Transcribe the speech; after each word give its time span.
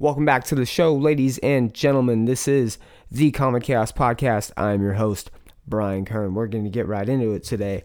Welcome 0.00 0.24
back 0.24 0.44
to 0.44 0.54
the 0.54 0.64
show, 0.64 0.94
ladies 0.96 1.36
and 1.42 1.74
gentlemen. 1.74 2.24
This 2.24 2.48
is 2.48 2.78
the 3.10 3.32
Common 3.32 3.60
Chaos 3.60 3.92
Podcast. 3.92 4.50
I'm 4.56 4.80
your 4.80 4.94
host, 4.94 5.30
Brian 5.68 6.06
Kern. 6.06 6.32
We're 6.32 6.46
going 6.46 6.64
to 6.64 6.70
get 6.70 6.88
right 6.88 7.06
into 7.06 7.34
it 7.34 7.44
today. 7.44 7.84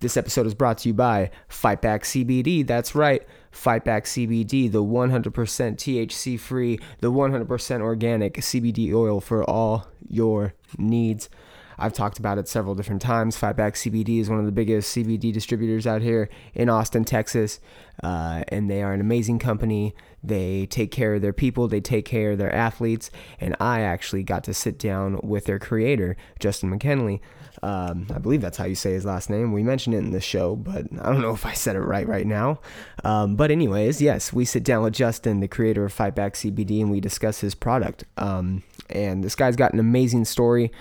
This 0.00 0.18
episode 0.18 0.44
is 0.44 0.52
brought 0.54 0.76
to 0.80 0.90
you 0.90 0.92
by 0.92 1.30
Fightback 1.48 2.02
CBD. 2.02 2.66
That's 2.66 2.94
right, 2.94 3.26
Fightback 3.50 4.04
CBD, 4.04 4.70
the 4.70 4.84
100% 4.84 5.30
THC 5.32 6.38
free, 6.38 6.78
the 7.00 7.10
100% 7.10 7.80
organic 7.80 8.34
CBD 8.34 8.92
oil 8.92 9.22
for 9.22 9.42
all 9.42 9.88
your 10.06 10.52
needs. 10.76 11.30
I've 11.78 11.92
talked 11.92 12.18
about 12.18 12.38
it 12.38 12.48
several 12.48 12.74
different 12.74 13.02
times. 13.02 13.36
Fightback 13.36 13.74
CBD 13.74 14.20
is 14.20 14.28
one 14.28 14.38
of 14.38 14.46
the 14.46 14.52
biggest 14.52 14.94
CBD 14.94 15.32
distributors 15.32 15.86
out 15.86 16.02
here 16.02 16.28
in 16.54 16.68
Austin, 16.68 17.04
Texas, 17.04 17.60
uh, 18.02 18.44
and 18.48 18.70
they 18.70 18.82
are 18.82 18.92
an 18.92 19.00
amazing 19.00 19.38
company. 19.38 19.94
They 20.22 20.66
take 20.66 20.90
care 20.90 21.14
of 21.14 21.22
their 21.22 21.32
people, 21.32 21.68
they 21.68 21.80
take 21.80 22.06
care 22.06 22.32
of 22.32 22.38
their 22.38 22.54
athletes, 22.54 23.10
and 23.38 23.54
I 23.60 23.80
actually 23.80 24.22
got 24.22 24.44
to 24.44 24.54
sit 24.54 24.78
down 24.78 25.20
with 25.22 25.44
their 25.44 25.58
creator, 25.58 26.16
Justin 26.38 26.70
McKinley. 26.70 27.20
Um, 27.62 28.06
I 28.14 28.18
believe 28.18 28.40
that's 28.40 28.58
how 28.58 28.64
you 28.64 28.74
say 28.74 28.92
his 28.92 29.04
last 29.04 29.30
name. 29.30 29.52
We 29.52 29.62
mentioned 29.62 29.94
it 29.94 29.98
in 29.98 30.10
the 30.10 30.20
show, 30.20 30.56
but 30.56 30.86
I 31.00 31.10
don't 31.10 31.20
know 31.20 31.32
if 31.32 31.46
I 31.46 31.52
said 31.52 31.76
it 31.76 31.80
right 31.80 32.06
right 32.06 32.26
now. 32.26 32.60
Um, 33.04 33.36
but 33.36 33.50
anyways, 33.50 34.02
yes, 34.02 34.32
we 34.32 34.44
sit 34.44 34.64
down 34.64 34.82
with 34.82 34.94
Justin, 34.94 35.40
the 35.40 35.48
creator 35.48 35.84
of 35.84 35.94
Fightback 35.94 36.32
CBD, 36.32 36.80
and 36.80 36.90
we 36.90 37.00
discuss 37.00 37.40
his 37.40 37.54
product. 37.54 38.04
Um, 38.16 38.62
and 38.90 39.22
this 39.22 39.34
guy's 39.34 39.56
got 39.56 39.72
an 39.72 39.78
amazing 39.78 40.24
story. 40.24 40.72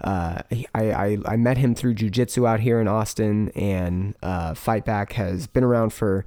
Uh, 0.00 0.42
I, 0.52 0.66
I, 0.74 1.18
I 1.26 1.36
met 1.36 1.58
him 1.58 1.74
through 1.74 1.94
jujitsu 1.94 2.48
out 2.48 2.60
here 2.60 2.80
in 2.80 2.88
Austin, 2.88 3.50
and 3.50 4.14
uh, 4.22 4.52
Fightback 4.52 5.12
has 5.12 5.46
been 5.46 5.64
around 5.64 5.92
for 5.92 6.24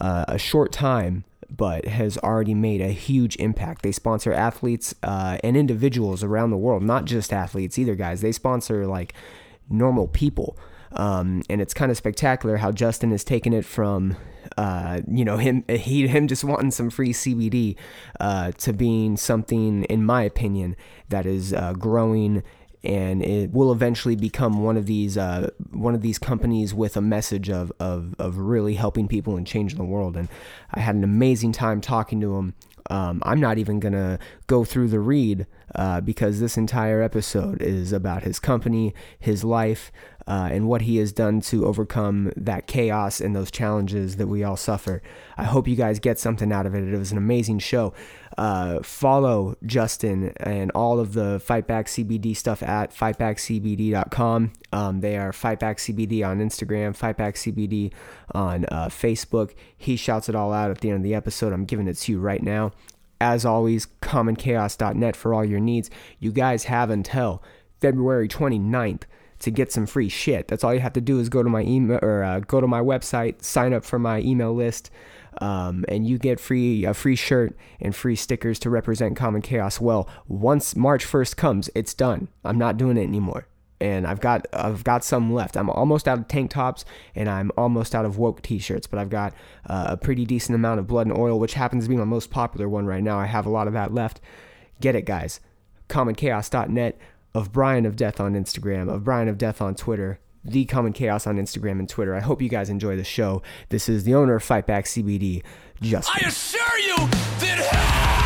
uh, 0.00 0.24
a 0.28 0.38
short 0.38 0.72
time, 0.72 1.24
but 1.48 1.84
has 1.84 2.18
already 2.18 2.54
made 2.54 2.80
a 2.80 2.88
huge 2.88 3.36
impact. 3.36 3.82
They 3.82 3.92
sponsor 3.92 4.32
athletes 4.32 4.94
uh, 5.02 5.38
and 5.44 5.56
individuals 5.56 6.24
around 6.24 6.50
the 6.50 6.56
world, 6.56 6.82
not 6.82 7.04
just 7.04 7.32
athletes 7.32 7.78
either, 7.78 7.94
guys. 7.94 8.20
They 8.20 8.32
sponsor 8.32 8.86
like 8.86 9.14
normal 9.68 10.08
people. 10.08 10.56
Um, 10.94 11.42
and 11.48 11.60
it's 11.60 11.72
kind 11.72 11.90
of 11.90 11.96
spectacular 11.96 12.58
how 12.58 12.70
Justin 12.70 13.12
has 13.12 13.24
taken 13.24 13.52
it 13.52 13.64
from, 13.64 14.16
uh, 14.58 15.00
you 15.10 15.24
know, 15.24 15.38
him 15.38 15.64
he 15.68 16.06
him 16.06 16.28
just 16.28 16.44
wanting 16.44 16.70
some 16.70 16.90
free 16.90 17.12
CBD 17.12 17.76
uh, 18.20 18.52
to 18.52 18.72
being 18.72 19.16
something, 19.16 19.84
in 19.84 20.04
my 20.04 20.22
opinion, 20.22 20.76
that 21.08 21.26
is 21.26 21.52
uh, 21.52 21.72
growing 21.74 22.42
and 22.84 23.22
it 23.22 23.52
will 23.52 23.70
eventually 23.70 24.16
become 24.16 24.62
one 24.62 24.76
of 24.76 24.86
these 24.86 25.16
uh, 25.16 25.50
one 25.70 25.94
of 25.94 26.02
these 26.02 26.18
companies 26.18 26.74
with 26.74 26.96
a 26.96 27.00
message 27.00 27.48
of, 27.48 27.72
of 27.78 28.14
of 28.18 28.38
really 28.38 28.74
helping 28.74 29.08
people 29.08 29.36
and 29.36 29.46
changing 29.46 29.78
the 29.78 29.84
world. 29.84 30.16
And 30.16 30.28
I 30.72 30.80
had 30.80 30.94
an 30.94 31.04
amazing 31.04 31.52
time 31.52 31.80
talking 31.80 32.20
to 32.20 32.36
him. 32.36 32.54
Um, 32.90 33.22
I'm 33.24 33.40
not 33.40 33.58
even 33.58 33.78
gonna 33.78 34.18
go 34.48 34.64
through 34.64 34.88
the 34.88 34.98
read 34.98 35.46
uh, 35.74 36.00
because 36.00 36.40
this 36.40 36.56
entire 36.56 37.00
episode 37.00 37.62
is 37.62 37.92
about 37.92 38.24
his 38.24 38.40
company, 38.40 38.94
his 39.18 39.44
life, 39.44 39.92
uh, 40.26 40.48
and 40.50 40.68
what 40.68 40.82
he 40.82 40.96
has 40.98 41.12
done 41.12 41.40
to 41.40 41.66
overcome 41.66 42.32
that 42.36 42.66
chaos 42.66 43.20
and 43.20 43.34
those 43.34 43.50
challenges 43.50 44.16
that 44.16 44.26
we 44.26 44.44
all 44.44 44.56
suffer. 44.56 45.02
I 45.36 45.44
hope 45.44 45.66
you 45.66 45.76
guys 45.76 45.98
get 45.98 46.18
something 46.18 46.52
out 46.52 46.66
of 46.66 46.74
it. 46.74 46.82
It 46.82 46.98
was 46.98 47.12
an 47.12 47.18
amazing 47.18 47.60
show. 47.60 47.92
Uh, 48.38 48.82
follow 48.82 49.56
Justin 49.64 50.32
and 50.38 50.70
all 50.72 50.98
of 50.98 51.12
the 51.12 51.42
Fightback 51.46 51.86
CBD 51.86 52.36
stuff 52.36 52.62
at 52.62 52.94
fightbackcbd.com. 52.94 54.52
Um, 54.72 55.00
they 55.00 55.16
are 55.16 55.32
Fightback 55.32 55.76
CBD 55.76 56.26
on 56.26 56.38
Instagram, 56.38 56.96
Fightback 56.96 57.34
CBD 57.34 57.92
on 58.32 58.64
uh, 58.66 58.88
Facebook. 58.88 59.54
He 59.76 59.96
shouts 59.96 60.28
it 60.28 60.34
all 60.34 60.52
out 60.52 60.70
at 60.70 60.80
the 60.80 60.90
end 60.90 60.98
of 60.98 61.02
the 61.02 61.14
episode. 61.14 61.52
I'm 61.52 61.64
giving 61.64 61.88
it 61.88 61.94
to 61.98 62.12
you 62.12 62.20
right 62.20 62.42
now. 62.42 62.72
As 63.20 63.44
always, 63.44 63.86
commonchaos.net 64.00 65.14
for 65.14 65.32
all 65.32 65.44
your 65.44 65.60
needs. 65.60 65.90
You 66.18 66.32
guys 66.32 66.64
have 66.64 66.90
until 66.90 67.42
February 67.80 68.28
29th 68.28 69.02
to 69.42 69.50
get 69.50 69.72
some 69.72 69.86
free 69.86 70.08
shit. 70.08 70.48
That's 70.48 70.64
all 70.64 70.72
you 70.72 70.80
have 70.80 70.92
to 70.94 71.00
do 71.00 71.18
is 71.18 71.28
go 71.28 71.42
to 71.42 71.48
my 71.48 71.62
email 71.62 71.98
or 72.00 72.22
uh, 72.22 72.40
go 72.40 72.60
to 72.60 72.66
my 72.66 72.80
website, 72.80 73.42
sign 73.42 73.72
up 73.72 73.84
for 73.84 73.98
my 73.98 74.20
email 74.20 74.54
list, 74.54 74.90
um, 75.40 75.84
and 75.88 76.06
you 76.06 76.18
get 76.18 76.40
free 76.40 76.84
a 76.84 76.94
free 76.94 77.16
shirt 77.16 77.56
and 77.80 77.94
free 77.94 78.16
stickers 78.16 78.58
to 78.60 78.70
represent 78.70 79.16
Common 79.16 79.42
Chaos. 79.42 79.80
Well, 79.80 80.08
once 80.28 80.76
March 80.76 81.06
1st 81.06 81.36
comes, 81.36 81.70
it's 81.74 81.94
done. 81.94 82.28
I'm 82.44 82.58
not 82.58 82.76
doing 82.76 82.96
it 82.96 83.02
anymore. 83.02 83.46
And 83.80 84.06
I've 84.06 84.20
got 84.20 84.46
I've 84.52 84.84
got 84.84 85.02
some 85.02 85.32
left. 85.32 85.56
I'm 85.56 85.68
almost 85.68 86.06
out 86.06 86.18
of 86.18 86.28
tank 86.28 86.52
tops 86.52 86.84
and 87.16 87.28
I'm 87.28 87.50
almost 87.56 87.94
out 87.94 88.04
of 88.04 88.16
woke 88.16 88.40
t-shirts, 88.42 88.86
but 88.86 89.00
I've 89.00 89.10
got 89.10 89.34
uh, 89.68 89.86
a 89.88 89.96
pretty 89.96 90.24
decent 90.24 90.54
amount 90.54 90.78
of 90.78 90.86
blood 90.86 91.08
and 91.08 91.18
oil, 91.18 91.40
which 91.40 91.54
happens 91.54 91.84
to 91.84 91.90
be 91.90 91.96
my 91.96 92.04
most 92.04 92.30
popular 92.30 92.68
one 92.68 92.86
right 92.86 93.02
now. 93.02 93.18
I 93.18 93.26
have 93.26 93.46
a 93.46 93.50
lot 93.50 93.66
of 93.66 93.72
that 93.72 93.92
left. 93.92 94.20
Get 94.80 94.94
it, 94.94 95.04
guys. 95.04 95.40
CommonChaos.net 95.88 96.98
of 97.34 97.52
Brian 97.52 97.86
of 97.86 97.96
Death 97.96 98.20
on 98.20 98.34
Instagram, 98.34 98.92
of 98.92 99.04
Brian 99.04 99.28
of 99.28 99.38
Death 99.38 99.60
on 99.60 99.74
Twitter, 99.74 100.20
the 100.44 100.64
Common 100.64 100.92
Chaos 100.92 101.26
on 101.26 101.36
Instagram 101.36 101.78
and 101.78 101.88
Twitter. 101.88 102.14
I 102.14 102.20
hope 102.20 102.42
you 102.42 102.48
guys 102.48 102.70
enjoy 102.70 102.96
the 102.96 103.04
show. 103.04 103.42
This 103.68 103.88
is 103.88 104.04
the 104.04 104.14
owner 104.14 104.36
of 104.36 104.44
Fightback 104.44 104.84
CBD, 104.84 105.42
Justin. 105.80 106.14
I 106.22 106.28
assure 106.28 106.78
you 106.78 106.96
that 106.96 108.21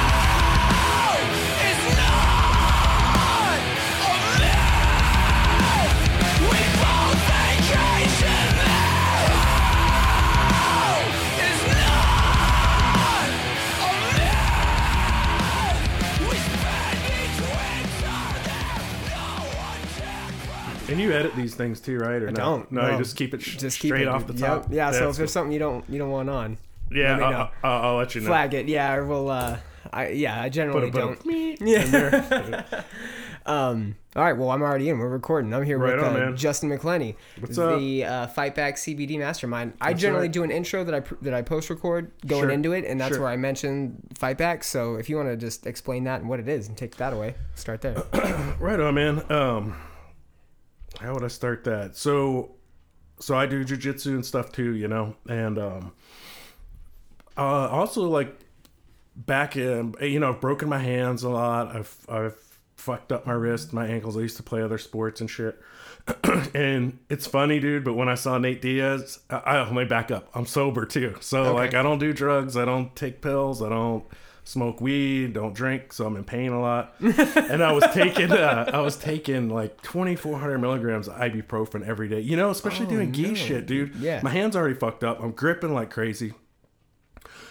And 20.88 21.00
you 21.00 21.12
edit 21.12 21.34
these 21.34 21.54
things 21.54 21.80
too, 21.80 21.98
right? 21.98 22.22
Or 22.22 22.28
I 22.28 22.30
no? 22.30 22.36
don't. 22.36 22.72
No, 22.72 22.90
you 22.90 22.98
just 22.98 23.16
keep 23.16 23.34
it 23.34 23.42
sh- 23.42 23.56
Just 23.56 23.80
keep 23.80 23.88
straight 23.90 24.02
it, 24.02 24.08
off 24.08 24.26
the 24.26 24.34
top. 24.34 24.64
Yep. 24.64 24.72
Yeah. 24.72 24.90
So 24.92 25.10
if 25.10 25.16
there's 25.16 25.32
something 25.32 25.52
you 25.52 25.58
don't 25.58 25.84
you 25.88 25.98
don't 25.98 26.10
want 26.10 26.30
on, 26.30 26.58
yeah, 26.90 27.16
let 27.16 27.18
me 27.18 27.24
I'll. 27.24 27.50
I'll, 27.64 27.82
I'll 27.90 27.96
let 27.96 28.14
you 28.14 28.20
know. 28.20 28.28
flag 28.28 28.54
it. 28.54 28.68
Yeah. 28.68 28.94
Or 28.94 29.04
we'll. 29.06 29.30
Uh, 29.30 29.58
I 29.92 30.08
yeah. 30.08 30.40
I 30.40 30.44
Put 30.44 30.52
generally 30.52 30.88
a, 30.88 30.92
put 30.92 31.02
a 31.02 31.16
don't. 31.16 31.60
Yeah. 31.60 32.82
Um, 33.46 33.94
all 34.16 34.24
right, 34.24 34.32
well, 34.36 34.50
I'm 34.50 34.60
already 34.60 34.88
in. 34.88 34.98
We're 34.98 35.08
recording. 35.08 35.54
I'm 35.54 35.62
here 35.62 35.78
Right 35.78 35.94
with 35.94 36.04
on, 36.04 36.20
uh. 36.20 36.32
Justin 36.32 36.68
McClenny, 36.68 37.14
What's 37.38 37.56
the 37.56 38.04
uh, 38.04 38.26
Fightback 38.26 38.74
CBD 38.74 39.18
Mastermind. 39.20 39.74
I 39.80 39.94
generally 39.94 40.22
right. 40.26 40.32
do 40.32 40.42
an 40.42 40.50
intro 40.50 40.82
that 40.82 40.94
I 40.94 41.00
pr- 41.00 41.14
that 41.22 41.32
I 41.32 41.42
post 41.42 41.70
record 41.70 42.10
going 42.26 42.42
Sure. 42.42 42.50
into 42.50 42.72
it, 42.72 42.84
and 42.84 43.00
that's 43.00 43.14
Sure. 43.14 43.22
where 43.22 43.30
I 43.30 43.36
mention 43.36 44.02
Fightback. 44.14 44.64
So 44.64 44.96
if 44.96 45.08
you 45.08 45.16
want 45.16 45.28
to 45.28 45.36
just 45.36 45.64
explain 45.66 46.02
that 46.04 46.20
and 46.22 46.28
what 46.28 46.40
it 46.40 46.48
is 46.48 46.66
and 46.66 46.76
take 46.76 46.96
that 46.96 47.12
away, 47.12 47.36
start 47.54 47.82
there. 47.82 48.02
right 48.58 48.80
on, 48.80 48.94
man. 48.94 49.30
Um, 49.30 49.76
how 51.00 51.14
would 51.14 51.24
I 51.24 51.28
start 51.28 51.64
that? 51.64 51.96
So, 51.96 52.56
so 53.20 53.36
I 53.36 53.46
do 53.46 53.64
jujitsu 53.64 54.14
and 54.14 54.24
stuff 54.24 54.52
too, 54.52 54.74
you 54.74 54.88
know, 54.88 55.16
and 55.28 55.58
um, 55.58 55.92
uh, 57.36 57.68
also 57.68 58.02
like 58.08 58.34
back 59.14 59.56
in, 59.56 59.94
you 60.00 60.20
know, 60.20 60.30
I've 60.30 60.40
broken 60.40 60.68
my 60.68 60.78
hands 60.78 61.22
a 61.22 61.28
lot. 61.28 61.74
I've 61.74 61.96
I've 62.08 62.36
fucked 62.76 63.10
up 63.10 63.26
my 63.26 63.32
wrist, 63.32 63.72
my 63.72 63.86
ankles. 63.86 64.16
I 64.16 64.20
used 64.20 64.36
to 64.36 64.42
play 64.42 64.62
other 64.62 64.78
sports 64.78 65.20
and 65.20 65.28
shit. 65.28 65.60
and 66.54 66.98
it's 67.10 67.26
funny, 67.26 67.58
dude. 67.58 67.84
But 67.84 67.94
when 67.94 68.08
I 68.08 68.14
saw 68.14 68.38
Nate 68.38 68.62
Diaz, 68.62 69.18
I, 69.28 69.36
I 69.36 69.62
let 69.62 69.72
me 69.72 69.84
back 69.84 70.10
up. 70.10 70.28
I'm 70.34 70.46
sober 70.46 70.84
too, 70.86 71.16
so 71.20 71.54
like 71.54 71.74
I 71.74 71.82
don't 71.82 71.98
do 71.98 72.12
drugs. 72.12 72.56
I 72.56 72.64
don't 72.64 72.94
take 72.94 73.20
pills. 73.20 73.62
I 73.62 73.68
don't 73.68 74.04
smoke 74.46 74.80
weed. 74.80 75.34
Don't 75.34 75.54
drink. 75.54 75.92
So 75.92 76.06
I'm 76.06 76.16
in 76.16 76.24
pain 76.24 76.52
a 76.52 76.60
lot. 76.60 76.94
and 77.00 77.62
I 77.62 77.72
was 77.72 77.84
taking 77.92 78.32
uh, 78.32 78.70
I 78.72 78.80
was 78.80 78.96
taking 78.96 79.50
like 79.50 79.82
2,400 79.82 80.58
milligrams 80.58 81.08
of 81.08 81.16
ibuprofen 81.16 81.86
every 81.86 82.08
day. 82.08 82.20
You 82.20 82.36
know, 82.36 82.50
especially 82.50 82.86
doing 82.86 83.12
gi 83.12 83.34
shit, 83.34 83.66
dude. 83.66 83.94
Yeah. 83.96 84.20
my 84.22 84.30
hands 84.30 84.56
already 84.56 84.76
fucked 84.76 85.04
up. 85.04 85.22
I'm 85.22 85.32
gripping 85.32 85.74
like 85.74 85.90
crazy. 85.90 86.32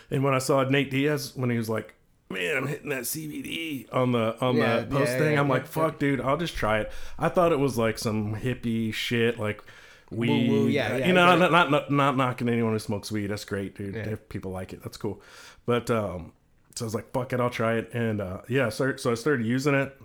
And 0.09 0.23
when 0.23 0.34
I 0.34 0.39
saw 0.39 0.63
Nate 0.63 0.89
Diaz, 0.91 1.34
when 1.35 1.50
he 1.50 1.57
was 1.57 1.67
like, 1.69 1.95
"Man, 2.29 2.55
I'm 2.57 2.67
hitting 2.67 2.89
that 2.89 3.03
CBD 3.03 3.91
on 3.91 4.11
the 4.11 4.37
on 4.40 4.55
Yeah, 4.55 4.81
the 4.81 4.85
post 4.85 5.11
yeah, 5.11 5.17
thing," 5.17 5.34
yeah, 5.34 5.40
I'm 5.40 5.47
yeah, 5.47 5.53
like, 5.53 5.66
"Fuck, 5.66 5.99
dude, 5.99 6.22
I'll 6.22 6.37
just 6.37 6.55
try 6.55 6.79
it." 6.79 6.91
I 7.17 7.28
thought 7.28 7.52
it 7.52 7.59
was 7.59 7.78
like 7.78 7.97
some 7.97 8.35
hippie 8.35 8.93
shit, 8.93 9.40
like 9.40 9.64
weed. 10.11 10.49
woo, 10.52 10.67
yeah, 10.67 10.97
yeah, 10.97 11.08
you 11.08 11.14
know, 11.14 11.28
get 11.28 11.40
not, 11.40 11.52
not 11.52 11.72
not 11.72 11.91
not 11.91 12.17
knocking 12.17 12.47
anyone 12.47 12.73
who 12.73 12.79
smokes 12.79 13.11
weed. 13.11 13.28
That's 13.28 13.46
great, 13.46 13.75
dude. 13.75 13.96
Yeah. 13.96 14.09
If 14.09 14.29
people 14.29 14.52
like 14.52 14.73
it, 14.73 14.84
that's 14.84 14.97
cool. 14.97 15.22
But 15.66 15.90
um, 15.90 16.34
so 16.75 16.85
I 16.85 16.87
was 16.87 16.95
like, 16.95 17.11
"Fuck 17.11 17.33
it, 17.33 17.39
I'll 17.39 17.49
try 17.49 17.75
it." 17.75 17.93
And 17.93 18.22
uh, 18.22 18.41
yeah, 18.49 18.69
so, 18.69 18.95
so 18.95 19.11
I 19.11 19.16
started 19.16 19.45
using 19.45 19.73
it. 19.75 19.95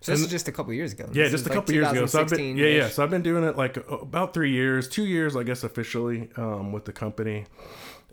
So 0.00 0.12
this 0.12 0.20
And- 0.20 0.26
is 0.26 0.30
just 0.30 0.48
a 0.48 0.52
couple 0.52 0.72
years 0.72 0.92
ago. 0.92 1.08
Yeah, 1.12 1.24
This 1.24 1.32
just 1.32 1.46
a 1.46 1.48
like 1.50 1.56
couple 1.56 1.74
years 1.74 1.90
ago. 1.90 2.06
So 2.06 2.20
I've 2.22 2.28
been 2.28 2.56
yeah, 2.56 2.66
yeah. 2.66 2.88
So 2.88 3.02
I've 3.02 3.10
been 3.10 3.22
doing 3.22 3.44
it 3.44 3.56
like 3.56 3.76
about 3.90 4.32
three 4.34 4.50
years, 4.52 4.88
two 4.88 5.04
years, 5.06 5.36
I 5.36 5.42
guess, 5.42 5.62
officially 5.64 6.30
um, 6.36 6.72
with 6.72 6.84
the 6.86 6.92
company, 6.92 7.46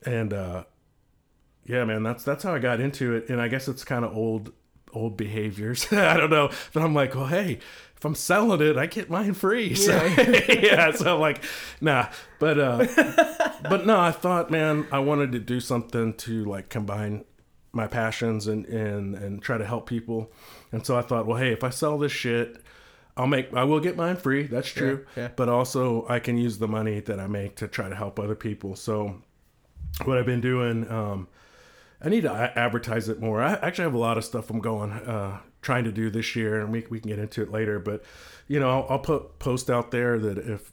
and 0.05 0.33
uh, 0.33 0.63
yeah, 1.65 1.83
man, 1.85 2.03
that's 2.03 2.23
that's 2.23 2.43
how 2.43 2.53
I 2.53 2.59
got 2.59 2.79
into 2.79 3.15
it. 3.15 3.29
And 3.29 3.41
I 3.41 3.47
guess 3.47 3.67
it's 3.67 3.83
kind 3.83 4.03
of 4.05 4.15
old 4.15 4.51
old 4.93 5.17
behaviors. 5.17 5.87
I 5.93 6.17
don't 6.17 6.29
know, 6.29 6.49
but 6.73 6.83
I'm 6.83 6.93
like, 6.93 7.15
well, 7.15 7.27
hey, 7.27 7.59
if 7.95 8.05
I'm 8.05 8.15
selling 8.15 8.61
it, 8.61 8.77
I 8.77 8.85
get 8.85 9.09
mine 9.09 9.33
free. 9.33 9.73
So 9.75 9.91
yeah, 10.49 10.91
so 10.91 11.15
I'm 11.15 11.21
like, 11.21 11.41
nah, 11.81 12.07
but 12.39 12.59
uh, 12.59 12.85
but 13.69 13.85
no, 13.85 13.97
I 13.99 14.11
thought, 14.11 14.51
man, 14.51 14.87
I 14.91 14.99
wanted 14.99 15.31
to 15.33 15.39
do 15.39 15.59
something 15.61 16.13
to 16.15 16.43
like 16.45 16.69
combine 16.69 17.23
my 17.77 17.87
passions 17.87 18.47
and 18.47 18.65
and 18.65 19.15
and 19.15 19.41
try 19.41 19.57
to 19.57 19.65
help 19.65 19.87
people. 19.87 20.31
And 20.73 20.85
so 20.85 20.97
I 20.97 21.01
thought, 21.01 21.25
well, 21.25 21.37
hey, 21.37 21.53
if 21.53 21.63
I 21.63 21.69
sell 21.69 21.97
this 21.97 22.11
shit, 22.11 22.57
I'll 23.15 23.27
make 23.27 23.53
I 23.53 23.63
will 23.63 23.79
get 23.79 23.95
mine 23.95 24.17
free. 24.17 24.43
That's 24.47 24.67
true. 24.67 25.05
Yeah, 25.15 25.23
yeah. 25.23 25.29
But 25.35 25.47
also 25.47 26.05
I 26.09 26.19
can 26.19 26.37
use 26.37 26.57
the 26.57 26.67
money 26.67 26.99
that 26.99 27.19
I 27.19 27.27
make 27.27 27.55
to 27.57 27.67
try 27.67 27.87
to 27.87 27.95
help 27.95 28.19
other 28.19 28.35
people. 28.35 28.75
So 28.75 29.21
what 30.03 30.17
I've 30.17 30.25
been 30.25 30.41
doing, 30.41 30.89
um, 30.91 31.27
I 32.01 32.09
need 32.09 32.21
to 32.21 32.31
advertise 32.31 33.09
it 33.09 33.19
more. 33.19 33.41
I 33.41 33.53
actually 33.53 33.85
have 33.85 33.93
a 33.93 33.99
lot 33.99 34.17
of 34.17 34.25
stuff 34.25 34.49
I'm 34.49 34.59
going, 34.59 34.91
uh, 34.91 35.39
trying 35.61 35.85
to 35.85 35.91
do 35.91 36.09
this 36.09 36.35
year, 36.35 36.59
and 36.59 36.71
we 36.71 36.85
we 36.89 36.99
can 36.99 37.09
get 37.09 37.19
into 37.19 37.41
it 37.41 37.51
later. 37.51 37.79
But 37.79 38.03
you 38.47 38.59
know, 38.59 38.69
I'll, 38.69 38.87
I'll 38.89 38.99
put 38.99 39.39
post 39.39 39.69
out 39.69 39.91
there 39.91 40.19
that 40.19 40.37
if 40.37 40.71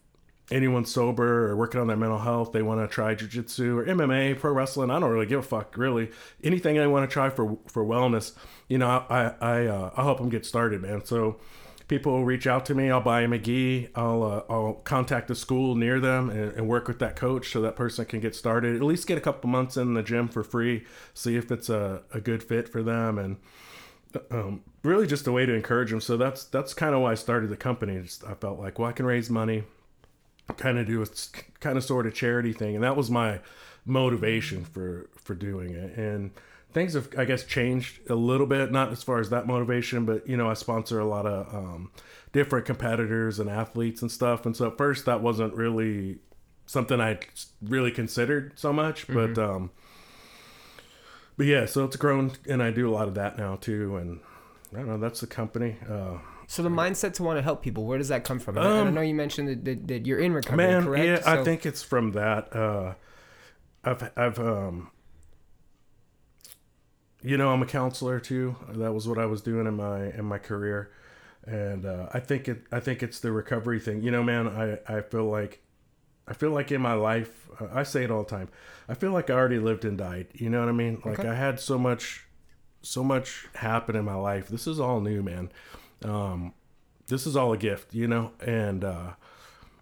anyone's 0.50 0.92
sober 0.92 1.50
or 1.50 1.56
working 1.56 1.80
on 1.80 1.86
their 1.86 1.96
mental 1.96 2.18
health, 2.18 2.52
they 2.52 2.62
want 2.62 2.80
to 2.80 2.92
try 2.92 3.14
jujitsu 3.14 3.76
or 3.76 3.84
MMA, 3.84 4.38
pro 4.38 4.52
wrestling. 4.52 4.90
I 4.90 4.98
don't 5.00 5.10
really 5.10 5.26
give 5.26 5.40
a 5.40 5.42
fuck, 5.42 5.76
really. 5.76 6.10
Anything 6.42 6.76
they 6.76 6.86
want 6.86 7.08
to 7.08 7.12
try 7.12 7.30
for 7.30 7.58
for 7.66 7.84
wellness, 7.84 8.32
you 8.68 8.78
know, 8.78 8.88
I 8.88 9.34
I 9.40 9.66
uh, 9.66 9.90
I'll 9.96 10.04
help 10.04 10.18
them 10.18 10.28
get 10.28 10.44
started, 10.46 10.82
man. 10.82 11.04
So 11.04 11.38
people 11.88 12.12
will 12.12 12.24
reach 12.24 12.46
out 12.46 12.66
to 12.66 12.74
me. 12.74 12.90
I'll 12.90 13.00
buy 13.00 13.22
them 13.22 13.32
a 13.32 13.38
gi. 13.38 13.88
I'll 13.94 14.22
uh, 14.22 14.52
I'll 14.52 14.74
contact 14.84 15.28
the 15.28 15.34
school 15.34 15.74
near 15.74 16.00
them 16.00 16.30
and, 16.30 16.52
and 16.52 16.68
work 16.68 16.88
with 16.88 16.98
that 17.00 17.16
coach 17.16 17.50
so 17.50 17.60
that 17.62 17.76
person 17.76 18.04
can 18.04 18.20
get 18.20 18.34
started. 18.34 18.76
At 18.76 18.82
least 18.82 19.06
get 19.06 19.18
a 19.18 19.20
couple 19.20 19.50
months 19.50 19.76
in 19.76 19.94
the 19.94 20.02
gym 20.02 20.28
for 20.28 20.42
free. 20.42 20.84
See 21.14 21.36
if 21.36 21.50
it's 21.50 21.68
a, 21.68 22.02
a 22.12 22.20
good 22.20 22.42
fit 22.42 22.68
for 22.68 22.82
them 22.82 23.18
and 23.18 23.36
um, 24.30 24.62
really 24.82 25.06
just 25.06 25.26
a 25.26 25.32
way 25.32 25.46
to 25.46 25.52
encourage 25.52 25.90
them. 25.90 26.00
So 26.00 26.16
that's 26.16 26.44
that's 26.44 26.74
kind 26.74 26.94
of 26.94 27.00
why 27.00 27.12
I 27.12 27.14
started 27.14 27.50
the 27.50 27.56
company. 27.56 28.00
Just, 28.00 28.24
I 28.24 28.34
felt 28.34 28.58
like 28.58 28.78
well 28.78 28.88
I 28.88 28.92
can 28.92 29.06
raise 29.06 29.30
money, 29.30 29.64
kind 30.56 30.78
of 30.78 30.86
do 30.86 31.02
a 31.02 31.06
kind 31.60 31.76
of 31.76 31.84
sort 31.84 32.06
of 32.06 32.14
charity 32.14 32.52
thing, 32.52 32.74
and 32.74 32.84
that 32.84 32.96
was 32.96 33.10
my 33.10 33.40
motivation 33.84 34.64
for 34.64 35.08
for 35.16 35.34
doing 35.34 35.74
it. 35.74 35.96
And 35.96 36.30
things 36.72 36.94
have 36.94 37.08
I 37.16 37.24
guess 37.24 37.44
changed 37.44 38.10
a 38.10 38.14
little 38.14 38.46
bit, 38.46 38.70
not 38.70 38.92
as 38.92 39.02
far 39.02 39.18
as 39.20 39.30
that 39.30 39.46
motivation, 39.46 40.04
but 40.04 40.28
you 40.28 40.36
know 40.36 40.50
I 40.50 40.54
sponsor 40.54 41.00
a 41.00 41.06
lot 41.06 41.26
of 41.26 41.54
um, 41.54 41.90
different 42.32 42.66
competitors 42.66 43.38
and 43.38 43.48
athletes 43.48 44.02
and 44.02 44.10
stuff. 44.10 44.44
And 44.44 44.56
so 44.56 44.68
at 44.68 44.76
first 44.76 45.06
that 45.06 45.22
wasn't 45.22 45.54
really 45.54 46.18
something 46.66 47.00
I 47.00 47.18
really 47.62 47.90
considered 47.90 48.52
so 48.56 48.72
much, 48.72 49.06
but 49.06 49.38
um, 49.38 49.70
but 51.36 51.46
yeah, 51.46 51.66
so 51.66 51.84
it's 51.84 51.96
grown, 51.96 52.32
and 52.48 52.62
I 52.62 52.70
do 52.70 52.88
a 52.88 52.92
lot 52.92 53.08
of 53.08 53.14
that 53.14 53.38
now 53.38 53.56
too. 53.56 53.96
And 53.96 54.20
I 54.72 54.78
don't 54.78 54.88
know, 54.88 54.98
that's 54.98 55.20
the 55.20 55.26
company. 55.26 55.76
Uh, 55.88 56.18
So 56.46 56.62
the 56.62 56.68
mindset 56.68 57.14
to 57.14 57.22
want 57.22 57.38
to 57.38 57.42
help 57.42 57.62
people, 57.62 57.84
where 57.86 57.98
does 57.98 58.08
that 58.08 58.24
come 58.24 58.38
from? 58.38 58.56
And 58.58 58.66
I- 58.66 58.76
I 58.78 58.80
Um, 58.80 58.94
know 58.94 59.00
you 59.00 59.14
mentioned 59.14 59.48
that, 59.48 59.64
that, 59.64 59.88
that 59.88 60.06
you're 60.06 60.18
in 60.18 60.32
recovery, 60.34 60.56
man, 60.66 60.84
correct? 60.84 61.04
yeah, 61.26 61.32
I 61.32 61.42
think 61.44 61.64
it's 61.66 61.82
from 61.82 62.12
that. 62.12 62.54
Uh, 62.54 62.94
I've, 63.84 64.10
I've, 64.16 64.38
um, 64.38 64.90
you 67.22 67.36
know, 67.36 67.50
I'm 67.50 67.62
a 67.62 67.66
counselor 67.66 68.20
too. 68.20 68.56
That 68.68 68.92
was 68.92 69.08
what 69.08 69.18
I 69.18 69.26
was 69.26 69.40
doing 69.40 69.66
in 69.66 69.74
my 69.76 70.10
in 70.10 70.24
my 70.26 70.38
career, 70.38 70.90
and 71.46 71.86
uh, 71.86 72.08
I 72.12 72.20
think 72.20 72.48
it. 72.48 72.64
I 72.70 72.80
think 72.80 73.02
it's 73.02 73.20
the 73.20 73.32
recovery 73.32 73.80
thing. 73.80 74.02
You 74.02 74.10
know, 74.10 74.22
man, 74.22 74.46
I 74.48 74.78
I 74.86 75.00
feel 75.00 75.24
like. 75.30 75.60
I 76.26 76.32
feel 76.32 76.52
like 76.52 76.72
in 76.72 76.80
my 76.80 76.94
life, 76.94 77.50
I 77.70 77.82
say 77.82 78.02
it 78.02 78.10
all 78.10 78.22
the 78.22 78.30
time. 78.30 78.48
I 78.88 78.94
feel 78.94 79.12
like 79.12 79.28
I 79.28 79.34
already 79.34 79.58
lived 79.58 79.84
and 79.84 79.98
died. 79.98 80.28
You 80.32 80.48
know 80.48 80.60
what 80.60 80.70
I 80.70 80.72
mean? 80.72 81.02
Like 81.04 81.18
Okay. 81.20 81.28
I 81.28 81.34
had 81.34 81.60
so 81.60 81.76
much, 81.78 82.24
so 82.80 83.04
much 83.04 83.46
happen 83.56 83.94
in 83.94 84.06
my 84.06 84.14
life. 84.14 84.48
This 84.48 84.66
is 84.66 84.80
all 84.80 85.02
new, 85.02 85.22
man. 85.22 85.52
Um, 86.04 86.52
this 87.06 87.26
is 87.26 87.36
all 87.36 87.52
a 87.52 87.58
gift, 87.58 87.94
you 87.94 88.06
know, 88.08 88.32
and 88.40 88.84
uh, 88.84 89.12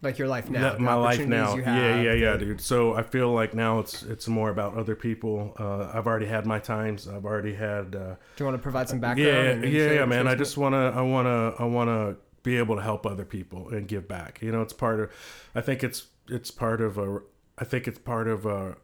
like 0.02 0.18
your 0.18 0.26
life 0.28 0.50
now, 0.50 0.76
my 0.78 0.94
life 0.94 1.24
now. 1.26 1.56
Yeah, 1.56 2.00
yeah, 2.00 2.12
yeah, 2.12 2.36
dude. 2.36 2.60
So 2.60 2.94
I 2.94 3.02
feel 3.02 3.32
like 3.32 3.54
now 3.54 3.78
it's 3.78 4.02
it's 4.02 4.26
more 4.26 4.50
about 4.50 4.76
other 4.76 4.96
people. 4.96 5.54
Uh, 5.58 5.90
I've 5.94 6.06
already 6.06 6.26
had 6.26 6.46
my 6.46 6.58
times. 6.58 7.06
I've 7.06 7.24
already 7.24 7.54
had. 7.54 7.94
Uh, 7.94 8.14
Do 8.36 8.44
you 8.44 8.46
want 8.46 8.56
to 8.56 8.62
provide 8.62 8.88
some 8.88 8.98
background? 9.00 9.64
yeah, 9.64 9.68
yeah, 9.68 9.92
yeah, 9.92 10.04
man. 10.04 10.26
I 10.26 10.34
just 10.34 10.56
wanna, 10.56 10.90
I 10.90 11.02
wanna, 11.02 11.54
I 11.58 11.64
wanna 11.64 12.16
be 12.42 12.56
able 12.56 12.74
to 12.76 12.82
help 12.82 13.06
other 13.06 13.24
people 13.24 13.68
and 13.68 13.86
give 13.86 14.08
back. 14.08 14.42
You 14.42 14.50
know, 14.50 14.62
it's 14.62 14.72
part 14.72 14.98
of. 15.00 15.10
I 15.54 15.60
think 15.60 15.84
it's 15.84 16.08
it's 16.28 16.50
part 16.50 16.80
of 16.80 16.98
a. 16.98 17.20
I 17.58 17.64
think 17.64 17.86
it's 17.86 17.98
part 18.00 18.26
of 18.26 18.44
a. 18.46 18.76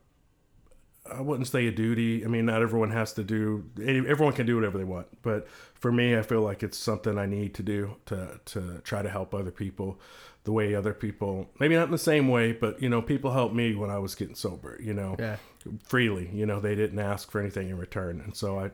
I 1.12 1.20
wouldn't 1.20 1.49
say 1.49 1.66
a 1.66 1.70
duty. 1.72 2.25
I 2.25 2.28
mean, 2.28 2.46
not 2.46 2.62
everyone 2.62 2.90
has 2.90 3.12
to 3.14 3.25
do. 3.25 3.64
Everyone 3.78 4.32
can 4.34 4.46
do 4.46 4.55
whatever 4.56 4.78
they 4.78 4.84
want, 4.84 5.06
but 5.22 5.46
for 5.75 5.90
me, 5.93 6.16
I 6.16 6.22
feel 6.22 6.43
like 6.43 6.62
it's 6.62 6.76
something 6.78 7.19
I 7.19 7.26
need 7.26 7.55
to 7.55 7.62
do 7.62 7.96
to 8.06 8.40
to 8.46 8.81
try 8.84 9.02
to 9.02 9.08
help 9.08 9.34
other 9.34 9.50
people, 9.50 10.00
the 10.44 10.52
way 10.52 10.75
other 10.75 10.93
people. 10.94 11.49
Maybe 11.60 11.75
not 11.76 11.84
in 11.87 11.90
the 11.93 11.99
same 11.99 12.28
way, 12.28 12.52
but 12.52 12.81
you 12.82 12.88
know, 12.88 13.00
people 13.02 13.32
helped 13.32 13.55
me 13.55 13.75
when 13.75 13.90
I 13.90 13.99
was 13.99 14.14
getting 14.14 14.34
sober. 14.34 14.78
You 14.82 14.94
know, 14.94 15.16
Yeah. 15.19 15.37
freely. 15.84 16.28
You 16.32 16.46
know, 16.46 16.60
they 16.60 16.75
didn't 16.75 16.99
ask 16.99 17.31
for 17.31 17.40
anything 17.40 17.69
in 17.69 17.78
return, 17.78 18.20
and 18.20 18.34
so 18.37 18.58
I. 18.58 18.70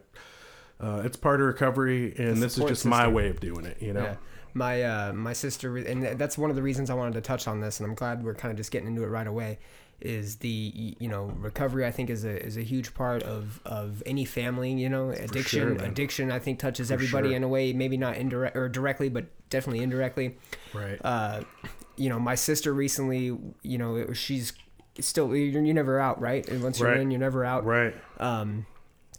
Uh, 0.81 1.02
it's 1.04 1.16
part 1.16 1.40
of 1.40 1.46
recovery, 1.46 2.12
and 2.19 2.42
this 2.42 2.58
is 2.58 2.64
just 2.64 2.84
my 2.84 3.06
way 3.06 3.28
of 3.28 3.38
doing 3.38 3.64
it. 3.64 3.81
You 3.81 3.92
know, 3.92 4.02
Yeah. 4.02 4.16
My 4.56 4.82
uh, 4.82 5.12
my 5.12 5.32
sister, 5.32 5.76
and 5.78 6.19
that's 6.19 6.36
one 6.38 6.50
of 6.50 6.56
the 6.56 6.62
reasons 6.62 6.90
I 6.90 6.94
wanted 6.94 7.14
to 7.14 7.20
touch 7.20 7.48
on 7.48 7.60
this, 7.60 7.81
and 7.81 7.88
I'm 7.88 7.94
glad 7.94 8.22
we're 8.25 8.34
kind 8.34 8.50
of 8.50 8.56
just 8.56 8.70
getting 8.70 8.88
into 8.88 9.02
it 9.02 9.06
right 9.08 9.26
away. 9.26 9.58
Is 10.05 10.37
the 10.37 10.95
you 10.99 11.09
know 11.09 11.33
recovery? 11.39 11.87
I 11.87 11.91
think 11.91 12.11
is 12.11 12.25
a 12.25 12.45
is 12.45 12.56
a 12.56 12.62
huge 12.62 12.95
part 12.95 13.23
of 13.23 13.61
of 13.65 14.03
any 14.05 14.25
family. 14.25 14.73
You 14.73 14.89
know, 14.89 15.11
addiction. 15.11 15.77
sure, 15.79 15.87
addiction, 15.87 16.31
I 16.31 16.39
think 16.39 16.59
touches 16.59 16.91
everybody 16.91 17.29
sure. 17.29 17.37
in 17.37 17.43
a 17.43 17.49
way, 17.49 17.73
maybe 17.73 17.97
not 17.97 18.17
indirect 18.17 18.56
or 18.56 18.69
directly, 18.69 19.09
but 19.09 19.27
definitely 19.51 19.83
indirectly. 19.83 20.37
right? 20.73 21.01
Uh, 21.03 21.43
you 21.97 22.09
know, 22.09 22.19
my 22.19 22.35
sister 22.35 22.73
recently, 22.73 23.37
you 23.62 23.79
know, 23.79 23.97
it 23.97 24.15
she's 24.15 24.53
still 25.01 25.35
you're, 25.35 25.62
you're 25.62 25.75
never 25.75 25.99
out, 25.99 26.21
right? 26.21 26.47
And 26.49 26.62
once 26.62 26.81
you're 26.81 26.95
in, 26.95 27.11
you're 27.11 27.21
never 27.21 27.45
out 27.45 27.65
right. 27.65 27.95
um, 28.19 28.67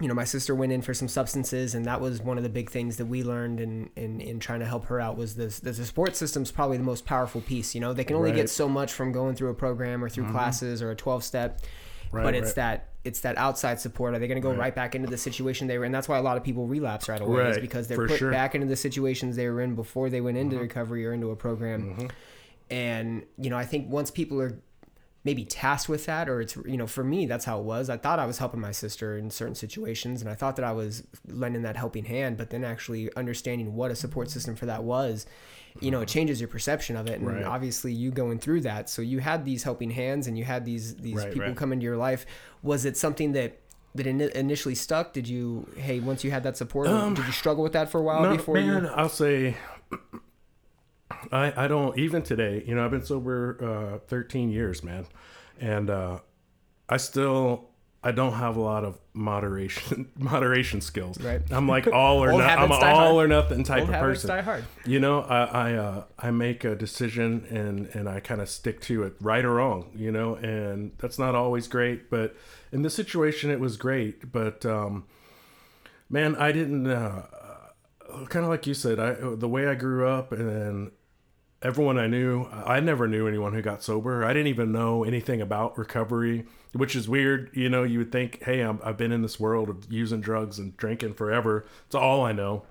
you 0.01 0.09
know, 0.09 0.13
my 0.13 0.25
sister 0.25 0.53
went 0.53 0.74
in 0.74 0.81
for 0.81 0.94
some 0.94 1.07
substances, 1.07 1.74
and 1.74 1.86
that 1.86 2.01
was 2.01 2.21
one 2.21 2.38
of 2.38 2.44
the 2.44 2.50
big 2.50 2.69
things 2.69 2.97
that 2.97 3.06
we 3.06 3.24
learned 3.24 3.62
in 3.62 3.89
in, 3.95 4.19
in 4.19 4.39
trying 4.39 4.59
to 4.59 4.65
help 4.65 4.86
her 4.88 5.00
out 5.00 5.15
was 5.15 5.36
this. 5.36 5.59
The 5.59 5.74
support 5.74 6.15
system's 6.18 6.51
probably 6.51 6.75
the 6.77 6.83
most 6.83 7.06
powerful 7.06 7.39
piece. 7.42 7.74
You 7.74 7.81
know, 7.81 7.94
they 7.94 8.03
can 8.03 8.15
only 8.18 8.31
Right. 8.31 8.36
Mm-hmm. 8.36 8.42
get 8.44 8.50
so 8.50 8.68
much 8.68 8.92
from 8.92 9.12
going 9.13 9.36
through 9.36 9.51
a 9.51 9.53
program 9.53 10.03
or 10.03 10.09
through 10.09 10.30
classes 10.31 10.81
or 10.81 10.92
a 10.92 10.95
twelve 10.95 11.24
step, 11.24 11.62
Right, 12.12 12.24
but 12.24 12.36
it's 12.36 12.47
right. 12.50 12.56
that 12.56 12.89
it's 13.06 13.21
that 13.21 13.38
outside 13.38 13.80
support. 13.80 14.15
Are 14.15 14.19
they 14.19 14.27
going 14.27 14.42
to 14.42 14.45
go 14.45 14.53
right. 14.53 14.74
back 14.75 14.95
into 14.95 15.07
the 15.09 15.18
situation 15.18 15.68
they 15.68 15.77
were 15.77 15.86
in? 15.86 15.92
That's 15.94 16.09
why 16.09 16.18
a 16.18 16.21
lot 16.24 16.36
of 16.38 16.44
people 16.44 16.68
relapse 16.68 17.07
right 17.07 17.21
away, 17.21 17.50
is 17.51 17.59
because 17.59 17.88
they're 17.88 17.95
for 17.95 18.07
put 18.07 18.18
sure. 18.19 18.27
Mm-hmm. 18.31 18.36
back 18.36 18.56
into 18.56 18.68
the 18.68 18.75
situations 18.75 19.36
they 19.38 19.48
were 19.48 19.62
in 19.62 19.75
before 19.75 20.09
they 20.09 20.19
went 20.21 20.38
into 20.38 20.57
recovery 20.59 21.06
or 21.06 21.13
into 21.13 21.30
a 21.31 21.36
program. 21.38 22.09
And 22.69 23.24
you 23.38 23.50
know, 23.50 23.57
I 23.57 23.65
think 23.65 23.89
once 23.89 24.12
people 24.12 24.41
are 24.41 24.59
maybe 25.25 25.44
tasked 25.44 25.89
with 25.89 26.06
that 26.06 26.30
or 26.30 26.39
it's 26.39 26.56
you 26.66 26.77
know 26.77 26.88
for 26.88 27.04
me 27.04 27.25
that's 27.25 27.44
how 27.45 27.60
it 27.60 27.63
was 27.66 27.89
i 27.89 27.98
thought 27.98 28.19
i 28.19 28.25
was 28.25 28.38
helping 28.38 28.62
my 28.62 28.72
sister 28.72 29.18
in 29.18 29.30
certain 29.31 29.56
situations 29.56 30.22
and 30.22 30.30
i 30.30 30.36
thought 30.36 30.56
that 30.56 30.63
i 30.63 30.72
was 30.72 31.04
lending 31.27 31.63
that 31.63 31.75
helping 31.75 32.06
hand 32.06 32.38
but 32.38 32.51
then 32.51 32.63
actually 32.63 33.13
understanding 33.16 33.75
what 33.75 33.89
a 33.91 33.96
support 33.96 34.29
system 34.29 34.55
for 34.55 34.67
that 34.67 34.84
was 34.84 35.25
you 35.82 35.89
know 35.91 36.00
it 36.00 36.05
mm-hmm. 36.05 36.13
changes 36.13 36.39
your 36.39 36.48
perception 36.48 36.96
of 36.96 37.08
it 37.08 37.20
and 37.20 37.27
Right. 37.27 37.44
obviously 37.44 37.91
you 37.91 38.12
going 38.12 38.39
through 38.39 38.62
that 38.62 38.89
so 38.89 39.01
you 39.01 39.20
had 39.20 39.44
these 39.44 39.63
helping 39.63 39.89
hands 39.89 40.27
and 40.27 40.38
you 40.38 40.46
had 40.46 40.63
these 40.63 40.96
these 40.98 41.15
Right, 41.15 41.34
people 41.34 41.48
right. 41.48 41.58
come 41.58 41.74
into 41.74 41.84
your 41.84 41.98
life 41.98 42.25
was 42.62 42.86
it 42.86 42.96
something 42.96 43.34
that 43.34 43.58
that 43.96 44.05
ini 44.05 44.29
initially 44.36 44.75
stuck 44.75 45.12
did 45.12 45.27
you 45.27 45.67
hey 45.77 46.00
once 46.00 46.24
you 46.24 46.29
had 46.32 46.44
that 46.44 46.55
support 46.55 46.88
um, 46.88 47.13
did 47.15 47.25
you 47.25 47.32
struggle 47.32 47.63
with 47.63 47.74
that 47.74 47.89
for 47.89 48.00
a 48.00 48.03
while 48.03 48.22
No, 48.24 48.36
before 48.38 48.55
man, 48.55 48.84
you 48.84 48.89
I'll 48.89 49.10
say. 49.10 49.58
I 51.32 51.65
I 51.65 51.67
don't 51.67 51.98
even 51.98 52.22
today. 52.24 52.63
You 52.65 52.75
know, 52.75 52.86
I've 52.86 52.91
been 52.91 53.05
sober 53.05 53.96
uh, 53.96 54.00
13 54.08 54.50
years, 54.50 54.84
man, 54.84 55.05
and 55.60 55.89
uh, 55.89 56.20
I 56.89 56.98
still 56.98 57.70
I 58.03 58.12
don't 58.12 58.34
have 58.34 58.55
a 58.55 58.62
lot 58.62 58.84
of 58.86 59.00
moderation 59.13 60.12
moderation 60.17 60.79
skills. 60.79 61.20
Right. 61.20 61.41
I'm 61.50 61.67
like 61.67 61.88
all 61.88 62.24
or 62.24 62.32
not. 62.38 62.60
I'm 62.60 62.72
an 62.72 62.84
all 62.84 63.13
hard. 63.13 63.15
or 63.15 63.27
nothing 63.27 63.63
type 63.63 63.82
Old 63.82 63.89
of 63.89 64.00
person. 64.00 64.27
die 64.29 64.41
hard. 64.41 64.63
You 64.86 65.00
know, 65.00 65.22
I 65.22 65.44
I, 65.46 65.74
uh, 65.74 66.03
I 66.20 66.32
make 66.32 66.63
a 66.63 66.75
decision 66.75 67.46
and 67.50 67.88
and 67.96 68.08
I 68.08 68.20
kind 68.20 68.41
of 68.41 68.50
stick 68.50 68.79
to 68.82 69.03
it, 69.03 69.15
right 69.20 69.44
or 69.44 69.55
wrong. 69.55 69.91
You 69.96 70.12
know, 70.12 70.36
and 70.36 70.91
that's 71.00 71.17
not 71.17 71.34
always 71.34 71.67
great, 71.67 72.10
but 72.12 72.36
in 72.72 72.84
this 72.84 72.94
situation, 72.94 73.50
it 73.50 73.60
was 73.60 73.75
great. 73.75 74.32
But 74.32 74.65
um, 74.65 75.05
man, 76.10 76.36
I 76.36 76.51
didn't. 76.51 76.86
Uh, 76.88 77.24
kind 78.29 78.46
of 78.46 78.50
like 78.51 78.67
you 78.67 78.75
said, 78.75 79.00
I 79.00 79.15
the 79.36 79.50
way 79.50 79.67
I 79.67 79.74
grew 79.74 80.08
up 80.08 80.32
and 80.32 80.91
everyone 81.65 81.98
I 81.98 82.05
knew, 82.05 82.45
I 82.45 82.79
never 82.79 83.07
knew 83.07 83.27
anyone 83.27 83.53
who 83.53 83.62
got 83.62 83.81
sober. 83.81 84.24
I 84.24 84.34
didn't 84.34 84.48
even 84.48 84.72
know 84.72 85.03
anything 85.03 85.41
about 85.41 85.77
recovery, 85.77 86.45
which 86.74 86.95
is 86.95 87.10
weird. 87.10 87.50
You 87.53 87.69
know, 87.69 87.81
you 87.81 88.00
would 88.00 88.12
think, 88.12 88.43
hey, 88.43 88.62
I'm, 88.62 88.79
I've 88.84 88.98
been 88.98 89.12
in 89.12 89.24
this 89.24 89.39
world 89.39 89.69
of 89.69 89.91
using 89.91 90.22
drugs 90.22 90.60
and 90.60 90.77
drinking 90.77 91.15
forever. 91.15 91.65
It's 91.88 91.95
all 91.95 92.24
I 92.24 92.34
know. 92.34 92.63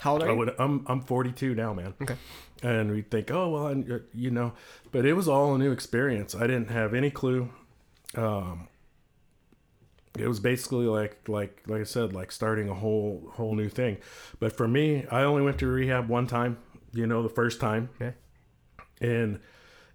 how 0.00 0.12
old 0.12 0.22
are 0.22 0.28
I 0.28 0.32
you 0.32 0.38
would, 0.38 0.54
I'm 0.58 0.84
I'm 0.88 1.00
42 1.00 1.54
now, 1.54 1.72
man. 1.72 1.94
Okay. 2.02 2.16
And 2.62 2.90
we 2.90 3.02
think, 3.02 3.30
oh 3.30 3.48
well, 3.48 3.66
I, 3.68 4.00
you 4.12 4.30
know, 4.30 4.52
but 4.92 5.06
it 5.06 5.14
was 5.14 5.26
all 5.26 5.54
a 5.54 5.58
new 5.58 5.72
experience. 5.72 6.34
I 6.34 6.46
didn't 6.46 6.70
have 6.70 6.92
any 6.92 7.10
clue. 7.10 7.50
Um, 8.14 8.68
it 10.18 10.28
was 10.28 10.38
basically 10.38 10.86
like 10.86 11.28
like 11.28 11.62
like 11.66 11.80
I 11.80 11.84
said, 11.84 12.12
like 12.12 12.30
starting 12.30 12.68
a 12.68 12.74
whole 12.74 13.22
whole 13.32 13.54
new 13.54 13.70
thing. 13.70 13.98
But 14.38 14.54
for 14.56 14.68
me, 14.68 15.06
I 15.10 15.22
only 15.22 15.42
went 15.42 15.58
to 15.60 15.66
rehab 15.66 16.08
one 16.08 16.26
time. 16.26 16.58
You 16.92 17.06
know, 17.06 17.22
the 17.22 17.28
first 17.28 17.58
time, 17.58 17.88
okay 17.96 18.14
and 19.00 19.40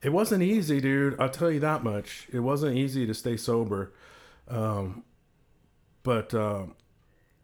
it 0.01 0.10
wasn't 0.10 0.44
easy, 0.44 0.79
dude. 0.79 1.20
I'll 1.20 1.29
tell 1.29 1.51
you 1.51 1.60
that 1.60 1.84
much. 1.84 2.27
It 2.32 2.39
wasn't 2.39 2.77
easy 2.77 3.06
to 3.06 3.13
stay 3.13 3.38
sober. 3.38 3.94
Um, 4.48 5.03
but 6.03 6.34
um, 6.34 6.75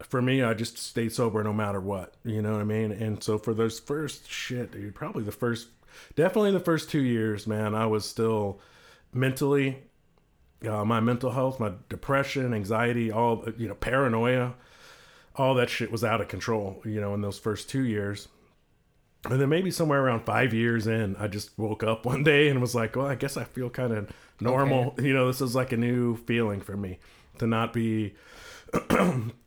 for 0.02 0.22
me, 0.22 0.42
I 0.42 0.54
just 0.54 0.78
stayed 0.78 1.12
sober 1.12 1.42
no 1.44 1.52
matter 1.52 1.80
what. 1.80 2.14
You 2.24 2.40
know 2.42 2.52
what 2.52 2.60
I 2.60 2.64
mean? 2.64 2.92
And 2.92 3.22
so 3.22 3.38
for 3.38 3.52
those 3.52 3.78
first 3.78 4.30
shit, 4.30 4.72
dude, 4.72 4.94
probably 4.94 5.22
the 5.22 5.32
first, 5.32 5.68
definitely 6.14 6.52
the 6.52 6.60
first 6.60 6.90
two 6.90 7.02
years, 7.02 7.46
man, 7.46 7.74
I 7.74 7.86
was 7.86 8.04
still 8.04 8.60
mentally, 9.12 9.78
uh, 10.66 10.84
my 10.84 11.00
mental 11.00 11.30
health, 11.30 11.60
my 11.60 11.72
depression, 11.88 12.54
anxiety, 12.54 13.12
all 13.12 13.44
you 13.58 13.68
know, 13.68 13.74
paranoia, 13.74 14.54
all 15.36 15.54
that 15.54 15.68
shit 15.68 15.92
was 15.92 16.02
out 16.02 16.22
of 16.22 16.28
control. 16.28 16.80
You 16.86 17.00
know, 17.00 17.12
in 17.12 17.20
those 17.20 17.38
first 17.38 17.68
two 17.68 17.84
years. 17.84 18.28
And 19.30 19.40
then 19.40 19.48
maybe 19.48 19.70
somewhere 19.70 20.02
around 20.04 20.20
five 20.24 20.54
years 20.54 20.86
in, 20.86 21.16
I 21.16 21.26
just 21.28 21.56
woke 21.58 21.82
up 21.82 22.04
one 22.06 22.22
day 22.22 22.48
and 22.48 22.60
was 22.60 22.74
like, 22.74 22.96
well, 22.96 23.06
I 23.06 23.14
guess 23.14 23.36
I 23.36 23.44
feel 23.44 23.68
kind 23.70 23.92
of 23.92 24.10
normal. 24.40 24.94
You 24.98 25.12
know, 25.14 25.26
this 25.26 25.40
is 25.40 25.54
like 25.54 25.72
a 25.72 25.76
new 25.76 26.16
feeling 26.16 26.60
for 26.60 26.76
me 26.76 26.98
to 27.38 27.46
not 27.46 27.72
be, 27.72 28.14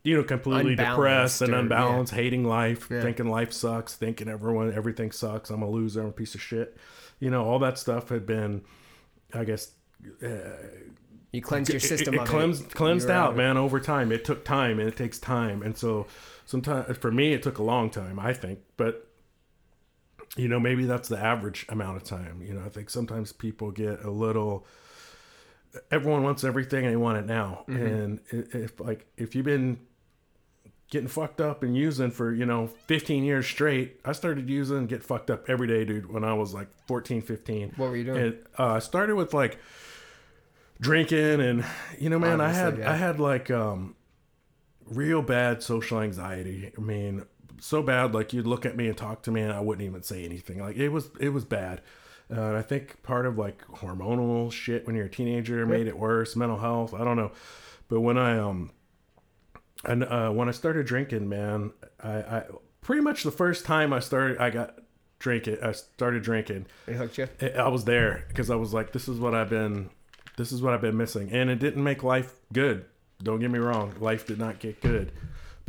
you 0.04 0.18
know, 0.18 0.24
completely 0.24 0.72
Unbalanced 0.74 0.96
depressed 0.96 1.42
and 1.42 1.54
or- 1.54 1.60
unbalanced, 1.60 2.14
hating 2.14 2.44
life, 2.44 2.88
Yeah. 2.92 3.02
thinking 3.02 3.30
life 3.30 3.54
sucks, 3.54 3.96
thinking 3.96 4.28
everyone, 4.28 4.74
everything 4.74 5.12
sucks. 5.12 5.50
I'm 5.50 5.62
a 5.62 5.70
loser, 5.70 6.02
I'm 6.02 6.08
a 6.08 6.12
piece 6.12 6.36
of 6.36 6.42
shit. 6.42 6.78
You 7.20 7.30
know, 7.30 7.46
all 7.46 7.60
that 7.60 7.78
stuff 7.78 8.10
had 8.10 8.26
been, 8.26 8.62
I 9.34 9.44
guess, 9.44 9.72
uh, 10.24 10.28
You 11.32 11.42
cleanse 11.42 11.70
your 11.70 11.80
system 11.80 12.14
it, 12.14 12.18
it 12.18 12.22
of 12.24 12.28
cleansed, 12.30 12.64
it. 12.66 12.76
cleansed 12.76 13.10
out, 13.10 13.36
man, 13.36 13.58
over 13.58 13.80
time. 13.80 14.12
It 14.12 14.24
took 14.26 14.44
time 14.46 14.80
and 14.80 14.88
it 14.88 14.96
takes 14.96 15.20
time. 15.20 15.62
And 15.62 15.78
so 15.78 16.08
sometimes 16.46 16.98
for 16.98 17.12
me 17.12 17.34
it 17.34 17.44
took 17.44 17.58
a 17.58 17.64
long 17.64 17.90
time, 17.90 18.20
I 18.20 18.34
think. 18.34 18.60
But 18.78 19.06
you 20.36 20.48
know, 20.48 20.60
maybe 20.60 20.86
that's 20.86 21.10
the 21.10 21.18
average 21.18 21.66
amount 21.70 21.98
of 21.98 22.04
time. 22.04 22.42
You 22.42 22.54
know, 22.54 22.66
I 22.66 22.70
think 22.70 22.90
sometimes 22.90 23.32
people 23.32 23.72
get 23.72 24.04
a 24.04 24.12
little 24.12 24.66
everyone 25.92 26.24
wants 26.24 26.44
everything 26.44 26.86
and 26.86 26.94
they 26.94 26.98
want 26.98 27.18
it 27.18 27.26
now. 27.26 27.64
Mm-hmm. 27.68 27.86
And 27.86 28.20
if 28.32 28.80
like 28.80 29.08
if 29.18 29.36
you've 29.36 29.46
been 29.46 29.80
getting 30.90 31.08
fucked 31.08 31.40
up 31.40 31.62
and 31.62 31.78
using 31.78 32.10
for, 32.10 32.34
you 32.34 32.46
know, 32.46 32.68
15 32.88 33.24
years 33.24 33.46
straight, 33.46 34.00
I 34.04 34.12
started 34.14 34.50
using 34.50 34.88
get 34.88 35.04
fucked 35.04 35.30
up 35.30 35.48
every 35.48 35.68
day, 35.68 35.86
dude, 35.86 36.12
when 36.12 36.24
I 36.24 36.34
was 36.34 36.54
like 36.54 36.68
14, 36.88 37.22
15. 37.22 37.74
What 37.76 37.90
were 37.90 37.96
you 37.96 38.06
doing? 38.06 38.18
And 38.18 38.38
uh, 38.58 38.74
I 38.74 38.80
started 38.80 39.16
with 39.16 39.34
like 39.34 39.60
drinking 40.80 41.42
and 41.42 41.66
you 41.98 42.10
know 42.10 42.18
man 42.18 42.40
i 42.40 42.50
had 42.50 42.78
yeah. 42.78 42.92
i 42.92 42.96
had 42.96 43.20
like 43.20 43.52
um 43.52 43.96
real 44.86 45.22
bad 45.22 45.62
social 45.62 46.00
anxiety 46.00 46.72
i 46.78 46.82
mean 46.82 47.26
so 47.60 47.82
bad 47.84 48.14
like 48.14 48.32
you'd 48.34 48.48
look 48.48 48.66
at 48.66 48.76
me 48.78 48.88
and 48.88 48.98
talk 48.98 49.22
to 49.24 49.32
me 49.32 49.42
and 49.42 49.52
i 49.52 49.60
wouldn't 49.60 49.86
even 49.86 50.02
say 50.04 50.24
anything. 50.26 50.60
Like 50.60 50.76
it 50.78 50.90
was 50.90 51.10
it 51.20 51.30
was 51.30 51.46
bad. 51.46 51.82
Uh, 52.32 52.42
and 52.42 52.58
i 52.58 52.62
think 52.62 53.02
part 53.04 53.26
of 53.26 53.38
like 53.38 53.66
hormonal 53.68 54.52
shit 54.52 54.86
when 54.86 54.96
you're 54.96 55.06
a 55.08 55.10
teenager 55.10 55.66
made 55.66 55.88
it 55.88 55.98
worse 55.98 56.36
mental 56.36 56.58
health 56.60 56.94
i 56.94 57.04
don't 57.04 57.18
know. 57.18 57.32
But 57.88 58.02
when 58.02 58.18
i 58.18 58.38
um 58.38 58.72
and 59.86 60.04
uh 60.04 60.30
when 60.30 60.48
i 60.48 60.52
started 60.52 60.86
drinking 60.86 61.28
man 61.30 61.72
i 62.04 62.12
i 62.18 62.44
pretty 62.82 63.02
much 63.02 63.24
the 63.24 63.32
first 63.32 63.66
time 63.66 63.94
i 63.94 64.00
started 64.00 64.38
i 64.38 64.50
got 64.50 64.80
drinking 65.20 65.58
i 65.64 65.72
started 65.72 66.22
drinking 66.24 66.66
It 66.88 66.94
hooked 66.96 67.18
you. 67.18 67.28
I- 67.42 67.50
I 67.52 67.68
was 67.68 67.86
there 67.86 68.26
because 68.28 68.50
I 68.50 68.56
was 68.56 68.74
like, 68.74 68.94
this 68.94 69.08
is 69.10 69.20
what 69.20 69.34
I've 69.36 69.50
been, 69.50 69.90
this 70.38 70.52
is 70.54 70.62
what 70.62 70.74
I've 70.74 70.82
been 70.82 70.96
missing, 70.98 71.32
and 71.32 71.50
it 71.50 71.60
didn't 71.60 71.84
make 71.84 72.04
life 72.04 72.34
good. 72.54 72.86
Don't 73.22 73.40
get 73.40 73.52
me 73.52 73.60
wrong, 73.60 73.94
life 74.00 74.26
did 74.26 74.40
not 74.40 74.60
get 74.60 74.80
good, 74.82 75.12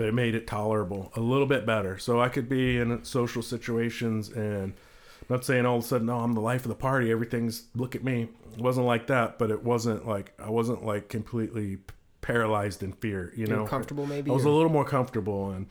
but 0.01 0.09
it 0.09 0.15
made 0.15 0.35
it 0.35 0.47
tolerable, 0.47 1.13
a 1.15 1.21
little 1.21 1.47
bit 1.47 1.67
better. 1.67 1.99
So 1.99 2.23
I 2.23 2.31
could 2.31 2.49
be 2.49 2.79
in 2.79 3.05
social 3.05 3.43
situations 3.43 4.31
and 4.31 4.73
I'm 4.73 5.27
not 5.29 5.45
saying 5.45 5.67
all 5.67 5.77
of 5.77 5.85
a 5.85 5.87
sudden, 5.87 6.09
oh, 6.09 6.21
I'm 6.21 6.33
the 6.33 6.41
life 6.41 6.63
of 6.65 6.71
the 6.71 6.75
party. 6.75 7.13
Everything's 7.13 7.65
look 7.75 7.95
at 7.95 8.03
me. 8.03 8.29
It 8.57 8.63
wasn't 8.63 8.87
like 8.87 9.09
that, 9.09 9.39
but 9.39 9.51
it 9.51 9.63
wasn't 9.63 10.09
like 10.09 10.33
I 10.43 10.49
wasn't 10.49 10.87
like 10.87 11.11
completely 11.11 11.81
paralyzed 12.23 12.83
in 12.83 12.93
fear. 12.93 13.31
You 13.37 13.45
You 13.45 13.55
know, 13.55 13.67
comfortable 13.67 14.07
maybe. 14.07 14.31
I 14.31 14.35
was 14.35 14.47
or- 14.47 14.49
a 14.49 14.53
little 14.53 14.71
more 14.71 14.87
comfortable 14.87 15.51
and 15.51 15.67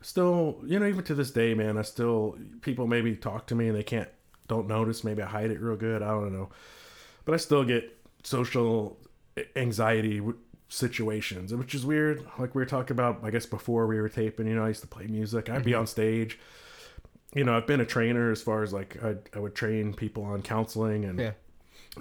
still, 0.00 0.58
you 0.64 0.78
know, 0.78 0.86
even 0.86 1.04
to 1.04 1.14
this 1.14 1.30
day, 1.30 1.52
man, 1.52 1.76
I 1.76 1.82
still 1.82 2.38
people 2.62 2.86
maybe 2.86 3.16
talk 3.16 3.46
to 3.48 3.54
me 3.54 3.68
and 3.68 3.76
they 3.76 3.82
can't 3.82 4.08
don't 4.48 4.66
notice. 4.66 5.04
Maybe 5.04 5.20
I 5.20 5.26
hide 5.26 5.50
it 5.50 5.60
real 5.60 5.76
good. 5.76 6.00
I 6.00 6.08
don't 6.08 6.32
know, 6.32 6.48
but 7.26 7.34
I 7.34 7.36
still 7.36 7.64
get 7.64 7.98
social 8.22 8.96
anxiety 9.56 10.22
situations, 10.72 11.52
which 11.54 11.74
is 11.74 11.84
weird. 11.84 12.24
Like 12.38 12.54
we 12.54 12.62
were 12.62 12.66
talking 12.66 12.94
about, 12.94 13.20
I 13.22 13.30
guess 13.30 13.46
before 13.46 13.86
we 13.86 14.00
were 14.00 14.08
taping. 14.08 14.46
You 14.46 14.54
know, 14.56 14.64
I 14.64 14.68
used 14.68 14.80
to 14.80 14.86
play 14.86 15.06
music. 15.06 15.48
I'd 15.48 15.56
Mm-hmm. 15.56 15.64
be 15.64 15.74
on 15.74 15.86
stage. 15.86 16.38
You 17.34 17.44
know, 17.44 17.56
I've 17.56 17.66
been 17.66 17.80
a 17.80 17.86
trainer 17.86 18.30
as 18.30 18.42
far 18.42 18.62
as 18.62 18.72
like 18.72 18.96
I, 19.02 19.16
I 19.34 19.38
would 19.38 19.54
train 19.54 19.94
people 19.94 20.24
on 20.24 20.42
counseling 20.42 21.04
and 21.04 21.18
Yeah. 21.18 21.30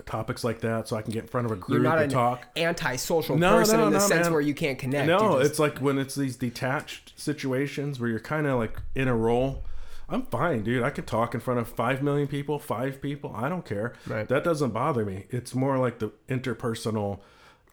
topics 0.06 0.44
like 0.44 0.62
that, 0.62 0.88
so 0.88 0.96
I 0.96 1.02
can 1.02 1.12
get 1.12 1.24
in 1.24 1.28
front 1.28 1.46
of 1.46 1.52
a 1.52 1.56
You're 1.56 1.62
group 1.66 1.84
not 1.84 1.98
and 1.98 2.06
an 2.06 2.10
talk. 2.10 2.48
antisocial 2.58 3.38
No, 3.38 3.58
person 3.58 3.78
no, 3.80 3.88
in 3.88 3.94
the 3.94 4.00
no, 4.00 4.06
sense 4.06 4.26
man. 4.26 4.32
where 4.34 4.42
you 4.42 4.54
can't 4.54 4.80
connect. 4.80 5.08
No, 5.08 5.38
just- 5.40 5.52
it's 5.52 5.60
like 5.60 5.80
when 5.80 5.98
it's 6.00 6.16
these 6.16 6.36
detached 6.38 7.14
situations 7.20 8.00
where 8.00 8.10
you're 8.10 8.20
kind 8.20 8.48
of 8.48 8.58
like 8.58 8.78
in 8.96 9.08
a 9.08 9.16
role. 9.16 9.64
I'm 10.10 10.24
fine, 10.24 10.64
dude. 10.64 10.84
I 10.84 10.90
could 10.90 11.08
talk 11.08 11.34
in 11.34 11.40
front 11.40 11.62
of 11.62 11.70
five 11.70 12.04
million 12.04 12.28
people, 12.28 12.60
five 12.60 13.02
people. 13.02 13.34
I 13.34 13.48
don't 13.48 13.66
care. 13.66 13.94
Right. 14.06 14.28
That 14.28 14.44
doesn't 14.44 14.72
bother 14.72 15.06
me. 15.06 15.26
It's 15.30 15.56
more 15.56 15.78
like 15.78 16.00
the 16.00 16.12
interpersonal, 16.28 17.20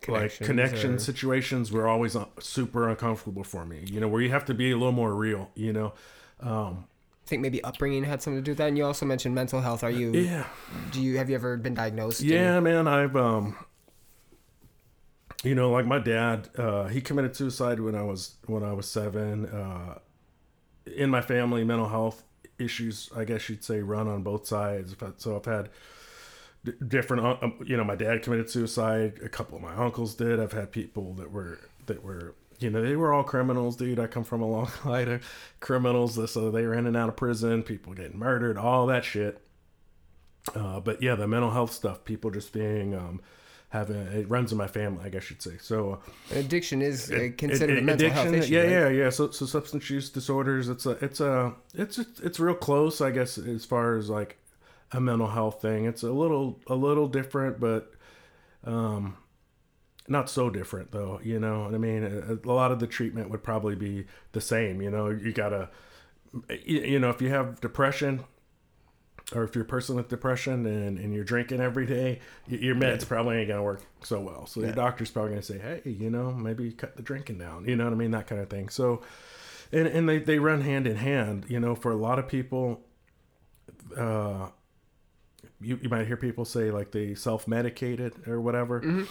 like 0.06 0.38
connection 0.38 0.94
or- 0.94 0.98
situations 0.98 1.72
were 1.72 1.88
always 1.88 2.14
uh, 2.14 2.26
super 2.38 2.88
uncomfortable 2.88 3.44
for 3.44 3.64
me. 3.64 3.84
You 3.86 4.00
know, 4.00 4.08
where 4.08 4.22
you 4.22 4.30
have 4.30 4.44
to 4.46 4.54
be 4.54 4.70
a 4.70 4.76
little 4.76 4.92
more 4.92 5.14
real. 5.14 5.50
You 5.54 5.72
know, 5.72 5.92
um, 6.40 6.84
I 7.24 7.28
think 7.28 7.42
maybe 7.42 7.62
upbringing 7.64 8.04
had 8.04 8.22
something 8.22 8.38
to 8.40 8.44
do 8.44 8.52
with 8.52 8.58
that. 8.58 8.68
And 8.68 8.78
you 8.78 8.84
also 8.84 9.04
mentioned 9.06 9.34
mental 9.34 9.60
health. 9.60 9.82
Are 9.84 9.90
you? 9.90 10.12
yeah, 10.12 10.44
Do 10.92 11.02
you 11.02 11.18
have 11.18 11.28
you 11.28 11.34
ever 11.34 11.56
been 11.56 11.74
diagnosed? 11.74 12.20
Yeah, 12.22 12.60
man, 12.60 12.86
I've 12.86 13.16
um 13.16 13.56
you 15.44 15.54
know, 15.54 15.70
like 15.70 15.86
my 15.86 15.98
dad, 15.98 16.48
uh 16.56 16.86
he 16.88 17.00
committed 17.00 17.36
suicide 17.36 17.80
when 17.80 17.94
I 17.94 18.02
was 18.02 18.36
when 18.46 18.62
I 18.62 18.72
was 18.72 18.88
7. 18.90 19.46
Uh 19.46 19.98
in 20.96 21.10
my 21.10 21.20
family 21.20 21.64
mental 21.64 21.88
health 21.88 22.22
issues, 22.58 23.10
I 23.14 23.24
guess 23.24 23.48
you'd 23.48 23.62
say 23.62 23.80
run 23.80 24.08
on 24.08 24.22
both 24.22 24.46
sides. 24.46 24.96
So 25.18 25.36
I've 25.36 25.44
had 25.44 25.68
d- 26.70 26.84
different 26.86 27.24
uh, 27.24 27.36
um, 27.42 27.54
you 27.66 27.76
know, 27.76 27.84
my 27.84 27.94
dad 27.96 28.22
committed 28.22 28.50
suicide, 28.50 29.20
a 29.24 29.28
couple 29.28 29.56
of 29.56 29.62
my 29.62 29.74
uncles 29.74 30.14
did. 30.14 30.40
I've 30.40 30.52
had 30.52 30.72
people 30.72 31.14
that 31.14 31.30
were 31.32 31.58
that 31.86 32.02
were 32.04 32.34
you 32.60 32.70
know, 32.70 32.82
they 32.82 32.96
were 32.96 33.12
all 33.12 33.22
criminals, 33.22 33.76
dude. 33.76 34.00
I 34.00 34.08
come 34.08 34.24
from 34.24 34.42
a 34.42 34.46
long 34.48 34.68
line 34.84 35.08
of 35.08 35.22
criminals, 35.60 36.14
so 36.32 36.50
they 36.50 36.66
were 36.66 36.74
in 36.74 36.86
and 36.86 36.96
out 36.96 37.08
of 37.08 37.16
prison, 37.16 37.62
people 37.62 37.94
getting 37.94 38.18
murdered, 38.18 38.58
all 38.58 38.86
that 38.86 39.04
shit. 39.04 39.40
Uh, 40.54 40.80
but 40.80 41.02
yeah, 41.02 41.14
the 41.14 41.28
mental 41.28 41.50
health 41.50 41.72
stuff, 41.72 42.04
people 42.04 42.30
just 42.30 42.52
being 42.52 42.94
um, 42.94 43.20
having 43.68 43.96
it 43.96 44.28
runs 44.28 44.50
in 44.50 44.58
my 44.58 44.66
family, 44.66 45.04
I 45.04 45.08
guess 45.08 45.30
you'd 45.30 45.42
say. 45.42 45.52
So 45.60 46.00
uh, 46.32 46.38
Addiction 46.38 46.80
is 46.82 47.10
it- 47.10 47.36
considered 47.38 47.76
it- 47.76 47.82
a 47.82 47.84
mental 47.84 48.10
health 48.10 48.32
issue. 48.32 48.54
yeah, 48.54 48.60
right? 48.62 48.70
yeah, 48.70 48.88
yeah. 48.88 49.10
So 49.10 49.30
so 49.30 49.46
substance 49.46 49.88
use 49.90 50.08
disorders, 50.10 50.68
it's 50.68 50.86
a 50.86 50.92
it's 51.04 51.20
a 51.20 51.54
it's 51.74 51.98
it's 51.98 52.40
real 52.40 52.54
close, 52.54 53.00
I 53.00 53.10
guess, 53.10 53.36
as 53.38 53.64
far 53.64 53.96
as 53.96 54.08
like 54.08 54.38
a 54.92 55.00
mental 55.00 55.28
health 55.28 55.60
thing. 55.60 55.84
It's 55.84 56.02
a 56.02 56.12
little 56.12 56.60
a 56.66 56.74
little 56.74 57.08
different, 57.08 57.60
but 57.60 57.92
um, 58.64 59.16
not 60.08 60.30
so 60.30 60.50
different 60.50 60.92
though. 60.92 61.20
You 61.22 61.38
know 61.38 61.64
what 61.64 61.74
I 61.74 61.78
mean? 61.78 62.04
A, 62.04 62.48
a 62.48 62.52
lot 62.52 62.72
of 62.72 62.80
the 62.80 62.86
treatment 62.86 63.30
would 63.30 63.42
probably 63.42 63.74
be 63.74 64.06
the 64.32 64.40
same. 64.40 64.80
You 64.80 64.90
know, 64.90 65.10
you 65.10 65.32
gotta 65.32 65.70
you, 66.48 66.80
you 66.80 66.98
know 66.98 67.10
if 67.10 67.20
you 67.20 67.30
have 67.30 67.60
depression 67.60 68.24
or 69.34 69.44
if 69.44 69.54
you're 69.54 69.64
a 69.64 69.68
person 69.68 69.94
with 69.94 70.08
depression 70.08 70.64
and, 70.64 70.98
and 70.98 71.12
you're 71.12 71.24
drinking 71.24 71.60
every 71.60 71.86
day, 71.86 72.20
your 72.46 72.74
meds 72.74 73.06
probably 73.06 73.36
ain't 73.36 73.48
gonna 73.48 73.62
work 73.62 73.82
so 74.02 74.20
well. 74.20 74.46
So 74.46 74.60
your 74.60 74.72
doctor's 74.72 75.10
probably 75.10 75.32
gonna 75.32 75.42
say, 75.42 75.58
hey, 75.58 75.82
you 75.84 76.10
know, 76.10 76.32
maybe 76.32 76.72
cut 76.72 76.96
the 76.96 77.02
drinking 77.02 77.38
down. 77.38 77.66
You 77.66 77.76
know 77.76 77.84
what 77.84 77.92
I 77.92 77.96
mean? 77.96 78.12
That 78.12 78.26
kind 78.26 78.40
of 78.40 78.48
thing. 78.48 78.70
So, 78.70 79.02
and 79.70 79.86
and 79.86 80.08
they 80.08 80.18
they 80.18 80.38
run 80.38 80.62
hand 80.62 80.86
in 80.86 80.96
hand. 80.96 81.44
You 81.48 81.60
know, 81.60 81.74
for 81.74 81.92
a 81.92 81.96
lot 81.96 82.18
of 82.18 82.26
people, 82.26 82.80
uh, 83.96 84.48
you 85.60 85.78
you 85.82 85.88
might 85.88 86.06
hear 86.06 86.16
people 86.16 86.44
say 86.44 86.70
like 86.70 86.90
they 86.92 87.14
self 87.14 87.48
medicated 87.48 88.26
or 88.28 88.40
whatever. 88.40 88.78
And 88.78 89.06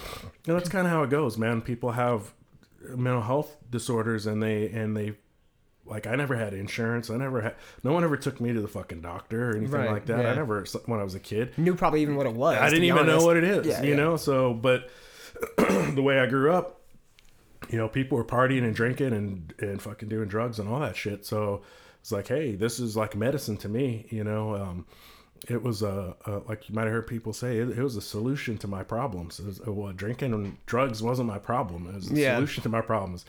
that's 0.45 0.69
kind 0.69 0.87
of 0.87 0.91
how 0.93 1.03
it 1.03 1.09
goes, 1.09 1.37
man. 1.37 1.61
People 1.61 1.91
have 1.91 2.33
mental 2.95 3.21
health 3.21 3.57
disorders 3.69 4.25
and 4.25 4.41
they 4.41 4.69
and 4.69 4.95
they 4.95 5.13
like 5.85 6.05
I 6.07 6.15
never 6.15 6.35
had 6.35 6.53
insurance. 6.53 7.09
I 7.09 7.17
never 7.17 7.41
had 7.41 7.55
no 7.83 7.93
one 7.93 8.03
ever 8.03 8.17
took 8.17 8.39
me 8.41 8.53
to 8.53 8.61
the 8.61 8.67
fucking 8.67 9.01
doctor 9.01 9.51
or 9.51 9.55
anything 9.57 9.71
Right, 9.79 9.91
like 9.91 10.05
that. 10.07 10.21
yeah. 10.23 10.31
I 10.31 10.35
never 10.35 10.63
when 10.85 10.99
I 10.99 11.03
was 11.03 11.15
a 11.15 11.19
kid. 11.19 11.57
Knew 11.57 11.75
probably 11.75 12.01
even 12.01 12.15
what 12.15 12.27
it 12.27 12.33
was. 12.33 12.57
I 12.57 12.69
didn't 12.69 12.85
even 12.85 13.05
know 13.05 13.25
what 13.25 13.37
it 13.37 13.43
is, 13.43 13.65
Yeah, 13.67 13.81
you 13.83 13.91
yeah. 13.91 13.95
know. 13.95 14.17
So, 14.17 14.53
but 14.53 14.89
the 15.57 16.01
way 16.01 16.19
I 16.19 16.25
grew 16.25 16.51
up, 16.51 16.81
you 17.69 17.77
know, 17.77 17.87
people 17.89 18.17
were 18.17 18.25
partying 18.25 18.63
and 18.63 18.73
drinking 18.75 19.13
and 19.13 19.53
and 19.59 19.81
fucking 19.81 20.09
doing 20.09 20.27
drugs 20.27 20.59
and 20.59 20.67
all 20.69 20.79
that 20.79 20.95
shit. 20.95 21.25
So 21.25 21.61
it's 22.01 22.11
like, 22.11 22.27
hey, 22.27 22.55
this 22.55 22.79
is 22.79 22.95
like 22.95 23.15
medicine 23.15 23.57
to 23.57 23.69
me, 23.69 24.07
you 24.09 24.23
know. 24.23 24.55
Um, 24.55 24.85
it 25.49 25.61
was 25.63 25.81
a, 25.81 26.15
a 26.25 26.31
like 26.47 26.69
you 26.69 26.75
might 26.75 26.83
have 26.83 26.91
heard 26.93 27.07
people 27.07 27.33
say 27.33 27.57
it, 27.59 27.69
it 27.69 27.81
was 27.83 27.95
a 27.95 28.01
solution 28.01 28.57
to 28.59 28.67
my 28.67 28.83
problems. 28.83 29.39
Was, 29.39 29.59
well, 29.65 29.93
drinking 29.93 30.33
and 30.33 30.57
drugs 30.65 31.01
wasn't 31.03 31.27
my 31.27 31.39
problem. 31.39 31.87
It 31.87 31.95
was 31.95 32.11
a 32.11 32.15
Yeah. 32.15 32.35
solution 32.35 32.63
to 32.63 32.69
my 32.69 32.81
problems, 32.81 33.25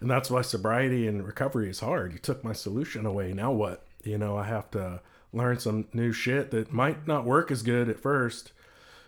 and 0.00 0.10
that's 0.10 0.30
why 0.30 0.42
sobriety 0.42 1.06
and 1.06 1.26
recovery 1.26 1.68
is 1.70 1.80
hard. 1.80 2.12
You 2.12 2.18
took 2.18 2.42
my 2.44 2.52
solution 2.52 3.06
away. 3.06 3.32
Now 3.32 3.52
what? 3.52 3.84
You 4.04 4.18
know, 4.18 4.36
I 4.36 4.44
have 4.44 4.70
to 4.72 5.00
learn 5.32 5.58
some 5.58 5.86
new 5.92 6.12
shit 6.12 6.50
that 6.50 6.72
might 6.72 7.06
not 7.06 7.24
work 7.24 7.50
as 7.50 7.62
good 7.62 7.88
at 7.88 8.00
first. 8.00 8.52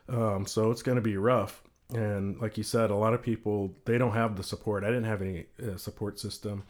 Um, 0.08 0.46
so 0.46 0.70
it's 0.70 0.82
going 0.82 0.96
to 0.96 1.02
be 1.02 1.16
rough. 1.16 1.62
and 1.94 2.40
like 2.40 2.56
you 2.56 2.62
said, 2.64 2.90
a 2.90 2.94
lot 2.94 3.12
of 3.14 3.22
people 3.22 3.74
they 3.84 3.98
don't 3.98 4.12
have 4.12 4.36
the 4.36 4.42
support. 4.42 4.82
I 4.84 4.88
didn't 4.88 5.04
have 5.04 5.20
any 5.22 5.46
uh, 5.62 5.76
support 5.76 6.18
system. 6.18 6.64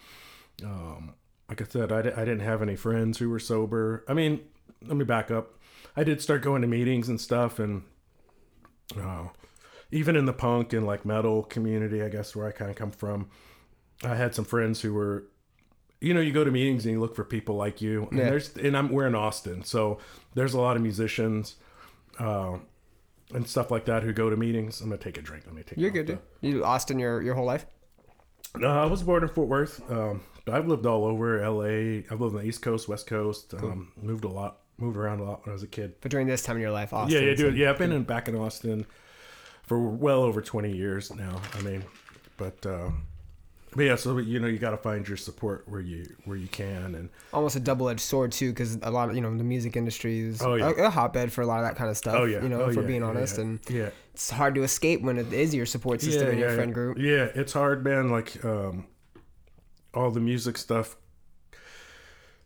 Um, 0.65 1.15
like 1.49 1.61
I 1.61 1.65
said, 1.65 1.93
I, 1.93 2.03
di- 2.03 2.13
I 2.13 2.25
didn't 2.25 2.41
have 2.41 2.63
any 2.63 2.77
friends 2.77 3.19
who 3.19 3.29
were 3.31 3.39
sober. 3.39 4.05
I 4.09 4.15
mean, 4.15 4.41
let 4.87 4.97
me 4.97 5.05
back 5.05 5.31
up. 5.31 5.55
I 5.97 6.05
did 6.05 6.21
start 6.23 6.43
going 6.43 6.63
to 6.63 6.69
meetings 6.69 7.09
and 7.09 7.21
stuff, 7.21 7.59
and 7.59 7.83
uh, 9.01 9.29
even 9.91 10.17
in 10.17 10.25
the 10.27 10.33
punk 10.33 10.73
and 10.73 10.87
like 10.87 11.05
metal 11.05 11.43
community, 11.43 12.03
I 12.03 12.09
guess 12.09 12.35
where 12.35 12.47
I 12.47 12.53
kind 12.53 12.71
of 12.71 12.77
come 12.77 12.91
from, 12.91 13.29
I 14.03 14.15
had 14.15 14.35
some 14.35 14.45
friends 14.45 14.81
who 14.81 14.95
were, 14.95 15.25
you 16.01 16.15
know, 16.15 16.21
you 16.21 16.33
go 16.33 16.45
to 16.45 16.51
meetings 16.51 16.85
and 16.87 16.95
you 16.95 17.01
look 17.01 17.15
for 17.15 17.25
people 17.25 17.57
like 17.57 17.81
you. 17.83 18.07
And 18.11 18.19
Yeah. 18.19 18.31
there's 18.31 18.57
and 18.57 18.77
I'm 18.77 18.91
we're 18.91 19.07
in 19.07 19.15
Austin, 19.15 19.63
so 19.65 19.99
there's 20.35 20.55
a 20.55 20.61
lot 20.61 20.77
of 20.77 20.83
musicians, 20.83 21.57
uh, 22.19 22.59
and 23.35 23.47
stuff 23.47 23.71
like 23.71 23.85
that 23.87 24.03
who 24.03 24.13
go 24.13 24.29
to 24.31 24.37
meetings. 24.37 24.81
I'm 24.81 24.89
gonna 24.89 24.99
take 25.01 25.19
a 25.19 25.23
drink. 25.23 25.45
Let 25.47 25.55
me 25.55 25.63
take. 25.63 25.79
You're 25.79 25.91
good, 25.91 26.07
dude. 26.07 26.19
You 26.41 26.65
Austin 26.65 26.99
your 26.99 27.23
your 27.23 27.35
whole 27.35 27.47
life? 27.47 27.67
No, 28.57 28.69
I 28.69 28.85
was 28.87 29.03
born 29.03 29.23
in 29.23 29.29
Fort 29.31 29.49
Worth. 29.49 29.91
Um, 29.91 30.23
I've 30.51 30.67
lived 30.69 30.85
all 30.85 31.05
over 31.05 31.39
LA. 31.41 32.03
I've 32.11 32.21
lived 32.21 32.35
on 32.35 32.43
the 32.43 32.47
East 32.47 32.61
Coast, 32.63 32.89
West 32.89 33.07
Coast. 33.07 33.55
Um, 33.55 33.93
moved 33.97 34.25
a 34.25 34.29
lot, 34.29 34.59
moved 34.79 34.97
around 34.97 35.21
a 35.21 35.25
lot 35.25 35.45
when 35.45 35.51
I 35.51 35.55
was 35.55 35.63
a 35.63 35.69
kid. 35.69 35.95
But 36.01 36.11
during 36.11 36.27
this 36.27 36.43
time 36.43 36.57
in 36.57 36.63
your 36.63 36.71
life, 36.73 36.93
Austin. 36.93 37.23
Yeah, 37.23 37.29
yeah, 37.31 37.35
dude. 37.35 37.57
Yeah, 37.57 37.71
I've 37.71 37.79
been 37.79 37.93
in 37.93 38.03
back 38.05 38.29
in 38.29 38.35
Austin 38.37 38.87
for 39.63 39.79
well 39.79 40.23
over 40.23 40.41
twenty 40.43 40.75
years 40.77 41.15
now. 41.15 41.41
I 41.55 41.63
mean, 41.63 41.85
but 42.37 42.65
uh, 42.67 42.91
but 43.75 43.83
yeah, 43.85 43.95
so 43.97 44.19
you 44.19 44.39
know, 44.41 44.49
you 44.49 44.59
got 44.59 44.73
to 44.73 44.77
find 44.77 45.07
your 45.07 45.17
support 45.17 45.65
where 45.69 45.81
you 45.81 46.05
where 46.25 46.37
you 46.37 46.49
can, 46.49 46.95
and 46.95 47.09
almost 47.33 47.57
a 47.57 47.61
double 47.61 47.89
edged 47.89 48.01
sword 48.01 48.33
too, 48.33 48.51
because 48.51 48.77
a 48.83 48.91
lot 48.91 49.09
of 49.09 49.15
you 49.15 49.21
know 49.23 49.35
the 49.37 49.45
music 49.45 49.77
industry 49.77 50.21
is 50.21 50.43
Oh, 50.43 50.55
yeah. 50.55 50.71
a, 50.77 50.85
a 50.85 50.91
hotbed 50.91 51.33
for 51.33 51.41
a 51.43 51.47
lot 51.47 51.61
of 51.61 51.67
that 51.67 51.77
kind 51.77 51.89
of 51.91 51.97
stuff. 51.97 52.17
oh 52.19 52.25
yeah, 52.25 52.43
you 52.43 52.49
know, 52.49 52.63
oh, 52.63 52.69
if 52.71 52.77
we're 52.77 52.83
yeah, 52.83 52.89
being 52.89 53.03
honest, 53.03 53.37
yeah. 53.39 53.45
and 53.45 53.61
yeah, 53.71 53.91
it's 54.13 54.31
hard 54.31 54.55
to 54.57 54.63
escape 54.63 55.01
when 55.03 55.17
it 55.19 55.33
is 55.33 55.55
your 55.55 55.65
support 55.67 56.01
system 56.03 56.29
and 56.29 56.39
your 56.39 56.55
friend 56.55 56.75
group. 56.75 56.99
Yeah, 56.99 57.29
it's 57.35 57.53
hard, 57.53 57.83
man. 57.85 58.11
Like 58.11 58.45
um, 58.45 58.87
all 59.95 60.11
the 60.11 60.21
music 60.21 60.59
stuff, 60.59 60.97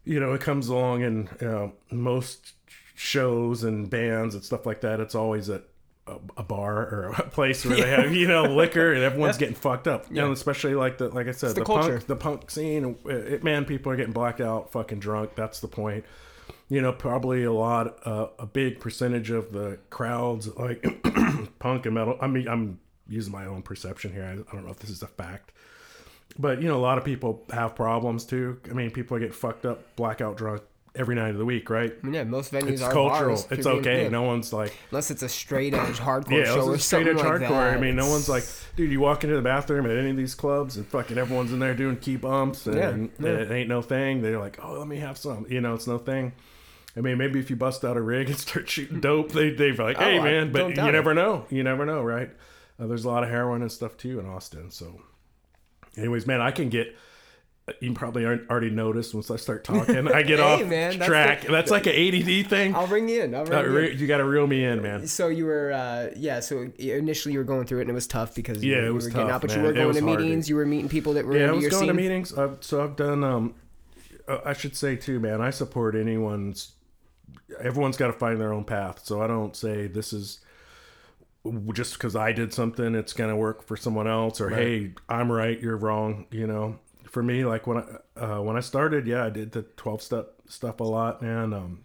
you 0.07 0.19
know, 0.21 0.33
it 0.33 0.41
comes 0.41 0.69
along 0.69 1.03
in 1.03 1.29
uh, 1.47 1.69
most 1.91 2.55
shows 2.95 3.63
and 3.65 3.91
bands 3.91 4.35
and 4.35 4.43
stuff 4.43 4.65
like 4.65 4.81
that. 4.81 5.01
It's 5.01 5.15
always 5.15 5.51
at 5.51 5.65
a, 6.07 6.17
a 6.37 6.43
bar 6.43 6.79
or 6.79 7.15
a 7.19 7.23
place 7.31 7.65
where 7.67 7.77
they 7.77 7.89
have 7.91 8.15
you 8.15 8.29
know 8.29 8.45
liquor 8.45 8.93
and 8.93 9.03
everyone's 9.03 9.37
getting 9.37 9.55
fucked 9.57 9.89
up. 9.89 10.07
You 10.09 10.17
know, 10.17 10.33
especially 10.33 10.75
like 10.75 10.99
the 10.99 11.09
like 11.09 11.29
I 11.29 11.33
said, 11.33 11.51
the 11.51 11.55
the, 11.61 11.65
culture. 11.65 11.93
punk 11.99 12.07
the 12.07 12.17
punk 12.17 12.51
scene. 12.51 12.97
uh, 13.05 13.09
It, 13.11 13.45
man, 13.45 13.65
people 13.65 13.93
are 13.93 13.97
getting 13.97 14.13
blacked 14.13 14.41
out, 14.41 14.73
fucking 14.73 15.01
drunk. 15.01 15.35
That's 15.35 15.61
the 15.61 15.69
point. 15.69 16.05
You 16.69 16.81
know, 16.81 16.93
probably 16.93 17.45
a 17.45 17.53
lot, 17.53 17.99
uh, 18.07 18.29
a 18.39 18.47
big 18.47 18.81
percentage 18.81 19.31
of 19.31 19.53
the 19.53 19.79
crowds 19.91 20.49
like 20.57 20.85
punk 21.59 21.87
and 21.87 21.95
metal. 21.95 22.17
I 22.21 22.27
mean, 22.29 22.49
I'm 22.49 22.81
using 23.09 23.33
my 23.33 23.47
own 23.47 23.63
perception 23.63 24.13
here. 24.13 24.25
I, 24.25 24.33
I 24.33 24.55
don't 24.55 24.65
know 24.65 24.71
if 24.71 24.79
this 24.79 24.91
is 24.91 25.03
a 25.03 25.07
fact, 25.07 25.53
but 26.39 26.61
you 26.63 26.69
know, 26.69 26.77
a 26.77 26.81
lot 26.81 26.99
of 26.99 27.05
people 27.05 27.43
have 27.53 27.75
problems 27.75 28.25
too. 28.25 28.61
I 28.71 28.75
mean, 28.75 28.91
people 28.91 29.19
getting 29.19 29.33
fucked 29.33 29.67
up, 29.67 29.97
blackout 29.97 30.37
drunk 30.37 30.63
every 30.95 31.15
night 31.15 31.29
of 31.31 31.37
the 31.37 31.45
week, 31.45 31.69
right? 31.69 31.93
I 32.03 32.07
mean, 32.07 32.15
yeah, 32.15 32.25
most 32.25 32.53
venues 32.55 32.69
It's 32.71 32.83
are 32.83 32.91
cultural. 32.91 33.37
bars. 33.37 33.47
It's 33.51 33.67
okay. 33.67 34.05
yeah. 34.05 34.09
No 34.09 34.23
one's 34.23 34.51
like, 34.53 34.75
unless 34.91 35.11
it's 35.11 35.23
a 35.23 35.29
straight 35.29 35.75
edge 35.75 35.99
hardcore 35.99 36.39
yeah, 36.39 36.45
show 36.55 36.69
or 36.71 36.79
straight 36.79 37.07
edge 37.07 37.17
like 37.17 37.27
hardcore. 37.27 37.49
that. 37.51 37.77
I 37.77 37.81
mean, 37.81 37.97
no 37.97 38.09
one's 38.09 38.31
like, 38.31 38.45
dude, 38.77 38.91
you 38.91 38.99
walk 39.01 39.23
into 39.23 39.37
the 39.37 39.43
bathroom 39.43 39.85
at 39.85 39.93
any 39.97 40.09
of 40.11 40.17
these 40.17 40.35
clubs 40.35 40.79
and 40.79 40.87
fucking 40.87 41.19
everyone's 41.19 41.53
in 41.53 41.59
there 41.59 41.75
doing 41.75 41.97
key 41.99 42.17
bumps 42.17 42.67
and 42.67 42.77
Yeah, 43.21 43.27
yeah. 43.29 43.37
it 43.41 43.51
ain't 43.51 43.69
no 43.69 43.83
thing. 43.83 44.23
They're 44.23 44.39
like, 44.39 44.59
oh, 44.63 44.79
let 44.79 44.89
me 44.89 44.97
have 44.97 45.19
some. 45.19 45.45
You 45.51 45.61
know, 45.61 45.75
it's 45.75 45.87
no 45.87 45.99
thing. 45.99 46.33
I 46.97 47.03
mean, 47.03 47.19
maybe 47.19 47.41
if 47.41 47.51
you 47.51 47.57
bust 47.57 47.85
out 47.85 47.99
a 47.99 48.01
rig 48.01 48.29
and 48.31 48.39
start 48.47 48.67
shooting 48.67 49.01
dope, 49.01 49.33
they 49.33 49.51
they're 49.51 49.75
like, 49.75 49.99
hey 49.99 50.19
Oh, 50.19 50.23
man, 50.23 50.51
but 50.51 50.69
you 50.69 50.75
never 50.77 51.11
it. 51.11 51.17
know. 51.17 51.45
You 51.51 51.63
never 51.63 51.85
know, 51.85 52.03
right? 52.03 52.31
Uh, 52.81 52.87
there's 52.87 53.05
a 53.05 53.11
lot 53.11 53.23
of 53.23 53.29
heroin 53.29 53.61
and 53.61 53.71
stuff 53.71 53.99
too 53.99 54.19
in 54.19 54.25
Austin. 54.27 54.71
So, 54.71 54.99
anyways, 55.97 56.27
man, 56.27 56.41
I 56.41 56.51
can 56.51 56.69
get. 56.69 56.95
You 57.81 57.93
probably 57.95 58.25
aren't 58.25 58.49
already 58.49 58.71
noticed 58.71 59.13
once 59.13 59.29
I 59.29 59.35
start 59.35 59.65
talking. 59.65 60.07
I 60.15 60.23
get 60.23 60.39
Hey, 60.39 60.45
off 60.45 60.61
man, 60.69 60.99
that's 61.01 61.05
track. 61.09 61.41
the- 61.43 61.51
that's 61.51 61.69
like 61.69 61.87
an 61.89 61.95
ADD 61.97 62.47
thing. 62.49 62.77
I'll 62.77 62.87
ring 62.87 63.09
you 63.09 63.23
in. 63.25 63.35
I'll 63.35 63.41
Uh, 63.53 63.61
ring 63.63 63.65
you. 63.73 63.77
re- 63.79 63.93
in. 63.93 63.99
you 63.99 64.07
got 64.07 64.19
to 64.19 64.25
reel 64.25 64.47
me 64.47 64.65
in, 64.65 64.83
man. 64.83 65.09
So 65.09 65.27
you 65.27 65.47
were, 65.47 65.73
uh, 65.73 66.11
yeah. 66.17 66.39
So 66.39 66.69
initially 66.79 67.33
you 67.33 67.41
were 67.41 67.45
going 67.45 67.67
through 67.67 67.79
it, 67.79 67.83
and 67.83 67.91
it 67.91 67.95
was 67.95 68.07
tough 68.07 68.37
because 68.37 68.63
you, 68.63 68.71
Yeah, 68.71 68.79
were- 68.79 68.85
it 68.85 68.87
you 68.91 68.95
was 68.95 69.05
were 69.07 69.11
getting 69.11 69.27
tough, 69.27 69.35
out, 69.35 69.41
but 69.41 69.51
man. 69.51 69.59
you 69.59 69.65
were 69.67 69.73
going 69.73 69.95
to 69.97 70.01
hard, 70.07 70.21
meetings. 70.21 70.45
dude. 70.45 70.51
You 70.51 70.57
were 70.57 70.67
meeting 70.67 70.89
people 70.89 71.15
that 71.15 71.27
were 71.27 71.37
Yeah, 71.37 71.49
I 71.49 71.51
was 71.51 71.63
your 71.63 71.71
going 71.73 71.81
scene. 71.81 71.89
to 71.89 71.95
meetings. 71.95 72.39
I've, 72.39 72.59
so 72.61 72.85
I've 72.85 72.95
done. 72.95 73.25
Um, 73.25 73.55
uh, 74.29 74.39
I 74.45 74.53
should 74.53 74.77
say 74.77 74.95
too, 74.95 75.19
man. 75.19 75.41
I 75.41 75.51
support 75.51 75.97
anyone's. 75.97 76.73
Everyone's 77.61 77.97
got 77.97 78.07
to 78.09 78.13
find 78.13 78.41
their 78.41 78.53
own 78.53 78.63
path. 78.65 79.01
So 79.05 79.21
I 79.23 79.27
don't 79.27 79.57
say 79.57 79.89
this 79.89 80.13
is 80.13 80.39
just 81.73 81.95
because 81.95 82.17
I 82.17 82.33
did 82.33 82.53
something, 82.53 82.95
it's 82.95 83.13
gonna 83.13 83.37
work 83.37 83.67
for 83.67 83.77
someone 83.77 84.07
else, 84.07 84.41
or 84.41 84.51
hey, 84.51 84.93
I'm 85.09 85.31
right, 85.31 85.61
you're 85.61 85.77
wrong. 85.77 86.27
You 86.31 86.47
know, 86.47 86.79
for 87.11 87.23
me, 87.23 87.45
like 87.45 87.67
when 87.67 87.79
I 87.79 88.21
uh, 88.21 88.43
when 88.43 88.57
I 88.57 88.61
started, 88.61 89.07
yeah, 89.07 89.25
I 89.25 89.31
did 89.31 89.53
the 89.53 89.63
twelve 89.63 90.03
step 90.03 90.35
stuff 90.47 90.81
a 90.81 90.85
lot, 90.85 91.23
man. 91.23 91.53
Um, 91.53 91.85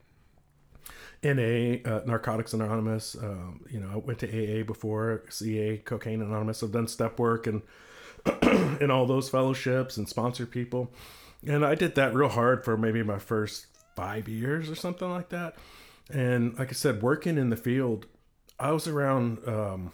NA, 1.24 1.78
uh, 1.86 2.02
Narcotics 2.06 2.54
Anonymous. 2.54 3.16
Um, 3.16 3.64
you 3.70 3.80
know, 3.80 3.90
I 3.94 3.98
went 3.98 4.20
to 4.20 4.28
AA 4.28 4.64
before, 4.64 5.24
CA, 5.30 5.78
Cocaine 5.78 6.22
Anonymous. 6.22 6.64
I've 6.64 6.72
done 6.72 6.88
step 6.88 7.20
work 7.20 7.48
and 7.48 7.62
and 8.42 8.92
all 8.92 9.06
those 9.06 9.30
fellowships 9.30 9.98
and 9.98 10.08
sponsor 10.10 10.46
people. 10.46 10.92
And 11.46 11.66
I 11.66 11.76
did 11.76 11.96
that 11.96 12.14
real 12.14 12.30
hard 12.30 12.64
for 12.64 12.78
maybe 12.78 13.04
my 13.04 13.20
first 13.20 13.68
five 13.96 14.28
years 14.28 14.70
or 14.70 14.76
something 14.76 15.10
like 15.10 15.30
that. 15.30 15.56
And 16.12 16.58
like 16.58 16.70
I 16.70 16.74
said, 16.74 17.02
working 17.02 17.38
in 17.38 17.50
the 17.50 17.56
field, 17.56 18.06
I 18.62 18.72
was 18.72 18.88
around, 18.88 19.40
um, 19.48 19.92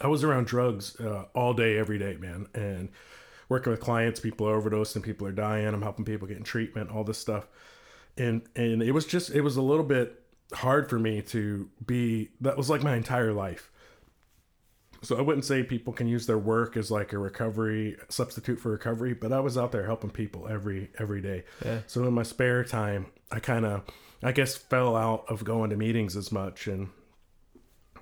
I 0.00 0.06
was 0.06 0.22
around 0.22 0.46
drugs 0.46 0.98
uh, 1.00 1.24
all 1.34 1.54
day, 1.54 1.76
every 1.76 1.98
day, 1.98 2.16
man. 2.16 2.46
And 2.54 2.90
working 3.48 3.72
with 3.72 3.80
clients, 3.80 4.20
people 4.20 4.48
are 4.48 4.60
overdosing, 4.60 5.02
people 5.02 5.26
are 5.26 5.32
dying. 5.32 5.66
I'm 5.66 5.82
helping 5.82 6.04
people 6.04 6.28
get 6.28 6.36
in 6.36 6.44
treatment, 6.44 6.90
all 6.90 7.02
this 7.02 7.18
stuff. 7.18 7.48
And 8.16 8.42
and 8.54 8.82
it 8.82 8.92
was 8.92 9.04
just, 9.04 9.30
it 9.30 9.42
was 9.42 9.56
a 9.56 9.62
little 9.62 9.84
bit 9.84 10.22
hard 10.54 10.88
for 10.88 10.98
me 10.98 11.20
to 11.22 11.68
be. 11.84 12.30
That 12.40 12.56
was 12.56 12.70
like 12.70 12.82
my 12.82 12.96
entire 12.96 13.32
life. 13.32 13.70
So 15.02 15.18
I 15.18 15.20
wouldn't 15.20 15.44
say 15.44 15.62
people 15.62 15.92
can 15.92 16.08
use 16.08 16.26
their 16.26 16.38
work 16.38 16.76
as 16.76 16.90
like 16.90 17.12
a 17.12 17.18
recovery 17.18 17.96
substitute 18.08 18.58
for 18.58 18.70
recovery, 18.70 19.12
but 19.12 19.32
I 19.32 19.40
was 19.40 19.58
out 19.58 19.72
there 19.72 19.84
helping 19.84 20.10
people 20.10 20.48
every 20.48 20.90
every 20.98 21.20
day. 21.20 21.44
Yeah. 21.64 21.80
So 21.86 22.04
in 22.04 22.14
my 22.14 22.22
spare 22.22 22.64
time, 22.64 23.06
I 23.30 23.40
kind 23.40 23.66
of 23.66 23.82
I 24.22 24.32
guess 24.32 24.56
fell 24.56 24.96
out 24.96 25.24
of 25.28 25.44
going 25.44 25.70
to 25.70 25.76
meetings 25.76 26.16
as 26.16 26.32
much 26.32 26.68
and 26.68 26.88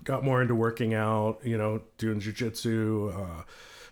got 0.02 0.24
more 0.24 0.42
into 0.42 0.54
working 0.54 0.94
out, 0.94 1.38
you 1.44 1.56
know, 1.58 1.82
doing 1.98 2.20
jujitsu, 2.20 3.14
uh 3.14 3.42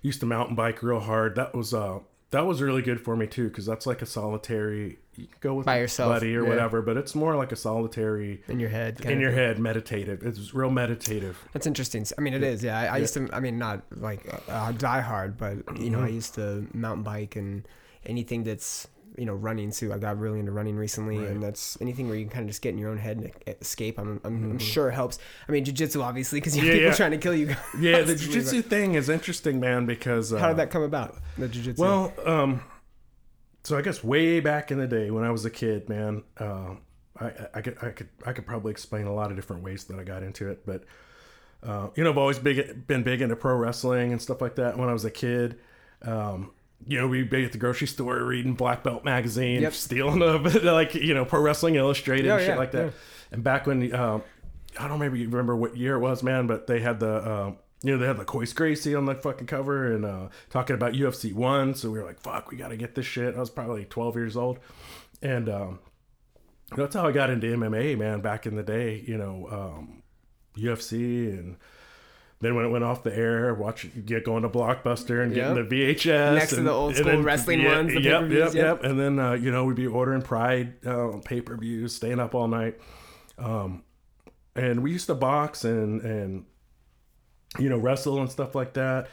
used 0.03 0.19
to 0.21 0.27
mountain 0.27 0.57
bike 0.57 0.83
real 0.83 1.01
hard. 1.01 1.37
That 1.37 1.55
was 1.55 1.73
uh 1.73 2.01
that 2.31 2.47
was 2.47 2.61
really 2.63 2.83
good 2.83 3.01
for 3.01 3.15
me 3.17 3.27
too 3.27 3.51
cuz 3.51 3.67
that's 3.67 3.87
like 3.87 4.03
a 4.03 4.07
solitary 4.07 4.99
you 5.15 5.27
can 5.27 5.37
go 5.41 5.53
with 5.55 5.67
By 5.67 5.79
yourself, 5.79 6.11
buddy 6.11 6.35
or 6.35 6.43
yeah. 6.43 6.49
whatever, 6.49 6.81
but 6.81 6.97
it's 6.97 7.15
more 7.15 7.37
like 7.37 7.53
a 7.53 7.57
solitary 7.57 8.43
in 8.49 8.59
your 8.59 8.71
head. 8.71 9.01
in 9.05 9.21
your 9.21 9.31
thing. 9.31 9.39
head 9.39 9.59
meditative. 9.59 10.23
It's 10.25 10.55
real 10.55 10.71
meditative. 10.71 11.37
That's 11.53 11.67
interesting. 11.67 12.07
I 12.17 12.23
mean, 12.23 12.33
it 12.33 12.43
is. 12.43 12.65
Yeah, 12.65 12.81
I, 12.81 12.87
I 12.87 12.97
used 12.97 13.13
to. 13.15 13.29
I 13.31 13.39
mean, 13.41 13.59
not 13.59 13.83
like 13.95 14.23
uh, 14.49 14.73
die 14.73 15.03
hard, 15.03 15.37
but 15.37 15.57
you 15.79 15.91
know, 15.91 15.99
I 16.01 16.07
Mm-hmm. 16.07 16.15
used 16.15 16.35
to 16.37 16.67
mountain 16.73 17.05
bike 17.05 17.37
and 17.37 17.69
anything 18.07 18.43
that's 18.45 18.89
you 19.17 19.27
know 19.27 19.35
running 19.35 19.71
too. 19.71 19.93
I 19.93 19.99
got 19.99 20.19
really 20.19 20.41
into 20.41 20.53
running 20.53 20.77
recently, 20.77 21.19
Right. 21.19 21.29
and 21.29 21.43
that's 21.43 21.79
anything 21.81 22.09
where 22.09 22.17
you 22.17 22.25
can 22.25 22.33
kind 22.33 22.45
of 22.45 22.49
just 22.49 22.63
get 22.63 22.71
in 22.71 22.79
your 22.79 22.91
own 22.91 22.99
head 22.99 23.19
and 23.19 23.57
escape. 23.61 23.99
I'm, 23.99 24.21
I'm, 24.25 24.53
I'm 24.53 24.59
sure 24.59 24.89
it 24.89 24.93
helps. 24.95 25.19
I 25.49 25.53
mean, 25.53 25.65
jujitsu 25.65 26.03
obviously 26.03 26.41
because 26.41 26.57
you 26.57 26.63
have 26.63 26.71
Mm-hmm. 26.73 26.77
Yeah, 26.77 26.81
people 26.81 26.91
yeah. 26.93 26.97
trying 26.97 27.11
to 27.11 27.19
kill 27.19 27.35
you. 27.35 27.57
Yeah, 27.79 28.01
the 28.03 28.15
jiu-jitsu 28.17 28.63
thing 28.63 28.95
is 28.95 29.09
interesting, 29.09 29.61
man, 29.61 29.87
because 29.87 30.33
uh, 30.33 30.39
How 30.39 30.49
did 30.49 30.57
that 30.59 30.71
come 30.71 30.83
about? 30.83 31.17
The 31.39 31.49
jujitsu. 31.49 31.79
Well, 31.79 32.13
um, 32.25 32.63
so 33.65 33.77
I 33.79 33.83
guess 33.83 34.03
way 34.03 34.41
back 34.41 34.71
in 34.71 34.79
the 34.79 34.87
day 34.89 35.11
when 35.11 35.25
I 35.25 35.31
was 35.31 35.45
a 35.45 35.51
kid, 35.51 35.89
man, 35.89 36.23
uh, 36.39 36.75
I, 37.21 37.33
I 37.55 37.61
could 37.61 37.77
I 37.83 37.91
could 37.91 38.09
I 38.27 38.33
could 38.33 38.47
probably 38.47 38.71
explain 38.73 39.07
a 39.07 39.13
lot 39.15 39.31
of 39.31 39.37
different 39.37 39.63
ways 39.63 39.85
that 39.85 39.99
I 39.99 40.05
got 40.05 40.23
into 40.23 40.49
it, 40.49 40.65
but 40.67 40.85
uh, 41.63 41.89
you 41.95 42.03
know, 42.03 42.11
I've 42.11 42.19
always 42.19 42.39
big 42.41 42.87
been 42.89 43.03
big 43.05 43.21
into 43.21 43.37
pro 43.37 43.55
wrestling 43.55 44.11
and 44.13 44.21
stuff 44.21 44.41
like 44.41 44.57
that. 44.57 44.79
When 44.79 44.89
I 44.89 44.93
was 44.93 45.05
a 45.05 45.11
kid, 45.11 45.59
um, 46.03 46.51
you 46.87 46.99
know, 46.99 47.07
we'd 47.09 47.31
be 47.31 47.45
at 47.45 47.53
the 47.53 47.59
grocery 47.59 47.87
store 47.87 48.23
reading 48.25 48.55
Black 48.55 48.83
Belt 48.83 49.05
magazine, 49.05 49.63
Yep. 49.63 49.73
stealing 49.75 50.19
them, 50.21 50.43
like 50.65 50.95
you 50.95 51.15
know, 51.15 51.25
Pro 51.25 51.41
Wrestling 51.41 51.75
Illustrated 51.77 52.27
Yeah, 52.27 52.33
and 52.35 52.41
shit 52.41 52.49
yeah, 52.51 52.57
like 52.57 52.73
that. 52.73 52.85
yeah. 52.87 52.91
And 53.33 53.43
back 53.45 53.67
when 53.67 53.95
um, 53.95 54.23
I 54.79 54.89
don't 54.89 54.99
maybe 54.99 55.27
remember 55.27 55.57
what 55.57 55.77
year 55.77 55.97
it 55.97 56.01
was, 56.01 56.23
man, 56.23 56.47
but 56.47 56.67
they 56.67 56.81
had 56.81 57.01
the 57.01 57.13
uh, 57.15 57.53
you 57.83 57.93
know 57.93 57.99
they 57.99 58.07
had 58.07 58.17
the 58.17 58.25
Royce 58.33 58.53
Gracie 58.53 58.95
on 58.95 59.07
the 59.07 59.15
fucking 59.15 59.47
cover 59.47 59.93
and 59.93 60.05
uh, 60.05 60.29
talking 60.51 60.75
about 60.75 60.93
UFC 60.93 61.33
one. 61.33 61.75
So 61.75 61.91
we 61.91 61.99
were 61.99 62.05
like, 62.05 62.21
fuck, 62.21 62.51
we 62.51 62.57
got 62.57 62.69
to 62.69 62.77
get 62.77 62.95
this 62.95 63.07
shit. 63.07 63.35
I 63.35 63.41
was 63.41 63.51
probably 63.51 63.85
twelve 63.85 64.15
years 64.17 64.37
old, 64.37 64.59
and 65.23 65.49
um, 65.49 65.79
that's 66.77 66.95
how 66.95 67.07
I 67.07 67.13
got 67.13 67.31
into 67.31 67.47
MMA, 67.49 67.99
man. 67.99 68.21
Back 68.21 68.47
in 68.47 68.55
the 68.57 68.63
day, 68.63 69.03
you 69.07 69.17
know, 69.19 69.49
um, 69.51 70.03
UFC 70.57 71.29
and. 71.39 71.57
Then 72.43 72.55
when 72.57 72.65
it 72.67 72.69
went 72.69 72.83
off 72.85 73.03
the 73.05 73.17
air, 73.17 73.55
watch 73.55 73.87
get 74.05 74.25
going 74.25 74.43
to 74.43 74.49
Blockbuster 74.51 75.23
and 75.23 75.33
getting 75.33 75.57
Yep. 75.57 75.69
the 75.69 75.77
VHS 75.95 76.35
Next 76.35 76.51
to 76.51 76.57
and- 76.59 76.67
the 76.67 76.73
old 76.73 76.95
school 76.97 77.07
then- 77.07 77.23
wrestling 77.23 77.61
yeah, 77.61 77.77
ones, 77.77 77.95
the 77.95 78.03
yep, 78.03 78.23
yep, 78.23 78.31
yep. 78.31 78.55
yep. 78.55 78.85
And 78.85 78.99
then 79.01 79.19
uh, 79.19 79.33
you 79.33 79.51
know 79.51 79.65
we'd 79.65 79.77
be 79.77 79.87
ordering 79.87 80.21
Pride 80.23 80.85
uh, 80.87 81.13
pay 81.25 81.41
per 81.41 81.57
views, 81.57 81.95
staying 81.95 82.21
up 82.21 82.35
all 82.35 82.49
night, 82.49 82.79
um, 83.39 83.85
and 84.55 84.83
we 84.83 84.91
used 84.93 85.07
to 85.07 85.15
box 85.15 85.65
and 85.65 86.03
and 86.03 86.45
you 87.59 87.69
know, 87.69 87.77
wrestle 87.79 88.19
and 88.19 88.31
stuff 88.31 88.55
like 88.55 88.73
that. 88.75 89.09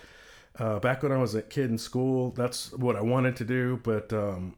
Uh, 0.57 0.79
back 0.79 1.03
when 1.03 1.11
I 1.11 1.17
was 1.17 1.35
a 1.35 1.41
kid 1.41 1.69
in 1.69 1.77
school, 1.77 2.31
that's 2.31 2.71
what 2.73 2.95
I 2.95 3.01
wanted 3.01 3.35
to 3.37 3.45
do, 3.45 3.79
but 3.83 4.11
um, 4.13 4.55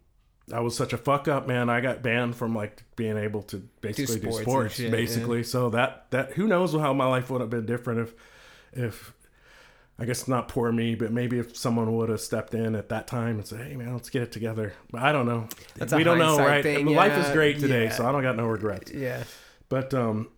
I 0.53 0.59
was 0.61 0.75
such 0.77 0.93
a 0.93 0.97
fuck 0.97 1.27
up, 1.27 1.47
man. 1.47 1.69
I 1.69 1.81
got 1.81 2.01
banned 2.01 2.35
from 2.35 2.55
like 2.55 2.83
being 2.95 3.17
able 3.17 3.41
to 3.43 3.57
basically 3.81 4.15
do 4.19 4.21
sports 4.31 4.37
and 4.37 4.45
sports, 4.47 4.75
shit, 4.75 4.91
basically. 4.91 5.43
So 5.43 5.71
that 5.71 6.05
that 6.11 6.33
who 6.33 6.47
knows 6.47 6.73
how 6.73 6.93
my 6.93 7.05
life 7.07 7.29
would 7.29 7.41
have 7.41 7.49
been 7.49 7.65
different 7.65 8.01
if 8.01 8.13
if 8.73 9.13
I 9.99 10.05
guess 10.05 10.27
not 10.27 10.47
poor 10.47 10.71
me, 10.71 10.95
but 10.95 11.11
maybe 11.11 11.37
if 11.37 11.55
someone 11.55 11.95
would 11.95 12.09
have 12.09 12.21
stepped 12.21 12.53
in 12.53 12.75
at 12.75 12.89
that 12.89 13.07
time 13.07 13.37
and 13.37 13.45
said, 13.45 13.67
"Hey, 13.67 13.75
man, 13.75 13.93
let's 13.93 14.09
get 14.09 14.23
it 14.23 14.31
together." 14.31 14.73
But 14.91 15.03
I 15.03 15.11
don't 15.11 15.25
know. 15.25 15.47
That's 15.75 15.93
we 15.93 16.03
don't 16.03 16.17
know, 16.17 16.37
right? 16.37 16.63
thing, 16.63 16.87
Life 16.87 17.17
is 17.17 17.31
great 17.31 17.59
today, 17.59 17.85
yeah. 17.85 17.91
so 17.91 18.07
I 18.07 18.11
don't 18.11 18.23
got 18.23 18.35
no 18.35 18.47
regrets. 18.47 18.91
Yeah. 18.91 19.23
But 19.69 19.93
um, 19.93 20.29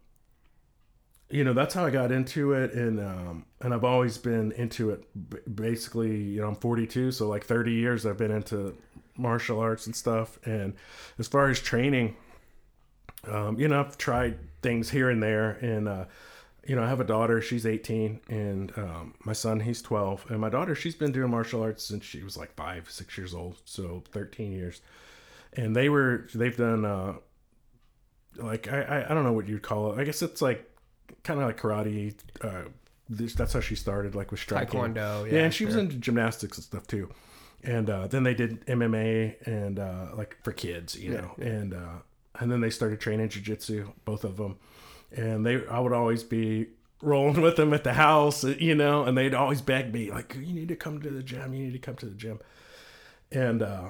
you 1.29 1.43
know, 1.43 1.53
that's 1.53 1.73
how 1.73 1.85
I 1.85 1.89
got 1.89 2.11
into 2.11 2.53
it, 2.53 2.73
and 2.73 2.99
um, 2.99 3.45
and 3.61 3.73
I've 3.73 3.83
always 3.83 4.17
been 4.17 4.51
into 4.51 4.91
it. 4.91 5.55
Basically, 5.55 6.15
you 6.15 6.41
know, 6.41 6.47
I'm 6.49 6.55
42, 6.55 7.11
so 7.11 7.27
like 7.27 7.43
30 7.43 7.71
years 7.71 8.05
I've 8.05 8.17
been 8.17 8.31
into 8.31 8.77
martial 9.17 9.59
arts 9.59 9.87
and 9.87 9.95
stuff. 9.95 10.37
And 10.45 10.75
as 11.17 11.27
far 11.27 11.49
as 11.49 11.59
training, 11.59 12.15
um, 13.27 13.59
you 13.59 13.67
know, 13.67 13.79
I've 13.79 13.97
tried 13.97 14.37
things 14.61 14.89
here 14.89 15.09
and 15.09 15.23
there, 15.23 15.51
and 15.51 15.87
uh, 15.87 16.05
you 16.65 16.75
know, 16.75 16.83
I 16.83 16.87
have 16.87 16.99
a 16.99 17.05
daughter. 17.05 17.41
She's 17.41 17.65
18, 17.65 18.21
and 18.29 18.71
um, 18.77 19.13
my 19.25 19.33
son, 19.33 19.59
he's 19.59 19.81
12. 19.81 20.27
And 20.29 20.39
my 20.39 20.49
daughter, 20.49 20.75
she's 20.75 20.95
been 20.95 21.11
doing 21.11 21.29
martial 21.29 21.61
arts 21.61 21.83
since 21.83 22.05
she 22.05 22.23
was 22.23 22.37
like 22.37 22.53
five, 22.55 22.89
six 22.89 23.17
years 23.17 23.33
old, 23.33 23.57
so 23.65 24.03
13 24.11 24.51
years. 24.51 24.81
And 25.53 25.75
they 25.75 25.89
were, 25.89 26.27
they've 26.33 26.55
done, 26.55 26.85
uh, 26.85 27.13
like 28.37 28.67
I, 28.71 28.81
I, 28.81 29.11
I 29.11 29.13
don't 29.13 29.23
know 29.23 29.33
what 29.33 29.47
you'd 29.47 29.61
call 29.61 29.93
it. 29.93 29.99
I 29.99 30.03
guess 30.03 30.21
it's 30.21 30.41
like 30.41 30.69
kind 31.23 31.39
of 31.39 31.45
like 31.45 31.59
karate. 31.59 32.15
Uh, 32.41 32.69
this, 33.09 33.35
that's 33.35 33.53
how 33.53 33.59
she 33.59 33.75
started, 33.75 34.15
like 34.15 34.31
with 34.31 34.39
striking. 34.39 34.79
Taekwondo, 34.79 35.25
Yeah, 35.27 35.33
yeah, 35.33 35.43
and 35.43 35.53
she 35.53 35.65
was 35.65 35.75
sure. 35.75 35.83
into 35.83 35.97
gymnastics 35.97 36.57
and 36.57 36.63
stuff 36.63 36.87
too. 36.87 37.09
And 37.63 37.89
uh, 37.89 38.07
then 38.07 38.23
they 38.23 38.33
did 38.33 38.65
MMA 38.65 39.47
and 39.47 39.79
uh, 39.79 40.07
like 40.15 40.37
for 40.43 40.51
kids, 40.51 40.97
you 40.97 41.11
know. 41.11 41.31
And 41.39 41.73
uh, 41.73 41.99
and 42.39 42.51
then 42.51 42.61
they 42.61 42.69
started 42.69 42.99
training 42.99 43.29
jujitsu, 43.29 43.91
both 44.05 44.23
of 44.23 44.37
them. 44.37 44.57
And 45.15 45.45
they, 45.45 45.65
I 45.67 45.79
would 45.79 45.93
always 45.93 46.23
be 46.23 46.67
rolling 47.01 47.41
with 47.41 47.55
them 47.57 47.73
at 47.73 47.83
the 47.83 47.93
house, 47.93 48.43
you 48.43 48.73
know. 48.75 49.03
And 49.03 49.17
they'd 49.17 49.33
always 49.33 49.61
beg 49.61 49.93
me, 49.93 50.09
like, 50.11 50.35
"You 50.35 50.53
need 50.53 50.69
to 50.69 50.75
come 50.75 51.01
to 51.01 51.09
the 51.09 51.21
gym. 51.23 51.53
You 51.53 51.65
need 51.65 51.73
to 51.73 51.79
come 51.79 51.95
to 51.97 52.05
the 52.07 52.15
gym." 52.15 52.39
And 53.31 53.61
uh, 53.61 53.89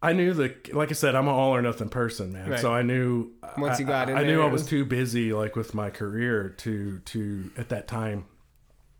I 0.00 0.12
knew 0.12 0.32
that, 0.34 0.72
like 0.74 0.90
I 0.90 0.94
said, 0.94 1.14
I'm 1.16 1.26
an 1.26 1.34
all 1.34 1.54
or 1.54 1.62
nothing 1.62 1.88
person, 1.88 2.32
man. 2.32 2.50
Right. 2.50 2.60
So 2.60 2.72
I 2.72 2.82
knew 2.82 3.32
Once 3.56 3.80
you 3.80 3.86
I- 3.86 3.88
got 3.88 4.10
in 4.10 4.16
I, 4.16 4.22
knew 4.24 4.40
I 4.42 4.46
was- 4.46 4.66
too 4.66 4.84
busy, 4.84 5.32
like 5.32 5.56
with 5.56 5.74
my 5.74 5.90
career, 5.90 6.50
to 6.58 7.00
to 7.00 7.50
at 7.56 7.68
that 7.70 7.88
time. 7.88 8.26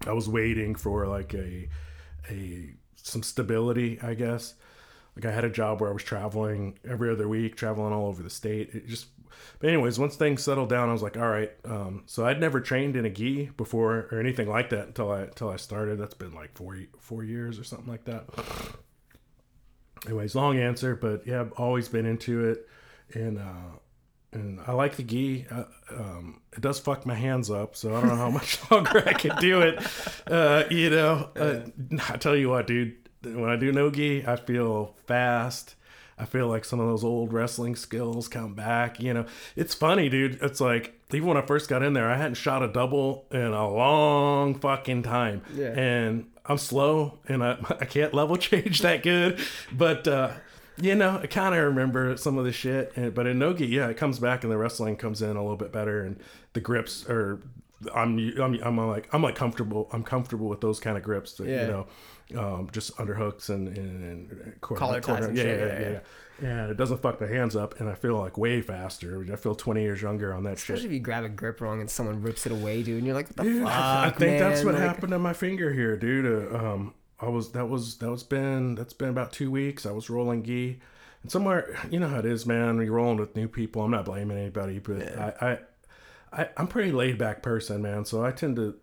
I 0.06 0.12
was 0.12 0.28
waiting 0.28 0.74
for 0.74 1.06
like 1.06 1.34
a 1.34 1.68
a 2.30 2.70
some 2.96 3.22
stability, 3.22 4.00
I 4.02 4.14
guess. 4.14 4.54
Like 5.16 5.24
I 5.24 5.32
had 5.32 5.44
a 5.44 5.50
job 5.50 5.80
where 5.80 5.90
I 5.90 5.92
was 5.92 6.04
traveling 6.04 6.78
every 6.88 7.10
other 7.10 7.26
week, 7.28 7.56
traveling 7.56 7.92
all 7.92 8.06
over 8.06 8.22
the 8.22 8.30
state. 8.30 8.70
It 8.72 8.86
just, 8.86 9.06
but 9.58 9.68
anyways, 9.68 9.98
once 9.98 10.16
things 10.16 10.42
settled 10.42 10.68
down, 10.68 10.88
I 10.88 10.92
was 10.92 11.02
like, 11.02 11.16
all 11.16 11.28
right. 11.28 11.52
Um, 11.64 12.04
so 12.06 12.26
I'd 12.26 12.40
never 12.40 12.60
trained 12.60 12.96
in 12.96 13.04
a 13.04 13.10
gi 13.10 13.50
before 13.56 14.08
or 14.10 14.20
anything 14.20 14.48
like 14.48 14.70
that 14.70 14.88
until 14.88 15.10
I 15.10 15.22
until 15.22 15.50
I 15.50 15.56
started. 15.56 15.98
That's 15.98 16.14
been 16.14 16.34
like 16.34 16.56
four 16.56 16.78
four 16.98 17.24
years 17.24 17.58
or 17.58 17.64
something 17.64 17.88
like 17.88 18.04
that. 18.04 18.26
Anyways, 20.06 20.34
long 20.34 20.58
answer, 20.58 20.94
but 20.94 21.26
yeah, 21.26 21.40
I've 21.40 21.52
always 21.52 21.88
been 21.88 22.06
into 22.06 22.44
it, 22.44 22.68
and 23.14 23.38
uh, 23.38 23.78
and 24.32 24.60
I 24.66 24.72
like 24.72 24.96
the 24.96 25.02
gi. 25.02 25.46
Uh, 25.50 25.64
um, 25.90 26.40
it 26.52 26.60
does 26.60 26.78
fuck 26.78 27.06
my 27.06 27.14
hands 27.14 27.50
up, 27.50 27.76
so 27.76 27.94
I 27.94 28.00
don't 28.00 28.10
know 28.10 28.16
how 28.16 28.30
much 28.30 28.58
longer 28.70 29.02
I 29.06 29.12
can 29.12 29.36
do 29.38 29.62
it. 29.62 29.82
Uh, 30.26 30.64
you 30.70 30.90
know, 30.90 31.30
uh, 31.36 31.60
I 32.08 32.16
tell 32.16 32.36
you 32.36 32.50
what, 32.50 32.66
dude. 32.66 32.96
When 33.22 33.50
I 33.50 33.56
do 33.56 33.72
no 33.72 33.90
gi, 33.90 34.24
I 34.26 34.36
feel 34.36 34.94
fast. 35.06 35.74
I 36.18 36.24
feel 36.24 36.48
like 36.48 36.64
some 36.64 36.80
of 36.80 36.88
those 36.88 37.04
old 37.04 37.32
wrestling 37.32 37.76
skills 37.76 38.28
come 38.28 38.54
back. 38.54 39.00
You 39.00 39.14
know, 39.14 39.26
it's 39.56 39.74
funny, 39.74 40.08
dude. 40.08 40.38
It's 40.42 40.60
like 40.60 40.94
even 41.12 41.28
when 41.28 41.36
I 41.36 41.42
first 41.42 41.68
got 41.68 41.82
in 41.82 41.92
there, 41.92 42.10
I 42.10 42.16
hadn't 42.16 42.34
shot 42.34 42.62
a 42.62 42.68
double 42.68 43.26
in 43.30 43.40
a 43.40 43.68
long 43.70 44.54
fucking 44.58 45.02
time, 45.04 45.42
Yeah. 45.54 45.68
and 45.78 46.26
I'm 46.46 46.58
slow 46.58 47.18
and 47.28 47.42
I 47.44 47.58
I 47.80 47.84
can't 47.84 48.12
level 48.14 48.36
change 48.36 48.80
that 48.82 49.02
good, 49.02 49.40
but. 49.72 50.06
uh 50.08 50.30
you 50.80 50.94
know, 50.94 51.18
I 51.20 51.26
kind 51.26 51.56
of 51.56 51.64
remember 51.64 52.16
some 52.16 52.38
of 52.38 52.44
the 52.44 52.52
shit, 52.52 52.92
and, 52.94 53.12
but 53.12 53.26
in 53.26 53.36
Nogi, 53.40 53.66
yeah, 53.66 53.88
it 53.88 53.96
comes 53.96 54.20
back 54.20 54.44
and 54.44 54.52
the 54.52 54.56
wrestling 54.56 54.94
comes 54.94 55.20
in 55.22 55.30
a 55.36 55.42
little 55.42 55.56
bit 55.56 55.72
better, 55.72 56.04
and 56.04 56.20
the 56.52 56.60
grips 56.60 57.04
are. 57.10 57.40
I'm 57.92 58.16
I'm 58.40 58.54
I'm 58.62 58.76
like 58.86 59.08
I'm 59.12 59.20
like 59.20 59.34
comfortable. 59.34 59.88
I'm 59.92 60.04
comfortable 60.04 60.46
with 60.48 60.60
those 60.60 60.78
kind 60.78 60.96
of 60.96 61.02
grips. 61.02 61.32
That, 61.32 61.48
Yeah. 61.48 61.62
You 61.62 61.66
know, 61.72 61.86
um, 62.36 62.68
just 62.72 62.96
underhooks 62.96 63.48
and 63.48 63.68
and, 63.68 64.32
and 64.32 64.60
quarter, 64.60 64.80
Collar 64.80 65.00
ties 65.00 65.26
and 65.26 65.36
yeah, 65.36 65.42
shit, 65.42 65.58
yeah, 65.60 65.66
yeah, 65.66 65.80
yeah, 65.80 66.00
yeah. 66.42 66.62
And 66.62 66.70
it 66.70 66.76
doesn't 66.76 66.98
fuck 67.02 67.18
the 67.18 67.26
hands 67.26 67.56
up, 67.56 67.80
and 67.80 67.88
I 67.88 67.94
feel 67.94 68.16
like 68.18 68.38
way 68.38 68.60
faster. 68.60 69.26
I 69.32 69.36
feel 69.36 69.54
20 69.54 69.82
years 69.82 70.00
younger 70.00 70.32
on 70.32 70.44
that 70.44 70.58
shit. 70.58 70.76
Especially 70.76 70.86
if 70.86 70.92
you 70.92 71.00
grab 71.00 71.24
a 71.24 71.28
grip 71.28 71.60
wrong 71.60 71.80
and 71.80 71.90
someone 71.90 72.22
rips 72.22 72.46
it 72.46 72.52
away, 72.52 72.82
dude, 72.82 72.98
and 72.98 73.06
you're 73.06 73.14
like, 73.16 73.26
what 73.28 73.36
the 73.36 73.50
Yeah, 73.50 73.64
fuck, 73.64 73.72
I 73.72 74.10
think 74.10 74.38
that's 74.38 74.62
what 74.64 74.74
Like, 74.74 74.82
happened 74.84 75.10
to 75.12 75.18
my 75.18 75.32
finger 75.32 75.72
here, 75.72 75.96
dude. 75.96 76.52
Uh, 76.52 76.56
um, 76.56 76.94
I 77.20 77.28
was 77.28 77.50
that 77.52 77.68
was 77.68 77.96
that 77.98 78.10
was 78.10 78.22
been 78.22 78.76
that's 78.76 78.92
been 78.92 79.08
about 79.08 79.32
two 79.32 79.50
weeks. 79.50 79.84
I 79.86 79.90
was 79.90 80.08
rolling 80.08 80.44
gi, 80.44 80.78
and 81.22 81.32
somewhere 81.32 81.76
you 81.90 81.98
know 81.98 82.08
how 82.08 82.20
it 82.20 82.26
is, 82.26 82.46
man. 82.46 82.76
When 82.76 82.86
you're 82.86 82.94
rolling 82.94 83.18
with 83.18 83.34
new 83.34 83.48
people, 83.48 83.82
I'm 83.82 83.90
not 83.90 84.04
blaming 84.04 84.38
anybody, 84.38 84.78
but 84.78 85.18
I, 85.18 85.58
I, 86.32 86.42
I 86.42 86.48
I'm 86.56 86.68
pretty 86.68 86.92
laid 86.92 87.18
back 87.18 87.42
person, 87.42 87.82
man. 87.82 88.04
So 88.04 88.24
I 88.24 88.30
tend 88.30 88.54
to 88.56 88.76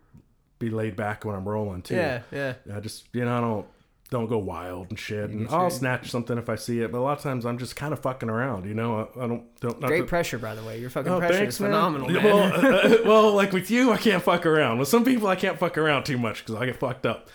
be 0.59 0.69
laid 0.69 0.95
back 0.95 1.25
when 1.25 1.35
I'm 1.35 1.47
rolling 1.47 1.81
too. 1.81 1.95
Yeah, 1.95 2.21
yeah. 2.31 2.53
I 2.73 2.79
just 2.79 3.05
you 3.13 3.25
know 3.25 3.37
I 3.37 3.41
don't 3.41 3.65
don't 4.11 4.27
go 4.27 4.37
wild 4.37 4.89
and 4.91 4.99
shit. 4.99 5.31
And 5.31 5.49
I'll 5.49 5.71
snatch 5.71 6.11
something 6.11 6.37
if 6.37 6.47
I 6.47 6.55
see 6.55 6.79
it, 6.81 6.91
but 6.91 6.99
a 6.99 7.01
lot 7.01 7.17
of 7.17 7.23
times 7.23 7.43
I'm 7.45 7.57
just 7.57 7.75
kind 7.75 7.91
of 7.91 7.99
fucking 7.99 8.29
around. 8.29 8.65
You 8.65 8.75
know, 8.75 9.09
I, 9.17 9.23
I 9.23 9.27
don't 9.27 9.59
don't 9.59 9.79
not 9.81 9.87
Great 9.87 10.01
to- 10.01 10.05
pressure, 10.05 10.37
by 10.37 10.53
the 10.55 10.63
way. 10.63 10.79
Your 10.79 10.89
fucking 10.91 11.11
Oh, 11.11 11.19
pressure 11.19 11.33
thanks, 11.39 11.55
is 11.55 11.61
man. 11.61 11.71
phenomenal, 11.71 12.09
man. 12.09 12.23
Well, 12.23 12.39
uh, 12.43 12.67
uh, 12.69 12.97
well, 13.05 13.33
like 13.33 13.51
with 13.51 13.71
you, 13.71 13.91
I 13.91 13.97
can't 13.97 14.21
fuck 14.23 14.45
around. 14.45 14.77
With 14.79 14.87
some 14.87 15.03
people, 15.03 15.27
I 15.27 15.35
can't 15.35 15.57
fuck 15.57 15.77
around 15.77 16.03
too 16.05 16.17
much 16.17 16.45
because 16.45 16.55
I 16.61 16.65
get 16.67 16.77
fucked 16.79 17.05
up. 17.05 17.29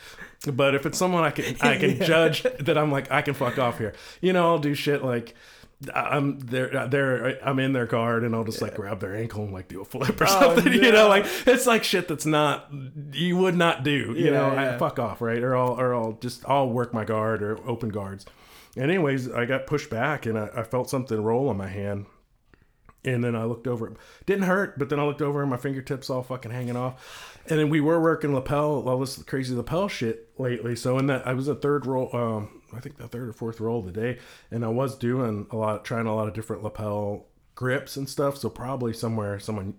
But 0.50 0.74
if 0.74 0.86
it's 0.86 0.96
someone 0.96 1.24
I 1.24 1.30
can, 1.32 1.56
I 1.60 1.76
can 1.76 2.00
judge 2.06 2.44
that 2.60 2.78
I'm 2.78 2.90
like, 2.90 3.10
I 3.10 3.20
can 3.20 3.34
fuck 3.34 3.58
off 3.58 3.76
here. 3.78 3.92
You 4.22 4.32
know, 4.32 4.46
I'll 4.48 4.58
do 4.58 4.74
shit 4.74 5.04
like. 5.04 5.34
I'm 5.94 6.38
there. 6.40 6.88
There, 6.88 7.38
I'm 7.46 7.58
in 7.58 7.72
their 7.72 7.86
guard, 7.86 8.22
and 8.24 8.34
I'll 8.34 8.44
just 8.44 8.60
like 8.60 8.74
grab 8.74 9.00
their 9.00 9.16
ankle 9.16 9.44
and 9.44 9.52
like 9.52 9.68
do 9.68 9.80
a 9.80 9.84
flip 9.84 10.20
or 10.20 10.26
something. 10.26 10.72
You 10.72 10.92
know, 10.92 11.08
like 11.08 11.24
it's 11.46 11.66
like 11.66 11.84
shit 11.84 12.06
that's 12.08 12.26
not 12.26 12.70
you 13.12 13.36
would 13.38 13.56
not 13.56 13.82
do. 13.82 14.14
You 14.16 14.26
Yeah, 14.26 14.30
know, 14.30 14.52
yeah. 14.52 14.74
I 14.74 14.78
fuck 14.78 14.98
off, 14.98 15.20
right? 15.22 15.42
Or 15.42 15.56
I'll 15.56 15.80
or 15.80 15.94
I'll 15.94 16.12
just 16.20 16.46
I'll 16.48 16.68
work 16.68 16.92
my 16.92 17.04
guard 17.04 17.42
or 17.42 17.58
open 17.66 17.88
guards. 17.88 18.26
And 18.76 18.84
anyways, 18.84 19.30
I 19.30 19.46
got 19.46 19.66
pushed 19.66 19.90
back, 19.90 20.26
and 20.26 20.38
I, 20.38 20.50
I 20.54 20.62
felt 20.64 20.90
something 20.90 21.20
roll 21.20 21.48
on 21.48 21.56
my 21.56 21.68
hand. 21.68 22.06
And 23.02 23.24
then 23.24 23.34
I 23.34 23.44
looked 23.44 23.66
over. 23.66 23.86
It 23.88 23.96
didn't 24.26 24.44
hurt, 24.44 24.78
but 24.78 24.90
then 24.90 25.00
I 25.00 25.04
looked 25.04 25.22
over 25.22 25.40
and 25.40 25.50
my 25.50 25.56
fingertips 25.56 26.10
all 26.10 26.22
fucking 26.22 26.50
hanging 26.50 26.76
off. 26.76 27.40
And 27.48 27.58
then 27.58 27.70
we 27.70 27.80
were 27.80 27.98
working 27.98 28.34
lapel, 28.34 28.86
all 28.86 28.98
this 29.00 29.22
crazy 29.22 29.54
lapel 29.54 29.88
shit 29.88 30.28
lately. 30.38 30.76
So 30.76 30.98
in 30.98 31.06
that, 31.06 31.26
I 31.26 31.32
was 31.32 31.48
a 31.48 31.54
third 31.54 31.86
roll, 31.86 32.14
um, 32.14 32.59
I 32.74 32.80
think 32.80 32.96
the 32.96 33.08
third 33.08 33.28
or 33.28 33.32
fourth 33.32 33.60
roll 33.60 33.80
of 33.80 33.86
the 33.86 33.92
day, 33.92 34.18
and 34.50 34.64
I 34.64 34.68
was 34.68 34.96
doing 34.96 35.46
a 35.50 35.56
lot, 35.56 35.84
trying 35.84 36.06
a 36.06 36.14
lot 36.14 36.28
of 36.28 36.34
different 36.34 36.62
lapel 36.62 37.26
grips 37.54 37.96
and 37.96 38.08
stuff. 38.08 38.36
So 38.38 38.48
probably 38.48 38.92
somewhere 38.92 39.38
someone 39.40 39.74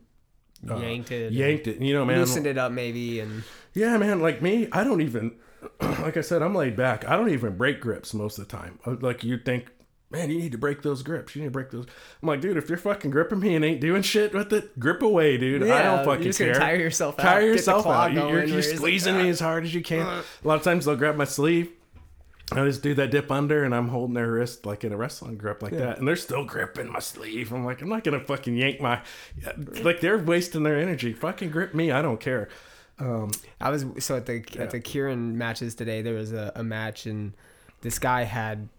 uh, 0.70 0.78
Yanked 0.78 1.12
it. 1.12 1.34
yanked 1.34 1.68
it. 1.68 1.82
You 1.82 1.94
know, 1.94 2.06
man, 2.06 2.20
Loosened 2.20 2.46
it 2.48 2.58
up, 2.58 2.72
maybe, 2.72 3.20
and 3.20 3.44
yeah, 3.74 3.98
man. 3.98 4.20
Like 4.20 4.42
me, 4.42 4.68
I 4.72 4.84
don't 4.84 5.02
even. 5.02 5.36
Like 5.80 6.18
I 6.18 6.22
said, 6.22 6.42
I'm 6.42 6.56
laid 6.56 6.76
back. 6.76 7.08
I 7.08 7.16
don't 7.16 7.30
even 7.30 7.56
break 7.56 7.82
grips 7.82 8.16
most 8.16 8.40
of 8.40 8.48
the 8.48 8.58
time. 8.58 8.80
Uh, 8.84 8.96
Like 9.00 9.24
you'd 9.24 9.46
think, 9.46 9.70
man, 10.10 10.32
you 10.32 10.40
need 10.40 10.52
to 10.54 10.58
break 10.58 10.82
those 10.82 11.04
grips. 11.04 11.36
You 11.36 11.42
need 11.44 11.50
to 11.50 11.52
break 11.52 11.70
those. 11.70 11.86
I'm 12.20 12.28
like, 12.28 12.42
dude, 12.42 12.58
if 12.58 12.68
you're 12.68 12.80
fucking 12.80 13.12
gripping 13.12 13.40
me 13.40 13.54
and 13.56 13.64
ain't 13.64 13.80
doing 13.80 14.02
shit 14.02 14.34
with 14.34 14.52
it, 14.54 14.80
grip 14.80 15.04
away, 15.04 15.38
dude. 15.38 15.62
I 15.62 15.84
don't 15.84 15.98
you're 15.98 16.06
fucking 16.06 16.24
just 16.24 16.40
gonna 16.40 16.52
care. 16.54 16.60
tire 16.60 16.76
yourself 16.78 17.20
out, 17.20 17.24
Tire 17.24 17.42
yourself 17.44 17.86
out. 17.86 18.12
You- 18.12 18.20
going 18.22 18.34
You're, 18.34 18.46
you're 18.46 18.58
it's 18.60 18.70
like, 18.70 18.78
squeezing 18.78 19.18
me 19.20 19.30
as 19.30 19.40
hard 19.40 19.64
as 19.64 19.72
you 19.76 19.82
can. 19.84 20.02
A 20.08 20.24
lot 20.44 20.56
of 20.58 20.64
times 20.64 20.86
they'll 20.86 20.96
grab 20.96 21.16
my 21.16 21.26
sleeve. 21.26 21.72
I 22.52 22.66
just 22.66 22.84
do 22.84 22.94
that 22.96 23.12
dip 23.12 23.32
under 23.32 23.64
and 23.64 23.74
I'm 23.74 23.88
holding 23.88 24.14
their 24.14 24.30
wrist 24.32 24.66
like 24.66 24.84
in 24.84 24.92
a 24.92 24.98
wrestling 24.98 25.38
grip 25.38 25.64
like 25.64 25.72
that. 25.74 26.00
And 26.00 26.08
they're 26.08 26.16
still 26.18 26.44
gripping 26.44 26.92
my 26.92 27.00
sleeve. 27.00 27.54
I'm 27.54 27.64
like, 27.64 27.82
I'm 27.82 27.90
not 27.90 28.04
going 28.04 28.20
to 28.20 28.26
fucking 28.26 28.56
yank 28.56 28.82
my. 28.82 29.02
Like 29.82 30.02
they're 30.02 30.18
wasting 30.18 30.64
their 30.64 30.78
energy. 30.78 31.14
Fucking 31.14 31.50
grip 31.50 31.74
me. 31.74 31.92
I 31.92 32.02
don't 32.02 32.20
care. 32.20 32.50
Um, 33.00 33.32
I 33.60 33.70
was 33.70 33.86
so 34.00 34.18
at 34.18 34.26
the 34.26 34.44
at 34.60 34.72
the 34.72 34.80
Kieran 34.80 35.38
matches 35.38 35.76
today. 35.76 36.02
There 36.02 36.14
was 36.14 36.34
a, 36.34 36.52
a 36.56 36.64
match, 36.64 37.06
and 37.08 37.34
this 37.82 37.98
guy 37.98 38.24
had 38.24 38.70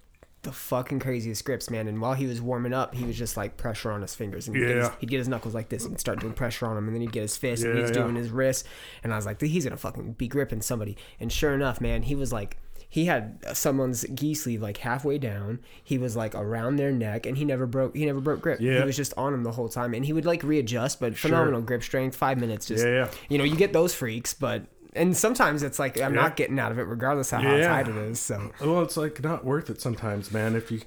the 0.43 0.53
fucking 0.53 1.01
craziest 1.01 1.45
grips, 1.45 1.71
man. 1.71 1.89
And 1.89 2.01
while 2.01 2.15
he 2.15 2.27
was 2.27 2.41
warming 2.41 2.73
up, 2.73 2.95
he 2.95 3.05
was 3.05 3.17
just 3.17 3.37
like 3.37 3.57
pressure 3.57 3.91
on 3.91 4.01
his 4.03 4.15
fingers, 4.15 4.47
and 4.47 4.57
he'd, 4.57 4.67
get 4.67 4.77
his, 4.77 4.91
he'd 5.01 5.11
get 5.11 5.19
his 5.19 5.29
knuckles 5.29 5.55
like 5.55 5.71
this 5.71 5.87
and 5.87 5.99
start 5.99 6.21
doing 6.21 6.35
pressure 6.35 6.67
on 6.67 6.77
him, 6.77 6.87
and 6.87 6.95
then 6.95 7.01
he'd 7.01 7.11
get 7.13 7.23
his 7.23 7.37
fist, 7.37 7.65
and 7.65 7.75
Yeah, 7.75 7.81
he's 7.81 7.97
yeah. 7.97 8.03
doing 8.03 8.15
his 8.15 8.31
wrist, 8.31 8.67
and 9.03 9.13
I 9.13 9.17
was 9.17 9.27
like, 9.27 9.41
he's 9.41 9.65
gonna 9.65 9.77
fucking 9.77 10.13
be 10.13 10.29
gripping 10.29 10.63
somebody. 10.63 10.97
And 11.19 11.33
sure 11.33 11.55
enough, 11.55 11.81
man, 11.81 12.03
he 12.03 12.15
was 12.15 12.33
like. 12.33 12.59
He 12.95 13.07
had 13.07 13.39
someone's 13.57 14.05
gi 14.15 14.35
sleeve 14.35 14.61
like 14.61 14.77
halfway 14.77 15.17
down. 15.17 15.61
He 15.83 15.97
was 15.97 16.15
like 16.15 16.35
around 16.35 16.77
their 16.77 16.93
neck, 16.93 17.25
and 17.25 17.39
he 17.39 17.45
never 17.47 17.67
broke. 17.67 17.97
He 17.97 18.05
never 18.05 18.21
broke 18.21 18.43
grip. 18.43 18.61
Yeah. 18.61 18.81
He 18.81 18.85
was 18.85 18.99
just 18.99 19.15
on 19.17 19.33
him 19.33 19.45
the 19.45 19.53
whole 19.53 19.71
time, 19.71 19.95
and 19.95 20.05
he 20.05 20.13
would 20.13 20.27
like 20.27 20.43
readjust. 20.43 21.01
But 21.01 21.17
phenomenal 21.17 21.63
grip 21.63 21.83
strength. 21.83 22.15
Five 22.15 22.39
minutes. 22.39 22.67
Just 22.67 22.85
Yeah, 22.85 22.93
yeah. 22.93 23.11
you 23.31 23.39
know, 23.39 23.45
you 23.45 23.57
get 23.57 23.73
those 23.73 23.95
freaks, 23.95 24.35
but 24.35 24.67
and 24.93 25.17
sometimes 25.17 25.63
it's 25.63 25.79
like 25.79 25.99
I'm 25.99 26.15
Yeah. 26.15 26.21
not 26.21 26.37
getting 26.37 26.59
out 26.59 26.71
of 26.71 26.79
it, 26.79 26.83
regardless 26.83 27.31
how 27.31 27.41
Yeah. 27.41 27.67
tight 27.67 27.89
it 27.89 27.97
is. 27.97 28.21
So 28.21 28.53
Well, 28.61 28.83
it's 28.83 28.99
like 28.99 29.23
not 29.25 29.43
worth 29.43 29.71
it 29.71 29.81
sometimes, 29.81 30.31
man. 30.31 30.55
If 30.55 30.71
you, 30.71 30.83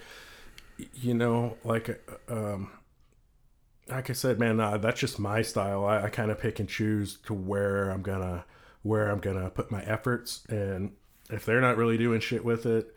you 0.94 1.16
know, 1.16 1.58
like, 1.64 2.08
um, 2.30 2.70
like 3.90 4.12
I 4.12 4.14
said, 4.14 4.38
man, 4.40 4.60
uh, 4.60 4.78
that's 4.78 5.00
just 5.00 5.18
my 5.18 5.42
style. 5.42 5.86
I, 5.86 6.04
I 6.04 6.10
kind 6.10 6.30
of 6.30 6.40
pick 6.40 6.60
and 6.60 6.70
choose 6.70 7.18
to 7.26 7.34
where 7.34 7.90
I'm 7.90 8.04
gonna, 8.04 8.46
where 8.84 9.10
I'm 9.10 9.20
gonna 9.20 9.50
put 9.50 9.72
my 9.72 9.82
efforts, 9.86 10.44
and 10.50 10.92
if 11.30 11.46
they're 11.46 11.62
not 11.62 11.78
really 11.78 11.98
doing 11.98 12.20
shit 12.20 12.46
with 12.46 12.66
it, 12.66 12.96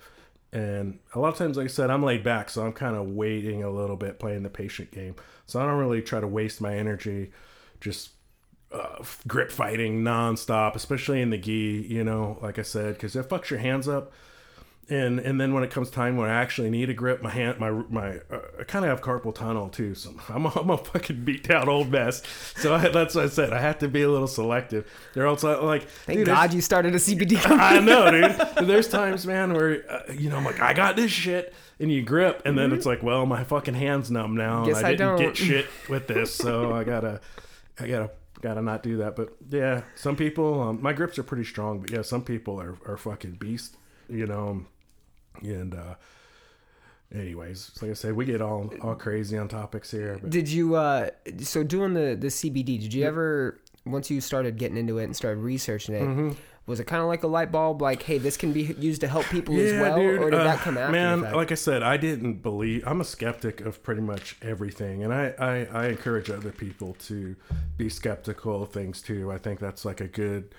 and 0.53 0.99
a 1.15 1.19
lot 1.19 1.29
of 1.29 1.37
times, 1.37 1.57
like 1.57 1.65
I 1.65 1.69
said, 1.69 1.91
I'm 1.91 2.03
laid 2.03 2.25
back, 2.25 2.49
so 2.49 2.65
I'm 2.65 2.73
kind 2.73 2.97
of 2.97 3.09
waiting 3.09 3.63
a 3.63 3.71
little 3.71 3.97
bit, 3.97 4.19
playing 4.19 4.45
the 4.45 4.51
patient 4.51 4.91
game. 4.91 5.15
So 5.47 5.61
I 5.61 5.67
don't 5.67 5.79
really 5.79 6.01
try 6.01 6.21
to 6.21 6.27
waste 6.27 6.61
my 6.61 6.75
energy, 6.75 7.33
just 7.81 8.11
uh, 8.73 9.03
grip 9.27 9.51
fighting 9.51 10.03
nonstop, 10.03 10.75
especially 10.75 11.21
in 11.21 11.31
the 11.31 11.39
gi. 11.39 11.87
You 11.89 12.03
know, 12.03 12.39
like 12.41 12.59
I 12.59 12.63
said, 12.63 12.95
because 12.95 13.15
it 13.15 13.29
fucks 13.29 13.51
your 13.51 13.59
hands 13.59 13.89
up. 13.89 14.13
And 14.91 15.19
and 15.21 15.39
then 15.39 15.53
when 15.53 15.63
it 15.63 15.71
comes 15.71 15.91
time 15.91 16.17
when 16.17 16.31
I 16.31 16.41
actually 16.41 16.71
need 16.71 16.89
a 16.89 16.95
grip, 16.95 17.21
my 17.21 17.29
hand, 17.31 17.59
my 17.59 17.71
my, 17.71 18.21
uh, 18.31 18.39
I 18.61 18.65
kind 18.65 18.87
of 18.87 18.91
have 18.91 19.03
carpal 19.03 19.35
tunnel 19.35 19.69
too. 19.69 19.95
So 19.95 20.15
I'm 20.31 20.47
a, 20.47 20.49
I'm 20.59 20.71
a 20.71 20.79
fucking 20.79 21.25
beat 21.25 21.47
down 21.47 21.69
old 21.69 21.91
mess. 21.91 22.23
So 22.57 22.75
I, 22.75 22.89
that's 22.89 23.15
what 23.15 23.25
I 23.25 23.29
said. 23.29 23.53
I 23.53 23.61
have 23.61 23.79
to 23.81 23.89
be 23.89 24.01
a 24.01 24.11
little 24.11 24.27
selective. 24.27 24.91
They're 25.13 25.27
also 25.27 25.63
like, 25.65 25.89
thank 25.89 26.21
dude, 26.21 26.27
God 26.29 26.55
you 26.55 26.63
started 26.63 26.95
a 26.95 26.99
CBD. 26.99 27.39
I 27.51 27.81
know, 27.81 28.11
dude. 28.11 28.67
There's 28.67 28.89
times, 28.89 29.27
man, 29.27 29.53
where 29.53 29.85
uh, 29.91 30.13
you 30.13 30.31
know 30.31 30.37
I'm 30.39 30.45
like, 30.45 30.61
I 30.63 30.73
got 30.73 30.97
this 30.97 31.11
shit, 31.11 31.53
and 31.79 31.93
you 31.93 32.01
grip, 32.03 32.41
and 32.47 32.57
then 32.57 32.73
it's 32.73 32.87
like, 32.87 33.03
well, 33.03 33.27
my 33.27 33.45
fucking 33.45 33.75
hands 33.75 34.11
numb 34.11 34.37
now, 34.37 34.59
Mm-hmm. 34.61 34.69
Guess 34.69 34.79
and 34.79 34.87
I 34.87 34.89
I 34.89 34.93
didn't 34.93 35.17
don't. 35.17 35.19
get 35.19 35.37
shit 35.37 35.67
with 35.91 36.07
this, 36.07 36.35
so 36.35 36.73
I 36.73 36.85
gotta, 36.85 37.21
I 37.79 37.87
gotta, 37.87 38.11
gotta 38.41 38.63
not 38.63 38.83
do 38.83 38.97
that. 38.99 39.17
But 39.17 39.37
yeah, 39.51 39.83
some 39.97 40.17
people, 40.17 40.63
um, 40.63 40.81
my 40.81 40.95
grips 40.95 41.19
are 41.19 41.23
pretty 41.25 41.45
strong, 41.45 41.81
but 41.81 41.91
yeah, 41.91 42.01
some 42.01 42.23
people 42.25 42.59
are 42.59 42.79
are 42.87 42.97
fucking 42.97 43.33
beast, 43.33 43.77
you 44.09 44.27
know, 44.27 44.65
and 45.43 45.75
uh, 45.75 45.95
anyways, 47.15 47.73
like 47.81 47.91
I 47.91 47.95
said, 47.95 48.15
we 48.15 48.25
get 48.25 48.41
all 48.43 48.73
all 48.83 48.95
crazy 48.95 49.37
on 49.39 49.49
topics 49.49 49.91
here. 49.91 50.19
But 50.21 50.31
Did 50.31 50.49
you 50.49 50.75
uh 50.77 51.11
so 51.41 51.63
doing 51.63 51.95
the 51.95 52.17
the 52.19 52.29
CBD, 52.29 52.81
did 52.81 52.93
you 52.95 53.05
ever 53.05 53.59
once 53.87 54.11
you 54.11 54.21
started 54.21 54.59
getting 54.59 54.77
into 54.77 54.99
it 54.99 55.05
and 55.05 55.17
started 55.17 55.41
researching 55.41 55.95
it, 55.95 56.03
Mm-hmm. 56.03 56.31
was 56.67 56.79
it 56.79 56.85
kind 56.87 57.01
of 57.01 57.09
like 57.09 57.23
a 57.23 57.27
light 57.27 57.51
bulb 57.51 57.81
like 57.81 58.03
hey, 58.03 58.19
this 58.19 58.37
can 58.37 58.53
be 58.53 58.63
used 58.79 59.01
to 59.01 59.09
help 59.09 59.25
people 59.27 59.59
as 59.59 59.73
well 59.81 59.99
or 59.99 60.31
did 60.31 60.35
uh, 60.41 60.45
that 60.45 60.59
come 60.59 60.77
after 60.77 60.93
man 60.93 61.23
like 61.23 61.51
i 61.51 61.55
said 61.55 61.83
i 61.83 61.97
didn't 61.97 62.43
believe 62.43 62.83
i'm 62.87 63.01
a 63.01 63.05
skeptic 63.05 63.63
of 63.63 63.83
pretty 63.83 64.03
much 64.03 64.37
everything 64.43 65.03
and 65.05 65.15
I, 65.15 65.33
I 65.39 65.85
i 65.85 65.87
encourage 65.89 66.29
other 66.29 66.53
people 66.53 66.95
to 67.07 67.35
be 67.79 67.89
skeptical 67.89 68.65
of 68.65 68.71
things 68.73 69.01
too 69.01 69.33
i 69.33 69.39
think 69.39 69.59
that's 69.61 69.87
like 69.87 70.03
a 70.03 70.09
good 70.09 70.55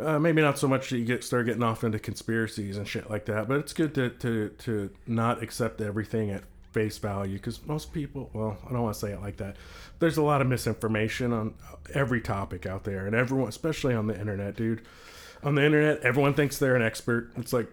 uh, 0.00 0.18
maybe 0.18 0.40
not 0.42 0.58
so 0.58 0.68
much 0.68 0.90
that 0.90 0.98
you 0.98 1.04
get 1.04 1.24
start 1.24 1.46
getting 1.46 1.62
off 1.62 1.84
into 1.84 1.98
conspiracies 1.98 2.76
and 2.76 2.86
shit 2.86 3.08
like 3.10 3.24
that, 3.26 3.48
but 3.48 3.58
it's 3.60 3.72
good 3.72 3.94
to 3.96 4.10
to 4.10 4.48
to 4.58 4.90
not 5.06 5.42
accept 5.42 5.80
everything 5.80 6.30
at 6.30 6.42
face 6.72 6.98
value 6.98 7.34
because 7.38 7.64
most 7.66 7.92
people, 7.92 8.30
well, 8.34 8.58
I 8.68 8.72
don't 8.72 8.82
want 8.82 8.94
to 8.94 9.00
say 9.00 9.12
it 9.12 9.20
like 9.22 9.38
that. 9.38 9.56
There's 10.00 10.16
a 10.18 10.22
lot 10.22 10.40
of 10.40 10.46
misinformation 10.46 11.32
on 11.32 11.54
every 11.94 12.20
topic 12.20 12.66
out 12.66 12.84
there, 12.84 13.06
and 13.06 13.14
everyone, 13.16 13.48
especially 13.48 13.94
on 13.94 14.06
the 14.06 14.18
internet, 14.18 14.54
dude. 14.56 14.82
On 15.42 15.54
the 15.54 15.64
internet, 15.64 16.00
everyone 16.02 16.34
thinks 16.34 16.58
they're 16.58 16.76
an 16.76 16.82
expert. 16.82 17.30
It's 17.36 17.52
like 17.52 17.68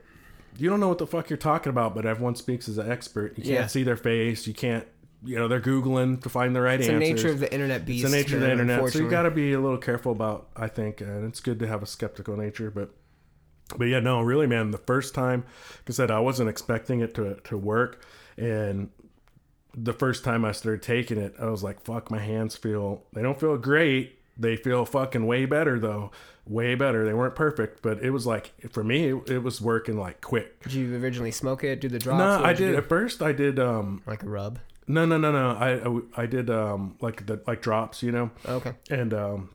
you 0.58 0.70
don't 0.70 0.80
know 0.80 0.88
what 0.88 1.00
the 1.00 1.08
fuck 1.08 1.30
you're 1.30 1.36
talking 1.38 1.70
about, 1.70 1.94
but 1.94 2.06
everyone 2.06 2.36
speaks 2.36 2.70
as 2.70 2.78
an 2.78 2.90
expert. 2.90 3.34
You 3.38 3.44
can't 3.44 3.54
Yeah. 3.56 3.68
see 3.68 3.84
their 3.84 3.98
face. 3.98 4.48
You 4.48 4.54
can't, 4.54 4.88
you 5.26 5.38
know, 5.38 5.48
they're 5.48 5.62
googling 5.62 6.22
to 6.24 6.30
find 6.30 6.56
the 6.56 6.62
right 6.62 6.80
answer. 6.80 6.98
it's 6.98 7.08
the 7.08 7.14
nature 7.14 7.30
of 7.30 7.40
the 7.40 7.52
internet 7.52 7.86
beast. 7.86 8.04
It's 8.04 8.12
the 8.12 8.18
nature 8.18 8.36
of 8.36 8.42
the 8.42 8.52
internet, 8.52 8.90
so 8.92 9.00
you 9.00 9.10
got 9.10 9.24
to 9.24 9.32
be 9.32 9.54
a 9.54 9.60
little 9.60 9.78
careful 9.78 10.12
about. 10.12 10.50
I 10.56 10.68
think, 10.68 11.02
and 11.02 11.26
it's 11.28 11.40
good 11.40 11.60
to 11.60 11.68
have 11.68 11.84
a 11.84 11.86
skeptical 11.86 12.38
nature, 12.38 12.72
but 12.72 12.92
but 13.78 13.86
yeah, 13.86 14.00
no, 14.00 14.22
really, 14.22 14.48
man. 14.48 14.72
The 14.72 14.78
first 14.78 15.14
time, 15.16 15.42
like 15.42 15.90
I 15.90 15.94
said, 15.94 16.12
I 16.12 16.20
wasn't 16.20 16.50
expecting 16.50 17.02
it 17.02 17.14
to 17.16 17.36
to 17.46 17.58
work, 17.58 18.06
and 18.38 18.90
the 19.76 19.94
first 19.94 20.24
time 20.24 20.46
I 20.46 20.52
started 20.52 20.82
taking 20.82 21.18
it, 21.18 21.34
I 21.40 21.48
was 21.48 21.64
like, 21.64 21.82
"Fuck, 21.82 22.12
my 22.12 22.20
hands 22.20 22.56
feel. 22.56 23.04
They 23.14 23.22
don't 23.22 23.40
feel 23.40 23.58
great. 23.58 24.20
They 24.38 24.56
feel 24.58 24.86
fucking 24.86 25.26
way 25.26 25.46
better 25.46 25.80
though, 25.80 26.12
way 26.46 26.76
better. 26.76 27.06
They 27.06 27.14
weren't 27.14 27.36
perfect, 27.36 27.82
but 27.82 28.04
it 28.04 28.12
was 28.12 28.26
like 28.26 28.54
for 28.70 28.84
me, 28.84 29.12
it, 29.14 29.30
it 29.30 29.40
was 29.44 29.62
working 29.62 29.98
like 29.98 30.22
quick. 30.22 30.62
Did 30.64 30.74
you 30.74 30.96
originally 30.98 31.32
smoke 31.32 31.64
it, 31.64 31.80
do 31.82 31.88
the 31.88 32.00
drops? 32.00 32.20
No, 32.20 32.46
I 32.46 32.54
did 32.54 32.76
at 32.76 32.90
first. 32.90 33.22
I 33.22 33.32
did 33.32 33.60
um 33.60 34.02
like 34.06 34.24
a 34.24 34.30
rub. 34.30 34.60
No 34.88 35.06
no 35.06 35.18
no 35.18 35.32
no. 35.32 35.52
I 35.52 36.20
I, 36.20 36.24
I 36.24 36.26
did 36.26 36.50
um 36.50 36.96
like 37.02 37.26
the 37.26 37.42
like 37.48 37.62
drops, 37.62 38.04
you 38.04 38.12
know 38.12 38.32
Okay. 38.48 38.74
and 38.90 39.14
um 39.14 39.50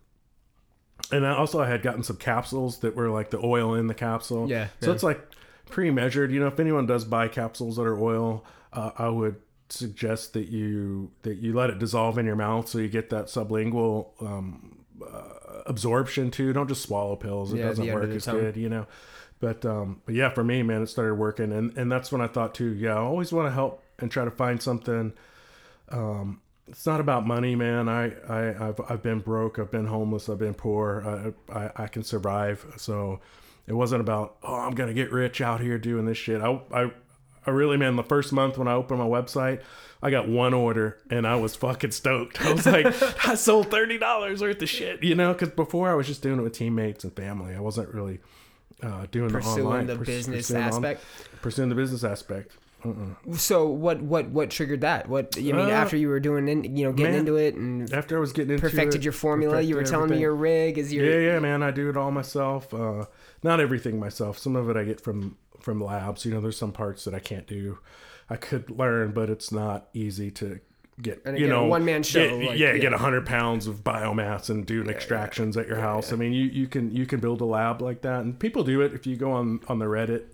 and 1.12 1.26
I 1.26 1.36
also 1.36 1.60
I 1.60 1.68
had 1.68 1.82
gotten 1.82 2.02
some 2.02 2.16
capsules 2.16 2.78
that 2.80 2.94
were 2.94 3.08
like 3.10 3.30
the 3.30 3.38
oil 3.44 3.74
in 3.74 3.86
the 3.86 3.94
capsule. 3.94 4.48
Yeah, 4.48 4.68
So 4.80 4.88
yeah. 4.88 4.94
it's 4.94 5.02
like 5.02 5.20
pre-measured. 5.66 6.30
You 6.30 6.40
know, 6.40 6.46
if 6.46 6.60
anyone 6.60 6.86
does 6.86 7.04
buy 7.04 7.28
capsules 7.28 7.76
that 7.76 7.82
are 7.82 7.98
oil, 7.98 8.44
uh, 8.72 8.90
I 8.96 9.08
would 9.08 9.36
suggest 9.68 10.32
that 10.34 10.48
you 10.48 11.10
that 11.22 11.36
you 11.38 11.52
let 11.54 11.70
it 11.70 11.78
dissolve 11.78 12.18
in 12.18 12.26
your 12.26 12.36
mouth 12.36 12.68
so 12.68 12.78
you 12.78 12.88
get 12.88 13.10
that 13.10 13.26
sublingual 13.26 14.10
um, 14.20 14.84
uh, 15.02 15.62
absorption 15.66 16.30
too. 16.30 16.52
Don't 16.52 16.68
just 16.68 16.82
swallow 16.82 17.16
pills. 17.16 17.52
It 17.52 17.58
Yeah, 17.58 17.68
doesn't 17.68 17.84
the 17.84 17.90
end 17.90 18.02
of 18.02 18.08
work 18.08 18.16
as 18.16 18.26
good. 18.26 18.56
You 18.56 18.68
know. 18.68 18.86
But 19.40 19.64
um, 19.64 20.02
but 20.04 20.14
yeah, 20.14 20.28
for 20.28 20.44
me, 20.44 20.62
man, 20.62 20.82
it 20.82 20.88
started 20.88 21.14
working, 21.14 21.50
and 21.52 21.76
and 21.78 21.90
that's 21.90 22.12
when 22.12 22.20
I 22.20 22.26
thought 22.26 22.54
too. 22.54 22.74
Yeah, 22.74 22.94
I 22.94 22.98
always 22.98 23.32
want 23.32 23.48
to 23.48 23.52
help 23.52 23.82
and 24.00 24.10
try 24.10 24.24
to 24.24 24.30
find 24.30 24.62
something 24.62 25.12
um, 25.90 26.40
it's 26.68 26.86
not 26.86 27.00
about 27.00 27.26
money, 27.26 27.56
man. 27.56 27.88
I, 27.88 28.12
I 28.28 28.68
I've 28.68 28.80
I've 28.88 29.02
been 29.02 29.18
broke, 29.18 29.58
I've 29.58 29.70
been 29.72 29.86
homeless, 29.86 30.28
I've 30.28 30.38
been 30.38 30.54
poor. 30.54 31.34
I 31.52 31.58
I, 31.58 31.70
I 31.84 31.86
can 31.88 32.04
survive. 32.04 32.64
So 32.76 33.18
it 33.66 33.72
wasn't 33.72 34.00
about 34.02 34.36
oh 34.44 34.54
I'm 34.54 34.74
gonna 34.74 34.94
get 34.94 35.10
rich 35.10 35.40
out 35.40 35.60
here 35.60 35.78
doing 35.78 36.06
this 36.06 36.16
shit. 36.18 36.40
I 36.40 36.60
I 36.72 36.90
I 37.44 37.50
really 37.50 37.76
man 37.76 37.96
the 37.96 38.04
first 38.04 38.32
month 38.32 38.56
when 38.56 38.68
I 38.68 38.74
opened 38.74 39.00
my 39.00 39.06
website, 39.06 39.62
I 40.00 40.10
got 40.10 40.28
one 40.28 40.54
order 40.54 40.98
and 41.10 41.26
I 41.26 41.34
was 41.36 41.56
fucking 41.56 41.90
stoked. 41.90 42.40
I 42.40 42.52
was 42.52 42.66
like 42.66 42.86
I 43.26 43.34
sold 43.34 43.68
thirty 43.68 43.98
dollars 43.98 44.40
worth 44.40 44.62
of 44.62 44.68
shit, 44.68 45.02
you 45.02 45.16
know, 45.16 45.32
because 45.32 45.48
before 45.50 45.90
I 45.90 45.94
was 45.94 46.06
just 46.06 46.22
doing 46.22 46.38
it 46.38 46.42
with 46.42 46.52
teammates 46.52 47.02
and 47.02 47.12
family. 47.16 47.56
I 47.56 47.60
wasn't 47.60 47.92
really 47.92 48.20
uh, 48.80 49.06
doing 49.10 49.30
Pursuing 49.30 49.56
the 49.56 49.62
online 49.64 49.86
the 49.88 49.96
business 49.96 50.46
pursuing 50.46 50.62
on- 50.62 50.68
aspect. 50.68 51.04
pursuing 51.42 51.68
the 51.68 51.74
business 51.74 52.04
aspect. 52.04 52.52
So 53.36 53.66
what 53.66 54.00
what 54.02 54.30
what 54.30 54.50
triggered 54.50 54.80
that? 54.82 55.08
What 55.08 55.36
you 55.36 55.54
mean 55.54 55.66
Uh, 55.66 55.70
after 55.70 55.96
you 55.96 56.08
were 56.08 56.20
doing 56.20 56.48
in, 56.48 56.76
you 56.76 56.84
know 56.86 56.92
getting 56.92 57.12
man, 57.12 57.20
into 57.20 57.36
it 57.36 57.54
and 57.54 57.92
After 57.92 58.16
I 58.16 58.20
was 58.20 58.32
getting 58.32 58.52
into 58.52 58.60
perfected 58.62 59.02
it, 59.02 59.04
your 59.04 59.12
formula? 59.12 59.60
You 59.60 59.74
were 59.74 59.84
telling 59.84 60.10
me 60.10 60.18
your 60.18 60.34
rig 60.34 60.78
is 60.78 60.92
your 60.92 61.04
Yeah, 61.04 61.32
yeah, 61.34 61.38
man. 61.38 61.62
I 61.62 61.70
do 61.70 61.88
it 61.90 61.96
all 61.96 62.10
myself. 62.10 62.72
Uh, 62.72 63.06
not 63.42 63.60
everything 63.60 63.98
myself. 63.98 64.38
Some 64.38 64.56
of 64.56 64.68
it 64.70 64.76
I 64.76 64.84
get 64.84 65.00
from 65.00 65.36
from 65.60 65.82
labs. 65.82 66.24
You 66.24 66.32
know, 66.32 66.40
there's 66.40 66.56
some 66.58 66.72
parts 66.72 67.04
that 67.04 67.14
I 67.14 67.18
can't 67.18 67.46
do. 67.46 67.78
I 68.28 68.36
could 68.36 68.70
learn, 68.70 69.12
but 69.12 69.28
it's 69.28 69.50
not 69.50 69.88
easy 69.92 70.30
to 70.32 70.60
get. 71.02 71.20
And 71.24 71.36
you 71.38 71.46
again, 71.46 71.56
a 71.56 71.60
know, 71.60 71.66
one-man 71.66 72.02
show, 72.02 72.38
Get, 72.38 72.48
like, 72.50 72.58
yeah, 72.58 72.72
yeah. 72.72 72.78
get 72.78 72.92
hundred 72.92 73.26
pounds 73.26 73.66
of 73.66 73.82
biomass 73.82 74.50
and 74.50 74.64
doing 74.64 74.88
extractions 74.88 75.56
at 75.56 75.66
your 75.66 75.80
house. 75.80 76.12
I 76.12 76.16
mean, 76.16 76.32
you 76.32 76.44
you 76.44 76.66
can 76.66 76.94
you 76.94 77.06
can 77.06 77.20
build 77.20 77.40
a 77.40 77.44
lab 77.44 77.82
like 77.82 78.02
that, 78.02 78.20
and 78.20 78.38
people 78.38 78.62
do 78.64 78.80
it. 78.82 78.92
If 78.92 79.06
you 79.06 79.16
go 79.16 79.32
on 79.32 79.60
on 79.68 79.78
the 79.80 79.86
Reddit, 79.86 80.24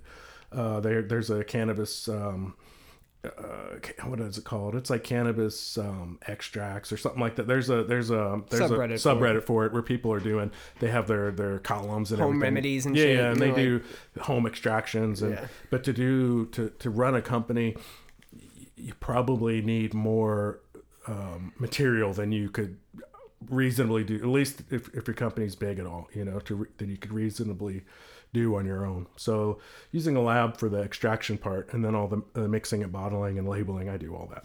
uh, 0.52 0.80
there 0.80 1.02
there's 1.02 1.30
a 1.30 1.44
cannabis. 1.44 2.08
Um, 2.08 2.54
uh, 3.24 3.78
what 4.04 4.20
is 4.20 4.38
it 4.38 4.44
called? 4.44 4.76
It's 4.76 4.88
like 4.88 5.02
cannabis 5.02 5.76
um, 5.78 6.18
extracts 6.28 6.92
or 6.92 6.96
something 6.96 7.20
like 7.20 7.34
that. 7.36 7.48
There's 7.48 7.68
a 7.70 7.82
there's 7.82 8.10
a 8.10 8.40
there's 8.50 8.70
Subreddit 8.70 8.94
a 8.94 8.98
for 8.98 9.10
it. 9.10 9.18
subreddit 9.18 9.42
for 9.42 9.66
it 9.66 9.72
where 9.72 9.82
people 9.82 10.12
are 10.12 10.20
doing 10.20 10.52
they 10.78 10.88
have 10.90 11.08
their 11.08 11.32
their 11.32 11.58
columns 11.58 12.12
and 12.12 12.20
Home 12.20 12.34
everything. 12.36 12.40
remedies 12.42 12.86
and 12.86 12.96
yeah, 12.96 13.02
shit, 13.02 13.16
yeah, 13.16 13.30
and 13.32 13.40
they 13.40 13.48
know, 13.50 13.56
do 13.56 13.82
home 14.20 14.46
extractions 14.46 15.22
and 15.22 15.32
Yeah. 15.32 15.46
but 15.70 15.82
to 15.84 15.92
do 15.92 16.46
to 16.46 16.70
to 16.70 16.88
run 16.90 17.16
a 17.16 17.22
company, 17.22 17.74
you 18.76 18.94
probably 19.00 19.60
need 19.60 19.92
more 19.92 20.60
um, 21.08 21.52
material 21.58 22.12
than 22.12 22.30
you 22.30 22.48
could 22.48 22.76
reasonably 23.48 24.04
do. 24.04 24.16
At 24.16 24.26
least 24.26 24.62
if 24.70 24.88
if 24.94 25.08
your 25.08 25.14
company's 25.14 25.56
big 25.56 25.80
at 25.80 25.86
all, 25.86 26.08
you 26.14 26.24
know, 26.24 26.38
to 26.40 26.54
re- 26.54 26.68
than 26.78 26.90
you 26.90 26.96
could 26.96 27.12
reasonably 27.12 27.82
do 28.32 28.56
on 28.56 28.66
your 28.66 28.84
own. 28.84 29.06
So 29.16 29.58
using 29.92 30.16
a 30.16 30.20
lab 30.22 30.56
for 30.58 30.68
the 30.68 30.82
extraction 30.82 31.38
part 31.38 31.72
and 31.72 31.84
then 31.84 31.94
all 31.94 32.08
the, 32.08 32.22
the 32.34 32.48
mixing 32.48 32.82
and 32.82 32.92
bottling 32.92 33.38
and 33.38 33.48
labeling, 33.48 33.88
I 33.88 33.96
do 33.96 34.14
all 34.14 34.28
that. 34.34 34.44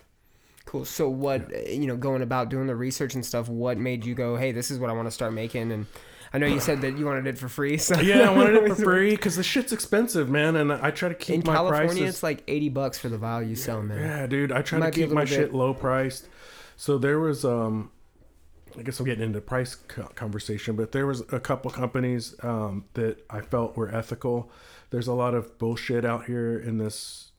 Cool. 0.66 0.86
So 0.86 1.10
what 1.10 1.54
uh, 1.54 1.60
you 1.70 1.88
know, 1.88 1.98
going 1.98 2.22
about 2.22 2.50
doing 2.50 2.68
the 2.68 2.76
research 2.76 3.16
and 3.16 3.26
stuff, 3.26 3.50
what 3.50 3.78
made 3.78 4.06
you 4.06 4.14
go, 4.16 4.38
"Hey, 4.38 4.52
this 4.52 4.72
is 4.72 4.80
what 4.80 4.90
I 4.90 4.94
want 4.94 5.08
to 5.08 5.12
start 5.12 5.34
making?" 5.34 5.72
And 5.72 5.88
I 6.34 6.38
know 6.38 6.46
you 6.46 6.60
said 6.62 6.82
that 6.82 6.98
you 6.98 7.06
wanted 7.06 7.28
it 7.28 7.38
for 7.38 7.50
free. 7.50 7.78
So 7.78 8.00
Yeah, 8.00 8.30
I 8.30 8.34
wanted 8.34 8.56
it 8.56 8.70
for 8.70 8.76
free 8.84 9.10
because 9.12 9.36
the 9.36 9.44
shit's 9.44 9.74
expensive, 9.74 10.30
man, 10.30 10.56
and 10.56 10.72
I 10.72 10.92
try 10.92 11.10
to 11.10 11.16
keep 11.16 11.36
In 11.36 11.44
my 11.46 11.56
California, 11.56 11.88
prices. 11.88 12.10
it's 12.10 12.24
like 12.24 12.44
eighty 12.48 12.70
bucks 12.70 12.98
for 13.00 13.10
the 13.10 13.18
vial 13.18 13.42
you 13.42 13.56
sell, 13.56 13.82
man. 13.82 14.00
Yeah, 14.00 14.28
dude, 14.28 14.52
I 14.52 14.62
try 14.62 14.80
to 14.80 14.92
keep 14.92 15.10
my 15.10 15.22
little 15.24 15.36
shit 15.38 15.54
low 15.54 15.74
priced. 15.74 16.28
So 16.78 16.98
there 16.98 17.20
was 17.20 17.44
um 17.44 17.92
I 18.78 18.84
guess 18.84 19.00
I'm 19.00 19.06
getting 19.06 19.24
into 19.24 19.42
price 19.42 19.76
conversation, 20.16 20.76
but 20.76 20.92
there 20.92 21.06
was 21.08 21.22
a 21.32 21.40
couple 21.40 21.72
companies 21.72 22.36
um, 22.44 22.86
that 22.94 23.24
I 23.30 23.42
felt 23.42 23.76
were 23.78 23.94
ethical. 23.94 24.52
There's 24.90 25.08
a 25.08 25.14
lot 25.14 25.34
of 25.34 25.58
bullshit 25.58 26.06
out 26.06 26.26
here 26.26 26.58
in 26.60 26.78
this 26.78 27.32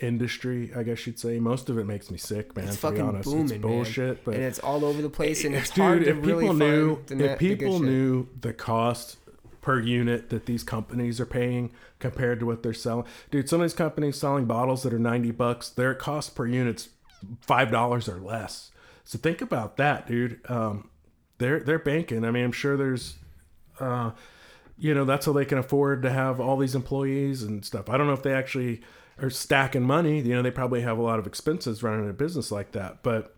industry. 0.00 0.72
I 0.76 0.82
guess 0.82 1.06
you'd 1.06 1.18
say 1.18 1.38
most 1.38 1.68
of 1.68 1.78
it 1.78 1.84
makes 1.86 2.10
me 2.10 2.18
sick, 2.18 2.56
man. 2.56 2.66
It's 2.66 2.74
to 2.76 2.80
fucking 2.80 2.96
be 2.96 3.02
honest, 3.02 3.24
booming, 3.30 3.44
it's 3.50 3.52
bullshit. 3.58 4.06
man. 4.06 4.18
But 4.24 4.34
and 4.34 4.44
it's 4.44 4.58
all 4.58 4.84
over 4.84 5.00
the 5.02 5.10
place, 5.10 5.44
and 5.44 5.54
it's 5.54 5.70
dude, 5.70 5.84
hard 5.84 6.04
to 6.04 6.10
if 6.10 6.16
people 6.16 6.28
really 6.28 6.48
knew, 6.54 6.96
find 6.96 7.06
the, 7.06 7.14
if 7.14 7.20
net- 7.20 7.38
the 7.38 7.48
people 7.56 7.78
shit. 7.78 7.82
knew 7.88 8.28
the 8.40 8.52
cost 8.52 9.16
per 9.60 9.80
unit 9.80 10.28
that 10.30 10.46
these 10.46 10.62
companies 10.62 11.20
are 11.20 11.26
paying 11.26 11.72
compared 11.98 12.38
to 12.40 12.46
what 12.46 12.62
they're 12.62 12.74
selling, 12.74 13.06
dude, 13.30 13.48
some 13.48 13.60
of 13.60 13.64
these 13.64 13.74
companies 13.74 14.18
selling 14.18 14.44
bottles 14.44 14.82
that 14.82 14.92
are 14.92 14.98
ninety 14.98 15.30
bucks, 15.30 15.68
their 15.70 15.94
cost 15.94 16.34
per 16.34 16.46
unit's 16.46 16.88
five 17.40 17.70
dollars 17.70 18.08
or 18.08 18.20
less. 18.20 18.70
So 19.04 19.18
think 19.18 19.40
about 19.40 19.76
that, 19.76 20.06
dude. 20.06 20.40
Um, 20.48 20.90
they're 21.38 21.60
they're 21.60 21.78
banking. 21.78 22.24
I 22.24 22.30
mean, 22.30 22.44
I'm 22.44 22.52
sure 22.52 22.76
there's. 22.76 23.16
Uh, 23.78 24.12
you 24.76 24.92
know 24.92 25.04
that's 25.04 25.26
how 25.26 25.32
they 25.32 25.44
can 25.44 25.58
afford 25.58 26.02
to 26.02 26.10
have 26.10 26.40
all 26.40 26.56
these 26.56 26.74
employees 26.74 27.42
and 27.42 27.64
stuff. 27.64 27.88
I 27.88 27.96
don't 27.96 28.06
know 28.06 28.12
if 28.12 28.22
they 28.22 28.32
actually 28.32 28.82
are 29.20 29.30
stacking 29.30 29.82
money. 29.82 30.20
You 30.20 30.34
know, 30.34 30.42
they 30.42 30.50
probably 30.50 30.82
have 30.82 30.98
a 30.98 31.02
lot 31.02 31.18
of 31.18 31.26
expenses 31.26 31.82
running 31.82 32.08
a 32.08 32.12
business 32.12 32.50
like 32.50 32.72
that, 32.72 33.02
but 33.02 33.36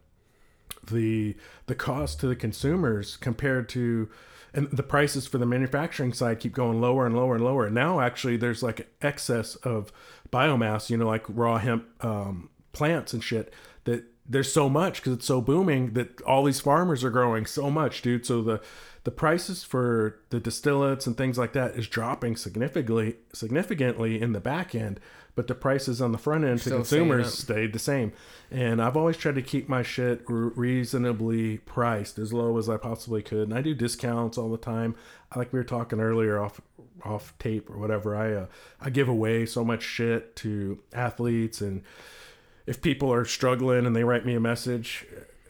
the 0.91 1.37
the 1.67 1.75
cost 1.75 2.21
to 2.21 2.27
the 2.27 2.37
consumers 2.37 3.17
compared 3.17 3.69
to 3.71 4.09
and 4.55 4.71
the 4.71 4.83
prices 4.83 5.27
for 5.27 5.39
the 5.39 5.47
manufacturing 5.47 6.13
side 6.13 6.41
keep 6.41 6.55
going 6.55 6.81
lower 6.81 7.05
and 7.05 7.15
lower 7.15 7.35
and 7.35 7.45
lower. 7.45 7.67
And 7.67 7.75
now 7.75 8.01
actually 8.01 8.39
there's 8.39 8.63
like 8.63 8.89
excess 9.03 9.57
of 9.57 9.93
biomass, 10.33 10.89
you 10.89 10.97
know, 10.97 11.07
like 11.07 11.25
raw 11.29 11.59
hemp 11.59 11.87
um, 12.03 12.49
plants 12.73 13.13
and 13.13 13.23
shit 13.23 13.53
that 13.85 14.05
there's 14.29 14.53
so 14.53 14.69
much 14.69 14.97
because 14.97 15.15
it's 15.15 15.27
so 15.27 15.41
booming 15.41 15.93
that 15.93 16.21
all 16.23 16.45
these 16.45 16.61
farmers 16.61 17.05
are 17.05 17.11
growing 17.11 17.47
so 17.47 17.71
much, 17.71 18.03
dude. 18.03 18.27
So 18.27 18.43
the 18.43 18.61
the 19.05 19.11
prices 19.13 19.63
for 19.63 20.19
the 20.31 20.41
distillates 20.41 21.07
and 21.07 21.17
things 21.17 21.39
like 21.39 21.53
that 21.53 21.77
is 21.77 21.87
dropping 21.87 22.37
significantly 22.37 23.17
significantly 23.33 24.21
in 24.21 24.33
the 24.33 24.41
back 24.41 24.75
end, 24.75 24.99
but 25.37 25.47
the 25.47 25.55
prices 25.55 26.03
on 26.03 26.11
the 26.11 26.19
front 26.19 26.45
end 26.45 26.59
to 26.59 26.65
Still 26.65 26.79
consumers 26.79 27.33
stayed 27.33 27.73
the 27.73 27.79
same. 27.79 28.13
And 28.51 28.83
I've 28.83 28.97
always 28.97 29.17
tried 29.17 29.37
to 29.37 29.43
keep 29.43 29.69
my 29.69 29.85
shit 29.85 30.23
reasonably 30.27 31.59
priced, 31.59 32.19
as 32.19 32.33
low 32.33 32.59
as 32.59 32.69
I 32.69 32.79
possibly 32.79 33.23
could. 33.23 33.49
And 33.49 33.55
I 33.55 33.61
do 33.61 33.75
discounts 33.75 34.39
all 34.39 34.51
the 34.51 34.59
time. 34.59 34.97
Like 35.37 35.53
we 35.53 35.59
were 35.59 35.65
talking 35.65 36.01
earlier 36.01 36.43
off 36.43 36.61
off 37.05 37.33
tape 37.39 37.71
or 37.71 37.79
whatever. 37.79 38.17
I 38.17 38.33
uh, 38.33 38.47
I 38.81 38.91
give 38.91 39.09
away 39.09 39.47
so 39.47 39.65
much 39.65 39.83
shit 39.83 40.35
to 40.37 40.81
athletes, 40.93 41.61
and 41.61 41.83
if 42.67 42.83
people 42.83 43.13
are 43.13 43.25
struggling 43.25 43.87
and 43.87 43.95
they 43.95 44.05
write 44.05 44.25
me 44.27 44.35
a 44.35 44.41
message. 44.41 45.07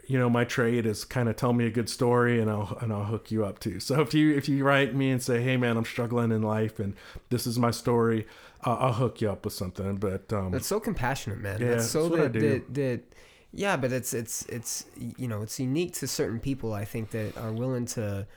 You 0.09 0.21
know, 0.21 0.31
my 0.31 0.45
trade 0.45 0.87
is 0.87 1.05
kind 1.05 1.29
of 1.29 1.35
tell 1.35 1.53
me 1.53 1.67
a 1.67 1.71
good 1.71 1.89
story, 1.89 2.41
and 2.41 2.49
I'll 2.49 2.79
and 2.81 2.93
I'll 2.93 3.07
hook 3.07 3.33
you 3.33 3.45
up 3.45 3.59
too. 3.59 3.81
So 3.81 4.01
if 4.03 4.15
you 4.15 4.37
if 4.37 4.49
you 4.49 4.63
write 4.63 4.95
me 4.95 5.11
and 5.11 5.21
say, 5.21 5.43
"Hey 5.43 5.57
man, 5.57 5.77
I'm 5.77 5.85
struggling 5.85 6.31
in 6.31 6.43
life, 6.43 6.79
and 6.79 6.95
this 7.31 7.45
is 7.45 7.59
my 7.59 7.73
story," 7.73 8.25
uh, 8.65 8.75
I'll 8.75 8.93
hook 8.93 9.21
you 9.21 9.29
up 9.29 9.45
with 9.45 9.55
something. 9.55 9.97
But 9.97 10.33
um, 10.33 10.53
That's 10.53 10.69
so 10.69 10.79
compassionate, 10.79 11.41
man. 11.41 11.61
Yeah, 11.61 11.71
that's 11.71 11.91
so 11.91 12.03
that's 12.03 12.11
what 12.13 12.21
I 12.21 12.23
that, 12.29 12.33
do. 12.35 12.41
that 12.51 12.75
that 12.75 13.01
yeah, 13.53 13.77
but 13.77 13.91
it's 13.91 14.15
it's 14.15 14.45
it's 14.47 14.85
you 14.97 15.27
know 15.27 15.43
it's 15.43 15.59
unique 15.59 15.95
to 15.95 16.07
certain 16.07 16.39
people. 16.39 16.73
I 16.73 16.85
think 16.85 17.11
that 17.11 17.37
are 17.39 17.51
willing 17.53 17.87
to 17.87 18.29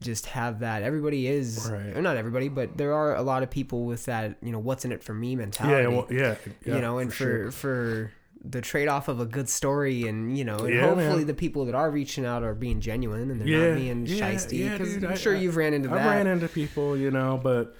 just 0.00 0.24
have 0.26 0.60
that. 0.60 0.82
Everybody 0.82 1.26
is, 1.26 1.68
Right. 1.70 1.94
or 1.94 2.00
not 2.00 2.16
everybody, 2.16 2.48
but 2.48 2.78
there 2.78 2.94
are 2.94 3.14
a 3.16 3.22
lot 3.22 3.42
of 3.42 3.50
people 3.50 3.84
with 3.84 4.06
that. 4.06 4.36
You 4.42 4.52
know, 4.52 4.60
what's 4.60 4.86
in 4.86 4.92
it 4.92 5.02
for 5.02 5.12
me 5.12 5.36
mentality. 5.36 5.82
yeah, 5.82 5.88
well, 5.88 6.06
yeah, 6.10 6.36
yeah, 6.64 6.74
you 6.76 6.80
know, 6.80 6.96
and 6.98 7.10
for 7.12 7.16
sure. 7.16 7.50
for, 7.50 8.12
the 8.44 8.60
trade 8.60 8.88
off 8.88 9.08
of 9.08 9.20
a 9.20 9.26
good 9.26 9.48
story, 9.48 10.06
and 10.06 10.36
you 10.38 10.44
know, 10.44 10.58
and 10.58 10.74
Yeah, 10.74 10.80
hopefully 10.82 11.16
man. 11.18 11.26
the 11.26 11.34
people 11.34 11.64
that 11.66 11.74
are 11.74 11.90
reaching 11.90 12.24
out 12.24 12.42
are 12.42 12.54
being 12.54 12.80
genuine 12.80 13.30
and 13.30 13.40
they're 13.40 13.48
yeah, 13.48 13.68
not 13.70 13.76
being 13.76 14.06
yeah, 14.06 14.32
shisty. 14.32 14.70
Because 14.72 14.94
dude, 14.94 15.04
I'm 15.04 15.12
I- 15.12 15.16
sure 15.16 15.34
I- 15.34 15.38
you've 15.38 15.56
ran 15.56 15.74
into 15.74 15.88
that. 15.88 15.98
I've 15.98 16.06
ran 16.06 16.26
into 16.26 16.48
people, 16.48 16.96
you 16.96 17.10
know, 17.10 17.40
but 17.42 17.76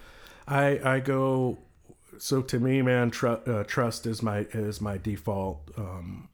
I 0.46 0.80
I 0.84 1.00
go. 1.00 1.58
So 2.18 2.42
to 2.42 2.58
me, 2.58 2.82
man, 2.82 3.10
tr- 3.10 3.28
uh, 3.46 3.64
trust 3.64 4.04
is 4.06 4.22
my 4.22 4.46
is 4.52 4.80
my 4.80 4.98
default. 4.98 5.70
Um, 5.76 6.28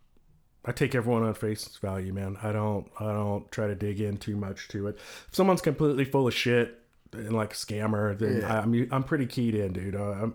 I 0.64 0.72
take 0.72 0.94
everyone 0.94 1.22
on 1.24 1.34
face 1.34 1.76
value, 1.76 2.14
man. 2.14 2.38
I 2.42 2.50
don't 2.52 2.86
I 2.98 3.12
don't 3.12 3.50
try 3.52 3.66
to 3.66 3.74
dig 3.74 4.00
in 4.00 4.16
too 4.16 4.36
much 4.36 4.68
to 4.68 4.86
it. 4.86 4.96
If 4.96 5.28
someone's 5.32 5.60
completely 5.60 6.06
full 6.06 6.26
of 6.26 6.32
shit 6.32 6.80
and 7.16 7.32
like 7.32 7.52
a 7.52 7.56
scammer, 7.56 8.18
then 8.18 8.38
Yeah. 8.40 8.60
I'm 8.60 8.88
I'm 8.92 9.02
pretty 9.04 9.26
keyed 9.26 9.54
in, 9.54 9.72
dude. 9.72 9.94
Uh, 9.96 10.10
I'm 10.12 10.34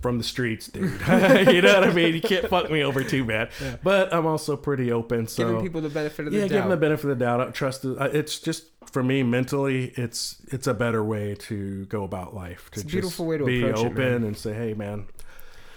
from 0.00 0.18
the 0.18 0.24
streets, 0.24 0.68
dude. 0.68 0.84
you 1.08 1.62
know 1.62 1.80
what 1.80 1.84
I 1.88 1.92
mean? 1.92 2.14
You 2.14 2.20
can't 2.20 2.48
fuck 2.48 2.70
me 2.70 2.82
over 2.82 3.02
too 3.04 3.24
bad. 3.24 3.50
But 3.82 4.12
I'm 4.14 4.26
also 4.26 4.56
pretty 4.56 4.90
open. 4.92 5.26
So 5.26 5.46
Giving 5.46 5.62
people 5.62 5.80
the 5.80 5.88
benefit 5.90 6.26
of 6.26 6.32
the 6.32 6.38
yeah, 6.38 6.44
doubt. 6.44 6.50
give 6.50 6.62
them 6.62 6.70
the 6.70 6.76
benefit 6.76 7.10
of 7.10 7.18
the 7.18 7.24
doubt. 7.24 7.40
I 7.40 7.50
Trust. 7.50 7.84
it. 7.84 7.96
It's 8.14 8.38
just 8.38 8.64
for 8.90 9.02
me 9.02 9.22
mentally, 9.22 9.92
it's 9.96 10.36
it's 10.52 10.66
a 10.66 10.74
better 10.74 11.04
way 11.04 11.34
to 11.40 11.84
go 11.86 12.04
about 12.04 12.34
life. 12.34 12.70
To 12.72 12.80
It's 12.80 12.88
a 12.88 12.92
beautiful 12.92 13.26
way 13.26 13.38
to 13.38 13.44
be 13.44 13.62
approach 13.62 13.78
it, 13.84 13.86
open 13.86 13.96
man. 14.12 14.24
and 14.24 14.36
say, 14.36 14.54
"Hey, 14.54 14.74
man." 14.74 15.06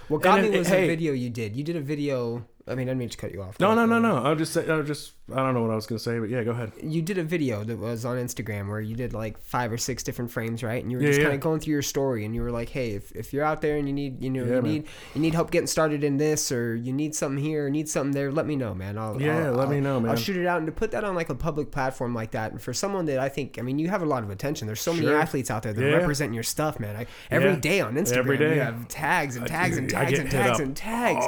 what 0.10 0.22
got 0.22 0.40
and 0.40 0.50
me 0.50 0.56
it- 0.56 0.60
was 0.60 0.68
hey- 0.68 0.84
a 0.84 0.88
video 0.88 1.14
you 1.14 1.30
did. 1.30 1.56
You 1.56 1.64
did 1.64 1.76
a 1.76 1.82
video. 1.82 2.46
I 2.66 2.76
mean, 2.76 2.88
I 2.88 2.92
didn't 2.92 3.00
mean 3.00 3.10
to 3.10 3.18
cut 3.18 3.34
you 3.34 3.42
off. 3.42 3.60
No, 3.60 3.74
no, 3.76 3.86
no, 3.86 3.98
um, 3.98 4.02
no. 4.04 4.18
I'll 4.18 4.36
just 4.36 4.54
say. 4.54 4.66
I'll 4.70 4.84
just. 4.84 5.12
I 5.32 5.38
don't 5.38 5.54
know 5.54 5.62
what 5.62 5.72
I 5.72 5.76
was 5.76 5.86
gonna 5.86 6.00
say, 6.00 6.20
but 6.20 6.30
yeah, 6.30 6.44
go 6.44 6.52
ahead. 6.52 6.74
you 6.82 7.02
did 7.02 7.18
a 7.18 7.24
video 7.24 7.64
that 7.64 7.78
was 7.78 8.04
on 8.04 8.18
Instagram 8.18 8.68
where 8.70 8.82
you 8.82 8.94
did 8.96 9.14
like 9.14 9.38
five 9.42 9.72
or 9.72 9.78
six 9.78 10.04
different 10.04 10.32
frames, 10.32 10.64
right? 10.64 10.82
And 10.84 10.92
you 10.92 10.98
were 10.98 11.04
Yeah, 11.04 11.10
just 11.10 11.20
yeah. 11.20 11.26
kind 11.28 11.36
of 11.36 11.42
going 11.42 11.60
through 11.62 11.72
your 11.74 11.82
story, 11.82 12.26
and 12.26 12.36
you 12.36 12.42
were 12.42 12.52
like, 12.52 12.68
"Hey, 12.70 12.92
if, 12.92 13.12
if 13.14 13.32
you're 13.34 13.44
out 13.46 13.62
there 13.62 13.78
and 13.78 13.88
you 13.88 13.94
need, 13.94 14.22
you 14.22 14.30
know, 14.30 14.44
Yeah, 14.44 14.56
you 14.56 14.62
man. 14.62 14.72
need 14.72 14.88
you 15.16 15.22
need 15.22 15.34
help 15.34 15.50
getting 15.52 15.68
started 15.68 16.04
in 16.04 16.18
this, 16.18 16.52
or 16.52 16.76
you 16.76 16.92
need 16.92 17.16
something 17.16 17.42
here, 17.44 17.68
or 17.68 17.70
need 17.70 17.88
something 17.90 18.12
there, 18.12 18.32
let 18.34 18.46
me 18.46 18.56
know, 18.58 18.74
man. 18.74 18.98
I'll 18.98 19.22
Yeah, 19.22 19.48
I'll- 19.48 19.54
let 19.54 19.70
me 19.70 19.78
I'll- 19.78 19.82
know, 19.84 20.00
man. 20.02 20.12
I'll 20.12 20.18
shoot 20.18 20.36
it 20.38 20.46
out 20.46 20.58
and 20.58 20.68
to 20.68 20.74
put 20.74 20.92
that 20.92 21.04
on 21.06 21.16
like 21.16 21.30
a 21.30 21.36
public 21.36 21.72
platform 21.72 22.14
like 22.14 22.32
that, 22.32 22.52
and 22.52 22.62
for 22.62 22.74
someone 22.74 23.06
that 23.06 23.20
I 23.20 23.30
think, 23.30 23.58
I 23.60 23.62
mean, 23.62 23.80
you 23.80 23.88
have 23.90 24.02
a 24.02 24.06
lot 24.06 24.24
of 24.24 24.30
attention. 24.30 24.68
There's 24.68 24.82
so 24.82 24.94
many 24.94 25.08
athletes 25.08 25.50
out 25.52 25.64
there 25.64 25.74
that 25.74 25.94
represent 25.94 26.34
your 26.34 26.44
stuff, 26.44 26.80
man. 26.82 26.96
I, 26.98 27.06
every 27.32 27.56
day 27.58 27.80
on 27.82 27.96
Instagram, 27.96 28.18
Every 28.18 28.38
day. 28.38 28.56
you 28.56 28.62
have 28.62 28.88
tags 28.90 29.36
and 29.38 29.46
I- 29.46 29.48
tags 29.48 29.78
and 29.78 29.90
tags 29.90 30.20
and 30.20 30.30
tags 30.32 30.60
and 30.60 30.76
tags 30.76 31.26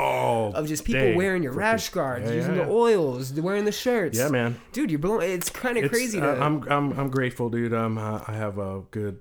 of 0.55 0.67
just 0.67 0.83
people 0.85 1.01
day 1.01 1.15
wearing 1.25 1.43
your 1.43 1.53
rash 1.53 1.89
guards, 1.89 2.27
Yeah, 2.29 2.35
using 2.35 2.55
yeah, 2.55 2.65
the 2.65 2.69
oils, 2.71 3.33
wearing 3.33 3.65
the 3.65 3.71
shirts. 3.71 4.17
Yeah, 4.17 4.29
man. 4.29 4.59
Dude, 4.71 4.91
you're 4.91 4.99
blowing. 4.99 5.29
It's 5.31 5.49
kind 5.49 5.77
of 5.77 5.89
crazy. 5.91 6.19
uh, 6.21 6.35
I'm 6.35 6.63
I'm 6.69 6.91
I'm 6.99 7.09
grateful, 7.09 7.49
dude. 7.49 7.73
Um, 7.73 7.97
I 7.97 8.33
have 8.33 8.57
a 8.59 8.83
good 8.91 9.19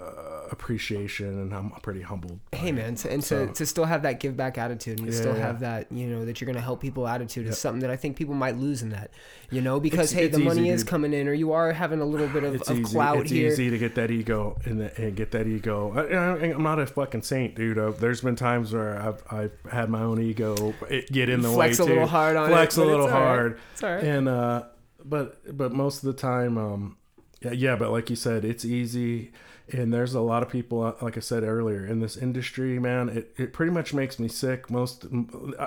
uh, 0.00 0.48
appreciation, 0.50 1.26
and 1.28 1.54
I'm 1.54 1.70
pretty 1.82 2.00
humbled. 2.00 2.40
hey 2.52 2.72
man, 2.72 2.94
to, 2.96 3.10
and 3.12 3.22
So- 3.22 3.46
to, 3.46 3.52
to 3.52 3.66
still 3.66 3.84
have 3.84 4.02
that 4.02 4.18
give 4.20 4.36
back 4.36 4.58
attitude 4.58 4.98
and 4.98 5.06
to 5.08 5.12
still 5.12 5.34
Yeah. 5.36 5.46
have 5.46 5.60
that 5.60 5.90
you 5.92 6.06
know 6.06 6.24
that 6.24 6.40
you're 6.40 6.46
gonna 6.46 6.60
help 6.60 6.80
people 6.80 7.06
attitude 7.06 7.44
is 7.46 7.50
Yep. 7.50 7.56
something 7.58 7.80
that 7.82 7.90
I 7.90 7.96
think 7.96 8.16
people 8.16 8.34
might 8.34 8.56
lose 8.56 8.82
in 8.82 8.90
that, 8.90 9.10
you 9.50 9.60
know, 9.60 9.78
because 9.80 10.12
It's- 10.12 10.12
hey, 10.12 10.26
it's 10.26 10.36
the 10.36 10.42
money 10.44 10.62
easy, 10.62 10.70
is 10.70 10.82
dude. 10.82 10.90
coming 10.90 11.12
in, 11.12 11.28
or 11.28 11.32
you 11.34 11.52
are 11.52 11.72
having 11.72 12.00
a 12.00 12.04
little 12.04 12.28
bit 12.28 12.44
of, 12.44 12.54
it's 12.54 12.70
of 12.70 12.82
clout 12.82 13.18
it's 13.18 13.30
here. 13.30 13.50
easy 13.52 13.70
to 13.70 13.78
get 13.78 13.94
that 13.96 14.10
ego 14.10 14.58
and, 14.64 14.80
the, 14.80 15.00
and 15.00 15.14
get 15.16 15.30
that 15.32 15.46
ego. 15.46 15.92
I, 15.94 16.50
I'm 16.52 16.62
not 16.62 16.78
a 16.78 16.86
fucking 16.86 17.22
saint, 17.22 17.54
dude. 17.54 17.78
Uh, 17.78 17.90
there's 17.92 18.20
been 18.22 18.36
times 18.36 18.72
where 18.72 19.00
I've 19.00 19.22
I've 19.30 19.52
had 19.70 19.90
my 19.90 20.00
own 20.02 20.20
ego 20.20 20.74
get 21.12 21.28
in 21.28 21.42
the 21.42 21.48
Flex 21.50 21.56
way 21.58 21.66
Flex 21.76 21.78
a 21.78 21.84
little 21.84 22.06
hard 22.06 22.36
on 22.36 22.46
it, 22.46 22.52
flex 22.52 22.76
a 22.76 22.84
little 22.84 23.06
right. 23.06 23.12
hard, 23.12 23.58
It's 23.72 23.82
all 23.82 23.94
right. 23.94 24.02
and 24.04 24.28
uh, 24.28 24.62
but 25.04 25.56
but 25.56 25.72
most 25.72 26.02
of 26.02 26.06
the 26.08 26.18
time, 26.20 26.58
um, 26.58 26.96
yeah, 27.42 27.52
yeah. 27.52 27.76
But 27.76 27.90
like 27.90 28.10
you 28.10 28.16
said, 28.16 28.44
it's 28.44 28.64
easy. 28.64 29.32
And 29.72 29.92
there's 29.92 30.14
a 30.14 30.20
lot 30.20 30.42
of 30.42 30.48
people, 30.48 30.82
uh, 30.82 30.94
like 31.00 31.16
I 31.16 31.20
said 31.20 31.42
earlier, 31.44 31.86
in 31.86 32.00
this 32.00 32.16
industry, 32.16 32.78
man. 32.78 33.08
It, 33.08 33.32
it 33.36 33.52
pretty 33.52 33.72
much 33.72 33.94
makes 33.94 34.18
me 34.18 34.26
sick. 34.28 34.70
Most, 34.70 35.06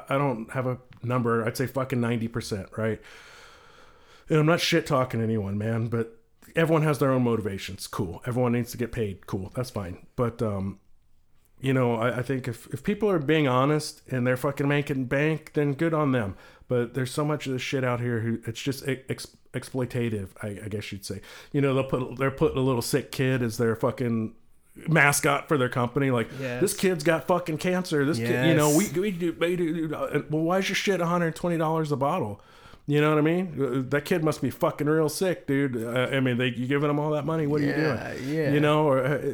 I- 0.10 0.18
don't 0.18 0.52
have 0.52 0.68
a 0.68 0.78
number. 1.02 1.46
I'd 1.46 1.56
say 1.58 1.68
fucking 1.68 2.02
ninety 2.02 2.28
percent, 2.28 2.70
right? 2.78 3.02
and 4.30 4.40
I'm 4.40 4.46
not 4.46 4.62
shit 4.62 4.86
talking 4.86 5.22
anyone, 5.22 5.58
man, 5.58 5.88
but 5.88 6.18
everyone 6.56 6.84
has 6.84 7.00
their 7.00 7.12
own 7.12 7.24
motivations. 7.24 7.88
Cool. 7.88 8.22
Everyone 8.26 8.54
needs 8.54 8.72
to 8.72 8.78
get 8.78 8.92
paid. 8.92 9.28
Cool. 9.28 9.52
That's 9.56 9.70
fine. 9.70 10.06
But 10.16 10.42
um, 10.42 10.80
you 11.62 11.74
know, 11.74 11.96
I, 11.96 12.20
I 12.20 12.22
think 12.22 12.48
if 12.48 12.68
if 12.74 12.84
people 12.84 13.10
are 13.10 13.20
being 13.20 13.48
honest 13.48 14.02
and 14.10 14.26
they're 14.28 14.38
fucking 14.38 14.68
making 14.68 15.06
bank, 15.06 15.52
then 15.54 15.74
good 15.74 15.94
on 15.94 16.12
them. 16.12 16.36
But 16.68 16.94
there's 16.94 17.12
so 17.12 17.24
much 17.26 17.46
of 17.48 17.54
this 17.54 17.62
shit 17.62 17.84
out 17.84 18.00
here 18.00 18.20
who 18.22 18.40
it's 18.46 18.62
just 18.62 18.88
ex- 18.88 19.28
exploitative. 19.54 20.30
I, 20.42 20.60
I 20.66 20.68
guess 20.70 20.92
you'd 20.92 21.06
say. 21.06 21.22
You 21.52 21.62
know, 21.62 21.74
they'll 21.74 21.84
put 21.84 22.18
they're 22.18 22.32
putting 22.32 22.58
a 22.58 22.62
little 22.62 22.82
sick 22.82 23.12
kid 23.12 23.42
as 23.42 23.58
their 23.58 23.76
fucking 23.76 24.34
mascot 24.88 25.48
for 25.48 25.58
their 25.58 25.70
company. 25.70 26.10
Like 26.12 26.30
Yes. 26.40 26.62
this 26.62 26.74
kid's 26.74 27.04
got 27.04 27.28
fucking 27.28 27.58
cancer. 27.60 28.06
This 28.06 28.18
kid, 28.18 28.48
you 28.48 28.56
know, 28.56 28.76
we 28.76 28.90
we 29.00 29.12
do, 29.12 29.36
we 29.40 29.56
do. 29.56 29.94
uh, 29.96 30.22
Well, 30.30 30.44
why 30.44 30.60
is 30.60 30.70
your 30.70 30.76
shit 30.76 31.00
120 31.00 31.58
dollars 31.58 31.92
a 31.92 31.96
bottle? 31.98 32.42
You 32.86 33.00
know 33.00 33.10
what 33.10 33.18
I 33.18 33.22
mean? 33.22 33.62
Uh, 33.62 33.90
That 33.90 34.04
kid 34.04 34.24
must 34.26 34.42
be 34.42 34.50
fucking 34.50 34.88
real 34.88 35.08
sick, 35.10 35.48
dude. 35.48 35.78
Uh, 35.82 36.10
I 36.12 36.20
mean, 36.20 36.38
they 36.38 36.48
you 36.48 36.68
giving 36.68 36.88
them 36.90 37.00
all 37.00 37.12
that 37.12 37.26
money? 37.26 37.48
What 37.48 37.62
are 37.62 37.66
Yeah, 37.66 38.14
you 38.14 38.20
doing? 38.20 38.36
yeah. 38.36 38.52
You 38.52 38.60
know, 38.60 38.86
or 38.88 39.00
uh, 39.06 39.34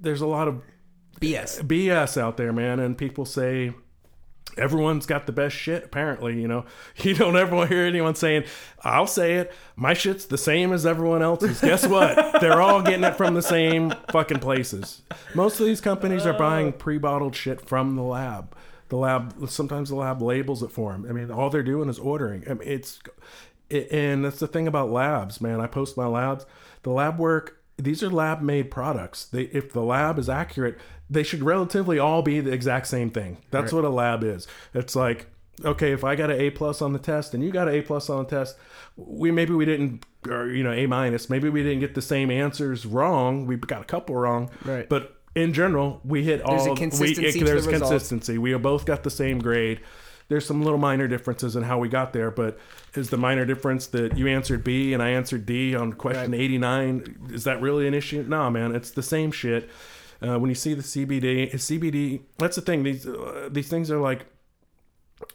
there's 0.00 0.20
a 0.20 0.26
lot 0.26 0.48
of 0.48 0.62
BS. 1.22 1.62
BS 1.62 2.20
out 2.20 2.36
there, 2.36 2.52
man, 2.52 2.80
and 2.80 2.96
people 2.96 3.24
say 3.24 3.72
everyone's 4.58 5.06
got 5.06 5.26
the 5.26 5.32
best 5.32 5.56
shit. 5.56 5.84
Apparently, 5.84 6.40
you 6.40 6.48
know, 6.48 6.64
you 6.98 7.14
don't 7.14 7.36
ever 7.36 7.66
hear 7.66 7.84
anyone 7.84 8.14
saying, 8.14 8.44
"I'll 8.82 9.06
say 9.06 9.34
it, 9.36 9.52
my 9.76 9.94
shit's 9.94 10.26
the 10.26 10.38
same 10.38 10.72
as 10.72 10.86
everyone 10.86 11.22
else's." 11.22 11.60
Guess 11.60 11.86
what? 11.86 12.16
They're 12.40 12.60
all 12.60 12.82
getting 12.82 13.04
it 13.04 13.16
from 13.16 13.34
the 13.34 13.42
same 13.42 13.94
fucking 14.10 14.40
places. 14.40 15.02
Most 15.34 15.60
of 15.60 15.66
these 15.66 15.80
companies 15.80 16.26
are 16.26 16.38
buying 16.38 16.68
uh. 16.68 16.72
pre-bottled 16.72 17.34
shit 17.34 17.60
from 17.60 17.96
the 17.96 18.02
lab. 18.02 18.54
The 18.88 18.96
lab 18.96 19.48
sometimes 19.48 19.88
the 19.88 19.96
lab 19.96 20.20
labels 20.20 20.62
it 20.62 20.70
for 20.70 20.92
them. 20.92 21.06
I 21.08 21.12
mean, 21.12 21.30
all 21.30 21.48
they're 21.48 21.62
doing 21.62 21.88
is 21.88 21.98
ordering. 21.98 22.44
I 22.48 22.54
mean, 22.54 22.68
it's 22.68 23.00
I- 23.70 23.88
and 23.90 24.24
that's 24.24 24.38
the 24.38 24.46
thing 24.46 24.68
about 24.68 24.90
labs, 24.90 25.40
man. 25.40 25.60
I 25.60 25.66
post 25.66 25.96
my 25.96 26.06
labs. 26.06 26.44
The 26.82 26.90
lab 26.90 27.18
work. 27.18 27.58
These 27.78 28.02
are 28.02 28.10
lab 28.10 28.42
made 28.42 28.70
products. 28.70 29.24
They, 29.24 29.44
if 29.44 29.72
the 29.72 29.80
lab 29.80 30.18
is 30.18 30.28
accurate, 30.28 30.78
they 31.12 31.22
should 31.22 31.42
relatively 31.42 31.98
all 31.98 32.22
be 32.22 32.40
the 32.40 32.52
exact 32.52 32.86
same 32.86 33.10
thing. 33.10 33.36
That's 33.50 33.72
what 33.72 33.84
a 33.84 33.88
lab 33.90 34.24
is. 34.24 34.46
It's 34.74 34.96
like 34.96 35.26
okay, 35.64 35.92
if 35.92 36.02
I 36.02 36.16
got 36.16 36.30
an 36.30 36.40
A 36.40 36.50
plus 36.50 36.80
on 36.82 36.92
the 36.92 36.98
test 36.98 37.34
and 37.34 37.44
you 37.44 37.50
got 37.52 37.68
an 37.68 37.74
A 37.74 37.82
plus 37.82 38.08
on 38.10 38.24
the 38.24 38.30
test, 38.30 38.56
we 38.96 39.30
maybe 39.30 39.52
we 39.54 39.64
didn't, 39.64 40.04
or 40.28 40.48
you 40.48 40.64
know, 40.64 40.72
A 40.72 40.86
minus. 40.86 41.28
Maybe 41.30 41.48
we 41.50 41.62
didn't 41.62 41.80
get 41.80 41.94
the 41.94 42.02
same 42.02 42.30
answers 42.30 42.86
wrong. 42.86 43.46
We 43.46 43.56
got 43.56 43.82
a 43.82 43.84
couple 43.84 44.16
wrong, 44.16 44.50
Right. 44.64 44.88
But 44.88 45.16
in 45.34 45.52
general, 45.52 46.00
we 46.04 46.24
hit 46.24 46.40
all. 46.42 46.70
we- 46.70 46.76
consistency 46.76 47.38
to 47.38 47.44
there's 47.44 47.66
the 47.66 47.72
consistency. 47.72 48.38
We 48.38 48.54
both 48.56 48.86
got 48.86 49.02
the 49.02 49.10
same 49.10 49.38
grade. 49.38 49.80
There's 50.28 50.46
some 50.46 50.62
little 50.62 50.78
minor 50.78 51.08
differences 51.08 51.56
in 51.56 51.62
how 51.64 51.78
we 51.78 51.88
got 51.88 52.12
there, 52.14 52.30
but 52.30 52.58
is 52.94 53.10
the 53.10 53.18
minor 53.18 53.44
difference 53.44 53.86
that 53.88 54.16
you 54.16 54.28
answered 54.28 54.64
B 54.64 54.94
and 54.94 55.02
I 55.02 55.10
answered 55.10 55.44
D 55.44 55.74
on 55.74 55.92
question 55.92 56.32
Right. 56.32 56.40
89? 56.40 57.28
Is 57.30 57.44
that 57.44 57.60
really 57.60 57.86
an 57.86 57.92
issue? 57.92 58.24
Nah, 58.26 58.48
man, 58.48 58.74
it's 58.74 58.90
the 58.90 59.02
same 59.02 59.30
shit. 59.30 59.68
Uh, 60.22 60.38
when 60.38 60.48
you 60.48 60.54
see 60.54 60.74
the 60.74 60.82
CBD, 60.82 61.52
CBD, 61.54 62.20
that's 62.38 62.56
the 62.56 62.62
thing. 62.62 62.82
These 62.82 63.06
uh, 63.06 63.48
these 63.50 63.68
things 63.68 63.90
are 63.90 63.98
like 63.98 64.26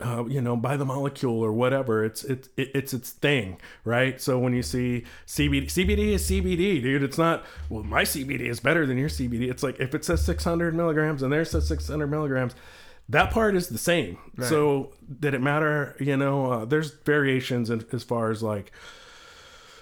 uh, 0.02 0.26
you 0.26 0.42
know, 0.42 0.56
by 0.56 0.78
the 0.78 0.86
molecule 0.86 1.40
or 1.44 1.52
whatever. 1.52 2.04
It's 2.04 2.24
it's 2.24 2.50
it's 2.58 2.94
its 2.94 3.12
thing, 3.12 3.58
right? 3.84 4.20
So 4.22 4.38
when 4.38 4.54
you 4.54 4.64
see 4.64 5.06
CBD, 5.26 5.66
CBD 5.66 6.14
is 6.14 6.30
CBD, 6.30 6.82
dude. 6.82 7.04
It's 7.04 7.18
not 7.18 7.46
well, 7.70 7.84
my 7.84 8.04
CBD 8.04 8.42
is 8.42 8.60
better 8.60 8.86
than 8.86 8.98
your 8.98 9.10
CBD. 9.10 9.50
It's 9.50 9.64
like 9.64 9.80
if 9.80 9.96
it 9.96 10.06
says 10.06 10.24
600 10.24 10.76
milligrams 10.76 11.24
and 11.24 11.32
theirs 11.32 11.52
says 11.52 11.68
600 11.68 12.08
milligrams, 12.08 12.56
that 13.10 13.32
part 13.32 13.56
is 13.56 13.70
the 13.70 13.78
same. 13.78 14.18
So 14.48 14.94
did 15.20 15.34
it 15.34 15.42
matter? 15.42 15.96
You 16.00 16.18
know, 16.18 16.52
uh, 16.52 16.66
there's 16.66 16.92
variations 16.92 17.70
in, 17.70 17.86
as 17.92 18.04
far 18.04 18.30
as 18.32 18.44
like 18.44 18.72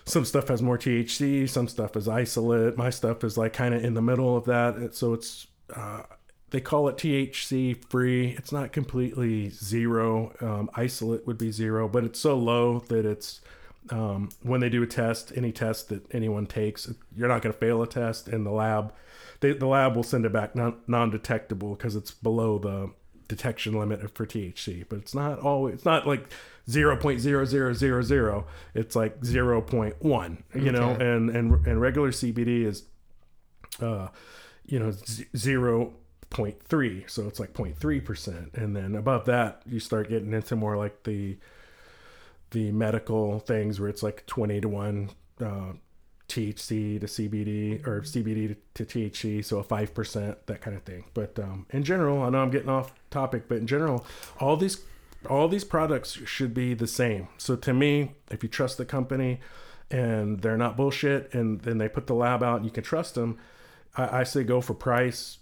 some 0.05 0.25
stuff 0.25 0.49
has 0.49 0.61
more 0.61 0.77
THC, 0.77 1.49
some 1.49 1.67
stuff 1.67 1.95
is 1.95 2.07
isolate. 2.07 2.77
My 2.77 2.89
stuff 2.89 3.23
is 3.23 3.37
like 3.37 3.53
kind 3.53 3.73
of 3.73 3.83
in 3.83 3.95
the 3.95 4.01
middle 4.01 4.37
of 4.37 4.45
that. 4.45 4.95
So 4.95 5.13
it's 5.13 5.47
uh, 5.75 6.03
they 6.51 6.61
call 6.61 6.87
it 6.87 6.97
THC 6.97 7.83
free. 7.89 8.29
It's 8.37 8.51
not 8.51 8.71
completely 8.71 9.49
zero. 9.49 10.33
Um, 10.39 10.69
isolate 10.75 11.25
would 11.25 11.37
be 11.37 11.51
zero, 11.51 11.87
but 11.87 12.03
it's 12.03 12.19
so 12.19 12.37
low 12.37 12.79
that 12.87 13.05
it's 13.05 13.41
um, 13.89 14.29
when 14.41 14.61
they 14.61 14.69
do 14.69 14.83
a 14.83 14.87
test, 14.87 15.33
any 15.35 15.51
test 15.51 15.89
that 15.89 16.05
anyone 16.13 16.47
takes, 16.47 16.91
you're 17.15 17.27
not 17.27 17.41
going 17.41 17.53
to 17.53 17.59
fail 17.59 17.81
a 17.81 17.87
test 17.87 18.27
in 18.27 18.43
the 18.43 18.51
lab. 18.51 18.93
They, 19.39 19.53
the 19.53 19.67
lab 19.67 19.95
will 19.95 20.03
send 20.03 20.25
it 20.25 20.33
back 20.33 20.55
non, 20.55 20.77
non-detectable 20.87 21.75
because 21.75 21.95
it's 21.95 22.11
below 22.11 22.57
the 22.57 22.91
detection 23.27 23.77
limit 23.77 24.15
for 24.15 24.25
THC, 24.25 24.85
but 24.87 24.99
it's 24.99 25.13
not 25.13 25.39
always. 25.39 25.75
It's 25.75 25.85
not 25.85 26.07
like 26.07 26.29
zero 26.69 26.97
point 26.97 27.19
zero 27.19 27.45
zero 27.45 27.73
zero 27.73 28.01
zero. 28.01 28.45
It's 28.73 28.95
like 28.95 29.23
zero 29.23 29.61
point 29.61 29.95
one. 30.03 30.43
You 30.53 30.71
know, 30.71 30.89
and 30.91 31.29
and 31.29 31.65
and 31.67 31.81
regular 31.81 32.11
CBD 32.11 32.65
is, 32.65 32.83
uh, 33.81 34.09
you 34.65 34.79
know, 34.79 34.93
zero 35.35 35.93
point 36.29 36.61
three. 36.63 37.05
So 37.07 37.27
it's 37.27 37.39
like 37.39 37.53
0.3 37.53 38.03
percent, 38.03 38.51
and 38.55 38.75
then 38.75 38.95
above 38.95 39.25
that, 39.25 39.61
you 39.65 39.79
start 39.79 40.09
getting 40.09 40.33
into 40.33 40.55
more 40.55 40.77
like 40.77 41.03
the 41.03 41.37
the 42.51 42.71
medical 42.71 43.39
things 43.39 43.79
where 43.79 43.89
it's 43.89 44.03
like 44.03 44.25
20 44.27 44.61
to 44.61 44.69
1 44.69 45.09
uh, 45.41 45.73
THC 46.27 46.99
to 46.99 47.05
CBD 47.05 47.85
or 47.85 48.01
CBD 48.01 48.55
to, 48.73 48.85
to 48.85 49.09
THC, 49.09 49.43
so 49.43 49.59
a 49.59 49.63
5%, 49.63 50.35
that 50.45 50.61
kind 50.61 50.77
of 50.77 50.83
thing. 50.83 51.05
But 51.13 51.37
um, 51.37 51.65
in 51.71 51.83
general, 51.83 52.23
I 52.23 52.29
know 52.29 52.39
I'm 52.39 52.49
getting 52.49 52.69
off 52.69 52.93
topic, 53.09 53.47
but 53.47 53.57
in 53.57 53.67
general, 53.67 54.05
all 54.39 54.57
these 54.57 54.79
all 55.25 55.47
these 55.47 55.63
products 55.63 56.13
should 56.25 56.53
be 56.53 56.73
the 56.73 56.87
same. 56.87 57.27
So 57.37 57.55
to 57.55 57.73
me, 57.73 58.15
if 58.31 58.43
you 58.43 58.49
trust 58.49 58.77
the 58.77 58.85
company 58.85 59.39
and 59.91 60.41
they're 60.41 60.57
not 60.57 60.77
bullshit 60.77 61.33
and 61.33 61.61
then 61.61 61.77
they 61.77 61.89
put 61.89 62.07
the 62.07 62.15
lab 62.15 62.43
out 62.43 62.57
and 62.57 62.65
you 62.65 62.71
can 62.71 62.83
trust 62.83 63.15
them, 63.15 63.37
I, 63.95 64.19
I 64.19 64.23
say 64.23 64.43
go 64.43 64.61
for 64.61 64.73
price. 64.73 65.39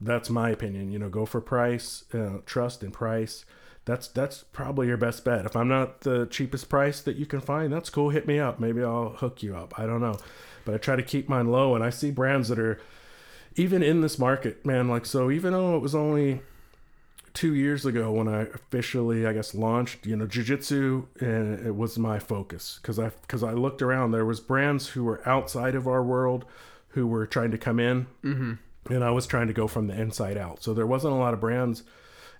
That's 0.00 0.30
my 0.30 0.50
opinion. 0.50 0.90
You 0.90 0.98
know, 0.98 1.08
go 1.08 1.26
for 1.26 1.40
price, 1.40 2.04
uh, 2.14 2.38
trust 2.46 2.82
and 2.82 2.92
price 2.92 3.44
that's 3.84 4.08
that's 4.08 4.44
probably 4.52 4.86
your 4.86 4.96
best 4.96 5.24
bet. 5.24 5.46
If 5.46 5.56
I'm 5.56 5.68
not 5.68 6.02
the 6.02 6.26
cheapest 6.26 6.68
price 6.68 7.00
that 7.00 7.16
you 7.16 7.26
can 7.26 7.40
find, 7.40 7.72
that's 7.72 7.90
cool. 7.90 8.10
Hit 8.10 8.26
me 8.26 8.38
up. 8.38 8.60
Maybe 8.60 8.82
I'll 8.82 9.10
hook 9.10 9.42
you 9.42 9.56
up. 9.56 9.78
I 9.78 9.86
don't 9.86 10.00
know, 10.00 10.18
but 10.64 10.74
I 10.74 10.78
try 10.78 10.96
to 10.96 11.02
keep 11.02 11.28
mine 11.28 11.50
low. 11.50 11.74
And 11.74 11.82
I 11.82 11.90
see 11.90 12.10
brands 12.10 12.48
that 12.48 12.58
are 12.58 12.80
even 13.56 13.82
in 13.82 14.00
this 14.00 14.18
market, 14.18 14.64
man. 14.66 14.88
Like 14.88 15.06
so, 15.06 15.30
even 15.30 15.52
though 15.52 15.76
it 15.76 15.80
was 15.80 15.94
only 15.94 16.42
two 17.34 17.54
years 17.54 17.86
ago 17.86 18.12
when 18.12 18.28
I 18.28 18.42
officially, 18.42 19.26
I 19.26 19.32
guess, 19.32 19.54
launched, 19.54 20.06
you 20.06 20.16
know, 20.16 20.26
jujitsu, 20.26 21.06
and 21.20 21.66
it 21.66 21.74
was 21.74 21.98
my 21.98 22.18
focus 22.18 22.78
because 22.80 22.98
I 22.98 23.10
because 23.22 23.42
I 23.42 23.52
looked 23.52 23.82
around. 23.82 24.12
There 24.12 24.24
was 24.24 24.40
brands 24.40 24.88
who 24.88 25.04
were 25.04 25.26
outside 25.28 25.74
of 25.74 25.86
our 25.86 26.02
world 26.02 26.44
who 26.88 27.06
were 27.06 27.26
trying 27.26 27.50
to 27.52 27.58
come 27.58 27.78
in, 27.78 28.06
mm-hmm. 28.24 28.92
and 28.92 29.04
I 29.04 29.10
was 29.10 29.26
trying 29.26 29.46
to 29.46 29.52
go 29.52 29.66
from 29.66 29.86
the 29.86 30.00
inside 30.00 30.36
out. 30.36 30.62
So 30.62 30.74
there 30.74 30.86
wasn't 30.86 31.14
a 31.14 31.16
lot 31.16 31.34
of 31.34 31.40
brands 31.40 31.84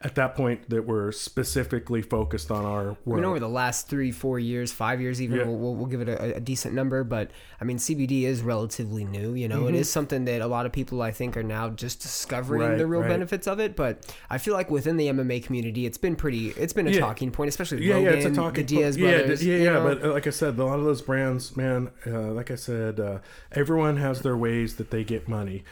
at 0.02 0.14
that 0.14 0.34
point 0.34 0.70
that 0.70 0.86
were 0.86 1.12
specifically 1.12 2.00
focused 2.00 2.50
on 2.50 2.64
our 2.64 2.80
I 2.92 2.96
world. 3.04 3.20
mean, 3.20 3.24
over 3.26 3.38
the 3.38 3.48
last 3.50 3.86
three, 3.86 4.10
four 4.12 4.38
years, 4.38 4.72
five 4.72 4.98
years, 4.98 5.20
even 5.20 5.36
Yeah. 5.36 5.44
we'll, 5.44 5.56
we'll, 5.58 5.74
we'll 5.74 5.86
give 5.88 6.00
it 6.00 6.08
a, 6.08 6.36
a 6.36 6.40
decent 6.40 6.74
number. 6.74 7.04
But 7.04 7.30
I 7.60 7.64
mean, 7.64 7.76
CBD 7.76 8.22
is 8.22 8.40
relatively 8.40 9.04
new. 9.04 9.34
You 9.34 9.46
know, 9.46 9.66
it 9.68 9.74
is 9.74 9.90
something 9.90 10.24
that 10.24 10.40
a 10.40 10.46
lot 10.46 10.64
of 10.64 10.72
people 10.72 11.02
I 11.02 11.10
think 11.10 11.36
are 11.36 11.42
now 11.42 11.68
just 11.68 12.00
discovering 12.00 12.60
Mm-hmm. 12.62 12.70
Right, 12.70 12.78
the 12.78 12.86
real 12.86 13.00
right. 13.02 13.08
benefits 13.08 13.46
of 13.46 13.60
it. 13.60 13.76
But 13.76 14.10
I 14.30 14.38
feel 14.38 14.54
like 14.54 14.70
within 14.70 14.96
the 14.96 15.08
MMA 15.08 15.44
community, 15.44 15.84
it's 15.84 15.98
been 15.98 16.16
pretty. 16.16 16.48
It's 16.50 16.72
been 16.72 16.86
a 16.86 16.90
Yeah. 16.92 17.00
talking 17.00 17.30
point, 17.30 17.48
especially 17.50 17.84
yeah, 17.86 17.94
Rogan, 17.96 18.04
yeah, 18.12 18.18
it's 18.18 18.26
a 18.26 18.30
talking 18.34 18.64
the 18.66 18.76
Diaz 18.76 18.96
yeah, 18.96 19.18
brothers. 19.18 19.44
yeah, 19.44 19.56
you 19.56 19.62
yeah. 19.64 19.72
know? 19.74 19.82
But 19.84 20.04
uh, 20.04 20.12
like 20.12 20.26
I 20.26 20.30
said, 20.30 20.58
a 20.58 20.64
lot 20.64 20.78
of 20.78 20.84
those 20.86 21.02
brands, 21.02 21.56
man, 21.58 21.90
uh, 22.06 22.32
like 22.32 22.50
I 22.50 22.54
said, 22.54 22.98
uh, 22.98 23.18
everyone 23.52 23.98
has 23.98 24.22
their 24.22 24.36
ways 24.36 24.76
that 24.76 24.90
they 24.90 25.04
get 25.04 25.28
money, 25.28 25.62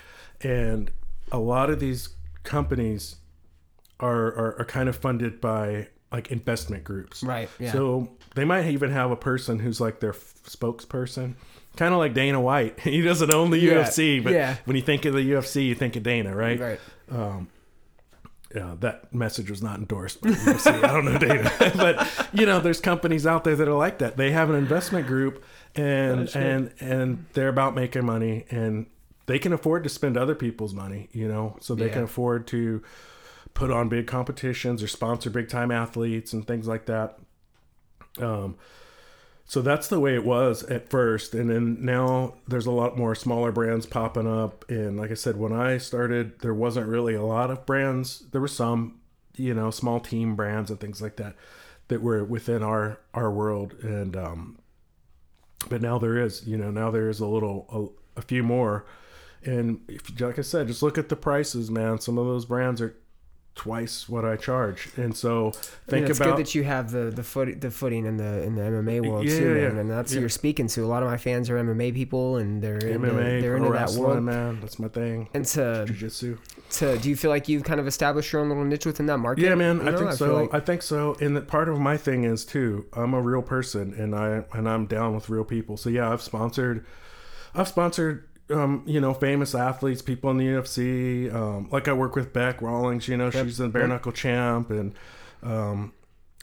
and 0.42 0.90
a 1.32 1.38
lot 1.38 1.70
of 1.70 1.80
these 1.80 2.10
companies 2.44 3.16
are 4.00 4.26
are, 4.26 4.60
are 4.60 4.64
kind 4.64 4.88
of 4.88 4.96
funded 4.96 5.40
by 5.40 5.88
like 6.10 6.30
investment 6.32 6.84
groups, 6.84 7.22
Right, 7.22 7.50
yeah. 7.58 7.72
So 7.72 8.08
they 8.34 8.44
might 8.46 8.66
even 8.68 8.90
have 8.90 9.10
a 9.10 9.16
person 9.16 9.58
who's 9.58 9.78
like 9.80 10.00
their 10.00 10.14
f- 10.14 10.34
spokesperson. 10.46 11.34
Kind 11.76 11.92
of 11.92 11.98
like 11.98 12.14
Dana 12.14 12.40
White. 12.40 12.80
He 12.96 13.02
doesn't 13.02 13.32
own 13.32 13.50
the 13.50 13.58
Yeah, 13.58 13.84
UFC, 13.84 14.22
but 14.24 14.32
yeah. 14.32 14.56
when 14.64 14.74
you 14.76 14.82
think 14.82 15.04
of 15.04 15.12
the 15.14 15.20
UFC, 15.32 15.66
you 15.66 15.74
think 15.74 15.96
of 15.96 16.02
Dana, 16.02 16.34
right? 16.34 16.58
right. 16.58 16.80
Um, 17.10 17.48
yeah, 18.54 18.74
that 18.80 19.12
message 19.12 19.50
was 19.50 19.62
not 19.62 19.78
endorsed 19.78 20.22
by 20.22 20.30
the 20.30 20.36
UFC. 20.36 20.82
I 20.82 20.86
don't 20.92 21.04
know 21.04 21.18
data, 21.18 21.72
but 21.76 22.08
you 22.32 22.46
know, 22.46 22.58
there's 22.60 22.80
companies 22.80 23.26
out 23.26 23.44
there 23.44 23.54
that 23.56 23.68
are 23.68 23.74
like 23.74 23.98
that. 23.98 24.16
They 24.16 24.30
have 24.30 24.48
an 24.48 24.56
investment 24.56 25.06
group, 25.06 25.44
and 25.76 26.34
and 26.34 26.72
and 26.80 27.26
they're 27.34 27.48
about 27.50 27.74
making 27.74 28.06
money, 28.06 28.46
and 28.50 28.86
they 29.26 29.38
can 29.38 29.52
afford 29.52 29.84
to 29.84 29.90
spend 29.90 30.16
other 30.16 30.34
people's 30.34 30.72
money. 30.72 31.10
You 31.12 31.28
know, 31.28 31.58
so 31.60 31.74
they 31.74 31.90
can 31.90 32.04
afford 32.04 32.46
to 32.48 32.82
put 33.54 33.70
on 33.70 33.88
big 33.88 34.06
competitions 34.06 34.82
or 34.82 34.88
sponsor 34.88 35.30
big 35.30 35.48
time 35.48 35.70
athletes 35.70 36.32
and 36.32 36.46
things 36.46 36.66
like 36.66 36.86
that. 36.86 37.18
Um, 38.20 38.56
so 39.44 39.62
that's 39.62 39.88
the 39.88 40.00
way 40.00 40.14
it 40.14 40.24
was 40.24 40.62
at 40.64 40.90
first, 40.90 41.34
and 41.34 41.48
then 41.48 41.78
now 41.82 42.34
there's 42.46 42.66
a 42.66 42.70
lot 42.70 42.98
more 42.98 43.14
smaller 43.14 43.50
brands 43.50 43.86
popping 43.86 44.26
up. 44.26 44.68
And 44.68 44.98
like 44.98 45.10
I 45.10 45.14
said, 45.14 45.38
when 45.38 45.54
I 45.54 45.78
started, 45.78 46.40
there 46.40 46.52
wasn't 46.52 46.86
really 46.86 47.14
a 47.14 47.24
lot 47.24 47.50
of 47.50 47.64
brands. 47.64 48.24
There 48.30 48.42
were 48.42 48.48
some, 48.48 49.00
you 49.36 49.54
know, 49.54 49.70
small 49.70 50.00
team 50.00 50.36
brands 50.36 50.70
and 50.70 50.78
things 50.78 51.00
like 51.00 51.16
that 51.16 51.34
that 51.88 52.02
were 52.02 52.24
within 52.24 52.62
our 52.62 53.00
our 53.14 53.30
world. 53.30 53.74
And 53.82 54.14
um, 54.16 54.58
but 55.70 55.80
now 55.80 55.98
there 55.98 56.18
is, 56.18 56.46
you 56.46 56.58
know, 56.58 56.70
now 56.70 56.90
there 56.90 57.08
is 57.08 57.20
a 57.20 57.26
little, 57.26 57.66
a, 58.16 58.20
a 58.20 58.22
few 58.22 58.42
more. 58.42 58.84
And 59.44 59.80
if, 59.88 60.20
like 60.20 60.38
I 60.38 60.42
said, 60.42 60.66
just 60.66 60.82
look 60.82 60.98
at 60.98 61.08
the 61.08 61.16
prices, 61.16 61.70
man. 61.70 62.00
Some 62.00 62.18
of 62.18 62.26
those 62.26 62.44
brands 62.44 62.80
are 62.80 62.96
twice 63.58 64.08
what 64.08 64.24
I 64.24 64.36
charge, 64.36 64.88
and 64.96 65.14
so 65.14 65.50
think 65.88 66.02
and 66.02 66.08
it's 66.10 66.18
about 66.20 66.36
good 66.36 66.46
that 66.46 66.54
you 66.54 66.62
have 66.64 66.90
the 66.92 67.10
the 67.10 67.22
foot 67.22 67.60
the 67.60 67.70
footing 67.70 68.06
in 68.06 68.16
the 68.16 68.42
in 68.44 68.54
the 68.54 68.62
MMA 68.62 69.06
world 69.06 69.26
Yeah, 69.26 69.38
too, 69.38 69.54
yeah, 69.56 69.68
man. 69.68 69.78
And 69.78 69.90
that's 69.90 70.12
who 70.12 70.16
yeah. 70.18 70.20
you're 70.20 70.28
speaking 70.30 70.68
to. 70.68 70.84
A 70.84 70.86
lot 70.86 71.02
of 71.02 71.08
my 71.10 71.16
fans 71.18 71.50
are 71.50 71.56
MMA 71.58 71.92
people, 71.92 72.36
and 72.36 72.62
they're 72.62 72.76
into, 72.78 72.98
MMA, 73.08 73.40
they're 73.42 73.56
into 73.56 73.70
that 73.72 73.90
world. 73.90 74.22
man. 74.22 74.60
That's 74.60 74.78
my 74.78 74.88
thing. 74.88 75.28
And 75.34 75.44
to, 75.46 75.84
Jiu-jitsu. 75.88 76.38
to 76.70 76.98
do 76.98 77.10
you 77.10 77.16
feel 77.16 77.30
like 77.30 77.48
you've 77.48 77.64
kind 77.64 77.80
of 77.80 77.86
established 77.88 78.32
your 78.32 78.42
own 78.42 78.48
little 78.48 78.64
niche 78.64 78.86
within 78.86 79.06
that 79.06 79.18
market? 79.18 79.42
Yeah, 79.42 79.56
man, 79.56 79.80
I 79.86 79.90
know, 79.90 79.98
think 79.98 80.12
so. 80.12 80.34
like- 80.42 80.54
I 80.54 80.60
think 80.60 80.82
so. 80.82 81.16
And 81.20 81.36
that 81.36 81.48
part 81.48 81.68
of 81.68 81.78
my 81.80 81.96
thing 81.96 82.22
is 82.24 82.44
too. 82.44 82.86
I'm 82.92 83.12
a 83.12 83.20
real 83.20 83.42
person, 83.42 83.92
and 83.94 84.14
I 84.14 84.44
and 84.52 84.68
I'm 84.68 84.86
down 84.86 85.14
with 85.16 85.28
real 85.28 85.44
people. 85.44 85.76
So 85.76 85.90
yeah, 85.90 86.12
I've 86.12 86.22
sponsored, 86.22 86.86
I've 87.54 87.66
sponsored, 87.68 88.27
um, 88.50 88.82
you 88.86 89.00
know, 89.00 89.12
famous 89.14 89.54
athletes, 89.54 90.02
people 90.02 90.30
in 90.30 90.36
the 90.38 90.46
UFC. 90.46 91.32
Um, 91.34 91.68
like 91.70 91.88
I 91.88 91.92
work 91.92 92.16
with 92.16 92.32
Bec 92.32 92.62
Rawlings. 92.62 93.08
You 93.08 93.16
know, 93.16 93.30
she's 93.30 93.58
the 93.58 93.68
bare 93.68 93.86
knuckle 93.88 94.12
champ, 94.12 94.70
and 94.70 94.94
um, 95.42 95.92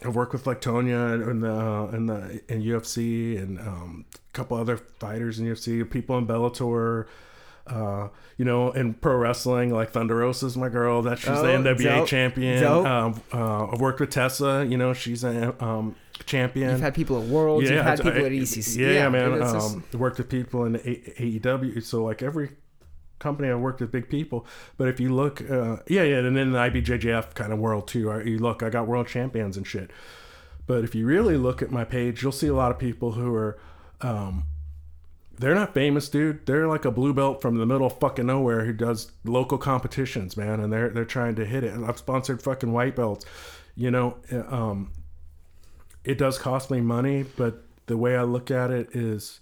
I've 0.03 0.15
worked 0.15 0.33
with 0.33 0.45
like 0.47 0.61
Tonya 0.61 1.29
in 1.29 1.39
the 1.41 1.51
uh, 1.53 1.87
in 1.95 2.05
the 2.07 2.41
in 2.47 2.61
UFC, 2.61 3.41
and 3.41 3.59
um, 3.59 4.05
a 4.13 4.31
couple 4.33 4.57
other 4.57 4.77
fighters 4.77 5.39
in 5.39 5.45
UFC, 5.47 5.89
people 5.89 6.17
in 6.17 6.27
Bellator. 6.27 7.07
Uh, 7.67 8.09
you 8.37 8.45
know, 8.45 8.71
in 8.73 8.93
pro 8.93 9.15
wrestling, 9.15 9.73
like 9.73 9.89
Thunder 9.89 10.17
Rosa's 10.17 10.55
my 10.55 10.69
girl. 10.69 11.01
That 11.01 11.17
she's 11.17 11.29
the 11.29 11.51
Oh, 11.53 11.63
NWA 11.63 11.83
dope. 11.83 12.07
champion. 12.07 12.61
Dope. 12.61 12.85
Um, 12.85 13.21
uh, 13.33 13.65
I've 13.65 13.81
worked 13.81 13.99
with 13.99 14.11
Tessa. 14.11 14.63
You 14.69 14.77
know, 14.77 14.93
she's 14.93 15.23
a 15.23 15.55
um, 15.63 15.95
champion. 16.25 16.71
You've 16.71 16.81
had 16.81 16.95
people 16.95 17.21
at 17.21 17.27
Worlds. 17.27 17.69
you've 17.69 17.83
had 17.83 17.99
I- 17.99 18.03
people 18.03 18.21
I- 18.23 18.25
at 18.25 18.31
ECC. 18.31 18.77
Yeah, 18.95 19.09
man. 19.09 19.33
it's 19.33 19.51
just- 19.51 19.75
um, 19.75 19.83
worked 19.93 20.17
with 20.17 20.29
people 20.29 20.65
in 20.65 20.75
A- 20.77 21.13
AEW. 21.21 21.81
So 21.81 22.03
like 22.03 22.21
every 22.23 22.49
company 23.19 23.49
I 23.49 23.55
worked 23.55 23.81
with 23.81 23.91
big 23.91 24.09
people. 24.09 24.45
But 24.77 24.87
if 24.87 24.99
you 24.99 25.13
look, 25.13 25.41
uh, 25.49 25.77
yeah, 25.87 26.03
yeah, 26.03 26.17
and 26.17 26.35
then 26.35 26.51
the 26.51 26.59
IBJJF 26.59 27.33
kind 27.33 27.53
of 27.53 27.59
world 27.59 27.87
too. 27.87 28.09
Right? 28.09 28.25
You 28.25 28.39
look, 28.39 28.61
I 28.63 28.69
got 28.69 28.87
world 28.87 29.07
champions 29.07 29.57
and 29.57 29.65
shit. 29.65 29.91
But 30.67 30.83
if 30.83 30.95
you 30.95 31.05
really 31.05 31.37
look 31.37 31.61
at 31.61 31.71
my 31.71 31.83
page, 31.83 32.23
you'll 32.23 32.31
see 32.31 32.47
a 32.47 32.55
lot 32.55 32.71
of 32.71 32.79
people 32.79 33.13
who 33.13 33.33
are. 33.35 33.57
Um, 34.01 34.45
they're 35.37 35.53
not 35.55 35.73
famous, 35.73 36.07
dude. 36.09 36.45
They're 36.45 36.67
like 36.67 36.85
a 36.85 36.91
blue 36.91 37.13
belt 37.13 37.41
from 37.41 37.57
the 37.57 37.65
middle 37.65 37.85
of 37.87 37.99
fucking 37.99 38.25
nowhere 38.25 38.63
who 38.65 38.71
does 38.73 39.11
local 39.25 39.57
competitions, 39.57 40.35
man, 40.37 40.59
and 40.59 40.71
they're 40.71 40.89
they're 40.89 41.05
trying 41.05 41.35
to 41.35 41.45
hit 41.45 41.63
it. 41.63 41.73
And 41.73 41.85
I've 41.85 41.97
sponsored 41.97 42.41
fucking 42.41 42.71
white 42.71 42.95
belts, 42.95 43.25
you 43.75 43.91
know. 43.91 44.17
Um, 44.49 44.91
it 46.05 46.17
does 46.17 46.37
cost 46.37 46.71
me 46.71 46.81
money, 46.81 47.25
but 47.35 47.63
the 47.87 47.97
way 47.97 48.15
I 48.15 48.23
look 48.23 48.51
at 48.51 48.71
it 48.71 48.95
is, 48.95 49.39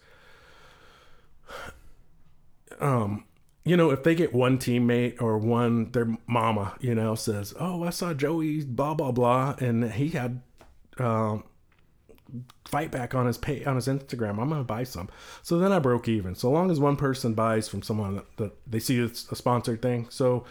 um, 2.80 3.26
you 3.66 3.78
know, 3.78 3.92
if 3.92 4.04
they 4.04 4.16
get 4.16 4.34
one 4.34 4.58
teammate 4.58 5.22
or 5.22 5.38
one 5.38 5.92
their 5.92 6.18
mama, 6.28 6.76
you 6.80 6.96
know, 6.96 7.16
says, 7.16 7.54
"Oh, 7.60 7.84
I 7.84 7.90
saw 7.90 8.14
Joey 8.14 8.64
blah 8.64 8.94
blah 8.94 9.12
blah," 9.12 9.56
and 9.60 9.92
he 9.92 10.10
had 10.10 10.42
um, 10.98 11.44
fight 12.66 12.92
back 12.92 13.14
on 13.16 13.26
his 13.26 13.38
pay 13.38 13.64
on 13.66 13.76
his 13.76 13.88
Instagram. 13.88 14.40
I'm 14.40 14.50
gonna 14.50 14.64
buy 14.64 14.84
some. 14.84 15.10
So 15.42 15.60
then 15.60 15.72
I 15.72 15.80
broke 15.80 16.08
even. 16.08 16.36
So 16.36 16.52
long 16.52 16.72
as 16.72 16.80
one 16.80 16.96
person 16.96 17.34
buys 17.34 17.68
from 17.68 17.82
someone 17.82 18.16
that, 18.16 18.38
that 18.38 18.72
they 18.72 18.80
see 18.80 19.00
it's 19.00 19.32
a 19.32 19.36
sponsored 19.36 19.82
thing. 19.82 20.08
So 20.10 20.46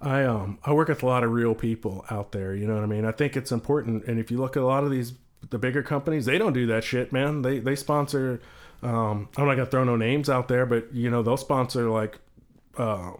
I 0.00 0.24
um 0.24 0.58
I 0.64 0.72
work 0.72 0.88
with 0.88 1.02
a 1.02 1.06
lot 1.06 1.24
of 1.24 1.32
real 1.32 1.54
people 1.54 2.04
out 2.10 2.32
there. 2.32 2.54
You 2.54 2.66
know 2.66 2.74
what 2.74 2.84
I 2.84 2.86
mean? 2.86 3.04
I 3.04 3.12
think 3.12 3.36
it's 3.36 3.52
important. 3.52 4.04
And 4.06 4.18
if 4.18 4.30
you 4.30 4.38
look 4.38 4.56
at 4.56 4.62
a 4.62 4.66
lot 4.66 4.84
of 4.84 4.90
these 4.90 5.12
the 5.48 5.58
bigger 5.58 5.82
companies, 5.82 6.26
they 6.26 6.38
don't 6.38 6.52
do 6.52 6.66
that 6.66 6.84
shit, 6.84 7.12
man. 7.12 7.42
They 7.42 7.58
they 7.58 7.76
sponsor. 7.76 8.40
Um, 8.82 9.28
I'm 9.36 9.46
not 9.46 9.54
gonna 9.54 9.66
throw 9.66 9.84
no 9.84 9.96
names 9.96 10.28
out 10.28 10.48
there, 10.48 10.66
but 10.66 10.92
you 10.92 11.10
know 11.10 11.22
they'll 11.22 11.36
sponsor 11.36 11.90
like 11.90 12.18
uh, 12.76 13.12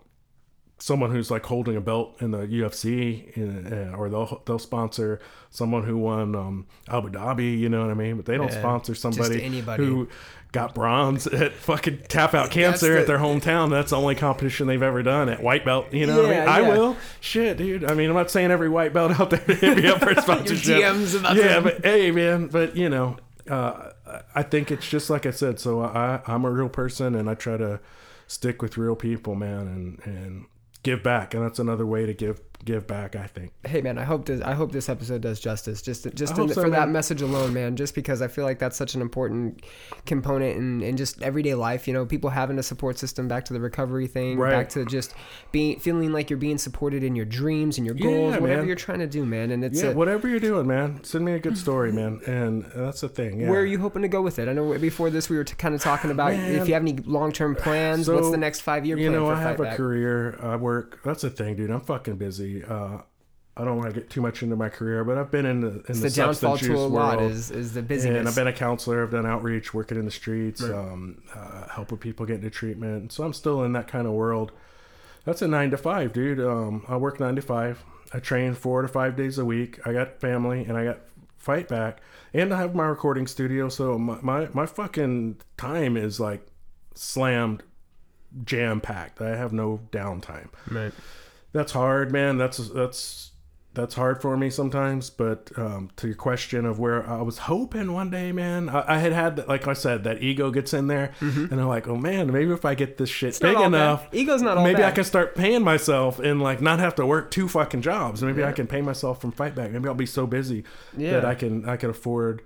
someone 0.83 1.11
who's 1.11 1.31
like 1.31 1.45
holding 1.45 1.77
a 1.77 1.81
belt 1.81 2.17
in 2.21 2.31
the 2.31 2.39
UFC, 2.47 3.37
in, 3.37 3.73
uh, 3.73 3.95
or 3.97 4.09
they'll 4.09 4.43
they'll 4.47 4.59
sponsor 4.59 5.21
someone 5.51 5.85
who 5.85 5.99
won 5.99 6.35
um, 6.35 6.67
Abu 6.89 7.11
Dhabi. 7.11 7.59
You 7.59 7.69
know 7.69 7.83
what 7.83 7.91
I 7.91 7.95
mean? 7.95 8.17
But 8.17 8.25
they 8.27 8.37
don't 8.37 8.51
Yeah, 8.51 8.59
sponsor 8.61 8.95
somebody 8.95 9.41
who 9.77 10.09
got 10.53 10.75
bronze 10.75 11.27
at 11.29 11.53
fucking 11.53 12.05
tap 12.09 12.35
out 12.35 12.51
cancer 12.51 12.95
the- 12.95 13.01
at 13.01 13.07
their 13.07 13.19
hometown. 13.19 13.71
That's 13.71 13.91
the 13.91 13.97
only 13.99 14.15
competition 14.15 14.67
they've 14.67 14.83
ever 14.83 15.03
done 15.03 15.29
at 15.29 15.43
white 15.43 15.65
belt. 15.65 15.93
You 15.93 16.07
know 16.07 16.17
what 16.23 16.27
I 16.31 16.33
Yeah, 16.33 16.41
mean? 16.41 16.49
I 16.49 16.61
will. 16.63 16.97
Shit, 17.21 17.59
dude. 17.59 17.85
I 17.85 17.95
mean, 17.95 18.09
I'm 18.09 18.17
not 18.17 18.31
saying 18.31 18.51
every 18.51 18.69
white 18.69 18.93
belt 18.93 19.21
out 19.21 19.31
there 19.31 19.39
hit 19.57 19.77
me 19.77 19.87
up 19.87 20.01
for 20.01 20.15
sponsorship. 20.21 20.81
Yeah, 20.81 20.93
them. 20.95 21.63
but 21.65 21.85
hey, 21.85 22.11
man. 22.11 22.47
But 22.49 22.75
you 22.75 22.89
know, 22.89 23.19
uh, 23.49 23.91
I 24.35 24.43
think 24.43 24.71
it's 24.71 24.89
just 24.89 25.11
like 25.11 25.27
I 25.27 25.31
said. 25.31 25.61
So 25.61 25.83
I, 25.83 26.21
I'm 26.27 26.45
a 26.47 26.51
real 26.51 26.69
person, 26.71 27.15
and 27.15 27.29
I 27.29 27.35
try 27.35 27.57
to 27.59 27.81
stick 28.27 28.63
with 28.63 28.79
real 28.79 28.97
people, 28.97 29.35
man, 29.35 29.67
and 29.69 30.01
and 30.05 30.47
give 30.83 31.03
back. 31.03 31.35
And 31.35 31.45
that's 31.45 31.59
another 31.59 31.87
way 31.87 32.07
to 32.07 32.15
give 32.15 32.41
give 32.65 32.87
back. 32.87 33.17
I 33.17 33.27
think. 33.27 33.53
hey 33.67 33.81
man, 33.81 33.99
I 33.99 34.05
hope 34.05 34.27
this 34.27 34.41
I 34.43 34.53
hope 34.55 34.73
this 34.73 34.89
episode 34.89 35.21
does 35.23 35.41
justice. 35.41 35.83
Just 35.83 36.07
just 36.15 36.39
in- 36.39 36.49
so, 36.49 36.63
for 36.63 36.71
that 36.71 36.89
message 36.89 37.23
alone, 37.23 37.53
man. 37.55 37.77
Just 37.77 37.95
because 37.95 38.23
I 38.23 38.29
feel 38.29 38.45
like 38.45 38.59
that's 38.59 38.77
such 38.77 38.95
an 38.95 39.01
important 39.01 39.63
component 40.07 40.57
in, 40.57 40.83
in 40.83 40.97
just 40.97 41.23
everyday 41.23 41.55
life. 41.55 41.87
You 41.89 41.95
know, 41.95 42.07
people 42.07 42.31
having 42.31 42.59
a 42.59 42.63
support 42.63 42.99
system. 42.99 43.29
Back 43.29 43.45
to 43.47 43.53
the 43.53 43.61
recovery 43.61 44.07
thing. 44.07 44.39
Right. 44.39 44.51
Back 44.51 44.69
to 44.71 44.85
just 44.85 45.15
being 45.53 45.79
feeling 45.81 46.13
like 46.13 46.31
you're 46.31 46.39
being 46.39 46.59
supported 46.59 47.03
in 47.03 47.15
your 47.17 47.27
dreams 47.27 47.79
and 47.79 47.87
your 47.87 47.97
Yeah, 47.97 48.03
goals, 48.05 48.33
whatever 48.41 48.59
man. 48.59 48.67
you're 48.67 48.77
trying 48.77 49.01
to 49.01 49.07
do, 49.07 49.25
man. 49.25 49.51
And 49.51 49.65
it's 49.65 49.83
Yeah, 49.83 49.91
a, 49.91 49.95
whatever 49.95 50.29
you're 50.29 50.41
doing, 50.41 50.67
man. 50.67 51.03
Send 51.05 51.25
me 51.25 51.33
a 51.33 51.39
good 51.39 51.57
story, 51.59 51.93
man. 51.93 52.21
And 52.27 52.65
that's 52.75 53.01
the 53.03 53.09
thing. 53.09 53.41
Yeah. 53.41 53.51
Where 53.51 53.61
are 53.61 53.67
you 53.67 53.79
hoping 53.79 54.03
to 54.03 54.09
go 54.09 54.23
with 54.23 54.39
it? 54.39 54.49
I 54.49 54.53
know 54.53 54.77
before 54.79 55.11
this 55.11 55.29
we 55.29 55.37
were 55.37 55.45
t- 55.45 55.55
kind 55.57 55.75
of 55.75 55.81
talking 55.81 56.11
about 56.11 56.33
Man. 56.33 56.55
if 56.57 56.69
you 56.69 56.75
have 56.75 56.83
any 56.83 56.97
long 56.97 57.33
term 57.33 57.55
plans. 57.55 58.09
what's 58.11 58.31
the 58.31 58.37
next 58.37 58.61
five 58.61 58.85
year 58.87 58.97
You 58.97 59.11
plan 59.11 59.21
know, 59.23 59.31
I 59.31 59.41
have 59.41 59.61
a 59.61 59.75
career. 59.77 60.39
I 60.43 60.57
work. 60.57 61.01
That's 61.05 61.23
the 61.23 61.31
thing, 61.31 61.57
dude. 61.57 61.71
I'm 61.71 61.81
fucking 61.81 62.17
busy. 62.17 62.50
Uh, 62.69 63.03
I 63.57 63.65
don't 63.65 63.77
want 63.77 63.93
to 63.93 64.01
get 64.01 64.09
too 64.09 64.23
much 64.23 64.43
into 64.43 64.57
my 64.57 64.69
career, 64.69 65.05
but 65.05 65.19
I've 65.19 65.31
been 65.31 65.45
in 65.45 65.61
the 65.61 65.69
in 65.69 65.85
It's 65.89 66.01
the, 66.01 66.09
the 66.09 66.15
downfall 66.15 66.35
substance 66.35 66.61
to 66.61 66.67
use 66.73 66.81
a 66.81 66.87
lot 66.87 67.19
world. 67.19 67.33
is 67.33 67.51
is 67.51 67.75
the 67.75 67.83
busyness. 67.83 68.19
And 68.21 68.29
I've 68.29 68.35
been 68.35 68.47
a 68.47 68.53
counselor. 68.53 69.03
I've 69.03 69.11
done 69.11 69.27
outreach, 69.27 69.75
working 69.75 69.99
in 69.99 70.05
the 70.05 70.11
streets, 70.11 70.63
um, 70.63 71.23
uh, 71.35 71.69
helping 71.69 71.99
people 71.99 72.25
get 72.27 72.37
into 72.37 72.51
treatment. 72.51 73.13
So 73.13 73.25
I'm 73.25 73.33
still 73.35 73.63
in 73.65 73.73
that 73.73 73.89
kind 73.89 74.07
of 74.07 74.13
world. 74.15 74.53
That's 75.25 75.43
a 75.43 75.49
nine 75.49 75.71
to 75.73 75.77
five, 75.77 76.13
dude. 76.13 76.41
Um, 76.41 76.85
I 76.89 76.97
work 76.97 77.21
nine 77.21 77.37
to 77.37 77.43
five. 77.43 77.85
I 78.15 78.19
train 78.21 78.55
four 78.55 78.83
to 78.83 78.89
five 78.89 79.15
days 79.17 79.37
a 79.39 79.45
week. 79.45 79.79
I 79.87 79.93
got 79.93 80.21
family 80.21 80.65
and 80.65 80.77
I 80.77 80.85
got 80.85 81.01
fight 81.37 81.69
back, 81.69 82.01
and 82.33 82.55
I 82.55 82.59
have 82.59 82.75
my 82.75 82.87
recording 82.87 83.27
studio. 83.27 83.69
So 83.69 83.99
my 83.99 84.19
my, 84.23 84.49
my 84.55 84.67
fucking 84.67 85.37
time 85.59 85.97
is 85.97 86.19
like 86.19 86.47
slammed, 86.95 87.63
jam 88.45 88.81
packed. 88.81 89.21
I 89.21 89.37
have 89.37 89.53
no 89.53 89.81
downtime 89.93 90.49
right. 90.71 90.93
That's 91.53 91.73
hard, 91.73 92.13
man. 92.13 92.39
That's 92.39 92.59
that's 92.71 93.27
that's 93.73 93.95
hard 93.95 94.21
for 94.21 94.37
me 94.37 94.51
sometimes. 94.51 95.11
But 95.11 95.51
um, 95.57 95.91
to 95.97 96.09
your 96.09 96.17
question 96.17 96.65
of 96.67 96.79
where 96.81 97.09
I 97.09 97.23
was 97.23 97.39
hoping 97.39 97.93
one 97.93 98.11
day, 98.11 98.33
man, 98.33 98.69
I, 98.69 98.97
I 98.97 98.99
had 98.99 99.13
had 99.13 99.47
like 99.49 99.69
I 99.69 99.75
said, 99.75 100.05
that 100.05 100.23
ego 100.23 100.51
gets 100.51 100.75
in 100.75 100.89
there, 100.89 101.13
and 101.21 101.53
I'm 101.53 101.69
like, 101.69 101.87
oh 101.87 101.97
man, 101.97 102.33
maybe 102.33 102.53
if 102.53 102.65
I 102.65 102.75
get 102.75 102.97
this 102.99 103.09
shit 103.11 103.41
not 103.41 103.49
big 103.49 103.57
all 103.57 103.63
bad. 103.63 103.69
enough, 103.69 104.09
Ego's 104.13 104.43
not 104.43 104.59
all 104.59 104.65
maybe 104.65 104.83
I 104.83 104.91
can 104.91 105.05
start 105.05 105.35
paying 105.37 105.63
myself 105.63 106.19
and 106.19 106.43
like 106.43 106.61
not 106.61 106.79
have 106.81 106.97
to 106.97 107.07
work 107.07 107.31
two 107.31 107.49
fucking 107.49 107.83
jobs. 107.83 108.23
Maybe 108.23 108.43
I 108.45 108.53
can 108.53 108.67
pay 108.67 108.81
myself 108.83 109.21
from 109.21 109.31
fight 109.33 109.55
back. 109.55 109.71
Maybe 109.71 109.89
I'll 109.89 109.95
be 109.95 110.07
so 110.07 110.27
busy 110.27 110.65
Yeah. 110.97 111.13
that 111.13 111.25
I 111.25 111.35
can 111.35 111.69
I 111.69 111.77
can 111.77 111.91
afford. 111.91 112.43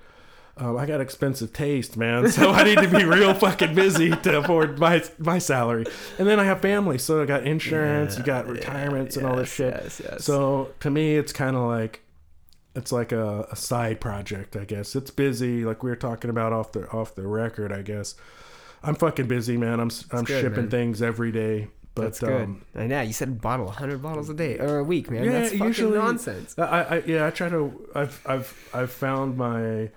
Um, 0.57 0.77
I 0.77 0.87
got 0.87 1.01
expensive 1.01 1.53
taste, 1.53 1.97
man, 1.97 2.31
so 2.31 2.51
I 2.53 2.63
need 2.63 2.79
to 2.79 2.89
be 2.89 3.05
real 3.05 3.35
fucking 3.35 3.75
busy 3.75 4.11
to 4.11 4.39
afford 4.39 4.79
my 4.79 5.03
my 5.19 5.39
salary. 5.39 5.85
And 6.19 6.29
then 6.29 6.39
I 6.39 6.45
have 6.45 6.61
family, 6.61 6.99
so 6.99 7.21
I 7.23 7.27
got 7.27 7.45
insurance, 7.45 8.17
you 8.17 8.23
got 8.23 8.47
retirements, 8.47 9.17
and 9.17 9.27
all 9.27 9.37
this 9.37 9.53
shit. 9.53 9.75
yes, 9.75 10.01
yes. 10.05 10.25
So 10.25 10.71
to 10.81 10.91
me, 10.91 11.17
it's 11.17 11.33
kind 11.33 11.57
of 11.57 11.63
like 11.63 12.03
it's 12.77 12.93
like 12.93 13.11
a, 13.13 13.49
a 13.51 13.57
side 13.57 14.01
project, 14.01 14.57
I 14.57 14.65
guess. 14.65 14.95
It's 14.95 15.11
busy, 15.11 15.65
like 15.65 15.83
we 15.83 15.91
were 15.91 15.97
talking 15.97 16.31
about 16.31 16.53
off 16.53 16.73
the 16.73 16.89
off 16.91 17.15
the 17.17 17.27
record. 17.27 17.73
I 17.73 17.83
guess 17.83 18.15
I'm 18.83 18.95
fucking 18.95 19.27
busy, 19.27 19.57
man. 19.57 19.81
I'm 19.81 19.91
I'm 20.13 20.25
good, 20.25 20.41
shipping 20.41 20.63
man. 20.63 20.71
things 20.71 21.03
every 21.03 21.33
day. 21.33 21.69
But 21.97 22.03
That's 22.03 22.21
good. 22.21 22.43
um, 22.43 22.65
and 22.75 22.91
yeah, 22.91 23.03
you 23.03 23.13
said 23.13 23.29
a 23.29 23.33
bottle, 23.33 23.67
100 23.67 24.03
bottles 24.03 24.29
a 24.29 24.35
day 24.35 24.59
or 24.59 24.79
a 24.79 24.85
week, 24.85 25.13
man. 25.13 25.25
yeah, 25.25 25.31
That's 25.33 25.51
fucking 25.53 25.67
usually 25.67 25.99
nonsense. 25.99 26.57
I, 26.59 26.63
I 26.83 27.03
yeah, 27.07 27.27
I 27.27 27.31
try 27.31 27.49
to. 27.49 27.89
I've 27.95 28.21
I've 28.27 28.71
I've 28.73 28.91
found 28.91 29.37
my. 29.37 29.91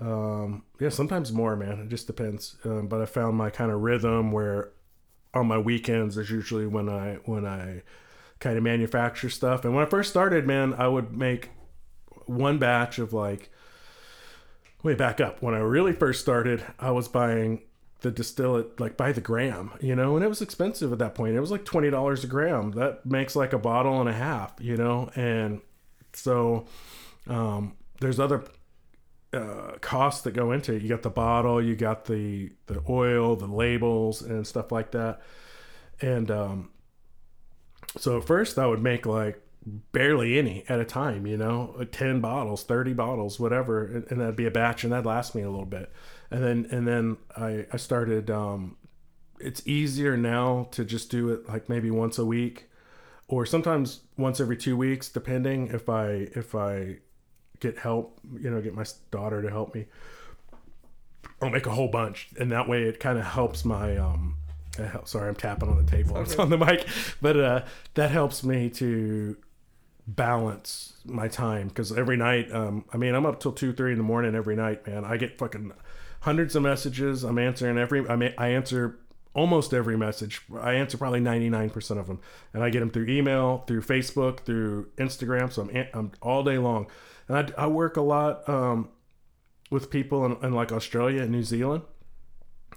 Um, 0.00 0.64
yeah, 0.80 0.88
sometimes 0.88 1.32
more, 1.32 1.56
man. 1.56 1.80
It 1.80 1.88
just 1.88 2.06
depends. 2.06 2.56
Um, 2.64 2.88
but 2.88 3.00
I 3.00 3.06
found 3.06 3.36
my 3.36 3.50
kind 3.50 3.70
of 3.70 3.80
rhythm 3.80 4.32
where 4.32 4.70
on 5.34 5.46
my 5.46 5.58
weekends 5.58 6.16
is 6.16 6.30
usually 6.30 6.66
when 6.66 6.88
I 6.88 7.18
when 7.24 7.46
I 7.46 7.82
kind 8.40 8.56
of 8.56 8.62
manufacture 8.62 9.30
stuff. 9.30 9.64
And 9.64 9.74
when 9.74 9.84
I 9.84 9.88
first 9.88 10.10
started, 10.10 10.46
man, 10.46 10.74
I 10.74 10.88
would 10.88 11.16
make 11.16 11.50
one 12.26 12.58
batch 12.58 12.98
of 12.98 13.12
like. 13.12 13.50
Wait, 14.82 14.98
back 14.98 15.20
up. 15.20 15.40
When 15.40 15.54
I 15.54 15.58
really 15.58 15.92
first 15.92 16.20
started, 16.20 16.64
I 16.80 16.90
was 16.90 17.06
buying 17.06 17.62
the 18.00 18.10
distillate 18.10 18.80
like 18.80 18.96
by 18.96 19.12
the 19.12 19.20
gram, 19.20 19.70
you 19.80 19.94
know, 19.94 20.16
and 20.16 20.24
it 20.24 20.28
was 20.28 20.42
expensive 20.42 20.92
at 20.92 20.98
that 20.98 21.14
point. 21.14 21.36
It 21.36 21.40
was 21.40 21.52
like 21.52 21.64
twenty 21.64 21.88
dollars 21.88 22.24
a 22.24 22.26
gram. 22.26 22.72
That 22.72 23.06
makes 23.06 23.34
like 23.36 23.52
a 23.52 23.58
bottle 23.58 24.00
and 24.00 24.08
a 24.08 24.12
half, 24.12 24.54
you 24.58 24.76
know, 24.76 25.08
and 25.14 25.60
so 26.12 26.66
um, 27.28 27.74
there's 28.00 28.18
other 28.18 28.44
uh, 29.32 29.78
costs 29.80 30.22
that 30.22 30.32
go 30.32 30.52
into 30.52 30.74
it. 30.74 30.82
You 30.82 30.88
got 30.88 31.02
the 31.02 31.10
bottle, 31.10 31.62
you 31.62 31.74
got 31.74 32.04
the 32.04 32.52
the 32.66 32.82
oil, 32.88 33.36
the 33.36 33.46
labels, 33.46 34.22
and 34.22 34.46
stuff 34.46 34.70
like 34.70 34.90
that. 34.92 35.22
And 36.00 36.30
um, 36.30 36.70
so 37.96 38.18
at 38.18 38.24
first, 38.24 38.58
I 38.58 38.66
would 38.66 38.82
make 38.82 39.06
like 39.06 39.40
barely 39.92 40.38
any 40.38 40.64
at 40.68 40.80
a 40.80 40.84
time, 40.84 41.26
you 41.26 41.36
know, 41.36 41.86
ten 41.92 42.20
bottles, 42.20 42.64
thirty 42.64 42.92
bottles, 42.92 43.38
whatever, 43.38 43.86
and, 43.86 44.04
and 44.10 44.20
that'd 44.20 44.36
be 44.36 44.46
a 44.46 44.50
batch, 44.50 44.84
and 44.84 44.92
that'd 44.92 45.06
last 45.06 45.34
me 45.34 45.42
a 45.42 45.50
little 45.50 45.66
bit. 45.66 45.90
And 46.30 46.42
then 46.42 46.66
and 46.70 46.86
then 46.86 47.16
I 47.36 47.66
I 47.72 47.76
started. 47.76 48.30
Um, 48.30 48.76
it's 49.40 49.66
easier 49.66 50.16
now 50.16 50.68
to 50.70 50.84
just 50.84 51.10
do 51.10 51.30
it 51.30 51.48
like 51.48 51.68
maybe 51.68 51.90
once 51.90 52.16
a 52.16 52.24
week, 52.24 52.68
or 53.26 53.44
sometimes 53.44 54.00
once 54.16 54.40
every 54.40 54.56
two 54.56 54.76
weeks, 54.76 55.08
depending 55.08 55.68
if 55.68 55.88
I 55.88 56.28
if 56.34 56.54
I 56.54 56.98
get 57.62 57.78
help, 57.78 58.18
you 58.40 58.50
know, 58.50 58.60
get 58.60 58.74
my 58.74 58.84
daughter 59.10 59.40
to 59.40 59.48
help 59.48 59.74
me. 59.74 59.86
I'll 61.40 61.50
make 61.50 61.66
a 61.66 61.70
whole 61.70 61.88
bunch, 61.88 62.28
and 62.38 62.52
that 62.52 62.68
way 62.68 62.82
it 62.82 63.00
kind 63.00 63.18
of 63.18 63.24
helps 63.24 63.64
my. 63.64 63.96
Um, 63.96 64.36
sorry, 65.04 65.28
I'm 65.28 65.34
tapping 65.34 65.68
on 65.68 65.84
the 65.84 65.90
table. 65.90 66.18
It's 66.18 66.36
on 66.36 66.50
the 66.50 66.58
mic, 66.58 66.86
but 67.20 67.36
uh, 67.36 67.64
that 67.94 68.10
helps 68.10 68.44
me 68.44 68.68
to 68.70 69.36
balance 70.06 70.94
my 71.04 71.28
time 71.28 71.68
because 71.68 71.96
every 71.96 72.16
night, 72.16 72.52
um, 72.52 72.84
I 72.92 72.96
mean, 72.96 73.14
I'm 73.14 73.24
up 73.24 73.40
till 73.40 73.52
two, 73.52 73.72
three 73.72 73.92
in 73.92 73.98
the 73.98 74.04
morning 74.04 74.34
every 74.34 74.56
night, 74.56 74.86
man. 74.86 75.04
I 75.04 75.16
get 75.16 75.38
fucking 75.38 75.72
hundreds 76.20 76.56
of 76.56 76.62
messages. 76.62 77.24
I'm 77.24 77.38
answering 77.38 77.78
every. 77.78 78.08
I 78.08 78.16
mean, 78.16 78.34
I 78.36 78.48
answer 78.48 78.98
almost 79.34 79.72
every 79.72 79.96
message. 79.96 80.42
I 80.60 80.74
answer 80.74 80.98
probably 80.98 81.20
99% 81.20 81.98
of 81.98 82.06
them. 82.06 82.20
And 82.52 82.62
I 82.62 82.70
get 82.70 82.80
them 82.80 82.90
through 82.90 83.08
email, 83.08 83.64
through 83.66 83.82
Facebook, 83.82 84.40
through 84.40 84.88
Instagram. 84.96 85.52
So 85.52 85.62
I'm, 85.62 85.88
I'm 85.94 86.12
all 86.20 86.42
day 86.42 86.58
long. 86.58 86.86
And 87.28 87.52
I, 87.56 87.64
I 87.64 87.66
work 87.66 87.96
a 87.96 88.02
lot 88.02 88.48
um, 88.48 88.88
with 89.70 89.90
people 89.90 90.24
in, 90.26 90.36
in 90.42 90.52
like 90.52 90.72
Australia 90.72 91.22
and 91.22 91.30
New 91.30 91.42
Zealand. 91.42 91.82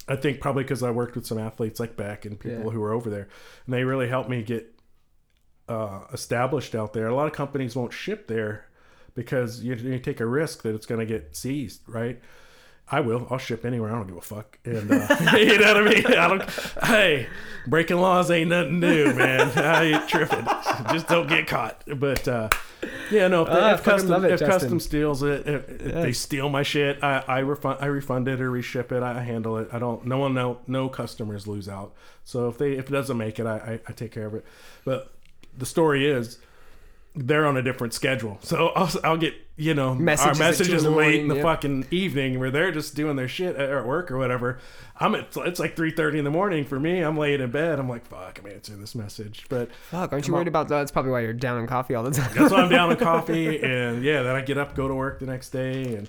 I 0.08 0.16
think 0.16 0.40
probably 0.42 0.64
because 0.64 0.84
I 0.84 0.92
worked 0.92 1.16
with 1.16 1.26
some 1.26 1.38
athletes 1.40 1.80
like 1.80 1.96
Bec 1.96 2.26
and 2.26 2.40
people 2.40 2.58
Yeah. 2.66 2.70
who 2.70 2.80
were 2.80 2.92
over 2.94 3.10
there. 3.10 3.28
And 3.66 3.74
they 3.74 3.84
really 3.84 4.08
helped 4.08 4.30
me 4.30 4.44
get 4.44 4.72
uh, 5.68 6.02
established 6.14 6.76
out 6.76 6.94
there. 6.94 7.08
A 7.08 7.16
lot 7.16 7.28
of 7.28 7.34
companies 7.34 7.76
won't 7.76 7.92
ship 7.94 8.28
there 8.28 8.68
because 9.16 9.64
you, 9.64 9.74
you 9.76 9.98
take 10.00 10.20
a 10.20 10.26
risk 10.26 10.62
that 10.64 10.76
it's 10.76 10.86
going 10.86 11.00
to 11.00 11.06
get 11.06 11.36
seized, 11.36 11.82
right? 11.88 12.22
I 12.88 13.00
will. 13.00 13.26
I'll 13.32 13.40
ship 13.40 13.66
anywhere. 13.66 13.90
I 13.92 13.96
don't 13.96 14.08
give 14.08 14.18
a 14.18 14.22
fuck. 14.22 14.60
And 14.64 14.92
uh, 14.92 15.08
you 15.38 15.58
know 15.58 15.74
what 15.74 15.88
I 15.88 15.94
mean? 15.96 16.06
I 16.06 16.28
don't. 16.28 16.50
Hey, 16.84 17.28
breaking 17.66 17.98
laws 17.98 18.30
ain't 18.30 18.50
nothing 18.52 18.80
new, 18.80 19.12
man. 19.14 19.52
I 19.58 19.84
ain't 19.86 20.08
tripping. 20.08 20.46
Just 20.92 21.08
don't 21.08 21.28
get 21.28 21.48
caught. 21.48 21.84
But 21.98 22.28
uh, 22.28 22.50
yeah, 23.10 23.28
no. 23.28 23.42
If, 23.42 23.50
Ah, 23.50 23.54
I 23.54 23.74
if 23.74 23.84
custom 23.84 24.26
it, 24.26 24.32
if 24.34 24.40
custom 24.40 24.80
steals 24.80 25.24
it, 25.24 25.48
if, 25.48 25.70
if 25.70 25.94
they 25.94 26.12
steal 26.12 26.48
my 26.50 26.62
shit, 26.62 27.04
I 27.04 27.24
I 27.28 27.40
refund 27.40 27.80
I 27.82 27.88
refund 27.88 28.28
it 28.28 28.40
or 28.40 28.52
reship 28.52 28.92
it. 28.92 29.02
I 29.02 29.24
handle 29.24 29.58
it. 29.58 29.68
I 29.72 29.80
don't. 29.80 30.06
No 30.06 30.20
one 30.20 30.36
no 30.36 30.60
no 30.68 30.88
customers 30.88 31.48
lose 31.48 31.68
out. 31.68 31.94
So 32.24 32.50
if 32.50 32.60
they 32.60 32.74
if 32.74 32.88
it 32.90 32.92
doesn't 32.92 33.18
make 33.18 33.40
it, 33.40 33.48
I 33.48 33.58
I, 33.58 33.80
I 33.88 33.94
take 33.94 34.12
care 34.12 34.28
of 34.28 34.36
it. 34.36 34.46
But 34.84 35.12
the 35.58 35.66
story 35.66 36.06
is 36.08 36.38
they're 37.16 37.46
on 37.46 37.58
a 37.58 37.62
different 37.62 37.94
schedule. 37.94 38.38
So 38.42 38.68
I'll, 38.76 38.90
I'll 39.04 39.18
get, 39.18 39.34
you 39.56 39.74
know, 39.74 39.96
Messages 39.96 40.40
our 40.40 40.48
messages 40.48 40.84
in 40.86 40.92
the 40.92 40.98
late 40.98 41.22
in 41.22 41.28
the 41.28 41.36
yeah. 41.36 41.42
fucking 41.42 41.88
evening 41.92 42.40
where 42.40 42.52
they're 42.52 42.72
just 42.72 42.96
doing 42.96 43.16
their 43.16 43.28
shit 43.28 43.56
at 43.56 43.70
at 43.70 43.86
work 43.86 44.12
or 44.12 44.18
whatever. 44.18 44.60
I'm 44.98 45.16
at, 45.16 45.36
it's 45.38 45.60
like 45.60 45.76
3.30 45.76 46.20
in 46.20 46.24
the 46.24 46.32
morning 46.32 46.66
for 46.66 46.80
me. 46.80 47.02
I'm 47.02 47.18
laying 47.18 47.42
in 47.42 47.52
bed. 47.52 47.80
I'm 47.80 47.90
like, 47.90 48.06
fuck, 48.06 48.40
I'm 48.40 48.50
answering 48.50 48.80
this 48.80 48.96
message. 48.96 49.46
But 49.50 49.72
Fuck, 49.90 50.12
aren't 50.12 50.26
you 50.26 50.32
Come 50.32 50.36
on. 50.36 50.40
worried 50.40 50.48
about 50.48 50.70
that? 50.70 50.80
That's 50.80 50.92
probably 50.92 51.12
why 51.12 51.22
you're 51.22 51.34
down 51.34 51.60
in 51.60 51.68
coffee 51.68 51.96
all 51.96 52.04
the 52.04 52.12
time. 52.12 52.32
that's 52.34 52.52
why 52.52 52.62
I'm 52.62 52.70
down 52.70 52.92
on 52.92 52.98
coffee. 52.98 53.62
And 53.62 54.04
yeah, 54.04 54.22
then 54.22 54.36
I 54.36 54.42
get 54.42 54.58
up, 54.58 54.76
go 54.76 54.88
to 54.88 54.96
work 54.96 55.20
the 55.20 55.26
next 55.26 55.50
day 55.50 55.96
and 55.96 56.08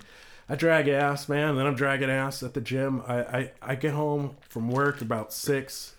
I 0.49 0.55
drag 0.55 0.87
ass, 0.87 1.27
man. 1.27 1.55
Then 1.55 1.67
I'm 1.67 1.75
dragging 1.75 2.09
ass 2.09 2.43
at 2.43 2.53
the 2.53 2.61
gym. 2.61 3.01
I, 3.07 3.19
I, 3.19 3.51
I 3.61 3.75
get 3.75 3.93
home 3.93 4.37
from 4.47 4.69
work 4.69 5.01
about 5.01 5.33
six 5.33 5.95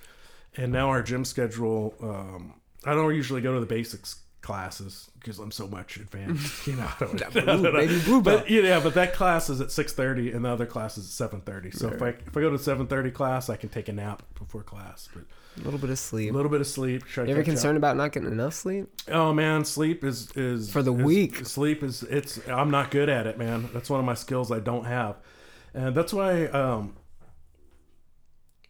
and 0.56 0.72
now 0.72 0.88
our 0.88 1.02
gym 1.02 1.24
schedule, 1.24 1.94
um, 2.02 2.54
I 2.84 2.94
don't 2.94 3.14
usually 3.14 3.40
go 3.40 3.54
to 3.54 3.60
the 3.60 3.66
basics 3.66 4.20
classes 4.48 5.10
because 5.20 5.38
I'm 5.38 5.50
so 5.50 5.66
much 5.68 5.96
advanced. 5.98 6.66
You 6.66 6.76
know, 6.76 6.84
I 6.86 7.04
don't, 7.04 7.22
I 7.36 7.40
don't 7.40 7.62
baby 7.62 8.00
blue 8.00 8.22
belt. 8.22 8.40
but 8.42 8.50
yeah, 8.50 8.80
but 8.80 8.94
that 8.94 9.12
class 9.12 9.50
is 9.50 9.60
at 9.60 9.70
six 9.70 9.92
thirty, 9.92 10.32
and 10.32 10.44
the 10.44 10.48
other 10.48 10.64
class 10.66 10.96
is 10.96 11.04
at 11.04 11.10
seven 11.12 11.42
thirty. 11.42 11.70
So 11.70 11.88
if 11.88 12.00
I 12.02 12.08
if 12.08 12.34
I 12.36 12.40
go 12.40 12.50
to 12.50 12.58
seven 12.58 12.86
thirty 12.86 13.10
class, 13.10 13.50
I 13.50 13.56
can 13.56 13.68
take 13.68 13.88
a 13.88 13.92
nap 13.92 14.22
before 14.38 14.62
class. 14.62 15.08
But 15.12 15.24
a 15.60 15.64
little 15.64 15.78
bit 15.78 15.90
of 15.90 15.98
sleep. 15.98 16.30
a 16.32 16.34
little 16.34 16.50
bit 16.50 16.60
of 16.62 16.66
sleep. 16.66 17.02
You 17.16 17.22
ever 17.24 17.26
catch 17.34 17.38
up. 17.40 17.44
concerned 17.44 17.76
about 17.76 17.96
not 17.96 18.12
getting 18.12 18.32
enough 18.32 18.54
sleep? 18.54 18.88
Oh 19.08 19.32
man, 19.34 19.64
sleep 19.66 20.02
is 20.02 20.30
is 20.34 20.70
For 20.72 20.82
the 20.82 20.94
is- 20.94 21.04
weak. 21.04 21.44
Sleep 21.46 21.82
is 21.82 22.02
it's. 22.04 22.40
I'm 22.48 22.70
not 22.70 22.90
good 22.90 23.08
at 23.10 23.26
it, 23.26 23.36
man. 23.38 23.68
That's 23.74 23.90
one 23.90 24.00
of 24.00 24.06
my 24.06 24.14
skills 24.14 24.50
I 24.50 24.60
don't 24.60 24.84
have, 24.86 25.16
and 25.74 25.94
that's 25.94 26.12
why 26.14 26.46
um. 26.46 26.94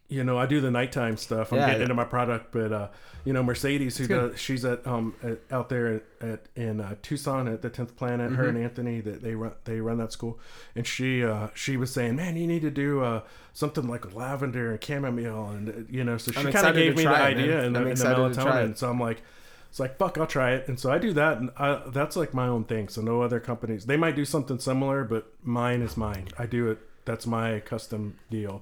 You 0.09 0.23
know, 0.23 0.37
I 0.39 0.47
do 0.47 0.59
the 0.59 0.71
nighttime 0.71 1.17
stuff. 1.17 1.51
I'm 1.51 1.59
Yeah. 1.59 1.67
getting 1.67 1.83
into 1.83 1.93
my 1.93 2.03
product, 2.03 2.51
but 2.51 2.71
uh, 2.73 2.87
you 3.25 3.31
know, 3.33 3.43
Mercedes, 3.43 3.97
who 3.97 4.07
does, 4.07 4.39
she's 4.39 4.65
at 4.65 4.85
um 4.87 5.13
at, 5.21 5.39
out 5.51 5.69
there 5.69 6.01
at 6.19 6.47
in 6.55 6.81
uh, 6.81 6.95
Tucson 7.03 7.47
at 7.47 7.61
the 7.61 7.69
Tenth 7.69 7.95
Planet. 7.95 8.31
Her 8.33 8.45
Mm-hmm. 8.47 8.55
and 8.55 8.63
Anthony, 8.65 9.01
that 9.01 9.21
they 9.21 9.35
run 9.35 9.51
they 9.65 9.79
run 9.81 9.97
that 9.99 10.11
school, 10.11 10.39
and 10.75 10.87
she 10.87 11.23
uh 11.23 11.49
she 11.53 11.77
was 11.77 11.93
saying, 11.93 12.15
man, 12.15 12.37
you 12.37 12.47
need 12.47 12.63
to 12.63 12.71
do 12.71 13.01
uh 13.03 13.21
something 13.53 13.87
like 13.87 14.15
lavender 14.15 14.71
and 14.71 14.83
chamomile, 14.83 15.49
and 15.51 15.69
uh, 15.69 15.73
you 15.89 16.03
know, 16.03 16.17
so 16.17 16.31
she 16.31 16.51
kind 16.51 16.65
of 16.67 16.73
gave 16.75 16.95
me 16.97 17.03
the 17.03 17.09
try 17.09 17.29
it, 17.29 17.35
man. 17.37 17.43
idea 17.43 17.63
and 17.63 17.75
the, 17.75 17.79
I'm 17.79 17.87
and 17.87 17.97
the 17.97 18.01
excited 18.11 18.33
to 18.33 18.41
try 18.41 18.63
melatonin. 18.63 18.77
So 18.77 18.89
I'm 18.89 18.99
like, 18.99 19.21
it's 19.69 19.79
like 19.79 19.97
fuck, 19.99 20.17
I'll 20.17 20.25
try 20.25 20.53
it. 20.53 20.67
And 20.67 20.79
so 20.79 20.91
I 20.91 20.97
do 20.97 21.13
that, 21.13 21.37
and 21.37 21.51
I, 21.55 21.83
that's 21.87 22.15
like 22.15 22.33
my 22.33 22.47
own 22.47 22.63
thing. 22.63 22.87
So 22.89 23.01
no 23.01 23.21
other 23.21 23.39
companies. 23.39 23.85
They 23.85 23.97
might 23.97 24.15
do 24.15 24.25
something 24.25 24.57
similar, 24.57 25.03
but 25.03 25.31
mine 25.43 25.83
is 25.83 25.95
mine. 25.97 26.29
I 26.39 26.47
do 26.47 26.71
it. 26.71 26.79
That's 27.05 27.25
my 27.27 27.59
custom 27.61 28.17
deal, 28.29 28.61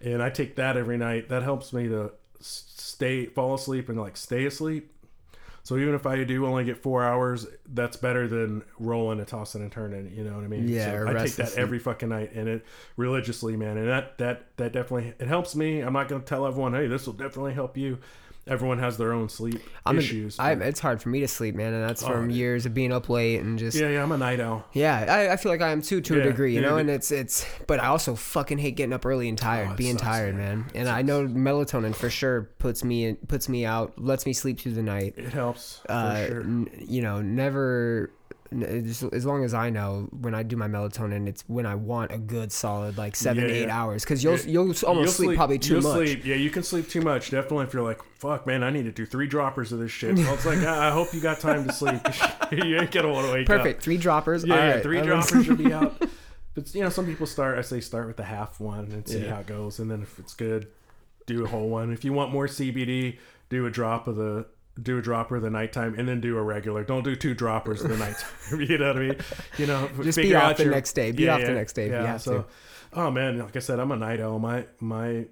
and 0.00 0.22
I 0.22 0.30
take 0.30 0.56
that 0.56 0.76
every 0.76 0.98
night. 0.98 1.28
That 1.28 1.42
helps 1.42 1.72
me 1.72 1.88
to 1.88 2.12
stay, 2.40 3.26
fall 3.26 3.54
asleep, 3.54 3.88
and 3.88 4.00
like 4.00 4.16
stay 4.16 4.46
asleep. 4.46 4.92
So 5.68 5.76
even 5.76 5.94
if 5.94 6.06
I 6.06 6.24
do 6.24 6.46
only 6.46 6.64
get 6.64 6.82
four 6.82 7.04
hours, 7.04 7.46
that's 7.66 7.98
better 7.98 8.26
than 8.26 8.64
rolling 8.78 9.18
and 9.18 9.28
tossing 9.28 9.60
and 9.60 9.70
turning. 9.70 10.10
You 10.16 10.24
know 10.24 10.34
what 10.34 10.44
I 10.44 10.48
mean? 10.48 10.66
Yeah, 10.66 11.04
So 11.04 11.08
I 11.08 11.12
take 11.24 11.36
that 11.36 11.58
every 11.58 11.78
fucking 11.78 12.08
night, 12.08 12.32
and 12.32 12.48
it 12.48 12.64
religiously, 12.96 13.54
man. 13.54 13.76
And 13.76 13.86
that 13.86 14.16
that 14.16 14.56
that 14.56 14.72
definitely 14.72 15.12
it 15.18 15.28
helps 15.28 15.54
me. 15.54 15.80
I'm 15.80 15.92
not 15.92 16.08
gonna 16.08 16.22
tell 16.22 16.46
everyone, 16.46 16.72
hey, 16.72 16.86
this 16.86 17.04
will 17.04 17.12
definitely 17.12 17.52
help 17.52 17.76
you. 17.76 17.98
Everyone 18.48 18.78
has 18.78 18.96
their 18.96 19.12
own 19.12 19.28
sleep 19.28 19.60
I'm 19.86 19.96
a- 19.96 19.98
issues. 20.00 20.38
I, 20.38 20.54
but- 20.54 20.66
it's 20.66 20.80
hard 20.80 21.00
for 21.02 21.08
me 21.10 21.20
to 21.20 21.28
sleep, 21.28 21.54
man, 21.54 21.74
and 21.74 21.88
that's 21.88 22.02
Oh, 22.02 22.08
from 22.08 22.30
yeah. 22.30 22.36
years 22.36 22.66
of 22.66 22.74
being 22.74 22.92
up 22.92 23.08
late 23.08 23.40
and 23.40 23.58
just 23.58 23.76
yeah, 23.78 23.88
yeah, 23.90 24.02
I'm 24.02 24.10
a 24.12 24.18
night 24.18 24.40
owl. 24.40 24.64
Yeah, 24.72 25.04
I, 25.08 25.32
I 25.32 25.36
feel 25.36 25.52
like 25.52 25.60
I 25.62 25.70
am 25.70 25.82
too, 25.82 26.00
to 26.00 26.20
a 26.20 26.22
degree, 26.24 26.54
you 26.54 26.60
yeah, 26.62 26.68
know. 26.68 26.76
And 26.78 26.88
it's 26.90 27.10
it's, 27.10 27.46
but 27.66 27.78
I 27.80 27.86
also 27.86 28.14
fucking 28.14 28.58
hate 28.58 28.76
getting 28.76 28.92
up 28.92 29.04
early 29.06 29.28
and 29.28 29.36
tired, 29.38 29.68
Oh, 29.72 29.76
being 29.76 29.98
sucks, 29.98 30.02
tired, 30.08 30.34
man. 30.36 30.58
man. 30.60 30.70
And 30.74 30.88
I 30.88 31.02
know 31.02 31.26
melatonin 31.26 31.94
for 31.94 32.10
sure 32.10 32.50
puts 32.58 32.82
me 32.82 33.04
in, 33.04 33.16
puts 33.16 33.48
me 33.48 33.64
out, 33.66 33.98
lets 34.02 34.24
me 34.26 34.32
sleep 34.32 34.60
through 34.60 34.72
the 34.72 34.82
night. 34.82 35.14
It 35.16 35.32
helps 35.32 35.80
Uh, 35.88 36.26
sure. 36.26 36.40
n- 36.40 36.70
you 36.88 37.02
know, 37.02 37.20
never. 37.20 38.10
As, 38.50 39.26
long 39.26 39.44
as 39.44 39.52
I 39.52 39.68
know, 39.68 40.08
when 40.10 40.34
I 40.34 40.42
do 40.42 40.56
my 40.56 40.68
melatonin, 40.68 41.26
it's 41.28 41.44
when 41.48 41.66
I 41.66 41.74
want 41.74 42.12
a 42.12 42.18
good 42.18 42.50
solid 42.50 42.96
like 42.96 43.14
seven, 43.14 43.44
Yeah, 43.44 43.50
eight 43.50 43.66
yeah. 43.66 43.78
hours, 43.78 44.04
because 44.04 44.24
you'll 44.24 44.36
Yeah. 44.38 44.46
you'll 44.46 44.74
almost 44.84 44.84
You'll 44.84 45.06
sleep, 45.26 45.36
probably 45.36 45.58
too 45.58 45.80
much. 45.82 45.92
Sleep. 46.08 46.24
Yeah, 46.24 46.36
you 46.36 46.48
can 46.48 46.62
sleep 46.62 46.88
too 46.88 47.02
much. 47.02 47.30
Definitely, 47.30 47.64
if 47.64 47.74
you're 47.74 47.82
like, 47.82 48.00
"Fuck, 48.18 48.46
man, 48.46 48.62
I 48.62 48.70
need 48.70 48.84
to 48.84 48.92
do 48.92 49.04
three 49.04 49.26
droppers 49.26 49.70
of 49.72 49.80
this 49.80 49.90
shit." 49.90 50.16
Well, 50.16 50.32
it's 50.32 50.46
like, 50.46 50.58
I 50.60 50.88
I 50.88 50.90
hope 50.90 51.12
you 51.12 51.20
got 51.20 51.40
time 51.40 51.66
to 51.66 51.72
sleep. 51.74 52.00
you 52.52 52.78
ain't 52.78 52.90
gonna 52.90 53.12
want 53.12 53.26
to 53.26 53.32
wake 53.34 53.46
Perfect, 53.46 53.80
up. 53.80 53.82
three 53.84 53.98
droppers. 53.98 54.44
Yeah, 54.46 54.72
right, 54.74 54.82
three 54.82 55.02
droppers 55.02 55.44
should 55.44 55.58
be 55.58 55.72
out. 55.74 56.02
But 56.54 56.74
you 56.74 56.82
know, 56.82 56.88
some 56.88 57.04
people 57.06 57.26
start. 57.26 57.58
I 57.58 57.60
say 57.60 57.80
start 57.80 58.06
with 58.06 58.16
the 58.16 58.24
half 58.24 58.60
one 58.60 58.86
and 58.92 59.06
see 59.06 59.20
how 59.26 59.40
it 59.40 59.46
goes, 59.46 59.78
and 59.78 59.90
then 59.90 60.00
if 60.02 60.18
it's 60.18 60.34
good, 60.34 60.68
do 61.26 61.44
a 61.44 61.48
whole 61.48 61.68
one. 61.68 61.92
If 61.92 62.02
you 62.04 62.14
want 62.14 62.32
more 62.32 62.46
CBD, 62.46 63.18
do 63.50 63.66
a 63.66 63.70
drop 63.70 64.08
of 64.08 64.16
the. 64.16 64.46
Do 64.80 64.98
a 64.98 65.02
dropper 65.02 65.36
of 65.36 65.42
the 65.42 65.50
nighttime 65.50 65.94
and 65.98 66.08
then 66.08 66.20
do 66.20 66.36
a 66.36 66.42
regular. 66.42 66.84
Don't 66.84 67.02
do 67.02 67.16
two 67.16 67.34
droppers 67.34 67.82
of 67.82 67.90
the 67.90 67.96
nighttime. 67.96 68.60
you 68.60 68.78
know 68.78 68.88
what 68.88 68.96
I 68.96 69.00
mean? 69.00 69.16
You 69.56 69.66
know, 69.66 69.90
Just 70.02 70.18
be 70.18 70.34
off 70.34 70.56
the 70.56 70.64
your- 70.64 70.72
next 70.72 70.92
day. 70.92 71.10
Beat 71.12 71.28
off 71.28 71.40
the 71.40 71.52
next 71.52 71.72
day 71.72 71.88
have 71.88 72.22
so, 72.22 72.42
to. 72.42 72.44
Oh 72.92 73.10
man, 73.10 73.38
like 73.38 73.56
I 73.56 73.58
said, 73.58 73.80
I'm 73.80 73.92
a 73.92 73.96
night 73.96 74.20
owl. 74.20 74.38
My 74.38 74.66
my 74.80 75.26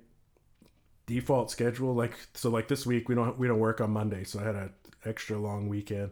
default 1.06 1.50
schedule, 1.50 1.94
like 1.94 2.12
so, 2.34 2.50
like 2.50 2.68
this 2.68 2.84
week 2.84 3.08
we 3.08 3.14
don't 3.14 3.38
we 3.38 3.46
don't 3.46 3.58
work 3.58 3.80
on 3.80 3.90
Monday, 3.90 4.24
so 4.24 4.40
I 4.40 4.44
had 4.44 4.54
an 4.54 4.72
extra 5.04 5.38
long 5.38 5.68
weekend. 5.68 6.10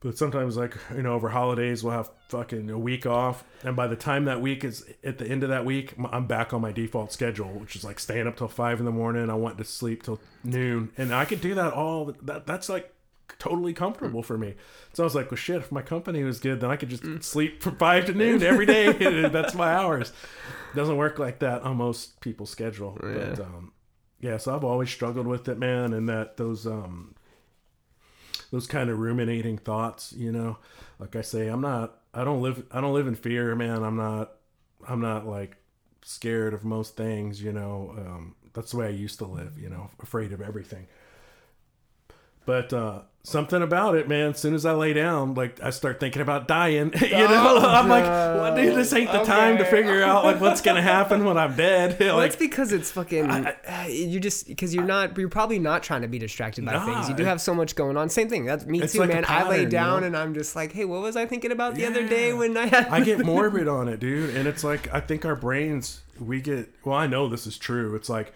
But 0.00 0.16
sometimes, 0.16 0.56
like 0.56 0.76
you 0.94 1.02
know, 1.02 1.14
over 1.14 1.28
holidays 1.28 1.82
we'll 1.82 1.94
have 1.94 2.10
fucking 2.28 2.70
a 2.70 2.78
week 2.78 3.04
off, 3.04 3.42
and 3.64 3.74
by 3.74 3.88
the 3.88 3.96
time 3.96 4.26
that 4.26 4.40
week 4.40 4.62
is 4.62 4.84
at 5.02 5.18
the 5.18 5.26
end 5.26 5.42
of 5.42 5.48
that 5.48 5.64
week, 5.64 5.94
I'm 6.12 6.26
back 6.26 6.52
on 6.52 6.60
my 6.60 6.70
default 6.70 7.12
schedule, 7.12 7.48
which 7.48 7.74
is 7.74 7.82
like 7.82 7.98
staying 7.98 8.28
up 8.28 8.36
till 8.36 8.46
five 8.46 8.78
in 8.78 8.84
the 8.84 8.92
morning. 8.92 9.28
I 9.28 9.34
want 9.34 9.58
to 9.58 9.64
sleep 9.64 10.04
till 10.04 10.20
noon, 10.44 10.92
and 10.96 11.12
I 11.12 11.24
could 11.24 11.40
do 11.40 11.54
that 11.56 11.72
all. 11.72 12.14
That 12.22 12.46
that's 12.46 12.68
like 12.68 12.94
totally 13.38 13.72
comfortable 13.72 14.22
for 14.22 14.38
me. 14.38 14.54
So 14.92 15.02
I 15.02 15.04
was 15.04 15.14
like, 15.14 15.30
well, 15.30 15.36
shit, 15.36 15.56
if 15.56 15.72
my 15.72 15.82
company 15.82 16.22
was 16.24 16.40
good, 16.40 16.60
then 16.60 16.70
I 16.70 16.76
could 16.76 16.88
just 16.88 17.24
sleep 17.24 17.62
from 17.62 17.76
five 17.76 18.06
to 18.06 18.14
noon 18.14 18.42
every 18.42 18.66
day. 18.66 18.92
That's 19.28 19.54
my 19.54 19.72
hours. 19.72 20.12
Doesn't 20.74 20.96
work 20.96 21.18
like 21.18 21.40
that 21.40 21.62
on 21.62 21.76
most 21.76 22.20
people's 22.20 22.50
schedule. 22.50 22.96
But 23.00 23.40
um, 23.40 23.72
yeah, 24.20 24.36
so 24.36 24.54
I've 24.54 24.64
always 24.64 24.90
struggled 24.90 25.26
with 25.26 25.48
it, 25.48 25.58
man, 25.58 25.92
and 25.92 26.08
that 26.08 26.36
those 26.36 26.66
um 26.66 27.14
those 28.50 28.66
kind 28.66 28.90
of 28.90 28.98
ruminating 28.98 29.58
thoughts, 29.58 30.12
you 30.12 30.32
know. 30.32 30.58
Like 30.98 31.16
I 31.16 31.22
say, 31.22 31.48
I'm 31.48 31.60
not 31.60 31.98
I 32.14 32.24
don't 32.24 32.42
live 32.42 32.64
I 32.70 32.80
don't 32.80 32.94
live 32.94 33.06
in 33.06 33.14
fear, 33.14 33.54
man. 33.54 33.82
I'm 33.82 33.96
not 33.96 34.32
I'm 34.88 35.00
not 35.00 35.26
like 35.26 35.56
scared 36.02 36.54
of 36.54 36.64
most 36.64 36.96
things, 36.96 37.42
you 37.42 37.52
know. 37.52 37.94
Um 37.98 38.34
that's 38.54 38.72
the 38.72 38.78
way 38.78 38.86
I 38.86 38.90
used 38.90 39.18
to 39.18 39.26
live, 39.26 39.58
you 39.58 39.68
know, 39.68 39.90
afraid 40.00 40.32
of 40.32 40.40
everything. 40.40 40.86
But 42.48 42.72
uh 42.72 43.00
something 43.24 43.60
about 43.60 43.94
it, 43.94 44.08
man, 44.08 44.30
as 44.30 44.38
soon 44.38 44.54
as 44.54 44.64
I 44.64 44.72
lay 44.72 44.94
down, 44.94 45.34
like 45.34 45.62
I 45.62 45.68
start 45.68 46.00
thinking 46.00 46.22
about 46.22 46.48
dying. 46.48 46.94
you 47.02 47.10
know, 47.10 47.58
I'm 47.62 47.86
like, 47.86 48.04
well, 48.04 48.56
dude, 48.56 48.74
this 48.74 48.90
ain't 48.94 49.12
the 49.12 49.22
time 49.22 49.58
to 49.58 49.66
figure 49.66 50.02
out 50.02 50.24
like 50.24 50.40
what's 50.40 50.62
gonna 50.62 50.80
happen 50.96 51.26
when 51.26 51.36
I'm 51.36 51.54
dead. 51.56 52.00
Well, 52.00 52.20
that's 52.20 52.36
because 52.36 52.72
it's 52.72 52.90
fucking. 52.90 53.28
uh, 53.30 53.52
you 53.86 54.18
just 54.18 54.46
because 54.48 54.74
you're 54.74 54.86
not. 54.86 55.18
You're 55.18 55.28
probably 55.28 55.58
not 55.58 55.82
trying 55.82 56.00
to 56.00 56.08
be 56.08 56.18
distracted 56.18 56.64
by 56.64 56.72
Nah, 56.72 56.86
things. 56.86 57.10
You 57.10 57.16
do 57.16 57.24
have 57.24 57.42
so 57.42 57.54
much 57.54 57.74
going 57.74 57.98
on. 57.98 58.08
Same 58.08 58.30
thing. 58.30 58.46
That's 58.46 58.64
me 58.64 58.80
too, 58.80 59.00
like 59.00 59.10
man. 59.10 59.26
I 59.28 59.42
lay 59.42 59.48
pattern, 59.48 59.60
you 59.60 59.68
down 59.68 60.00
know? 60.00 60.06
and 60.06 60.16
I'm 60.16 60.32
just 60.32 60.56
like, 60.56 60.72
hey, 60.72 60.86
what 60.86 61.02
was 61.02 61.14
I 61.14 61.26
thinking 61.26 61.52
about 61.52 61.74
the 61.74 61.84
other 61.84 62.08
day 62.08 62.32
when 62.32 62.56
I 62.56 62.64
had? 62.64 62.88
I 62.88 63.00
get 63.00 63.26
morbid 63.26 63.68
on 63.68 63.88
it, 63.88 64.00
dude. 64.00 64.34
And 64.34 64.48
it's 64.48 64.64
like 64.64 64.88
I 64.94 65.00
think 65.00 65.26
our 65.26 65.36
brains 65.36 66.00
we 66.18 66.40
get 66.40 66.72
well, 66.82 66.96
I 66.96 67.06
know 67.06 67.28
this 67.28 67.46
is 67.46 67.58
true. 67.58 67.94
It's 67.94 68.08
like 68.08 68.32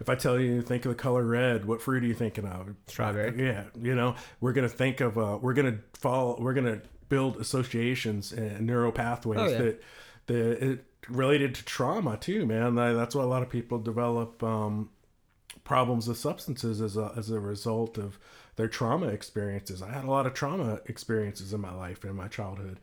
if 0.00 0.08
I 0.08 0.14
tell 0.14 0.38
you 0.38 0.62
think 0.62 0.84
of 0.84 0.90
the 0.90 0.94
color 0.96 1.24
red, 1.24 1.64
what 1.64 1.80
fruit 1.82 2.02
are 2.02 2.06
you 2.06 2.14
thinking 2.14 2.44
of? 2.46 2.74
Strawberry. 2.86 3.42
Yeah, 3.44 3.64
you 3.80 3.94
know, 3.94 4.14
we're 4.40 4.52
gonna 4.52 4.68
think 4.68 5.00
of 5.00 5.16
uh 5.18 5.38
we're 5.40 5.54
gonna 5.54 5.78
follow 5.94 6.36
we're 6.40 6.54
gonna 6.54 6.80
build 7.08 7.36
associations 7.36 8.32
and 8.32 8.66
neural 8.66 8.92
pathways 8.92 9.38
Oh, 9.40 9.46
yeah. 9.46 9.58
that 9.58 9.82
that 10.26 10.64
it 10.70 10.84
related 11.08 11.54
to 11.54 11.64
trauma 11.64 12.16
too, 12.16 12.46
man. 12.46 12.74
That's 12.74 13.14
why 13.14 13.22
a 13.22 13.26
lot 13.26 13.42
of 13.42 13.48
people 13.50 13.78
develop 13.78 14.42
um 14.42 14.90
problems 15.64 16.06
with 16.06 16.16
substances 16.16 16.80
as 16.80 16.96
a, 16.96 17.12
as 17.16 17.30
a 17.30 17.40
result 17.40 17.98
of 17.98 18.18
their 18.56 18.68
trauma 18.68 19.08
experiences. 19.08 19.82
I 19.82 19.90
had 19.90 20.04
a 20.04 20.10
lot 20.10 20.26
of 20.26 20.32
trauma 20.34 20.80
experiences 20.86 21.52
in 21.52 21.60
my 21.60 21.74
life 21.74 22.04
in 22.04 22.14
my 22.14 22.28
childhood, 22.28 22.78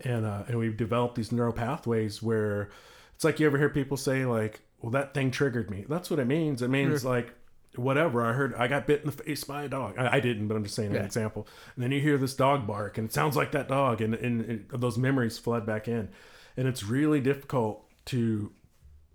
and 0.00 0.24
uh, 0.26 0.42
and 0.48 0.58
we've 0.58 0.76
developed 0.76 1.14
these 1.16 1.32
neural 1.32 1.52
pathways 1.52 2.22
where 2.22 2.70
it's 3.14 3.24
like 3.24 3.38
you 3.40 3.46
ever 3.46 3.58
hear 3.58 3.68
people 3.70 3.96
say 3.96 4.24
like, 4.26 4.60
"Well, 4.84 4.90
that 4.90 5.14
thing 5.14 5.30
triggered 5.30 5.70
me." 5.70 5.86
That's 5.88 6.10
what 6.10 6.18
it 6.18 6.26
means. 6.26 6.60
It 6.60 6.68
means 6.68 7.04
like 7.04 7.32
whatever. 7.76 8.22
I 8.22 8.34
heard 8.34 8.54
I 8.54 8.68
got 8.68 8.86
bit 8.86 9.00
in 9.00 9.06
the 9.06 9.12
face 9.12 9.44
by 9.44 9.64
a 9.64 9.68
dog. 9.68 9.94
I, 9.98 10.16
I 10.16 10.20
didn't, 10.20 10.46
but 10.48 10.56
I'm 10.56 10.62
just 10.64 10.76
saying 10.76 10.94
an 10.94 11.04
example. 11.04 11.46
And 11.74 11.82
then 11.82 11.90
you 11.90 12.00
hear 12.00 12.18
this 12.18 12.34
dog 12.34 12.66
bark, 12.66 12.98
and 12.98 13.08
it 13.08 13.12
sounds 13.14 13.34
like 13.34 13.52
that 13.52 13.66
dog, 13.68 14.00
and, 14.00 14.14
and, 14.14 14.40
and 14.42 14.66
those 14.70 14.98
memories 14.98 15.38
flood 15.38 15.64
back 15.64 15.88
in, 15.88 16.10
and 16.56 16.68
it's 16.68 16.84
really 16.84 17.20
difficult 17.20 17.84
to 18.06 18.52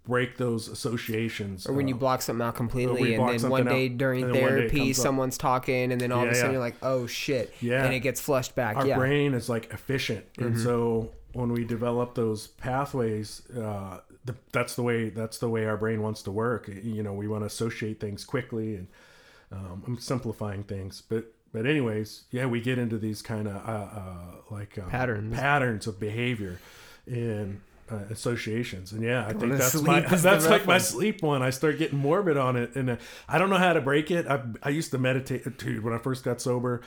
break 0.05 0.38
those 0.38 0.67
associations. 0.67 1.67
Or 1.67 1.74
when 1.74 1.88
you 1.88 1.93
block 1.93 2.24
something 2.24 2.45
out 2.45 2.55
completely, 2.55 3.13
and 3.13 3.39
then 3.39 3.49
one 3.49 3.65
day 3.65 3.86
out, 3.86 3.97
during 3.97 4.24
one 4.24 4.34
day 4.34 4.39
therapy, 4.39 4.89
up. 4.89 4.95
someone's 4.95 5.38
talking, 5.38 5.91
and 5.91 6.01
then 6.01 6.11
all 6.11 6.24
of 6.24 6.30
a 6.30 6.34
sudden 6.34 6.49
yeah. 6.49 6.53
you're 6.53 6.59
like, 6.59 6.78
"Oh 6.82 7.05
shit!" 7.05 7.53
Yeah. 7.61 7.86
and 7.86 7.93
it 7.93 7.99
gets 7.99 8.20
flushed 8.20 8.55
back. 8.55 8.76
our 8.76 8.88
yeah, 8.88 8.93
Mm-hmm. 8.93 8.99
brain 9.01 9.34
is 9.36 9.49
like 9.49 9.72
efficient 9.72 10.26
and 10.39 10.59
so 10.59 11.11
when 11.34 11.53
we 11.53 11.63
develop 11.63 12.15
those 12.15 12.47
pathways 12.47 13.43
uh, 13.55 13.99
the, 14.26 14.36
that's 14.51 14.76
the 14.76 14.84
way 14.84 15.09
that's 15.09 15.38
the 15.38 15.49
way 15.49 15.65
our 15.65 15.78
brain 15.78 16.01
wants 16.01 16.22
to 16.24 16.32
work. 16.32 16.67
You 16.67 17.03
know 17.03 17.13
we 17.13 17.28
want 17.28 17.43
to 17.43 17.47
associate 17.47 17.99
things 17.99 18.26
quickly 18.26 18.76
and 18.76 18.88
um, 19.51 19.84
i'm 19.88 19.97
simplifying 19.97 20.63
things 20.63 21.01
but 21.01 21.34
but 21.51 21.65
anyways 21.65 22.24
yeah 22.32 22.45
we 22.45 22.61
get 22.61 22.78
into 22.78 22.97
these 22.97 23.22
kind 23.22 23.47
of 23.47 23.55
uh, 23.55 23.99
uh, 23.99 24.36
like 24.51 24.78
um, 24.78 24.89
Patterns. 24.89 25.36
patterns 25.36 25.88
of 25.88 25.99
behavior 25.99 26.59
and 27.07 27.61
uh, 27.91 27.95
associations. 28.11 28.91
And 28.91 29.01
yeah 29.03 29.26
i 29.26 29.34
think 29.34 29.53
that's 29.53 29.82
my 29.82 30.01
that's 30.11 30.47
like 30.47 30.67
my 30.67 30.78
sleep 30.78 31.24
one. 31.24 31.41
I 31.41 31.49
start 31.49 31.80
getting 31.80 31.97
morbid 31.97 32.38
on 32.38 32.55
it. 32.55 32.76
And 32.76 32.91
uh, 32.91 32.95
i 33.28 33.39
don't 33.39 33.49
know 33.49 33.57
how 33.57 33.74
to 33.74 33.82
break 33.82 34.11
it. 34.11 34.28
I, 34.28 34.41
I 34.61 34.70
used 34.70 34.91
to 34.91 34.99
meditate 34.99 35.57
dude 35.57 35.84
when 35.84 35.93
i 35.93 35.97
first 35.97 36.24
got 36.24 36.39
sober 36.41 36.82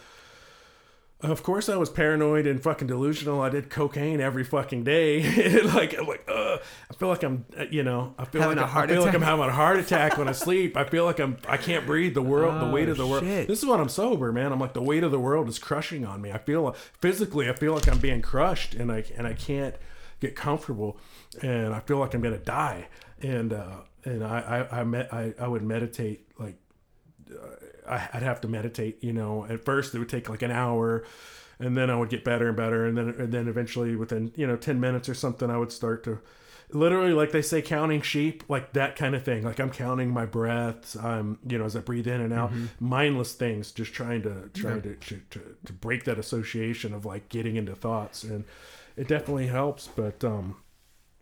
of 1.31 1.43
course, 1.43 1.69
I 1.69 1.77
was 1.77 1.89
paranoid 1.89 2.47
and 2.47 2.61
fucking 2.63 2.89
delusional. 2.89 3.41
I 3.41 3.49
did 3.49 3.71
cocaine 3.71 4.21
every 4.21 4.43
fucking 4.45 4.83
day. 4.85 5.23
like, 5.63 5.97
I'm 5.97 6.07
like, 6.07 6.25
uh, 6.29 6.59
I 6.91 6.95
feel 6.95 7.09
like 7.09 7.23
I'm, 7.23 7.45
uh, 7.57 7.65
you 7.71 7.83
know, 7.83 8.15
I 8.19 8.25
feel 8.25 8.43
Having 8.43 8.57
like 8.57 8.67
a 8.67 8.69
heart 8.69 8.91
I 8.91 8.95
feel 8.95 9.03
like 9.05 9.15
I'm 9.15 9.23
having 9.23 9.45
a 9.45 9.53
heart 9.53 9.79
attack 9.79 10.19
when 10.19 10.29
I 10.29 10.33
sleep. 10.33 10.77
I 10.77 10.85
feel 10.85 11.05
like 11.05 11.21
I'm, 11.21 11.37
I 11.49 11.57
can't 11.57 11.87
breathe. 11.87 12.15
The 12.15 12.23
world, 12.23 12.61
the 12.61 12.73
weight 12.73 12.89
of 12.89 12.97
the 12.97 13.07
world. 13.07 13.23
Oh, 13.23 13.27
shit. 13.27 13.47
This 13.49 13.63
is 13.63 13.67
when 13.69 13.81
I'm 13.81 13.89
sober, 13.89 14.33
man. 14.33 14.53
I'm 14.53 14.59
like, 14.59 14.75
the 14.75 14.83
weight 14.83 15.05
of 15.05 15.13
the 15.13 15.21
world 15.21 15.49
is 15.49 15.59
crushing 15.59 16.05
on 16.05 16.21
me. 16.21 16.33
I 16.33 16.39
feel 16.39 16.75
physically, 17.01 17.49
I 17.49 17.53
feel 17.53 17.73
like 17.73 17.89
I'm 17.89 17.99
being 17.99 18.23
crushed, 18.23 18.75
and 18.75 18.91
I 18.91 19.05
and 19.17 19.27
I 19.27 19.35
can't 19.35 19.77
get 20.21 20.35
comfortable, 20.35 20.99
and 21.41 21.75
I 21.75 21.81
feel 21.81 21.99
like 21.99 22.15
I'm 22.15 22.21
gonna 22.21 22.39
die. 22.39 22.89
And 23.21 23.53
uh, 23.53 23.77
and 24.05 24.25
I 24.25 24.67
I 24.71 24.81
I, 24.81 24.85
met, 24.85 25.13
I 25.15 25.35
I 25.39 25.47
would 25.47 25.63
meditate 25.63 26.27
like 26.39 26.57
I- 27.31 27.62
I'd 27.87 28.23
have 28.23 28.41
to 28.43 28.49
meditate. 28.49 29.03
You 29.03 29.13
know, 29.13 29.45
at 29.47 29.65
first 29.65 29.95
it 29.95 29.99
would 29.99 30.09
take 30.09 30.29
like 30.29 30.43
an 30.43 30.51
hour, 30.51 31.05
and 31.59 31.77
then 31.77 31.91
I 31.91 31.97
would 31.97 32.11
get 32.11 32.25
better 32.25 32.49
and 32.49 32.57
better, 32.57 32.87
and 32.87 32.97
then 32.97 33.09
and 33.19 33.33
then 33.33 33.49
eventually 33.49 33.97
within 33.97 34.33
you 34.37 34.47
know 34.47 34.57
ten 34.57 34.81
minutes 34.81 35.09
or 35.09 35.15
something, 35.15 35.51
I 35.51 35.59
would 35.59 35.73
start 35.73 36.05
to 36.05 36.21
literally 36.75 37.13
like 37.13 37.33
they 37.33 37.43
say 37.43 37.61
counting 37.61 38.01
sheep 38.01 38.43
like 38.49 38.73
that 38.73 38.97
kind 38.97 39.15
of 39.15 39.23
thing. 39.23 39.43
Like 39.45 39.61
i'm 39.61 39.71
counting 39.71 40.11
my 40.11 40.25
breaths 40.25 40.97
i'm 40.97 41.39
you 41.47 41.59
know 41.59 41.65
as 41.65 41.77
i 41.77 41.81
breathe 41.81 42.07
in 42.07 42.21
and 42.21 42.33
out 42.33 42.51
mindless 42.81 43.35
things 43.35 43.73
just 43.73 43.93
trying 43.93 44.23
to 44.23 44.49
trying 44.55 44.81
to, 44.83 44.95
to 44.97 45.21
to 45.31 45.57
to 45.67 45.73
break 45.73 46.05
that 46.05 46.19
association 46.19 46.95
of 46.95 47.05
like 47.05 47.29
getting 47.29 47.57
into 47.57 47.75
thoughts 47.75 48.25
and 48.25 48.45
it 48.97 49.07
definitely 49.07 49.49
helps 49.49 49.89
but 49.89 50.25
um 50.25 50.57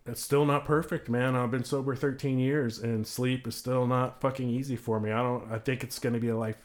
it's 0.05 0.21
still 0.21 0.45
not 0.45 0.65
perfect, 0.65 1.09
man. 1.09 1.35
I've 1.35 1.51
been 1.51 1.63
sober 1.63 1.95
13 1.95 2.39
years 2.39 2.79
and 2.79 3.05
sleep 3.05 3.47
is 3.47 3.55
still 3.55 3.85
not 3.87 4.19
fucking 4.21 4.49
easy 4.49 4.75
for 4.75 4.99
me. 4.99 5.11
I 5.11 5.21
don't 5.21 5.51
I 5.51 5.59
think 5.59 5.83
it's 5.83 5.99
going 5.99 6.13
to 6.13 6.19
be 6.19 6.29
a 6.29 6.37
life 6.37 6.57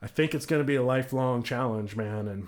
I 0.00 0.06
think 0.06 0.34
it's 0.34 0.46
going 0.46 0.60
to 0.60 0.66
be 0.66 0.76
a 0.76 0.82
lifelong 0.82 1.42
challenge, 1.42 1.96
man, 1.96 2.28
and 2.28 2.46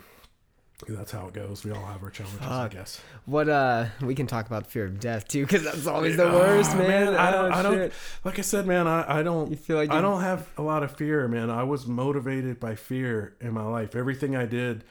that's 0.88 1.10
how 1.10 1.26
it 1.26 1.34
goes. 1.34 1.64
We 1.64 1.72
all 1.72 1.84
have 1.84 2.02
our 2.02 2.08
challenges, 2.10 2.40
I 2.40 2.62
Fuck. 2.62 2.70
guess. 2.70 3.00
What 3.26 3.48
uh, 3.48 3.86
we 4.00 4.14
can 4.14 4.26
talk 4.28 4.46
about 4.46 4.64
the 4.64 4.70
fear 4.70 4.84
of 4.86 5.00
death 5.00 5.26
too, 5.28 5.42
because 5.44 5.64
that's 5.64 5.86
always 5.88 6.16
the 6.16 6.28
Ah, 6.30 6.32
worst, 6.32 6.76
man. 6.76 7.14
I 7.16 7.30
don't 7.32 7.52
Oh, 7.52 7.54
I 7.56 7.62
don't 7.62 7.92
like 8.24 8.38
I 8.38 8.42
said, 8.42 8.66
man, 8.66 8.86
I 8.86 9.18
I 9.18 9.22
don't 9.24 9.50
You 9.50 9.56
feel 9.56 9.76
like 9.76 9.90
I 9.90 10.00
don't 10.00 10.20
have 10.22 10.48
a 10.56 10.62
lot 10.62 10.82
of 10.84 10.96
fear, 10.96 11.26
man. 11.28 11.50
I 11.50 11.64
was 11.64 11.86
motivated 11.86 12.60
by 12.60 12.76
fear 12.76 13.34
in 13.40 13.52
my 13.52 13.64
life. 13.64 13.94
Everything 13.96 14.36
I 14.36 14.46
did 14.46 14.84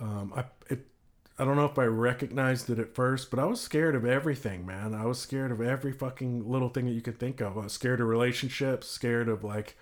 um 0.00 0.32
I 0.34 0.44
it 0.70 0.86
I 1.38 1.44
don't 1.44 1.56
know 1.56 1.64
if 1.64 1.78
I 1.78 1.84
recognized 1.84 2.68
it 2.70 2.78
at 2.78 2.94
first, 2.94 3.30
but 3.30 3.40
I 3.40 3.44
was 3.46 3.60
scared 3.60 3.94
of 3.94 4.04
everything, 4.04 4.66
man. 4.66 4.94
I 4.94 5.06
was 5.06 5.18
scared 5.18 5.50
of 5.50 5.60
every 5.60 5.92
fucking 5.92 6.48
little 6.48 6.68
thing 6.68 6.86
that 6.86 6.92
you 6.92 7.00
could 7.00 7.18
think 7.18 7.40
of. 7.40 7.56
I 7.56 7.64
was 7.64 7.72
scared 7.72 8.00
of 8.00 8.06
relationships, 8.06 8.88
scared 8.88 9.28
of 9.28 9.42
like 9.42 9.76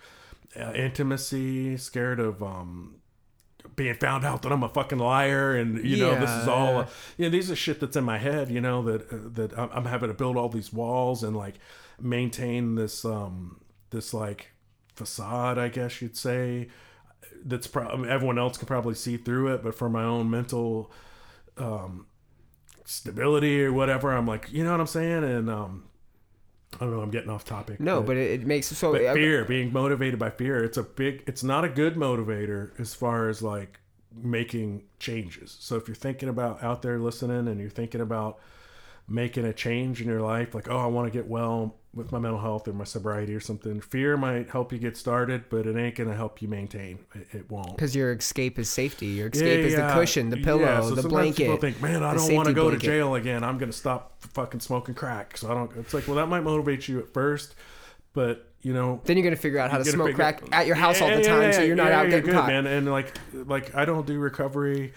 uh, 0.58 0.72
intimacy, 0.72 1.76
scared 1.76 2.20
of 2.20 2.42
um 2.42 2.96
being 3.76 3.94
found 3.94 4.24
out 4.24 4.42
that 4.42 4.52
I'm 4.52 4.62
a 4.62 4.68
fucking 4.68 4.98
liar, 4.98 5.54
and 5.56 5.84
you 5.84 5.98
know 5.98 6.18
this 6.18 6.30
is 6.30 6.48
all, 6.48 6.86
you 7.18 7.26
know, 7.26 7.30
these 7.30 7.50
are 7.50 7.56
shit 7.56 7.80
that's 7.80 7.96
in 7.96 8.04
my 8.04 8.18
head, 8.18 8.50
you 8.50 8.60
know 8.60 8.82
that 8.82 9.12
uh, 9.12 9.16
that 9.34 9.58
I'm, 9.58 9.70
I'm 9.72 9.84
having 9.84 10.08
to 10.08 10.14
build 10.14 10.36
all 10.36 10.48
these 10.48 10.72
walls 10.72 11.22
and 11.22 11.36
like 11.36 11.56
maintain 12.00 12.76
this 12.76 13.04
um 13.04 13.60
this 13.90 14.14
like 14.14 14.52
facade, 14.94 15.58
I 15.58 15.68
guess 15.68 16.00
you'd 16.00 16.16
say. 16.16 16.68
That's 17.42 17.66
probably 17.66 18.08
everyone 18.08 18.38
else 18.38 18.58
can 18.58 18.66
probably 18.66 18.94
see 18.94 19.16
through 19.16 19.54
it, 19.54 19.62
but 19.62 19.74
for 19.74 19.88
my 19.88 20.04
own 20.04 20.30
mental 20.30 20.90
um 21.60 22.06
stability 22.84 23.62
or 23.64 23.72
whatever, 23.72 24.10
I'm 24.12 24.26
like, 24.26 24.50
you 24.52 24.64
know 24.64 24.72
what 24.72 24.80
I'm 24.80 24.86
saying, 24.86 25.24
and 25.24 25.50
um. 25.50 25.84
I 26.76 26.84
don't 26.84 26.92
know. 26.92 27.00
I'm 27.00 27.10
getting 27.10 27.30
off 27.30 27.44
topic. 27.44 27.80
No, 27.80 28.00
but 28.00 28.16
it, 28.16 28.42
it 28.42 28.46
makes 28.46 28.68
so. 28.68 28.92
But 28.92 29.04
I- 29.04 29.12
fear, 29.14 29.44
being 29.44 29.72
motivated 29.72 30.20
by 30.20 30.30
fear, 30.30 30.62
it's 30.62 30.76
a 30.78 30.84
big. 30.84 31.24
It's 31.26 31.42
not 31.42 31.64
a 31.64 31.68
good 31.68 31.96
motivator 31.96 32.78
as 32.78 32.94
far 32.94 33.28
as 33.28 33.42
like 33.42 33.80
making 34.14 34.84
changes. 35.00 35.56
So 35.58 35.74
if 35.74 35.88
you're 35.88 35.96
thinking 35.96 36.28
about 36.28 36.62
out 36.62 36.80
there 36.82 37.00
listening 37.00 37.48
and 37.48 37.60
you're 37.60 37.70
thinking 37.70 38.00
about 38.00 38.38
making 39.10 39.44
a 39.44 39.52
change 39.52 40.00
in 40.00 40.08
your 40.08 40.20
life, 40.22 40.54
like 40.54 40.70
oh, 40.70 40.78
I 40.78 40.86
want 40.86 41.12
to 41.12 41.16
get 41.18 41.28
well 41.28 41.74
with 41.92 42.12
my 42.12 42.20
mental 42.20 42.38
health 42.40 42.68
or 42.68 42.72
my 42.72 42.84
sobriety 42.84 43.34
or 43.34 43.40
something, 43.40 43.80
fear 43.80 44.16
might 44.16 44.48
help 44.48 44.72
you 44.72 44.78
get 44.78 44.96
started, 44.96 45.42
but 45.50 45.66
it 45.66 45.76
ain't 45.76 45.96
gonna 45.96 46.14
help 46.14 46.40
you 46.40 46.46
maintain. 46.46 47.00
It, 47.14 47.26
it 47.32 47.50
won't. 47.50 47.74
Because 47.74 47.96
your 47.96 48.12
escape 48.12 48.58
is 48.60 48.70
safety. 48.70 49.06
Your 49.06 49.26
Yeah, 49.26 49.32
escape 49.40 49.64
is 49.64 49.74
the 49.74 49.90
cushion, 49.92 50.30
the 50.30 50.36
pillow, 50.36 50.60
Yeah, 50.62 50.82
so 50.82 50.94
the 50.94 51.08
blanket. 51.08 51.38
People 51.44 51.56
think, 51.56 51.82
man, 51.82 52.04
I 52.04 52.14
don't 52.14 52.32
want 52.32 52.46
to 52.46 52.54
go 52.54 52.66
blanket." 52.68 52.86
to 52.86 52.86
jail 52.86 53.16
again. 53.16 53.42
I'm 53.42 53.58
going 53.58 53.72
to 53.72 53.76
stop 53.76 54.22
fucking 54.34 54.60
smoking 54.60 54.94
crack. 54.94 55.36
So 55.36 55.50
I 55.50 55.54
don't. 55.54 55.70
It's 55.78 55.92
like, 55.92 56.06
well, 56.06 56.16
that 56.16 56.28
might 56.28 56.42
motivate 56.44 56.86
you 56.86 57.00
at 57.00 57.12
first, 57.12 57.56
but 58.12 58.46
you 58.62 58.72
know, 58.74 59.00
Then 59.04 59.16
you're 59.16 59.24
gonna 59.24 59.36
figure 59.36 59.58
out 59.58 59.70
how 59.70 59.78
to 59.78 59.84
smoke 59.84 60.14
crack 60.14 60.42
at 60.52 60.66
your 60.66 60.76
house 60.76 61.00
all 61.00 61.08
Yeah, 61.08 61.16
the 61.16 61.22
yeah, 61.22 61.28
time, 61.28 61.42
yeah, 61.44 61.50
so 61.52 61.62
you're 61.62 61.76
not 61.76 61.88
yeah, 61.88 62.00
out 62.00 62.10
getting 62.10 62.26
good, 62.26 62.34
caught. 62.34 62.46
man. 62.46 62.66
And 62.66 62.88
like, 62.90 63.14
like 63.32 63.74
I 63.74 63.84
don't 63.86 64.06
do 64.06 64.18
recovery. 64.18 64.92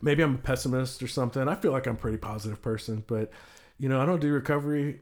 Maybe 0.00 0.22
I'm 0.22 0.34
a 0.36 0.38
pessimist 0.38 1.02
or 1.02 1.08
something. 1.08 1.48
I 1.48 1.54
feel 1.54 1.72
like 1.72 1.86
I'm 1.86 1.94
a 1.94 1.98
pretty 1.98 2.18
positive 2.18 2.60
person, 2.62 3.04
but 3.06 3.30
you 3.78 3.88
know, 3.88 4.00
I 4.00 4.06
don't 4.06 4.20
do 4.20 4.32
recovery 4.32 5.00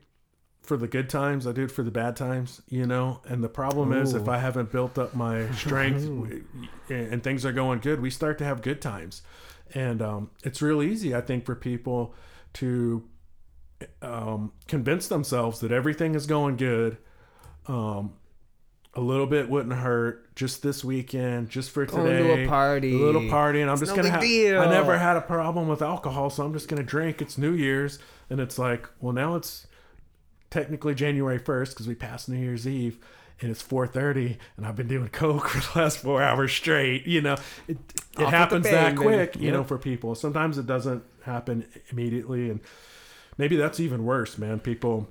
for 0.63 0.77
the 0.77 0.89
good 0.89 1.09
times. 1.11 1.47
I 1.47 1.53
do 1.53 1.65
it 1.65 1.71
for 1.71 1.83
the 1.83 1.91
bad 1.91 2.17
times. 2.17 2.63
You 2.69 2.87
know, 2.87 3.21
and 3.27 3.43
the 3.43 3.49
problem 3.49 3.93
is 3.93 4.15
if 4.15 4.29
I 4.29 4.39
haven't 4.39 4.73
built 4.73 4.99
up 4.99 5.15
my 5.15 5.51
strength 5.53 6.09
and 6.89 7.23
things 7.23 7.45
are 7.45 7.53
going 7.53 7.81
good, 7.81 8.01
we 8.01 8.11
start 8.11 8.39
to 8.39 8.45
have 8.45 8.63
good 8.63 8.81
times, 8.81 9.23
and 9.75 10.03
um, 10.03 10.31
it's 10.43 10.63
real 10.63 10.83
easy, 10.83 11.15
I 11.15 11.21
think, 11.21 11.45
for 11.45 11.55
people 11.55 12.15
to 12.55 13.05
um, 14.03 14.53
convince 14.69 15.09
themselves 15.09 15.61
that 15.61 15.73
everything 15.73 16.15
is 16.15 16.27
going 16.27 16.57
good. 16.57 16.99
Um, 17.67 18.15
a 18.97 19.01
little 19.01 19.27
bit 19.27 19.49
wouldn't 19.51 19.75
hurt 19.75 20.35
just 20.37 20.63
this 20.63 20.85
weekend, 20.85 21.49
just 21.51 21.71
for 21.71 21.85
Going 21.87 22.07
today. 22.07 22.37
to 22.37 22.45
a 22.45 22.49
party. 22.49 22.95
a 22.95 22.99
little 22.99 23.29
party, 23.29 23.61
and 23.61 23.71
I'm 23.71 23.79
just 23.79 23.91
no 23.91 23.97
gonna 23.97 24.11
have. 24.11 24.21
deal. 24.21 24.61
I 24.61 24.71
never 24.71 24.97
had 24.99 25.17
a 25.17 25.21
problem 25.21 25.69
with 25.69 25.83
alcohol, 25.83 26.31
so 26.31 26.45
I'm 26.45 26.53
just 26.53 26.69
gonna 26.69 26.83
drink. 26.83 27.21
It's 27.21 27.37
New 27.37 27.53
Year's, 27.53 27.99
and 28.31 28.41
it's 28.41 28.59
like, 28.59 28.89
well, 29.01 29.13
now 29.13 29.35
it's 29.37 29.67
technically 30.51 30.95
January 30.95 31.39
1st 31.41 31.71
because 31.71 31.89
we 31.89 31.95
passed 31.95 32.29
New 32.29 32.39
Year's 32.39 32.67
Eve. 32.67 32.99
And 33.41 33.51
it's 33.51 33.63
4:30, 33.63 34.37
and 34.57 34.65
I've 34.65 34.77
been 34.77 34.87
doing 34.87 35.09
coke 35.09 35.49
for 35.51 35.73
the 35.73 35.79
last 35.85 35.99
four 35.99 36.23
hours 36.23 36.53
straight. 36.53 37.05
You 37.05 37.21
know, 37.21 37.37
it, 37.67 37.77
it 38.17 38.29
happens 38.29 38.63
that 38.65 38.95
quick. 38.97 39.33
baby. 39.33 39.47
You 39.47 39.51
know, 39.51 39.65
for 39.65 39.77
people. 39.77 40.15
Sometimes 40.15 40.57
it 40.57 40.67
doesn't 40.69 41.03
happen 41.25 41.67
immediately, 41.91 42.49
and 42.49 42.61
maybe 43.37 43.57
that's 43.57 43.81
even 43.81 44.05
worse, 44.05 44.39
man. 44.39 44.61
People 44.61 45.09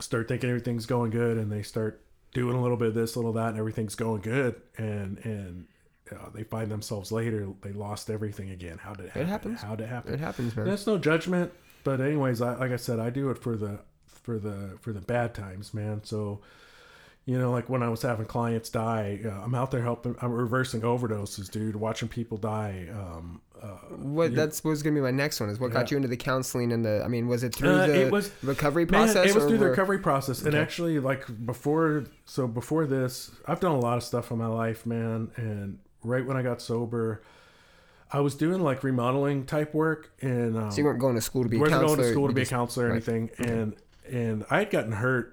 start 0.00 0.28
thinking 0.28 0.48
everything's 0.48 0.86
going 0.86 1.10
good 1.10 1.36
and 1.36 1.52
they 1.52 1.62
start 1.62 2.00
doing 2.36 2.54
a 2.54 2.60
little 2.60 2.76
bit 2.76 2.88
of 2.88 2.94
this, 2.94 3.14
a 3.14 3.18
little 3.18 3.30
of 3.30 3.36
that, 3.36 3.48
and 3.48 3.58
everything's 3.58 3.94
going 3.94 4.20
good, 4.20 4.60
and 4.76 5.18
and 5.24 5.66
uh, 6.12 6.28
they 6.34 6.44
find 6.44 6.70
themselves 6.70 7.10
later 7.10 7.48
they 7.62 7.72
lost 7.72 8.10
everything 8.10 8.50
again. 8.50 8.78
How 8.78 8.92
did 8.92 9.06
it 9.06 9.12
happen? 9.12 9.28
happens. 9.28 9.62
How 9.62 9.74
did 9.74 9.84
it 9.84 9.88
happen? 9.88 10.14
It 10.14 10.20
happens, 10.20 10.54
man. 10.54 10.66
That's 10.66 10.86
no 10.86 10.98
judgment, 10.98 11.50
but 11.82 12.00
anyways, 12.00 12.42
I, 12.42 12.54
like 12.56 12.72
I 12.72 12.76
said, 12.76 13.00
I 13.00 13.08
do 13.08 13.30
it 13.30 13.38
for 13.38 13.56
the 13.56 13.80
for 14.06 14.38
the 14.38 14.76
for 14.82 14.92
the 14.92 15.00
bad 15.00 15.34
times, 15.34 15.72
man. 15.72 16.04
So 16.04 16.42
You 17.26 17.38
know, 17.40 17.50
like 17.50 17.68
when 17.68 17.82
I 17.82 17.88
was 17.88 18.02
having 18.02 18.24
clients 18.26 18.70
die, 18.70 19.18
uh, 19.24 19.30
I'm 19.30 19.54
out 19.54 19.72
there 19.72 19.82
helping. 19.82 20.14
I'm 20.22 20.30
reversing 20.32 20.82
overdoses, 20.82 21.50
dude. 21.50 21.74
Watching 21.74 22.08
people 22.08 22.38
die. 22.38 22.86
Um, 22.92 23.40
uh, 23.60 23.66
What 23.96 24.30
yeah. 24.30 24.36
that's 24.36 24.62
was 24.62 24.80
gonna 24.84 24.94
be 24.94 25.00
my 25.00 25.10
next 25.10 25.40
one. 25.40 25.48
Is 25.48 25.58
what 25.58 25.72
got 25.72 25.90
you 25.90 25.96
into 25.96 26.08
the 26.08 26.16
counseling 26.16 26.70
and 26.72 26.84
the? 26.84 27.02
I 27.04 27.08
mean, 27.08 27.26
was 27.26 27.42
it 27.42 27.52
through 27.52 27.70
Uh, 27.70 27.86
the 27.88 28.06
it 28.06 28.12
was- 28.12 28.30
recovery 28.44 28.84
Man, 28.84 29.06
process? 29.06 29.28
it 29.30 29.34
was 29.34 29.44
through 29.44 29.58
the 29.58 29.68
recovery 29.70 29.98
process, 29.98 30.42
and 30.42 30.54
actually, 30.54 31.00
like 31.00 31.24
before, 31.44 32.04
so 32.26 32.46
before 32.46 32.86
this, 32.86 33.32
I've 33.44 33.58
done 33.58 33.72
a 33.72 33.80
lot 33.80 33.96
of 33.96 34.04
stuff 34.04 34.30
in 34.30 34.38
my 34.38 34.46
life, 34.46 34.86
man. 34.86 35.32
And 35.34 35.78
right 36.04 36.24
when 36.24 36.36
I 36.36 36.42
got 36.42 36.62
sober, 36.62 37.22
I 38.12 38.20
was 38.20 38.36
doing 38.36 38.60
like 38.60 38.84
remodeling 38.84 39.46
type 39.46 39.74
work, 39.74 40.12
and 40.20 40.56
um, 40.56 40.70
So 40.70 40.78
you 40.78 40.84
weren't 40.84 41.00
going 41.00 41.16
to 41.16 41.20
school 41.20 41.42
to 41.42 41.48
be 41.48 41.56
a 41.56 41.60
wasn't 41.60 41.80
counselor. 41.80 41.96
going 41.96 42.06
to 42.08 42.12
school 42.12 42.28
to 42.28 42.34
be 42.34 42.42
a 42.42 42.46
counselor 42.46 42.86
or 42.86 42.88
right. 42.90 42.94
anything, 43.08 43.30
and 43.38 43.74
and 44.08 44.44
I 44.48 44.60
had 44.60 44.70
gotten 44.70 44.92
hurt. 44.92 45.32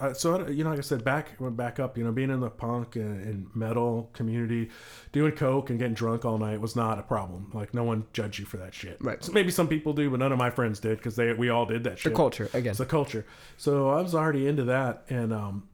Uh, 0.00 0.12
so 0.12 0.48
you 0.48 0.64
know, 0.64 0.70
like 0.70 0.80
I 0.80 0.82
said, 0.82 1.04
back 1.04 1.36
went 1.38 1.56
back 1.56 1.78
up. 1.78 1.96
You 1.96 2.04
know, 2.04 2.10
being 2.10 2.30
in 2.30 2.40
the 2.40 2.50
punk 2.50 2.96
and, 2.96 3.24
and 3.24 3.46
metal 3.54 4.10
community, 4.12 4.70
doing 5.12 5.32
coke 5.32 5.70
and 5.70 5.78
getting 5.78 5.94
drunk 5.94 6.24
all 6.24 6.36
night 6.36 6.60
was 6.60 6.74
not 6.74 6.98
a 6.98 7.02
problem. 7.02 7.50
Like 7.54 7.74
no 7.74 7.84
one 7.84 8.06
judged 8.12 8.40
you 8.40 8.44
for 8.44 8.56
that 8.56 8.74
shit. 8.74 8.96
Right. 9.00 9.22
So 9.22 9.30
maybe 9.32 9.52
some 9.52 9.68
people 9.68 9.92
do, 9.92 10.10
but 10.10 10.18
none 10.18 10.32
of 10.32 10.38
my 10.38 10.50
friends 10.50 10.80
did 10.80 10.98
because 10.98 11.14
they 11.14 11.32
we 11.32 11.48
all 11.48 11.64
did 11.64 11.84
that 11.84 11.98
The 12.02 12.10
culture 12.10 12.50
again. 12.52 12.72
It's 12.72 12.80
a 12.80 12.86
culture. 12.86 13.24
So 13.56 13.90
I 13.90 14.00
was 14.00 14.16
already 14.16 14.48
into 14.48 14.64
that, 14.64 15.04
and 15.08 15.32
um, 15.32 15.68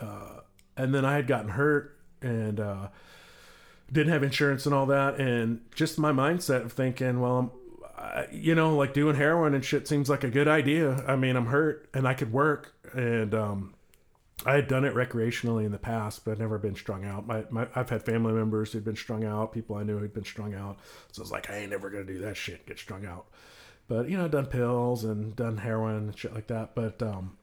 uh, 0.00 0.40
and 0.76 0.94
then 0.94 1.04
I 1.04 1.14
had 1.14 1.26
gotten 1.26 1.50
hurt 1.50 1.98
and 2.22 2.58
uh, 2.58 2.88
didn't 3.92 4.12
have 4.12 4.22
insurance 4.22 4.64
and 4.64 4.74
all 4.74 4.86
that, 4.86 5.20
and 5.20 5.60
just 5.74 5.98
my 5.98 6.12
mindset 6.12 6.64
of 6.64 6.72
thinking, 6.72 7.20
well, 7.20 7.36
I'm, 7.38 7.50
You 8.32 8.54
know, 8.54 8.76
like 8.76 8.94
doing 8.94 9.16
heroin 9.16 9.54
and 9.54 9.64
shit 9.64 9.88
seems 9.88 10.08
like 10.08 10.24
a 10.24 10.30
good 10.30 10.48
idea. 10.48 11.04
I 11.06 11.16
mean, 11.16 11.36
I'm 11.36 11.46
hurt 11.46 11.88
and 11.94 12.06
I 12.06 12.14
could 12.14 12.32
work, 12.32 12.74
and 12.92 13.34
um, 13.34 13.74
I 14.46 14.54
had 14.54 14.68
done 14.68 14.84
it 14.84 14.94
recreationally 14.94 15.64
in 15.64 15.72
the 15.72 15.78
past, 15.78 16.24
but 16.24 16.32
I'd 16.32 16.38
never 16.38 16.58
been 16.58 16.76
strung 16.76 17.04
out. 17.04 17.26
My, 17.26 17.44
my 17.50 17.66
I've 17.74 17.90
had 17.90 18.04
family 18.04 18.32
members 18.32 18.72
who'd 18.72 18.84
been 18.84 18.96
strung 18.96 19.24
out, 19.24 19.52
people 19.52 19.76
I 19.76 19.82
knew 19.82 19.98
who'd 19.98 20.14
been 20.14 20.24
strung 20.24 20.54
out. 20.54 20.78
So 21.12 21.20
I 21.20 21.24
was 21.24 21.32
like, 21.32 21.50
I 21.50 21.56
ain't 21.56 21.70
never 21.70 21.90
gonna 21.90 22.04
do 22.04 22.18
that 22.20 22.36
shit, 22.36 22.64
get 22.66 22.78
strung 22.78 23.04
out. 23.04 23.26
But 23.88 24.08
you 24.08 24.16
know, 24.16 24.26
I've 24.26 24.30
done 24.30 24.46
pills 24.46 25.04
and 25.04 25.34
done 25.34 25.58
heroin 25.58 25.96
and 25.96 26.18
shit 26.18 26.34
like 26.34 26.46
that. 26.48 26.74
But 26.74 27.02
um, 27.02 27.36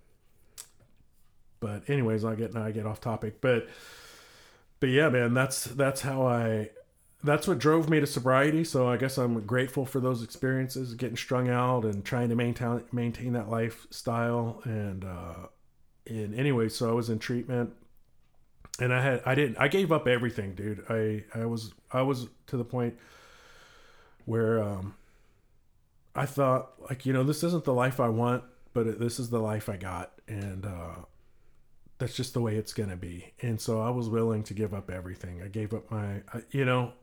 but 1.59 1.89
anyways, 1.89 2.23
I 2.23 2.35
get 2.35 2.55
I 2.55 2.71
get 2.71 2.85
off 2.85 3.01
topic. 3.01 3.41
But 3.41 3.67
but 4.79 4.89
yeah, 4.89 5.09
man, 5.09 5.33
that's 5.33 5.65
that's 5.65 6.01
how 6.01 6.25
I 6.27 6.69
that's 7.25 7.47
what 7.47 7.59
drove 7.59 7.89
me 7.89 7.99
to 7.99 8.07
sobriety. 8.07 8.63
So 8.63 8.87
I 8.87 8.97
guess 8.97 9.17
I'm 9.17 9.41
grateful 9.45 9.85
for 9.85 9.99
those 9.99 10.23
experiences, 10.23 10.93
getting 10.93 11.17
strung 11.17 11.49
out 11.49 11.83
and 11.83 12.05
trying 12.05 12.29
to 12.29 12.35
maintain 12.35 12.83
maintain 12.91 13.33
that 13.33 13.49
lifestyle. 13.49 14.61
And 14.63 15.03
uh, 15.03 15.47
and 16.07 16.35
anyway, 16.35 16.69
so 16.69 16.89
I 16.89 16.93
was 16.93 17.09
in 17.09 17.19
treatment, 17.19 17.73
and 18.79 18.93
I 18.93 19.01
had 19.01 19.21
I 19.25 19.35
didn't 19.35 19.57
I 19.57 19.67
gave 19.67 19.91
up 19.91 20.07
everything, 20.07 20.55
dude. 20.55 20.85
I 20.89 21.23
I 21.33 21.45
was 21.45 21.73
I 21.91 22.03
was 22.03 22.27
to 22.47 22.57
the 22.57 22.65
point 22.65 22.95
where 24.25 24.61
um, 24.61 24.95
I 26.15 26.25
thought 26.25 26.73
like 26.89 27.05
you 27.05 27.13
know 27.13 27.23
this 27.23 27.43
isn't 27.43 27.65
the 27.65 27.73
life 27.73 27.99
I 27.99 28.09
want, 28.09 28.43
but 28.73 28.87
it, 28.87 28.99
this 28.99 29.19
is 29.19 29.29
the 29.29 29.39
life 29.39 29.67
I 29.67 29.77
got, 29.77 30.11
and 30.27 30.65
uh, 30.65 30.95
that's 31.97 32.15
just 32.15 32.33
the 32.33 32.41
way 32.41 32.55
it's 32.55 32.73
gonna 32.73 32.97
be. 32.97 33.33
And 33.41 33.59
so 33.59 33.81
I 33.81 33.89
was 33.89 34.09
willing 34.09 34.43
to 34.43 34.53
give 34.53 34.73
up 34.73 34.91
everything. 34.91 35.41
I 35.41 35.47
gave 35.47 35.73
up 35.73 35.89
my 35.89 36.21
you 36.51 36.65
know 36.65 36.93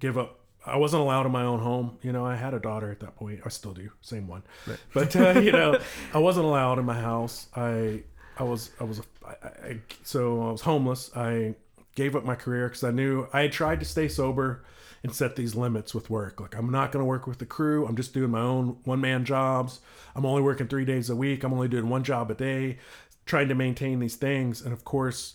give 0.00 0.18
up. 0.18 0.40
I 0.66 0.76
wasn't 0.76 1.02
allowed 1.02 1.24
in 1.24 1.32
my 1.32 1.44
own 1.44 1.60
home. 1.60 1.98
You 2.02 2.12
know, 2.12 2.26
I 2.26 2.36
had 2.36 2.52
a 2.52 2.58
daughter 2.58 2.90
at 2.90 3.00
that 3.00 3.16
point. 3.16 3.40
I 3.44 3.48
still 3.48 3.72
do, 3.72 3.90
same 4.02 4.26
one. 4.26 4.42
But 4.92 5.14
uh, 5.16 5.40
you 5.40 5.52
know, 5.52 5.78
I 6.14 6.18
wasn't 6.18 6.46
allowed 6.46 6.78
in 6.78 6.84
my 6.84 7.00
house. 7.00 7.48
I 7.54 8.02
I 8.38 8.42
was 8.42 8.70
I 8.80 8.84
was 8.84 9.00
I, 9.26 9.46
I, 9.46 9.80
so 10.02 10.48
I 10.48 10.52
was 10.52 10.62
homeless. 10.62 11.10
I 11.16 11.54
gave 11.94 12.16
up 12.16 12.24
my 12.24 12.34
career 12.34 12.68
because 12.68 12.84
I 12.84 12.90
knew 12.90 13.26
I 13.32 13.42
had 13.42 13.52
tried 13.52 13.80
to 13.80 13.86
stay 13.86 14.08
sober 14.08 14.64
and 15.02 15.14
set 15.14 15.36
these 15.36 15.54
limits 15.54 15.94
with 15.94 16.10
work. 16.10 16.40
Like 16.40 16.56
I'm 16.56 16.70
not 16.70 16.92
going 16.92 17.02
to 17.02 17.06
work 17.06 17.26
with 17.26 17.38
the 17.38 17.46
crew. 17.46 17.86
I'm 17.86 17.96
just 17.96 18.12
doing 18.12 18.30
my 18.30 18.40
own 18.40 18.78
one 18.84 19.00
man 19.00 19.24
jobs. 19.24 19.80
I'm 20.14 20.26
only 20.26 20.42
working 20.42 20.68
three 20.68 20.84
days 20.84 21.08
a 21.10 21.16
week. 21.16 21.42
I'm 21.42 21.52
only 21.52 21.68
doing 21.68 21.88
one 21.88 22.04
job 22.04 22.30
a 22.30 22.34
day, 22.34 22.78
trying 23.26 23.48
to 23.48 23.54
maintain 23.54 23.98
these 23.98 24.16
things. 24.16 24.60
And 24.60 24.72
of 24.72 24.84
course, 24.84 25.34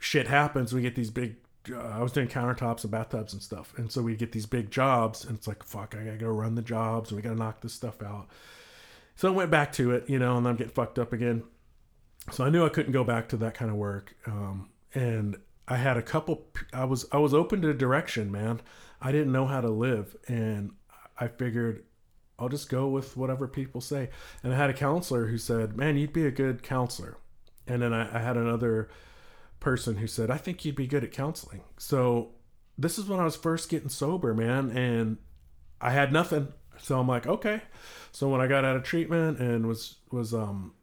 shit 0.00 0.26
happens. 0.26 0.72
We 0.72 0.82
get 0.82 0.94
these 0.94 1.10
big. 1.10 1.36
Uh, 1.70 1.78
I 1.80 2.02
was 2.02 2.12
doing 2.12 2.28
countertops 2.28 2.82
and 2.82 2.90
bathtubs 2.90 3.32
and 3.32 3.42
stuff, 3.42 3.74
and 3.76 3.90
so 3.90 4.02
we 4.02 4.16
get 4.16 4.32
these 4.32 4.46
big 4.46 4.70
jobs, 4.70 5.24
and 5.24 5.36
it's 5.36 5.46
like, 5.46 5.62
fuck, 5.62 5.94
I 5.94 6.04
gotta 6.04 6.16
go 6.16 6.28
run 6.28 6.54
the 6.54 6.62
jobs, 6.62 7.10
and 7.10 7.16
we 7.16 7.22
gotta 7.22 7.36
knock 7.36 7.60
this 7.60 7.74
stuff 7.74 8.02
out. 8.02 8.28
So 9.16 9.28
I 9.28 9.32
went 9.32 9.50
back 9.50 9.72
to 9.72 9.90
it, 9.92 10.08
you 10.08 10.18
know, 10.18 10.36
and 10.36 10.46
I'm 10.46 10.56
getting 10.56 10.72
fucked 10.72 10.98
up 10.98 11.12
again. 11.12 11.42
So 12.30 12.44
I 12.44 12.50
knew 12.50 12.64
I 12.64 12.68
couldn't 12.68 12.92
go 12.92 13.04
back 13.04 13.28
to 13.30 13.36
that 13.38 13.54
kind 13.54 13.70
of 13.70 13.76
work, 13.76 14.14
um, 14.26 14.70
and 14.94 15.36
I 15.66 15.76
had 15.76 15.96
a 15.96 16.02
couple. 16.02 16.46
I 16.72 16.84
was 16.84 17.06
I 17.12 17.18
was 17.18 17.34
open 17.34 17.62
to 17.62 17.74
direction, 17.74 18.30
man. 18.32 18.60
I 19.00 19.12
didn't 19.12 19.32
know 19.32 19.46
how 19.46 19.60
to 19.60 19.70
live, 19.70 20.16
and 20.26 20.72
I 21.18 21.28
figured 21.28 21.84
I'll 22.38 22.48
just 22.48 22.68
go 22.68 22.88
with 22.88 23.16
whatever 23.16 23.48
people 23.48 23.80
say. 23.80 24.10
And 24.42 24.52
I 24.52 24.56
had 24.56 24.70
a 24.70 24.74
counselor 24.74 25.26
who 25.26 25.38
said, 25.38 25.76
"Man, 25.76 25.96
you'd 25.96 26.12
be 26.12 26.26
a 26.26 26.30
good 26.30 26.62
counselor." 26.62 27.18
And 27.66 27.82
then 27.82 27.92
I, 27.92 28.16
I 28.16 28.20
had 28.20 28.36
another 28.36 28.88
person 29.60 29.96
who 29.96 30.06
said, 30.06 30.30
"I 30.30 30.36
think 30.36 30.64
you'd 30.64 30.76
be 30.76 30.86
good 30.86 31.04
at 31.04 31.12
counseling." 31.12 31.62
So 31.76 32.30
this 32.78 32.98
is 32.98 33.06
when 33.06 33.20
I 33.20 33.24
was 33.24 33.36
first 33.36 33.68
getting 33.68 33.88
sober, 33.88 34.32
man, 34.32 34.70
and 34.70 35.18
I 35.80 35.90
had 35.90 36.12
nothing. 36.12 36.48
So 36.78 36.98
I'm 36.98 37.08
like, 37.08 37.26
okay. 37.26 37.62
So 38.12 38.28
when 38.28 38.40
I 38.40 38.46
got 38.46 38.64
out 38.64 38.76
of 38.76 38.84
treatment 38.84 39.38
and 39.38 39.66
was 39.66 39.96
was 40.10 40.32
um 40.32 40.74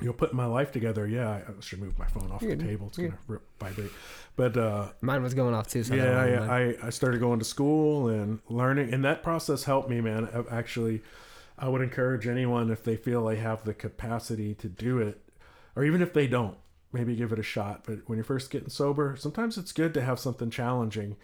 you 0.00 0.06
know 0.06 0.12
putting 0.12 0.36
my 0.36 0.46
life 0.46 0.72
together, 0.72 1.06
yeah, 1.06 1.42
I 1.46 1.60
should 1.60 1.80
move 1.80 1.98
my 1.98 2.06
phone 2.06 2.30
off 2.32 2.40
the 2.40 2.56
table. 2.56 2.88
It's 2.88 2.96
gonna 2.96 3.18
rip, 3.26 3.42
vibrate. 3.58 3.90
But 4.36 4.56
uh 4.56 4.88
Mine 5.00 5.22
was 5.22 5.34
going 5.34 5.54
off 5.54 5.68
too. 5.68 5.84
So 5.84 5.94
yeah. 5.94 6.46
I, 6.48 6.60
I 6.60 6.76
I 6.84 6.90
started 6.90 7.20
going 7.20 7.38
to 7.38 7.44
school 7.44 8.08
and 8.08 8.40
learning, 8.48 8.94
and 8.94 9.04
that 9.04 9.22
process 9.22 9.64
helped 9.64 9.90
me, 9.90 10.00
man. 10.00 10.28
I've 10.32 10.48
Actually, 10.50 11.02
I 11.58 11.68
would 11.68 11.82
encourage 11.82 12.26
anyone 12.26 12.70
if 12.70 12.82
they 12.82 12.96
feel 12.96 13.26
they 13.26 13.36
have 13.36 13.64
the 13.64 13.74
capacity 13.74 14.54
to 14.54 14.68
do 14.68 14.98
it, 14.98 15.20
or 15.76 15.84
even 15.84 16.00
if 16.00 16.12
they 16.12 16.26
don't, 16.26 16.56
maybe 16.92 17.14
give 17.14 17.32
it 17.32 17.38
a 17.38 17.42
shot. 17.44 17.82
But 17.86 18.00
when 18.06 18.16
you're 18.16 18.24
first 18.24 18.50
getting 18.50 18.70
sober, 18.70 19.16
sometimes 19.18 19.58
it's 19.58 19.72
good 19.72 19.94
to 19.94 20.02
have 20.02 20.18
something 20.18 20.50
challenging 20.50 21.16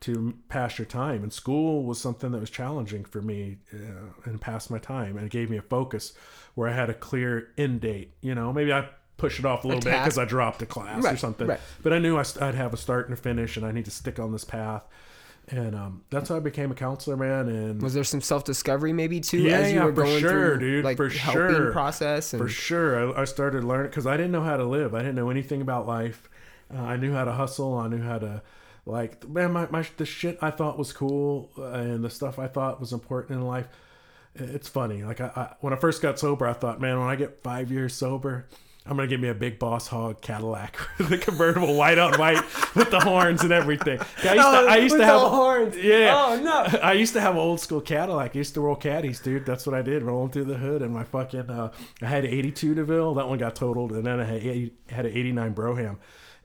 to 0.00 0.34
pass 0.48 0.78
your 0.78 0.86
time. 0.86 1.22
And 1.22 1.32
school 1.32 1.84
was 1.84 2.00
something 2.00 2.32
that 2.32 2.40
was 2.40 2.50
challenging 2.50 3.04
for 3.04 3.20
me 3.20 3.58
uh, 3.72 4.12
and 4.24 4.40
pass 4.40 4.70
my 4.70 4.78
time, 4.78 5.16
and 5.16 5.26
it 5.26 5.30
gave 5.30 5.50
me 5.50 5.58
a 5.58 5.62
focus 5.62 6.14
where 6.54 6.68
I 6.68 6.72
had 6.72 6.90
a 6.90 6.94
clear 6.94 7.52
end 7.58 7.82
date. 7.82 8.14
You 8.20 8.34
know, 8.34 8.52
maybe 8.52 8.72
I 8.72 8.88
push 9.16 9.38
it 9.38 9.44
off 9.44 9.64
a 9.64 9.68
little 9.68 9.82
bit 9.82 9.92
because 9.92 10.16
I 10.16 10.24
dropped 10.24 10.62
a 10.62 10.66
class 10.66 11.04
or 11.04 11.16
something. 11.16 11.46
right. 11.46 11.60
But 11.82 11.92
I 11.92 11.98
knew 11.98 12.16
I'd 12.16 12.54
have 12.54 12.72
a 12.72 12.78
start 12.78 13.06
and 13.06 13.12
a 13.12 13.20
finish, 13.20 13.56
and 13.56 13.66
I 13.66 13.72
need 13.72 13.84
to 13.84 13.90
stick 13.90 14.18
on 14.18 14.32
this 14.32 14.44
path. 14.44 14.86
And 15.50 15.74
um, 15.74 16.04
that's 16.10 16.28
how 16.28 16.36
I 16.36 16.40
became 16.40 16.70
a 16.70 16.74
counselor, 16.74 17.16
man. 17.16 17.48
And 17.48 17.82
Was 17.82 17.92
there 17.92 18.04
some 18.04 18.20
self 18.20 18.44
discovery 18.44 18.92
maybe 18.92 19.20
too 19.20 19.38
Yeah, 19.38 19.58
as 19.58 19.72
you 19.72 19.78
yeah, 19.78 19.84
were 19.86 19.94
for 19.94 20.04
going 20.04 20.20
sure, 20.20 20.30
through 20.30 20.58
dude, 20.60 20.84
like 20.84 20.96
for 20.96 21.08
helping 21.08 21.56
sure. 21.56 21.72
process 21.72 22.32
and 22.32 22.40
for 22.40 22.48
sure, 22.48 23.16
I, 23.16 23.22
I 23.22 23.24
started 23.24 23.64
learning 23.64 23.90
because 23.90 24.06
I 24.06 24.16
didn't 24.16 24.32
know 24.32 24.42
how 24.42 24.56
to 24.56 24.64
live. 24.64 24.94
I 24.94 25.00
didn't 25.00 25.16
know 25.16 25.28
anything 25.28 25.60
about 25.60 25.88
life. 25.88 26.28
Uh, 26.72 26.80
I 26.80 26.96
knew 26.96 27.12
how 27.12 27.24
to 27.24 27.32
hustle. 27.32 27.76
I 27.76 27.88
knew 27.88 28.02
how 28.02 28.18
to 28.18 28.42
like 28.86 29.28
man, 29.28 29.52
my, 29.52 29.66
my 29.70 29.84
the 29.96 30.06
shit 30.06 30.38
I 30.40 30.50
thought 30.50 30.78
was 30.78 30.92
cool 30.92 31.50
uh, 31.58 31.64
and 31.72 32.04
the 32.04 32.10
stuff 32.10 32.38
I 32.38 32.46
thought 32.46 32.78
was 32.78 32.92
important 32.92 33.40
in 33.40 33.46
life. 33.46 33.66
It's 34.36 34.68
funny. 34.68 35.02
Like 35.02 35.20
I, 35.20 35.32
I 35.34 35.54
when 35.60 35.72
I 35.72 35.76
first 35.76 36.00
got 36.00 36.18
sober, 36.18 36.46
I 36.46 36.52
thought, 36.52 36.80
man, 36.80 36.98
when 37.00 37.08
I 37.08 37.16
get 37.16 37.42
five 37.42 37.72
years 37.72 37.94
sober. 37.94 38.46
I'm 38.86 38.96
gonna 38.96 39.08
give 39.08 39.20
me 39.20 39.28
a 39.28 39.34
big 39.34 39.58
Boss 39.58 39.86
Hog 39.88 40.20
Cadillac, 40.22 40.78
the 40.98 41.18
convertible, 41.18 41.76
white 41.76 41.98
on 41.98 42.18
white, 42.18 42.42
with 42.74 42.90
the 42.90 42.98
horns 42.98 43.42
and 43.42 43.52
everything. 43.52 44.00
I 44.24 44.34
used 44.34 44.36
to, 44.36 44.66
I 44.68 44.76
used 44.76 44.96
to 44.96 45.04
have 45.04 45.20
the 45.20 45.28
horns. 45.28 45.76
Yeah. 45.76 46.14
Oh, 46.16 46.40
no. 46.42 46.78
I 46.82 46.94
used 46.94 47.12
to 47.12 47.20
have 47.20 47.34
an 47.34 47.40
old 47.40 47.60
school 47.60 47.82
Cadillac. 47.82 48.34
I 48.34 48.38
used 48.38 48.54
to 48.54 48.62
roll 48.62 48.76
caddies, 48.76 49.20
dude. 49.20 49.44
That's 49.44 49.66
what 49.66 49.74
I 49.74 49.82
did, 49.82 50.02
rolling 50.02 50.30
through 50.30 50.46
the 50.46 50.56
hood. 50.56 50.80
And 50.80 50.94
my 50.94 51.04
fucking, 51.04 51.50
uh, 51.50 51.72
I 52.00 52.06
had 52.06 52.24
an 52.24 52.32
82 52.32 52.74
DeVille. 52.74 53.14
That 53.14 53.28
one 53.28 53.38
got 53.38 53.54
totaled. 53.54 53.92
And 53.92 54.04
then 54.04 54.18
I 54.18 54.24
had, 54.24 54.42
80, 54.42 54.72
had 54.88 55.06
an 55.06 55.12
89 55.16 55.52
Brougham. 55.52 55.98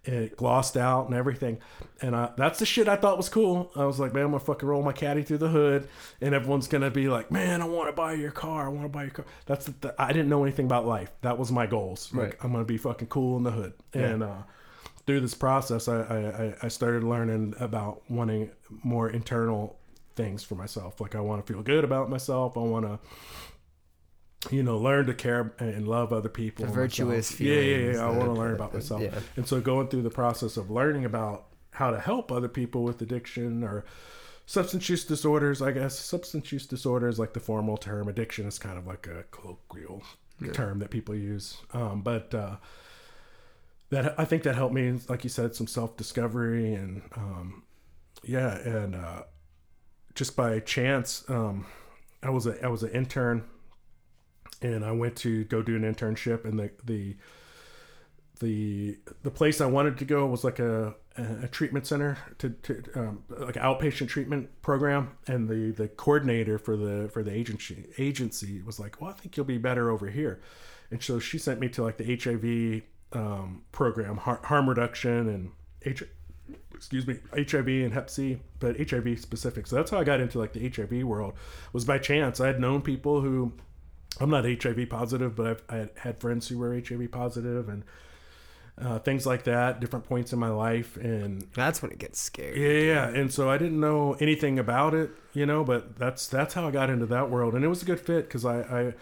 It 0.08 0.38
glossed 0.38 0.78
out 0.78 1.06
and 1.08 1.16
everything. 1.16 1.60
And 2.02 2.14
uh, 2.16 2.32
that's 2.38 2.60
the 2.60 2.66
shit 2.66 2.88
I 2.88 2.96
thought 2.96 3.18
was 3.18 3.30
cool. 3.30 3.72
I 3.76 3.86
was 3.86 4.00
like, 4.00 4.14
man, 4.14 4.24
I'm 4.26 4.30
going 4.32 4.40
to 4.40 4.46
fucking 4.46 4.68
roll 4.68 4.84
my 4.84 4.92
caddy 4.94 5.24
through 5.24 5.40
the 5.40 5.50
hood. 5.50 5.88
And 6.22 6.36
everyone's 6.36 6.68
going 6.68 6.84
to 6.84 6.92
be 6.92 7.08
like, 7.08 7.32
man, 7.32 7.62
I 7.62 7.66
want 7.66 7.90
to 7.90 7.94
buy 7.94 8.14
your 8.14 8.32
car. 8.32 8.66
I 8.66 8.70
want 8.70 8.84
to 8.84 8.90
buy 8.90 9.04
your 9.04 9.12
car. 9.12 9.26
That's 9.46 9.66
the, 9.66 9.74
the, 9.82 9.96
I 10.02 10.08
didn't 10.14 10.30
know 10.30 10.44
anything 10.44 10.66
about 10.68 10.86
life. 10.86 11.12
That 11.22 11.38
was 11.38 11.52
my 11.52 11.66
goals. 11.66 12.12
Like, 12.14 12.24
Right. 12.24 12.36
I'm 12.44 12.52
going 12.52 12.64
to 12.64 12.68
be 12.68 12.78
fucking 12.78 13.08
cool 13.08 13.38
in 13.38 13.44
the 13.44 13.52
hood. 13.52 13.74
And, 13.94 14.24
uh, 14.24 14.44
through 15.08 15.22
this 15.22 15.36
process, 15.36 15.88
I, 15.88 15.98
I, 16.02 16.18
I- 16.18 16.56
I 16.64 16.68
started 16.68 17.04
learning 17.04 17.54
about 17.60 18.02
wanting 18.10 18.50
more 18.84 19.10
internal 19.10 19.78
things 20.16 20.44
for 20.44 20.56
myself. 20.56 21.00
Like 21.02 21.14
I 21.14 21.20
want 21.20 21.46
to 21.46 21.54
feel 21.54 21.62
good 21.62 21.84
about 21.84 22.10
myself. 22.10 22.58
I 22.58 22.62
want 22.62 22.86
to, 22.86 23.00
you 24.52 24.64
know, 24.64 24.78
learn 24.78 25.06
to 25.08 25.14
care 25.14 25.54
and 25.60 25.88
love 25.88 26.14
other 26.14 26.30
people. 26.30 26.66
The 26.66 26.72
virtuous 26.72 27.32
myself. 27.32 27.40
Yeah, 27.40 27.60
yeah, 27.60 27.92
yeah. 27.94 28.06
I 28.06 28.10
want 28.10 28.26
to 28.26 28.34
learn 28.34 28.56
about 28.56 28.74
myself. 28.74 29.02
yeah. 29.02 29.20
And 29.36 29.48
so 29.48 29.62
going 29.62 29.88
through 29.88 30.04
the 30.04 30.10
process 30.10 30.58
of 30.58 30.70
learning 30.70 31.06
about 31.06 31.48
how 31.72 31.92
to 31.92 32.00
help 32.00 32.32
other 32.32 32.48
people 32.48 32.84
with 32.84 33.02
addiction 33.02 33.64
or 33.64 33.86
substance 34.46 34.88
use 34.90 35.06
disorders, 35.06 35.62
I 35.62 35.72
guess 35.72 35.98
substance 35.98 36.52
use 36.52 36.66
disorder 36.66 37.08
is 37.08 37.20
like 37.20 37.34
the 37.34 37.40
formal 37.40 37.78
term. 37.78 38.08
Addiction 38.08 38.46
is 38.46 38.60
kind 38.60 38.78
of 38.78 38.88
like 38.88 39.08
a 39.08 39.24
colloquial 39.32 40.04
term 40.54 40.80
that 40.80 40.90
people 40.90 41.16
use. 41.16 41.58
Um, 41.74 42.02
but 42.02 42.34
uh, 42.34 42.58
that 43.90 44.20
I 44.20 44.26
think 44.26 44.44
that 44.44 44.56
helped 44.56 44.74
me, 44.74 45.00
like 45.08 45.24
you 45.24 45.30
said, 45.30 45.56
some 45.56 45.68
self 45.68 45.98
discovery 45.98 46.74
and 46.74 47.02
um, 47.16 47.64
yeah, 48.24 48.58
and 48.58 48.96
uh, 48.96 49.24
just 50.16 50.36
by 50.36 50.60
chance, 50.60 51.24
um, 51.30 51.66
I 52.24 52.30
was 52.30 52.48
a 52.48 52.64
I 52.64 52.68
was 52.68 52.84
an 52.84 52.92
intern, 52.92 53.44
and 54.74 54.86
I 54.86 54.92
went 54.92 55.16
to 55.18 55.44
go 55.46 55.62
do 55.62 55.76
an 55.76 55.82
internship, 55.82 56.46
and 56.46 56.60
the 56.60 56.72
the 56.84 57.16
the 58.40 58.98
the 59.24 59.32
place 59.32 59.62
I 59.62 59.66
wanted 59.66 59.98
to 60.00 60.06
go 60.06 60.26
was 60.26 60.44
like 60.44 60.60
a 60.60 60.96
a 61.18 61.48
treatment 61.48 61.88
center 61.88 62.18
to, 62.40 62.50
to 62.50 62.84
um, 62.96 63.24
like 63.30 63.56
outpatient 63.56 64.10
treatment 64.10 64.50
program, 64.62 65.12
and 65.28 65.48
the 65.48 65.72
the 65.72 65.88
coordinator 65.88 66.58
for 66.58 66.76
the 66.76 67.10
for 67.14 67.24
the 67.24 67.32
agency 67.32 67.86
agency 67.98 68.62
was 68.62 68.80
like, 68.80 69.00
"Well, 69.00 69.12
I 69.12 69.14
think 69.14 69.38
you'll 69.38 69.46
be 69.46 69.58
better 69.58 69.90
over 69.90 70.10
here," 70.10 70.42
and 70.92 71.02
so 71.02 71.20
she 71.20 71.38
sent 71.38 71.60
me 71.60 71.70
to 71.70 71.84
like 71.84 71.98
the 71.98 72.04
HIV 72.04 72.84
um, 73.14 73.64
program, 73.72 74.18
har- 74.18 74.42
harm 74.44 74.68
reduction 74.68 75.30
and 75.30 75.52
H- 75.86 76.04
excuse 76.74 77.08
me, 77.08 77.20
HIV 77.36 77.68
and 77.68 77.94
Hep 77.94 78.10
C, 78.10 78.40
but 78.60 78.78
HIV 78.78 79.20
specific. 79.20 79.68
So 79.68 79.76
that's 79.76 79.92
how 79.92 80.00
I 80.00 80.04
got 80.04 80.20
into 80.20 80.40
like 80.40 80.54
the 80.54 80.70
HIV 80.70 81.04
world. 81.04 81.34
Was 81.74 81.86
by 81.86 81.98
chance. 81.98 82.40
I 82.40 82.48
had 82.48 82.60
known 82.60 82.82
people 82.82 83.22
who, 83.22 83.54
I'm 84.20 84.30
not 84.30 84.46
HIV 84.46 84.90
positive, 84.90 85.36
but 85.36 85.48
I've, 85.48 85.64
I 85.70 85.90
had, 86.00 86.20
friends 86.20 86.48
who 86.48 86.58
were 86.58 86.74
HIV 86.74 87.12
positive 87.12 87.68
and 87.68 87.84
uh, 88.82 89.00
things 89.00 89.26
like 89.26 89.44
that. 89.44 89.80
Different 89.80 90.06
points 90.06 90.34
in 90.34 90.40
my 90.40 90.50
life, 90.50 90.98
and 90.98 91.48
That's 91.54 91.82
when 91.82 91.92
it 91.92 92.00
gets 92.00 92.20
scary. 92.20 92.88
yeah, 92.88 92.94
yeah. 92.94 93.08
And 93.10 93.32
so 93.32 93.50
I 93.50 93.58
didn't 93.58 93.80
know 93.80 94.14
anything 94.20 94.60
about 94.60 94.94
it, 94.94 95.12
you 95.34 95.46
know, 95.46 95.64
but 95.64 95.98
that's 95.98 96.28
that's 96.28 96.54
how 96.54 96.68
I 96.68 96.72
got 96.72 96.90
into 96.90 97.06
that 97.08 97.30
world, 97.30 97.56
and 97.56 97.64
it 97.64 97.68
was 97.68 97.82
a 97.82 97.86
good 97.86 98.00
fit 98.00 98.28
because 98.28 98.46
I, 98.46 98.60
I, 98.62 98.94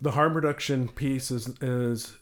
the 0.00 0.12
harm 0.12 0.34
reduction 0.34 0.88
piece 0.88 1.30
is 1.30 1.48
is 1.60 2.16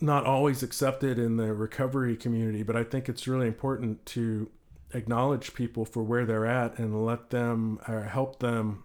not 0.00 0.24
always 0.24 0.62
accepted 0.62 1.18
in 1.18 1.36
the 1.36 1.52
recovery 1.52 2.16
community, 2.16 2.62
but 2.62 2.76
I 2.76 2.84
think 2.84 3.08
it's 3.08 3.26
really 3.26 3.48
important 3.48 4.06
to 4.06 4.48
acknowledge 4.94 5.54
people 5.54 5.84
for 5.84 6.02
where 6.02 6.24
they're 6.24 6.46
at 6.46 6.78
and 6.78 7.04
let 7.04 7.30
them 7.30 7.80
or 7.88 8.02
help 8.04 8.38
them 8.40 8.84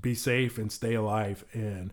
be 0.00 0.14
safe 0.14 0.58
and 0.58 0.70
stay 0.70 0.94
alive 0.94 1.44
and 1.52 1.92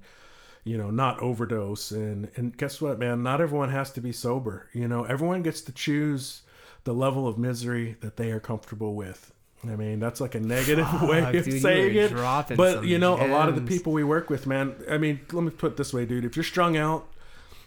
you 0.64 0.78
know 0.78 0.90
not 0.92 1.20
overdose. 1.20 1.92
And 1.92 2.30
and 2.36 2.56
guess 2.58 2.82
what 2.82 3.00
man? 3.00 3.24
Not 3.24 3.42
everyone 3.42 3.70
has 3.70 3.92
to 3.94 4.02
be 4.02 4.12
sober 4.12 4.68
you 4.74 4.88
know? 4.88 5.04
Everyone 5.04 5.44
gets 5.44 5.62
to 5.62 5.72
choose 5.72 6.42
the 6.84 6.94
level 6.94 7.28
of 7.28 7.38
misery 7.38 7.98
that 8.02 8.18
they 8.18 8.32
are 8.32 8.40
comfortable 8.40 8.96
with. 8.96 9.34
I 9.64 9.76
mean 9.76 10.00
that's 10.00 10.22
like 10.22 10.36
a 10.36 10.40
negative 10.40 11.02
way 11.02 11.20
of 11.38 11.46
dude, 11.46 11.62
saying 11.62 11.96
it. 11.96 12.12
but 12.58 12.86
you 12.86 12.98
know 13.00 13.16
a 13.16 13.28
lot 13.28 13.50
of 13.50 13.56
the 13.56 13.62
people 13.62 13.92
we 13.92 14.04
work 14.04 14.30
with 14.30 14.46
man 14.46 14.76
i 14.90 14.98
mean 14.98 15.20
let 15.32 15.44
me 15.44 15.50
put 15.50 15.72
it 15.74 15.78
this 15.78 15.94
way 15.94 16.06
dude. 16.06 16.24
If 16.26 16.36
you're 16.36 16.44
strung 16.44 16.78
out 16.78 17.08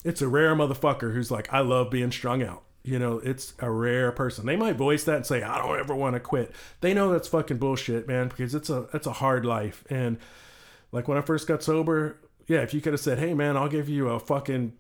it's 0.05 0.23
a 0.23 0.29
rare 0.29 0.55
motherfucker 0.55 1.13
who's 1.13 1.31
like 1.31 1.53
i 1.53 1.61
love 1.61 1.91
being 1.91 2.13
strung 2.13 2.43
out 2.43 2.63
you 2.83 2.99
know 2.99 3.19
it's 3.19 3.55
a 3.59 3.71
rare 3.71 4.13
person. 4.13 4.47
They 4.47 4.57
might 4.57 4.77
voice 4.77 5.05
that 5.05 5.17
and 5.17 5.27
say 5.27 5.43
i 5.43 5.59
don't 5.59 5.79
ever 5.79 5.95
want 5.95 6.15
to 6.15 6.21
quit. 6.21 6.53
They 6.81 6.95
know 6.95 7.13
that's 7.13 7.29
fucking 7.29 7.59
bullshit 7.59 8.09
man 8.09 8.29
because 8.29 8.55
it's 8.55 8.71
a 8.71 8.89
it's 8.93 9.07
a 9.07 9.13
hard 9.13 9.45
life. 9.45 9.85
And 9.91 10.19
like 10.93 11.09
when 11.09 11.19
I 11.19 11.23
first 11.23 11.47
got 11.47 11.63
sober, 11.63 12.17
yeah, 12.47 12.61
if 12.61 12.75
you 12.75 12.81
could 12.81 12.93
have 12.93 13.01
said, 13.01 13.19
"Hey, 13.19 13.35
man, 13.35 13.57
I'll 13.57 13.69
give 13.69 13.89
you 13.89 14.09
a 14.09 14.19
fucking 14.19 14.73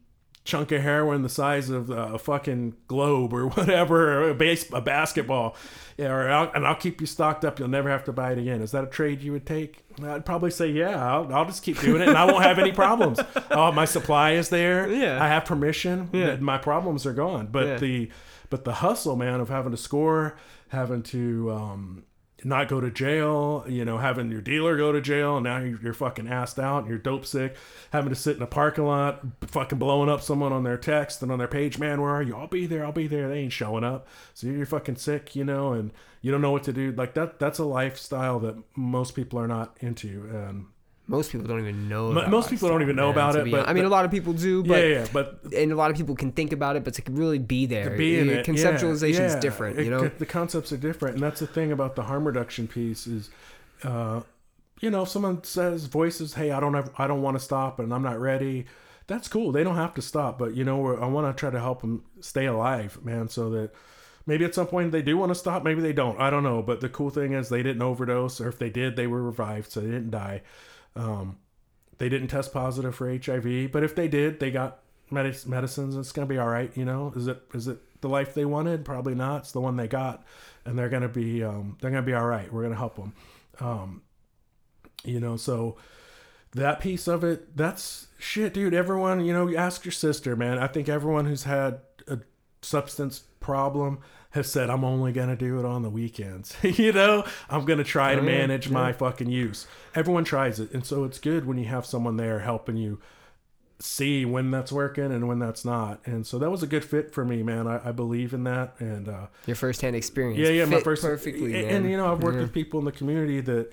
chunk 0.45 0.72
of 0.72 0.80
heroin 0.82 1.22
the 1.22 1.28
size 1.28 1.68
of 1.70 1.91
a 1.91 2.18
fucking 2.18 2.74
globe 2.88 3.32
or 3.32 3.47
whatever, 3.57 4.22
or 4.24 4.30
a 4.30 4.34
base, 4.34 4.70
a 4.72 4.80
basketball, 4.80 5.55
yeah, 5.99 6.09
or 6.11 6.28
I'll, 6.30 6.51
and 6.53 6.66
I'll 6.66 6.74
keep 6.74 7.01
you 7.01 7.07
stocked 7.07 7.45
up. 7.45 7.59
You'll 7.59 7.68
never 7.68 7.91
have 7.91 8.05
to 8.05 8.12
buy 8.12 8.32
it 8.32 8.38
again." 8.38 8.62
Is 8.62 8.70
that 8.72 8.84
a 8.84 8.86
trade 8.86 9.22
you 9.22 9.32
would 9.32 9.47
take? 9.47 9.84
I'd 10.03 10.24
probably 10.24 10.51
say, 10.51 10.68
"Yeah, 10.68 10.97
I'll, 11.05 11.32
I'll 11.34 11.45
just 11.45 11.62
keep 11.62 11.78
doing 11.80 12.03
it, 12.03 12.09
and 12.09 12.16
I 12.16 12.24
won't 12.24 12.43
have 12.45 12.59
any 12.59 12.72
problems. 12.72 13.20
Oh, 13.53 13.72
my 13.72 13.84
supply 13.84 14.32
is 14.32 14.49
there. 14.49 14.88
Yeah. 14.88 15.22
I 15.22 15.28
have 15.28 15.45
permission. 15.45 16.09
Yeah. 16.12 16.36
My 16.36 16.57
problems 16.59 17.05
are 17.07 17.12
gone." 17.12 17.49
But 17.51 17.66
Yeah. 17.66 17.76
the 17.78 18.11
but 18.49 18.64
the 18.64 18.74
hustle, 18.74 19.16
man, 19.16 19.41
of 19.41 19.49
having 19.49 19.70
to 19.72 19.76
score, 19.76 20.36
having 20.68 21.03
to 21.05 21.51
um, 21.53 22.05
not 22.45 22.68
go 22.68 22.80
to 22.80 22.91
jail, 22.91 23.64
you 23.68 23.84
know, 23.84 23.99
having 23.99 24.30
your 24.30 24.41
dealer 24.41 24.76
go 24.76 24.93
to 24.93 25.01
jail, 25.01 25.36
and 25.36 25.45
now 25.45 25.59
you're, 25.59 25.80
you're 25.82 25.93
fucking 25.93 26.26
assed 26.26 26.62
out 26.62 26.80
and 26.80 26.88
you're 26.88 26.99
dope 26.99 27.26
sick, 27.26 27.57
having 27.93 28.11
to 28.11 28.16
sit 28.16 28.36
in 28.36 28.43
a 28.43 28.47
parking 28.47 28.84
lot, 28.84 29.20
fucking 29.43 29.78
blowing 29.78 30.09
up 30.09 30.22
someone 30.22 30.53
on 30.53 30.64
their 30.64 30.78
text 30.78 31.22
and 31.22 31.30
on 31.30 31.38
their 31.38 31.49
page, 31.49 31.78
man, 31.78 32.01
where 32.01 32.11
are 32.11 32.22
you? 32.22 32.36
I'll 32.36 32.47
be 32.47 32.66
there, 32.66 32.84
I'll 32.84 32.93
be 32.93 33.07
there. 33.07 33.28
They 33.28 33.41
ain't 33.41 33.53
showing 33.53 33.84
up. 33.84 34.09
So 34.34 34.47
you're 34.47 34.66
fucking 34.66 34.97
sick, 34.97 35.36
you 35.36 35.45
know, 35.45 35.72
and 35.72 35.93
you 36.22 36.30
don't 36.30 36.43
know 36.43 36.53
what 36.53 36.64
to 36.64 36.72
do. 36.72 36.93
Like 36.93 37.14
that, 37.14 37.38
that's 37.38 37.59
a 37.59 37.64
lifestyle 37.64 38.41
that 38.41 38.57
most 38.76 39.14
people 39.14 39.38
are 39.38 39.49
not 39.49 39.76
into. 39.80 40.28
And 40.32 40.66
Most 41.11 41.33
people 41.33 41.49
don't 41.49 41.59
even 41.59 41.89
know. 41.89 42.13
About 42.13 42.31
most 42.31 42.51
people 42.51 42.69
don't 42.69 42.83
even 42.83 42.95
know 42.95 43.11
about 43.11 43.35
it, 43.35 43.51
but- 43.51 43.69
I 43.69 43.73
mean, 43.73 43.85
a 43.85 43.89
lot 43.89 44.05
of 44.05 44.13
people 44.13 44.33
do, 44.33 44.63
but 44.63 44.79
yeah, 44.81 44.99
yeah, 45.01 45.07
but 45.13 45.41
and 45.55 45.73
a 45.73 45.75
lot 45.75 45.91
of 45.91 45.97
people 45.97 46.15
can 46.15 46.31
think 46.31 46.53
about 46.53 46.77
it, 46.77 46.85
but 46.85 46.95
to 46.95 47.03
really 47.11 47.41
be 47.41 47.67
there, 47.67 47.91
be 47.97 48.15
it. 48.17 48.47
conceptualization 48.47 49.19
yeah, 49.19 49.27
is 49.27 49.35
different. 49.35 49.79
It- 49.81 49.85
You 49.87 49.91
know, 49.91 50.09
the 50.19 50.25
concepts 50.27 50.71
are 50.73 50.77
different, 50.77 51.15
and 51.17 51.23
that's 51.25 51.41
the 51.41 51.49
thing 51.49 51.73
about 51.73 51.97
the 51.97 52.05
harm 52.05 52.27
reduction 52.27 52.69
piece 52.69 53.09
is, 53.09 53.29
uh, 53.83 54.21
you 54.81 54.89
know, 54.89 55.03
if 55.03 55.09
someone 55.09 55.43
says 55.43 55.87
voices, 55.87 56.35
"Hey, 56.35 56.53
I 56.53 56.61
don't 56.61 56.75
have, 56.75 56.91
I 56.97 57.09
don't 57.09 57.23
want 57.23 57.37
to 57.37 57.43
stop, 57.43 57.81
and 57.81 57.93
I'm 57.93 58.03
not 58.03 58.21
ready." 58.21 58.67
That's 59.09 59.27
cool. 59.27 59.51
They 59.51 59.65
don't 59.65 59.75
have 59.75 59.95
to 59.95 60.03
stop, 60.03 60.39
but 60.39 60.55
you 60.55 60.63
know, 60.63 60.79
we're- 60.79 61.01
I 61.03 61.07
want 61.07 61.27
to 61.27 61.39
try 61.39 61.51
to 61.51 61.59
help 61.59 61.81
them 61.81 62.05
stay 62.21 62.47
alive, 62.47 63.01
man, 63.05 63.29
so 63.29 63.51
that. 63.51 63.73
Maybe 64.27 64.45
at 64.45 64.55
some 64.55 64.67
point 64.69 64.93
they 64.93 65.03
do 65.03 65.17
want 65.17 65.31
to 65.31 65.35
stop. 65.35 65.65
Maybe 65.65 65.81
they 65.81 65.95
don't. 65.95 66.21
I 66.21 66.31
don't 66.31 66.45
know. 66.45 66.63
But 66.63 66.81
the 66.83 66.89
cool 66.91 67.11
thing 67.11 67.33
is 67.33 67.49
they 67.49 67.65
didn't 67.65 67.83
overdose, 67.83 68.41
or 68.41 68.49
if 68.49 68.59
they 68.59 68.71
did, 68.71 68.95
they 68.95 69.09
were 69.09 69.23
revived, 69.23 69.73
so 69.73 69.81
they 69.81 69.87
didn't 69.91 70.11
die. 70.11 70.43
Um, 70.97 71.38
they 71.99 72.09
didn't 72.09 72.28
test 72.28 72.53
positive 72.53 72.95
for 72.95 73.09
HIV, 73.11 73.72
but 73.72 73.84
if 73.84 73.95
they 73.95 74.09
did, 74.09 74.41
they 74.41 74.51
got 74.51 74.80
medic- 75.11 75.47
medicines. 75.47 75.97
It's 75.97 76.12
gonna 76.12 76.26
be 76.26 76.38
all 76.38 76.49
right, 76.49 76.74
you 76.76 76.84
know. 76.84 77.12
Is 77.14 77.26
it 77.26 77.43
is 77.55 77.68
it 77.68 77.78
the 78.01 78.09
life 78.09 78.34
they 78.34 78.45
wanted? 78.45 78.84
Probably 78.84 79.14
not. 79.14 79.43
It's 79.43 79.53
the 79.53 79.61
one 79.61 79.76
they 79.76 79.88
got, 79.88 80.24
and 80.64 80.78
they're 80.78 80.88
gonna 80.88 81.09
be 81.09 81.45
um, 81.45 81.76
they're 81.80 81.91
gonna 81.91 82.03
be 82.03 82.14
all 82.14 82.26
right. 82.26 82.53
We're 82.53 82.62
gonna 82.62 82.76
help 82.76 82.97
them, 82.97 83.12
um, 83.61 84.03
you 85.05 85.20
know. 85.20 85.36
So 85.36 85.76
that 86.53 86.80
piece 86.80 87.07
of 87.07 87.22
it, 87.22 87.57
that's 87.57 88.09
shit, 88.18 88.55
dude. 88.55 88.74
Everyone, 88.74 89.24
you 89.24 89.32
know, 89.32 89.55
ask 89.55 89.84
your 89.84 89.93
sister, 89.93 90.36
man. 90.36 90.59
I 90.59 90.66
think 90.66 90.88
everyone 90.88 91.26
who's 91.26 91.45
had 91.45 91.80
a 92.09 92.18
substance 92.62 93.24
problem 93.41 94.01
has 94.31 94.51
said, 94.51 94.70
I'm 94.70 94.85
only 94.85 95.12
going 95.12 95.28
to 95.28 95.37
do 95.37 95.59
it 95.59 95.64
on 95.64 95.83
the 95.83 95.91
weekends. 95.91 96.57
you 96.62 96.93
know, 96.93 97.24
I'm 97.49 97.64
going 97.64 97.78
to 97.78 97.85
try 97.85 98.14
to 98.14 98.20
yeah, 98.20 98.26
manage 98.26 98.68
yeah. 98.68 98.72
my 98.74 98.93
fucking 98.93 99.28
use. 99.28 99.66
Everyone 99.95 100.24
tries 100.24 100.61
it. 100.61 100.72
And 100.72 100.85
so 100.87 101.05
it's 101.05 101.18
good 101.18 101.47
when 101.47 101.59
you 101.59 101.64
have 101.66 101.85
someone 101.85 102.16
there 102.16 102.39
helping 102.41 102.76
you 102.76 103.01
see 103.81 104.24
when 104.24 104.51
that's 104.51 104.70
working 104.70 105.07
and 105.07 105.26
when 105.26 105.39
that's 105.39 105.64
not. 105.64 106.01
And 106.05 106.26
so 106.26 106.39
that 106.39 106.51
was 106.51 106.62
a 106.62 106.66
good 106.66 106.85
fit 106.85 107.12
for 107.12 107.24
me, 107.24 107.43
man. 107.43 107.66
I, 107.66 107.89
I 107.89 107.93
believe 107.93 108.33
in 108.35 108.45
that. 108.45 108.74
And, 108.78 109.09
uh, 109.09 109.26
your 109.47 109.57
firsthand 109.57 109.97
experience. 109.97 110.39
yeah, 110.39 110.51
yeah, 110.51 110.64
my 110.66 110.81
first 110.81 111.03
perfectly. 111.03 111.57
And, 111.62 111.70
and, 111.70 111.91
you 111.91 111.97
know, 111.97 112.12
I've 112.12 112.22
worked 112.22 112.37
Yeah. 112.37 112.43
with 112.43 112.53
people 112.53 112.78
in 112.78 112.85
the 112.85 112.93
community 112.93 113.41
that, 113.41 113.72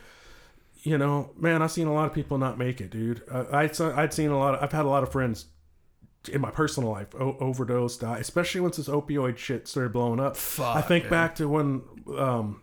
you 0.84 0.98
know, 0.98 1.32
man, 1.38 1.62
I've 1.62 1.72
seen 1.72 1.88
a 1.88 1.94
lot 1.94 2.06
of 2.08 2.14
people 2.14 2.38
not 2.38 2.58
make 2.58 2.80
it, 2.82 2.90
dude. 2.90 3.22
Uh, 3.30 3.46
I'd 3.52 3.80
I'd 3.82 4.14
seen 4.14 4.30
a 4.32 4.38
lot. 4.40 4.56
Of, 4.56 4.64
I've 4.64 4.72
had 4.72 4.86
a 4.86 4.90
lot 4.90 5.04
of 5.04 5.12
friends 5.12 5.48
in 6.30 6.42
my 6.42 6.52
personal 6.52 6.92
life 6.92 7.14
o- 7.16 7.38
overdose, 7.40 7.98
die, 7.98 8.20
especially 8.20 8.62
once 8.62 8.78
this 8.78 8.88
opioid 8.88 9.38
shit 9.38 9.68
started 9.68 9.94
blowing 9.94 10.20
up. 10.20 10.38
I 10.60 10.82
think 10.82 11.06
man. 11.06 11.12
back 11.12 11.36
to 11.36 11.48
when. 11.48 11.82
Um, 12.18 12.62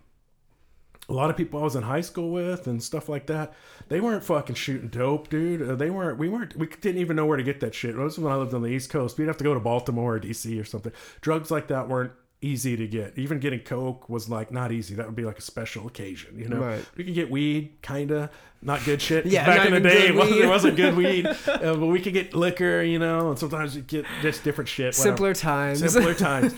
a 1.09 1.13
lot 1.13 1.29
of 1.29 1.37
people 1.37 1.61
I 1.61 1.65
was 1.65 1.77
in 1.77 1.83
high 1.83 2.01
school 2.01 2.31
with 2.31 2.67
and 2.67 2.83
stuff 2.83 3.09
like 3.09 3.27
that, 3.27 3.53
they 3.89 4.01
weren't 4.01 4.25
fucking 4.25 4.55
shooting 4.55 4.89
dope, 4.89 5.29
dude. 5.29 5.61
Uh, 5.61 5.75
they 5.75 5.91
weren't. 5.91 6.19
We 6.19 6.29
weren't. 6.29 6.57
We 6.57 6.67
didn't 6.67 7.01
even 7.01 7.17
know 7.17 7.27
where 7.27 7.37
to 7.37 7.43
get 7.43 7.61
that 7.61 7.75
shit. 7.75 7.95
This 7.95 8.17
was 8.17 8.19
when 8.21 8.33
I 8.33 8.37
lived 8.37 8.55
on 8.55 8.63
the 8.63 8.69
East 8.69 8.91
Coast. 8.91 9.19
We'd 9.19 9.27
have 9.27 9.37
to 9.37 9.45
go 9.45 9.55
to 9.55 9.61
Baltimore 9.61 10.17
or 10.17 10.21
DC 10.21 10.59
or 10.59 10.65
something. 10.65 10.93
Drugs 11.21 11.51
like 11.51 11.69
that 11.69 11.89
weren't 11.89 12.13
easy 12.45 12.77
to 12.77 12.87
get. 12.87 13.17
Even 13.17 13.39
getting 13.41 13.61
coke 13.61 14.09
was 14.09 14.29
like 14.29 14.53
not 14.53 14.71
easy. 14.71 14.95
That 14.95 15.07
would 15.07 15.17
be 15.17 15.25
like 15.25 15.39
a 15.39 15.43
special 15.43 15.87
occasion, 15.87 16.39
you 16.39 16.49
know. 16.49 16.59
Right. 16.59 16.85
We 16.97 17.05
could 17.05 17.15
get 17.15 17.31
weed, 17.31 17.83
kinda 17.83 18.31
not 18.65 18.85
good 18.85 19.01
shit. 19.01 19.27
Yeah, 19.35 19.47
back 19.47 19.67
in 19.67 19.75
the 19.75 19.81
day, 19.81 20.09
it 20.09 20.15
wasn't, 20.15 20.49
wasn't 20.49 20.77
good 20.77 20.97
weed, 21.03 21.27
uh, 21.27 21.35
but 21.75 21.87
we 21.87 22.01
could 22.01 22.13
get 22.13 22.35
liquor, 22.35 22.83
you 22.83 22.99
know. 22.99 23.31
And 23.31 23.39
sometimes 23.39 23.77
you 23.77 23.83
get 23.83 24.07
just 24.23 24.45
different 24.45 24.69
shit. 24.69 24.97
whatever 24.97 25.03
simpler 25.03 25.35
times. 25.35 25.93
simpler 25.93 26.15
times. 26.29 26.55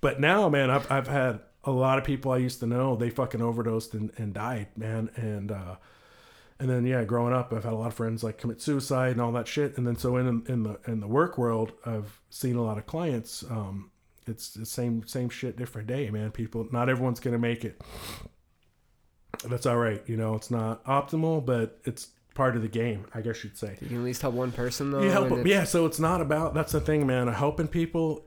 But 0.00 0.20
now, 0.20 0.48
man, 0.48 0.70
I've 0.70 0.90
I've 0.90 1.08
had 1.08 1.40
a 1.64 1.70
lot 1.70 1.98
of 1.98 2.04
people 2.04 2.32
I 2.32 2.38
used 2.38 2.60
to 2.60 2.66
know 2.66 2.96
they 2.96 3.10
fucking 3.10 3.42
overdosed 3.42 3.94
and, 3.94 4.12
and 4.16 4.32
died, 4.32 4.68
man. 4.76 5.10
And 5.16 5.50
uh, 5.50 5.76
and 6.58 6.70
then 6.70 6.86
yeah, 6.86 7.04
growing 7.04 7.32
up, 7.32 7.52
I've 7.52 7.64
had 7.64 7.72
a 7.72 7.76
lot 7.76 7.88
of 7.88 7.94
friends 7.94 8.22
like 8.22 8.38
commit 8.38 8.60
suicide 8.60 9.12
and 9.12 9.20
all 9.20 9.32
that 9.32 9.48
shit. 9.48 9.76
And 9.76 9.86
then 9.86 9.96
so 9.96 10.16
in 10.16 10.44
in 10.48 10.62
the 10.62 10.78
in 10.86 11.00
the 11.00 11.08
work 11.08 11.38
world, 11.38 11.72
I've 11.84 12.20
seen 12.30 12.56
a 12.56 12.62
lot 12.62 12.78
of 12.78 12.86
clients. 12.86 13.44
Um, 13.48 13.90
it's 14.26 14.50
the 14.50 14.66
same 14.66 15.06
same 15.06 15.28
shit, 15.28 15.56
different 15.56 15.88
day, 15.88 16.10
man. 16.10 16.30
People, 16.30 16.66
not 16.72 16.88
everyone's 16.88 17.20
gonna 17.20 17.38
make 17.38 17.64
it. 17.64 17.80
That's 19.48 19.66
all 19.66 19.76
right, 19.76 20.02
you 20.06 20.16
know. 20.16 20.34
It's 20.34 20.50
not 20.50 20.84
optimal, 20.84 21.44
but 21.44 21.78
it's 21.84 22.08
part 22.34 22.56
of 22.56 22.62
the 22.62 22.68
game, 22.68 23.06
I 23.14 23.20
guess 23.22 23.42
you'd 23.44 23.56
say. 23.56 23.76
you 23.80 23.88
can 23.88 23.96
at 23.98 24.02
least 24.04 24.22
help 24.22 24.34
one 24.34 24.52
person 24.52 24.90
though. 24.90 25.02
You 25.02 25.10
help. 25.10 25.46
Yeah, 25.46 25.64
so 25.64 25.86
it's 25.86 25.98
not 26.00 26.20
about 26.20 26.54
that's 26.54 26.72
the 26.72 26.80
thing, 26.80 27.06
man. 27.06 27.28
Helping 27.28 27.68
people. 27.68 28.26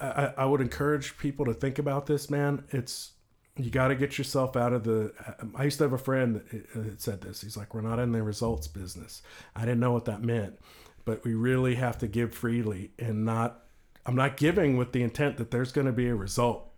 I, 0.00 0.32
I- 0.36 0.44
would 0.46 0.60
encourage 0.60 1.16
people 1.18 1.44
to 1.44 1.54
think 1.54 1.78
about 1.78 2.06
this, 2.06 2.28
man. 2.28 2.64
It's 2.70 3.12
you 3.56 3.70
got 3.70 3.88
to 3.88 3.94
get 3.94 4.18
yourself 4.18 4.56
out 4.56 4.72
of 4.72 4.82
the. 4.84 5.12
Um, 5.40 5.54
I 5.56 5.64
used 5.64 5.78
to 5.78 5.84
have 5.84 5.92
a 5.92 5.98
friend 5.98 6.36
that 6.36 6.54
uh, 6.74 6.82
that 6.84 7.00
said 7.00 7.20
this. 7.20 7.40
He's 7.42 7.56
like, 7.56 7.72
"We're 7.74 7.82
not 7.82 7.98
in 8.00 8.10
the 8.12 8.22
results 8.22 8.66
business." 8.66 9.22
I 9.54 9.60
didn't 9.60 9.80
know 9.80 9.92
what 9.92 10.06
that 10.06 10.22
meant, 10.22 10.58
but 11.04 11.24
we 11.24 11.34
really 11.34 11.76
have 11.76 11.98
to 11.98 12.08
give 12.08 12.34
freely 12.34 12.92
and 12.98 13.24
not 13.24 13.61
I'm 14.04 14.16
not 14.16 14.36
giving 14.36 14.76
with 14.76 14.92
the 14.92 15.02
intent 15.02 15.36
that 15.36 15.50
there's 15.50 15.72
going 15.72 15.86
to 15.86 15.92
be 15.92 16.08
a 16.08 16.14
result 16.14 16.68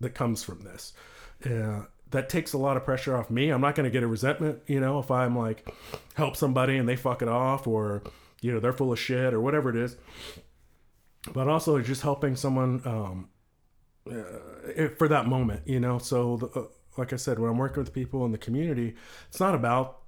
that 0.00 0.14
comes 0.14 0.42
from 0.42 0.62
this. 0.62 0.92
Uh, 1.44 1.82
that 2.10 2.28
takes 2.28 2.52
a 2.52 2.58
lot 2.58 2.76
of 2.76 2.84
pressure 2.84 3.16
off 3.16 3.30
me. 3.30 3.50
I'm 3.50 3.60
not 3.60 3.74
going 3.74 3.84
to 3.84 3.90
get 3.90 4.02
a 4.02 4.06
resentment, 4.06 4.60
you 4.66 4.80
know, 4.80 4.98
if 4.98 5.10
I'm 5.10 5.36
like 5.36 5.68
help 6.14 6.36
somebody 6.36 6.76
and 6.76 6.88
they 6.88 6.96
fuck 6.96 7.22
it 7.22 7.28
off 7.28 7.66
or 7.66 8.02
you 8.42 8.52
know 8.52 8.60
they're 8.60 8.72
full 8.72 8.92
of 8.92 8.98
shit 8.98 9.32
or 9.32 9.40
whatever 9.40 9.70
it 9.70 9.76
is. 9.76 9.96
But 11.32 11.48
also 11.48 11.80
just 11.80 12.02
helping 12.02 12.36
someone 12.36 12.82
um, 12.84 13.28
uh, 14.10 14.88
for 14.98 15.08
that 15.08 15.26
moment, 15.26 15.62
you 15.66 15.80
know. 15.80 15.98
So, 15.98 16.36
the, 16.36 16.46
uh, 16.48 16.64
like 16.98 17.12
I 17.12 17.16
said, 17.16 17.38
when 17.38 17.48
I'm 17.48 17.58
working 17.58 17.82
with 17.82 17.92
people 17.92 18.26
in 18.26 18.32
the 18.32 18.38
community, 18.38 18.96
it's 19.28 19.40
not 19.40 19.54
about 19.54 19.98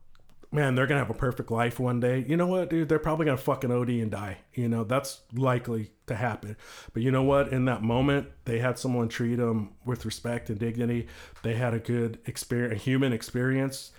man, 0.53 0.75
they're 0.75 0.87
gonna 0.87 1.01
have 1.01 1.11
a 1.11 1.15
perfect 1.15 1.51
life 1.51 1.81
one 1.81 2.01
day. 2.01 2.25
You 2.29 2.37
know 2.37 2.47
what, 2.47 2.71
dude? 2.71 2.89
They're 2.89 2.99
probably 2.99 3.27
gonna 3.27 3.39
fucking 3.39 3.71
OD 3.71 3.91
and 3.91 4.11
die. 4.11 4.39
You 4.53 4.69
know, 4.69 4.85
that's 4.85 5.21
likely 5.33 5.93
to 6.07 6.15
happen. 6.15 6.57
But 6.93 7.03
you 7.03 7.11
know 7.11 7.23
what? 7.23 7.49
In 7.49 7.65
that 7.67 7.83
moment, 7.83 8.29
they 8.45 8.59
had 8.59 8.79
someone 8.79 9.09
treat 9.09 9.37
them 9.37 9.75
with 9.85 10.05
respect 10.05 10.51
and 10.51 10.59
dignity. 10.59 11.07
They 11.43 11.55
had 11.55 11.75
a 11.75 11.79
good 11.79 12.19
experience, 12.27 12.75
a 12.75 12.77
human 12.85 13.13
experience. 13.13 13.93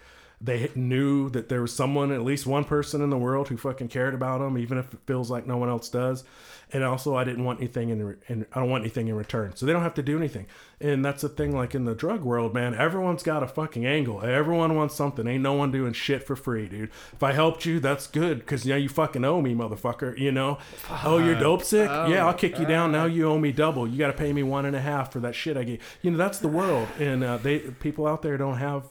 They 0.45 0.69
knew 0.75 1.29
that 1.31 1.49
there 1.49 1.61
was 1.61 1.73
someone, 1.73 2.11
at 2.11 2.23
least 2.23 2.45
one 2.45 2.65
person 2.65 3.01
in 3.01 3.09
the 3.09 3.17
world 3.17 3.47
who 3.47 3.57
fucking 3.57 3.87
cared 3.87 4.13
about 4.13 4.39
them, 4.39 4.57
even 4.59 4.77
if 4.77 4.93
it 4.93 4.99
feels 5.07 5.31
like 5.31 5.47
no 5.47 5.57
one 5.57 5.69
else 5.69 5.89
does. 5.89 6.23
And 6.71 6.83
also, 6.83 7.15
I 7.15 7.23
didn't 7.23 7.43
want 7.43 7.59
anything 7.59 7.89
in, 7.89 8.03
re- 8.03 8.15
in 8.27 8.45
I 8.53 8.59
don't 8.59 8.69
want 8.69 8.83
anything 8.83 9.07
in 9.07 9.15
return, 9.15 9.55
so 9.55 9.65
they 9.65 9.73
don't 9.73 9.83
have 9.83 9.93
to 9.95 10.03
do 10.03 10.17
anything. 10.17 10.45
And 10.79 11.05
that's 11.05 11.21
the 11.21 11.29
thing, 11.29 11.55
like 11.55 11.73
in 11.73 11.85
the 11.85 11.95
drug 11.95 12.21
world, 12.23 12.53
man. 12.53 12.75
Everyone's 12.75 13.23
got 13.23 13.43
a 13.43 13.47
fucking 13.47 13.85
angle. 13.85 14.23
Everyone 14.23 14.75
wants 14.75 14.95
something. 14.95 15.27
Ain't 15.27 15.43
no 15.43 15.53
one 15.53 15.71
doing 15.71 15.93
shit 15.93 16.23
for 16.23 16.35
free, 16.35 16.67
dude. 16.67 16.89
If 17.13 17.23
I 17.23 17.31
helped 17.33 17.65
you, 17.65 17.79
that's 17.79 18.07
good, 18.07 18.39
because 18.39 18.65
now 18.65 18.75
you 18.75 18.89
fucking 18.89 19.23
owe 19.23 19.41
me, 19.41 19.55
motherfucker. 19.55 20.17
You 20.17 20.31
know? 20.31 20.57
oh, 21.03 21.17
you're 21.17 21.39
dope 21.39 21.63
sick? 21.63 21.89
yeah, 21.89 22.25
I'll 22.25 22.33
kick 22.33 22.59
you 22.59 22.65
down. 22.65 22.91
Now 22.91 23.05
you 23.05 23.27
owe 23.29 23.39
me 23.39 23.51
double. 23.51 23.87
You 23.87 23.97
got 23.97 24.07
to 24.07 24.13
pay 24.13 24.33
me 24.33 24.43
one 24.43 24.65
and 24.65 24.75
a 24.75 24.81
half 24.81 25.11
for 25.11 25.19
that 25.21 25.33
shit 25.33 25.57
I 25.57 25.63
gave. 25.63 25.99
You 26.01 26.11
know, 26.11 26.17
that's 26.17 26.39
the 26.39 26.49
world, 26.49 26.87
and 26.99 27.23
uh, 27.23 27.37
they 27.37 27.59
people 27.59 28.05
out 28.05 28.21
there 28.21 28.37
don't 28.37 28.57
have 28.57 28.85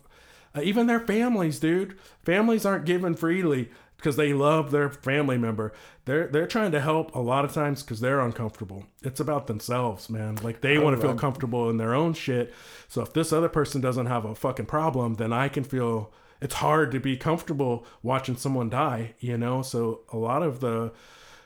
uh, 0.55 0.61
even 0.62 0.86
their 0.86 1.00
families, 1.00 1.59
dude. 1.59 1.98
Families 2.22 2.64
aren't 2.64 2.84
given 2.84 3.14
freely 3.14 3.70
because 4.05 4.16
they 4.16 4.34
love 4.34 4.70
their 4.70 4.90
family 4.90 5.38
member. 5.38 5.72
They're 6.05 6.26
they're 6.26 6.46
trying 6.46 6.72
to 6.72 6.80
help 6.80 7.14
a 7.14 7.20
lot 7.20 7.46
of 7.46 7.55
times 7.55 7.82
because 7.82 8.00
they're 8.00 8.20
uncomfortable. 8.20 8.84
It's 9.02 9.20
about 9.20 9.46
themselves, 9.46 10.11
man. 10.11 10.36
Like 10.42 10.61
they 10.61 10.78
want 10.78 10.94
to 10.94 11.00
feel 11.00 11.14
comfortable 11.14 11.70
in 11.70 11.78
their 11.78 11.94
own 11.94 12.12
shit. 12.12 12.52
So 12.86 13.00
if 13.00 13.14
this 13.14 13.32
other 13.32 13.48
person 13.48 13.80
doesn't 13.80 14.07
have 14.07 14.26
a 14.26 14.34
fucking 14.34 14.66
problem, 14.66 15.14
then 15.14 15.32
I 15.32 15.48
can 15.48 15.64
feel 15.64 16.12
it's 16.42 16.57
hard 16.57 16.92
to 16.92 17.00
be 17.00 17.16
comfortable 17.16 17.86
watching 18.02 18.36
someone 18.36 18.68
die. 18.68 19.14
You 19.20 19.38
know. 19.38 19.62
So 19.62 20.02
a 20.12 20.18
lot 20.18 20.42
of 20.42 20.61
the 20.61 20.92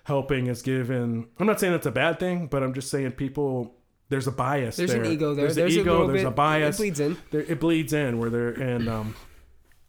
helping 0.04 0.48
is 0.48 0.60
given. 0.60 1.28
I'm 1.38 1.46
not 1.46 1.60
saying 1.60 1.74
it's 1.74 1.86
a 1.86 1.92
bad 1.92 2.18
thing, 2.18 2.48
but 2.48 2.62
I'm 2.64 2.74
just 2.74 2.90
saying 2.90 3.12
people. 3.12 3.76
There's 4.08 4.26
a 4.26 4.32
bias. 4.32 4.76
There. 4.76 4.86
There's 4.86 5.06
an 5.06 5.12
ego 5.12 5.34
there. 5.34 5.44
There's, 5.46 5.56
There's 5.56 5.74
an 5.74 5.80
ego. 5.82 5.92
little 5.92 6.06
there's 6.08 6.22
bit- 6.22 6.28
a 6.28 6.30
bias. 6.30 6.76
it 6.76 6.78
bleeds 6.82 7.00
in. 7.00 7.16
There, 7.30 7.40
it 7.42 7.60
bleeds 7.60 7.92
in 7.92 8.18
where 8.18 8.30
they're 8.30 8.48
and 8.50 8.88
um, 8.88 9.14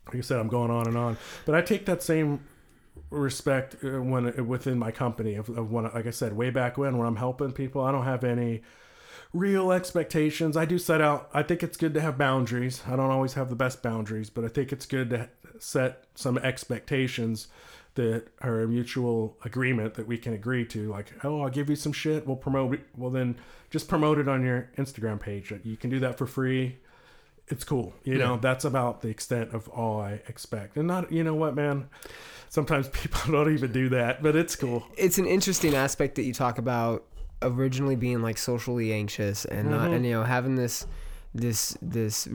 like 0.07 0.17
I 0.17 0.21
said, 0.21 0.39
I'm 0.39 0.47
going 0.49 0.71
on 0.71 0.87
and 0.87 0.97
on, 0.97 1.17
but 1.45 1.55
I 1.55 1.61
take 1.61 1.85
that 1.85 2.03
same 2.03 2.41
respect 3.11 3.75
uh, 3.83 4.01
when 4.01 4.47
within 4.47 4.77
my 4.77 4.91
company 4.91 5.35
of, 5.35 5.49
of 5.49 5.71
when, 5.71 5.85
like 5.85 6.05
I 6.05 6.11
said, 6.11 6.33
way 6.33 6.49
back 6.49 6.77
when, 6.77 6.97
when 6.97 7.07
I'm 7.07 7.15
helping 7.15 7.51
people, 7.51 7.81
I 7.83 7.91
don't 7.91 8.05
have 8.05 8.23
any 8.23 8.61
real 9.33 9.71
expectations. 9.71 10.57
I 10.57 10.65
do 10.65 10.77
set 10.77 11.01
out. 11.01 11.29
I 11.33 11.43
think 11.43 11.63
it's 11.63 11.77
good 11.77 11.93
to 11.93 12.01
have 12.01 12.17
boundaries. 12.17 12.81
I 12.87 12.95
don't 12.95 13.11
always 13.11 13.33
have 13.33 13.49
the 13.49 13.55
best 13.55 13.81
boundaries, 13.81 14.29
but 14.29 14.43
I 14.43 14.47
think 14.47 14.71
it's 14.71 14.85
good 14.85 15.09
to 15.11 15.29
set 15.59 16.05
some 16.15 16.37
expectations 16.39 17.47
that 17.95 18.27
are 18.41 18.61
a 18.61 18.67
mutual 18.67 19.37
agreement 19.43 19.95
that 19.95 20.07
we 20.07 20.17
can 20.17 20.33
agree 20.33 20.65
to. 20.65 20.89
Like, 20.89 21.11
oh, 21.23 21.41
I'll 21.41 21.49
give 21.49 21.69
you 21.69 21.75
some 21.75 21.91
shit. 21.91 22.25
We'll 22.25 22.37
promote. 22.37 22.75
it. 22.75 22.81
Well, 22.95 23.11
then 23.11 23.35
just 23.69 23.87
promote 23.87 24.19
it 24.19 24.27
on 24.27 24.43
your 24.43 24.69
Instagram 24.77 25.19
page. 25.19 25.53
You 25.63 25.77
can 25.77 25.89
do 25.89 25.99
that 25.99 26.17
for 26.17 26.25
free 26.25 26.77
it's 27.49 27.63
cool. 27.63 27.93
You 28.03 28.17
know, 28.17 28.37
that's 28.37 28.63
about 28.63 29.01
the 29.01 29.09
extent 29.09 29.53
of 29.53 29.67
all 29.69 29.99
I 29.99 30.21
expect. 30.27 30.77
And 30.77 30.87
not, 30.87 31.11
you 31.11 31.23
know 31.23 31.35
what, 31.35 31.55
man? 31.55 31.89
Sometimes 32.49 32.87
people 32.93 33.31
don't 33.31 33.53
even 33.53 33.71
do 33.71 33.89
that, 33.89 34.23
but 34.23 34.35
it's 34.35 34.55
cool. 34.55 34.85
it's 34.95 35.17
an 35.17 35.25
interesting 35.25 35.75
aspect 35.75 36.15
that 36.15 36.23
you 36.23 36.33
talk 36.33 36.57
about 36.57 37.05
originally 37.41 37.95
being 37.95 38.21
like 38.21 38.37
socially 38.37 38.91
anxious 38.93 39.45
and 39.45 39.69
not 39.69 39.85
mm-hmm. 39.85 39.93
and 39.93 40.05
you 40.05 40.11
know 40.11 40.23
having 40.23 40.55
this 40.55 40.85
this 41.33 41.77
this 41.81 42.27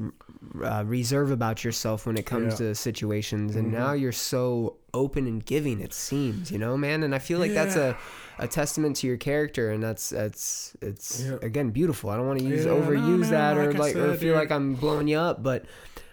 uh, 0.63 0.85
reserve 0.87 1.31
about 1.31 1.65
yourself 1.65 2.07
when 2.07 2.17
it 2.17 2.27
comes 2.27 2.53
Yeah. 2.61 2.69
to 2.69 2.75
situations 2.75 3.57
and 3.57 3.73
now 3.73 3.93
you're 3.93 4.13
so 4.13 4.77
open 4.93 5.27
and 5.27 5.45
giving 5.45 5.81
it 5.81 5.93
seems 5.93 6.53
you 6.53 6.59
know 6.59 6.77
man 6.77 7.03
and 7.03 7.13
i 7.15 7.19
feel 7.19 7.41
like 7.41 7.53
that's 7.53 7.75
a 7.75 7.97
a 8.39 8.47
testament 8.47 8.95
to 8.97 9.09
your 9.09 9.17
character 9.17 9.71
and 9.73 9.83
that's 9.83 10.11
that's 10.11 10.77
it's 10.81 11.23
Yeah. 11.25 11.39
again 11.43 11.71
beautiful 11.71 12.11
i 12.11 12.17
don't 12.17 12.27
want 12.29 12.39
to 12.39 12.45
use 12.45 12.65
Yeah, 12.65 12.73
no, 12.73 12.83
overuse 12.83 13.21
man, 13.23 13.31
that 13.33 13.57
or 13.59 13.73
like 13.73 13.79
like 13.79 13.97
or 13.97 14.11
feel 14.15 14.35
dude. 14.35 14.37
like 14.37 14.53
i'm 14.53 14.75
blowing 14.75 15.09
you 15.09 15.19
up 15.19 15.43
but 15.43 15.65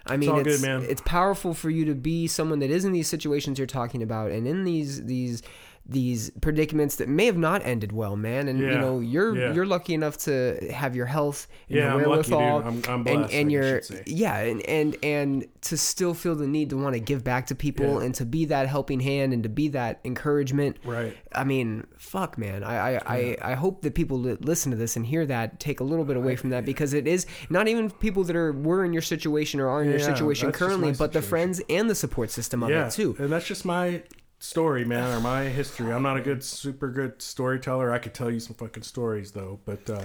I 0.04 0.16
mean, 0.16 0.30
all 0.30 0.40
it's, 0.40 0.60
good, 0.60 0.66
man. 0.66 0.84
it's 0.90 1.02
powerful 1.02 1.54
for 1.54 1.70
you 1.70 1.84
to 1.84 1.94
be 1.94 2.26
someone 2.26 2.58
that 2.58 2.70
is 2.70 2.84
in 2.84 2.90
these 2.90 3.06
situations 3.06 3.56
you're 3.56 3.68
talking 3.68 4.02
about, 4.02 4.32
and 4.32 4.48
in 4.48 4.64
these 4.64 5.04
these 5.04 5.42
these 5.84 6.30
predicaments 6.40 6.96
that 6.96 7.08
may 7.08 7.26
have 7.26 7.36
not 7.36 7.60
ended 7.66 7.90
well, 7.90 8.16
man. 8.16 8.46
And 8.48 8.60
you 8.60 8.66
know, 8.78 9.00
you're 9.00 9.36
yeah. 9.36 9.52
you're 9.52 9.66
lucky 9.66 9.94
enough 9.94 10.16
to 10.18 10.58
have 10.72 10.94
your 10.94 11.06
health 11.06 11.48
and 11.68 11.76
Yeah, 11.78 11.94
your 11.96 12.04
I'm 12.04 12.10
lucky, 12.10 12.22
dude. 12.22 12.38
wherewithal, 12.38 12.62
I'm- 12.62 12.82
I'm 12.88 12.94
and 12.94 13.04
blessed, 13.04 13.34
and 13.34 13.48
I 13.48 13.52
you're 13.52 13.82
say. 13.82 14.02
yeah, 14.06 14.38
and 14.38 14.62
and 14.62 14.96
and 15.02 15.46
to 15.62 15.76
still 15.76 16.14
feel 16.14 16.34
the 16.36 16.46
need 16.46 16.70
to 16.70 16.76
want 16.76 16.94
to 16.94 17.00
give 17.00 17.24
back 17.24 17.46
to 17.48 17.54
people 17.56 17.98
Yeah. 17.98 18.06
and 18.06 18.14
to 18.14 18.24
be 18.24 18.44
that 18.46 18.68
helping 18.68 19.00
hand 19.00 19.32
and 19.32 19.42
to 19.42 19.48
be 19.48 19.68
that 19.68 19.98
encouragement. 20.04 20.76
Right. 20.84 21.16
I 21.32 21.44
mean, 21.44 21.84
fuck, 21.98 22.38
man. 22.38 22.62
I 22.62 22.94
I, 22.96 23.00
I, 23.06 23.36
I 23.42 23.54
hope 23.54 23.82
that 23.82 23.94
people 23.94 24.18
that 24.22 24.44
listen 24.44 24.70
to 24.70 24.76
this 24.76 24.96
and 24.96 25.04
hear 25.04 25.26
that 25.26 25.58
take 25.58 25.80
a 25.80 25.84
little 25.84 26.04
bit 26.04 26.16
away 26.16 26.36
from 26.36 26.50
that 26.50 26.64
because 26.64 26.94
it 26.94 27.06
is 27.08 27.26
not 27.50 27.66
even 27.68 27.90
people 27.90 28.22
that 28.24 28.36
are 28.36 28.52
were 28.52 28.84
in 28.84 28.92
your 28.92 29.02
situation 29.02 29.58
or 29.58 29.68
are 29.68 29.82
in 29.82 29.90
your 29.90 29.98
situation 29.98 30.52
currently, 30.52 30.92
but 30.92 31.12
the 31.12 31.22
friends 31.22 31.60
and 31.68 31.90
the 31.90 31.94
support 31.96 32.30
system 32.30 32.62
of 32.62 32.70
yeah, 32.70 32.86
it 32.86 32.92
too. 32.92 33.16
and 33.18 33.30
that's 33.32 33.46
just 33.46 33.64
my 33.64 34.02
story, 34.42 34.84
man, 34.84 35.16
or 35.16 35.20
my 35.20 35.44
history. 35.44 35.92
I'm 35.92 36.02
not 36.02 36.16
a 36.16 36.20
good, 36.20 36.42
super 36.42 36.90
good 36.90 37.22
storyteller. 37.22 37.92
I 37.92 37.98
could 37.98 38.12
tell 38.12 38.30
you 38.30 38.40
some 38.40 38.54
fucking 38.54 38.82
stories 38.82 39.32
though, 39.32 39.60
but 39.64 39.88
uh, 39.88 40.04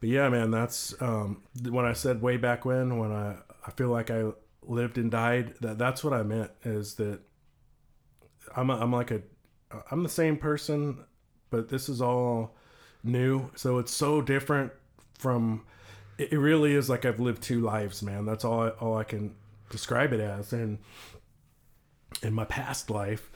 but 0.00 0.08
yeah, 0.08 0.28
man, 0.30 0.50
that's 0.50 1.00
um, 1.00 1.42
when 1.68 1.84
I 1.84 1.92
said 1.92 2.22
way 2.22 2.38
back 2.38 2.64
when, 2.64 2.98
when 2.98 3.12
I 3.12 3.36
I 3.66 3.70
feel 3.72 3.88
like 3.88 4.10
I 4.10 4.30
lived 4.62 4.96
and 4.96 5.10
died. 5.10 5.54
That 5.60 5.78
that's 5.78 6.02
what 6.02 6.14
I 6.14 6.22
meant 6.22 6.50
is 6.64 6.94
that 6.94 7.20
I'm 8.56 8.70
a, 8.70 8.76
I'm 8.76 8.92
like 8.92 9.10
a 9.10 9.20
I'm 9.90 10.02
the 10.02 10.08
same 10.08 10.38
person, 10.38 11.04
but 11.50 11.68
this 11.68 11.88
is 11.88 12.00
all 12.00 12.56
new, 13.04 13.50
so 13.54 13.78
it's 13.78 13.92
so 13.92 14.22
different 14.22 14.72
from. 15.18 15.64
It 16.18 16.38
really 16.38 16.74
is 16.74 16.88
like 16.88 17.04
I've 17.04 17.20
lived 17.20 17.42
two 17.42 17.60
lives, 17.60 18.02
man. 18.02 18.24
That's 18.26 18.44
all 18.44 18.60
I, 18.62 18.68
all 18.68 18.96
I 18.96 19.04
can 19.04 19.34
describe 19.70 20.12
it 20.12 20.20
as, 20.20 20.52
and 20.52 20.78
in 22.22 22.32
my 22.32 22.44
past 22.44 22.90
life, 22.90 23.30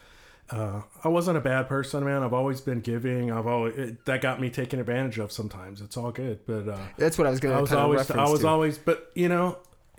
uh, 0.50 0.82
I 1.02 1.08
wasn't 1.08 1.36
a 1.38 1.40
bad 1.40 1.68
person, 1.68 2.04
man. 2.04 2.22
I've 2.22 2.32
always 2.32 2.60
been 2.60 2.80
giving. 2.80 3.32
I've 3.32 3.46
always 3.46 3.76
it, 3.76 4.04
that 4.04 4.20
got 4.20 4.40
me 4.40 4.48
taken 4.50 4.78
advantage 4.78 5.18
of. 5.18 5.32
Sometimes 5.32 5.80
it's 5.80 5.96
all 5.96 6.12
good, 6.12 6.40
but 6.46 6.68
uh, 6.68 6.78
That's 6.96 7.18
what 7.18 7.26
I 7.26 7.30
was 7.30 7.40
going 7.40 7.52
to 7.52 7.58
I 7.58 7.60
was 7.62 7.72
always 7.72 8.10
I 8.10 8.28
was 8.28 8.40
to. 8.40 8.46
always, 8.48 8.78
but 8.78 9.10
you 9.14 9.28
know, 9.28 9.58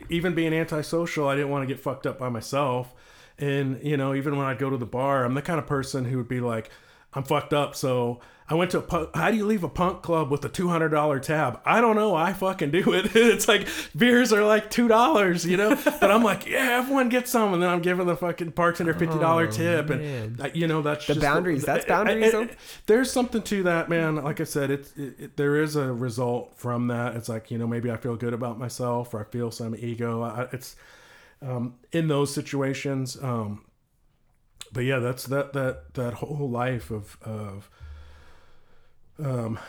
even 0.09 0.35
being 0.35 0.53
antisocial, 0.53 1.27
I 1.27 1.35
didn't 1.35 1.49
want 1.49 1.67
to 1.67 1.73
get 1.73 1.83
fucked 1.83 2.07
up 2.07 2.17
by 2.17 2.29
myself. 2.29 2.93
And 3.37 3.83
you 3.83 3.97
know, 3.97 4.13
even 4.15 4.37
when 4.37 4.45
I'd 4.45 4.57
go 4.57 4.69
to 4.69 4.77
the 4.77 4.85
bar, 4.85 5.25
I'm 5.25 5.33
the 5.33 5.41
kind 5.41 5.59
of 5.59 5.67
person 5.67 6.05
who 6.05 6.17
would 6.17 6.29
be 6.29 6.39
like, 6.39 6.69
I'm 7.13 7.23
fucked 7.23 7.53
up, 7.53 7.75
so 7.75 8.19
I 8.49 8.53
went 8.53 8.71
to 8.71 8.77
a 8.77 8.81
pu- 8.81 9.09
how 9.13 9.29
do 9.29 9.35
you 9.35 9.45
leave 9.45 9.65
a 9.65 9.69
punk 9.69 10.01
club 10.03 10.31
with 10.31 10.45
a 10.45 10.47
two 10.49 10.69
hundred 10.69 10.89
dollar 10.89 11.19
tab? 11.19 11.59
I 11.65 11.81
don't 11.81 11.97
know. 11.97 12.15
I 12.15 12.31
fucking 12.31 12.71
do 12.71 12.93
it. 12.93 13.11
it's 13.15 13.45
like 13.45 13.67
beers 13.93 14.31
are 14.31 14.45
like 14.45 14.69
two 14.69 14.87
dollars, 14.87 15.45
you 15.45 15.57
know. 15.57 15.75
but 15.75 16.09
I'm 16.09 16.23
like, 16.23 16.45
yeah, 16.47 16.77
everyone 16.79 17.09
gets 17.09 17.29
some, 17.29 17.53
and 17.53 17.61
then 17.61 17.69
I'm 17.69 17.81
giving 17.81 18.05
the 18.07 18.15
fucking 18.15 18.51
bartender 18.51 18.93
fifty 18.93 19.19
dollar 19.19 19.47
tip, 19.47 19.89
and 19.89 20.01
man. 20.01 20.37
uh, 20.39 20.49
you 20.53 20.65
know 20.65 20.81
that's 20.81 21.05
The 21.07 21.15
just 21.15 21.25
boundaries, 21.25 21.63
that's 21.65 21.83
I- 21.83 21.87
I- 21.87 22.03
boundaries, 22.05 22.33
I- 22.33 22.49
there's 22.85 23.11
something 23.11 23.41
to 23.41 23.63
that, 23.63 23.89
man. 23.89 24.15
Like 24.15 24.39
I 24.39 24.45
said, 24.45 24.71
it's 24.71 24.95
it, 24.95 25.19
it, 25.19 25.37
there 25.37 25.57
is 25.61 25.75
a 25.75 25.91
result 25.91 26.53
from 26.57 26.87
that. 26.87 27.15
It's 27.17 27.27
like 27.27 27.51
you 27.51 27.57
know 27.57 27.67
maybe 27.67 27.91
I 27.91 27.97
feel 27.97 28.15
good 28.15 28.33
about 28.33 28.57
myself 28.57 29.13
or 29.13 29.19
I 29.19 29.25
feel 29.25 29.51
some 29.51 29.75
ego. 29.75 30.47
It's 30.53 30.77
um, 31.41 31.75
in 31.91 32.07
those 32.07 32.33
situations. 32.33 33.21
Um, 33.21 33.65
but 34.71 34.85
yeah, 34.85 34.99
that's 34.99 35.25
that 35.25 35.51
that 35.51 35.93
that 35.95 36.13
whole 36.13 36.49
life 36.49 36.91
of 36.91 37.17
of 37.21 37.69
um, 39.23 39.59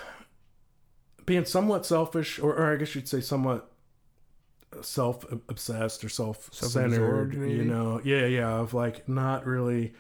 being 1.26 1.44
somewhat 1.44 1.86
selfish, 1.86 2.38
or, 2.38 2.54
or 2.54 2.72
I 2.72 2.76
guess 2.76 2.94
you'd 2.94 3.08
say 3.08 3.20
somewhat 3.20 3.70
self 4.82 5.24
obsessed 5.48 6.04
or 6.04 6.08
self 6.08 6.48
centered. 6.52 7.34
You 7.34 7.64
know, 7.64 8.00
yeah, 8.04 8.26
yeah, 8.26 8.50
of 8.50 8.74
like 8.74 9.08
not 9.08 9.46
really. 9.46 9.94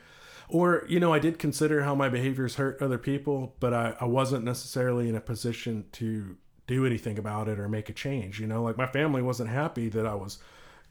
Or 0.50 0.84
you 0.88 0.98
know, 0.98 1.12
I 1.12 1.18
did 1.18 1.38
consider 1.38 1.82
how 1.82 1.94
my 1.94 2.08
behaviors 2.08 2.54
hurt 2.54 2.80
other 2.80 2.98
people, 2.98 3.54
but 3.60 3.74
I, 3.74 3.94
I 4.00 4.04
wasn't 4.06 4.44
necessarily 4.44 5.08
in 5.08 5.14
a 5.14 5.20
position 5.20 5.84
to 5.92 6.36
do 6.66 6.86
anything 6.86 7.18
about 7.18 7.48
it 7.48 7.58
or 7.58 7.68
make 7.68 7.88
a 7.90 7.92
change. 7.92 8.40
You 8.40 8.46
know, 8.46 8.62
like 8.62 8.78
my 8.78 8.86
family 8.86 9.20
wasn't 9.22 9.50
happy 9.50 9.88
that 9.90 10.06
I 10.06 10.14
was 10.14 10.38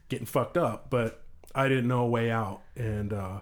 getting 0.10 0.28
fucked 0.28 0.58
up, 0.58 0.90
but 0.90 1.24
I 1.56 1.68
didn't 1.68 1.88
know 1.88 2.02
a 2.02 2.08
way 2.08 2.30
out. 2.30 2.62
And 2.76 3.14
uh, 3.14 3.40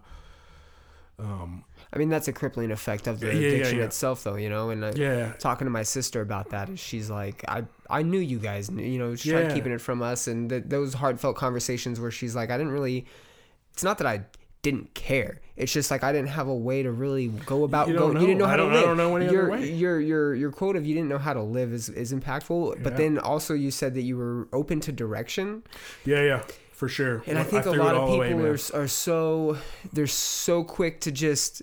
Um, 1.20 1.64
I 1.96 1.98
mean, 1.98 2.10
that's 2.10 2.28
a 2.28 2.34
crippling 2.34 2.72
effect 2.72 3.08
of 3.08 3.20
the 3.22 3.28
Yeah, 3.28 3.34
yeah, 3.34 3.48
addiction 3.48 3.78
yeah. 3.80 3.86
itself, 3.86 4.24
though. 4.26 4.36
You 4.36 4.50
know, 4.50 4.70
and 4.70 4.84
I, 4.86 4.92
yeah, 4.92 5.32
talking 5.40 5.66
to 5.66 5.72
my 5.72 5.84
sister 5.84 6.20
about 6.22 6.50
that, 6.50 6.68
and 6.68 6.78
she's 6.78 7.10
like, 7.10 7.44
I 7.48 7.64
I 7.90 8.02
knew 8.04 8.20
you 8.20 8.38
guys, 8.40 8.70
knew, 8.70 8.84
you 8.84 9.00
know, 9.00 9.16
she 9.16 9.30
tried 9.30 9.44
Yeah. 9.48 9.54
keeping 9.54 9.72
it 9.72 9.80
from 9.82 10.02
us, 10.02 10.28
and 10.28 10.50
th- 10.50 10.64
those 10.68 10.94
heartfelt 10.96 11.38
conversations 11.38 12.00
where 12.00 12.12
she's 12.12 12.36
like, 12.36 12.52
I 12.52 12.58
didn't 12.58 12.74
really. 12.74 13.06
It's 13.74 13.84
not 13.84 13.98
that 14.00 14.08
I 14.08 14.26
didn't 14.62 14.94
care. 14.96 15.42
It's 15.58 15.72
just 15.72 15.92
like 15.92 16.04
I 16.04 16.12
didn't 16.12 16.30
have 16.30 16.48
a 16.48 16.56
way 16.56 16.82
to 16.84 16.92
really 16.92 17.28
go 17.28 17.64
about. 17.64 17.88
You 17.88 17.94
go, 17.94 18.12
don't 18.12 18.20
You 18.22 18.28
didn't 18.28 18.40
know 18.40 18.46
know. 18.46 18.50
how 18.50 18.54
I 18.54 18.58
to 18.58 18.64
don't- 18.64 18.72
I 18.72 18.76
live. 18.76 18.86
don't 18.86 18.98
know 18.98 19.16
any 19.16 19.28
other 19.28 19.36
your, 19.36 19.50
way. 19.52 19.72
Your 19.72 20.00
your 20.02 20.36
your 20.36 20.52
quote 20.52 20.76
of 20.76 20.86
you 20.86 20.94
didn't 20.96 21.08
know 21.10 21.18
how 21.20 21.34
to 21.34 21.42
live 21.44 21.72
is 21.72 21.88
is 21.90 22.12
impactful. 22.12 22.82
But 22.84 22.98
then 22.98 23.18
also 23.20 23.54
you 23.54 23.72
said 23.72 23.94
that 23.94 24.02
you 24.02 24.18
were 24.18 24.48
open 24.52 24.80
to 24.82 24.92
direction. 24.92 25.64
yeah, 26.04 26.22
yeah, 26.24 26.42
for 26.74 26.88
sure. 26.90 27.22
And 27.28 27.38
I 27.38 27.44
think 27.44 27.66
a 27.66 27.72
lot 27.72 27.96
of 27.96 28.02
all 28.02 28.14
away, 28.16 28.30
people 28.30 28.46
are 28.48 28.58
are 28.74 28.88
so 28.88 29.58
they're 29.94 30.08
so 30.08 30.64
quick 30.64 31.00
to 31.02 31.12
just 31.12 31.62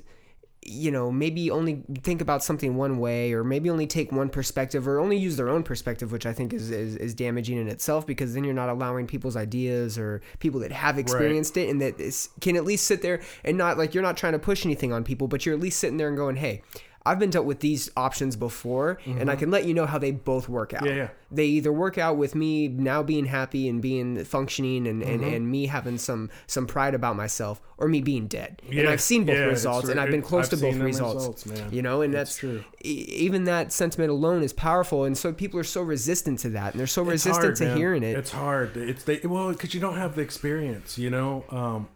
you 0.65 0.91
know 0.91 1.11
maybe 1.11 1.51
only 1.51 1.83
think 2.03 2.21
about 2.21 2.43
something 2.43 2.77
one 2.77 2.99
way 2.99 3.33
or 3.33 3.43
maybe 3.43 3.69
only 3.69 3.87
take 3.87 4.13
one 4.13 4.29
perspective 4.29 4.87
or 4.87 5.01
only 5.01 5.17
use 5.17 5.37
their 5.37 5.49
own 5.49 5.63
perspective 5.63 6.13
which 6.13 6.25
i 6.25 6.33
think 6.33 6.53
is, 6.53 6.71
is, 6.71 6.95
is 6.97 7.15
damaging 7.15 7.59
in 7.59 7.67
itself 7.69 8.07
because 8.07 8.33
then 8.35 8.45
you're 8.45 8.55
not 8.55 8.69
allowing 8.69 9.07
people's 9.07 9.37
ideas 9.37 9.99
or 9.99 10.21
people 10.39 10.61
that 10.61 10.71
have 10.71 10.99
experienced 10.99 11.57
it 11.57 11.69
and 11.69 11.81
that 11.81 11.99
is, 11.99 12.29
can 12.41 12.57
at 12.57 12.65
least 12.65 12.87
sit 12.87 13.03
there 13.03 13.21
and 13.45 13.59
not 13.59 13.77
like 13.77 13.93
you're 13.93 14.03
not 14.03 14.17
trying 14.17 14.33
to 14.33 14.39
push 14.39 14.65
anything 14.65 14.93
on 14.93 15.03
people 15.03 15.27
but 15.27 15.45
you're 15.45 15.55
at 15.55 15.61
least 15.61 15.81
sitting 15.81 15.97
there 15.97 16.09
and 16.09 16.17
going 16.17 16.37
hey 16.37 16.63
I've 17.05 17.19
been 17.19 17.31
dealt 17.31 17.47
with 17.47 17.59
these 17.61 17.91
options 17.97 18.37
before, 18.37 18.99
and 19.07 19.29
I 19.31 19.35
can 19.37 19.51
let 19.51 19.65
you 19.65 19.75
know 19.75 19.87
how 19.87 19.99
they 19.99 20.13
both 20.13 20.49
work 20.49 20.73
out 20.73 20.83
Mm-hmm. 20.83 20.87
Yeah, 20.89 20.95
yeah. 21.05 21.09
they 21.33 21.47
either 21.47 21.73
work 21.73 21.99
out 21.99 22.17
with 22.17 22.35
me 22.35 22.69
now 22.69 23.03
being 23.03 23.27
happy 23.27 23.69
and 23.69 23.83
being 23.83 24.25
functioning 24.25 24.87
and, 24.87 25.03
and, 25.03 25.21
Mm-hmm. 25.23 25.35
and 25.35 25.51
me 25.51 25.67
having 25.67 25.99
some 25.99 26.31
some 26.47 26.67
pride 26.67 26.95
about 26.95 27.17
myself 27.17 27.61
or 27.79 27.89
me 27.89 28.01
being 28.01 28.27
dead 28.29 28.63
Yeah. 28.69 28.81
and 28.83 28.89
i've 28.91 29.01
seen 29.01 29.25
both 29.25 29.37
yeah, 29.37 29.43
results 29.45 29.89
and 29.89 29.99
i've 29.99 30.11
been 30.11 30.23
close 30.23 30.45
I've 30.53 30.59
to 30.61 30.65
both 30.67 30.77
results, 30.77 31.45
results, 31.45 31.47
man. 31.47 31.73
you 31.73 31.83
know 31.83 32.03
and 32.03 32.15
It's 32.15 32.31
that's 32.31 32.39
true. 32.39 32.65
even 32.83 33.45
that 33.45 33.73
sentiment 33.73 34.11
alone 34.11 34.43
is 34.45 34.53
powerful 34.53 35.05
and 35.05 35.19
so 35.19 35.33
people 35.33 35.59
are 35.59 35.65
so 35.65 35.83
resistant 35.83 36.39
to 36.41 36.51
that 36.51 36.73
and 36.73 36.79
they're 36.81 36.87
so 36.87 37.03
It's 37.03 37.11
resistant 37.27 37.45
hard, 37.45 37.57
to 37.57 37.65
man. 37.67 37.77
hearing 37.77 38.03
it 38.05 38.17
It's 38.17 38.31
hard. 38.31 38.77
It's 38.77 39.03
they 39.05 39.19
well 39.25 39.51
because 39.51 39.75
you 39.75 39.81
don't 39.81 39.97
have 39.97 40.15
the 40.15 40.23
experience. 40.23 40.97
You 40.99 41.11
know, 41.11 41.45
um, 41.51 41.89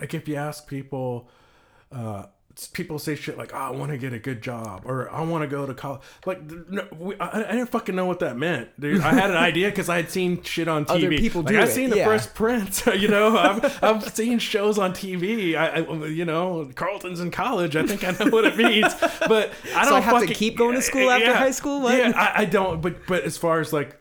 like 0.00 0.14
if 0.14 0.26
you 0.28 0.34
ask 0.36 0.66
people, 0.66 1.28
uh, 1.92 2.26
people 2.66 2.98
say 2.98 3.14
shit 3.14 3.38
like, 3.38 3.52
oh, 3.54 3.58
"I 3.58 3.70
want 3.70 3.92
to 3.92 3.98
get 3.98 4.12
a 4.12 4.18
good 4.18 4.42
job" 4.42 4.82
or 4.84 5.10
"I 5.10 5.22
want 5.22 5.42
to 5.42 5.48
go 5.48 5.66
to 5.66 5.74
college." 5.74 6.00
Like, 6.26 6.42
no, 6.68 6.86
we, 6.98 7.16
I, 7.18 7.40
I 7.40 7.52
didn't 7.52 7.68
fucking 7.70 7.94
know 7.94 8.06
what 8.06 8.20
that 8.20 8.36
meant, 8.36 8.78
dude. 8.80 9.00
I 9.00 9.12
had 9.12 9.30
an 9.30 9.36
idea 9.50 9.70
because 9.70 9.88
I 9.88 9.96
had 9.96 10.10
seen 10.10 10.42
shit 10.42 10.68
on 10.68 10.84
TV. 10.84 11.06
Other 11.06 11.08
people 11.10 11.42
like, 11.42 11.52
do 11.52 11.60
I've 11.60 11.68
it, 11.68 11.72
seen 11.72 11.90
the 11.90 11.98
yeah. 11.98 12.04
Fresh 12.04 12.34
Prince. 12.34 12.86
You 13.00 13.08
know, 13.08 13.38
I've 13.38 13.82
I've 13.82 14.14
seen 14.14 14.38
shows 14.38 14.76
on 14.76 14.92
TV. 14.92 15.54
I, 15.54 15.80
I 15.80 16.06
you 16.06 16.24
know 16.24 16.70
Carlton's 16.74 17.20
in 17.20 17.30
college. 17.30 17.76
I 17.76 17.86
think 17.86 18.04
I 18.04 18.10
know 18.10 18.30
what 18.30 18.44
it 18.44 18.56
means, 18.56 18.92
but 19.26 19.52
I 19.74 19.84
don't 19.84 19.92
So 19.92 19.96
I 19.96 20.00
have 20.00 20.26
to 20.26 20.34
keep 20.34 20.58
going 20.58 20.74
to 20.74 20.82
school 20.82 21.08
after 21.08 21.32
high 21.32 21.52
school? 21.52 21.80
What? 21.80 21.96
Yeah, 21.96 22.12
I, 22.14 22.42
I 22.42 22.44
don't. 22.44 22.82
But 22.82 23.06
but 23.06 23.22
as 23.22 23.38
far 23.38 23.60
as 23.60 23.72
like 23.72 24.00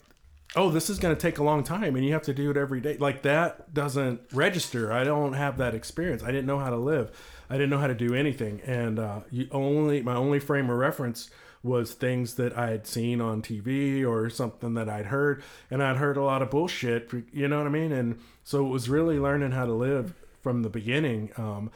oh, 0.55 0.69
this 0.69 0.89
is 0.89 0.99
going 0.99 1.15
to 1.15 1.19
take 1.19 1.37
a 1.37 1.43
long 1.43 1.63
time 1.63 1.95
and 1.95 2.05
you 2.05 2.13
have 2.13 2.23
to 2.23 2.33
do 2.33 2.49
it 2.51 2.57
every 2.57 2.81
day. 2.81 2.97
Like 2.97 3.21
that 3.23 3.73
doesn't 3.73 4.21
register. 4.33 4.91
I 4.91 5.03
don't 5.03 5.33
have 5.33 5.57
that 5.57 5.75
experience. 5.75 6.23
I 6.23 6.31
didn't 6.31 6.47
know 6.47 6.59
how 6.59 6.69
to 6.69 6.77
live. 6.77 7.11
I 7.49 7.53
didn't 7.53 7.69
know 7.69 7.79
how 7.79 7.87
to 7.87 7.95
do 7.95 8.13
anything. 8.13 8.61
And 8.65 8.99
uh, 8.99 9.21
you 9.31 9.47
only 9.51 10.01
my 10.01 10.15
only 10.15 10.39
frame 10.39 10.69
of 10.69 10.77
reference 10.77 11.29
was 11.61 11.93
things 11.93 12.35
that 12.35 12.57
I 12.57 12.69
had 12.69 12.87
seen 12.87 13.19
on 13.19 13.41
TV 13.41 14.07
or 14.07 14.29
something 14.29 14.75
that 14.75 14.87
I'd 14.87 15.07
heard. 15.07 15.43
And 15.69 15.83
I'd 15.83 15.97
heard 15.97 16.15
a 16.15 16.23
lot 16.23 16.41
of 16.41 16.49
bullshit, 16.49 17.11
you 17.33 17.47
know 17.47 17.57
what 17.57 17.67
I 17.67 17.69
mean? 17.69 17.91
And 17.91 18.19
so 18.43 18.65
it 18.65 18.69
was 18.69 18.87
really 18.87 19.19
learning 19.19 19.51
how 19.51 19.65
to 19.65 19.73
live 19.73 20.13
from 20.41 20.63
the 20.63 20.69
beginning, 20.69 21.31
um, 21.35 21.69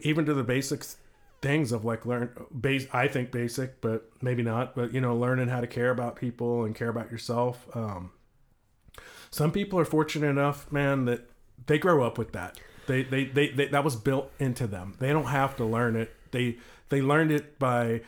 even 0.00 0.24
to 0.24 0.32
the 0.32 0.42
basics 0.42 0.96
things 1.42 1.72
of 1.72 1.84
like 1.84 2.04
learn 2.04 2.30
base 2.60 2.86
i 2.92 3.08
think 3.08 3.30
basic 3.30 3.80
but 3.80 4.10
maybe 4.20 4.42
not 4.42 4.74
but 4.74 4.92
you 4.92 5.00
know 5.00 5.16
learning 5.16 5.48
how 5.48 5.60
to 5.60 5.66
care 5.66 5.90
about 5.90 6.16
people 6.16 6.64
and 6.64 6.74
care 6.74 6.88
about 6.88 7.10
yourself 7.10 7.66
um 7.74 8.10
some 9.30 9.50
people 9.50 9.78
are 9.78 9.84
fortunate 9.84 10.28
enough 10.28 10.70
man 10.70 11.06
that 11.06 11.30
they 11.66 11.78
grow 11.78 12.04
up 12.04 12.18
with 12.18 12.32
that 12.32 12.60
they 12.90 13.02
they, 13.04 13.24
they, 13.24 13.48
they 13.50 13.66
that 13.68 13.84
was 13.84 13.96
built 13.96 14.30
into 14.38 14.66
them. 14.66 14.94
They 14.98 15.10
don't 15.10 15.26
have 15.26 15.56
to 15.56 15.64
learn 15.64 15.96
it. 15.96 16.12
They 16.32 16.56
they 16.88 17.00
learned 17.00 17.30
it 17.30 17.58
by 17.58 18.02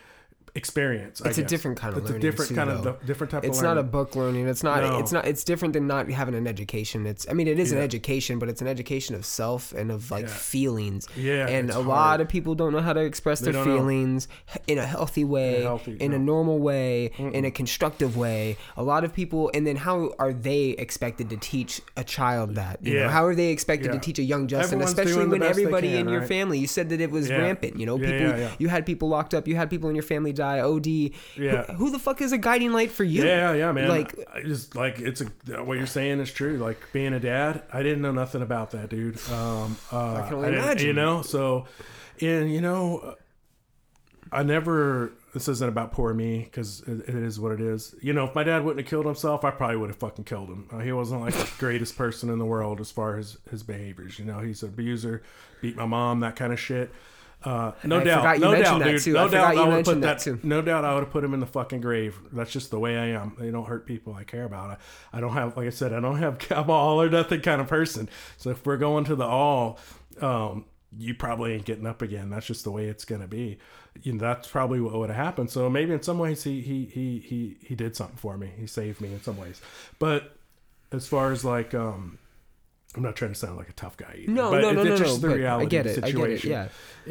experience 0.55 1.21
It's 1.23 1.39
a 1.39 1.43
different 1.45 1.79
kind 1.79 1.97
of 1.97 2.03
it's 2.03 2.11
a 2.11 2.19
different 2.19 2.51
too, 2.51 2.55
kind 2.55 2.69
of 2.69 3.07
different 3.07 3.31
type 3.31 3.43
it's 3.45 3.59
of 3.59 3.65
not 3.65 3.79
a 3.79 3.83
book 3.83 4.15
learning 4.15 4.47
it's 4.49 4.63
not 4.63 4.83
No. 4.83 4.99
it's 4.99 5.11
not 5.11 5.27
it's 5.27 5.45
different 5.45 5.73
than 5.73 5.87
not 5.87 6.11
having 6.11 6.35
an 6.35 6.47
education 6.47 7.07
it's 7.07 7.27
i 7.31 7.33
mean 7.33 7.49
it 7.49 7.59
is 7.59 7.73
an 7.73 7.79
education 7.79 8.39
but 8.39 8.51
it's 8.51 8.61
an 8.61 8.69
education 8.69 9.15
of 9.15 9.25
self 9.25 9.73
and 9.73 9.91
of 9.91 10.11
like 10.11 10.27
Yeah. 10.27 10.29
feelings 10.29 11.09
Yeah, 11.17 11.49
and 11.49 11.71
a 11.71 11.75
hard. 11.75 11.87
lot 11.87 12.21
of 12.21 12.29
people 12.29 12.55
don't 12.55 12.73
know 12.73 12.81
how 12.81 12.93
to 12.93 13.01
express 13.01 13.41
They 13.41 13.47
their 13.47 13.55
don't 13.55 13.67
know. 13.69 13.77
feelings 13.79 14.29
in 14.67 14.77
a 14.79 14.85
healthy 14.85 15.25
way 15.25 15.63
healthy, 15.63 15.97
in 15.99 16.13
a 16.13 16.19
normal 16.19 16.59
way 16.59 17.07
in 17.19 17.47
a 17.47 17.51
constructive 17.51 18.17
way 18.19 18.59
a 18.77 18.83
lot 18.83 19.05
of 19.05 19.15
people 19.15 19.51
and 19.55 19.67
then 19.67 19.77
how 19.77 20.13
are 20.19 20.35
they 20.35 20.71
expected 20.71 21.31
to 21.31 21.39
teach 21.39 21.81
a 21.97 22.05
child 22.05 22.57
that 22.57 22.79
you 22.83 22.93
know 22.95 23.01
Yeah. 23.05 23.09
how 23.09 23.25
are 23.25 23.35
they 23.35 23.49
expected 23.49 23.91
to 23.93 23.99
teach 23.99 24.19
a 24.19 24.23
young 24.23 24.49
justin 24.49 24.83
Everyone's 24.83 24.91
especially 24.99 25.27
when 25.27 25.43
everybody 25.43 25.89
can, 25.93 26.01
in 26.01 26.09
your 26.11 26.23
family 26.23 26.59
you 26.59 26.67
said 26.67 26.91
that 26.91 27.01
it 27.01 27.11
was 27.11 27.31
Yeah. 27.31 27.39
rampant 27.39 27.79
you 27.81 27.87
know 27.87 27.97
Yeah, 27.97 28.07
people 28.11 28.29
yeah, 28.29 28.37
yeah. 28.37 28.51
you 28.59 28.69
had 28.69 28.85
people 28.85 29.09
locked 29.09 29.33
up 29.33 29.49
you 29.49 29.57
had 29.57 29.71
people 29.71 29.89
in 29.89 29.95
your 29.97 30.03
family 30.03 30.33
die 30.43 30.61
od 30.61 30.87
Yeah. 30.87 31.65
who, 31.67 31.73
who 31.75 31.91
the 31.91 31.99
fuck 31.99 32.21
is 32.21 32.33
a 32.33 32.39
guiding 32.39 32.73
light 32.73 32.91
for 32.91 33.05
you 33.05 33.25
Yeah, 33.25 33.53
yeah, 33.55 33.73
man. 33.73 33.89
like 33.89 34.11
I 34.35 34.43
just 34.43 34.75
like 34.77 34.99
it's 35.01 35.21
a 35.21 35.27
what 35.65 35.79
you're 35.79 35.87
saying 35.99 36.21
is 36.21 36.31
true. 36.33 36.57
Like 36.59 36.79
being 36.93 37.13
a 37.15 37.21
dad, 37.21 37.63
I 37.73 37.83
didn't 37.83 38.03
know 38.03 38.13
nothing 38.13 38.43
about 38.43 38.71
that, 38.73 38.89
dude. 38.91 39.17
Um, 39.31 39.77
uh, 39.93 40.15
I 40.15 40.23
can 40.27 40.35
only 40.35 40.51
didn't- 40.51 40.65
imagine. 40.65 40.87
You 40.89 40.93
know, 40.95 41.23
so 41.23 41.67
and 42.21 42.53
you 42.53 42.61
know, 42.61 43.17
I 44.31 44.43
never. 44.43 45.13
This 45.35 45.49
isn't 45.49 45.67
about 45.67 45.93
poor 45.93 46.13
me 46.13 46.41
because 46.45 46.83
it, 46.87 47.09
it 47.09 47.15
is 47.15 47.41
what 47.41 47.53
it 47.53 47.61
is. 47.63 47.95
You 48.03 48.13
know, 48.13 48.25
if 48.25 48.35
my 48.35 48.45
dad 48.45 48.65
wouldn't 48.65 48.81
have 48.85 48.91
killed 48.91 49.07
himself, 49.07 49.45
I 49.47 49.51
probably 49.51 49.77
would 49.79 49.89
have 49.89 49.97
fucking 49.97 50.25
killed 50.25 50.49
him. 50.51 50.69
Uh, 50.71 50.81
he 50.81 50.93
wasn't 50.93 51.23
like 51.23 51.33
the 51.33 51.51
greatest 51.59 51.97
person 51.97 52.29
in 52.29 52.39
the 52.39 52.45
world 52.45 52.81
as 52.81 52.91
far 52.91 53.17
as 53.17 53.39
his 53.51 53.63
behaviors. 53.63 54.19
You 54.19 54.27
know, 54.27 54.41
he's 54.41 54.63
an 54.63 54.69
abuser, 54.69 55.23
beat 55.63 55.75
my 55.75 55.87
mom, 55.87 56.21
that 56.21 56.37
kind 56.37 56.53
of 56.53 56.61
shit. 56.61 56.91
Uh, 57.45 57.73
no 57.85 58.01
I 58.01 58.05
doubt, 58.05 58.39
no 58.39 58.55
doubt, 58.55 58.83
dude. 58.83 59.03
too. 59.03 59.13
No 59.15 59.27
I 59.27 59.29
doubt, 59.29 59.57
I 59.59 59.69
would 59.69 59.85
put 59.85 60.01
that, 60.03 60.21
too. 60.21 60.39
No 60.43 60.63
doubt, 60.63 60.85
I 60.85 60.95
would 60.95 61.05
have 61.05 61.11
put 61.13 61.25
him 61.25 61.35
in 61.35 61.41
the 61.41 61.47
fucking 61.47 61.81
grave. 61.81 62.17
That's 62.33 62.53
just 62.53 62.71
the 62.71 62.79
way 62.79 62.97
I 62.97 63.07
am. 63.09 63.37
They 63.39 63.51
don't 63.51 63.67
hurt 63.67 63.87
people 63.87 64.15
I 64.15 64.25
care 64.25 64.45
about. 64.45 64.71
I, 64.71 65.17
I 65.19 65.21
don't 65.21 65.33
have, 65.33 65.57
like 65.57 65.67
I 65.67 65.71
said, 65.71 65.93
I 65.93 66.01
don't 66.01 66.19
have 66.19 66.39
I'm 66.51 66.71
all 66.71 67.03
or 67.03 67.11
nothing 67.11 67.41
kind 67.41 67.61
of 67.61 67.69
person. 67.69 68.09
So 68.37 68.51
if 68.51 68.65
we're 68.65 68.77
going 68.77 69.05
to 69.05 69.17
the 69.17 69.25
all, 69.25 69.79
um, 70.21 70.67
you 70.99 71.15
probably 71.15 71.55
ain't 71.55 71.65
getting 71.65 71.87
up 71.87 72.03
again. 72.03 72.31
That's 72.31 72.47
just 72.47 72.65
the 72.65 72.71
way 72.71 72.87
it's 72.87 73.05
gonna 73.05 73.27
be. 73.27 73.59
You 74.03 74.13
know, 74.13 74.19
that's 74.19 74.49
probably 74.49 74.81
what 74.81 74.95
would 74.95 75.11
have 75.11 75.17
happened. 75.17 75.51
So 75.51 75.69
maybe 75.69 75.93
in 75.93 76.03
some 76.03 76.19
ways 76.19 76.45
he 76.45 76.61
he 76.61 76.85
he 76.87 77.19
he 77.19 77.57
he 77.63 77.75
did 77.75 77.97
something 77.97 78.17
for 78.17 78.37
me. 78.37 78.53
He 78.59 78.67
saved 78.67 79.01
me 79.01 79.13
in 79.13 79.23
some 79.23 79.39
ways. 79.39 79.61
But 79.99 80.37
as 80.93 81.07
far 81.09 81.33
as 81.33 81.45
like 81.45 81.75
um 81.75 82.19
I'm 82.95 83.03
not 83.03 83.17
trying 83.17 83.33
to 83.33 83.39
sound 83.39 83.57
like 83.57 83.69
a 83.69 83.73
tough 83.73 83.97
guy. 83.97 84.17
Either, 84.23 84.33
No, 84.33 84.51
but 84.51 84.61
no, 84.61 84.69
it- 84.71 84.75
no, 84.75 84.81
it's 84.83 84.91
no, 84.91 84.97
just 84.99 85.23
no, 85.23 85.29
the 85.29 85.29
but 85.29 85.35
I 85.35 85.39
reality 85.39 85.67
get 85.69 85.87
of 85.87 85.93
it, 85.93 86.01
the 86.01 86.07
I 86.07 86.11
get 86.11 86.19
it, 86.31 86.41
situation. 86.41 86.51
yeah. 86.51 86.69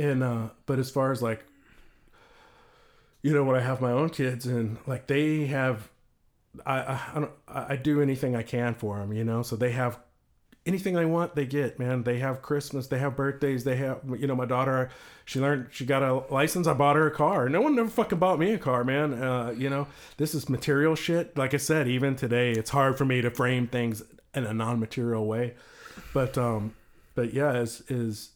And 0.09 0.23
uh, 0.23 0.49
but 0.65 0.79
as 0.79 0.91
far 0.91 1.11
as 1.11 1.21
like, 1.21 1.43
you 3.21 3.33
know, 3.33 3.43
when 3.43 3.55
I 3.55 3.61
have 3.61 3.81
my 3.81 3.91
own 3.91 4.09
kids 4.09 4.45
and 4.45 4.77
like 4.87 5.07
they 5.07 5.45
have, 5.47 5.89
I 6.65 6.79
I, 6.79 6.93
I 7.15 7.19
don't 7.19 7.31
I 7.47 7.65
I 7.69 7.75
do 7.75 8.01
anything 8.01 8.35
I 8.35 8.43
can 8.43 8.73
for 8.75 8.97
them, 8.99 9.13
you 9.13 9.23
know. 9.23 9.41
So 9.43 9.55
they 9.55 9.71
have 9.71 9.99
anything 10.65 10.93
they 10.95 11.05
want, 11.05 11.35
they 11.35 11.45
get. 11.45 11.79
Man, 11.79 12.03
they 12.03 12.19
have 12.19 12.41
Christmas, 12.41 12.87
they 12.87 12.99
have 12.99 13.15
birthdays, 13.15 13.63
they 13.63 13.75
have. 13.77 13.99
You 14.17 14.27
know, 14.27 14.35
my 14.35 14.45
daughter, 14.45 14.89
she 15.25 15.39
learned 15.39 15.67
she 15.71 15.85
got 15.85 16.01
a 16.03 16.13
license. 16.33 16.67
I 16.67 16.73
bought 16.73 16.95
her 16.95 17.07
a 17.07 17.11
car. 17.11 17.47
No 17.49 17.61
one 17.61 17.77
ever 17.77 17.89
fucking 17.89 18.19
bought 18.19 18.39
me 18.39 18.53
a 18.53 18.57
car, 18.59 18.83
man. 18.83 19.13
Uh, 19.13 19.53
you 19.57 19.69
know, 19.69 19.87
this 20.17 20.33
is 20.33 20.49
material 20.49 20.95
shit. 20.95 21.37
Like 21.37 21.53
I 21.53 21.57
said, 21.57 21.87
even 21.87 22.15
today, 22.15 22.51
it's 22.51 22.71
hard 22.71 22.97
for 22.97 23.05
me 23.05 23.21
to 23.21 23.29
frame 23.29 23.67
things 23.67 24.01
in 24.33 24.45
a 24.45 24.53
non-material 24.53 25.25
way. 25.27 25.55
But 26.13 26.37
um, 26.37 26.73
but 27.15 27.33
yeah, 27.33 27.53
is 27.53 27.83
is. 27.89 28.31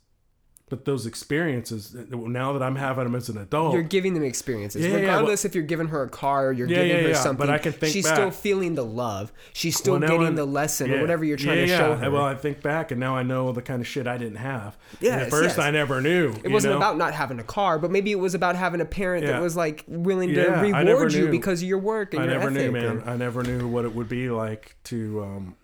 But 0.67 0.83
those 0.83 1.05
experiences, 1.05 1.95
now 2.09 2.53
that 2.53 2.63
I'm 2.63 2.75
having 2.75 3.03
them 3.03 3.13
as 3.13 3.29
an 3.29 3.37
adult, 3.37 3.75
You're 3.75 3.83
giving 3.83 4.15
them 4.15 4.23
experiences, 4.23 4.81
Yeah, 4.81 4.87
yeah, 4.89 4.95
yeah, 4.95 5.01
regardless 5.01 5.45
if 5.45 5.53
you're 5.53 5.63
giving 5.63 5.89
her 5.89 6.01
a 6.01 6.09
car 6.09 6.47
or 6.47 6.53
you're 6.53 6.67
Yeah, 6.67 6.77
giving 6.77 6.89
yeah, 6.89 7.01
her 7.03 7.07
yeah, 7.09 7.13
something. 7.21 7.45
but 7.45 7.53
I 7.53 7.59
can 7.59 7.71
think 7.71 7.93
she's 7.93 8.03
back. 8.03 8.15
still 8.15 8.31
feeling 8.31 8.73
the 8.73 8.83
love. 8.83 9.31
She's 9.53 9.77
still 9.77 9.93
Well, 9.93 10.01
getting 10.01 10.23
I'm- 10.23 10.33
the 10.33 10.43
lesson 10.45 10.89
yeah. 10.89 10.95
or 10.97 11.01
whatever 11.01 11.23
you're 11.23 11.37
trying 11.37 11.59
Yeah, 11.59 11.65
to 11.65 11.69
yeah. 11.71 11.77
show 11.77 11.95
her. 11.97 12.09
Well, 12.09 12.23
I 12.23 12.33
think 12.33 12.63
back 12.63 12.89
and 12.89 12.99
now 12.99 13.15
I 13.15 13.21
know 13.21 13.51
the 13.51 13.61
kind 13.61 13.79
of 13.79 13.85
shit 13.87 14.07
I 14.07 14.17
didn't 14.17 14.37
have. 14.37 14.75
Yes, 14.99 15.25
at 15.25 15.29
first 15.29 15.57
yes. 15.57 15.59
I 15.59 15.69
never 15.69 16.01
knew. 16.01 16.33
it 16.43 16.49
wasn't 16.49 16.73
about 16.75 16.97
not 16.97 17.13
having 17.13 17.37
a 17.37 17.43
car, 17.43 17.77
but 17.77 17.91
maybe 17.91 18.11
it 18.11 18.19
was 18.19 18.33
about 18.33 18.55
having 18.55 18.81
a 18.81 18.85
parent 18.85 19.27
that 19.27 19.39
was 19.43 19.55
like 19.55 19.83
willing 19.87 20.29
to 20.29 20.35
Yeah, 20.41 20.61
reward 20.61 21.13
you 21.13 21.29
because 21.29 21.61
of 21.61 21.67
your 21.67 21.77
work 21.77 22.15
and 22.15 22.23
I 22.23 22.25
your 22.25 22.39
never 22.39 22.49
ethic. 22.49 22.63
knew, 22.63 22.71
man. 22.71 22.85
and- 23.01 23.09
I 23.11 23.17
never 23.17 23.43
knew 23.43 23.67
what 23.67 23.85
it 23.85 23.93
would 23.93 24.09
be 24.09 24.31
like 24.31 24.75
to, 24.85 25.21
um, 25.23 25.55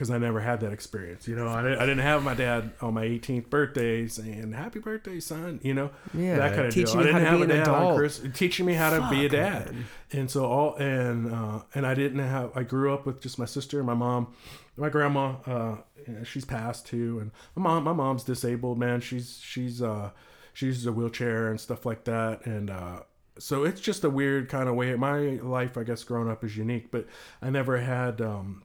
because 0.00 0.10
I 0.10 0.16
never 0.16 0.40
had 0.40 0.60
that 0.60 0.72
experience. 0.72 1.28
You 1.28 1.36
know, 1.36 1.46
I 1.46 1.60
didn't, 1.60 1.76
I 1.78 1.80
didn't 1.82 1.98
have 1.98 2.22
my 2.22 2.32
dad 2.32 2.70
on 2.80 2.94
my 2.94 3.04
18th 3.04 3.50
birthday 3.50 4.06
saying 4.06 4.52
"Happy 4.52 4.78
birthday, 4.78 5.20
son." 5.20 5.60
You 5.62 5.74
know, 5.74 5.90
Yeah, 6.14 6.36
that 6.36 6.54
kind 6.54 6.68
of 6.68 6.72
teaching 6.72 7.00
deal. 7.00 7.00
I 7.00 7.02
didn't 7.02 7.26
have 7.26 7.40
a 7.42 7.46
dad 7.46 7.68
on 7.68 7.82
adult. 7.82 7.98
Chris, 7.98 8.22
teaching 8.32 8.64
me 8.64 8.72
how 8.72 8.96
to 8.96 9.10
be 9.10 9.26
a 9.26 9.28
dad. 9.28 9.74
man. 9.74 9.86
And 10.10 10.30
so 10.30 10.46
all 10.46 10.74
and 10.76 11.30
uh, 11.30 11.60
and 11.74 11.86
I 11.86 11.92
didn't 11.92 12.20
have. 12.20 12.50
I 12.56 12.62
grew 12.62 12.94
up 12.94 13.04
with 13.04 13.20
just 13.20 13.38
my 13.38 13.44
sister 13.44 13.76
and 13.76 13.86
my 13.86 13.92
mom. 13.92 14.32
My 14.78 14.88
grandma, 14.88 15.34
uh, 15.44 15.76
she's 16.24 16.46
passed 16.46 16.86
too, 16.86 17.18
and 17.20 17.30
my 17.54 17.62
mom, 17.62 17.84
my 17.84 17.92
mom's 17.92 18.24
disabled. 18.24 18.78
Man, 18.78 19.02
she's 19.02 19.38
she's 19.42 19.82
uh, 19.82 20.12
she 20.54 20.64
uses 20.64 20.86
a 20.86 20.92
wheelchair 20.92 21.50
and 21.50 21.60
stuff 21.60 21.84
like 21.84 22.04
that, 22.04 22.46
and 22.46 22.70
uh, 22.70 23.00
so 23.38 23.64
it's 23.64 23.82
just 23.82 24.02
a 24.02 24.08
weird 24.08 24.48
kind 24.48 24.66
of 24.66 24.76
way. 24.76 24.94
My 24.94 25.18
life, 25.42 25.76
I 25.76 25.82
guess, 25.82 26.04
growing 26.04 26.30
up 26.30 26.42
is 26.42 26.56
unique, 26.56 26.90
but 26.90 27.06
I 27.42 27.50
never 27.50 27.76
had 27.76 28.22
um, 28.22 28.62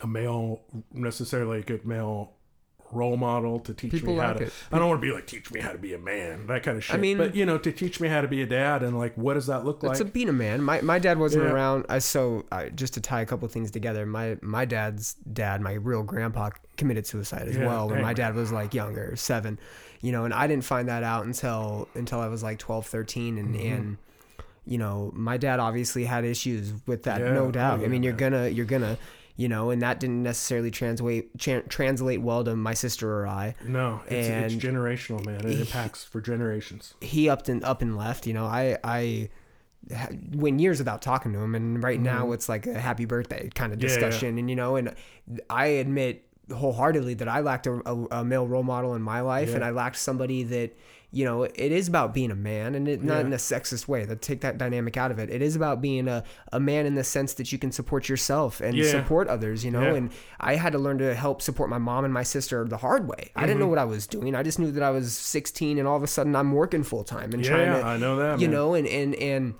a 0.00 0.06
male 0.06 0.60
necessarily 0.92 1.58
a 1.58 1.62
good 1.62 1.84
male 1.86 2.32
role 2.92 3.16
model 3.16 3.60
to 3.60 3.72
teach 3.72 3.92
People 3.92 4.14
me 4.14 4.18
how 4.20 4.28
like 4.30 4.38
to. 4.38 4.42
it. 4.46 4.52
I 4.72 4.78
don't 4.80 4.88
want 4.88 5.00
to 5.00 5.06
be 5.06 5.12
like 5.12 5.24
teach 5.26 5.52
me 5.52 5.60
how 5.60 5.70
to 5.70 5.78
be 5.78 5.94
a 5.94 5.98
man, 5.98 6.48
that 6.48 6.64
kind 6.64 6.76
of 6.76 6.82
shit. 6.82 6.96
I 6.96 6.98
mean- 6.98 7.18
but 7.18 7.36
you 7.36 7.46
know, 7.46 7.56
to 7.56 7.70
teach 7.70 8.00
me 8.00 8.08
how 8.08 8.20
to 8.20 8.26
be 8.26 8.42
a 8.42 8.46
dad 8.46 8.82
and 8.82 8.98
like 8.98 9.14
what 9.16 9.34
does 9.34 9.46
that 9.46 9.64
look 9.64 9.82
like? 9.84 9.92
It's 9.92 10.00
a 10.00 10.04
being 10.04 10.28
a 10.28 10.32
man. 10.32 10.60
My 10.62 10.80
my 10.80 10.98
dad 10.98 11.18
wasn't 11.18 11.44
Yeah. 11.44 11.52
around. 11.52 11.86
I 11.88 12.00
so 12.00 12.46
I, 12.50 12.70
just 12.70 12.94
to 12.94 13.00
tie 13.00 13.20
a 13.20 13.26
couple 13.26 13.46
things 13.46 13.70
together. 13.70 14.06
My 14.06 14.38
my 14.42 14.64
dad's 14.64 15.14
dad, 15.32 15.60
my 15.60 15.74
real 15.74 16.02
grandpa, 16.02 16.50
committed 16.76 17.06
suicide 17.06 17.46
as 17.46 17.56
Yeah, 17.56 17.66
well. 17.66 17.88
When 17.88 18.02
my 18.02 18.12
dad 18.12 18.34
was 18.34 18.50
like 18.50 18.74
younger, 18.74 19.14
seven, 19.14 19.60
you 20.00 20.10
know, 20.10 20.24
and 20.24 20.34
I 20.34 20.48
didn't 20.48 20.64
find 20.64 20.88
that 20.88 21.04
out 21.04 21.24
until 21.26 21.86
until 21.94 22.18
I 22.18 22.26
was 22.26 22.42
like 22.42 22.58
12, 22.58 22.86
13. 22.86 23.38
and 23.38 23.54
Mm-hmm. 23.54 23.72
and 23.72 23.96
you 24.66 24.78
know, 24.78 25.10
my 25.14 25.36
dad 25.36 25.58
obviously 25.60 26.04
had 26.04 26.24
issues 26.24 26.72
with 26.86 27.04
that, 27.04 27.20
Yeah. 27.20 27.32
no 27.34 27.50
doubt. 27.52 27.80
Oh, 27.80 27.84
I 27.84 27.88
mean, 27.88 28.02
you're 28.02 28.12
gonna 28.14 28.48
you're 28.48 28.66
gonna. 28.66 28.98
You 29.36 29.48
know, 29.48 29.70
and 29.70 29.80
that 29.82 30.00
didn't 30.00 30.22
necessarily 30.22 30.70
translate 30.70 31.38
tra- 31.38 31.62
translate 31.68 32.20
well 32.20 32.44
to 32.44 32.54
my 32.56 32.74
sister 32.74 33.20
or 33.20 33.26
I. 33.26 33.54
no, 33.66 34.00
it's, 34.06 34.28
it's 34.28 34.54
generational, 34.62 35.24
man. 35.24 35.46
It 35.46 35.60
impacts 35.60 36.04
for 36.04 36.20
generations. 36.20 36.94
he 37.00 37.28
upped 37.30 37.48
and 37.48 37.64
up 37.64 37.80
and 37.82 37.96
left. 37.96 38.26
You 38.26 38.34
know, 38.34 38.44
I 38.44 38.76
I 38.84 39.30
went 40.32 40.60
years 40.60 40.78
without 40.78 41.00
talking 41.02 41.32
to 41.32 41.38
him, 41.38 41.54
and 41.54 41.82
right 41.82 42.00
now 42.00 42.32
it's 42.32 42.48
like 42.48 42.66
a 42.66 42.78
happy 42.78 43.06
birthday 43.06 43.48
kind 43.54 43.72
of 43.72 43.78
Mm-hmm. 43.78 43.88
Yeah, 43.88 43.94
yeah. 43.94 44.00
discussion. 44.10 44.38
And 44.38 44.50
you 44.50 44.56
know, 44.56 44.76
and 44.76 44.94
I 45.48 45.66
admit 45.66 46.26
wholeheartedly 46.52 47.14
that 47.14 47.28
I 47.28 47.40
lacked 47.40 47.66
a, 47.66 47.80
a, 47.88 48.06
a 48.20 48.24
male 48.24 48.46
role 48.46 48.62
model 48.62 48.94
in 48.94 49.02
my 49.02 49.20
life, 49.20 49.54
and 49.54 49.64
I 49.64 49.70
lacked 49.70 49.96
somebody 49.96 50.42
that. 50.44 50.76
You 51.12 51.24
know, 51.24 51.42
it 51.42 51.54
is 51.58 51.88
about 51.88 52.14
being 52.14 52.30
a 52.30 52.36
man, 52.36 52.76
and 52.76 52.86
it, 52.86 53.02
not 53.02 53.14
Yeah. 53.18 53.26
in 53.26 53.32
a 53.32 53.36
sexist 53.36 53.88
way. 53.88 54.04
That 54.04 54.22
take 54.22 54.42
that 54.42 54.58
dynamic 54.58 54.96
out 54.96 55.10
of 55.10 55.18
it. 55.18 55.28
It 55.28 55.42
is 55.42 55.56
about 55.56 55.80
being 55.82 56.06
a, 56.06 56.22
a 56.52 56.60
man 56.60 56.86
in 56.86 56.94
the 56.94 57.02
sense 57.02 57.34
that 57.34 57.50
you 57.50 57.58
can 57.58 57.72
support 57.72 58.08
yourself 58.08 58.60
and 58.60 58.76
Yeah. 58.76 58.88
support 58.90 59.26
others. 59.26 59.64
You 59.64 59.72
know, 59.72 59.82
Yeah. 59.82 59.94
and 59.94 60.10
I 60.38 60.54
had 60.54 60.72
to 60.72 60.78
learn 60.78 60.98
to 60.98 61.14
help 61.14 61.42
support 61.42 61.68
my 61.68 61.78
mom 61.78 62.04
and 62.04 62.14
my 62.14 62.22
sister 62.22 62.64
the 62.64 62.76
hard 62.76 63.08
way. 63.08 63.30
I 63.34 63.40
didn't 63.42 63.58
know 63.58 63.64
Mm-hmm. 63.64 63.70
what 63.70 63.78
I 63.80 63.84
was 63.86 64.06
doing. 64.06 64.34
I 64.36 64.42
just 64.44 64.58
knew 64.60 64.70
that 64.70 64.82
I 64.84 64.90
was 64.90 65.12
16, 65.16 65.78
and 65.78 65.88
all 65.88 65.96
of 65.96 66.02
a 66.04 66.06
sudden 66.06 66.36
I'm 66.36 66.52
working 66.52 66.84
full 66.84 67.02
time 67.02 67.32
and 67.32 67.42
trying 67.42 67.66
yeah, 67.72 67.80
to 67.80 67.84
I 67.86 67.96
know 67.96 68.16
that, 68.16 68.38
you 68.40 68.46
man. 68.46 68.54
know 68.54 68.74
and 68.74 68.86
and 68.86 69.14
and 69.16 69.54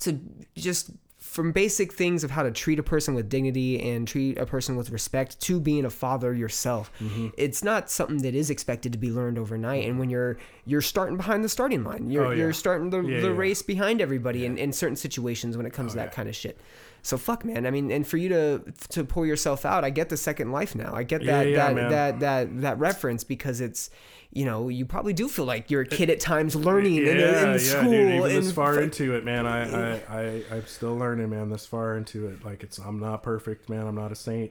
to 0.00 0.18
just 0.56 0.90
from 1.34 1.50
basic 1.50 1.92
things 1.92 2.22
of 2.22 2.30
how 2.30 2.44
to 2.44 2.50
treat 2.52 2.78
a 2.78 2.82
person 2.82 3.12
with 3.12 3.28
dignity 3.28 3.82
and 3.90 4.06
treat 4.06 4.38
a 4.38 4.46
person 4.46 4.76
with 4.76 4.90
respect 4.90 5.40
to 5.40 5.58
being 5.58 5.84
a 5.84 5.90
father 5.90 6.32
yourself 6.32 6.90
Mm-hmm. 7.00 7.28
it's 7.36 7.64
not 7.64 7.90
something 7.90 8.18
that 8.22 8.34
is 8.36 8.50
expected 8.50 8.92
to 8.92 8.98
be 8.98 9.10
learned 9.10 9.36
overnight 9.38 9.84
and 9.88 9.98
when 9.98 10.10
you're 10.10 10.36
you're 10.64 10.80
starting 10.80 11.16
behind 11.16 11.42
the 11.42 11.48
starting 11.48 11.82
line 11.82 12.08
you're 12.08 12.26
Oh, 12.26 12.30
yeah. 12.30 12.36
you're 12.44 12.52
starting 12.52 12.90
the, 12.90 13.00
Yeah, 13.02 13.20
the 13.20 13.30
yeah. 13.32 13.36
race 13.36 13.62
behind 13.62 14.00
everybody 14.00 14.46
in, 14.46 14.56
in 14.58 14.72
certain 14.72 14.96
situations 14.96 15.56
when 15.56 15.66
it 15.66 15.72
comes 15.72 15.92
to 15.92 15.96
that 15.98 16.12
kind 16.12 16.28
of 16.28 16.36
shit 16.36 16.56
so 17.04 17.16
fuck 17.16 17.44
man 17.44 17.66
i 17.66 17.70
mean 17.70 17.92
and 17.92 18.06
for 18.06 18.16
you 18.16 18.28
to 18.28 18.62
to 18.88 19.04
pull 19.04 19.24
yourself 19.24 19.64
out 19.64 19.84
i 19.84 19.90
get 19.90 20.08
the 20.08 20.16
second 20.16 20.50
life 20.50 20.74
now 20.74 20.92
i 20.94 21.02
get 21.02 21.24
that 21.24 21.46
yeah, 21.46 21.72
that, 21.72 21.90
that 21.90 22.20
that 22.20 22.60
that 22.62 22.78
reference 22.78 23.22
because 23.22 23.60
it's 23.60 23.90
you 24.34 24.44
know 24.44 24.68
you 24.68 24.84
probably 24.84 25.12
do 25.12 25.28
feel 25.28 25.44
like 25.44 25.70
you're 25.70 25.82
a 25.82 25.86
kid 25.86 26.10
at 26.10 26.18
times 26.18 26.56
learning 26.56 26.96
in, 26.96 27.18
yeah, 27.18 27.52
in 27.52 27.58
school 27.58 27.90
dude, 27.90 28.14
even 28.16 28.28
this 28.28 28.52
far 28.52 28.74
fu- 28.74 28.80
into 28.80 29.14
it, 29.14 29.24
man. 29.24 29.46
I, 29.46 29.62
I, 29.62 30.02
I, 30.08 30.44
I'm 30.50 30.66
still 30.66 30.96
learning, 30.96 31.30
man. 31.30 31.50
This 31.50 31.66
far 31.66 31.96
into 31.96 32.26
it, 32.26 32.44
like 32.44 32.64
it's, 32.64 32.78
I'm 32.78 32.98
not 32.98 33.22
perfect, 33.22 33.68
man. 33.68 33.86
I'm 33.86 33.94
not 33.94 34.10
a 34.10 34.16
saint. 34.16 34.50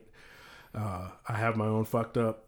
Uh, 0.74 1.10
I 1.28 1.34
have 1.34 1.58
my 1.58 1.66
own 1.66 1.84
fucked 1.84 2.18
up 2.18 2.48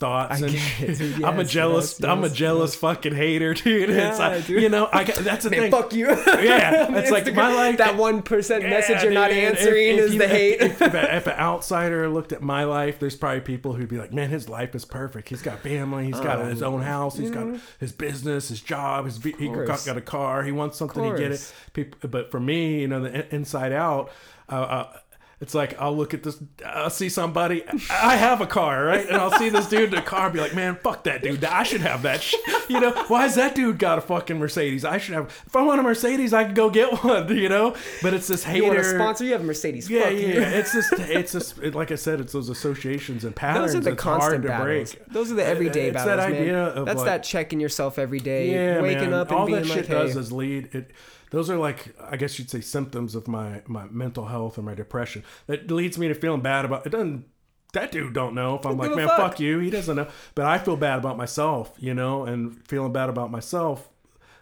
thoughts, 0.00 0.40
and 0.42 0.52
it. 0.54 1.22
I'm 1.24 1.38
a 1.38 1.44
jealous, 1.44 2.00
yes, 2.00 2.08
I'm 2.08 2.24
a 2.24 2.26
yes, 2.28 2.36
jealous 2.36 2.74
fucking 2.74 3.14
hater, 3.14 3.54
dude. 3.54 3.90
it's 3.90 4.18
like, 4.18 4.46
dude. 4.46 4.62
you 4.62 4.68
know, 4.68 4.88
I 4.92 5.04
got, 5.04 5.16
that's 5.16 5.44
the 5.44 5.50
Man, 5.50 5.60
thing. 5.60 5.70
fuck 5.70 5.92
you. 5.92 6.06
Yeah, 6.44 6.96
it's 6.96 7.10
like 7.10 7.24
Instagram, 7.24 7.34
my 7.36 7.54
life. 7.54 7.78
That 7.78 7.96
one 7.96 8.22
percent 8.22 8.64
message 8.64 9.02
you're 9.02 9.12
Yeah, 9.12 9.20
not 9.20 9.28
dude, 9.30 9.38
and 9.38 9.54
if- 9.54 9.58
answering 9.60 9.88
if 9.88 10.00
is 10.00 10.12
you- 10.14 10.18
the 10.18 10.28
hate. 10.28 10.60
If, 10.60 10.82
if, 10.82 10.94
a- 10.94 11.30
an 11.34 11.38
outsider 11.38 12.08
looked 12.08 12.32
at 12.32 12.42
my 12.42 12.64
life, 12.64 12.98
there's 12.98 13.16
probably 13.16 13.40
people 13.40 13.74
who'd 13.74 13.88
be 13.88 13.98
like, 13.98 14.12
"Man, 14.12 14.30
his 14.30 14.48
life 14.48 14.74
is 14.74 14.84
perfect. 14.84 15.28
He's 15.28 15.42
got 15.42 15.60
family. 15.60 16.06
He's 16.06 16.20
got 16.20 16.44
his 16.46 16.62
own 16.62 16.82
house. 16.82 17.16
He's 17.16 17.30
got 17.30 17.56
his 17.78 17.92
business, 17.92 18.48
his 18.48 18.60
job. 18.60 19.04
His 19.04 19.22
he 19.22 19.48
got, 19.48 19.84
got 19.84 19.96
a 19.96 20.00
car. 20.02 20.42
He 20.42 20.52
wants 20.52 20.76
something 20.78 21.02
to 21.12 21.16
get 21.18 21.32
it." 21.32 21.54
People, 21.72 22.08
but 22.08 22.30
for 22.30 22.40
me, 22.40 22.80
you 22.80 22.88
know, 22.88 23.02
the 23.02 23.32
inside 23.34 23.72
out. 23.72 24.10
Uh, 24.46 24.54
uh, 24.56 24.96
it's 25.44 25.52
like 25.52 25.78
I'll 25.78 25.94
look 25.94 26.14
at 26.14 26.22
this, 26.22 26.42
I'll 26.64 26.88
see 26.88 27.10
somebody. 27.10 27.62
I 27.90 28.16
have 28.16 28.40
a 28.40 28.46
car, 28.46 28.82
right? 28.86 29.06
And 29.06 29.18
I'll 29.18 29.30
see 29.32 29.50
this 29.50 29.68
dude 29.68 29.92
in 29.92 29.98
a 29.98 30.02
car, 30.02 30.24
and 30.24 30.32
be 30.32 30.40
like, 30.40 30.54
"Man, 30.54 30.76
fuck 30.76 31.04
that 31.04 31.22
dude. 31.22 31.44
I 31.44 31.64
should 31.64 31.82
have 31.82 32.00
that." 32.02 32.24
You 32.66 32.80
know, 32.80 32.92
why's 33.08 33.34
that 33.34 33.54
dude 33.54 33.78
got 33.78 33.98
a 33.98 34.00
fucking 34.00 34.38
Mercedes? 34.38 34.86
I 34.86 34.96
should 34.96 35.14
have. 35.14 35.26
If 35.46 35.54
I 35.54 35.60
want 35.60 35.80
a 35.80 35.82
Mercedes, 35.82 36.32
I 36.32 36.44
can 36.44 36.54
go 36.54 36.70
get 36.70 37.04
one. 37.04 37.28
You 37.36 37.50
know, 37.50 37.76
but 38.00 38.14
it's 38.14 38.26
this 38.26 38.42
hater. 38.42 38.56
You 38.56 38.64
want 38.68 38.78
a 38.78 38.84
sponsor? 38.84 39.24
You 39.24 39.32
have 39.32 39.42
a 39.42 39.44
Mercedes. 39.44 39.90
Yeah, 39.90 40.04
Fuck 40.04 40.12
yeah. 40.12 40.48
It's 40.48 40.72
just, 40.72 40.92
it's 40.98 41.32
just, 41.32 41.58
it, 41.58 41.74
like 41.74 41.92
I 41.92 41.96
said, 41.96 42.20
it's 42.20 42.32
those 42.32 42.48
associations 42.48 43.24
and 43.24 43.36
patterns. 43.36 43.74
Those 43.74 43.86
are 43.86 43.90
the 43.90 43.96
constant 43.96 44.30
hard 44.30 44.42
to 44.44 44.48
battles. 44.48 44.94
break. 44.94 45.06
Those 45.08 45.30
are 45.30 45.34
the 45.34 45.44
everyday 45.44 45.88
it's 45.88 45.94
battles, 45.94 46.16
that 46.16 46.20
idea 46.20 46.52
man. 46.52 46.78
of 46.78 46.86
That's 46.86 46.98
like, 46.98 47.06
that 47.06 47.22
checking 47.22 47.60
yourself 47.60 47.98
every 47.98 48.20
day, 48.20 48.50
yeah, 48.50 48.80
waking 48.80 49.10
man. 49.10 49.12
up 49.12 49.28
and 49.28 49.38
all 49.38 49.46
being 49.46 49.58
that 49.58 49.66
like, 49.68 49.78
shit 49.80 49.90
does 49.90 50.14
hey, 50.14 50.20
is 50.20 50.32
lead 50.32 50.74
it. 50.74 50.90
Those 51.34 51.50
are 51.50 51.56
like, 51.56 51.96
I 52.00 52.16
guess 52.16 52.38
you'd 52.38 52.48
say, 52.48 52.60
symptoms 52.60 53.16
of 53.16 53.26
my 53.26 53.62
my 53.66 53.86
mental 53.90 54.26
health 54.26 54.56
and 54.56 54.64
my 54.64 54.74
depression. 54.74 55.24
That 55.48 55.68
leads 55.68 55.98
me 55.98 56.06
to 56.06 56.14
feeling 56.14 56.42
bad 56.42 56.64
about. 56.64 56.86
It 56.86 56.90
doesn't. 56.90 57.24
That 57.72 57.90
dude 57.90 58.14
don't 58.14 58.36
know 58.36 58.56
if 58.56 58.64
I'm 58.64 58.78
like, 58.78 58.94
man, 58.94 59.08
fuck." 59.08 59.16
fuck 59.16 59.40
you. 59.40 59.58
He 59.58 59.68
doesn't 59.68 59.96
know. 59.96 60.06
But 60.36 60.46
I 60.46 60.58
feel 60.58 60.76
bad 60.76 61.00
about 61.00 61.16
myself, 61.16 61.72
you 61.80 61.92
know, 61.92 62.24
and 62.24 62.64
feeling 62.68 62.92
bad 62.92 63.08
about 63.08 63.32
myself 63.32 63.88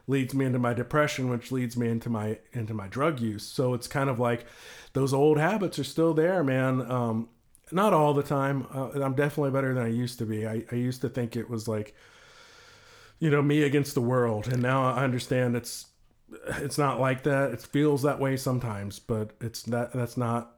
leads 0.07 0.35
me 0.35 0.45
into 0.45 0.59
my 0.59 0.75
depression, 0.75 1.31
which 1.31 1.51
leads 1.51 1.79
me 1.79 1.89
into 1.89 2.11
my 2.11 2.39
into 2.53 2.75
my 2.75 2.89
drug 2.89 3.21
use. 3.21 3.45
So 3.45 3.73
it's 3.73 3.89
kind 3.89 4.11
of 4.11 4.19
like 4.19 4.45
those 4.93 5.15
old 5.15 5.39
habits 5.39 5.79
are 5.79 5.85
still 5.85 6.13
there, 6.13 6.45
man. 6.45 6.83
Um, 6.91 7.31
not 7.71 7.95
all 7.95 8.13
the 8.13 8.23
time. 8.23 8.67
Uh, 8.75 9.01
I'm 9.03 9.15
definitely 9.15 9.53
better 9.53 9.73
than 9.73 9.83
I 9.83 9.89
used 9.89 10.19
to 10.19 10.27
be. 10.27 10.47
I, 10.47 10.67
I 10.71 10.75
used 10.75 11.01
to 11.01 11.09
think 11.09 11.37
it 11.37 11.49
was 11.49 11.67
like, 11.67 11.95
you 13.19 13.31
know, 13.31 13.41
me 13.41 13.63
against 13.63 13.95
the 13.95 14.03
world, 14.03 14.47
and 14.47 14.61
now 14.61 14.85
I 14.85 15.05
understand 15.05 15.57
it's 15.57 15.87
it's 16.59 16.79
not 16.79 17.01
like 17.01 17.23
that. 17.25 17.53
It 17.53 17.61
feels 17.61 18.03
that 18.03 18.19
way 18.21 18.37
sometimes, 18.37 18.99
but 18.99 19.31
it's 19.41 19.63
that 19.65 19.93
that's 19.93 20.17
not. 20.17 20.57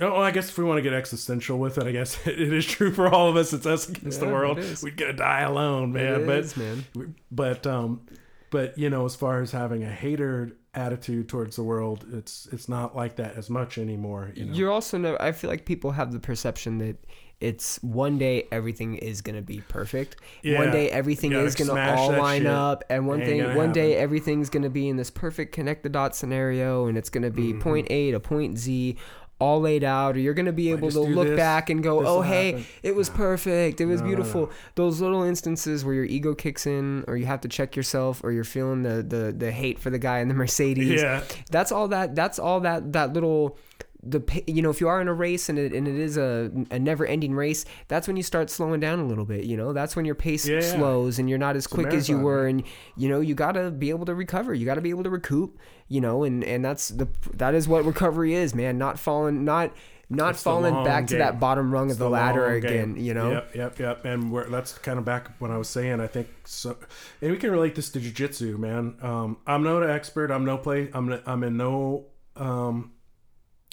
Oh, 0.00 0.12
well, 0.12 0.22
I 0.22 0.30
guess 0.30 0.48
if 0.48 0.56
we 0.56 0.64
want 0.64 0.78
to 0.78 0.82
get 0.82 0.94
existential 0.94 1.58
with 1.58 1.76
it, 1.76 1.84
I 1.86 1.92
guess 1.92 2.18
it 2.26 2.40
is 2.40 2.64
true 2.66 2.92
for 2.92 3.08
all 3.12 3.28
of 3.28 3.36
us. 3.36 3.52
It's 3.52 3.66
us 3.66 3.88
against 3.88 4.20
Yeah, 4.20 4.26
the 4.28 4.32
world. 4.32 4.58
We're 4.82 4.90
gonna 4.92 5.12
die 5.12 5.40
alone, 5.40 5.92
man. 5.92 6.22
It 6.22 6.26
but 6.26 6.38
is, 6.38 6.56
man. 6.56 6.84
but 7.30 7.66
um, 7.66 8.06
but 8.50 8.78
you 8.78 8.88
know, 8.90 9.04
as 9.04 9.14
far 9.16 9.42
as 9.42 9.50
having 9.50 9.82
a 9.84 9.90
hater 9.90 10.56
attitude 10.72 11.28
towards 11.28 11.56
the 11.56 11.64
world, 11.64 12.06
it's 12.12 12.48
it's 12.52 12.68
not 12.68 12.94
like 12.96 13.16
that 13.16 13.36
as 13.36 13.50
much 13.50 13.76
anymore. 13.78 14.30
You 14.34 14.46
know, 14.46 14.54
You're 14.54 14.70
also 14.70 14.96
never. 14.98 15.20
I 15.20 15.32
feel 15.32 15.50
like 15.50 15.64
people 15.66 15.90
have 15.92 16.12
the 16.12 16.20
perception 16.20 16.78
that 16.78 16.96
it's 17.40 17.82
one 17.82 18.18
day 18.18 18.46
everything 18.52 18.96
is 18.96 19.22
gonna 19.22 19.40
be 19.42 19.62
perfect. 19.68 20.16
Yeah. 20.42 20.58
One 20.58 20.70
day 20.70 20.90
everything 20.90 21.32
is 21.32 21.54
gonna 21.54 21.80
all 21.96 22.12
line 22.12 22.42
shit. 22.42 22.46
up, 22.50 22.84
and 22.90 23.06
one 23.06 23.20
Ain't 23.22 23.28
thing, 23.46 23.56
one 23.56 23.72
day 23.72 23.96
everything's 23.96 24.50
gonna 24.50 24.68
be 24.70 24.88
in 24.88 24.96
this 24.96 25.10
perfect 25.10 25.52
connect 25.52 25.82
the 25.82 25.88
dot 25.88 26.14
scenario, 26.14 26.86
and 26.86 26.98
it's 26.98 27.08
gonna 27.10 27.30
be 27.30 27.52
Mm-hmm. 27.52 27.60
point 27.60 27.86
A 27.90 28.10
to 28.12 28.20
point 28.20 28.58
Z. 28.58 28.96
All 29.38 29.58
laid 29.58 29.82
out, 29.84 30.16
or 30.16 30.20
you're 30.20 30.34
gonna 30.34 30.52
be 30.52 30.70
able 30.70 30.90
to 30.90 31.00
look 31.00 31.28
this, 31.28 31.34
back 31.38 31.70
and 31.70 31.82
go, 31.82 32.06
"Oh, 32.06 32.20
hey, 32.20 32.50
happen." 32.50 32.66
it 32.82 32.94
was 32.94 33.08
perfect. 33.08 33.80
It 33.80 33.86
was 33.86 34.02
No, 34.02 34.06
no, 34.06 34.08
beautiful." 34.14 34.40
no. 34.48 34.50
Those 34.74 35.00
little 35.00 35.22
instances 35.22 35.82
where 35.82 35.94
your 35.94 36.04
ego 36.04 36.34
kicks 36.34 36.66
in, 36.66 37.04
or 37.08 37.16
you 37.16 37.24
have 37.24 37.40
to 37.40 37.48
check 37.48 37.74
yourself, 37.74 38.20
or 38.22 38.32
you're 38.32 38.44
feeling 38.44 38.82
the 38.82 39.02
the, 39.02 39.32
the 39.34 39.50
hate 39.50 39.78
for 39.78 39.88
the 39.88 39.98
guy 39.98 40.18
in 40.18 40.28
the 40.28 40.34
Mercedes 40.34 41.00
Yeah. 41.00 41.22
that's 41.50 41.72
all 41.72 41.88
that 41.88 42.14
that's 42.14 42.38
all 42.38 42.60
that 42.60 42.92
that 42.92 43.14
little 43.14 43.56
the 44.02 44.22
you 44.46 44.62
know 44.62 44.70
if 44.70 44.80
you 44.80 44.88
are 44.88 45.00
in 45.00 45.08
a 45.08 45.12
race 45.12 45.48
and 45.50 45.58
it, 45.58 45.72
and 45.74 45.86
it 45.86 45.94
is 45.94 46.16
a, 46.16 46.50
a 46.70 46.78
never 46.78 47.04
ending 47.04 47.34
race 47.34 47.66
that's 47.88 48.06
when 48.06 48.16
you 48.16 48.22
start 48.22 48.48
slowing 48.48 48.80
down 48.80 48.98
a 48.98 49.04
little 49.04 49.26
bit 49.26 49.44
you 49.44 49.56
know 49.56 49.72
that's 49.74 49.94
when 49.94 50.06
your 50.06 50.14
pace 50.14 50.48
Yeah, 50.48 50.60
slows 50.60 51.18
and 51.18 51.28
you're 51.28 51.38
not 51.38 51.54
as 51.54 51.66
quick 51.66 51.88
as 51.92 52.08
you 52.08 52.18
were 52.18 52.46
and 52.46 52.62
you 52.96 53.08
know 53.10 53.20
you 53.20 53.34
got 53.34 53.52
to 53.52 53.70
be 53.70 53.90
able 53.90 54.06
to 54.06 54.14
recover 54.14 54.54
you 54.54 54.64
got 54.64 54.76
to 54.76 54.80
be 54.80 54.88
able 54.90 55.02
to 55.04 55.10
recoup 55.10 55.58
you 55.88 56.00
know 56.00 56.24
and 56.24 56.42
and 56.44 56.64
that's 56.64 56.88
the 56.88 57.08
that 57.34 57.54
is 57.54 57.68
what 57.68 57.84
recovery 57.84 58.32
is 58.34 58.54
man 58.54 58.78
not 58.78 58.98
falling 58.98 59.44
not 59.44 59.70
not 60.08 60.30
It's 60.30 60.42
falling 60.42 60.82
back 60.82 61.06
to 61.08 61.18
that 61.18 61.38
bottom 61.38 61.70
rung 61.70 61.84
of 61.86 61.90
It's 61.90 61.98
the, 61.98 62.08
ladder 62.08 62.46
again 62.46 62.94
game. 62.94 63.04
you 63.04 63.12
know 63.14 63.30
Yep, 63.32 63.54
yep, 63.54 63.78
yep. 63.78 64.04
And 64.04 64.32
we're, 64.32 64.48
that's 64.48 64.72
kind 64.78 64.98
of 64.98 65.04
back 65.04 65.30
when 65.38 65.52
I 65.52 65.56
was 65.56 65.68
saying. 65.68 66.00
I 66.00 66.08
think 66.08 66.26
so, 66.44 66.76
and 67.22 67.30
we 67.30 67.36
can 67.36 67.52
relate 67.52 67.76
this 67.76 67.90
to 67.90 68.00
jujitsu, 68.00 68.58
man. 68.58 68.96
Um, 69.02 69.36
I'm 69.46 69.62
no 69.62 69.80
expert. 69.82 70.32
I'm 70.32 70.44
no 70.44 70.58
play. 70.58 70.90
I'm 70.92 71.20
I'm 71.26 71.44
in 71.44 71.56
no 71.56 72.06
um, 72.34 72.90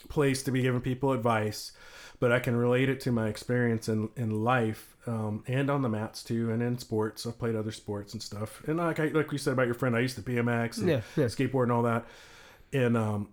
place 0.09 0.43
to 0.43 0.51
be 0.51 0.61
giving 0.61 0.81
people 0.81 1.11
advice, 1.11 1.71
but 2.19 2.31
I 2.31 2.39
can 2.39 2.55
relate 2.55 2.89
it 2.89 2.99
to 3.01 3.11
my 3.11 3.27
experience 3.27 3.87
in 3.89 4.09
in 4.15 4.43
life 4.43 4.95
um, 5.05 5.43
and 5.47 5.69
on 5.69 5.81
the 5.81 5.89
mats 5.89 6.23
too, 6.23 6.51
and 6.51 6.61
in 6.61 6.77
sports. 6.77 7.25
I've 7.25 7.39
played 7.39 7.55
other 7.55 7.71
sports 7.71 8.13
and 8.13 8.21
stuff. 8.21 8.61
And 8.67 8.77
like 8.77 8.99
I, 8.99 9.07
like 9.07 9.31
you 9.31 9.37
said 9.37 9.53
about 9.53 9.65
your 9.65 9.75
friend, 9.75 9.95
I 9.95 9.99
used 9.99 10.15
to 10.15 10.21
BMX 10.21 10.77
and 10.79 10.89
Yeah, 10.89 11.01
yeah. 11.15 11.25
skateboard 11.25 11.63
and 11.63 11.71
all 11.71 11.83
that. 11.83 12.05
And 12.73 12.97
um, 12.97 13.29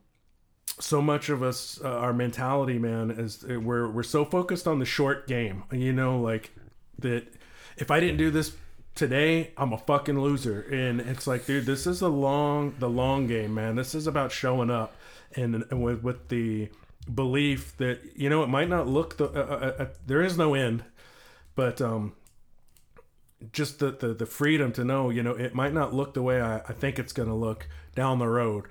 so 0.80 1.01
much 1.01 1.28
of 1.28 1.42
us 1.42 1.80
uh, 1.84 1.88
our 1.88 2.12
mentality 2.12 2.78
man 2.78 3.10
is 3.10 3.44
uh, 3.48 3.60
we're 3.60 3.88
we're 3.88 4.02
so 4.02 4.24
focused 4.24 4.66
on 4.66 4.80
the 4.80 4.84
short 4.84 5.28
game 5.28 5.62
you 5.70 5.92
know 5.92 6.18
like 6.20 6.51
that 6.98 7.24
if 7.76 7.92
i 7.92 8.01
didn't 8.01 8.16
do 8.16 8.28
this 8.28 8.56
today 8.94 9.52
I'm 9.56 9.72
a 9.72 9.78
fucking 9.78 10.20
loser, 10.20 10.60
and 10.70 11.01
it's 11.01 11.26
like, 11.26 11.46
dude, 11.46 11.66
this 11.66 11.86
is 11.86 12.01
a 12.01 12.09
long, 12.09 12.74
the 12.78 12.88
long 12.88 13.26
game, 13.26 13.55
man. 13.55 13.74
This 13.76 13.94
is 13.94 14.06
about 14.06 14.30
showing 14.30 14.70
up, 14.70 14.94
and, 15.36 15.65
and 15.70 15.82
with 15.82 16.02
with 16.02 16.28
the 16.28 16.69
belief 17.12 17.77
that 17.77 18.01
you 18.16 18.31
know 18.31 18.43
it 18.43 18.48
might 18.48 18.69
not 18.69 18.89
look 18.89 19.16
the 19.16 19.27
uh, 19.27 19.28
uh, 19.28 19.82
uh, 19.82 19.86
there 20.06 20.23
is 20.23 20.39
no 20.39 20.55
end, 20.55 20.85
but 21.55 21.81
um, 21.81 22.15
just 23.52 23.78
the, 23.78 23.90
the 23.90 24.15
the 24.15 24.27
freedom 24.27 24.73
to 24.73 24.85
know, 24.85 25.11
you 25.11 25.23
know, 25.23 25.32
it 25.32 25.55
might 25.55 25.73
not 25.73 25.93
look 25.94 26.15
the 26.15 26.23
way 26.23 26.40
I, 26.40 26.59
I 26.59 26.73
think 26.73 26.98
it's 26.98 27.12
going 27.12 27.28
to 27.28 27.35
look 27.35 27.69
down 27.94 28.19
the 28.19 28.28
road. 28.28 28.66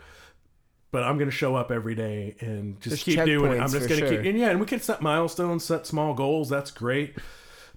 But 0.91 1.03
I'm 1.03 1.17
going 1.17 1.29
to 1.29 1.35
show 1.35 1.55
up 1.55 1.71
every 1.71 1.95
day 1.95 2.35
and 2.39 2.79
just 2.79 3.03
There's 3.03 3.17
keep 3.17 3.25
doing 3.25 3.53
it. 3.53 3.59
I'm 3.59 3.71
just 3.71 3.89
going 3.89 3.99
to 3.99 4.07
sure. 4.07 4.09
keep, 4.09 4.29
and 4.29 4.37
yeah, 4.37 4.49
and 4.51 4.59
we 4.59 4.67
can 4.67 4.79
set 4.79 5.01
milestones, 5.01 5.65
set 5.65 5.87
small 5.87 6.13
goals. 6.13 6.49
That's 6.49 6.69
great. 6.69 7.17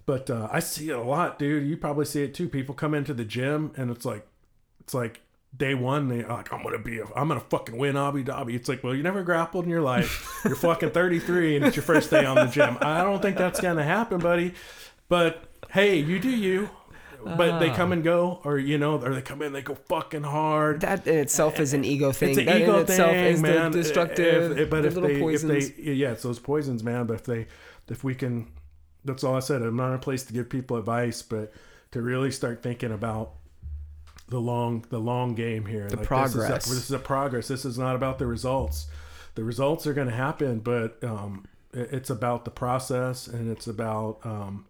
But 0.04 0.28
uh, 0.28 0.48
I 0.52 0.60
see 0.60 0.90
it 0.90 0.96
a 0.96 1.02
lot, 1.02 1.38
dude. 1.38 1.66
You 1.66 1.78
probably 1.78 2.04
see 2.04 2.22
it 2.22 2.34
too. 2.34 2.46
People 2.48 2.74
come 2.74 2.92
into 2.92 3.14
the 3.14 3.24
gym 3.24 3.72
and 3.76 3.90
it's 3.90 4.04
like, 4.04 4.26
it's 4.80 4.92
like 4.92 5.22
day 5.54 5.74
one. 5.74 6.08
they're 6.08 6.26
like, 6.28 6.52
I'm 6.52 6.62
gonna 6.62 6.78
be, 6.78 6.98
a, 6.98 7.04
I'm 7.14 7.28
gonna 7.28 7.40
fucking 7.40 7.76
win 7.76 7.96
Abu 7.96 8.24
Dhabi. 8.24 8.54
It's 8.54 8.68
like, 8.68 8.82
well, 8.82 8.94
you 8.94 9.02
never 9.02 9.22
grappled 9.22 9.64
in 9.64 9.70
your 9.70 9.82
life. 9.82 10.40
You're 10.44 10.54
fucking 10.56 10.90
33 10.92 11.56
and 11.56 11.64
it's 11.66 11.76
your 11.76 11.82
first 11.82 12.10
day 12.10 12.24
on 12.24 12.36
the 12.36 12.46
gym. 12.46 12.78
I 12.80 13.02
don't 13.02 13.20
think 13.20 13.36
that's 13.36 13.60
gonna 13.60 13.84
happen, 13.84 14.18
buddy. 14.20 14.54
But 15.08 15.44
hey, 15.70 15.96
you 15.98 16.18
do 16.18 16.30
you. 16.30 16.70
But 17.24 17.58
they 17.58 17.70
come 17.70 17.90
and 17.90 18.04
go, 18.04 18.40
or 18.44 18.56
you 18.56 18.78
know, 18.78 19.00
or 19.02 19.12
they 19.12 19.20
come 19.22 19.42
in, 19.42 19.52
they 19.52 19.60
go 19.62 19.74
fucking 19.74 20.22
hard. 20.22 20.82
That 20.82 21.08
in 21.08 21.18
itself 21.18 21.58
is 21.58 21.72
an 21.74 21.84
ego 21.84 22.12
thing. 22.12 22.28
It's 22.30 22.38
an 22.38 22.44
that 22.44 22.60
ego 22.60 22.84
thing, 22.84 23.00
is 23.34 23.42
man. 23.42 23.72
the 23.72 23.78
destructive, 23.82 24.52
If- 24.52 24.58
if- 24.58 24.70
but 24.70 24.82
the 24.82 24.88
if 24.88 24.94
little 24.94 25.08
they, 25.08 25.18
poisons. 25.18 25.70
if 25.70 25.76
they, 25.76 25.92
yeah, 25.94 26.12
it's 26.12 26.22
those 26.22 26.38
poisons, 26.38 26.84
man. 26.84 27.06
But 27.06 27.14
if 27.14 27.24
they, 27.24 27.48
if 27.88 28.04
we 28.04 28.14
can, 28.14 28.52
that's 29.04 29.24
all 29.24 29.34
I 29.34 29.40
said. 29.40 29.62
I'm 29.62 29.74
not 29.74 29.88
in 29.88 29.94
a 29.94 29.98
place 29.98 30.22
to 30.24 30.32
give 30.32 30.48
people 30.48 30.76
advice, 30.76 31.20
but 31.22 31.52
to 31.90 32.00
really 32.00 32.30
start 32.30 32.62
thinking 32.62 32.92
about 32.92 33.32
the 34.28 34.40
long, 34.40 34.84
the 34.90 34.98
long 34.98 35.34
game 35.34 35.64
here. 35.66 35.88
The 35.88 35.96
progress. 35.98 36.64
This 36.64 36.66
is, 36.66 36.72
a, 36.72 36.74
this 36.74 36.84
is 36.84 36.90
a 36.92 36.98
progress. 36.98 37.48
This 37.48 37.64
is 37.64 37.78
not 37.78 37.94
about 37.96 38.18
the 38.18 38.26
results. 38.26 38.86
The 39.34 39.44
results 39.44 39.86
are 39.86 39.92
going 39.94 40.08
to 40.08 40.14
happen, 40.14 40.60
but 40.60 41.02
um, 41.04 41.44
it- 41.72 41.90
it's 41.92 42.10
about 42.10 42.44
the 42.44 42.50
process 42.50 43.26
and 43.28 43.50
it's 43.50 43.66
about 43.66 44.18
um, 44.24 44.66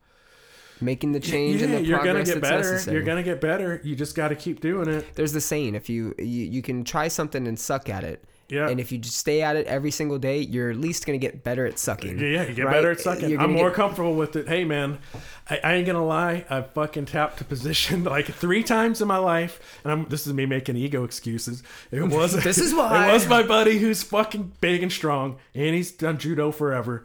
making 0.81 1.13
the 1.13 1.21
change 1.21 1.63
and 1.63 1.73
the 1.73 1.83
you're 1.83 2.03
gonna 2.05 2.25
get 2.25 2.41
better. 2.41 2.73
necessary. 2.73 2.97
You're 2.97 3.07
gonna 3.07 3.23
get 3.23 3.41
better. 3.41 3.81
You 3.85 3.95
just 3.97 4.15
got 4.15 4.29
to 4.29 4.35
keep 4.37 4.61
doing 4.61 4.89
it. 4.89 5.15
There's 5.15 5.33
the 5.33 5.41
saying: 5.41 5.75
if 5.75 5.89
you, 5.89 6.15
you 6.19 6.25
you 6.45 6.63
can 6.63 6.85
try 6.85 7.09
something 7.09 7.47
and 7.47 7.59
suck 7.59 7.89
at 7.89 8.05
it, 8.05 8.25
Yeah. 8.49 8.69
and 8.69 8.79
if 8.79 8.93
you 8.93 8.99
just 8.99 9.17
stay 9.17 9.43
at 9.43 9.57
it 9.57 9.67
every 9.67 9.91
single 9.91 10.19
day, 10.19 10.39
you're 10.41 10.71
at 10.71 10.77
least 10.77 11.05
gonna 11.05 11.19
get 11.19 11.43
better 11.43 11.67
at 11.67 11.79
sucking. 11.79 12.19
Yeah, 12.19 12.45
you 12.47 12.55
get 12.55 12.67
right? 12.67 12.73
better 12.73 12.91
at 12.93 13.01
sucking. 13.01 13.39
I'm 13.39 13.53
more 13.53 13.71
get- 13.71 13.77
comfortable 13.77 14.15
with 14.15 14.37
it. 14.37 14.47
Hey, 14.49 14.65
man, 14.65 14.99
I, 15.51 15.59
I 15.65 15.75
ain't 15.75 15.87
gonna 15.87 16.05
lie. 16.05 16.45
I 16.49 16.63
fucking 16.63 17.07
tapped 17.07 17.39
to 17.39 17.45
position 17.45 18.05
like 18.17 18.27
three 18.27 18.63
times 18.63 19.01
in 19.03 19.09
my 19.09 19.19
life, 19.19 19.81
and 19.83 19.93
I'm. 19.93 20.05
This 20.09 20.27
is 20.27 20.33
me 20.33 20.47
making 20.47 20.77
ego 20.77 21.03
excuses. 21.05 21.63
It 21.91 22.01
was. 22.09 22.41
This 22.43 22.59
is 22.59 22.73
why. 22.73 23.09
It 23.11 23.13
was 23.13 23.27
my 23.29 23.43
buddy 23.43 23.79
who's 23.79 24.03
fucking 24.03 24.53
big 24.61 24.83
and 24.83 24.93
strong, 24.93 25.39
and 25.55 25.75
he's 25.75 25.91
done 25.91 26.19
judo 26.19 26.51
forever, 26.53 27.03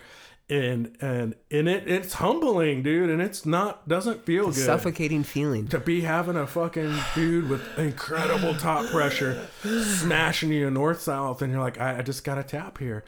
and 0.51 0.97
and 0.99 1.33
and 1.49 1.69
it 1.69 1.87
it's 1.87 2.15
humbling, 2.15 2.83
dude, 2.83 3.09
and 3.09 3.21
it's 3.21 3.45
not 3.45 3.87
doesn't 3.87 4.25
feel 4.25 4.47
good 4.47 4.55
suffocating 4.55 5.23
feeling. 5.23 5.67
to 5.69 5.79
be 5.79 6.01
having 6.01 6.35
a 6.35 6.45
fucking 6.45 6.93
dude 7.15 7.49
with 7.49 7.61
incredible 7.79 8.53
top 8.55 8.85
pressure 8.87 9.47
smashing 9.63 10.51
you 10.51 10.69
north 10.69 10.99
south 11.01 11.41
and 11.41 11.53
you're 11.53 11.61
like 11.61 11.79
I, 11.79 11.99
I 11.99 12.01
just 12.01 12.25
got 12.25 12.35
to 12.35 12.43
tap 12.43 12.79
here 12.79 13.05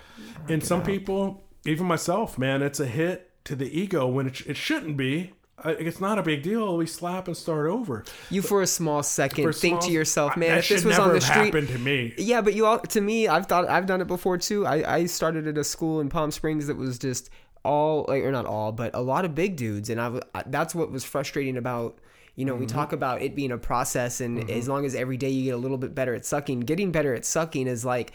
and 0.47 0.63
some 0.63 0.83
people 0.83 1.43
even 1.65 1.85
myself 1.85 2.37
man 2.37 2.61
it's 2.61 2.79
a 2.79 2.85
hit 2.85 3.31
to 3.45 3.55
the 3.55 3.77
ego 3.77 4.07
when 4.07 4.27
it, 4.27 4.41
it 4.47 4.57
shouldn't 4.57 4.95
be 4.95 5.33
it's 5.65 5.99
not 6.01 6.17
a 6.19 6.23
big 6.23 6.41
deal 6.43 6.75
we 6.77 6.85
slap 6.85 7.27
and 7.27 7.37
start 7.37 7.69
over 7.69 8.03
You 8.29 8.41
for 8.41 8.61
a 8.61 8.67
small 8.67 9.03
second 9.03 9.47
a 9.47 9.53
think 9.53 9.73
small- 9.81 9.81
to 9.89 9.91
yourself, 9.93 10.35
man, 10.35 10.57
if 10.57 10.67
this 10.69 10.83
was 10.83 10.97
on 10.99 11.09
the 11.09 11.13
have 11.15 11.23
street. 11.23 11.45
happened 11.45 11.67
to 11.69 11.77
me 11.77 12.13
Yeah, 12.17 12.41
but 12.41 12.53
you 12.53 12.65
all 12.65 12.79
to 12.79 13.01
me, 13.01 13.27
I've 13.27 13.45
thought 13.45 13.69
I've 13.69 13.85
done 13.85 14.01
it 14.01 14.07
before 14.07 14.37
too. 14.37 14.65
I, 14.65 14.95
I 14.95 15.05
started 15.05 15.47
at 15.47 15.57
a 15.57 15.63
school 15.63 16.01
in 16.01 16.09
Palm 16.09 16.31
Springs 16.31 16.67
that 16.67 16.77
was 16.77 16.97
just 16.97 17.29
all 17.63 18.05
like 18.07 18.23
or 18.23 18.31
not 18.31 18.45
all, 18.45 18.71
but 18.71 18.91
a 18.93 19.01
lot 19.01 19.23
of 19.25 19.35
big 19.35 19.55
dudes, 19.55 19.89
and 19.89 20.01
I. 20.01 20.19
that's 20.47 20.75
what 20.75 20.91
was 20.91 21.03
frustrating 21.05 21.55
about. 21.57 21.97
You 22.35 22.45
know, 22.45 22.55
we 22.55 22.65
Mm-hmm. 22.65 22.75
talk 22.75 22.93
about 22.93 23.21
it 23.21 23.35
being 23.35 23.51
a 23.51 23.59
process, 23.59 24.19
and 24.19 24.49
as 24.49 24.67
long 24.67 24.85
as 24.85 24.95
every 24.95 25.17
day 25.17 25.29
you 25.29 25.43
get 25.45 25.53
a 25.53 25.57
little 25.57 25.77
bit 25.77 25.93
better 25.93 26.15
at 26.15 26.25
sucking, 26.25 26.61
getting 26.61 26.91
better 26.91 27.13
at 27.13 27.25
sucking 27.25 27.67
is 27.67 27.85
like 27.85 28.11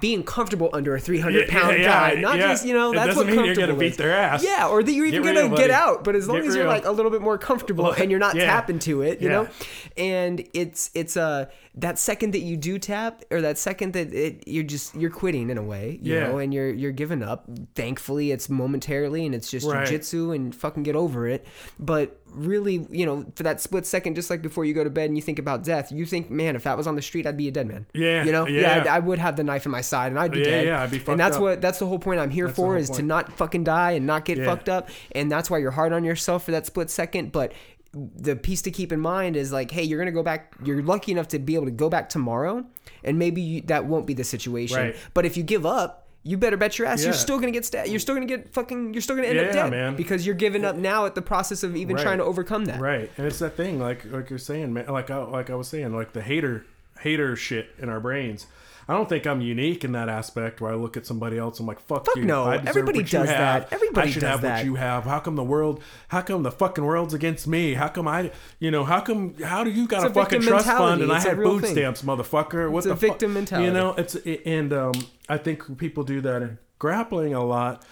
being 0.00 0.22
comfortable 0.22 0.70
under 0.72 0.94
a 0.94 1.00
300 1.00 1.48
Yeah, 1.48 1.70
yeah, 1.70 1.84
guy. 2.14 2.20
Not 2.20 2.38
yeah. 2.38 2.48
just, 2.48 2.66
you 2.66 2.74
know, 2.74 2.92
that's 2.92 3.16
what 3.16 3.26
mean 3.26 3.36
you're 3.36 3.54
gonna 3.54 3.68
comfortable 3.68 3.80
beat 3.80 3.96
their 3.96 4.12
ass. 4.12 4.44
Yeah, 4.44 4.68
or 4.68 4.82
that 4.82 4.92
you're 4.92 5.06
even 5.06 5.22
gonna 5.22 5.56
get 5.56 5.70
out. 5.70 6.04
But 6.04 6.14
as 6.16 6.28
long 6.28 6.38
Get 6.38 6.46
as 6.48 6.54
you're 6.54 6.64
real. 6.64 6.72
like 6.72 6.84
a 6.84 6.90
little 6.90 7.10
bit 7.10 7.20
more 7.22 7.38
comfortable 7.38 7.84
Well, 7.84 7.92
and 7.94 8.10
you're 8.10 8.20
not 8.20 8.34
tapping 8.34 8.78
to 8.80 9.02
it, 9.02 9.20
you 9.20 9.28
know? 9.28 9.48
and 9.96 10.46
it's 10.54 10.90
it's 10.94 11.16
uh 11.16 11.46
that 11.80 11.98
second 11.98 12.32
that 12.34 12.40
you 12.40 12.56
do 12.56 12.78
tap 12.78 13.22
or 13.30 13.40
that 13.40 13.56
second 13.56 13.92
that 13.92 14.12
it, 14.12 14.42
you're 14.48 14.64
just 14.64 14.94
you're 14.96 15.10
quitting 15.10 15.48
in 15.50 15.56
a 15.58 15.62
way 15.62 15.98
you 16.02 16.14
Yeah. 16.14 16.28
know 16.28 16.38
and 16.38 16.52
you're 16.52 16.70
you're 16.72 16.92
giving 16.92 17.22
up 17.22 17.44
thankfully 17.76 18.32
it's 18.32 18.48
momentarily 18.50 19.24
and 19.26 19.34
it's 19.34 19.50
just 19.50 19.66
Right. 19.66 19.86
jujitsu 19.86 20.34
and 20.34 20.54
fucking 20.54 20.82
get 20.82 20.96
over 20.96 21.28
it 21.28 21.46
but 21.78 22.20
really 22.32 22.86
you 22.90 23.06
know 23.06 23.24
for 23.36 23.42
that 23.44 23.60
split 23.60 23.86
second 23.86 24.14
just 24.16 24.28
like 24.28 24.42
before 24.42 24.64
you 24.64 24.74
go 24.74 24.82
to 24.84 24.90
bed 24.90 25.06
and 25.08 25.16
you 25.16 25.22
think 25.22 25.38
about 25.38 25.62
death 25.64 25.90
you 25.92 26.04
think 26.04 26.30
man 26.30 26.56
if 26.56 26.64
that 26.64 26.76
was 26.76 26.86
on 26.86 26.96
the 26.96 27.02
street 27.02 27.26
i'd 27.26 27.36
be 27.36 27.48
a 27.48 27.50
dead 27.50 27.66
man 27.66 27.86
Yeah, 27.94 28.24
you 28.24 28.32
know 28.32 28.46
yeah. 28.46 28.84
I, 28.88 28.96
I 28.96 28.98
would 28.98 29.18
have 29.18 29.36
the 29.36 29.44
knife 29.44 29.64
in 29.64 29.72
my 29.72 29.80
side 29.80 30.08
and 30.12 30.18
i'd 30.18 30.32
be 30.32 30.40
Yeah, 30.40 30.44
dead 30.44 30.66
yeah, 30.66 30.82
I'd 30.82 30.90
be 30.90 30.98
fucked 30.98 31.08
and 31.10 31.20
that's 31.20 31.36
up. 31.36 31.42
what 31.42 31.60
that's 31.60 31.78
the 31.78 31.86
whole 31.86 31.98
point 31.98 32.20
i'm 32.20 32.30
here 32.30 32.46
That's 32.46 32.56
for 32.56 32.76
is 32.76 32.90
to 32.90 33.02
not 33.02 33.32
fucking 33.34 33.64
die 33.64 33.92
and 33.92 34.06
not 34.06 34.24
get 34.24 34.38
Yeah. 34.38 34.44
fucked 34.46 34.68
up 34.68 34.88
and 35.12 35.30
that's 35.30 35.48
why 35.50 35.58
you're 35.58 35.70
hard 35.70 35.92
on 35.92 36.02
yourself 36.04 36.44
for 36.44 36.50
that 36.50 36.66
split 36.66 36.90
second 36.90 37.32
but 37.32 37.52
the 37.92 38.36
piece 38.36 38.62
to 38.62 38.70
keep 38.70 38.92
in 38.92 39.00
mind 39.00 39.34
is 39.36 39.50
like 39.52 39.70
hey 39.70 39.82
you're 39.82 39.98
gonna 39.98 40.12
go 40.12 40.22
back 40.22 40.54
you're 40.62 40.82
lucky 40.82 41.10
enough 41.12 41.28
to 41.28 41.38
be 41.38 41.54
able 41.54 41.64
to 41.64 41.70
go 41.70 41.88
back 41.88 42.08
tomorrow 42.08 42.64
and 43.02 43.18
maybe 43.18 43.40
you, 43.40 43.60
that 43.62 43.86
won't 43.86 44.06
be 44.06 44.12
the 44.14 44.24
situation 44.24 44.76
Right. 44.76 44.96
but 45.14 45.24
if 45.24 45.36
you 45.38 45.42
give 45.42 45.64
up 45.64 46.06
you 46.22 46.36
better 46.36 46.58
bet 46.58 46.78
your 46.78 46.86
ass 46.86 47.00
Yeah. 47.00 47.06
you're 47.06 47.12
still 47.14 47.38
gonna 47.38 47.50
get 47.52 47.64
sta- 47.64 47.84
you're 47.84 47.98
still 47.98 48.14
gonna 48.14 48.26
get 48.26 48.52
fucking 48.52 48.92
you're 48.92 49.00
still 49.00 49.16
gonna 49.16 49.28
end 49.28 49.36
Yeah, 49.38 49.44
up 49.46 49.52
dead 49.52 49.70
man. 49.70 49.96
because 49.96 50.26
you're 50.26 50.34
giving 50.34 50.64
up 50.66 50.76
now 50.76 51.06
at 51.06 51.14
the 51.14 51.22
process 51.22 51.62
of 51.62 51.76
even 51.76 51.96
Right. 51.96 52.02
trying 52.02 52.18
to 52.18 52.24
overcome 52.24 52.66
that 52.66 52.78
Right, 52.80 53.10
and 53.16 53.26
it's 53.26 53.38
that 53.38 53.56
thing, 53.56 53.80
like 53.80 54.04
like 54.12 54.28
you're 54.28 54.38
saying, 54.38 54.72
man. 54.74 54.86
Like 54.88 55.10
I, 55.10 55.16
like 55.24 55.48
I 55.48 55.54
was 55.54 55.68
saying, 55.68 55.94
like 55.94 56.12
the 56.12 56.20
hater 56.22 56.66
hater 57.00 57.36
shit 57.36 57.70
in 57.78 57.88
our 57.88 58.00
brains. 58.00 58.46
I 58.88 58.94
don't 58.94 59.06
think 59.08 59.26
I'm 59.26 59.42
unique 59.42 59.84
in 59.84 59.92
that 59.92 60.08
aspect 60.08 60.62
where 60.62 60.72
I 60.72 60.74
look 60.74 60.96
at 60.96 61.04
somebody 61.04 61.36
else. 61.36 61.60
And 61.60 61.64
I'm 61.64 61.68
like, 61.68 61.80
fuck, 61.86 62.06
Fuck 62.06 62.16
you. 62.16 62.24
no. 62.24 62.44
I 62.44 62.56
Everybody 62.56 63.02
does 63.02 63.26
that. 63.28 63.70
Everybody 63.70 64.08
I 64.08 64.10
should 64.10 64.20
does 64.20 64.30
have 64.30 64.40
that. 64.42 64.56
what 64.58 64.64
you 64.64 64.76
have. 64.76 65.04
How 65.04 65.20
come 65.20 65.36
the 65.36 65.44
world? 65.44 65.82
How 66.08 66.22
come 66.22 66.42
the 66.42 66.50
fucking 66.50 66.82
world's 66.84 67.12
against 67.12 67.46
me? 67.46 67.74
How 67.74 67.88
come 67.88 68.08
I? 68.08 68.32
You 68.60 68.70
know, 68.70 68.84
how 68.84 69.00
come? 69.00 69.34
How 69.42 69.62
do 69.62 69.70
you 69.70 69.86
got 69.86 70.04
It's 70.04 70.10
a 70.12 70.14
fucking 70.14 70.40
trust 70.40 70.66
fund 70.66 71.02
and 71.02 71.12
I 71.12 71.16
It's 71.16 71.26
a 71.26 71.28
had 71.30 71.36
food 71.36 71.62
thing. 71.64 71.72
stamps, 71.72 72.00
motherfucker? 72.02 72.70
What 72.70 72.78
It's 72.78 72.86
the 72.86 72.94
victim 72.94 73.34
mentality. 73.34 73.66
You 73.66 73.74
know, 73.74 73.92
it's 73.92 74.14
and 74.46 74.72
um, 74.72 74.94
I 75.28 75.36
think 75.36 75.76
people 75.76 76.02
do 76.02 76.22
that 76.22 76.40
in 76.40 76.56
grappling 76.78 77.34
a 77.34 77.44
lot. 77.44 77.84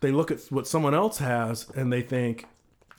They 0.00 0.10
look 0.10 0.32
at 0.32 0.40
what 0.50 0.66
someone 0.66 0.94
else 0.94 1.18
has 1.18 1.68
and 1.76 1.92
they 1.92 2.02
think, 2.02 2.46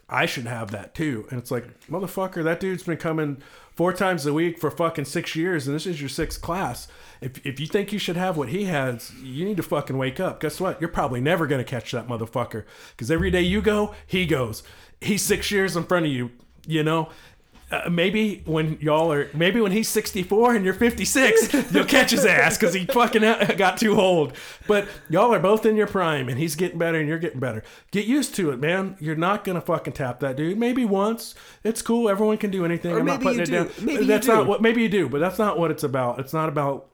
I 0.08 0.26
should 0.26 0.46
have 0.46 0.72
that 0.72 0.94
too. 0.96 1.26
And 1.32 1.40
it's 1.40 1.52
like, 1.52 1.66
motherfucker, 1.90 2.44
that 2.44 2.60
dude's 2.60 2.84
been 2.84 2.98
coming 2.98 3.42
four 3.76 3.92
times 3.94 4.26
a 4.26 4.34
week 4.34 4.60
for 4.60 4.70
fucking 4.70 5.06
six 5.06 5.36
years, 5.36 5.66
and 5.68 5.76
this 5.76 5.88
is 5.88 6.00
your 6.02 6.10
sixth 6.10 6.42
class. 6.42 6.88
If, 7.22 7.46
if 7.46 7.60
you 7.60 7.68
think 7.68 7.94
you 7.94 8.00
should 8.00 8.18
have 8.18 8.36
what 8.36 8.50
he 8.50 8.66
has, 8.66 9.14
you 9.22 9.46
need 9.46 9.58
to 9.58 9.64
fucking 9.64 9.98
wake 9.98 10.20
up. 10.20 10.40
Guess 10.40 10.60
what? 10.60 10.82
You're 10.82 10.90
probably 10.90 11.22
never 11.22 11.46
going 11.46 11.64
to 11.64 11.70
catch 11.70 11.92
that 11.92 12.08
motherfucker. 12.08 12.66
Because 12.92 13.12
every 13.12 13.30
day 13.30 13.44
you 13.44 13.62
go, 13.62 13.94
he 14.08 14.26
goes. 14.26 14.64
He's 15.00 15.22
six 15.22 15.52
years 15.52 15.76
in 15.76 15.84
front 15.84 16.08
of 16.08 16.12
you, 16.12 16.32
you 16.66 16.84
know? 16.84 17.10
Uh, 17.72 17.90
maybe 17.90 18.42
when 18.46 18.78
y'all 18.82 19.14
are, 19.14 19.30
maybe 19.34 19.62
when 19.62 19.72
he's 19.72 19.88
64 19.88 20.56
and 20.56 20.66
you're 20.66 20.74
56, 20.74 21.54
you'll 21.72 21.86
catch 21.86 22.12
his 22.12 22.26
ass 22.26 22.58
because 22.58 22.74
he 22.74 22.86
fucking 22.86 23.22
got 23.56 23.78
too 23.78 23.98
old. 23.98 24.34
But 24.68 24.90
y'all 25.10 25.34
are 25.34 25.40
both 25.40 25.66
in 25.66 25.78
your 25.78 25.88
prime 25.88 26.28
and 26.28 26.38
he's 26.38 26.56
getting 26.56 26.78
better 26.78 27.00
and 27.00 27.08
you're 27.08 27.20
getting 27.20 27.40
better. 27.40 27.64
Get 27.92 28.08
used 28.08 28.36
to 28.36 28.52
it, 28.52 28.60
man. 28.60 28.98
You're 29.00 29.16
not 29.16 29.46
going 29.46 29.56
to 29.56 29.62
fucking 29.62 29.94
tap 29.94 30.20
that 30.20 30.36
dude. 30.36 30.58
Maybe 30.58 30.84
once. 30.84 31.34
It's 31.64 31.82
cool. 31.82 32.10
Everyone 32.10 32.38
can 32.38 32.52
do 32.52 32.66
anything. 32.66 32.92
Or 32.92 33.00
I'm 33.00 33.06
not 33.06 33.22
putting 33.22 33.38
you 33.38 33.44
it 33.44 33.46
do. 33.46 33.52
down. 33.52 33.70
Maybe 33.82 34.06
that's 34.06 34.28
not 34.28 34.48
what, 34.48 34.62
maybe 34.62 34.82
you 34.82 34.90
do, 34.90 35.08
but 35.08 35.22
that's 35.22 35.40
not 35.40 35.58
what 35.58 35.72
it's 35.72 35.84
about. 35.84 36.20
It's 36.20 36.34
not 36.34 36.50
about, 36.50 36.91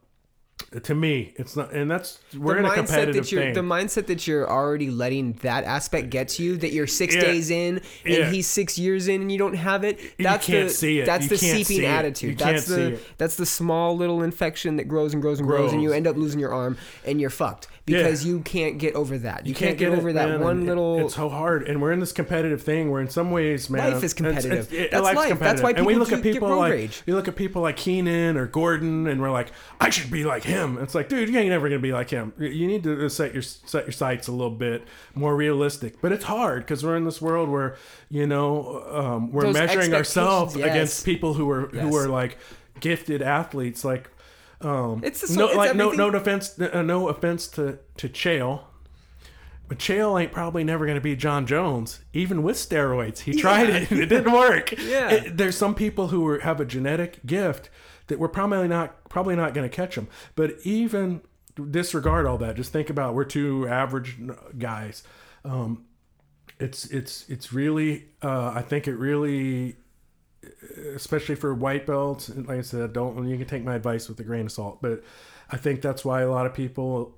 to 0.84 0.94
me, 0.96 1.34
it's 1.36 1.56
not, 1.56 1.72
and 1.72 1.90
that's, 1.90 2.20
we're 2.38 2.58
in 2.58 2.66
a 2.66 2.74
competitive 2.74 3.16
that 3.26 3.32
you're 3.32 3.42
thing. 3.42 3.54
the 3.54 3.62
mindset 3.62 4.08
that 4.08 4.28
you're 4.28 4.50
already 4.50 4.90
letting 4.90 5.34
that 5.44 5.64
aspect 5.64 6.10
get 6.10 6.28
to 6.30 6.44
you 6.44 6.58
that 6.58 6.74
you're 6.74 6.88
six 6.88 7.16
Yeah. 7.16 7.22
days 7.22 7.50
in 7.52 7.78
and 8.04 8.14
Yeah. 8.14 8.30
he's 8.30 8.48
six 8.48 8.78
years 8.78 9.08
in 9.08 9.22
and 9.22 9.32
you 9.32 9.38
don't 9.38 9.54
have 9.56 9.84
it 9.84 10.00
that's 10.20 10.46
can't 10.46 10.68
the 10.68 10.74
see 10.74 11.00
it. 11.00 11.06
that's 11.06 11.24
You 11.24 11.30
the 11.30 11.38
seeping 11.38 11.64
see 11.66 11.86
attitude 11.86 12.32
You 12.32 12.36
that's 12.46 12.66
the 12.66 13.00
that's 13.18 13.36
the 13.36 13.46
small 13.46 13.96
little 13.96 14.22
infection 14.24 14.76
that 14.78 14.88
grows 14.90 15.14
and 15.14 15.22
grows 15.22 15.40
and 15.40 15.48
grows, 15.48 15.72
and 15.74 15.82
you 15.82 15.94
end 15.94 16.06
up 16.08 16.18
losing 16.18 16.40
your 16.40 16.54
arm 16.54 16.78
and 17.06 17.22
you're 17.22 17.30
fucked 17.30 17.68
because 17.88 18.26
you 18.26 18.42
can't 18.42 18.78
get 18.78 18.94
over 18.96 19.18
that 19.18 19.46
you, 19.48 19.56
can't, 19.56 19.78
get, 19.78 19.92
it, 19.94 19.98
over 19.98 20.14
that 20.14 20.30
man, 20.30 20.42
one 20.42 20.62
it- 20.62 20.66
little 20.66 21.06
It's 21.06 21.16
so 21.16 21.30
hard, 21.30 21.68
and 21.68 21.82
we're 21.82 21.92
in 21.92 22.00
this 22.00 22.12
competitive 22.12 22.62
thing. 22.62 22.92
Where 22.92 23.02
in 23.02 23.10
some 23.10 23.32
ways, 23.32 23.70
man, 23.70 23.82
Life 23.94 24.04
is 24.04 24.12
it's- 24.12 24.14
competitive. 24.14 24.52
It's, 24.60 24.72
it, 24.74 24.92
That's 24.92 25.04
life. 25.04 25.16
That's 25.16 25.28
competitive. 25.30 25.64
why 25.64 25.72
and 25.72 25.86
we 25.86 25.94
people 25.94 26.06
look 26.08 26.14
at 26.14 26.22
get 26.24 26.34
people 26.34 26.50
road 26.50 26.60
like 26.60 26.72
rage. 26.74 27.04
you 27.06 27.16
look 27.16 27.28
at 27.28 27.36
people 27.36 27.62
like 27.62 27.78
Keenan 27.78 28.38
or 28.38 28.46
Gordon, 28.46 29.08
and 29.08 29.22
we're 29.22 29.32
like, 29.32 29.52
I 29.80 29.90
should 29.90 30.12
be 30.12 30.26
like 30.26 30.44
him. 30.44 30.78
It's 30.80 30.94
like, 30.94 31.10
dude, 31.10 31.30
you 31.30 31.40
ain't 31.40 31.50
never 31.50 31.68
gonna 31.70 31.80
be 31.80 31.94
like 31.94 32.10
him. 32.10 32.34
You 32.38 32.68
need 32.68 32.84
to 32.84 33.10
set 33.10 33.34
your 33.34 33.42
set 33.42 33.86
your 33.86 33.94
sights 33.94 34.28
a 34.28 34.32
little 34.32 34.52
bit 34.52 34.84
more 35.16 35.36
realistic. 35.36 36.02
But 36.02 36.12
it's 36.12 36.26
hard 36.26 36.64
because 36.64 36.84
we're 36.84 36.98
in 36.98 37.06
this 37.06 37.22
world 37.22 37.50
where 37.50 37.78
you 38.10 38.28
know 38.28 38.84
um, 38.92 39.32
we're 39.32 39.44
Those 39.44 39.54
measuring 39.54 39.94
ourselves 39.94 40.56
yes. 40.56 40.68
against 40.70 41.06
people 41.06 41.34
who 41.36 41.50
are 41.50 41.70
Yes. 41.74 41.84
who 41.84 41.96
are 41.96 42.08
like 42.10 42.38
gifted 42.80 43.22
athletes. 43.22 43.84
Like, 43.84 44.10
um, 44.62 45.02
It's 45.04 45.22
the- 45.22 45.38
no, 45.38 45.48
it's 45.48 45.56
like 45.58 45.76
no 45.76 45.88
everything- 45.92 46.12
no 46.12 46.18
offense 46.18 46.60
uh, 46.60 46.82
no 46.82 47.08
offense 47.10 47.48
to 47.50 47.80
to 47.98 48.10
Chael. 48.10 48.62
But 49.68 49.80
Chael 49.80 50.22
ain't 50.22 50.32
probably 50.32 50.64
never 50.64 50.86
going 50.86 50.96
to 50.96 51.02
be 51.02 51.16
Jon 51.18 51.46
Jones, 51.46 52.00
even 52.14 52.42
with 52.42 52.56
steroids. 52.56 53.20
He 53.20 53.34
tried 53.34 53.70
it; 53.70 53.92
it 53.92 54.06
didn't 54.08 54.32
work. 54.32 54.72
Yeah. 54.80 55.10
It- 55.12 55.38
there's 55.38 55.58
some 55.58 55.76
people 55.76 56.08
who 56.08 56.26
are, 56.28 56.40
have 56.40 56.62
a 56.62 56.66
genetic 56.66 57.26
gift 57.26 57.70
that 58.08 58.18
we're 58.18 58.30
probably 58.30 58.68
not 58.70 59.10
probably 59.10 59.36
not 59.36 59.54
going 59.54 59.70
to 59.70 59.76
catch 59.76 59.96
them. 59.96 60.08
But 60.36 60.54
even 60.64 61.20
disregard 61.70 62.26
all 62.26 62.38
that. 62.38 62.56
Just 62.56 62.72
think 62.72 62.90
about 62.90 63.14
we're 63.16 63.26
two 63.26 63.68
average 63.68 64.18
guys. 64.58 65.04
Um, 65.44 65.84
it's 66.60 66.86
it's 66.86 67.28
it's 67.30 67.52
really. 67.52 68.06
Uh, 68.22 68.52
I 68.56 68.62
think 68.62 68.88
it 68.88 68.96
really, 68.96 69.76
especially 70.96 71.36
for 71.36 71.54
white 71.54 71.86
belts. 71.86 72.30
Like 72.30 72.60
I 72.60 72.62
said, 72.62 72.94
don't 72.94 73.28
you 73.28 73.38
can 73.38 73.48
take 73.48 73.64
my 73.64 73.76
advice 73.76 74.08
with 74.10 74.20
a 74.20 74.24
grain 74.24 74.46
of 74.46 74.52
salt. 74.52 74.82
But 74.82 75.04
I 75.50 75.58
think 75.58 75.82
that's 75.82 76.04
why 76.06 76.22
a 76.22 76.30
lot 76.30 76.46
of 76.46 76.54
people 76.54 77.16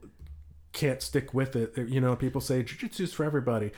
can't 0.72 1.02
stick 1.02 1.34
with 1.34 1.56
it. 1.56 1.78
You 1.78 2.02
know, 2.02 2.16
people 2.16 2.42
say 2.42 2.64
jiu-jitsu's 2.64 3.14
for 3.14 3.26
everybody. 3.26 3.72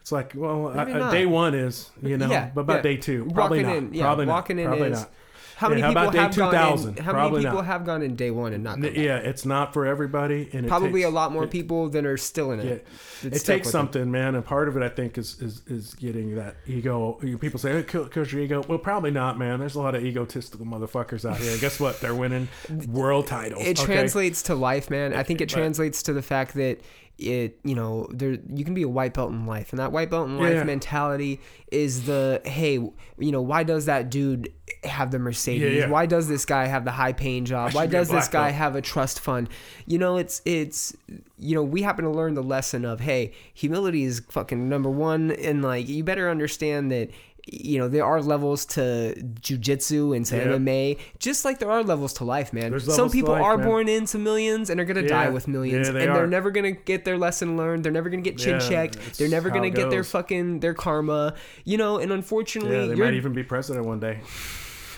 It's 0.00 0.12
like, 0.12 0.32
well, 0.34 0.68
I, 0.68 1.10
day 1.10 1.26
one 1.26 1.54
is, 1.54 1.90
you 2.02 2.16
know, 2.16 2.30
Yeah, 2.30 2.50
but 2.54 2.62
about 2.62 2.76
yeah. 2.76 2.82
day 2.82 2.96
two, 2.96 3.28
probably 3.34 3.62
walking 3.62 3.66
not. 3.66 3.76
in, 3.76 3.94
yeah, 3.94 4.04
probably 4.04 4.26
walking 4.26 4.56
not. 4.56 4.62
in 4.62 4.68
probably 4.68 4.88
is. 4.88 5.00
not. 5.00 5.10
How 5.58 5.66
Yeah, 5.66 5.70
many 5.70 5.82
how 5.82 5.88
people 5.88 6.02
about 6.02 6.12
day 6.12 6.18
have 6.20 6.36
gone 6.36 6.52
2000? 6.52 6.98
in? 6.98 7.04
How 7.04 7.12
Probably 7.12 7.38
many 7.38 7.44
people 7.46 7.56
not. 7.62 7.66
have 7.66 7.84
gone 7.84 8.02
in 8.02 8.14
day 8.14 8.30
one 8.30 8.52
and 8.52 8.62
not? 8.62 8.78
Yeah, 8.94 9.16
it's 9.16 9.44
not 9.44 9.72
for 9.74 9.86
everybody, 9.86 10.48
and 10.52 10.68
Probably 10.68 11.00
takes, 11.00 11.10
a 11.10 11.12
lot 11.12 11.32
more 11.32 11.44
it- 11.44 11.50
people 11.50 11.88
than 11.88 12.06
are 12.06 12.16
still 12.16 12.52
in 12.52 12.60
it. 12.60 12.86
Yeah, 13.24 13.26
it 13.26 13.30
takes 13.32 13.46
with 13.46 13.62
them. 13.64 13.70
something, 13.72 14.08
man, 14.08 14.36
and 14.36 14.44
part 14.44 14.68
of 14.68 14.76
it, 14.76 14.84
I 14.84 14.88
think, 14.88 15.18
is 15.18 15.36
is, 15.42 15.62
is 15.66 15.94
getting 15.94 16.36
that 16.36 16.54
ego. 16.68 17.14
People 17.40 17.58
say, 17.58 17.72
"Oh, 17.72 17.82
kill, 17.82 18.08
your 18.24 18.40
ego." 18.40 18.62
Well, 18.68 18.78
probably 18.78 19.10
not, 19.10 19.36
man. 19.36 19.58
There's 19.58 19.74
a 19.74 19.80
lot 19.80 19.96
of 19.96 20.04
egotistical 20.04 20.64
motherfuckers 20.64 21.28
out 21.28 21.38
here. 21.38 21.50
And 21.50 21.60
guess 21.60 21.80
what? 21.80 22.00
They're 22.00 22.14
winning 22.14 22.46
world 22.86 23.26
titles. 23.26 23.66
It 23.66 23.80
okay? 23.80 23.94
translates 23.94 24.42
to 24.42 24.54
life, 24.54 24.90
man. 24.90 25.12
I 25.12 25.24
think 25.24 25.40
it 25.40 25.48
But- 25.48 25.54
translates 25.58 26.04
to 26.04 26.12
the 26.12 26.22
fact 26.22 26.54
that 26.54 26.78
it, 27.18 27.58
you 27.64 27.74
know, 27.74 28.06
there 28.10 28.38
you 28.54 28.64
can 28.64 28.74
be 28.74 28.82
a 28.82 28.88
white 28.88 29.12
belt 29.14 29.30
in 29.30 29.46
life, 29.46 29.70
and 29.72 29.78
that 29.80 29.90
white 29.92 30.08
belt 30.10 30.28
in 30.28 30.38
life 30.38 30.54
Yeah. 30.54 30.64
mentality 30.64 31.40
is 31.72 32.06
the 32.06 32.40
hey, 32.44 32.74
you 32.74 33.32
know, 33.32 33.42
why 33.42 33.64
does 33.64 33.86
that 33.86 34.10
dude 34.10 34.52
have 34.84 35.10
the 35.10 35.18
Mercedes? 35.18 35.72
Yeah, 35.74 35.80
yeah. 35.86 35.90
Why 35.90 36.06
does 36.06 36.28
this 36.28 36.44
guy 36.44 36.66
have 36.66 36.84
the 36.84 36.92
high 36.92 37.12
paying 37.12 37.44
job? 37.44 37.72
Why 37.74 37.82
should 37.84 37.90
be 37.90 37.96
a 37.96 38.00
does 38.00 38.08
this 38.10 38.28
guy 38.28 38.44
belt. 38.48 38.54
have 38.54 38.76
a 38.76 38.80
trust 38.82 39.20
fund? 39.20 39.48
You 39.86 39.98
know, 39.98 40.16
it's 40.16 40.40
it's 40.44 40.96
you 41.38 41.54
know, 41.54 41.62
we 41.62 41.82
happen 41.82 42.04
to 42.04 42.10
learn 42.10 42.34
the 42.34 42.42
lesson 42.42 42.84
of 42.84 43.00
hey, 43.00 43.32
humility 43.52 44.04
is 44.04 44.22
fucking 44.28 44.68
number 44.68 44.90
one, 44.90 45.32
and 45.32 45.62
like 45.62 45.88
you 45.88 46.04
better 46.04 46.30
understand 46.30 46.90
that. 46.92 47.10
You 47.50 47.78
know, 47.78 47.88
there 47.88 48.04
are 48.04 48.20
levels 48.20 48.66
to 48.66 49.14
jujitsu 49.40 50.14
and 50.16 50.26
to 50.26 50.36
Yeah. 50.36 50.44
MMA, 50.48 50.98
just 51.18 51.44
like 51.44 51.58
there 51.58 51.70
are 51.70 51.82
levels 51.82 52.12
to 52.14 52.24
life, 52.24 52.52
man. 52.52 52.78
Some 52.80 53.10
people 53.10 53.32
life, 53.32 53.42
are 53.42 53.56
man. 53.56 53.66
born 53.66 53.88
into 53.88 54.18
millions 54.18 54.70
and 54.70 54.78
are 54.80 54.84
gonna 54.84 55.06
die 55.06 55.28
with 55.30 55.48
millions, 55.48 55.86
Yeah, 55.88 55.92
they 55.94 56.06
and 56.06 56.14
they're 56.16 56.26
never 56.26 56.50
gonna 56.50 56.72
get 56.72 57.04
their 57.04 57.16
lesson 57.18 57.56
learned. 57.56 57.84
They're 57.84 57.92
never 57.92 58.10
gonna 58.10 58.22
get 58.22 58.38
chin 58.38 58.60
checked. 58.60 59.18
They're 59.18 59.28
never 59.28 59.50
gonna 59.50 59.70
get 59.70 59.90
their 59.90 60.04
fucking 60.04 60.60
their 60.60 60.74
karma. 60.74 61.34
You 61.64 61.78
know, 61.78 61.98
and 61.98 62.12
unfortunately, 62.12 62.76
Yeah, 62.80 62.86
they 62.86 62.94
might 62.94 63.14
even 63.14 63.32
be 63.32 63.42
president 63.42 63.86
one 63.86 64.00
day. 64.00 64.20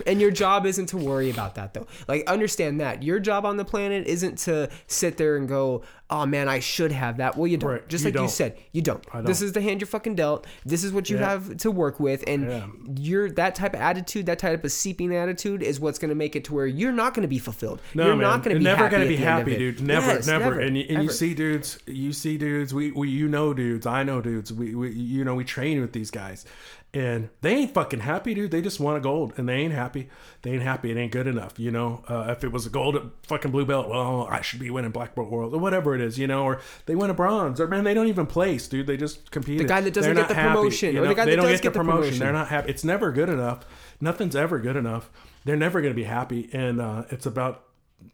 And 0.07 0.21
your 0.21 0.31
job 0.31 0.67
isn't 0.67 0.87
to 0.87 0.97
worry 0.97 1.31
about 1.31 1.55
that 1.57 1.75
though. 1.75 1.87
Like 2.09 2.29
understand 2.29 2.81
that 2.81 3.03
your 3.03 3.21
job 3.21 3.45
on 3.45 3.57
the 3.57 3.65
planet 3.65 4.07
isn't 4.07 4.39
to 4.41 4.69
sit 4.87 5.17
there 5.17 5.37
and 5.37 5.49
go, 5.49 5.83
"Oh 6.09 6.27
man, 6.27 6.49
I 6.49 6.59
should 6.61 6.93
have 6.93 7.19
that." 7.19 7.37
Well, 7.37 7.47
you 7.47 7.57
don't. 7.57 7.71
Right, 7.71 7.89
Just 7.89 8.05
you 8.05 8.09
like 8.09 8.15
you 8.15 8.21
don't. 8.21 8.29
said, 8.31 8.57
you 8.73 8.83
don't. 8.83 9.03
This 9.25 9.41
don't. 9.41 9.47
is 9.47 9.53
the 9.53 9.61
hand 9.61 9.81
you're 9.81 9.87
fucking 9.89 10.15
dealt. 10.15 10.47
This 10.65 10.85
is 10.85 10.93
what 10.93 11.09
you 11.11 11.19
Yeah. 11.19 11.29
have 11.31 11.57
to 11.59 11.71
work 11.71 12.01
with, 12.01 12.25
and 12.27 12.49
Yeah. 12.49 12.67
you're 12.97 13.31
that 13.33 13.55
type 13.55 13.75
of 13.75 13.81
attitude, 13.81 14.27
that 14.27 14.39
type 14.39 14.65
of 14.65 14.73
seeping 14.73 15.15
attitude, 15.15 15.63
is 15.63 15.81
what's 15.81 15.99
going 15.99 16.09
to 16.11 16.15
make 16.15 16.37
it 16.37 16.45
to 16.45 16.55
where 16.55 16.67
you're 16.67 16.93
not 16.93 17.15
going 17.15 17.23
to 17.23 17.29
be 17.29 17.39
fulfilled. 17.39 17.81
No, 17.95 18.07
you're 18.07 18.17
man. 18.17 18.23
not 18.23 18.43
going 18.43 18.55
to 18.57 18.59
be 18.61 18.65
never 18.65 18.85
be 18.85 18.91
the 18.91 18.97
end 19.03 19.13
of 19.15 19.19
happy, 19.21 19.57
dude. 19.57 19.81
Never, 19.83 20.07
Yes, 20.15 20.27
never. 20.27 20.59
And, 20.61 20.77
you, 20.77 20.87
and 20.89 21.03
you 21.03 21.11
see 21.11 21.35
dudes, 21.35 21.79
you 21.87 22.13
see 22.13 22.37
dudes. 22.39 22.75
We, 22.75 22.91
we, 22.91 23.09
you 23.09 23.29
know, 23.29 23.55
dudes. 23.55 23.87
I 23.87 24.03
know 24.03 24.21
dudes. 24.21 24.53
We, 24.53 24.75
we, 24.75 24.91
you 24.91 25.25
know, 25.25 25.35
we 25.35 25.45
train 25.45 25.81
with 25.81 25.93
these 25.93 26.11
guys, 26.11 26.45
and 26.93 27.29
they 27.41 27.55
ain't 27.55 27.75
fucking 27.75 28.01
happy, 28.01 28.35
dude. 28.35 28.51
They 28.51 28.61
just 28.61 28.81
want 28.81 28.97
a 28.97 29.01
gold, 29.01 29.33
and 29.37 29.49
they 29.49 29.55
ain't 29.55 29.73
happy. 29.73 30.09
They 30.43 30.51
ain't 30.51 30.63
happy. 30.63 30.91
It 30.91 30.97
ain't 30.97 31.13
good 31.13 31.29
enough, 31.29 31.57
you 31.57 31.71
know. 31.71 32.03
Uh, 32.09 32.27
if 32.37 32.43
it 32.43 32.51
was 32.51 32.67
a 32.67 32.71
gold, 32.71 32.97
at 32.97 33.03
fucking 33.29 33.53
blue 33.53 33.65
belt, 33.65 33.89
well, 33.89 34.27
I 34.29 34.41
should 34.41 34.59
be 34.59 34.71
winning 34.71 34.91
black 34.91 35.15
belt 35.15 35.31
world 35.31 35.55
or 35.55 35.59
whatever 35.59 35.95
it 35.95 36.01
is, 36.01 36.19
you 36.19 36.27
know. 36.27 36.43
Or 36.43 36.61
they 36.87 36.97
win 36.97 37.09
a 37.09 37.15
bronze, 37.15 37.61
or 37.61 37.69
man, 37.69 37.85
they 37.85 37.95
don't 37.95 38.09
even 38.09 38.27
place, 38.27 38.67
dude. 38.67 38.89
They 38.89 38.97
just 38.97 39.31
compete. 39.31 39.59
The 39.59 39.65
guy 39.65 39.81
that 39.83 39.95
doesn't 39.95 40.15
They're 40.15 40.25
get 40.25 40.29
the 40.29 40.35
happy, 40.35 40.57
promotion, 40.57 40.95
you 40.95 41.05
or 41.05 41.09
the 41.09 41.15
guy 41.15 41.25
they 41.27 41.31
that 41.33 41.37
don't 41.37 41.47
does 41.47 41.61
get 41.61 41.63
the 41.63 41.63
get 41.69 41.73
the 41.75 41.79
promotion. 41.79 42.01
promotion. 42.03 42.19
They're 42.19 42.33
not 42.33 42.49
happy. 42.49 42.71
It's 42.71 42.83
never 42.85 43.13
good 43.13 43.29
enough. 43.29 43.65
Nothing's 44.01 44.35
ever 44.35 44.59
good 44.59 44.77
enough. 44.77 45.11
They're 45.45 45.57
never 45.57 45.81
going 45.81 45.93
to 45.93 45.97
be 45.97 46.05
happy, 46.05 46.51
and 46.53 46.81
uh, 46.81 47.05
it's 47.11 47.27
about 47.27 47.65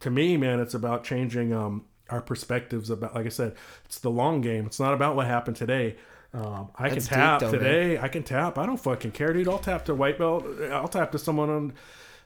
to 0.01 0.11
me, 0.11 0.37
man. 0.37 0.59
It's 0.59 0.75
about 0.75 1.03
changing 1.03 1.51
um, 1.51 1.85
our 2.11 2.21
perspectives 2.21 2.91
about. 2.91 3.15
Like 3.15 3.25
I 3.25 3.29
said, 3.29 3.55
it's 3.85 3.97
the 3.99 4.11
long 4.11 4.41
game. 4.41 4.67
It's 4.67 4.79
not 4.79 4.93
about 4.93 5.15
what 5.15 5.25
happened 5.25 5.57
today. 5.57 5.95
Um, 6.33 6.69
I 6.75 6.89
That's 6.89 7.07
can 7.07 7.17
deep, 7.17 7.25
tap 7.25 7.39
though, 7.39 7.51
man. 7.51 7.59
today. 7.59 7.97
I 7.97 8.07
can 8.09 8.23
tap. 8.23 8.57
I 8.57 8.65
don't 8.65 8.77
fucking 8.77 9.11
care, 9.11 9.33
dude. 9.33 9.47
I'll 9.47 9.57
tap 9.59 9.85
to 9.85 9.95
white 9.95 10.17
belt. 10.17 10.45
I'll 10.71 10.87
tap 10.87 11.11
to 11.13 11.19
someone 11.19 11.49
on. 11.49 11.73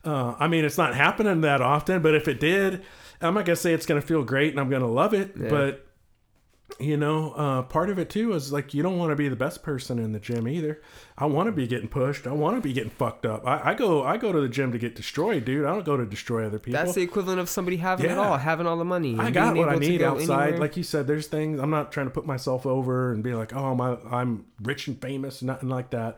Uh, 0.03 0.35
I 0.39 0.47
mean, 0.47 0.65
it's 0.65 0.77
not 0.77 0.95
happening 0.95 1.41
that 1.41 1.61
often, 1.61 2.01
but 2.01 2.15
if 2.15 2.27
it 2.27 2.39
did, 2.39 2.83
I'm 3.21 3.35
not 3.35 3.45
gonna 3.45 3.55
say 3.55 3.73
it's 3.73 3.85
gonna 3.85 4.01
feel 4.01 4.23
great 4.23 4.51
and 4.51 4.59
I'm 4.59 4.69
gonna 4.69 4.87
love 4.87 5.13
it. 5.13 5.37
But 5.49 5.85
you 6.79 6.97
know, 6.97 7.31
uh, 7.33 7.61
part 7.63 7.89
of 7.89 7.99
it 7.99 8.09
too 8.09 8.33
is 8.33 8.51
like 8.51 8.73
you 8.73 8.81
don't 8.83 8.97
want 8.97 9.11
to 9.11 9.15
be 9.15 9.27
the 9.29 9.35
best 9.35 9.63
person 9.63 9.99
in 9.99 10.11
the 10.13 10.19
gym 10.19 10.47
either. 10.47 10.81
I 11.17 11.25
want 11.25 11.47
to 11.47 11.51
be 11.51 11.67
getting 11.67 11.87
pushed. 11.87 12.25
I 12.25 12.31
want 12.31 12.55
to 12.57 12.61
be 12.61 12.73
getting 12.73 12.89
fucked 12.89 13.25
up. 13.25 13.45
I, 13.45 13.71
I 13.71 13.73
go, 13.73 14.03
I 14.03 14.17
go 14.17 14.31
to 14.31 14.41
the 14.41 14.49
gym 14.49 14.71
to 14.71 14.77
get 14.77 14.95
destroyed, 14.95 15.45
dude. 15.45 15.65
I 15.65 15.73
don't 15.73 15.85
go 15.85 15.97
to 15.97 16.05
destroy 16.05 16.45
other 16.45 16.59
people. 16.59 16.79
That's 16.79 16.95
the 16.95 17.01
equivalent 17.01 17.39
of 17.39 17.49
somebody 17.49 17.77
having 17.77 18.09
it 18.09 18.17
all, 18.17 18.37
having 18.37 18.67
all 18.67 18.77
the 18.77 18.85
money. 18.85 19.17
I 19.19 19.31
got 19.31 19.55
what 19.55 19.69
I 19.69 19.75
need 19.75 20.01
outside. 20.01 20.43
anywhere. 20.43 20.59
Like 20.59 20.77
you 20.77 20.83
said, 20.83 21.07
there's 21.07 21.27
things 21.27 21.59
I'm 21.59 21.69
not 21.69 21.91
trying 21.91 22.07
to 22.07 22.11
put 22.11 22.25
myself 22.25 22.65
over 22.65 23.11
and 23.11 23.23
be 23.23 23.33
like, 23.33 23.53
oh 23.53 23.75
my, 23.75 23.97
I'm 24.09 24.45
rich 24.61 24.87
and 24.87 24.99
famous, 25.01 25.41
nothing 25.41 25.69
like 25.69 25.91
that. 25.91 26.17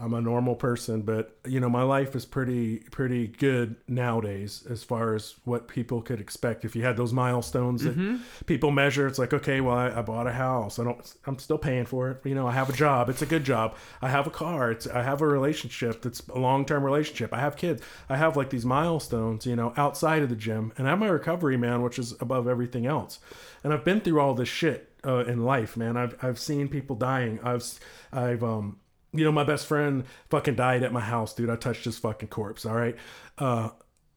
I'm 0.00 0.14
a 0.14 0.20
normal 0.20 0.54
person, 0.54 1.02
but 1.02 1.36
you 1.46 1.58
know, 1.60 1.68
my 1.68 1.82
life 1.82 2.14
is 2.14 2.24
pretty 2.24 2.78
pretty 2.90 3.26
good 3.26 3.76
nowadays 3.88 4.64
as 4.70 4.84
far 4.84 5.14
as 5.14 5.34
what 5.44 5.66
people 5.66 6.02
could 6.02 6.20
expect. 6.20 6.64
If 6.64 6.76
you 6.76 6.82
had 6.84 6.96
those 6.96 7.12
milestones 7.12 7.82
that 7.82 7.96
Mm-hmm. 7.98 8.16
people 8.46 8.70
measure, 8.70 9.06
it's 9.08 9.18
like, 9.18 9.32
okay, 9.34 9.60
well, 9.60 9.76
I, 9.76 9.90
I 9.90 10.02
bought 10.02 10.26
a 10.28 10.32
house. 10.32 10.78
I 10.78 10.84
don't. 10.84 11.14
I'm 11.26 11.38
still 11.38 11.58
paying 11.58 11.84
for 11.84 12.10
it. 12.10 12.20
You 12.24 12.34
know, 12.34 12.46
I 12.46 12.52
have 12.52 12.70
a 12.70 12.72
job. 12.72 13.08
It's 13.08 13.22
a 13.22 13.26
good 13.26 13.44
job. 13.44 13.74
I 14.00 14.08
have 14.08 14.26
a 14.26 14.30
car. 14.30 14.70
It's. 14.70 14.86
I 14.86 15.02
have 15.02 15.20
a 15.20 15.26
relationship. 15.26 16.02
That's 16.02 16.20
a 16.28 16.38
long 16.38 16.64
term 16.64 16.84
relationship. 16.84 17.34
I 17.34 17.40
have 17.40 17.56
kids. 17.56 17.82
I 18.08 18.16
have 18.16 18.36
like 18.36 18.50
these 18.50 18.64
milestones. 18.64 19.46
You 19.46 19.56
know, 19.56 19.72
outside 19.76 20.22
of 20.22 20.28
the 20.28 20.36
gym, 20.36 20.72
and 20.78 20.88
I'm 20.88 21.02
a 21.02 21.12
recovery 21.12 21.56
man, 21.56 21.82
which 21.82 21.98
is 21.98 22.12
above 22.20 22.46
everything 22.46 22.86
else. 22.86 23.18
And 23.64 23.72
I've 23.72 23.84
been 23.84 24.00
through 24.00 24.20
all 24.20 24.34
this 24.34 24.48
shit 24.48 24.92
uh, 25.04 25.24
in 25.24 25.44
life, 25.44 25.76
man. 25.76 25.96
I've 25.96 26.14
I've 26.22 26.38
seen 26.38 26.68
people 26.68 26.94
dying. 26.94 27.40
I've 27.42 27.64
I've 28.12 28.44
um 28.44 28.78
you 29.12 29.24
know, 29.24 29.32
my 29.32 29.44
best 29.44 29.66
friend 29.66 30.04
fucking 30.30 30.54
died 30.56 30.82
at 30.82 30.92
my 30.92 31.00
house, 31.00 31.34
dude. 31.34 31.50
I 31.50 31.56
touched 31.56 31.84
his 31.84 31.98
fucking 31.98 32.28
corpse. 32.28 32.66
All 32.66 32.74
right. 32.74 32.96
Uh, 33.38 33.70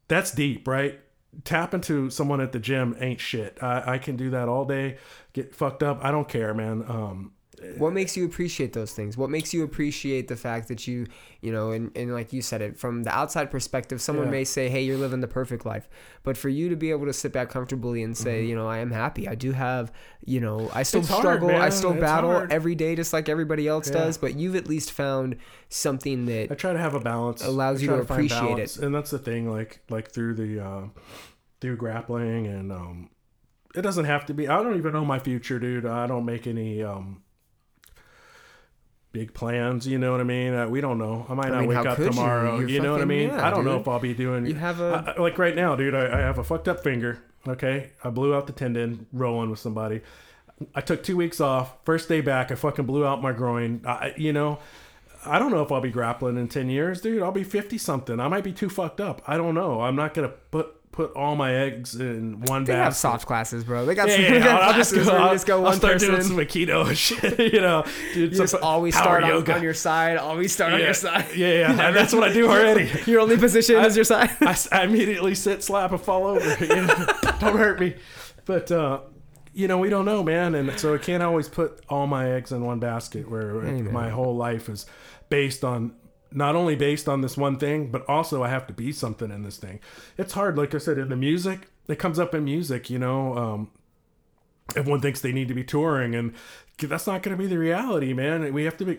that's 0.08 0.32
deep, 0.32 0.68
right? 0.68 1.00
Tapping 1.46 1.82
to 1.82 2.10
someone 2.10 2.42
at 2.42 2.52
the 2.52 2.60
gym 2.60 2.96
ain't 3.00 3.22
shit. 3.22 3.58
I, 3.62 3.94
I 3.94 3.98
can 3.98 4.18
do 4.18 4.30
that 4.32 4.50
all 4.50 4.66
day, 4.66 4.98
get 5.34 5.56
fucked 5.56 5.82
up. 5.82 6.04
I 6.04 6.12
don't 6.12 6.28
care, 6.28 6.54
man. 6.54 6.84
Um, 6.88 7.32
what 7.78 7.94
makes 7.94 8.18
you 8.18 8.26
appreciate 8.26 8.74
those 8.74 8.92
things 8.94 9.16
what 9.18 9.30
makes 9.30 9.54
you 9.54 9.64
appreciate 9.64 10.28
the 10.28 10.36
fact 10.36 10.68
that 10.68 10.88
you 10.88 11.06
you 11.42 11.52
know 11.52 11.72
and, 11.72 11.92
and 11.96 12.14
like 12.14 12.34
you 12.34 12.42
said 12.42 12.62
it 12.62 12.78
from 12.78 13.04
the 13.04 13.10
outside 13.16 13.50
perspective 13.52 14.02
someone 14.02 14.26
Yeah. 14.26 14.32
may 14.32 14.44
say 14.44 14.70
hey 14.70 14.82
you're 14.84 14.98
living 14.98 15.20
the 15.22 15.28
perfect 15.28 15.66
life 15.66 15.88
but 16.24 16.38
for 16.38 16.50
you 16.50 16.70
to 16.70 16.76
be 16.76 16.90
able 16.92 17.06
to 17.06 17.14
sit 17.14 17.32
back 17.32 17.50
comfortably 17.50 18.04
and 18.04 18.16
say 18.18 18.44
you 18.44 18.56
know 18.56 18.68
i 18.68 18.78
am 18.80 18.92
happy 18.92 19.28
i 19.28 19.36
do 19.36 19.52
have 19.52 19.92
you 20.26 20.40
know 20.40 20.70
i 20.74 20.84
still 20.84 21.02
Mm-hmm. 21.02 21.06
It's 21.06 21.10
hard, 21.10 21.22
struggle 21.40 21.50
i 21.62 21.70
still 21.70 21.92
It's 21.92 22.00
battle 22.02 22.32
hard. 22.32 22.52
every 22.52 22.76
day 22.76 22.96
just 22.96 23.14
like 23.14 23.30
everybody 23.30 23.68
else 23.68 23.88
Yeah. 23.88 23.94
does 24.06 24.18
but 24.18 24.36
you've 24.36 24.56
at 24.56 24.68
least 24.68 24.92
found 24.92 25.38
something 25.70 26.26
that 26.26 26.52
I 26.52 26.56
try 26.56 26.74
to 26.74 26.80
have 26.80 26.94
a 26.96 27.00
balance. 27.00 27.44
Allows 27.44 27.80
I 27.80 27.82
you 27.84 27.88
try 27.88 27.96
to 27.98 28.04
appreciate 28.04 28.60
it. 28.60 28.78
and 28.78 28.94
that's 28.94 29.10
the 29.12 29.20
thing. 29.20 29.50
Like 29.50 29.80
like 29.90 30.12
through 30.12 30.34
the 30.36 30.60
uh, 30.60 30.82
through 31.62 31.78
grappling, 31.78 32.48
and 32.48 32.72
um, 32.72 33.10
it 33.76 33.82
doesn't 33.82 34.06
have 34.06 34.26
to 34.26 34.34
be. 34.34 34.48
I 34.48 34.62
don't 34.62 34.76
even 34.78 34.92
know 34.94 35.06
my 35.06 35.20
future, 35.20 35.60
dude. 35.60 35.86
I 35.86 36.08
don't 36.08 36.26
make 36.26 36.46
any 36.48 36.84
um, 36.84 37.22
big 39.12 39.34
plans. 39.34 39.88
You 39.88 39.98
know 39.98 40.12
what 40.12 40.22
I 40.22 40.26
mean? 40.26 40.54
Uh, 40.54 40.68
we 40.68 40.82
don't 40.82 40.98
know. 40.98 41.26
I 41.30 41.34
might 41.34 41.48
I 41.48 41.50
not 41.50 41.60
mean, 41.62 41.70
wake 41.70 41.86
up 41.86 41.98
tomorrow. 41.98 42.60
You, 42.60 42.68
You're 42.68 42.84
know 42.84 42.94
what 42.94 43.02
I 43.02 43.06
mean? 43.06 43.30
yeah, 43.30 43.46
I 43.46 43.50
don't 43.50 43.66
know 43.66 43.80
if 43.80 43.88
I'll 43.88 44.00
be 44.00 44.14
doing. 44.14 44.46
You 44.46 44.56
have 44.56 44.80
a- 44.80 45.14
I- 45.18 45.22
like 45.22 45.38
right 45.38 45.56
now, 45.56 45.76
dude. 45.76 45.94
I, 45.96 46.06
I 46.06 46.20
have 46.22 46.38
a 46.38 46.44
fucked 46.44 46.68
up 46.68 46.82
finger. 46.84 47.24
Okay, 47.48 47.92
I 48.04 48.10
blew 48.12 48.36
out 48.36 48.46
the 48.48 48.54
tendon 48.54 49.08
rolling 49.12 49.50
with 49.50 49.60
somebody. 49.60 50.02
I 50.76 50.82
took 50.82 51.02
two 51.04 51.18
weeks 51.18 51.42
off. 51.42 51.74
First 51.86 52.08
day 52.08 52.22
back, 52.22 52.52
I 52.52 52.56
fucking 52.56 52.86
blew 52.86 53.04
out 53.06 53.20
my 53.22 53.32
groin. 53.32 53.82
I, 53.84 54.14
you 54.16 54.32
know, 54.32 54.60
I 55.26 55.40
don't 55.40 55.50
know 55.52 55.64
if 55.64 55.72
I'll 55.72 55.82
be 55.82 55.90
grappling 55.90 56.38
in 56.38 56.48
ten 56.50 56.70
years, 56.70 57.02
dude. 57.02 57.24
I'll 57.24 57.32
be 57.32 57.44
fifty 57.44 57.80
something. 57.80 58.20
I 58.20 58.28
might 58.28 58.44
be 58.44 58.54
too 58.54 58.70
fucked 58.70 59.02
up. 59.02 59.24
I 59.28 59.38
don't 59.38 59.56
know. 59.56 59.82
I'm 59.82 59.96
not 59.96 60.14
gonna 60.14 60.30
put 60.30 60.68
put 60.92 61.14
all 61.14 61.36
my 61.36 61.54
eggs 61.54 61.96
in 61.96 62.42
one 62.42 62.66
They 62.66 62.74
have 62.74 62.88
basket. 62.88 63.00
soft 63.00 63.26
classes, 63.26 63.64
bro. 63.64 63.86
They 63.86 63.96
got 63.96 64.10
Yeah, 64.10 64.16
some, 64.16 64.24
yeah, 64.26 64.32
they 64.32 64.40
got 64.40 64.62
I'll, 64.62 64.74
classes 64.74 64.94
just 64.98 65.08
go, 65.08 65.16
I'll, 65.18 65.34
just 65.34 65.48
go 65.48 65.58
I'll 65.58 65.64
one 65.64 65.76
start 65.76 66.00
doing 66.00 66.22
some 66.22 66.38
Aikido 66.38 66.96
shit, 66.96 67.54
you 67.54 67.62
know. 67.62 67.84
Dude, 68.14 68.32
You 68.34 68.38
just 68.38 68.56
always 68.56 68.96
start 68.96 69.24
on, 69.24 69.50
on 69.50 69.64
your 69.64 69.74
side. 69.74 70.18
Always 70.18 70.54
start 70.54 70.74
on 70.74 70.80
your 70.80 70.94
side. 70.94 71.28
Yeah, 71.36 71.74
yeah, 71.76 71.92
that's 71.92 72.14
what 72.14 72.24
I 72.24 72.34
do 72.34 72.50
already. 72.50 72.90
Your 73.10 73.22
only 73.22 73.38
position 73.38 73.78
is 73.78 73.96
your 73.96 74.06
side. 74.06 74.30
I 74.42 74.84
immediately 74.84 75.36
sit, 75.36 75.64
slap, 75.64 75.92
and 75.92 76.02
fall 76.02 76.28
over. 76.28 76.66
You 76.66 76.88
know? 76.88 77.06
don't 77.40 77.58
hurt 77.58 77.80
me. 77.80 77.96
But 78.46 78.72
uh, 78.72 79.02
you 79.54 79.68
know, 79.68 79.78
we 79.78 79.90
don't 79.90 80.06
know, 80.06 80.24
man, 80.24 80.56
and 80.56 80.80
so 80.80 80.96
I 80.96 80.98
can't 80.98 81.24
always 81.24 81.48
put 81.48 81.82
all 81.90 82.08
my 82.08 82.32
eggs 82.32 82.52
in 82.52 82.64
one 82.66 82.80
basket. 82.80 83.30
Where 83.30 83.66
Amen. 83.66 83.94
my 83.94 84.10
whole 84.10 84.36
life 84.36 84.68
is 84.70 84.86
based 85.30 85.64
on 85.64 85.94
not 86.32 86.56
only 86.56 86.76
based 86.76 87.10
on 87.10 87.22
this 87.22 87.38
one 87.38 87.58
thing, 87.58 87.92
but 87.92 88.08
also 88.08 88.44
I 88.44 88.50
have 88.50 88.68
to 88.68 88.74
be 88.74 88.92
something 88.92 89.32
in 89.32 89.44
this 89.44 89.58
thing. 89.58 89.80
It's 90.18 90.34
hard, 90.34 90.58
like 90.58 90.74
I 90.74 90.78
said, 90.78 90.98
in 90.98 91.10
the 91.10 91.16
music. 91.16 91.68
It 91.88 92.00
comes 92.00 92.20
up 92.20 92.34
in 92.34 92.46
music, 92.46 92.90
you 92.90 93.00
know. 93.00 93.38
Um, 93.38 93.72
everyone 94.76 95.02
thinks 95.02 95.22
they 95.22 95.32
need 95.32 95.48
to 95.48 95.54
be 95.54 95.64
touring 95.64 96.16
and 96.16 96.34
that's 96.80 97.06
not 97.06 97.22
going 97.22 97.36
to 97.36 97.42
be 97.42 97.48
the 97.48 97.58
reality 97.58 98.12
man 98.12 98.52
we 98.54 98.64
have 98.64 98.76
to 98.76 98.86
be 98.86 98.98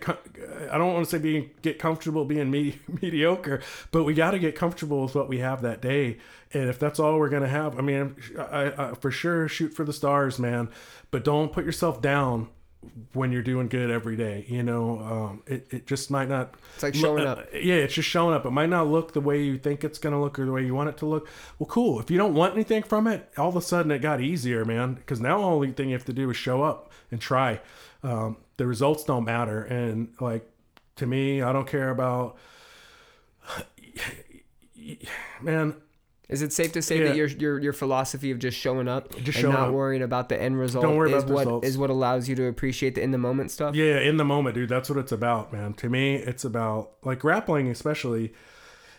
i 0.71 0.77
don't 0.77 0.93
want 0.93 1.03
to 1.03 1.09
say 1.09 1.17
being 1.17 1.49
get 1.61 1.77
comfortable 1.77 2.23
being 2.23 2.49
me- 2.49 2.79
mediocre 3.01 3.61
but 3.91 4.03
we 4.03 4.13
got 4.13 4.31
to 4.31 4.39
get 4.39 4.55
comfortable 4.55 5.01
with 5.01 5.15
what 5.15 5.27
we 5.27 5.39
have 5.39 5.61
that 5.61 5.81
day 5.81 6.17
and 6.53 6.69
if 6.69 6.79
that's 6.79 6.99
all 6.99 7.17
we're 7.17 7.29
going 7.29 7.43
to 7.43 7.49
have 7.49 7.77
i 7.77 7.81
mean 7.81 8.15
I, 8.37 8.73
I 8.77 8.93
for 8.93 9.11
sure 9.11 9.47
shoot 9.47 9.73
for 9.73 9.83
the 9.83 9.93
stars 9.93 10.39
man 10.39 10.69
but 11.11 11.25
don't 11.25 11.51
put 11.51 11.65
yourself 11.65 12.01
down 12.01 12.49
when 13.13 13.31
you're 13.31 13.41
doing 13.41 13.67
good 13.67 13.89
every 13.89 14.15
day 14.15 14.45
you 14.47 14.63
know 14.63 14.99
um, 14.99 15.43
it, 15.47 15.67
it 15.71 15.87
just 15.87 16.09
might 16.11 16.29
not 16.29 16.53
It's 16.75 16.83
like 16.83 16.95
showing 16.95 17.25
up. 17.25 17.45
yeah, 17.53 17.75
it's 17.75 17.93
just 17.93 18.09
showing 18.09 18.35
up. 18.35 18.45
It 18.45 18.51
might 18.51 18.69
not 18.69 18.87
look 18.87 19.13
the 19.13 19.21
way 19.21 19.41
you 19.43 19.57
think 19.57 19.83
it's 19.83 19.99
going 19.99 20.13
to 20.13 20.19
look 20.19 20.37
or 20.39 20.45
the 20.45 20.51
way 20.51 20.65
you 20.65 20.73
want 20.75 20.89
it 20.89 20.97
to 20.97 21.05
look. 21.05 21.27
Well, 21.59 21.67
cool. 21.67 21.99
If 21.99 22.09
you 22.11 22.17
don't 22.17 22.33
want 22.33 22.53
anything 22.53 22.83
from 22.83 23.07
it, 23.07 23.29
all 23.37 23.49
of 23.49 23.55
a 23.55 23.61
sudden 23.61 23.91
it 23.91 23.99
got 23.99 24.21
easier, 24.21 24.65
man. 24.65 24.95
Because 24.95 25.19
now 25.19 25.37
the 25.39 25.43
only 25.45 25.71
thing 25.71 25.89
you 25.89 25.95
have 25.95 26.05
to 26.05 26.13
do 26.13 26.29
is 26.29 26.37
show 26.37 26.63
up 26.63 26.91
and 27.11 27.21
try. 27.21 27.61
Um, 28.03 28.37
the 28.57 28.65
results 28.67 29.03
don't 29.03 29.23
matter. 29.23 29.63
And 29.63 30.13
like 30.19 30.49
to 30.97 31.05
me, 31.05 31.41
I 31.41 31.53
don't 31.53 31.67
care 31.67 31.89
about. 31.89 32.37
Man, 35.41 35.75
Is 36.33 36.41
it 36.41 36.51
safe 36.51 36.71
to 36.73 36.81
say 36.81 36.97
Yeah. 36.99 37.09
that 37.09 37.15
your 37.15 37.27
your 37.27 37.59
your 37.59 37.73
philosophy 37.73 38.31
of 38.31 38.39
just 38.39 38.57
showing 38.57 38.87
up 38.87 39.09
Just 39.11 39.25
and 39.27 39.35
showing 39.35 39.53
not 39.53 39.67
up. 39.69 39.73
worrying 39.73 40.01
about 40.01 40.29
the 40.29 40.41
end 40.41 40.59
result 40.59 40.83
Don't 40.83 40.95
worry 40.97 41.13
is 41.13 41.23
about 41.23 41.33
what 41.33 41.45
results. 41.45 41.67
is 41.67 41.77
what 41.77 41.89
allows 41.89 42.27
you 42.27 42.35
to 42.35 42.45
appreciate 42.47 42.95
the 42.95 43.01
in 43.03 43.11
the 43.11 43.17
moment 43.17 43.51
stuff? 43.51 43.75
Yeah, 43.75 43.99
in 43.99 44.17
the 44.17 44.25
moment, 44.25 44.55
dude. 44.55 44.67
That's 44.69 44.89
what 44.89 44.97
it's 44.97 45.11
about, 45.11 45.53
man. 45.53 45.73
To 45.75 45.89
me, 45.89 46.15
it's 46.15 46.43
about 46.43 46.91
like 47.03 47.19
grappling, 47.19 47.67
especially. 47.69 48.33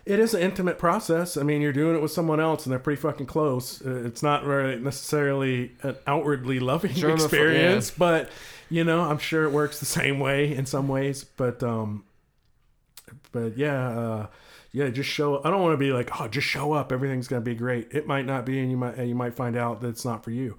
It 0.07 0.19
is 0.21 0.35
an 0.35 0.43
intimate 0.43 0.79
process. 0.79 1.37
I 1.39 1.43
mean, 1.45 1.63
you're 1.63 1.73
doing 1.73 1.97
it 1.97 2.03
with 2.03 2.13
someone 2.13 2.39
else, 2.39 2.67
and 2.67 2.73
they're 2.73 2.79
pretty 2.79 3.01
fucking 3.01 3.25
close. 3.27 3.81
Uh, 3.85 4.03
It's 4.05 4.23
not 4.23 4.45
really 4.45 4.77
necessarily 4.77 5.73
an 5.83 5.97
outwardly 6.07 6.61
loving 6.61 6.91
experience, 7.09 7.91
but 7.91 8.29
you 8.69 8.85
know, 8.85 9.01
I'm 9.01 9.17
sure 9.19 9.45
it 9.45 9.51
works 9.51 9.81
the 9.81 9.87
same 9.87 10.21
way 10.21 10.55
in 10.55 10.67
some 10.67 10.89
ways. 10.89 11.25
But 11.25 11.63
um, 11.63 12.05
but 13.33 13.57
yeah, 13.57 13.89
uh, 13.89 14.27
yeah, 14.75 14.89
just 14.91 15.09
show. 15.09 15.37
Up. 15.37 15.47
I 15.47 15.51
don't 15.51 15.63
want 15.63 15.75
to 15.75 15.77
be 15.79 15.93
like, 15.93 16.21
oh, 16.21 16.27
just 16.27 16.49
show 16.49 16.73
up. 16.73 16.91
Everything's 16.91 17.29
gonna 17.29 17.43
be 17.43 17.55
great. 17.55 17.93
It 17.93 18.09
might 18.09 18.27
not 18.27 18.45
be, 18.45 18.59
and 18.59 18.73
you 18.73 18.77
might 18.77 18.97
and 18.97 19.09
you 19.09 19.15
might 19.15 19.37
find 19.37 19.57
out 19.57 19.81
that 19.81 19.89
it's 19.89 20.05
not 20.05 20.25
for 20.25 20.33
you. 20.33 20.59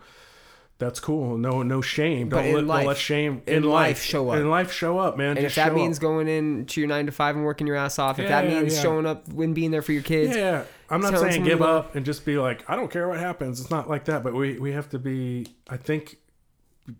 That's 0.78 1.02
cool. 1.02 1.38
No, 1.38 1.64
no 1.64 1.82
shame. 1.82 2.30
But 2.30 2.38
Don't 2.38 2.46
in 2.46 2.54
let, 2.54 2.60
don't 2.62 2.68
life- 2.68 2.88
let 2.88 2.98
shame 2.98 3.42
in 3.46 3.64
life, 3.64 4.02
show 4.02 4.30
up. 4.30 4.38
In 4.38 4.50
life, 4.50 4.72
show 4.72 5.00
up, 5.00 5.18
man. 5.18 5.32
And 5.32 5.42
Just 5.42 5.58
if 5.58 5.64
that 5.66 5.76
means 5.76 5.98
up. 5.98 6.02
going 6.02 6.30
in 6.30 6.66
to 6.66 6.80
your 6.80 6.88
nine 6.88 7.08
to 7.08 7.12
five 7.12 7.36
and 7.36 7.44
working 7.44 7.68
your 7.68 7.76
ass 7.76 8.00
off, 8.00 8.18
if 8.18 8.30
that 8.30 8.48
means 8.48 8.74
yeah. 8.74 8.82
showing 8.82 9.06
up 9.06 9.28
and 9.28 9.54
being 9.54 9.72
there 9.72 9.82
for 9.82 9.92
your 9.92 10.02
kids, 10.02 10.34
yeah, 10.34 10.64
I'm 10.90 11.02
not 11.02 11.20
saying 11.20 11.44
give 11.44 11.62
up 11.62 11.96
and 11.96 12.06
just 12.06 12.24
be 12.26 12.38
like, 12.38 12.64
I 12.70 12.78
don't 12.78 12.90
care 12.90 13.10
what 13.10 13.20
happens. 13.20 13.60
It's 13.60 13.70
not 13.70 13.90
like 13.90 14.06
that. 14.06 14.24
But 14.24 14.34
we 14.34 14.58
we 14.60 14.72
have 14.72 14.90
to 14.92 15.00
be. 15.00 15.48
I 15.70 15.76
think 15.76 16.20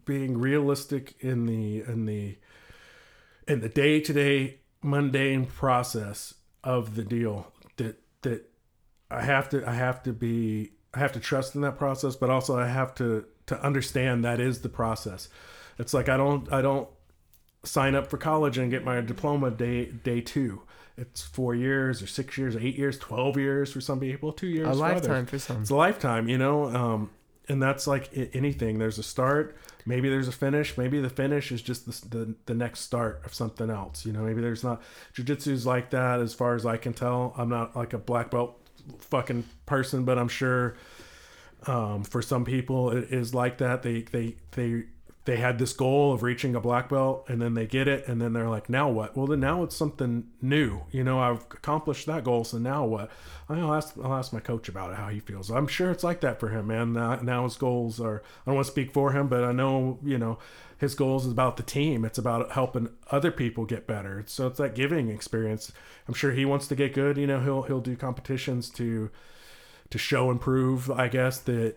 being 0.04 0.38
realistic 0.38 1.16
in 1.22 1.46
the 1.46 1.82
in 1.90 2.08
the 2.08 2.38
in 3.48 3.62
the 3.62 3.70
day 3.70 4.02
to 4.02 4.12
day 4.12 4.60
mundane 4.84 5.46
process 5.46 6.34
of 6.66 6.96
the 6.96 7.04
deal 7.04 7.52
that 7.78 7.98
that 8.24 8.50
I 9.10 9.22
have 9.22 9.48
to 9.50 9.68
I 9.68 9.74
have 9.74 10.04
to 10.04 10.12
be 10.12 10.72
I 10.94 11.00
have 11.00 11.14
to 11.14 11.20
trust 11.20 11.56
in 11.56 11.62
that 11.62 11.78
process, 11.78 12.16
but 12.16 12.30
also 12.30 12.58
I 12.58 12.68
have 12.68 12.94
to 12.96 13.26
to 13.46 13.62
understand 13.64 14.26
that 14.26 14.42
is 14.42 14.62
the 14.62 14.70
process. 14.70 15.30
It's 15.78 15.94
like 15.94 16.10
I 16.10 16.18
don't 16.18 16.52
I 16.52 16.62
don't 16.62 16.90
sign 17.64 17.96
up 17.96 18.08
for 18.08 18.18
college 18.18 18.58
and 18.58 18.72
get 18.72 18.84
my 18.84 19.00
diploma 19.02 19.52
day 19.52 19.86
day 19.86 20.20
two. 20.22 20.64
It's 20.98 21.22
four 21.22 21.54
years 21.54 22.02
or 22.02 22.08
six 22.08 22.38
years, 22.38 22.56
eight 22.56 22.78
years, 22.78 22.98
twelve 22.98 23.38
years 23.38 23.72
for 23.72 23.82
some 23.82 24.00
people, 24.00 24.32
two 24.32 24.48
years, 24.48 24.68
a 24.68 24.72
for 24.72 24.86
others. 24.86 25.04
lifetime 25.04 25.26
for 25.26 25.40
some. 25.40 25.62
It's 25.62 25.70
a 25.70 25.76
lifetime, 25.76 26.30
you 26.30 26.38
know. 26.38 26.66
Um, 26.66 27.10
and 27.48 27.62
that's 27.62 27.88
like 27.88 28.10
anything. 28.34 28.80
There's 28.80 28.98
a 28.98 29.04
start. 29.04 29.58
Maybe 29.86 30.10
there's 30.10 30.28
a 30.28 30.32
finish. 30.32 30.78
Maybe 30.78 31.00
the 31.00 31.10
finish 31.10 31.52
is 31.52 31.62
just 31.62 31.86
the, 31.86 32.18
the, 32.18 32.36
the 32.48 32.54
next 32.54 32.80
start 32.80 33.22
of 33.26 33.34
something 33.34 33.70
else. 33.70 34.06
You 34.06 34.14
know, 34.14 34.22
maybe 34.22 34.42
there's 34.42 34.64
not. 34.64 34.82
Jiu-jitsu's 35.14 35.66
like 35.66 35.92
that 35.92 36.20
as 36.20 36.34
far 36.34 36.56
as 36.56 36.66
I 36.66 36.78
can 36.78 36.94
tell. 36.94 37.34
I'm 37.38 37.50
not 37.50 37.76
like 37.76 37.94
a 37.94 37.98
black 38.00 38.32
belt 38.32 38.60
fucking 38.98 39.44
person, 39.66 40.06
but 40.06 40.18
I'm 40.18 40.28
sure 40.28 40.76
um, 41.68 42.04
for 42.04 42.22
some 42.22 42.46
people 42.46 42.92
it 42.92 43.12
is 43.12 43.34
like 43.34 43.60
that. 43.60 43.84
They 43.84 44.02
they 44.02 44.36
they 44.52 44.86
they 45.26 45.38
had 45.38 45.58
this 45.58 45.74
goal 45.74 46.14
of 46.14 46.22
reaching 46.22 46.56
a 46.56 46.62
black 46.62 46.88
belt 46.88 47.26
and 47.28 47.42
then 47.42 47.56
they 47.56 47.66
get 47.66 47.88
it 47.88 48.08
and 48.08 48.22
then 48.22 48.34
they're 48.34 48.50
like 48.50 48.70
now 48.70 48.90
what? 48.90 49.18
Well 49.18 49.28
then 49.28 49.40
now 49.40 49.64
it's 49.64 49.76
something 49.76 50.28
new. 50.42 50.82
You 50.92 51.04
know 51.04 51.20
i've 51.20 51.42
accomplished 51.52 52.06
that 52.06 52.24
goal 52.24 52.44
so 52.44 52.58
now 52.58 52.86
what? 52.86 53.10
I'll 53.50 53.74
ask 53.74 53.96
i'll 54.02 54.14
ask 54.14 54.32
my 54.32 54.40
coach 54.40 54.70
about 54.70 54.92
it 54.92 54.98
how 54.98 55.10
he 55.10 55.20
feels. 55.20 55.50
I'm 55.50 55.68
sure 55.68 55.92
it's 55.92 56.04
like 56.04 56.22
that 56.22 56.40
for 56.40 56.50
him 56.50 56.68
man. 56.68 56.94
Now, 56.94 57.44
his 57.44 57.58
goals 57.58 58.00
are 58.00 58.22
i 58.22 58.46
don't 58.46 58.56
want 58.56 58.66
to 58.66 58.72
speak 58.72 58.94
for 58.94 59.12
him 59.12 59.28
but 59.28 59.44
i 59.44 59.52
know 59.52 60.00
you 60.04 60.18
know 60.18 60.38
his 60.78 60.94
goals 60.94 61.26
is 61.26 61.32
about 61.32 61.56
the 61.56 61.64
team. 61.64 62.04
It's 62.04 62.18
about 62.18 62.52
helping 62.52 62.90
other 63.10 63.32
people 63.32 63.64
get 63.64 63.88
better. 63.88 64.26
So 64.28 64.48
it's 64.48 64.58
that 64.58 64.76
giving 64.76 65.10
experience. 65.10 65.72
I'm 66.06 66.14
sure 66.14 66.32
he 66.32 66.44
wants 66.44 66.68
to 66.68 66.76
get 66.76 66.94
good. 66.94 67.18
You 67.18 67.28
know 67.28 67.40
he'll 67.40 67.64
he'll 67.64 67.82
do 67.82 67.96
competitions 67.96 68.70
to 68.72 69.10
to 69.90 69.98
show 69.98 70.32
and 70.32 70.42
prove 70.42 70.90
i 70.92 71.08
guess 71.08 71.40
that 71.40 71.76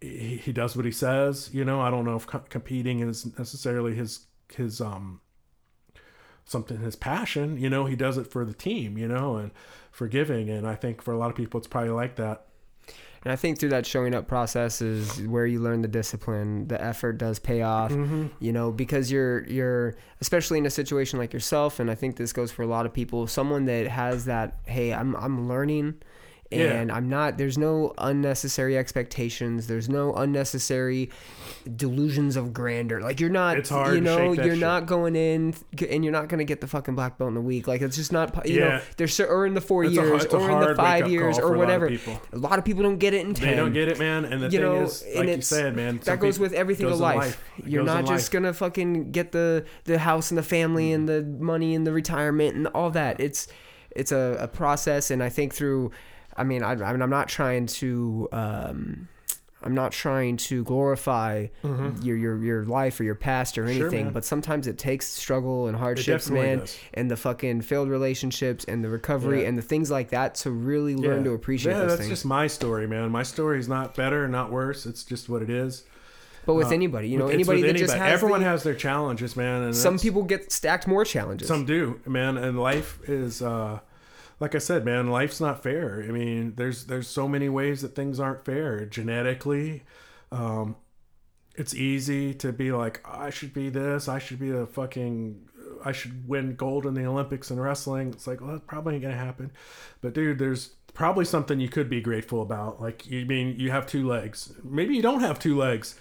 he, 0.00 0.36
he 0.36 0.52
does 0.52 0.76
what 0.76 0.84
he 0.84 0.92
says 0.92 1.50
you 1.52 1.64
know 1.64 1.80
i 1.80 1.90
don't 1.90 2.04
know 2.04 2.16
if 2.16 2.26
co- 2.26 2.44
competing 2.48 3.00
is 3.00 3.26
necessarily 3.38 3.94
his 3.94 4.26
his 4.54 4.80
um 4.80 5.20
something 6.44 6.78
his 6.78 6.96
passion 6.96 7.56
you 7.58 7.68
know 7.68 7.84
he 7.86 7.94
does 7.96 8.16
it 8.16 8.26
for 8.26 8.44
the 8.44 8.54
team 8.54 8.96
you 8.96 9.06
know 9.06 9.36
and 9.36 9.50
for 9.90 10.08
giving 10.08 10.48
and 10.48 10.66
i 10.66 10.74
think 10.74 11.02
for 11.02 11.12
a 11.12 11.18
lot 11.18 11.28
of 11.30 11.36
people 11.36 11.58
it's 11.58 11.66
probably 11.68 11.90
like 11.90 12.16
that 12.16 12.44
And 13.24 13.32
I 13.32 13.36
think 13.36 13.58
through 13.58 13.70
that 13.70 13.84
showing 13.84 14.14
up 14.14 14.28
process 14.28 14.80
is 14.80 15.20
where 15.26 15.44
you 15.44 15.58
learn 15.60 15.82
the 15.82 15.88
discipline. 15.88 16.68
The 16.68 16.78
effort 16.80 17.18
does 17.18 17.40
pay 17.40 17.62
off, 17.62 17.90
Mm-hmm. 17.90 18.26
you 18.38 18.52
know, 18.52 18.70
because 18.70 19.10
you're 19.10 19.42
you're 19.48 19.96
especially 20.20 20.58
in 20.58 20.66
a 20.66 20.70
situation 20.70 21.18
like 21.18 21.32
yourself, 21.34 21.80
and 21.80 21.90
I 21.90 21.96
think 21.96 22.14
this 22.16 22.32
goes 22.32 22.52
for 22.52 22.62
a 22.62 22.68
lot 22.68 22.86
of 22.86 22.92
people. 22.94 23.26
Someone 23.26 23.64
that 23.66 23.88
has 23.88 24.24
that, 24.26 24.60
hey, 24.66 24.94
I'm 24.94 25.16
I'm 25.16 25.48
learning, 25.48 25.94
Yeah. 26.50 26.72
and 26.80 26.90
I'm 26.90 27.08
not. 27.10 27.36
There's 27.36 27.58
no 27.58 27.92
unnecessary 27.98 28.78
expectations. 28.78 29.66
There's 29.66 29.88
no 29.88 30.14
unnecessary 30.14 31.10
delusions 31.76 32.36
of 32.36 32.52
grandeur. 32.54 33.00
Like 33.00 33.20
you're 33.20 33.28
not, 33.30 33.58
It's 33.58 33.68
hard 33.68 33.94
you 33.94 34.00
to 34.00 34.04
know, 34.04 34.32
you're 34.32 34.54
shit. 34.54 34.58
not 34.58 34.86
going 34.86 35.14
in 35.16 35.54
and 35.90 36.02
you're 36.04 36.12
not 36.12 36.28
going 36.28 36.38
to 36.38 36.44
get 36.44 36.60
the 36.60 36.66
fucking 36.66 36.94
black 36.94 37.18
belt 37.18 37.30
in 37.32 37.36
a 37.36 37.40
week. 37.42 37.66
Like 37.68 37.82
it's 37.82 37.96
just 37.96 38.12
not, 38.12 38.48
you 38.48 38.60
know, 38.60 38.66
Yeah. 38.68 38.80
there's 38.96 39.14
cer- 39.14 39.26
or 39.28 39.46
in 39.46 39.54
the 39.54 39.60
four 39.60 39.84
It's 39.84 39.94
years 39.94 40.24
a 40.24 40.36
or 40.36 40.50
in 40.50 40.68
the 40.68 40.74
five 40.74 41.08
years 41.10 41.38
or 41.38 41.42
for 41.42 41.46
a 41.48 41.50
lot 41.50 41.58
whatever. 41.58 41.90
A 42.32 42.38
lot 42.38 42.58
of 42.58 42.64
people 42.64 42.82
don't 42.82 42.98
get 42.98 43.14
it 43.14 43.26
in 43.26 43.34
ten 43.34 43.50
they 43.50 43.56
don't 43.56 43.72
get 43.72 43.88
it 43.88 43.98
man 43.98 44.24
and 44.24 44.40
the 44.42 44.46
you 44.46 44.52
thing 44.52 44.60
know, 44.62 44.82
is 44.84 45.04
like 45.04 45.14
you 45.26 45.32
it's- 45.32 45.46
said 45.48 45.76
man 45.76 45.98
that 46.04 46.20
goes 46.20 46.38
with 46.38 46.52
everything 46.52 46.86
goes 46.86 46.96
in 46.96 47.02
life. 47.02 47.42
It 47.58 47.68
You're 47.68 47.84
not 47.84 48.06
just 48.06 48.30
gonna 48.30 48.52
fucking 48.54 49.10
get 49.12 49.32
the 49.32 49.64
the 49.84 49.98
house 49.98 50.30
and 50.30 50.38
the 50.38 50.42
family 50.42 50.92
and 50.92 51.08
the 51.08 51.22
money 51.22 51.74
and 51.74 51.86
the 51.86 51.92
retirement 51.92 52.56
and 52.56 52.66
all 52.68 52.90
that. 52.90 53.20
It's 53.20 53.48
it's 53.96 54.12
a, 54.12 54.36
a 54.40 54.48
process, 54.48 55.10
and 55.10 55.22
I 55.22 55.28
think 55.28 55.52
through. 55.54 55.90
I 56.38 56.44
mean, 56.44 56.62
I, 56.62 56.72
I 56.72 56.92
mean, 56.92 57.02
I'm 57.02 57.10
not 57.10 57.28
trying 57.28 57.66
to. 57.66 58.28
Um, 58.32 59.08
I'm 59.60 59.74
not 59.74 59.90
trying 59.90 60.36
to 60.36 60.62
glorify 60.62 61.48
your, 61.64 62.16
your 62.16 62.38
your 62.44 62.64
life 62.64 63.00
or 63.00 63.02
your 63.02 63.16
past 63.16 63.58
or 63.58 63.64
Mm-hmm. 63.64 63.76
Sure, 63.76 63.88
anything, 63.88 64.10
but 64.12 64.24
sometimes 64.24 64.68
it 64.68 64.78
takes 64.78 65.06
struggle 65.06 65.66
and 65.66 65.76
hardships, 65.76 66.30
man, 66.30 66.60
does. 66.60 66.78
and 66.94 67.10
the 67.10 67.16
fucking 67.16 67.62
failed 67.62 67.88
relationships 67.88 68.64
and 68.66 68.84
the 68.84 68.88
recovery 68.88 69.42
Yeah. 69.42 69.48
and 69.48 69.58
the 69.58 69.62
things 69.62 69.90
like 69.90 70.10
that 70.10 70.36
to 70.36 70.52
really 70.52 70.94
learn 70.94 71.24
to 71.24 71.32
appreciate 71.32 71.72
yeah 71.72 71.78
those 71.80 71.88
that's 71.90 72.00
things. 72.02 72.10
just 72.10 72.24
my 72.24 72.46
story 72.46 72.86
man 72.86 73.10
my 73.10 73.24
story 73.24 73.58
is 73.58 73.68
not 73.68 73.96
better 73.96 74.28
not 74.28 74.52
worse 74.52 74.86
it's 74.86 75.02
just 75.02 75.28
what 75.28 75.42
it 75.42 75.50
is 75.50 75.82
but 76.46 76.54
with 76.54 76.68
Uh, 76.68 76.74
anybody, 76.74 77.08
you 77.08 77.18
know, 77.18 77.26
anybody 77.28 77.60
that 77.62 77.76
just 77.76 77.92
has 77.94 78.12
everyone 78.12 78.40
the- 78.40 78.46
has 78.46 78.62
their 78.62 78.74
challenges 78.76 79.36
man 79.36 79.62
and 79.64 79.76
some 79.76 79.98
people 79.98 80.22
get 80.22 80.52
stacked 80.52 80.86
more 80.86 81.04
challenges. 81.04 81.48
Some 81.48 81.66
do, 81.66 82.00
man, 82.06 82.38
and 82.38 82.58
life 82.60 83.00
is 83.08 83.42
uh 83.42 83.80
like 84.40 84.54
I 84.54 84.58
said, 84.58 84.84
man, 84.84 85.08
life's 85.08 85.40
not 85.40 85.62
fair. 85.62 86.04
I 86.06 86.12
mean, 86.12 86.54
there's 86.56 86.84
there's 86.86 87.08
so 87.08 87.28
many 87.28 87.48
ways 87.48 87.82
that 87.82 87.94
things 87.94 88.20
aren't 88.20 88.44
fair. 88.44 88.84
Genetically, 88.86 89.84
um 90.30 90.76
it's 91.54 91.74
easy 91.74 92.32
to 92.34 92.52
be 92.52 92.70
like, 92.70 93.00
I 93.04 93.30
should 93.30 93.52
be 93.52 93.68
this, 93.68 94.08
I 94.08 94.20
should 94.20 94.38
be 94.38 94.50
a 94.50 94.66
fucking 94.66 95.48
I 95.84 95.92
should 95.92 96.28
win 96.28 96.54
gold 96.54 96.86
in 96.86 96.94
the 96.94 97.06
Olympics 97.06 97.50
in 97.50 97.60
wrestling. 97.60 98.10
It's 98.10 98.26
like, 98.26 98.40
well, 98.40 98.52
that 98.52 98.66
probably 98.66 98.94
ain't 98.94 99.02
gonna 99.02 99.16
happen. 99.16 99.50
But 100.00 100.14
dude, 100.14 100.38
there's 100.38 100.70
probably 100.94 101.24
something 101.24 101.60
you 101.60 101.68
could 101.68 101.90
be 101.90 102.00
grateful 102.00 102.42
about. 102.42 102.80
Like 102.80 103.06
you 103.06 103.26
mean 103.26 103.58
you 103.58 103.70
have 103.70 103.86
two 103.86 104.06
legs. 104.06 104.52
Maybe 104.62 104.94
you 104.94 105.02
don't 105.02 105.20
have 105.20 105.38
two 105.38 105.56
legs. 105.56 105.98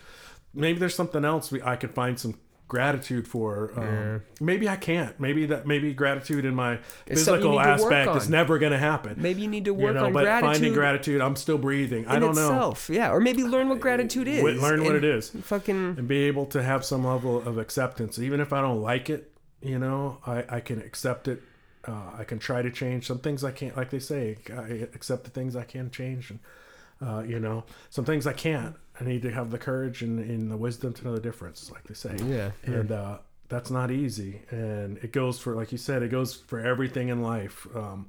Maybe 0.53 0.79
there's 0.79 0.95
something 0.95 1.25
else 1.25 1.51
we, 1.51 1.61
I 1.61 1.75
could 1.75 1.93
find 1.93 2.19
some 2.19 2.39
gratitude 2.67 3.27
for. 3.27 3.71
Um, 3.75 4.23
Maybe 4.41 4.67
I 4.67 4.75
can't. 4.75 5.19
Maybe 5.19 5.45
that 5.47 5.65
maybe 5.65 5.93
gratitude 5.93 6.45
in 6.45 6.53
my 6.55 6.79
It's 7.05 7.21
physical 7.25 7.51
need 7.51 7.63
to 7.63 7.83
work 7.83 7.93
aspect 7.93 8.15
is 8.15 8.29
never 8.29 8.59
going 8.59 8.73
to 8.73 8.77
happen. 8.77 9.15
Maybe 9.17 9.41
you 9.41 9.47
need 9.47 9.65
to 9.65 9.71
you 9.71 9.77
work 9.77 9.95
know, 9.95 10.05
on 10.05 10.13
but 10.13 10.23
gratitude. 10.23 10.53
finding 10.53 10.73
gratitude, 10.73 11.21
I'm 11.21 11.35
still 11.35 11.57
breathing. 11.57 12.07
I 12.07 12.19
don't 12.19 12.35
know. 12.35 12.47
itself. 12.47 12.89
Yeah, 12.89 13.11
or 13.11 13.19
maybe 13.19 13.43
learn 13.43 13.69
what 13.69 13.79
gratitude 13.79 14.27
is. 14.27 14.41
Learn 14.61 14.83
what 14.83 14.95
it 14.95 15.03
is. 15.03 15.29
Fucking 15.29 15.95
and 15.97 16.07
be 16.07 16.23
able 16.23 16.45
to 16.47 16.61
have 16.63 16.83
some 16.85 17.05
level 17.05 17.37
of 17.47 17.57
acceptance 17.57 18.19
even 18.19 18.39
if 18.39 18.51
i 18.53 18.61
don't 18.61 18.81
like 18.81 19.09
it 19.09 19.31
you 19.61 19.77
know 19.79 20.17
i, 20.25 20.43
I 20.49 20.59
can 20.59 20.79
accept 20.81 21.27
it 21.27 21.41
uh, 21.87 22.11
i 22.17 22.23
can 22.23 22.39
try 22.39 22.61
to 22.61 22.71
change 22.71 23.07
some 23.07 23.19
things 23.19 23.43
i 23.43 23.51
can't 23.51 23.75
like 23.77 23.89
they 23.89 23.99
say 23.99 24.37
i 24.51 24.87
accept 24.93 25.23
the 25.23 25.29
things 25.29 25.55
i 25.55 25.63
can 25.63 25.89
change 25.91 26.29
and 26.31 26.39
uh, 27.01 27.23
you 27.25 27.39
know 27.39 27.63
some 27.89 28.05
things 28.05 28.25
i 28.27 28.33
can't. 28.33 28.75
I 28.99 29.03
need 29.03 29.21
to 29.21 29.31
have 29.31 29.51
the 29.51 29.59
courage 29.59 30.01
and, 30.01 30.19
and 30.19 30.49
the 30.51 30.57
wisdom 30.57 30.91
to 30.93 31.03
know 31.05 31.13
the 31.13 31.21
difference 31.21 31.69
like 31.71 31.83
they 31.83 31.93
say. 31.93 32.15
Yeah, 32.25 32.51
and 32.63 32.91
uh, 32.91 33.19
that's 33.47 33.69
not 33.69 33.91
easy. 33.91 34.41
And 34.49 34.97
it 35.03 35.11
goes 35.11 35.39
for 35.39 35.53
like 35.55 35.71
you 35.71 35.77
said 35.77 36.01
it 36.01 36.09
goes 36.09 36.33
for 36.33 36.59
everything 36.59 37.09
in 37.09 37.21
life 37.21 37.67
um, 37.75 38.07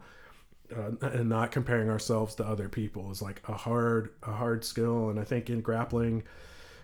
uh, 0.74 0.93
and 1.06 1.28
not 1.28 1.52
comparing 1.52 1.90
ourselves 1.90 2.35
to 2.36 2.44
other 2.47 2.69
people 2.70 3.10
is 3.10 3.20
like 3.20 3.43
a 3.48 3.52
hard 3.52 4.10
a 4.23 4.32
hard 4.32 4.65
skill. 4.65 5.10
And 5.10 5.20
i 5.20 5.24
think 5.24 5.51
in 5.51 5.60
grappling 5.60 6.23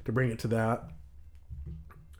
to 0.04 0.12
bring 0.12 0.30
it 0.30 0.38
to 0.40 0.48
that 0.48 0.84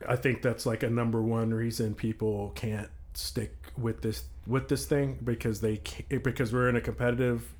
i 0.07 0.15
think 0.15 0.41
that's 0.41 0.65
like 0.65 0.83
a 0.83 0.89
number 0.89 1.21
one 1.21 1.53
reason 1.53 1.93
people 1.95 2.51
can't 2.55 2.89
stick 3.13 3.55
with 3.77 4.01
this 4.01 4.23
with 4.47 4.67
this 4.67 4.85
thing 4.85 5.17
because 5.23 5.61
they 5.61 5.77
ca- 5.77 6.17
because 6.19 6.51
we're 6.53 6.69
in 6.69 6.75
a 6.75 6.81
competitive 6.81 7.53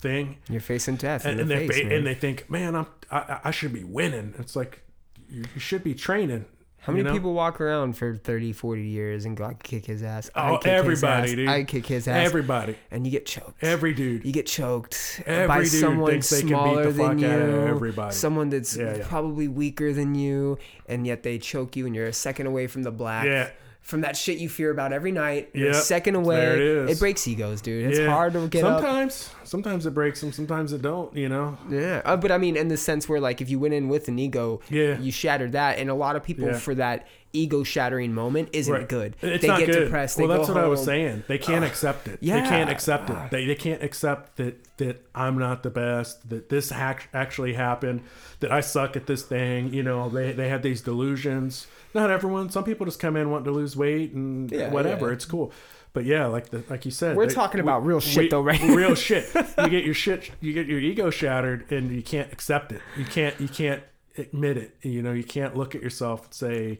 thing 0.00 0.38
you're 0.48 0.60
facing 0.60 0.96
death 0.96 1.24
and, 1.24 1.40
and 1.40 1.50
the 1.50 1.54
they 1.54 1.68
face, 1.68 1.78
fa- 1.78 1.84
man. 1.86 1.92
and 1.96 2.06
they 2.06 2.14
think 2.14 2.50
man 2.50 2.74
i'm 2.74 2.86
i, 3.10 3.40
I 3.44 3.50
should 3.50 3.72
be 3.72 3.84
winning 3.84 4.34
it's 4.38 4.56
like 4.56 4.82
you, 5.28 5.44
you 5.54 5.60
should 5.60 5.84
be 5.84 5.94
training 5.94 6.46
How 6.80 6.92
many 6.92 7.00
you 7.00 7.04
know? 7.04 7.12
people 7.12 7.34
walk 7.34 7.60
around 7.60 7.96
for 7.98 8.16
30, 8.16 8.52
40 8.54 8.82
years 8.82 9.26
and 9.26 9.36
go, 9.36 9.44
I 9.44 9.52
kick 9.54 9.84
his 9.84 10.02
ass. 10.02 10.30
I 10.34 10.50
Oh, 10.52 10.56
kick 10.58 10.64
his 10.72 10.78
everybody, 10.80 11.30
ass, 11.30 11.36
dude. 11.36 11.48
I 11.48 11.64
kick 11.64 11.86
his 11.86 12.08
ass. 12.08 12.26
everybody 12.26 12.74
and 12.90 13.06
you 13.06 13.10
get 13.12 13.26
choked. 13.26 13.62
every 13.62 13.92
dude 13.92 14.24
you 14.24 14.32
get 14.32 14.46
choked 14.46 15.20
Every 15.26 15.46
by 15.46 15.64
someone 15.64 16.10
thinks 16.12 16.30
they 16.30 16.40
can 16.40 16.48
beat 16.48 16.54
smaller 16.54 16.90
than 16.90 17.18
you, 17.18 17.28
everybody. 17.28 18.14
someone 18.14 18.48
that's 18.48 18.74
Yeah, 18.76 18.96
yeah. 18.96 19.06
probably 19.06 19.46
weaker 19.46 19.92
than 19.92 20.14
you, 20.14 20.58
and 20.88 21.06
yet 21.06 21.22
they 21.22 21.38
choke 21.38 21.76
you, 21.76 21.84
and 21.86 21.94
you're 21.94 22.06
a 22.06 22.12
second 22.14 22.46
away 22.46 22.66
from 22.66 22.82
the 22.82 22.90
black. 22.90 23.26
Yeah. 23.26 23.50
From 23.90 24.02
that 24.02 24.16
shit 24.16 24.38
you 24.38 24.48
fear 24.48 24.70
about 24.70 24.92
every 24.92 25.10
night, 25.10 25.50
Yep, 25.52 25.74
second 25.74 26.14
away. 26.14 26.46
it 26.46 26.90
is. 26.90 27.00
breaks 27.00 27.26
egos, 27.26 27.60
dude. 27.60 27.86
It's 27.90 27.98
Yeah. 27.98 28.06
hard 28.06 28.34
to 28.34 28.46
get 28.46 28.62
up. 28.64 28.80
sometimes 28.80 29.30
sometimes 29.42 29.84
it 29.84 29.90
breaks 29.92 30.20
them 30.20 30.30
sometimes 30.32 30.72
it 30.72 30.80
don't 30.80 31.14
you 31.16 31.28
know 31.28 31.58
Yeah, 31.68 32.02
uh, 32.04 32.16
but 32.16 32.30
I 32.30 32.38
mean, 32.38 32.56
in 32.56 32.68
the 32.68 32.76
sense 32.76 33.08
where 33.08 33.18
like 33.20 33.40
if 33.40 33.50
you 33.50 33.58
went 33.58 33.74
in 33.74 33.88
with 33.88 34.06
an 34.06 34.16
ego, 34.20 34.60
Yeah. 34.70 34.96
you 35.00 35.10
shattered 35.10 35.52
that, 35.52 35.78
and 35.80 35.90
a 35.90 35.94
lot 35.94 36.14
of 36.14 36.22
people 36.22 36.46
Yeah. 36.46 36.52
for 36.58 36.74
that 36.76 37.08
ego 37.32 37.62
shattering 37.62 38.12
moment 38.14 38.48
isn't 38.52 38.72
Right. 38.72 38.88
good. 38.88 39.16
It's 39.22 39.42
they 39.42 39.48
not 39.48 39.58
get 39.60 39.66
good. 39.70 39.84
depressed. 39.84 40.18
Well, 40.18 40.28
that's 40.28 40.48
what 40.48 40.56
I 40.58 40.66
was 40.66 40.82
saying. 40.84 41.24
They 41.28 41.38
can't 41.38 41.64
accept 41.64 42.08
it. 42.08 42.18
Yeah. 42.20 42.40
They 42.40 42.48
can't 42.48 42.70
accept 42.70 43.10
it. 43.10 43.16
They, 43.30 43.46
they 43.46 43.54
can't 43.54 43.82
accept 43.82 44.36
that 44.36 44.64
that 44.78 45.04
I'm 45.14 45.38
not 45.38 45.62
the 45.62 45.70
best. 45.70 46.28
That 46.30 46.48
this 46.48 46.70
hack 46.70 47.08
actually 47.14 47.54
happened. 47.54 48.02
That 48.40 48.50
I 48.50 48.60
suck 48.60 48.96
at 48.96 49.06
this 49.06 49.22
thing. 49.22 49.72
You 49.74 49.82
know, 49.82 50.08
they 50.08 50.32
they 50.32 50.48
have 50.48 50.62
these 50.62 50.80
delusions. 50.80 51.66
Not 51.94 52.10
everyone. 52.10 52.50
Some 52.50 52.64
people 52.64 52.86
just 52.86 53.00
come 53.00 53.16
in 53.16 53.30
wanting 53.30 53.46
to 53.46 53.52
lose 53.52 53.76
weight 53.76 54.12
and 54.12 54.50
Yeah, 54.50 54.70
whatever. 54.70 55.08
yeah. 55.08 55.12
It's 55.14 55.24
cool. 55.24 55.52
But 55.92 56.04
yeah, 56.04 56.26
like 56.26 56.50
the 56.50 56.62
like 56.70 56.84
you 56.84 56.92
said, 56.92 57.16
We're 57.16 57.26
they- 57.26 57.34
talking 57.34 57.60
about 57.60 57.84
real 57.84 57.98
shit, 58.00 58.30
though, 58.30 58.42
right? 58.42 58.60
Real 58.62 58.94
shit. 58.94 59.28
You 59.58 59.68
get 59.68 59.84
your 59.84 59.94
shit. 59.94 60.30
You 60.40 60.52
get 60.52 60.66
your 60.66 60.78
ego 60.78 61.10
shattered, 61.10 61.70
and 61.72 61.90
you 61.90 62.02
can't 62.02 62.32
accept 62.32 62.70
it. 62.72 62.80
You 62.96 63.04
can't. 63.04 63.38
You 63.40 63.48
can't 63.48 63.82
admit 64.16 64.56
it. 64.56 64.76
You 64.82 65.02
know, 65.02 65.12
you 65.12 65.24
can't 65.24 65.56
look 65.56 65.74
at 65.74 65.82
yourself 65.82 66.24
and 66.26 66.34
say 66.34 66.78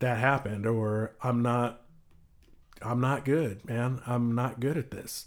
that 0.00 0.18
happened, 0.18 0.66
or 0.66 1.14
I'm 1.22 1.42
not. 1.42 1.82
I'm 2.80 3.00
not 3.00 3.24
good, 3.24 3.64
man. 3.68 4.00
I'm 4.06 4.34
not 4.36 4.60
good 4.60 4.76
at 4.78 4.92
this. 4.92 5.26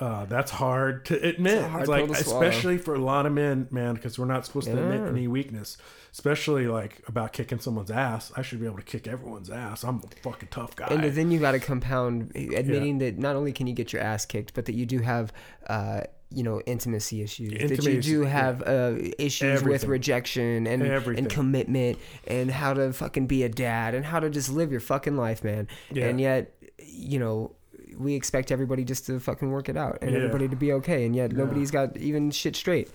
Uh, 0.00 0.24
that's 0.24 0.50
hard 0.50 1.04
to 1.06 1.14
admit. 1.22 1.54
It's 1.58 1.68
hard 1.68 1.88
like, 1.88 2.06
to 2.06 2.12
especially 2.12 2.78
for 2.78 2.94
a 2.94 2.98
lot 2.98 3.26
of 3.26 3.32
men, 3.32 3.68
man, 3.70 3.94
because 3.94 4.18
we're 4.18 4.24
not 4.24 4.44
supposed 4.44 4.66
to 4.66 4.76
admit 4.76 5.08
any 5.08 5.28
weakness. 5.28 5.76
Especially 6.12 6.66
like 6.68 7.02
about 7.08 7.32
kicking 7.32 7.58
someone's 7.58 7.90
ass. 7.90 8.32
I 8.36 8.42
should 8.42 8.60
be 8.60 8.66
able 8.66 8.76
to 8.76 8.84
kick 8.84 9.08
everyone's 9.08 9.50
ass. 9.50 9.82
I'm 9.82 9.96
a 9.96 10.20
fucking 10.22 10.48
tough 10.50 10.76
guy. 10.76 10.86
And 10.86 11.02
then 11.02 11.30
you 11.30 11.40
got 11.40 11.52
to 11.52 11.60
compound 11.60 12.32
admitting 12.36 12.98
that 12.98 13.18
not 13.18 13.34
only 13.34 13.52
can 13.52 13.66
you 13.66 13.74
get 13.74 13.92
your 13.92 14.02
ass 14.02 14.24
kicked, 14.24 14.54
but 14.54 14.66
that 14.66 14.74
you 14.74 14.86
do 14.86 15.00
have, 15.00 15.32
uh, 15.68 16.02
you 16.30 16.44
know, 16.44 16.60
intimacy 16.66 17.22
issues. 17.22 17.50
that 17.50 17.60
you 17.60 17.68
Intimacy, 17.68 18.00
do 18.00 18.22
yeah. 18.22 18.28
have 18.28 18.62
uh, 18.62 18.94
issues 19.18 19.64
with 19.64 19.84
rejection 19.84 20.68
and 20.68 20.82
Everything. 20.84 21.24
and 21.24 21.32
commitment 21.32 21.98
and 22.28 22.50
how 22.50 22.74
to 22.74 22.92
fucking 22.92 23.26
be 23.26 23.42
a 23.42 23.48
dad 23.48 23.94
and 23.94 24.04
how 24.04 24.20
to 24.20 24.30
just 24.30 24.50
live 24.50 24.70
your 24.70 24.80
fucking 24.80 25.16
life, 25.16 25.42
man. 25.42 25.66
Yeah. 25.92 26.06
And 26.06 26.20
yet, 26.20 26.54
you 26.78 27.18
know. 27.18 27.54
We 27.98 28.14
expect 28.14 28.50
everybody 28.52 28.84
just 28.84 29.06
to 29.06 29.18
fucking 29.20 29.50
work 29.50 29.68
it 29.68 29.76
out 29.76 29.98
and 30.02 30.10
Yeah. 30.12 30.18
everybody 30.18 30.48
to 30.48 30.56
be 30.56 30.72
okay, 30.74 31.04
and 31.06 31.14
yet 31.14 31.32
nobody's 31.32 31.70
got 31.70 31.96
even 31.96 32.30
shit 32.30 32.56
straight. 32.56 32.90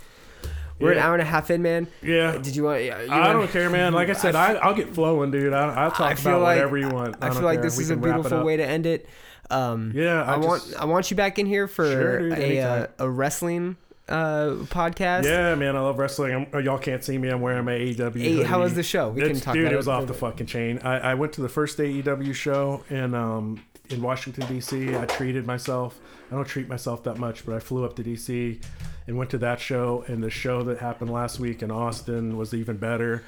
We're 0.80 0.94
an 0.94 1.00
hour 1.00 1.14
and 1.14 1.22
a 1.22 1.26
half 1.26 1.52
in, 1.52 1.62
man. 1.62 1.88
yeah. 2.02 2.38
Did 2.38 2.56
you 2.56 2.64
want? 2.64 2.82
You 2.84 2.92
I 2.94 3.08
want- 3.08 3.34
don't 3.34 3.52
care, 3.52 3.70
man. 3.70 3.92
Like 3.94 4.08
I 4.10 4.14
said, 4.14 4.34
I, 4.36 4.54
I'll 4.54 4.74
get 4.74 4.94
flowing, 4.94 5.30
dude. 5.30 5.52
I, 5.52 5.74
I'll 5.74 5.92
talk 5.92 6.18
I 6.18 6.22
about 6.22 6.42
like 6.42 6.56
whatever 6.56 6.78
you 6.78 6.88
want. 6.90 7.18
I, 7.22 7.28
don't 7.28 7.36
feel 7.36 7.44
like 7.46 7.58
care. 7.58 7.64
this 7.64 7.78
We 7.78 7.84
is 7.84 7.90
a 7.90 7.96
can 7.96 8.04
wrap 8.04 8.12
it 8.12 8.22
beautiful 8.22 8.46
way 8.46 8.56
to 8.58 8.66
end 8.66 8.86
it. 8.86 9.10
Um, 9.50 9.92
Yeah, 9.94 10.24
I, 10.24 10.36
I 10.36 10.38
want 10.38 10.64
I 10.80 10.86
want 10.86 11.12
you 11.12 11.18
back 11.18 11.38
in 11.38 11.46
here 11.48 11.68
for 11.68 11.84
Sure, 11.86 12.30
dude, 12.30 12.38
a 12.40 12.62
uh, 12.62 12.88
a 13.00 13.10
wrestling 13.10 13.76
uh, 14.08 14.52
podcast. 14.70 15.26
Yeah, 15.26 15.54
man, 15.56 15.76
I 15.76 15.82
love 15.82 16.00
wrestling. 16.00 16.34
I'm, 16.34 16.48
uh, 16.54 16.60
y'all 16.60 16.78
can't 16.78 17.04
see 17.04 17.18
me. 17.18 17.28
I'm 17.30 17.42
wearing 17.42 17.66
my 17.66 17.74
AEW. 17.74 18.18
Hey, 18.18 18.44
how 18.44 18.62
was 18.62 18.74
the 18.74 18.82
show? 18.84 19.10
We 19.10 19.22
It's- 19.22 19.38
can 19.38 19.44
talk 19.46 19.54
dude, 19.56 19.64
about 19.66 19.74
it 19.74 19.78
was 19.78 19.88
it. 19.88 19.92
off 19.92 20.08
the 20.08 20.14
fucking 20.14 20.48
chain. 20.48 20.80
I, 20.84 21.12
I 21.12 21.14
went 21.16 21.34
to 21.34 21.42
the 21.42 21.50
first 21.50 21.78
AEW 21.78 22.34
show 22.34 22.84
and 22.90 23.16
um 23.16 23.64
in 23.90 24.02
Washington 24.02 24.48
D.C. 24.48 24.96
I 24.96 25.06
treated 25.06 25.46
myself. 25.46 26.00
I 26.32 26.36
don't 26.36 26.46
treat 26.46 26.68
myself 26.68 27.04
that 27.04 27.18
much, 27.18 27.46
but 27.46 27.56
I 27.56 27.60
flew 27.60 27.86
up 27.86 27.96
to 27.96 28.04
D.C. 28.04 28.60
and 29.08 29.18
went 29.18 29.30
to 29.32 29.38
that 29.40 29.60
show. 29.60 30.04
And 30.08 30.24
the 30.24 30.30
show 30.30 30.64
that 30.64 30.80
happened 30.80 31.12
last 31.12 31.40
week 31.40 31.64
in 31.64 31.72
Austin 31.72 32.38
was 32.38 32.54
even 32.54 32.78
better. 32.78 33.24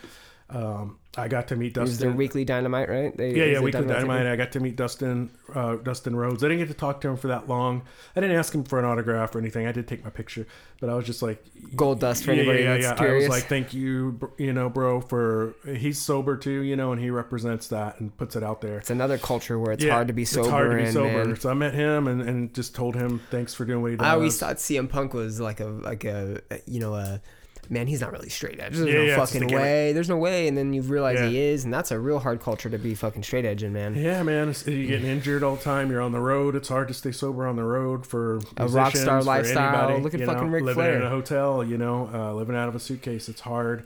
Um, 0.52 0.98
I 1.18 1.28
got 1.28 1.50
to 1.50 1.56
meet 1.58 1.78
was 1.78 1.98
their 1.98 2.08
Dustin. 2.08 2.18
weekly 2.18 2.46
dynamite, 2.46 2.88
right? 2.90 3.16
They, 3.16 3.36
Yeah, 3.36 3.44
yeah, 3.46 3.60
Weekly 3.60 3.86
Dynamite. 3.86 4.26
I 4.26 4.36
got 4.38 4.54
to 4.54 4.62
meet 4.62 4.78
Dustin, 4.78 5.30
uh, 5.54 5.76
Dustin 5.76 6.16
Rhodes. 6.16 6.42
I 6.42 6.48
didn't 6.48 6.60
get 6.60 6.68
to 6.70 6.74
talk 6.74 7.02
to 7.02 7.10
him 7.10 7.18
for 7.18 7.28
that 7.28 7.50
long. 7.50 7.82
I 8.16 8.22
didn't 8.22 8.38
ask 8.38 8.56
him 8.56 8.64
for 8.64 8.80
an 8.80 8.86
autograph 8.86 9.36
or 9.36 9.40
anything. 9.40 9.68
I 9.68 9.74
did 9.74 9.90
take 9.90 10.06
my 10.06 10.10
picture, 10.10 10.48
but 10.80 10.90
I 10.90 10.96
was 10.96 11.06
just 11.06 11.22
like, 11.22 11.44
Goldust 11.76 12.24
for 12.24 12.32
anybody 12.32 12.64
that's 12.64 12.86
I 12.86 12.96
curious. 12.96 13.28
was 13.28 13.30
like, 13.30 13.50
thank 13.50 13.74
you, 13.74 14.32
you 14.38 14.54
know, 14.54 14.70
bro, 14.70 15.02
for 15.02 15.54
he's 15.66 16.00
sober 16.02 16.38
too, 16.38 16.62
you 16.62 16.78
know, 16.78 16.94
and 16.94 17.02
he 17.02 17.10
represents 17.10 17.68
that 17.70 18.00
and 18.00 18.16
puts 18.18 18.38
it 18.38 18.44
out 18.44 18.62
there. 18.62 18.78
It's 18.78 18.90
another 18.90 19.18
culture 19.18 19.60
where 19.60 19.74
it's 19.74 19.84
Yeah, 19.84 19.92
hard 19.94 20.08
to 20.08 20.14
be 20.14 20.24
sober. 20.24 20.46
It's 20.48 20.52
hard 20.52 20.72
to 20.72 20.78
be 20.78 20.84
and, 20.84 20.94
sober. 20.94 21.26
man, 21.26 21.36
So 21.36 21.50
I 21.50 21.54
met 21.54 21.74
him 21.74 22.08
and, 22.08 22.22
and 22.22 22.54
just 22.54 22.74
told 22.74 22.96
him 22.96 23.20
thanks 23.32 23.54
for 23.54 23.66
doing 23.66 23.82
what 23.82 23.92
he 23.92 23.98
does. 23.98 24.08
I 24.08 24.12
always 24.12 24.38
thought 24.40 24.58
CM 24.58 24.88
Punk 24.90 25.14
was 25.14 25.42
like 25.42 25.60
a 25.60 25.66
like 25.68 26.06
a 26.06 26.42
you 26.66 26.80
know 26.80 26.96
a 26.96 27.22
man. 27.70 27.88
He's 27.88 28.02
not 28.02 28.12
really 28.12 28.30
straight 28.30 28.60
edge. 28.60 28.76
There's 28.76 28.88
Yeah, 28.88 28.94
no 28.94 29.02
yeah, 29.04 29.16
fucking 29.26 29.48
way. 29.48 29.94
There's 29.94 30.10
no 30.10 30.18
way. 30.18 30.48
And 30.48 30.58
then 30.58 30.74
you 30.74 30.82
realize 30.82 31.20
Yeah. 31.20 31.30
he 31.30 31.40
is, 31.40 31.64
and 31.64 31.74
that's 31.74 31.92
a 31.92 32.00
real 32.00 32.20
hard 32.20 32.42
culture 32.42 32.70
to 32.70 32.78
be 32.78 32.96
fucking 32.96 33.24
straight 33.24 33.46
edging, 33.46 33.74
man. 33.74 33.96
Yeah, 33.96 34.24
man. 34.24 34.54
You're 34.66 34.88
getting 34.88 35.08
injured 35.08 35.44
all 35.44 35.56
the 35.56 35.64
time. 35.64 35.90
You're 35.92 36.02
on 36.02 36.12
the 36.12 36.20
road. 36.20 36.56
It's 36.56 36.70
hard 36.70 36.88
to 36.90 36.94
stay 36.94 37.12
sober 37.12 37.46
on 37.48 37.56
the 37.56 37.64
road 37.64 38.06
for 38.06 38.40
A 38.58 38.68
rock 38.68 38.96
star 38.96 39.22
lifestyle. 39.24 39.76
anybody, 39.90 40.04
Look 40.04 40.14
at 40.14 40.22
fucking 40.26 40.48
know, 40.48 40.54
Ric 40.54 40.64
living 40.64 40.76
Flair. 40.76 40.96
in 40.98 41.04
a 41.04 41.10
hotel. 41.10 41.64
You 41.64 41.78
know, 41.78 42.10
uh, 42.14 42.34
living 42.34 42.56
out 42.56 42.68
of 42.70 42.76
a 42.76 42.80
suitcase. 42.80 43.30
It's 43.30 43.42
hard. 43.42 43.84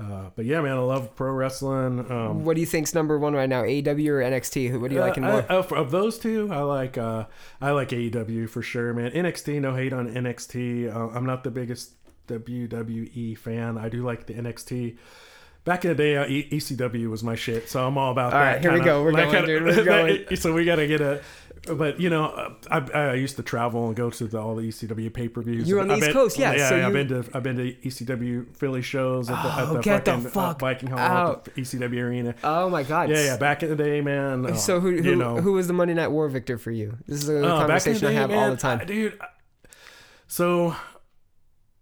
Uh, 0.00 0.28
but 0.34 0.44
yeah, 0.44 0.60
man, 0.60 0.72
I 0.72 0.80
love 0.80 1.14
pro 1.14 1.30
wrestling. 1.30 2.00
Um, 2.10 2.44
What 2.44 2.56
do 2.56 2.60
you 2.60 2.66
think's 2.66 2.94
number 2.94 3.16
one 3.16 3.32
right 3.32 3.48
now, 3.48 3.62
AEW 3.62 4.08
or 4.08 4.20
NXT? 4.22 4.80
What 4.80 4.88
do 4.90 4.96
you 4.96 5.00
like 5.00 5.16
uh, 5.16 5.20
more? 5.20 5.46
I- 5.48 5.54
of, 5.54 5.72
of 5.72 5.92
those 5.92 6.18
two, 6.18 6.48
I 6.52 6.62
like 6.62 6.98
uh, 6.98 7.26
I 7.60 7.70
like 7.70 7.90
AEW 7.90 8.48
for 8.50 8.60
sure, 8.60 8.92
man. 8.92 9.12
NXT, 9.12 9.60
no 9.60 9.72
hate 9.76 9.92
on 9.92 10.08
NXT. 10.12 10.92
Uh, 10.92 11.10
I'm 11.16 11.24
not 11.24 11.44
the 11.44 11.52
biggest 11.52 11.92
WWE 12.28 13.36
fan. 13.38 13.78
I 13.78 13.88
do 13.88 14.02
like 14.04 14.26
the 14.26 14.34
NXT. 14.34 14.96
Back 15.64 15.84
in 15.86 15.88
the 15.90 15.94
day, 15.94 16.16
uh, 16.18 16.26
e- 16.26 16.48
ECW 16.52 17.08
was 17.08 17.22
my 17.24 17.34
shit, 17.34 17.70
so 17.70 17.86
I'm 17.86 17.96
all 17.96 18.10
about 18.12 18.34
All 18.34 18.38
that. 18.40 18.52
right, 18.54 18.60
here 18.60 18.72
we 18.74 18.80
go. 18.80 19.02
We're 19.02 19.12
that 19.12 19.32
going, 19.32 19.46
kinda- 19.46 19.46
dude. 19.46 19.62
We're 19.64 19.84
going. 20.26 20.36
so 20.36 20.52
we 20.52 20.64
got 20.66 20.76
to 20.76 20.86
get 20.86 21.00
a. 21.00 21.22
But 21.66 21.98
you 21.98 22.10
know, 22.10 22.26
uh, 22.26 22.52
I, 22.70 22.98
I 22.98 23.14
used 23.14 23.36
to 23.36 23.42
travel 23.42 23.86
and 23.86 23.96
go 23.96 24.10
to 24.10 24.26
the, 24.26 24.38
all 24.38 24.54
the 24.56 24.68
ECW 24.68 25.10
pay 25.14 25.28
per 25.28 25.40
views. 25.40 25.66
You're 25.66 25.80
on 25.80 25.88
the 25.88 25.96
East 25.96 26.10
Coast, 26.10 26.38
yeah, 26.38 26.52
Yeah, 26.52 26.68
so 26.68 26.86
I've 26.86 26.92
been 26.92 27.08
to 27.08 27.24
I've 27.32 27.42
been 27.42 27.56
to 27.56 27.72
ECW 27.72 28.54
Philly 28.54 28.82
shows 28.82 29.30
at 29.30 29.42
the, 29.42 29.48
at 29.50 29.68
Oh, 29.70 29.72
the 29.74 29.80
get 29.80 30.04
the 30.04 30.18
fucking 30.18 30.38
uh, 30.42 30.54
Viking 30.58 30.90
Hall, 30.90 30.98
out. 30.98 31.48
at 31.48 31.54
the 31.54 31.62
ECW 31.62 32.02
arena. 32.02 32.34
oh 32.44 32.68
my 32.68 32.82
god. 32.82 33.08
Yeah, 33.08 33.24
yeah, 33.24 33.36
back 33.38 33.62
in 33.62 33.70
the 33.70 33.76
day, 33.76 34.02
man. 34.02 34.44
uh, 34.44 34.54
So 34.56 34.78
who 34.80 34.90
who, 35.00 35.08
you 35.08 35.16
know, 35.16 35.36
who 35.38 35.54
was 35.54 35.66
the 35.66 35.72
Monday 35.72 35.94
Night 35.94 36.08
War 36.08 36.28
victor 36.28 36.58
for 36.58 36.70
you? 36.70 36.98
This 37.08 37.22
is 37.22 37.30
a 37.30 37.42
uh, 37.46 37.58
conversation 37.60 38.02
the 38.02 38.08
I 38.08 38.10
day, 38.10 38.16
have 38.16 38.30
all 38.32 38.50
the 38.50 38.56
time. 38.58 38.86
Dude. 38.86 39.18
So 40.26 40.76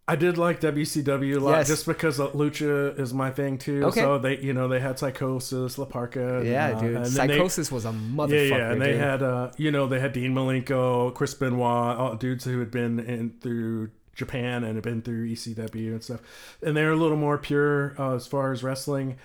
I 0.09 0.17
did 0.17 0.37
like 0.37 0.61
WCW 0.61 1.37
a 1.37 1.41
lot 1.41 1.59
Yes. 1.59 1.69
just 1.69 1.87
because 1.87 2.19
lucha 2.19 2.99
is 2.99 3.15
my 3.15 3.31
thing 3.31 3.57
too. 3.57 3.85
Okay. 3.85 4.01
So 4.01 4.19
they, 4.19 4.39
you 4.39 4.53
know, 4.53 4.67
they 4.67 4.81
had 4.81 4.97
Psicosis, 4.97 5.79
La 5.79 5.85
Parca. 5.87 6.39
and, 6.41 6.47
Yeah, 6.49 6.77
uh, 6.77 6.81
dude. 6.81 6.97
and 6.97 7.07
then 7.07 7.29
they- 7.29 7.39
Psicosis 7.39 7.71
was 7.71 7.85
a 7.85 7.91
motherfucker. 7.93 8.49
yeah, 8.51 8.57
yeah, 8.57 8.73
and 8.73 8.83
they 8.83 8.93
dude. 8.93 9.01
had, 9.01 9.23
uh, 9.23 9.51
you 9.57 9.71
know, 9.71 9.87
they 9.87 10.01
had 10.01 10.13
Dean 10.13 10.35
Malenko, 10.35 11.15
Chris 11.15 11.35
Benoit, 11.35 11.97
all 11.97 12.17
dudes 12.17 12.45
who 12.45 12.59
had 12.59 12.71
been 12.73 12.99
in 12.99 13.35
through 13.41 13.91
Japan 14.15 14.65
and 14.65 14.75
had 14.75 14.83
been 14.83 15.03
through 15.03 15.27
ECW 15.29 15.93
and 15.93 16.03
stuff, 16.03 16.21
and 16.63 16.77
they're 16.77 16.93
a 16.93 16.97
little 16.97 17.17
more 17.17 17.39
pure 17.39 17.95
uh, 17.99 18.15
as 18.17 18.27
far 18.27 18.53
as 18.53 18.63
wrestling. 18.65 19.17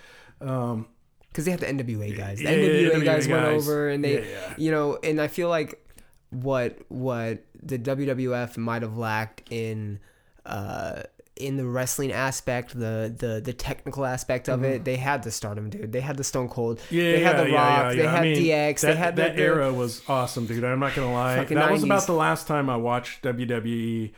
Um, 0.42 0.88
because 1.30 1.46
they 1.46 1.52
had 1.52 1.60
the 1.60 1.68
NWA 1.68 2.16
guys. 2.16 2.38
The 2.38 2.44
Yeah, 2.46 2.52
NWA, 2.52 2.92
NWA 3.02 3.06
guys, 3.06 3.28
went 3.28 3.46
over, 3.46 3.90
and 3.90 4.04
they, 4.04 4.30
yeah. 4.30 4.54
you 4.58 4.72
know, 4.72 4.98
and 5.04 5.20
I 5.20 5.28
feel 5.28 5.50
like 5.50 5.84
what 6.30 6.78
what 6.90 7.44
the 7.62 7.78
WWF 7.80 8.58
might 8.58 8.82
have 8.84 8.96
lacked 8.98 9.42
in 9.52 10.00
uh 10.48 11.04
in 11.36 11.56
the 11.56 11.66
wrestling 11.66 12.12
aspect, 12.12 12.74
the 12.74 13.14
the 13.16 13.40
the 13.44 13.54
technical 13.54 14.06
aspect 14.06 14.50
of 14.50 14.64
it, 14.64 14.84
they 14.86 14.96
had 14.96 15.22
the 15.22 15.30
Stardom, 15.32 15.70
dude. 15.70 15.92
They 15.92 16.02
had 16.02 16.18
the 16.18 16.24
Stone 16.24 16.50
Cold. 16.50 16.80
Mm-hmm. 16.80 16.96
yeah, 16.96 17.12
they 17.12 17.20
had 17.20 17.36
yeah, 17.38 17.44
the 17.44 17.50
yeah, 17.52 17.56
Rock. 17.56 17.96
yeah, 17.96 18.02
They 18.02 18.08
had 18.08 18.20
I 18.20 18.22
mean, 18.24 18.36
DX. 18.44 18.82
That, 18.82 18.88
they 18.88 18.96
had 18.96 19.16
that 19.18 19.36
the, 19.36 19.42
era 19.44 19.72
was 19.72 20.02
awesome, 20.08 20.48
dude. 20.48 20.64
I'm 20.64 20.80
not 20.80 20.96
gonna 20.96 21.14
lie. 21.14 21.44
That 21.44 21.72
was 21.72 21.84
about 21.84 22.08
the 22.08 22.14
last 22.14 22.48
time 22.48 22.70
I 22.72 22.78
watched 22.78 23.22
WWE 23.24 24.12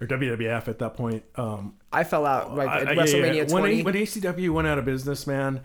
or 0.00 0.06
WWF 0.06 0.68
at 0.68 0.78
that 0.78 0.94
point. 0.94 1.24
Um, 1.36 1.74
I 1.92 2.04
fell 2.04 2.24
out 2.24 2.56
right 2.56 2.82
at 2.82 2.88
I- 2.88 2.94
WrestleMania 2.96 3.34
yeah. 3.36 3.44
20. 3.44 3.82
When, 3.82 3.84
when 3.84 3.94
ECW 3.94 4.50
went 4.50 4.66
out 4.66 4.78
of 4.78 4.84
business, 4.84 5.26
man, 5.26 5.60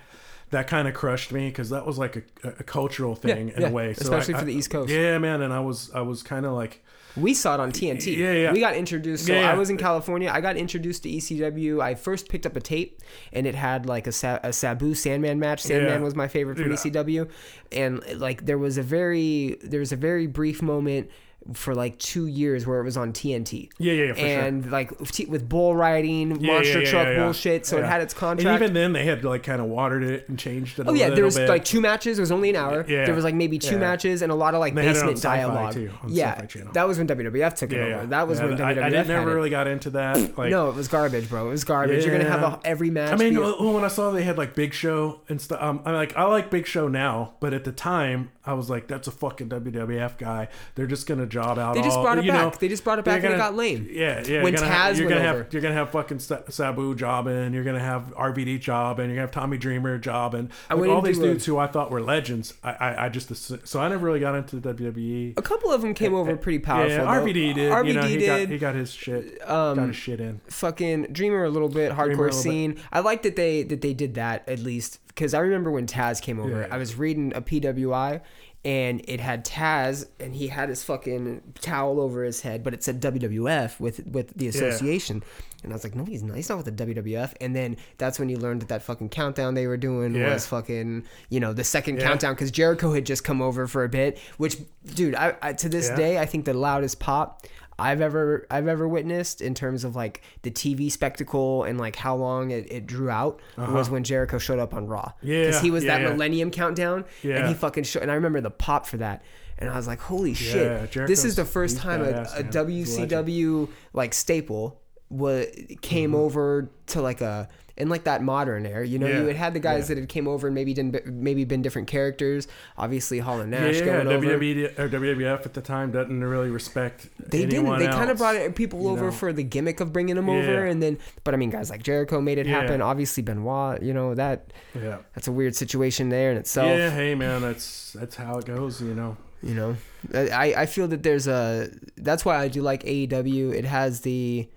that 0.52 0.68
kind 0.68 0.88
of 0.88 0.94
crushed 0.94 1.32
me 1.32 1.48
because 1.48 1.70
that 1.70 1.86
was 1.86 1.98
like 1.98 2.18
a, 2.44 2.50
a 2.50 2.64
cultural 2.64 3.16
thing 3.16 3.50
in 3.50 3.62
yeah, 3.62 3.70
a 3.70 3.72
way, 3.72 3.94
So 3.94 4.04
especially 4.04 4.36
I- 4.36 4.40
for 4.40 4.46
the 4.46 4.54
East 4.54 4.70
Coast. 4.70 4.92
Yeah, 4.92 5.18
man, 5.20 5.42
and 5.42 5.54
I 5.54 5.62
was 5.62 5.90
I 5.92 6.02
was 6.02 6.22
kind 6.22 6.46
of 6.46 6.52
like, 6.52 6.84
We 7.18 7.34
saw 7.34 7.56
it 7.56 7.60
on 7.60 7.72
TNT. 7.72 8.16
Yeah, 8.16 8.32
yeah. 8.34 8.52
We 8.52 8.60
got 8.60 8.76
introduced. 8.76 9.26
So 9.26 9.34
Yeah, 9.34 9.42
yeah. 9.42 9.52
I 9.52 9.56
was 9.56 9.70
in 9.70 9.78
California. 9.78 10.30
I 10.32 10.40
got 10.42 10.56
introduced 10.58 11.04
to 11.04 11.10
ECW. 11.10 11.82
I 11.82 11.96
first 11.96 12.30
picked 12.30 12.46
up 12.46 12.56
a 12.56 12.60
tape, 12.62 13.02
and 13.34 13.48
it 13.48 13.56
had 13.56 13.86
like 13.86 14.08
a, 14.08 14.12
Sa- 14.12 14.40
a 14.44 14.54
Sabu 14.54 14.94
Sandman 14.94 15.40
match. 15.40 15.62
Sandman 15.62 16.04
was 16.04 16.16
my 16.16 16.28
favorite 16.28 16.58
from 16.58 16.70
ECW, 16.70 17.30
and 17.72 18.04
like 18.20 18.46
there 18.46 18.58
was 18.58 18.78
a 18.78 18.84
very 18.84 19.58
there 19.64 19.80
was 19.80 19.92
a 19.92 19.96
very 19.98 20.28
brief 20.28 20.62
moment 20.62 21.10
for 21.54 21.74
like 21.74 21.98
two 21.98 22.26
years 22.28 22.68
where 22.68 22.80
it 22.82 22.84
was 22.84 22.98
on 22.98 23.14
TNT. 23.14 23.70
Yeah, 23.78 23.94
yeah, 23.94 24.04
yeah, 24.08 24.14
for 24.14 24.20
sure. 24.20 24.28
and 24.28 24.70
like 24.72 24.98
t- 25.08 25.26
with 25.28 25.48
bull 25.48 25.76
riding, 25.78 26.42
Yeah, 26.42 26.54
monster 26.56 26.82
yeah, 26.82 26.90
truck 26.92 27.16
bullshit. 27.16 27.66
So 27.66 27.78
it 27.78 27.86
had 27.86 28.02
its 28.02 28.14
And 28.14 28.20
contract. 28.20 28.62
even 28.62 28.74
then, 28.74 28.92
they 28.92 29.06
had 29.06 29.24
like 29.24 29.44
kind 29.44 29.62
of 29.62 29.68
watered 29.68 30.04
it 30.04 30.28
and 30.28 30.38
changed 30.38 30.78
it. 30.80 30.88
Oh 30.90 30.94
yeah, 30.94 31.10
there 31.10 31.24
was 31.24 31.38
bit. 31.38 31.48
like 31.48 31.64
two 31.64 31.80
matches. 31.80 32.18
It 32.18 32.22
was 32.22 32.32
only 32.34 32.50
an 32.50 32.58
hour. 32.58 32.86
Yeah. 32.88 33.06
There 33.06 33.16
was 33.16 33.24
like 33.24 33.34
maybe 33.36 33.60
two 33.60 33.78
matches 33.78 34.22
and 34.22 34.32
a 34.32 34.36
lot 34.36 34.56
of 34.56 34.60
like 34.60 34.76
They 34.76 34.86
had 34.86 34.98
it 34.98 35.00
on 35.04 35.14
basement 35.14 35.22
dialogue. 35.22 35.74
too, 35.74 35.92
yeah, 36.10 36.42
that 36.74 36.86
was 36.88 36.98
when 36.98 37.08
WWF 37.08 37.56
took 37.56 37.72
it 37.72 37.80
over. 37.80 38.08
That 38.08 38.28
was 38.28 38.42
when 38.42 38.62
I, 38.62 38.74
WWF 38.74 38.84
I 38.84 38.90
never 38.90 39.34
really 39.34 39.50
got 39.50 39.68
into 39.68 39.92
that. 39.92 40.38
Like, 40.38 40.52
no, 40.52 40.70
it 40.70 40.76
was 40.76 40.88
garbage, 40.90 41.30
bro. 41.30 41.48
It 41.48 41.52
was 41.52 41.64
garbage. 41.64 42.04
You're 42.06 42.18
gonna 42.18 42.30
have 42.30 42.44
a, 42.44 42.60
every 42.66 42.90
match. 42.90 43.14
I 43.14 43.16
mean, 43.16 43.36
be- 43.36 43.40
when 43.40 43.84
I 43.86 43.88
saw 43.88 44.12
they 44.12 44.24
had 44.24 44.38
like 44.38 44.54
Big 44.54 44.74
Show 44.74 45.22
and 45.30 45.40
stuff, 45.40 45.62
um, 45.62 45.82
I'm 45.86 45.94
like, 45.94 46.16
I 46.18 46.24
like 46.26 46.52
Big 46.52 46.68
Show 46.68 46.88
now, 46.90 47.36
but 47.40 47.54
at 47.54 47.64
the 47.64 47.72
time, 47.72 48.32
I 48.48 48.54
was 48.54 48.70
like, 48.70 48.88
that's 48.88 49.08
a 49.08 49.12
fucking 49.12 49.50
WWF 49.50 50.18
guy. 50.18 50.48
They're 50.76 50.88
just 50.88 51.06
gonna 51.06 51.26
job 51.26 51.60
out. 51.60 51.76
They 51.76 51.82
just 51.82 51.98
all, 51.98 52.04
brought 52.04 52.18
it 52.18 52.26
you 52.26 52.32
know. 52.32 52.52
They 52.58 52.68
just 52.68 52.84
brought 52.84 53.00
it 53.00 53.06
back 53.06 53.24
and 53.24 53.34
it 53.34 53.38
got 53.38 53.56
lame. 53.56 53.88
Yeah, 53.92 54.24
yeah. 54.26 54.44
When 54.44 54.54
you're 54.54 54.62
gonna 54.62 54.72
Taz 54.72 54.78
have, 54.78 54.98
you're 54.98 55.08
went 55.08 55.18
gonna 55.20 55.30
over. 55.30 55.44
have 55.44 55.54
you're 55.54 55.62
gonna 55.62 55.76
have 55.76 55.90
fucking 55.92 56.20
Sa- 56.20 56.42
Sabu 56.50 56.96
jobbing. 56.96 57.54
You're 57.54 57.64
gonna 57.64 57.80
have 57.80 58.14
RVD 58.16 58.60
jobbing. 58.60 59.06
You're 59.06 59.16
gonna 59.16 59.22
have 59.22 59.32
Tommy 59.32 59.58
Dreamer 59.58 59.98
jobbing. 59.98 60.50
Like, 60.70 60.90
all 60.90 61.02
these 61.02 61.20
dudes 61.20 61.46
who 61.46 61.58
I 61.58 61.68
thought 61.68 61.92
were 61.92 62.02
legends. 62.02 62.54
I, 62.64 62.72
I, 62.72 63.06
I 63.06 63.10
just 63.10 63.68
so 63.68 63.80
I 63.80 63.88
never 63.90 64.06
really 64.06 64.20
got 64.20 64.36
into 64.36 64.60
the 64.60 64.74
WWE. 64.74 65.38
a 65.38 65.42
couple 65.42 65.72
of 65.72 65.82
them 65.82 65.94
came 65.94 66.14
over 66.14 66.36
pretty 66.38 66.60
powerful. 66.60 66.90
Yeah, 66.90 67.00
though. 67.00 67.08
RVD 67.08 67.56
did. 67.56 67.72
RVD 67.72 67.88
you 67.88 67.94
know, 67.94 68.02
he 68.04 68.26
got 68.26 68.38
did. 68.38 68.50
he 68.50 68.58
got 68.58 68.76
his 68.76 68.92
shit. 68.92 69.42
Um, 69.50 69.78
got 69.78 69.88
his 69.88 69.96
shit 69.96 70.20
in. 70.20 70.40
fucking 70.48 71.08
Dreamer 71.12 71.44
a 71.44 71.50
little 71.50 71.70
bit, 71.70 71.92
hardcore 71.92 72.08
little 72.10 72.26
bit. 72.26 72.34
scene. 72.34 72.80
I 72.92 73.00
like 73.02 73.24
that 73.24 73.36
they 73.36 73.64
that 73.64 73.82
they 73.82 73.94
did 73.94 74.14
that 74.16 74.48
at 74.48 74.60
least 74.60 75.00
because 75.18 75.34
I 75.34 75.40
remember 75.40 75.72
when 75.72 75.88
Taz 75.88 76.22
came 76.22 76.40
over. 76.40 76.62
Yeah. 76.62 76.68
I 76.70 76.78
was 76.78 76.96
reading 76.96 77.34
a 77.36 77.42
PWI 77.42 78.22
and 78.64 79.02
it 79.08 79.20
had 79.20 79.44
Taz 79.44 80.06
and 80.20 80.36
he 80.36 80.48
had 80.48 80.70
his 80.70 80.84
fucking 80.84 81.42
towel 81.60 82.00
over 82.00 82.24
his 82.24 82.42
head, 82.42 82.64
but 82.64 82.76
it 82.76 82.84
said 82.84 83.02
WWF 83.02 83.80
with 83.80 84.06
with 84.06 84.32
the 84.36 84.48
association. 84.48 85.24
And 85.64 85.74
I 85.74 85.76
was 85.76 85.84
like, 85.84 85.96
no, 85.96 86.06
he's 86.06 86.22
not. 86.22 86.36
He's 86.38 86.50
not 86.50 86.64
with 86.64 86.78
the 86.78 86.86
WWF. 86.86 87.34
And 87.42 87.56
then 87.56 87.78
that's 87.98 88.20
when 88.20 88.30
you 88.30 88.38
learned 88.38 88.62
that 88.62 88.68
that 88.68 88.84
fucking 88.84 89.10
countdown 89.10 89.56
they 89.56 89.66
were 89.66 89.76
doing 89.78 90.14
Yeah. 90.14 90.32
was 90.36 90.46
fucking, 90.46 91.04
you 91.30 91.40
know, 91.40 91.52
the 91.52 91.64
second 91.64 91.98
Yeah. 91.98 92.04
countdown 92.08 92.36
because 92.36 92.52
Jericho 92.52 92.94
had 92.94 93.08
just 93.08 93.24
come 93.24 93.42
over 93.42 93.66
for 93.66 93.84
a 93.84 93.90
bit. 93.90 94.20
Which, 94.38 94.58
dude, 94.94 95.16
I, 95.16 95.36
I 95.42 95.54
to 95.54 95.68
this 95.68 95.88
Yeah. 95.90 95.96
day 95.96 96.20
I 96.20 96.28
think 96.28 96.46
the 96.46 96.54
loudest 96.54 97.00
pop 97.00 97.48
I've 97.80 98.02
ever 98.02 98.48
I've 98.50 98.68
ever 98.68 98.88
witnessed 98.88 99.40
in 99.42 99.54
terms 99.54 99.84
of 99.84 99.96
like 99.96 100.22
the 100.42 100.50
TV 100.50 100.92
spectacle 100.92 101.64
and 101.64 101.80
like 101.80 101.96
how 101.96 102.16
long 102.16 102.50
it, 102.52 102.72
it 102.72 102.88
drew 102.88 103.10
out 103.10 103.40
was 103.56 103.90
when 103.90 104.04
Jericho 104.04 104.40
showed 104.40 104.58
up 104.60 104.74
on 104.74 104.88
Raw. 104.88 105.00
Uh-huh. 105.02 105.12
Yeah, 105.22 105.46
because 105.46 105.62
he 105.62 105.70
was 105.72 105.84
yeah, 105.84 105.98
that 106.00 106.04
yeah. 106.04 106.10
Millennium 106.14 106.50
Countdown, 106.52 107.06
and 107.24 107.48
he 107.48 107.54
fucking 107.54 107.84
showed. 107.84 108.02
And 108.02 108.12
I 108.12 108.16
remember 108.16 108.42
the 108.42 108.50
pop 108.50 108.86
for 108.88 108.98
that, 108.98 109.22
and 109.60 109.70
I 109.70 109.76
was 109.76 109.86
like, 109.88 110.00
holy 110.00 110.32
Yeah, 110.32 110.88
shit! 110.88 111.08
This 111.08 111.24
is 111.24 111.36
the 111.36 111.46
first 111.46 111.78
time 111.78 112.02
badass, 112.02 112.36
a, 112.36 112.40
a 112.40 112.44
man. 112.44 112.68
He's 112.70 112.98
a 112.98 113.02
legend. 113.02 113.28
WCW 113.28 113.70
like 113.94 114.14
staple 114.14 114.82
was 115.10 115.46
came 115.82 116.12
Mm-hmm. 116.12 116.20
over 116.20 116.70
to 116.88 117.02
like 117.02 117.22
a 117.22 117.48
in 117.78 117.90
like 117.90 118.04
that 118.06 118.22
modern 118.24 118.66
era. 118.66 118.86
You 118.86 119.00
know, 119.00 119.08
Yeah, 119.08 119.20
you 119.22 119.28
had 119.28 119.36
had 119.36 119.54
the 119.54 119.60
guys 119.60 119.84
yeah. 119.90 119.96
that 119.96 120.02
had 120.02 120.10
came 120.10 120.28
over 120.28 120.48
and 120.48 120.56
maybe 120.56 120.74
didn't 120.74 121.06
maybe 121.06 121.46
been 121.46 121.62
different 121.62 121.88
characters. 121.88 122.48
Obviously, 122.78 123.20
Hall 123.20 123.40
and 123.40 123.52
Yeah, 123.54 123.60
Nash 123.68 123.76
yeah, 123.80 123.86
going 123.86 124.08
over. 124.08 124.26
WWE 124.26 124.80
or 124.80 124.90
WWF 124.90 125.46
at 125.46 125.54
the 125.54 125.62
time 125.62 125.92
doesn't 125.92 126.24
really 126.24 126.50
respect. 126.50 127.08
They 127.20 127.46
didn't. 127.46 127.80
They 127.80 127.88
kind 127.88 128.10
of 128.10 128.18
brought 128.18 128.56
people 128.56 128.88
over 128.88 129.06
know? 129.06 129.12
for 129.12 129.32
the 129.32 129.44
gimmick 129.44 129.80
of 129.80 129.94
bringing 129.94 130.16
them 130.16 130.30
over, 130.30 130.66
and 130.66 130.82
then. 130.82 130.98
But 131.24 131.34
I 131.34 131.38
mean, 131.38 131.50
guys 131.50 131.70
like 131.70 131.84
Jericho 131.84 132.20
made 132.22 132.38
it 132.38 132.46
Yeah. 132.48 132.62
happen. 132.62 132.82
Obviously, 132.82 133.24
Benoit. 133.24 133.82
You 133.82 133.94
know 133.94 134.16
that 134.16 134.52
Yeah. 134.76 134.98
that's 135.14 135.28
a 135.28 135.32
weird 135.32 135.56
situation 135.56 136.10
there 136.10 136.32
in 136.32 136.38
itself. 136.38 136.70
Yeah, 136.78 136.90
hey 136.90 137.16
man, 137.16 137.42
that's 137.42 137.94
that's 137.94 138.16
how 138.16 138.38
it 138.40 138.46
goes, 138.46 138.82
you 138.82 138.94
know. 138.94 139.18
You 139.44 139.54
know, 139.54 139.76
I 140.16 140.54
I 140.58 140.66
feel 140.66 140.88
that 140.88 141.04
there's 141.04 141.28
a. 141.28 141.70
That's 141.96 142.26
why 142.26 142.38
I 142.38 142.48
do 142.48 142.62
like 142.64 142.84
AEW. 142.84 143.54
It 143.54 143.66
has 143.66 144.02
the. 144.02 144.50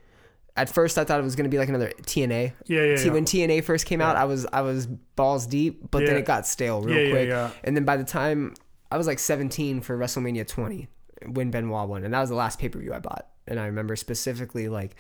At 0.60 0.68
first, 0.68 0.98
I 0.98 1.04
thought 1.04 1.18
it 1.18 1.22
was 1.22 1.36
going 1.36 1.44
to 1.44 1.50
be 1.50 1.58
like 1.58 1.68
another 1.70 1.90
TNA. 2.02 2.52
Yeah, 2.66 2.82
yeah, 2.82 2.98
yeah. 2.98 3.12
when 3.12 3.24
TNA 3.24 3.64
first 3.64 3.86
came 3.86 4.00
out, 4.00 4.16
I 4.16 4.24
was 4.26 4.46
I 4.52 4.60
was 4.60 4.86
balls 4.86 5.46
deep, 5.46 5.90
but 5.90 6.04
then 6.04 6.16
it 6.16 6.24
got 6.26 6.46
stale 6.46 6.82
real 6.82 6.96
Yeah, 6.96 7.02
yeah, 7.04 7.10
quick. 7.10 7.28
yeah. 7.28 7.50
And 7.64 7.74
then 7.76 7.84
by 7.84 7.96
the 7.96 8.04
time 8.04 8.54
I 8.92 8.98
was 8.98 9.06
like 9.06 9.18
17 9.18 9.80
for 9.80 9.96
WrestleMania 9.96 10.46
20 10.46 10.88
when 11.32 11.50
Benoit 11.50 11.88
won, 11.88 12.04
and 12.04 12.12
that 12.12 12.20
was 12.20 12.28
the 12.28 12.34
last 12.34 12.58
pay 12.58 12.68
per 12.68 12.78
view 12.78 12.92
I 12.92 12.98
bought. 12.98 13.26
And 13.46 13.58
I 13.58 13.66
remember 13.66 13.96
specifically 13.96 14.68
like 14.68 14.96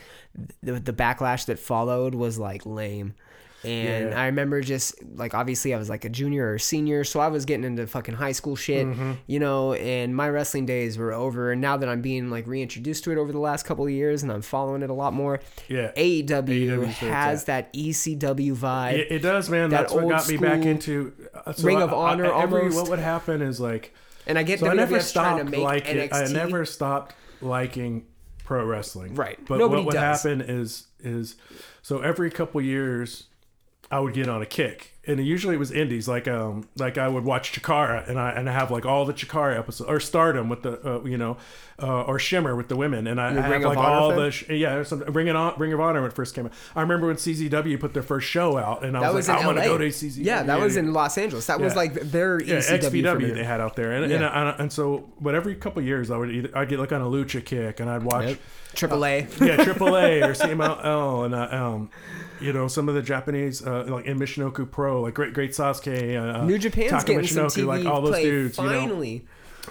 the 0.62 0.80
the 0.80 0.92
backlash 0.92 1.44
that 1.46 1.58
followed 1.58 2.14
was 2.14 2.38
like 2.38 2.64
lame. 2.64 3.14
And 3.62 4.10
Yeah. 4.10 4.20
I 4.20 4.26
remember 4.26 4.60
just 4.62 4.94
like 5.16 5.34
obviously 5.34 5.74
I 5.74 5.78
was 5.78 5.88
like 5.90 6.04
a 6.04 6.08
junior 6.08 6.52
or 6.52 6.58
senior, 6.58 7.04
so 7.04 7.20
I 7.20 7.28
was 7.28 7.44
getting 7.44 7.64
into 7.64 7.86
fucking 7.86 8.14
high 8.14 8.32
school 8.32 8.56
shit, 8.56 8.86
Mm-hmm. 8.86 9.12
you 9.26 9.38
know. 9.38 9.74
And 9.74 10.16
my 10.16 10.28
wrestling 10.30 10.64
days 10.66 10.96
were 10.96 11.12
over. 11.12 11.52
And 11.52 11.60
now 11.60 11.76
that 11.76 11.88
I'm 11.88 12.00
being 12.00 12.30
like 12.30 12.46
reintroduced 12.46 13.04
to 13.04 13.12
it 13.12 13.18
over 13.18 13.32
the 13.32 13.38
last 13.38 13.64
couple 13.66 13.84
of 13.84 13.90
years, 13.90 14.22
and 14.22 14.32
I'm 14.32 14.42
following 14.42 14.82
it 14.82 14.88
a 14.90 14.94
lot 14.94 15.12
more, 15.12 15.40
Yeah. 15.68 15.92
AEW 15.96 16.26
AEW 16.26 16.70
's 16.74 16.78
where 16.78 16.88
it's 16.88 16.98
has 17.00 17.40
at. 17.42 17.46
that 17.46 17.72
ECW 17.74 18.54
vibe. 18.56 18.94
It, 18.94 19.12
it 19.12 19.18
does, 19.20 19.50
man. 19.50 19.70
that 19.70 19.80
That's 19.82 19.92
what 19.92 20.08
got 20.08 20.28
me 20.28 20.36
back 20.38 20.64
into 20.64 21.12
uh, 21.34 21.52
so 21.52 21.66
Ring 21.66 21.78
I- 21.78 21.82
of 21.82 21.92
I- 21.92 21.96
Honor 22.12 22.24
every- 22.34 22.60
almost. 22.60 22.76
What 22.76 22.88
would 22.88 22.98
happen 22.98 23.42
is 23.42 23.60
like, 23.60 23.94
and 24.26 24.38
I 24.38 24.42
get 24.42 24.60
so 24.60 24.68
I 24.68 24.74
never 24.74 25.00
stopped 25.00 25.38
to 25.44 25.50
make 25.50 25.60
liking. 25.60 25.96
NXT. 25.98 26.30
I 26.30 26.32
never 26.32 26.64
stopped 26.64 27.14
liking 27.42 28.06
pro 28.44 28.64
wrestling. 28.64 29.14
Right. 29.14 29.38
But 29.46 29.58
Nobody 29.58 29.80
what 29.82 29.86
would 29.86 30.00
does. 30.00 30.22
happen 30.22 30.40
is 30.40 30.86
is 31.02 31.36
so 31.82 32.00
every 32.00 32.30
couple 32.30 32.60
years, 32.60 33.24
I 33.90 33.98
would 33.98 34.14
get 34.14 34.28
on 34.28 34.40
a 34.40 34.46
kick, 34.46 34.94
and 35.06 35.24
usually 35.24 35.54
it 35.54 35.58
was 35.58 35.70
indies. 35.72 36.06
Like 36.08 36.28
um 36.28 36.68
like 36.76 36.98
I 36.98 37.08
would 37.08 37.24
watch 37.24 37.52
Chikara, 37.52 38.08
and 38.08 38.18
I 38.20 38.30
and 38.32 38.48
I 38.48 38.52
have 38.52 38.70
like 38.70 38.84
all 38.86 39.04
the 39.04 39.14
Chikara 39.14 39.58
episodes, 39.58 39.88
or 39.88 39.98
Stardom 40.00 40.48
with 40.48 40.62
the 40.62 40.80
uh, 40.96 41.02
you 41.04 41.16
know, 41.16 41.36
uh, 41.82 42.02
or 42.02 42.18
Shimmer 42.18 42.54
with 42.54 42.68
the 42.68 42.76
women, 42.76 43.06
and 43.06 43.18
I, 43.20 43.28
I 43.28 43.40
have 43.48 43.62
like 43.62 43.78
all 43.78 44.10
thing? 44.10 44.18
the 44.18 44.30
sh- 44.30 44.48
yeah, 44.50 44.82
something. 44.82 45.10
Ring 45.12 45.28
of 45.30 45.36
Honor, 45.36 45.54
Ring 45.56 45.72
of 45.72 45.80
Honor 45.80 46.02
when 46.02 46.10
it 46.10 46.14
first 46.14 46.34
came 46.34 46.46
out. 46.46 46.52
I 46.76 46.82
remember 46.82 47.06
when 47.06 47.16
CZW 47.16 47.80
put 47.80 47.94
their 47.94 48.02
first 48.02 48.28
show 48.28 48.58
out, 48.58 48.84
and 48.84 48.96
I 48.96 49.00
that 49.00 49.14
was, 49.14 49.26
was 49.26 49.28
like, 49.28 49.38
I'm 49.38 49.46
LA. 49.46 49.52
gonna 49.54 49.66
go 49.66 49.78
to 49.78 49.86
CZW. 49.86 50.24
Yeah, 50.24 50.42
that 50.42 50.60
was 50.60 50.76
in 50.76 50.92
Los 50.92 51.16
Angeles. 51.16 51.46
That 51.46 51.60
was 51.60 51.74
like 51.74 51.94
their 51.94 52.42
yeah, 52.42 52.56
ECW. 52.58 52.80
for 52.82 52.90
XPW 52.90 53.34
they 53.34 53.44
had 53.44 53.60
out 53.60 53.76
there, 53.76 53.92
and 53.92 54.04
and, 54.04 54.12
Yeah. 54.22 54.50
and, 54.50 54.60
and 54.60 54.72
so 54.72 55.08
but 55.20 55.34
every 55.34 55.54
couple 55.54 55.82
years 55.82 56.10
I 56.10 56.16
would 56.18 56.30
either 56.30 56.50
I'd 56.56 56.68
get 56.68 56.78
like 56.78 56.92
on 56.92 57.00
a 57.00 57.06
lucha 57.06 57.42
kick, 57.44 57.80
and 57.80 57.88
I'd 57.88 58.02
watch 58.02 58.28
Yep. 58.28 58.38
Triple 58.74 59.04
A. 59.04 59.18
yeah 59.40 59.56
AAA 59.56 60.22
or 60.28 60.32
CMLL, 60.34 61.24
and 61.24 61.34
uh, 61.34 61.48
um, 61.50 61.90
you 62.40 62.52
know 62.52 62.68
some 62.68 62.88
of 62.88 62.94
the 62.94 63.02
Japanese 63.02 63.66
uh, 63.66 63.84
like 63.88 64.04
in 64.06 64.18
Michinoku 64.18 64.70
Pro, 64.70 64.89
like 64.98 65.14
Great 65.14 65.32
Great 65.34 65.52
Sasuke, 65.52 66.16
uh, 66.40 66.44
New 66.44 66.58
Japan's 66.58 66.90
Taka 66.90 67.06
getting 67.06 67.26
some 67.26 67.46
Michinoku, 67.46 67.62
TV 67.62 67.66
like 67.66 67.86
all 67.86 68.00
those 68.00 68.10
play. 68.10 68.22
dudes, 68.24 68.58
you 68.58 68.64
know 68.64 68.70
Finally, 68.80 69.24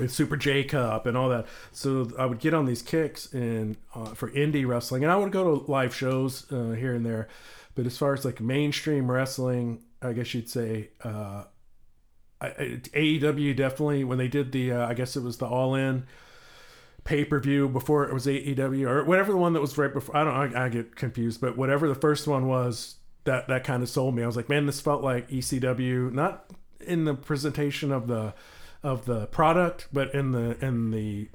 Super 0.08 0.38
J 0.38 0.64
Cup 0.64 1.06
and 1.06 1.18
all 1.18 1.28
that. 1.30 1.48
So 1.74 2.10
I 2.18 2.26
would 2.26 2.40
get 2.40 2.54
on 2.54 2.66
these 2.66 2.82
kicks 2.82 3.34
and 3.34 3.76
uh, 3.94 4.14
for 4.14 4.30
indie 4.32 4.66
wrestling, 4.68 5.04
and 5.04 5.12
I 5.12 5.16
would 5.18 5.32
go 5.32 5.44
to 5.60 5.72
live 5.72 5.94
shows 5.94 6.50
uh, 6.52 6.72
here 6.72 6.94
and 6.96 7.06
there. 7.06 7.28
But 7.76 7.86
as 7.86 7.98
far 7.98 8.14
as 8.14 8.24
like 8.24 8.40
mainstream 8.40 9.10
wrestling, 9.12 9.84
I 10.02 10.14
guess 10.14 10.34
you'd 10.34 10.50
say 10.50 10.90
uh, 11.04 11.44
I- 12.40 12.80
AEW 12.94 13.56
definitely 13.56 14.04
when 14.04 14.18
they 14.18 14.28
did 14.28 14.52
the 14.52 14.72
uh, 14.72 14.88
I 14.88 14.94
guess 14.94 15.16
it 15.18 15.24
was 15.24 15.38
the 15.38 15.46
All 15.48 15.76
In 15.76 16.06
pay 17.06 17.26
per 17.26 17.40
view 17.40 17.68
before 17.68 18.06
it 18.08 18.14
was 18.14 18.26
AEW 18.28 18.88
or 18.88 19.04
whatever 19.04 19.32
the 19.32 19.38
one 19.38 19.54
that 19.54 19.62
was 19.62 19.78
right 19.78 19.92
before. 19.94 20.16
I 20.16 20.24
don't. 20.24 20.56
I, 20.56 20.66
I 20.66 20.70
get 20.70 20.96
confused, 20.96 21.42
but 21.42 21.58
whatever 21.58 21.88
the 21.88 21.96
first 21.96 22.28
one 22.28 22.48
was, 22.48 22.96
that 23.26 23.48
that 23.48 23.64
kind 23.64 23.84
of 23.84 23.90
sold 23.90 24.16
me. 24.16 24.24
I 24.24 24.28
was 24.28 24.36
like, 24.36 24.50
man, 24.50 24.66
this 24.66 24.82
felt 24.82 25.04
like 25.04 25.30
ECW, 25.30 26.12
not 26.12 26.46
in 26.80 27.06
the 27.06 27.14
presentation 27.14 27.92
of 27.92 28.08
the 28.08 28.34
of 28.84 29.06
the 29.06 29.28
product, 29.28 29.88
but 29.92 30.14
in 30.14 30.32
the 30.32 30.58
in 30.66 30.92
the 30.92 31.30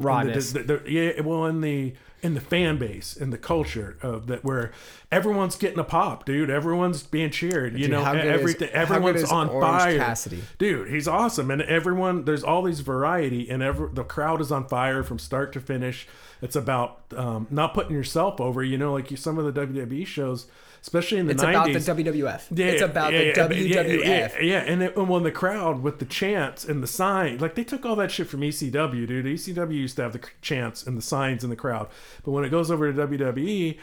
Rawness. 0.00 0.54
in 0.54 0.66
the, 0.66 0.74
the- 0.74 0.80
the- 0.84 0.90
yeah, 0.92 1.20
well, 1.22 1.44
in 1.46 1.60
the 1.60 1.94
in 2.22 2.34
the 2.34 2.40
fan 2.40 2.78
base, 2.78 3.16
in 3.16 3.30
the 3.30 3.38
culture 3.38 3.96
of 4.02 4.26
that, 4.26 4.44
where 4.44 4.72
everyone's 5.10 5.54
getting 5.56 5.78
a 5.78 5.84
pop, 5.84 6.24
dude. 6.24 6.50
Everyone's 6.50 7.02
being 7.04 7.30
cheered. 7.30 7.72
You 7.74 7.82
Dude, 7.86 7.90
know, 7.92 8.02
how 8.04 8.14
is- 8.14 8.24
everything. 8.24 8.68
everyone's 8.70 9.24
on 9.24 9.48
Orange 9.48 9.82
fire. 9.82 9.98
Cassidy? 9.98 10.42
Dude, 10.58 10.88
he's 10.90 11.06
awesome, 11.08 11.50
and 11.50 11.62
everyone. 11.62 12.24
There's 12.24 12.42
all 12.44 12.62
these 12.62 12.80
variety, 12.80 13.48
and 13.50 13.60
every 13.62 13.88
the 13.92 14.04
crowd 14.04 14.40
is 14.40 14.50
on 14.52 14.66
fire 14.68 15.02
from 15.02 15.18
start 15.18 15.52
to 15.54 15.60
finish. 15.60 16.06
It's 16.42 16.54
about 16.56 17.00
um, 17.16 17.46
not 17.50 17.74
putting 17.74 17.92
yourself 17.92 18.40
over. 18.40 18.62
You 18.62 18.78
know, 18.78 18.92
like 18.92 19.10
you, 19.10 19.16
some 19.16 19.36
of 19.38 19.52
the 19.52 19.66
WWE 19.66 20.06
shows, 20.06 20.46
especially 20.88 21.18
in 21.18 21.26
the 21.26 21.32
It's 21.32 21.42
90s. 21.42 21.50
about 21.50 21.66
the 21.66 22.12
WWF. 22.12 22.42
Yeah, 22.50 22.66
it's 22.66 22.82
about 22.82 23.12
yeah, 23.12 23.18
the 23.18 23.26
yeah, 23.26 23.82
WWF. 23.84 24.04
Yeah, 24.04 24.06
yeah, 24.06 24.40
yeah. 24.40 24.58
and 24.60 24.82
it, 24.82 24.96
and 24.96 25.08
when 25.08 25.22
the 25.22 25.30
crowd 25.30 25.82
with 25.82 25.98
the 25.98 26.06
chants 26.06 26.64
and 26.64 26.82
the 26.82 26.86
sign, 26.86 27.38
like 27.38 27.54
they 27.56 27.64
took 27.64 27.84
all 27.84 27.94
that 27.96 28.10
shit 28.10 28.26
from 28.26 28.40
ECW, 28.40 29.06
dude. 29.06 29.26
ECW 29.26 29.74
used 29.74 29.96
to 29.96 30.02
have 30.02 30.14
the 30.14 30.22
chants 30.40 30.86
and 30.86 30.96
the 30.96 31.02
signs 31.02 31.44
in 31.44 31.50
the 31.50 31.56
crowd, 31.56 31.88
but 32.24 32.30
when 32.30 32.42
it 32.42 32.48
goes 32.48 32.70
over 32.70 32.90
to 32.90 33.06
WWE, 33.06 33.78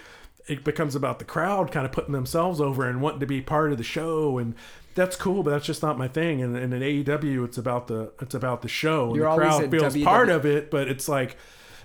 it 0.48 0.64
becomes 0.64 0.96
about 0.96 1.20
the 1.20 1.26
crowd 1.26 1.72
kind 1.72 1.86
of 1.86 1.92
putting 1.92 2.12
themselves 2.12 2.60
over 2.60 2.90
and 2.90 3.02
wanting 3.02 3.20
to 3.20 3.28
be 3.28 3.40
part 3.42 3.72
of 3.72 3.78
the 3.78 3.84
show 3.84 4.38
and. 4.38 4.56
That's 4.96 5.18
cool, 5.18 5.44
but 5.44 5.52
that's 5.52 5.66
just 5.66 5.84
not 5.84 5.98
my 5.98 6.08
thing. 6.08 6.42
And, 6.42 6.56
and 6.56 6.74
in 6.74 6.82
AEW, 6.82 7.44
it's 7.44 7.58
about 7.58 7.88
the 7.88 8.14
it's 8.22 8.34
about 8.34 8.62
the 8.62 8.70
show. 8.70 9.08
And 9.08 9.18
You're 9.18 9.30
the 9.30 9.36
crowd 9.36 9.70
feels 9.70 9.94
WW 9.94 10.04
part 10.06 10.30
of 10.30 10.46
it, 10.46 10.72
but 10.72 10.88
it's 10.88 11.10
like 11.10 11.36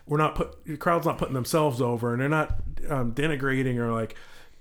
we're 0.07 0.17
not 0.17 0.37
put 0.37 0.65
the 0.65 0.77
crowd's 0.77 1.07
not 1.07 1.19
putting 1.19 1.35
themselves 1.35 1.83
over, 1.83 2.13
and 2.13 2.23
they're 2.23 2.29
not 2.29 2.61
um, 2.89 3.13
denigrating 3.13 3.79
or 3.79 3.93
like 3.93 4.15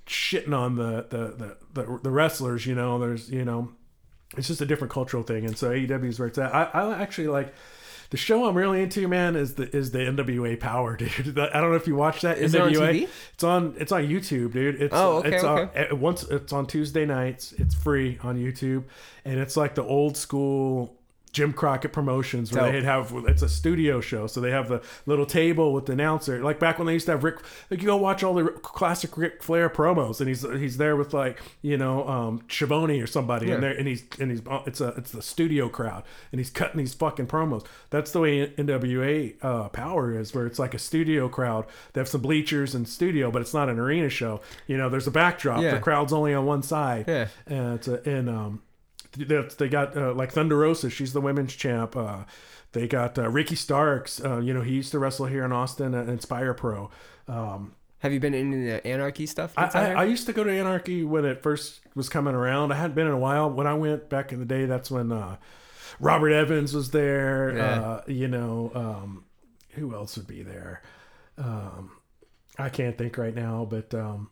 shitting 0.09 0.57
on 0.57 0.75
the 0.75 1.05
the, 1.09 1.17
the 1.37 1.57
the 1.73 1.99
the 2.03 2.11
wrestlers. 2.11 2.65
You 2.65 2.75
know, 2.75 2.99
there's 2.99 3.29
you 3.29 3.45
know, 3.45 3.69
it's 4.35 4.47
just 4.47 4.59
a 4.61 4.65
different 4.65 4.91
cultural 4.91 5.23
thing, 5.23 5.45
and 5.45 5.57
so 5.57 5.69
AEW 5.69 6.05
is 6.05 6.19
where 6.19 6.27
it's 6.27 6.37
at. 6.37 6.53
I, 6.53 6.63
I 6.73 7.01
actually 7.01 7.27
like. 7.27 7.53
The 8.11 8.17
show 8.17 8.45
I'm 8.45 8.57
really 8.57 8.81
into, 8.81 9.07
man, 9.07 9.35
is 9.35 9.53
the 9.53 9.69
is 9.69 9.91
the 9.91 9.99
NWA 9.99 10.59
Power, 10.59 10.97
dude. 10.97 11.37
I 11.37 11.61
don't 11.61 11.69
know 11.69 11.75
if 11.75 11.85
you 11.85 11.93
watch 11.93 12.21
that 12.21 12.39
Is 12.39 12.55
it 12.55 12.61
on 12.61 12.71
TV? 12.73 13.07
It's 13.35 13.43
on 13.43 13.75
it's 13.77 13.91
on 13.91 14.07
YouTube, 14.07 14.53
dude. 14.53 14.81
It's 14.81 14.95
Oh, 14.95 15.17
okay, 15.17 15.35
it's 15.35 15.43
okay. 15.43 15.89
On, 15.91 15.99
once 15.99 16.23
it's 16.23 16.51
on 16.51 16.65
Tuesday 16.65 17.05
nights. 17.05 17.53
It's 17.59 17.75
free 17.75 18.17
on 18.23 18.39
YouTube, 18.39 18.85
and 19.25 19.39
it's 19.39 19.55
like 19.55 19.75
the 19.75 19.83
old 19.83 20.17
school 20.17 20.98
Jim 21.31 21.53
Crockett 21.53 21.93
Promotions 21.93 22.51
where 22.51 22.63
Dope. 22.63 22.71
they'd 22.73 22.83
have 22.83 23.13
it's 23.27 23.41
a 23.41 23.49
studio 23.49 24.01
show, 24.01 24.25
so 24.27 24.41
they 24.41 24.51
have 24.51 24.67
the 24.67 24.81
little 25.05 25.25
table 25.25 25.73
with 25.73 25.85
the 25.85 25.93
announcer, 25.93 26.41
like 26.43 26.59
back 26.59 26.77
when 26.79 26.87
they 26.87 26.93
used 26.93 27.05
to 27.05 27.11
have 27.11 27.23
Rick. 27.23 27.39
Like 27.69 27.81
you 27.81 27.85
go 27.85 27.97
watch 27.97 28.23
all 28.23 28.33
the 28.33 28.45
classic 28.45 29.15
Ric 29.17 29.43
Flair 29.43 29.69
promos, 29.69 30.19
and 30.19 30.27
he's 30.27 30.41
he's 30.41 30.77
there 30.77 30.95
with 30.95 31.13
like 31.13 31.39
you 31.61 31.77
know 31.77 32.07
um 32.07 32.41
Schiavone 32.47 32.99
or 32.99 33.07
somebody, 33.07 33.47
Yeah. 33.47 33.55
and 33.55 33.63
there 33.63 33.71
and 33.77 33.87
he's 33.87 34.03
and 34.19 34.31
he's 34.31 34.41
it's 34.65 34.81
a 34.81 34.87
it's 34.97 35.11
the 35.11 35.21
studio 35.21 35.69
crowd, 35.69 36.03
and 36.31 36.39
he's 36.39 36.49
cutting 36.49 36.77
these 36.77 36.93
fucking 36.93 37.27
promos. 37.27 37.65
That's 37.91 38.11
the 38.11 38.19
way 38.21 38.47
NWA 38.51 39.35
uh, 39.41 39.69
Power 39.69 40.17
is, 40.17 40.33
where 40.33 40.45
it's 40.45 40.59
like 40.59 40.73
a 40.73 40.79
studio 40.79 41.29
crowd. 41.29 41.65
They 41.93 42.01
have 42.01 42.07
some 42.07 42.21
bleachers 42.21 42.73
and 42.75 42.87
studio, 42.87 43.29
but 43.31 43.41
it's 43.41 43.53
not 43.53 43.69
an 43.69 43.77
arena 43.79 44.09
show. 44.09 44.41
You 44.67 44.77
know, 44.77 44.89
there's 44.89 45.07
a 45.07 45.11
backdrop. 45.11 45.61
Yeah. 45.61 45.75
The 45.75 45.79
crowd's 45.79 46.13
only 46.13 46.33
on 46.33 46.45
one 46.45 46.63
side. 46.63 47.05
Yeah. 47.07 47.27
and 47.47 47.75
it's 47.75 47.87
a, 47.87 48.01
and 48.09 48.29
um 48.29 48.61
they, 49.17 49.41
they 49.57 49.69
got 49.69 49.95
uh, 49.97 50.13
like 50.13 50.31
Thunder 50.31 50.57
Rosa. 50.57 50.89
She's 50.89 51.13
the 51.13 51.21
women's 51.21 51.55
champ. 51.55 51.95
Uh, 51.95 52.23
they 52.71 52.87
got 52.87 53.17
uh, 53.17 53.29
Ricky 53.29 53.55
Starks. 53.55 54.23
Uh, 54.23 54.39
you 54.39 54.53
know, 54.53 54.61
he 54.61 54.73
used 54.73 54.91
to 54.91 54.99
wrestle 54.99 55.25
here 55.25 55.43
in 55.43 55.51
Austin 55.51 55.93
at 55.95 56.07
Inspire 56.07 56.53
Pro. 56.53 56.91
Um, 57.27 57.73
Have 57.99 58.13
you 58.13 58.19
been 58.19 58.33
into 58.33 58.57
the 58.57 58.85
anarchy 58.85 59.25
stuff? 59.25 59.53
I, 59.57 59.65
I. 59.65 59.91
I 59.91 60.03
used 60.05 60.25
to 60.27 60.33
go 60.33 60.43
to 60.43 60.51
Anarchy 60.51 61.03
when 61.03 61.25
it 61.25 61.41
first 61.41 61.81
was 61.95 62.09
coming 62.09 62.35
around. 62.35 62.71
I 62.71 62.75
hadn't 62.75 62.95
been 62.95 63.07
in 63.07 63.13
a 63.13 63.17
while. 63.17 63.49
When 63.49 63.67
I 63.67 63.73
went 63.73 64.09
back 64.09 64.31
in 64.31 64.39
the 64.39 64.45
day, 64.45 64.65
that's 64.65 64.91
when 64.91 65.11
uh, 65.11 65.37
Robert 65.99 66.29
Evans 66.31 66.73
was 66.73 66.91
there. 66.91 67.55
Yeah. 67.55 67.81
Uh, 67.81 68.01
you 68.07 68.27
know, 68.27 68.71
um, 68.75 69.25
who 69.71 69.93
else 69.93 70.17
would 70.17 70.27
be 70.27 70.43
there? 70.43 70.81
Um, 71.37 71.91
I 72.57 72.69
can't 72.69 72.97
think 72.97 73.17
right 73.17 73.33
now, 73.33 73.65
but 73.69 73.93
um, 73.93 74.29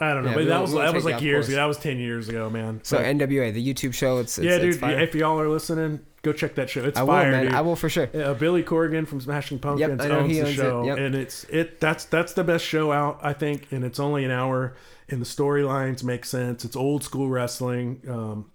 I 0.00 0.14
don't 0.14 0.24
know. 0.24 0.30
Yeah, 0.30 0.36
but 0.36 0.46
that 0.46 0.60
was 0.62 0.72
that 0.72 0.94
was 0.94 1.04
like 1.04 1.20
years 1.20 1.44
course. 1.44 1.48
ago. 1.48 1.56
That 1.56 1.66
was 1.66 1.78
ten 1.78 1.98
years 1.98 2.28
ago, 2.28 2.48
man. 2.48 2.80
so 2.82 2.96
But- 2.96 3.06
NWA, 3.06 3.52
the 3.52 3.74
YouTube 3.74 3.92
show. 3.92 4.18
It's, 4.18 4.38
it's 4.38 4.46
yeah, 4.46 4.52
it's 4.56 4.76
dude. 4.76 4.80
fire. 4.80 4.98
if 4.98 5.14
y'all 5.14 5.38
are 5.38 5.48
listening, 5.48 6.00
go 6.22 6.32
check 6.32 6.54
that 6.54 6.70
show. 6.70 6.84
It's 6.84 6.98
I 6.98 7.02
will, 7.02 7.08
fire, 7.08 7.30
man. 7.30 7.44
dude. 7.44 7.54
I 7.54 7.60
will 7.60 7.76
for 7.76 7.90
sure. 7.90 8.08
Yeah, 8.12 8.32
Billy 8.32 8.62
Corgan 8.62 9.06
from 9.06 9.20
Smashing 9.20 9.58
Pumpkins 9.58 10.00
I 10.00 10.08
know 10.08 10.20
owns 10.20 10.32
he 10.32 10.40
the 10.40 10.52
show, 10.52 10.84
yep. 10.84 10.98
and 10.98 11.14
it's 11.14 11.44
it. 11.44 11.80
That's 11.80 12.06
that's 12.06 12.32
the 12.32 12.44
best 12.44 12.64
show 12.64 12.92
out, 12.92 13.20
I 13.22 13.34
think, 13.34 13.70
and 13.70 13.84
it's 13.84 14.00
only 14.00 14.24
an 14.24 14.30
hour, 14.30 14.74
and 15.08 15.20
the 15.20 15.26
storylines 15.26 16.02
make 16.02 16.24
sense. 16.24 16.64
It's 16.64 16.76
old 16.76 17.04
school 17.04 17.28
wrestling, 17.28 18.00
um, 18.08 18.50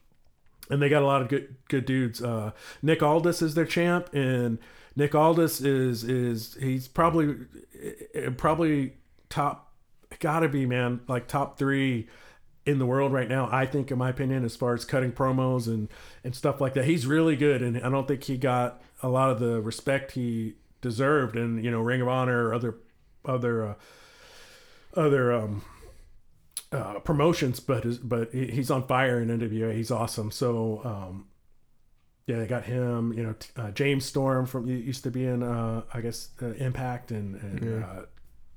and 0.70 0.82
they 0.82 0.90
got 0.90 1.04
a 1.04 1.06
lot 1.06 1.22
of 1.22 1.28
good 1.28 1.56
good 1.70 1.86
dudes. 1.86 2.24
Uh, 2.24 2.52
Nick 2.82 3.04
Aldis 3.04 3.44
is 3.44 3.54
their 3.54 3.66
champ, 3.66 4.12
and 4.14 4.58
Nick 4.96 5.14
Aldis 5.14 5.62
is 5.62 6.04
is 6.04 6.58
he's 6.60 6.88
probably 6.88 7.36
eh, 8.16 8.30
probably 8.36 8.94
top, 9.30 9.74
gotta 10.20 10.50
be 10.50 10.66
man, 10.66 11.02
like 11.08 11.28
top 11.28 11.58
three 11.58 12.08
in 12.66 12.80
the 12.80 12.86
world 12.86 13.14
right 13.14 13.30
now. 13.30 13.48
I 13.52 13.66
think, 13.66 13.92
in 13.92 13.98
my 13.98 14.10
opinion, 14.10 14.44
as 14.44 14.56
far 14.56 14.74
as 14.74 14.86
cutting 14.86 15.12
promos 15.12 15.68
and 15.68 15.90
and 16.24 16.36
stuff 16.36 16.60
like 16.60 16.74
that, 16.74 16.86
he's 16.86 17.06
really 17.06 17.36
good, 17.36 17.62
and 17.62 17.78
I 17.78 17.90
don't 17.90 18.08
think 18.08 18.24
he 18.24 18.38
got 18.38 18.82
a 19.04 19.10
lot 19.10 19.30
of 19.30 19.40
the 19.40 19.62
respect 19.62 20.14
he 20.14 20.56
deserved 20.82 21.36
and 21.36 21.64
you 21.64 21.72
know 21.72 21.80
Ring 21.80 22.02
of 22.02 22.08
Honor 22.08 22.48
or 22.48 22.54
other 22.54 22.76
other 23.24 23.66
uh, 23.66 23.74
other 24.96 25.34
um, 25.34 25.64
uh, 26.72 27.00
promotions. 27.00 27.60
But 27.60 27.86
but 28.08 28.34
he's 28.34 28.72
on 28.72 28.88
fire 28.88 29.22
in 29.22 29.30
NWA. 29.30 29.74
He's 29.74 29.92
awesome. 29.92 30.32
So. 30.32 30.82
Um, 30.84 31.28
yeah, 32.28 32.40
they 32.40 32.48
got 32.48 32.64
him. 32.64 33.14
You 33.14 33.22
know, 33.22 33.36
uh, 33.56 33.70
James 33.70 34.04
Storm 34.04 34.48
from 34.48 34.66
used 34.68 35.04
to 35.04 35.12
be 35.12 35.26
in, 35.26 35.44
uh, 35.44 35.84
I 35.94 36.02
guess, 36.02 36.30
uh, 36.42 36.54
Impact, 36.54 37.12
and, 37.12 37.36
and 37.36 37.84
uh, 37.84 38.02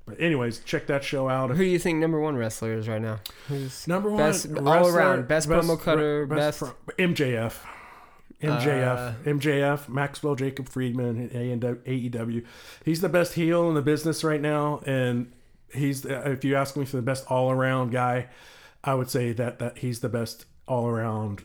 but 0.09 0.19
anyways, 0.21 0.59
check 0.59 0.87
that 0.87 1.03
show 1.03 1.29
out. 1.29 1.49
Who 1.51 1.57
do 1.57 1.63
you 1.63 1.79
think 1.79 1.99
number 1.99 2.19
one 2.19 2.35
wrestler 2.35 2.73
is 2.73 2.87
right 2.87 3.01
now? 3.01 3.19
Who's 3.47 3.87
Number 3.87 4.09
one, 4.09 4.17
Best- 4.17 4.47
all 4.57 4.87
around, 4.87 5.27
best 5.27 5.47
promo 5.47 5.79
cutter, 5.79 6.25
best- 6.25 6.59
pro- 6.59 6.73
MJF, 6.97 7.55
MJF, 8.41 8.97
Uh, 8.97 9.13
MJF, 9.25 9.89
Maxwell 9.89 10.35
Jacob 10.35 10.69
Friedman, 10.69 11.29
AEW. 11.29 12.45
He's 12.85 13.01
the 13.01 13.09
best 13.09 13.33
heel 13.33 13.67
in 13.69 13.75
the 13.75 13.81
business 13.81 14.23
right 14.23 14.41
now, 14.41 14.81
and 14.85 15.31
he's 15.73 16.05
if 16.05 16.43
you 16.45 16.55
ask 16.55 16.75
me 16.77 16.85
for 16.85 16.95
the 16.95 17.01
best 17.01 17.25
all 17.29 17.51
around 17.51 17.91
guy, 17.91 18.27
I 18.83 18.93
would 18.95 19.09
say 19.09 19.33
that 19.33 19.59
that 19.59 19.79
he's 19.79 19.99
the 19.99 20.09
best 20.09 20.45
all 20.67 20.87
around 20.87 21.43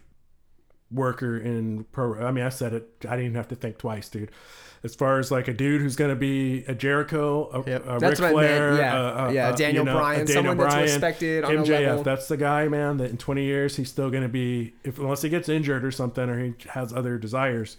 worker 0.90 1.36
in 1.36 1.84
pro. 1.92 2.24
I 2.24 2.30
mean, 2.30 2.44
I 2.44 2.48
said 2.50 2.72
it. 2.72 2.88
I 3.08 3.10
didn't 3.16 3.24
even 3.26 3.34
have 3.36 3.48
to 3.48 3.56
think 3.56 3.78
twice, 3.78 4.08
dude. 4.08 4.30
As 4.84 4.94
far 4.94 5.18
as 5.18 5.30
like 5.30 5.48
a 5.48 5.54
dude 5.54 5.80
who's 5.80 5.96
going 5.96 6.10
to 6.10 6.16
be 6.16 6.62
a 6.68 6.74
Jericho, 6.74 7.48
a, 7.52 7.70
Yep. 7.70 7.86
a 7.86 7.92
Ric 7.94 8.02
what 8.02 8.02
I 8.02 8.20
meant, 8.20 8.32
Flair, 8.34 8.76
yeah. 8.76 9.28
a- 9.28 9.32
Yeah, 9.32 9.54
a, 9.54 9.56
Daniel 9.56 9.84
you 9.86 9.90
know, 9.90 9.96
Bryan, 9.98 10.26
Daniel 10.26 10.34
someone 10.44 10.58
that's 10.58 10.74
respected 10.92 11.42
on 11.44 11.56
a 11.56 11.58
MJF, 11.62 12.04
that's 12.04 12.28
the 12.28 12.36
guy, 12.36 12.68
man. 12.68 12.98
That 12.98 13.10
in 13.10 13.16
20 13.16 13.44
years 13.44 13.76
he's 13.76 13.88
still 13.88 14.10
going 14.10 14.22
to 14.24 14.28
be, 14.28 14.74
if 14.84 14.98
unless 14.98 15.22
he 15.22 15.30
gets 15.30 15.48
injured 15.48 15.84
or 15.86 15.90
something, 15.90 16.28
or 16.28 16.38
he 16.44 16.54
has 16.68 16.92
other 16.92 17.16
desires, 17.16 17.78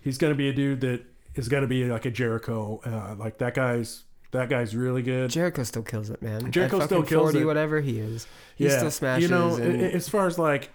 he's 0.00 0.16
going 0.16 0.32
to 0.32 0.36
be 0.36 0.48
a 0.48 0.52
dude 0.54 0.80
that 0.80 1.02
is 1.34 1.48
going 1.50 1.60
to 1.60 1.66
be 1.68 1.84
like 1.84 2.06
a 2.06 2.10
Jericho. 2.10 2.80
Uh, 2.86 3.14
like 3.16 3.36
that 3.38 3.52
guy's 3.54 4.04
that 4.30 4.48
guy's 4.48 4.74
really 4.74 5.02
good. 5.02 5.28
Jericho 5.30 5.62
still 5.62 5.82
kills 5.82 6.08
it, 6.08 6.22
man. 6.22 6.50
Jericho 6.50 6.80
still 6.86 7.02
kills 7.02 7.32
40, 7.32 7.40
it. 7.40 7.44
whatever 7.44 7.80
he 7.82 7.98
is. 7.98 8.26
He 8.56 8.64
yeah, 8.66 8.78
still 8.78 8.90
smashes. 8.90 9.24
You 9.24 9.28
know, 9.36 9.56
and- 9.56 9.82
as 9.82 10.08
far 10.08 10.26
as 10.26 10.38
like 10.38 10.70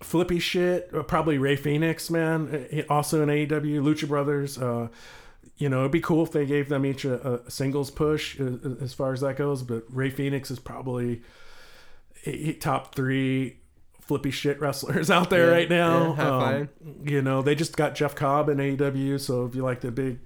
flippy 0.00 0.38
shit, 0.38 0.90
uh, 0.94 1.02
probably 1.02 1.38
Rey 1.38 1.56
Fenix, 1.56 2.10
man. 2.10 2.68
uh, 2.72 2.92
Also 2.92 3.22
in 3.22 3.28
AEW, 3.28 3.80
Lucha 3.82 4.08
Brothers. 4.08 4.58
Uh, 4.58 4.88
you 5.56 5.68
know, 5.68 5.80
it'd 5.80 5.92
be 5.92 6.00
cool 6.00 6.22
if 6.24 6.32
they 6.32 6.46
gave 6.46 6.68
them 6.70 6.86
each 6.86 7.04
a, 7.04 7.42
a 7.46 7.50
singles 7.50 7.90
push 7.90 8.40
uh, 8.40 8.56
as 8.80 8.94
far 8.94 9.12
as 9.12 9.20
that 9.20 9.36
goes. 9.36 9.62
But 9.62 9.84
Rey 9.90 10.10
Fenix 10.10 10.50
is 10.50 10.58
probably 10.58 11.20
top 12.60 12.94
three 12.94 13.58
flippy 14.00 14.30
shit 14.30 14.60
wrestlers 14.60 15.10
out 15.16 15.30
there 15.30 15.46
Yeah, 15.48 15.52
right 15.52 15.70
now. 15.70 16.14
yeah, 16.16 16.46
Um, 16.60 16.68
you 17.04 17.22
know, 17.22 17.42
they 17.42 17.54
just 17.54 17.76
got 17.76 17.94
Jeff 17.94 18.14
Cobb 18.14 18.48
in 18.48 18.58
AEW. 18.58 19.20
So 19.20 19.44
if 19.44 19.54
you 19.54 19.62
like 19.62 19.80
the 19.80 19.90
big, 19.90 20.18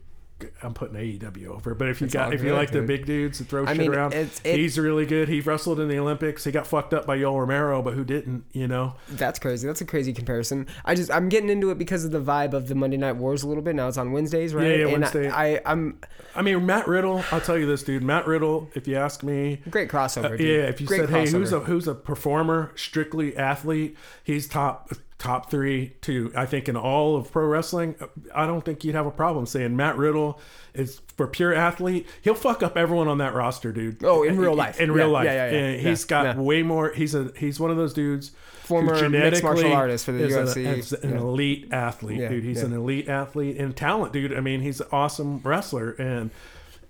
I'm 0.62 0.74
putting 0.74 0.96
AEW 0.96 1.46
over. 1.48 1.74
But 1.74 1.88
if 1.88 2.00
you 2.00 2.06
It's 2.06 2.14
got 2.14 2.34
if 2.34 2.42
you 2.42 2.52
like 2.54 2.70
the 2.70 2.82
big 2.82 3.06
dudes 3.06 3.38
that 3.38 3.46
throw 3.48 3.64
I 3.64 3.68
shit 3.68 3.78
mean, 3.78 3.94
around, 3.94 4.12
it's- 4.14 4.40
it- 4.44 4.56
he's 4.56 4.78
really 4.78 5.06
good. 5.06 5.28
He 5.28 5.40
wrestled 5.40 5.78
in 5.80 5.88
the 5.88 5.98
Olympics. 5.98 6.44
He 6.44 6.50
got 6.50 6.66
fucked 6.66 6.92
up 6.92 7.06
by 7.06 7.16
Yoel 7.18 7.38
Romero, 7.40 7.80
but 7.82 7.94
who 7.94 8.04
didn't? 8.04 8.44
You 8.52 8.66
know. 8.68 8.96
That's 9.08 9.38
crazy. 9.38 9.66
That's 9.66 9.80
a 9.80 9.84
crazy 9.84 10.12
comparison. 10.12 10.66
I 10.84 10.94
just 10.96 11.10
I'm 11.10 11.28
getting 11.28 11.48
into 11.50 11.70
it 11.70 11.78
because 11.78 12.04
of 12.04 12.10
the 12.10 12.20
vibe 12.20 12.52
of 12.52 12.68
the 12.68 12.74
Monday 12.74 12.96
Night 12.96 13.16
Wars 13.16 13.42
a 13.42 13.48
little 13.48 13.62
bit. 13.62 13.74
Now 13.74 13.88
it's 13.88 13.96
on 13.96 14.12
Wednesdays, 14.12 14.54
right? 14.54 14.66
Yeah, 14.66 14.74
yeah, 14.76 14.82
and 14.88 14.92
Wednesday. 15.02 15.28
I, 15.30 15.54
I 15.56 15.60
I'm 15.66 15.98
I 16.34 16.42
mean, 16.42 16.66
Matt 16.66 16.88
Riddle. 16.88 17.24
I'll 17.30 17.40
tell 17.40 17.56
you 17.56 17.66
this, 17.66 17.82
dude. 17.84 18.02
Matt 18.02 18.26
Riddle. 18.26 18.68
If 18.74 18.88
you 18.88 18.96
ask 18.96 19.22
me, 19.22 19.62
great 19.70 19.88
crossover. 19.88 20.24
Uh, 20.24 20.36
dude. 20.36 20.40
yeah, 20.40 20.54
if 20.64 20.80
you 20.80 20.86
Great 20.86 21.00
said, 21.02 21.10
"Hey, 21.10 21.28
who's 21.30 21.52
a 21.52 21.60
who's 21.60 21.86
a 21.88 21.94
performer, 21.94 22.72
strictly 22.74 23.36
athlete?" 23.36 23.96
He's 24.24 24.48
top 24.48 24.90
top 25.24 25.50
three 25.50 25.94
too. 26.00 26.30
I 26.36 26.46
think 26.46 26.68
in 26.68 26.76
all 26.76 27.16
of 27.16 27.32
pro 27.32 27.46
wrestling, 27.46 27.96
I 28.34 28.46
don't 28.46 28.64
think 28.64 28.84
you'd 28.84 28.94
have 28.94 29.06
a 29.06 29.10
problem 29.10 29.46
saying 29.46 29.74
Matt 29.74 29.96
Riddle 29.96 30.38
is 30.74 31.00
for 31.16 31.26
pure 31.26 31.54
athlete. 31.54 32.06
He'll 32.22 32.34
fuck 32.34 32.62
up 32.62 32.76
everyone 32.76 33.08
on 33.08 33.18
that 33.18 33.34
roster, 33.34 33.72
dude. 33.72 34.04
Oh, 34.04 34.22
in 34.22 34.36
real 34.38 34.54
life. 34.54 34.78
In 34.80 34.92
real 34.92 35.06
Yeah, 35.08 35.12
life, 35.12 35.24
yeah, 35.26 35.50
yeah, 35.50 35.70
yeah. 35.70 35.76
He's 35.78 36.04
got 36.04 36.36
way 36.36 36.62
more. 36.62 36.92
He's 36.92 37.14
a 37.14 37.32
he's 37.36 37.58
one 37.58 37.70
of 37.70 37.76
those 37.76 37.92
dudes. 37.94 38.32
Former 38.64 39.08
mixed 39.08 39.42
martial 39.42 39.72
artist 39.72 40.04
for 40.06 40.12
the 40.12 40.24
a- 40.24 40.28
UFC. 40.28 40.78
is 40.78 40.92
an 40.92 41.16
elite 41.16 41.68
athlete, 41.72 42.28
dude. 42.28 42.44
He's 42.44 42.62
an 42.62 42.72
elite 42.72 43.08
athlete 43.08 43.58
and 43.58 43.76
talent, 43.76 44.12
dude. 44.12 44.34
I 44.34 44.40
mean, 44.40 44.60
he's 44.60 44.80
an 44.80 44.88
awesome 44.92 45.40
wrestler 45.42 45.90
and. 45.92 46.30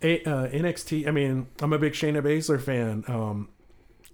A, 0.02 0.22
uh, 0.24 0.48
NXT. 0.48 1.08
I 1.08 1.12
mean, 1.12 1.46
I'm 1.62 1.72
a 1.72 1.78
big 1.78 1.94
Shayna 1.94 2.20
Baszler 2.20 2.60
fan. 2.60 3.04
Um, 3.08 3.48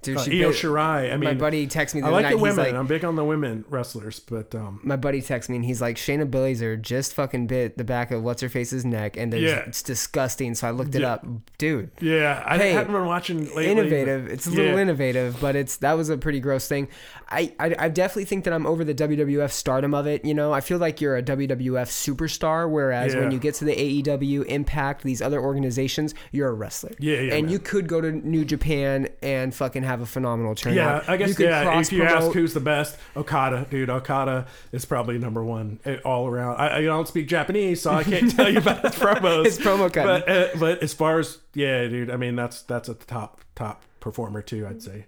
Dude, 0.03 0.17
uh, 0.17 0.23
she 0.23 0.43
Io 0.43 0.51
Shirai. 0.51 1.13
I 1.13 1.17
mean, 1.17 1.21
my 1.25 1.35
buddy 1.35 1.67
texted 1.67 1.97
me 1.97 2.01
the 2.01 2.07
I 2.07 2.11
like 2.11 2.23
night. 2.23 2.31
the 2.31 2.39
women. 2.39 2.57
like, 2.65 2.75
I'm 2.75 2.87
big 2.87 3.05
on 3.05 3.17
the 3.17 3.25
women 3.25 3.65
wrestlers, 3.69 4.19
but 4.19 4.55
um, 4.55 4.81
my 4.83 4.97
buddy 4.97 5.21
texted 5.21 5.51
me 5.51 5.57
and 5.57 5.65
he's 5.65 5.81
like, 5.83 5.97
Shayna 5.97 6.29
Baszler 6.31 6.81
just 6.81 7.13
fucking 7.15 7.47
bit 7.49 7.77
the 7.77 7.85
back 7.85 8.11
of 8.11 8.23
what's 8.23 8.41
her 8.41 8.49
face's 8.49 8.85
neck, 8.85 9.17
and 9.19 9.33
there's, 9.33 9.43
Yeah. 9.43 9.65
it's 9.67 9.83
disgusting. 9.83 10.55
So 10.55 10.67
I 10.69 10.71
looked 10.71 10.95
it 10.95 11.03
Yeah. 11.03 11.13
up, 11.15 11.27
dude. 11.59 11.91
yeah, 12.01 12.43
I 12.47 12.57
Hey, 12.57 12.73
haven't 12.73 12.93
been 12.93 13.05
watching 13.05 13.45
lately. 13.55 13.67
innovative. 13.67 14.27
It's 14.29 14.47
a 14.47 14.51
little 14.51 14.75
Yeah. 14.77 14.81
innovative, 14.83 15.37
but 15.41 15.55
it's 15.57 15.77
that 15.79 15.95
was 15.99 16.09
a 16.09 16.17
pretty 16.17 16.41
gross 16.41 16.67
thing. 16.67 16.89
I, 17.29 17.53
I 17.61 17.75
I 17.79 17.89
definitely 17.89 18.25
think 18.25 18.45
that 18.45 18.53
I'm 18.55 18.67
over 18.67 18.85
the 18.85 18.95
WWF 18.95 19.53
stardom 19.53 19.95
of 19.95 20.07
it. 20.07 20.25
You 20.25 20.35
know, 20.35 20.53
I 20.53 20.61
feel 20.61 20.79
like 20.79 21.01
you're 21.01 21.17
a 21.17 21.23
WWF 21.23 21.89
superstar, 21.91 22.69
whereas 22.69 23.15
when 23.15 23.31
you 23.31 23.39
get 23.39 23.55
to 23.57 23.65
the 23.65 23.73
AEW, 23.75 24.43
Impact, 24.47 25.03
these 25.05 25.23
other 25.23 25.41
organizations, 25.41 26.15
you're 26.33 26.49
a 26.49 26.53
wrestler. 26.53 26.93
Yeah, 26.99 27.15
yeah, 27.21 27.35
And 27.35 27.45
man. 27.47 27.49
you 27.53 27.59
could 27.59 27.87
go 27.87 28.01
to 28.01 28.11
New 28.11 28.45
Japan 28.45 29.09
and 29.23 29.55
fucking 29.55 29.83
have 29.91 30.01
a 30.01 30.07
phenomenal 30.07 30.55
turnout. 30.55 31.05
Yeah, 31.07 31.13
I 31.13 31.17
guess 31.17 31.39
you 31.39 31.47
yeah. 31.47 31.79
If 31.81 31.93
you 31.93 32.03
ask 32.05 32.31
who's 32.33 32.55
the 32.55 32.61
best, 32.61 32.97
Okada, 33.17 33.67
dude, 33.71 33.91
Okada 33.91 34.47
is 34.73 34.85
probably 34.85 35.19
number 35.19 35.45
one 35.45 35.81
eh, 35.85 35.99
all 36.05 36.27
around. 36.27 36.57
I, 36.59 36.79
I 36.79 36.83
don't 36.83 37.07
speak 37.09 37.29
Japanese, 37.29 37.83
so 37.83 37.93
I 37.93 38.05
can't 38.05 38.31
tell 38.37 38.51
you 38.51 38.59
about 38.59 38.83
his 38.83 38.95
promos. 38.95 39.45
His 39.45 39.59
promo 39.59 39.93
cutting. 39.93 40.25
but 40.27 40.29
uh, 40.29 40.49
but 40.59 40.83
as 40.83 40.95
far 40.95 41.19
as 41.19 41.39
yeah, 41.55 41.87
dude, 41.89 42.11
I 42.11 42.17
mean 42.17 42.37
that's 42.37 42.63
that's 42.63 42.89
a 42.89 42.95
top 42.95 43.41
top 43.55 43.83
performer 44.01 44.43
too. 44.43 44.67
I'd 44.67 44.83
say. 44.83 45.07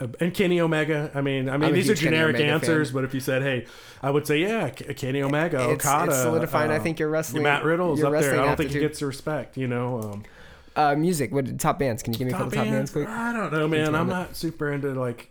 Uh, 0.00 0.06
And 0.18 0.32
Kenny 0.32 0.60
Omega. 0.60 1.10
I 1.14 1.20
mean, 1.20 1.48
I 1.50 1.58
mean, 1.58 1.68
I'm 1.68 1.74
these 1.74 1.90
are 1.90 1.94
generic 1.94 2.40
answers, 2.40 2.88
fan. 2.88 2.94
but 2.94 3.04
if 3.04 3.12
you 3.12 3.20
said, 3.20 3.42
"Hey," 3.42 3.66
I 4.02 4.10
would 4.10 4.26
say, 4.26 4.38
"Yeah, 4.38 4.70
Kenny 4.70 5.22
Omega, 5.22 5.58
It's- 5.58 5.74
Okada." 5.86 6.12
it's 6.12 6.22
solidifying, 6.22 6.70
I 6.70 6.76
uh, 6.78 6.82
think, 6.82 6.98
your 6.98 7.10
wrestling- 7.10 7.42
Matt 7.42 7.64
Riddle's 7.64 8.02
up 8.02 8.12
there. 8.12 8.40
I 8.40 8.46
don't 8.46 8.56
think 8.56 8.70
he 8.70 8.78
gets 8.80 9.00
the 9.00 9.06
respect. 9.06 9.58
You 9.58 9.66
know, 9.68 10.00
um, 10.00 10.22
uh, 10.76 10.94
music. 10.96 11.32
What 11.32 11.58
top 11.58 11.78
bands? 11.78 12.02
Can 12.02 12.12
you 12.12 12.18
give 12.18 12.26
me 12.28 12.32
a 12.32 12.36
couple 12.36 12.52
top 12.52 12.64
bands, 12.64 12.90
quick? 12.90 13.08
I 13.08 13.32
don't 13.32 13.52
know, 13.52 13.66
man. 13.68 13.94
I'm 13.94 14.08
not 14.08 14.36
super 14.36 14.72
into 14.72 14.92
like 14.94 15.30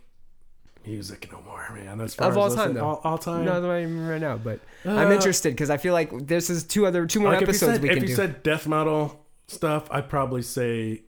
music 0.86 1.28
no 1.32 1.40
more, 1.42 1.66
man. 1.74 2.06
Far 2.08 2.30
Of 2.30 2.36
all 2.38 2.54
time, 2.54 2.74
though. 2.74 2.84
all, 2.84 3.00
all 3.04 3.18
time. 3.18 3.44
No, 3.44 3.60
not 3.60 3.76
even 3.78 4.06
right 4.06 4.20
now, 4.20 4.36
but 4.38 4.60
I'm 4.84 5.08
Uh, 5.08 5.12
interested 5.12 5.50
because 5.52 5.70
I 5.70 5.76
feel 5.76 5.92
like 5.92 6.26
this 6.26 6.50
is 6.50 6.64
two 6.64 6.86
other 6.86 7.06
two 7.06 7.20
more 7.20 7.30
like 7.32 7.42
if 7.42 7.48
you 7.48 7.50
episodes 7.50 7.72
said, 7.74 7.82
we 7.82 7.88
if 7.90 7.94
can 7.94 8.02
you 8.02 8.08
do. 8.08 8.14
said 8.14 8.42
death 8.42 8.66
metal 8.66 9.24
stuff, 9.46 9.88
I'd 9.90 10.08
probably 10.08 10.42
say 10.42 11.02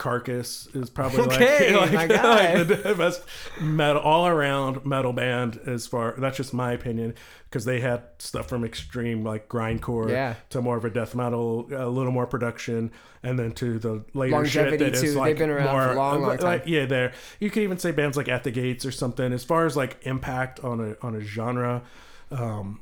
Carcass 0.00 0.66
is 0.74 0.88
probably 0.88 1.20
Okay, 1.20 1.76
like, 1.76 1.92
like, 1.92 2.08
like 2.10 2.66
the 2.68 2.94
best 2.96 3.22
metal 3.60 4.00
all 4.00 4.26
around 4.26 4.84
metal 4.86 5.12
band 5.12 5.60
as 5.66 5.86
far 5.86 6.14
that's 6.18 6.38
just 6.38 6.54
my 6.54 6.72
opinion 6.72 7.14
because 7.44 7.66
they 7.66 7.80
had 7.80 8.02
stuff 8.18 8.48
from 8.48 8.64
extreme 8.64 9.22
like 9.22 9.46
grindcore 9.48 10.08
Yeah. 10.08 10.34
to 10.50 10.62
more 10.62 10.78
of 10.78 10.86
a 10.86 10.90
death 10.90 11.14
metal 11.14 11.68
a 11.70 11.86
little 11.88 12.12
more 12.12 12.26
production 12.26 12.90
and 13.22 13.38
then 13.38 13.52
to 13.52 13.78
the 13.78 14.02
later 14.14 14.36
Longevity, 14.36 14.70
shit 14.70 14.78
that 14.92 14.94
is 14.94 15.14
too. 15.14 15.22
They've 15.22 15.36
been 15.36 15.50
around 15.50 15.66
for 15.66 15.82
a 15.82 15.86
more, 15.86 15.94
long, 15.94 16.20
long 16.22 16.30
like, 16.30 16.40
time. 16.40 16.62
yeah 16.64 16.86
there 16.86 17.12
you 17.38 17.50
could 17.50 17.62
even 17.62 17.76
say 17.78 17.90
bands 17.90 18.16
like 18.16 18.28
at 18.28 18.42
the 18.42 18.50
gates 18.50 18.86
or 18.86 18.90
something 18.92 19.32
as 19.34 19.44
far 19.44 19.66
as 19.66 19.76
like 19.76 19.98
impact 20.06 20.60
on 20.60 20.80
a 20.80 21.06
on 21.06 21.14
a 21.14 21.20
genre 21.20 21.82
um 22.30 22.80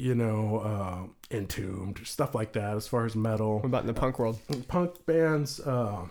you 0.00 0.14
know, 0.14 0.58
uh, 0.58 1.34
entombed 1.36 2.00
stuff 2.04 2.34
like 2.34 2.52
that. 2.54 2.76
As 2.76 2.88
far 2.88 3.04
as 3.06 3.14
metal, 3.14 3.56
What 3.56 3.66
about 3.66 3.82
in 3.82 3.86
the 3.86 3.94
punk 3.94 4.18
world? 4.18 4.38
punk 4.68 5.04
bands. 5.06 5.60
Uh, 5.60 6.06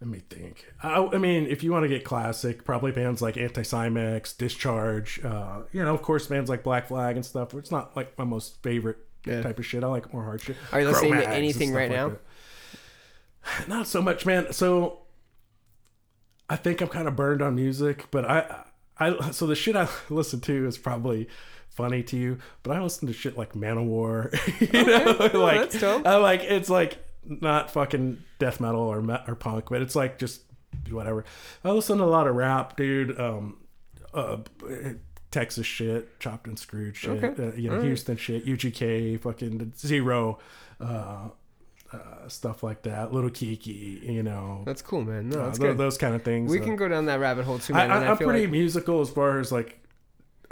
let 0.00 0.10
me 0.10 0.20
think. 0.30 0.66
I, 0.82 0.96
I 1.12 1.18
mean, 1.18 1.46
if 1.46 1.62
you 1.62 1.70
want 1.72 1.84
to 1.84 1.88
get 1.88 2.04
classic, 2.04 2.64
probably 2.64 2.90
bands 2.92 3.22
like 3.22 3.36
Anti 3.36 3.62
Cimex, 3.62 4.36
Discharge. 4.36 5.24
Uh, 5.24 5.60
you 5.72 5.82
know, 5.84 5.94
of 5.94 6.02
course, 6.02 6.26
bands 6.26 6.50
like 6.50 6.62
Black 6.64 6.88
Flag 6.88 7.16
and 7.16 7.24
stuff. 7.24 7.54
It's 7.54 7.70
not 7.70 7.96
like 7.96 8.16
my 8.18 8.24
most 8.24 8.62
favorite 8.62 8.98
Yeah. 9.24 9.42
type 9.42 9.58
of 9.60 9.66
shit. 9.66 9.84
I 9.84 9.86
like 9.86 10.12
more 10.12 10.24
hard 10.24 10.40
shit. 10.42 10.56
Are 10.72 10.80
you 10.80 10.88
listening 10.88 11.12
to 11.14 11.28
anything 11.28 11.72
right 11.72 11.88
like 11.90 11.96
now? 11.96 12.08
that. 12.08 13.68
Not 13.68 13.86
so 13.86 14.02
much, 14.02 14.24
man. 14.26 14.52
So 14.52 15.02
I 16.50 16.56
think 16.56 16.80
I'm 16.80 16.88
kind 16.88 17.06
of 17.08 17.14
burned 17.16 17.42
on 17.42 17.54
music, 17.54 18.06
but 18.10 18.24
I, 18.28 18.64
I 18.98 19.30
so 19.30 19.46
the 19.46 19.54
shit 19.54 19.76
I 19.76 19.88
listen 20.10 20.40
to 20.40 20.66
is 20.66 20.78
probably 20.78 21.28
funny 21.74 22.02
to 22.04 22.16
you, 22.16 22.38
but 22.62 22.76
I 22.76 22.82
listen 22.82 23.08
to 23.08 23.14
shit 23.14 23.36
like 23.36 23.54
Manowar. 23.54 24.32
you 24.72 24.84
know, 24.84 25.40
like 25.40 25.60
that's 25.60 25.80
dope. 25.80 26.06
I 26.06 26.16
like 26.16 26.42
it's 26.42 26.70
like 26.70 26.98
not 27.24 27.70
fucking 27.70 28.22
death 28.38 28.60
metal 28.60 28.80
or 28.80 29.02
or 29.26 29.34
punk, 29.34 29.66
but 29.70 29.82
it's 29.82 29.96
like 29.96 30.18
just 30.18 30.42
whatever. 30.90 31.24
I 31.64 31.70
listen 31.70 31.98
to 31.98 32.04
a 32.04 32.06
lot 32.06 32.26
of 32.26 32.34
rap, 32.34 32.76
dude. 32.76 33.18
Um, 33.18 33.58
uh, 34.14 34.38
Texas 35.30 35.66
shit, 35.66 36.20
chopped 36.20 36.46
and 36.46 36.58
screwed 36.58 36.96
shit. 36.96 37.22
Okay. 37.22 37.42
Uh, 37.42 37.52
you 37.54 37.70
know, 37.70 37.80
Houston 37.80 38.16
shit, 38.16 38.44
UGK, 38.44 39.18
fucking 39.20 39.72
Z-Ro. 39.76 40.38
Uh, 40.78 41.28
uh, 41.92 42.28
stuff 42.28 42.62
like 42.62 42.82
that, 42.82 43.12
little 43.12 43.28
Keke, 43.28 44.02
you 44.02 44.22
know, 44.22 44.62
That's 44.64 44.80
cool, 44.80 45.02
man. 45.04 45.28
No, 45.28 45.40
uh, 45.40 45.44
that's 45.46 45.58
tho- 45.58 45.68
good. 45.68 45.78
those 45.78 45.98
kind 45.98 46.14
of 46.14 46.22
things. 46.22 46.50
we 46.50 46.60
uh, 46.60 46.64
can 46.64 46.76
go 46.76 46.88
down 46.88 47.06
that 47.06 47.20
rabbit 47.20 47.44
hole 47.44 47.58
too, 47.58 47.74
man. 47.74 47.90
I, 47.90 48.06
feel 48.16 48.28
pretty 48.28 48.44
like 48.44 48.50
musical 48.50 49.02
as 49.02 49.10
far 49.10 49.40
as 49.40 49.52
like 49.52 49.81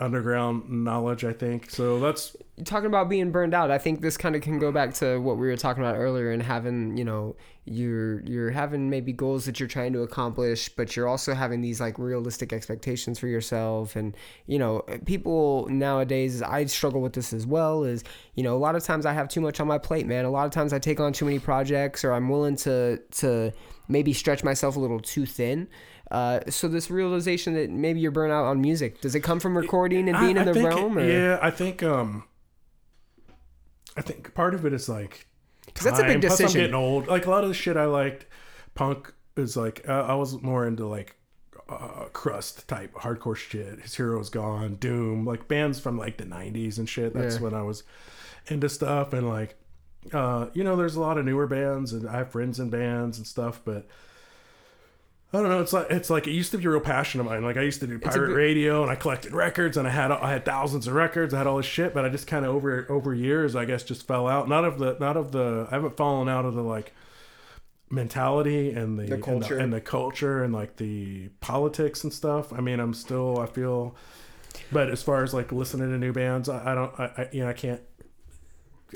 underground 0.00 0.68
knowledge. 0.68 1.24
I 1.24 1.32
think 1.32 1.70
so. 1.70 2.00
That's 2.00 2.36
talking 2.64 2.86
about 2.86 3.08
being 3.08 3.30
burned 3.30 3.54
out. 3.54 3.70
I 3.70 3.78
think 3.78 4.00
this 4.00 4.16
kind 4.16 4.34
of 4.34 4.42
can 4.42 4.58
go 4.58 4.72
back 4.72 4.94
to 4.94 5.18
what 5.18 5.36
we 5.36 5.46
were 5.46 5.56
talking 5.56 5.82
about 5.82 5.96
earlier, 5.96 6.32
and 6.32 6.42
having 6.42 6.96
you 6.96 7.04
know 7.04 7.36
you're 7.66 8.20
you're 8.22 8.50
having 8.50 8.90
maybe 8.90 9.12
goals 9.12 9.44
that 9.44 9.60
you're 9.60 9.68
trying 9.68 9.92
to 9.92 10.00
accomplish, 10.00 10.70
but 10.70 10.96
you're 10.96 11.06
also 11.06 11.34
having 11.34 11.60
these 11.60 11.80
like 11.80 11.98
realistic 11.98 12.52
expectations 12.52 13.18
for 13.18 13.26
yourself. 13.26 13.94
And 13.94 14.16
you 14.46 14.58
know, 14.58 14.80
people 15.04 15.68
nowadays, 15.68 16.42
I 16.42 16.64
struggle 16.64 17.02
with 17.02 17.12
this 17.12 17.32
as 17.32 17.46
well. 17.46 17.84
Is 17.84 18.02
you 18.34 18.42
know, 18.42 18.56
a 18.56 18.58
lot 18.58 18.74
of 18.74 18.82
times 18.82 19.06
I 19.06 19.12
have 19.12 19.28
too 19.28 19.40
much 19.40 19.60
on 19.60 19.68
my 19.68 19.78
plate, 19.78 20.06
man. 20.06 20.24
A 20.24 20.30
lot 20.30 20.46
of 20.46 20.52
times 20.52 20.72
I 20.72 20.78
take 20.78 20.98
on 20.98 21.12
too 21.12 21.26
many 21.26 21.38
projects, 21.38 22.04
or 22.04 22.12
I'm 22.12 22.28
willing 22.28 22.56
to 22.56 22.98
to 22.98 23.52
maybe 23.88 24.12
stretch 24.12 24.42
myself 24.42 24.76
a 24.76 24.80
little 24.80 25.00
too 25.00 25.26
thin. 25.26 25.68
Uh, 26.10 26.40
so 26.48 26.66
this 26.66 26.90
realization 26.90 27.54
that 27.54 27.70
maybe 27.70 28.00
you're 28.00 28.10
burnt 28.10 28.32
out 28.32 28.44
on 28.44 28.60
music 28.60 29.00
does 29.00 29.14
it 29.14 29.20
come 29.20 29.38
from 29.38 29.56
recording 29.56 30.08
and 30.08 30.18
being 30.18 30.36
I- 30.36 30.42
in 30.44 30.52
the 30.52 30.62
realm? 30.64 30.98
Yeah, 30.98 31.38
I 31.40 31.50
think 31.50 31.82
um, 31.84 32.24
I 33.96 34.02
think 34.02 34.34
part 34.34 34.54
of 34.54 34.64
it 34.64 34.72
is 34.72 34.88
like 34.88 35.26
because 35.66 35.84
that's 35.84 35.98
a 36.00 36.02
big 36.04 36.20
time. 36.20 36.28
Plus, 36.28 36.40
I'm 36.40 36.52
getting 36.52 36.74
old. 36.74 37.06
Like 37.08 37.26
a 37.26 37.30
lot 37.30 37.42
of 37.44 37.48
the 37.48 37.54
shit 37.54 37.76
I 37.76 37.84
liked, 37.84 38.26
punk 38.74 39.12
is 39.36 39.56
like 39.56 39.88
uh, 39.88 40.02
I 40.02 40.14
was 40.14 40.40
more 40.42 40.66
into 40.66 40.86
like 40.86 41.16
uh, 41.68 42.06
crust 42.12 42.66
type 42.68 42.92
hardcore 42.94 43.36
shit. 43.36 43.80
His 43.80 43.94
hero's 43.94 44.30
gone, 44.30 44.76
Doom, 44.76 45.24
like 45.24 45.46
bands 45.48 45.78
from 45.80 45.96
like 45.98 46.16
the 46.16 46.24
'90s 46.24 46.78
and 46.78 46.88
shit. 46.88 47.14
That's 47.14 47.36
Yeah. 47.36 47.42
when 47.42 47.54
I 47.54 47.62
was 47.62 47.82
into 48.48 48.68
stuff 48.68 49.12
and 49.12 49.28
like. 49.28 49.56
Uh, 50.14 50.46
you 50.54 50.64
know, 50.64 50.76
there's 50.76 50.96
a 50.96 51.00
lot 51.00 51.18
of 51.18 51.26
newer 51.26 51.46
bands, 51.46 51.92
and 51.92 52.08
I 52.08 52.16
have 52.16 52.30
friends 52.32 52.58
in 52.58 52.70
bands 52.70 53.18
and 53.18 53.26
stuff, 53.26 53.60
but 53.66 53.86
I 55.32 55.38
don't 55.38 55.48
know. 55.48 55.60
It's 55.60 55.72
like 55.72 55.86
it's 55.90 56.10
like 56.10 56.26
it 56.26 56.32
used 56.32 56.50
to 56.50 56.58
be 56.58 56.64
a 56.64 56.70
real 56.70 56.80
passion 56.80 57.20
of 57.20 57.26
mine. 57.26 57.44
Like 57.44 57.56
I 57.56 57.62
used 57.62 57.78
to 57.80 57.86
do 57.86 57.98
pirate 58.00 58.34
radio, 58.34 58.82
and 58.82 58.90
I 58.90 58.96
collected 58.96 59.32
records, 59.32 59.76
and 59.76 59.86
I 59.86 59.90
had 59.90 60.10
I 60.10 60.32
had 60.32 60.44
thousands 60.44 60.88
of 60.88 60.94
records. 60.94 61.32
I 61.32 61.38
had 61.38 61.46
all 61.46 61.58
this 61.58 61.66
shit, 61.66 61.94
but 61.94 62.04
I 62.04 62.08
just 62.08 62.26
kind 62.26 62.44
of 62.44 62.52
over 62.54 62.84
over 62.90 63.14
years, 63.14 63.54
I 63.54 63.64
guess, 63.64 63.84
just 63.84 64.06
fell 64.08 64.26
out. 64.26 64.48
Not 64.48 64.64
of 64.64 64.78
the 64.80 64.96
not 64.98 65.16
of 65.16 65.30
the. 65.30 65.68
I 65.70 65.74
haven't 65.74 65.96
fallen 65.96 66.28
out 66.28 66.44
of 66.44 66.54
the 66.54 66.62
like 66.62 66.92
mentality 67.90 68.70
and 68.72 68.98
the, 68.98 69.04
The 69.04 69.14
and 69.14 69.22
culture. 69.24 69.58
and 69.58 69.72
the, 69.72 69.80
culture 69.80 70.42
and 70.44 70.52
like 70.52 70.76
the 70.76 71.28
politics 71.40 72.04
and 72.04 72.12
stuff. 72.12 72.52
I 72.52 72.60
mean, 72.60 72.80
I'm 72.80 72.94
still 72.94 73.38
I 73.38 73.46
feel, 73.46 73.94
but 74.72 74.90
as 74.90 75.02
far 75.02 75.22
as 75.22 75.32
like 75.32 75.52
listening 75.52 75.90
to 75.90 75.98
new 75.98 76.12
bands, 76.12 76.48
I, 76.48 76.72
I 76.72 76.74
don't. 76.74 76.92
I, 76.98 77.04
I 77.04 77.28
you 77.32 77.42
know 77.42 77.48
I 77.50 77.52
can't. 77.54 77.80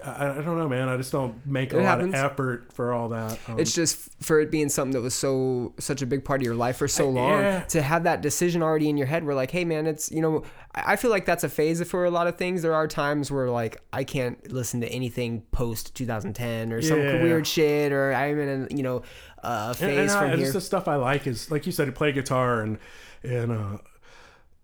I, 0.02 0.30
I 0.30 0.42
don't 0.42 0.58
know, 0.58 0.68
man. 0.68 0.88
I 0.88 0.96
just 0.96 1.12
don't 1.12 1.44
make 1.46 1.72
a 1.72 1.76
It 1.78 1.82
lot 1.82 1.98
happens. 1.98 2.14
of 2.14 2.20
effort 2.20 2.72
for 2.72 2.92
all 2.92 3.10
that. 3.10 3.38
Um, 3.48 3.58
It's 3.60 3.74
just 3.74 4.10
for 4.22 4.40
it 4.40 4.50
being 4.50 4.68
something 4.68 4.92
that 4.92 5.00
was 5.02 5.14
so 5.14 5.74
such 5.78 6.00
a 6.02 6.06
big 6.06 6.24
part 6.24 6.40
of 6.40 6.44
your 6.44 6.54
life 6.54 6.78
for 6.78 6.88
so 6.88 7.08
I- 7.08 7.12
long 7.12 7.40
yeah. 7.40 7.60
to 7.64 7.82
have 7.82 8.04
that 8.04 8.20
decision 8.22 8.62
already 8.62 8.88
in 8.88 8.96
your 8.96 9.06
head. 9.06 9.24
We're 9.24 9.34
like, 9.34 9.50
hey 9.50 9.64
man, 9.64 9.86
it's 9.86 10.10
you 10.10 10.20
know, 10.22 10.42
I 10.74 10.94
I 10.94 10.96
feel 10.96 11.10
like 11.10 11.26
that's 11.26 11.44
a 11.44 11.48
phase 11.48 11.82
for 11.88 12.04
a 12.04 12.10
lot 12.10 12.26
of 12.26 12.36
things. 12.36 12.62
There 12.62 12.74
are 12.74 12.88
times 12.88 13.30
where 13.30 13.50
like 13.50 13.80
I 13.92 14.04
can't 14.04 14.50
listen 14.50 14.80
to 14.80 14.88
anything 14.88 15.42
post 15.52 15.94
2010 15.94 16.72
or 16.72 16.80
some 16.82 16.98
Yeah. 16.98 17.22
weird 17.22 17.46
shit, 17.46 17.92
or 17.92 18.12
I'm 18.12 18.38
in 18.40 18.68
a 18.70 18.74
you 18.74 18.82
know 18.82 19.02
a 19.42 19.68
And- 19.68 19.76
phase 19.76 19.98
and 19.98 20.10
I- 20.10 20.20
from 20.20 20.30
it's 20.32 20.42
here. 20.42 20.52
the 20.52 20.60
stuff 20.60 20.88
I 20.88 20.96
like 20.96 21.26
is 21.26 21.50
like 21.50 21.66
you 21.66 21.72
said, 21.72 21.94
play 21.94 22.10
guitar 22.12 22.62
and 22.62 22.78
and 23.22 23.52
uh, 23.52 23.78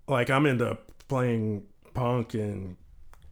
like 0.09 0.31
I'm 0.31 0.47
into 0.47 0.77
playing 1.09 1.65
punk 1.95 2.35
and 2.35 2.77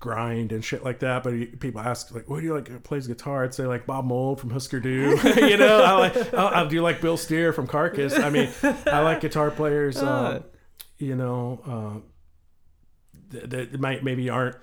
grind 0.00 0.52
and 0.52 0.64
shit 0.64 0.84
like 0.84 1.00
that. 1.00 1.22
But 1.22 1.32
he- 1.34 1.46
people 1.46 1.80
ask 1.80 2.14
like, 2.14 2.28
"What 2.28 2.40
do 2.40 2.46
you 2.46 2.54
like 2.54 2.82
plays 2.84 3.06
guitar?" 3.06 3.44
I'd 3.44 3.54
say 3.54 3.66
like 3.66 3.86
Bob 3.86 4.04
Mould 4.04 4.40
from 4.40 4.50
Husker 4.50 4.80
Du. 4.80 4.90
you 5.36 5.56
know, 5.56 5.82
I 5.82 5.92
like 5.92 6.34
I, 6.34 6.62
I 6.62 6.68
do 6.68 6.80
like 6.82 7.00
Bill 7.00 7.16
Steer 7.16 7.52
from 7.52 7.66
Carcass. 7.66 8.18
I 8.18 8.30
mean, 8.30 8.50
I 8.86 9.00
like 9.00 9.20
guitar 9.20 9.50
players. 9.50 9.96
Uh, 9.98 10.42
you 10.98 11.14
know, 11.14 12.02
uh, 13.32 13.32
th- 13.32 13.44
that 13.50 13.80
might 13.80 14.04
maybe 14.04 14.30
aren't 14.30 14.56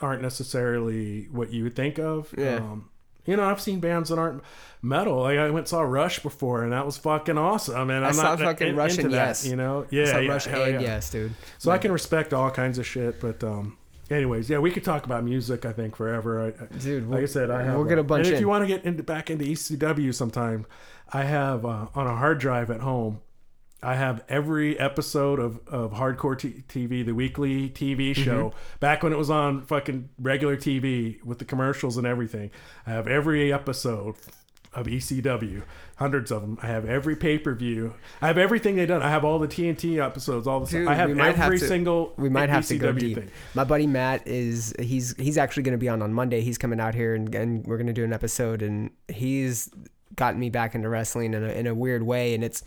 aren't 0.00 0.22
necessarily 0.22 1.24
what 1.30 1.52
you 1.52 1.64
would 1.64 1.76
think 1.76 1.98
of. 1.98 2.34
Yeah. 2.36 2.56
Um, 2.56 2.90
you 3.24 3.36
know, 3.36 3.42
I've 3.42 3.60
seen 3.60 3.80
bands 3.80 4.10
that 4.10 4.18
aren't 4.20 4.42
metal. 4.82 5.22
Like 5.22 5.38
I 5.38 5.46
went 5.46 5.58
and 5.58 5.68
saw 5.68 5.80
Rush 5.80 6.20
before, 6.20 6.62
and 6.62 6.72
that 6.72 6.86
was 6.86 6.96
fucking 6.96 7.36
awesome. 7.36 7.90
And 7.90 8.04
I 8.04 8.08
I'm 8.08 8.14
saw 8.14 8.22
not 8.36 8.38
fucking 8.40 8.68
in- 8.68 8.76
Rush 8.76 8.92
into 8.92 9.06
and 9.06 9.14
that, 9.14 9.26
Yes. 9.28 9.46
You 9.46 9.56
know, 9.56 9.86
yeah, 9.90 10.18
yeah, 10.20 10.28
Rush 10.32 10.46
and 10.46 10.56
yeah. 10.74 10.80
yes, 10.80 11.10
dude. 11.10 11.34
So 11.58 11.72
I 11.72 11.78
can 11.78 11.90
respect 11.90 12.32
all 12.32 12.50
kinds 12.52 12.78
of 12.78 12.86
shit, 12.86 13.20
but 13.20 13.42
um, 13.42 13.76
anyways, 14.10 14.48
yeah, 14.50 14.58
we 14.58 14.70
could 14.70 14.84
talk 14.84 15.04
about 15.06 15.24
music. 15.24 15.64
I 15.64 15.72
think 15.72 15.96
forever. 15.96 16.54
I, 16.60 16.76
Dude, 16.78 17.08
like 17.08 17.22
I 17.22 17.26
said, 17.26 17.50
I 17.50 17.62
have. 17.64 17.74
we'll 17.76 17.84
get 17.84 17.98
a 17.98 18.02
bunch 18.04 18.26
And 18.26 18.34
if 18.34 18.34
in. 18.34 18.40
you 18.40 18.48
want 18.48 18.62
to 18.62 18.68
get 18.68 18.84
into 18.84 19.02
back 19.02 19.30
into 19.30 19.44
ECW 19.44 20.14
sometime, 20.14 20.66
I 21.12 21.24
have 21.24 21.64
uh, 21.64 21.86
on 21.94 22.06
a 22.06 22.16
hard 22.16 22.38
drive 22.38 22.70
at 22.70 22.80
home. 22.80 23.20
I 23.82 23.94
have 23.94 24.24
every 24.28 24.78
episode 24.80 25.38
of, 25.38 25.60
of 25.68 25.92
Hardcore 25.92 26.36
T- 26.38 26.64
TV, 26.68 27.04
the 27.04 27.12
weekly 27.12 27.68
TV 27.68 28.12
Mm-hmm. 28.12 28.22
show, 28.22 28.52
back 28.80 29.02
when 29.02 29.12
it 29.12 29.18
was 29.18 29.30
on 29.30 29.62
fucking 29.62 30.08
regular 30.18 30.56
TV 30.56 31.22
with 31.22 31.38
the 31.38 31.44
commercials 31.44 31.96
and 31.96 32.06
everything. 32.06 32.50
I 32.86 32.90
have 32.90 33.06
every 33.06 33.52
episode 33.52 34.16
of 34.76 34.86
ECW, 34.86 35.62
hundreds 35.96 36.30
of 36.30 36.42
them. 36.42 36.58
I 36.62 36.66
have 36.68 36.88
every 36.88 37.16
pay 37.16 37.38
per 37.38 37.54
view. 37.54 37.94
I 38.22 38.28
have 38.28 38.38
everything 38.38 38.76
they've 38.76 38.86
done. 38.86 39.02
I 39.02 39.10
have 39.10 39.24
all 39.24 39.38
the 39.40 39.48
TNT 39.48 39.98
episodes, 40.04 40.46
all 40.46 40.60
the 40.60 40.66
Dude, 40.66 40.84
stuff. 40.84 40.92
I 40.92 40.94
have 40.94 41.10
might 41.10 41.34
have 41.34 41.46
every 41.46 41.58
to- 41.58 41.66
single 41.66 42.12
We 42.16 42.28
might 42.28 42.50
have 42.50 42.66
to 42.68 42.78
go 42.78 42.92
ECW 42.92 42.98
deep. 43.00 43.16
thing. 43.18 43.30
My 43.54 43.64
buddy 43.64 43.86
Matt 43.88 44.26
is 44.28 44.74
he's 44.78 45.16
he's 45.16 45.38
actually 45.38 45.64
going 45.64 45.72
to 45.72 45.78
be 45.78 45.88
on 45.88 46.02
on 46.02 46.12
Monday. 46.12 46.42
He's 46.42 46.58
coming 46.58 46.78
out 46.78 46.94
here 46.94 47.14
and, 47.14 47.34
and 47.34 47.66
we're 47.66 47.78
going 47.78 47.86
to 47.88 47.92
do 47.92 48.04
an 48.04 48.12
episode. 48.12 48.62
And 48.62 48.90
he's 49.08 49.70
gotten 50.14 50.38
me 50.38 50.50
back 50.50 50.74
into 50.74 50.88
wrestling 50.88 51.34
in 51.34 51.42
a, 51.42 51.48
in 51.48 51.66
a 51.66 51.74
weird 51.74 52.02
way. 52.04 52.34
And 52.34 52.44
it's 52.44 52.62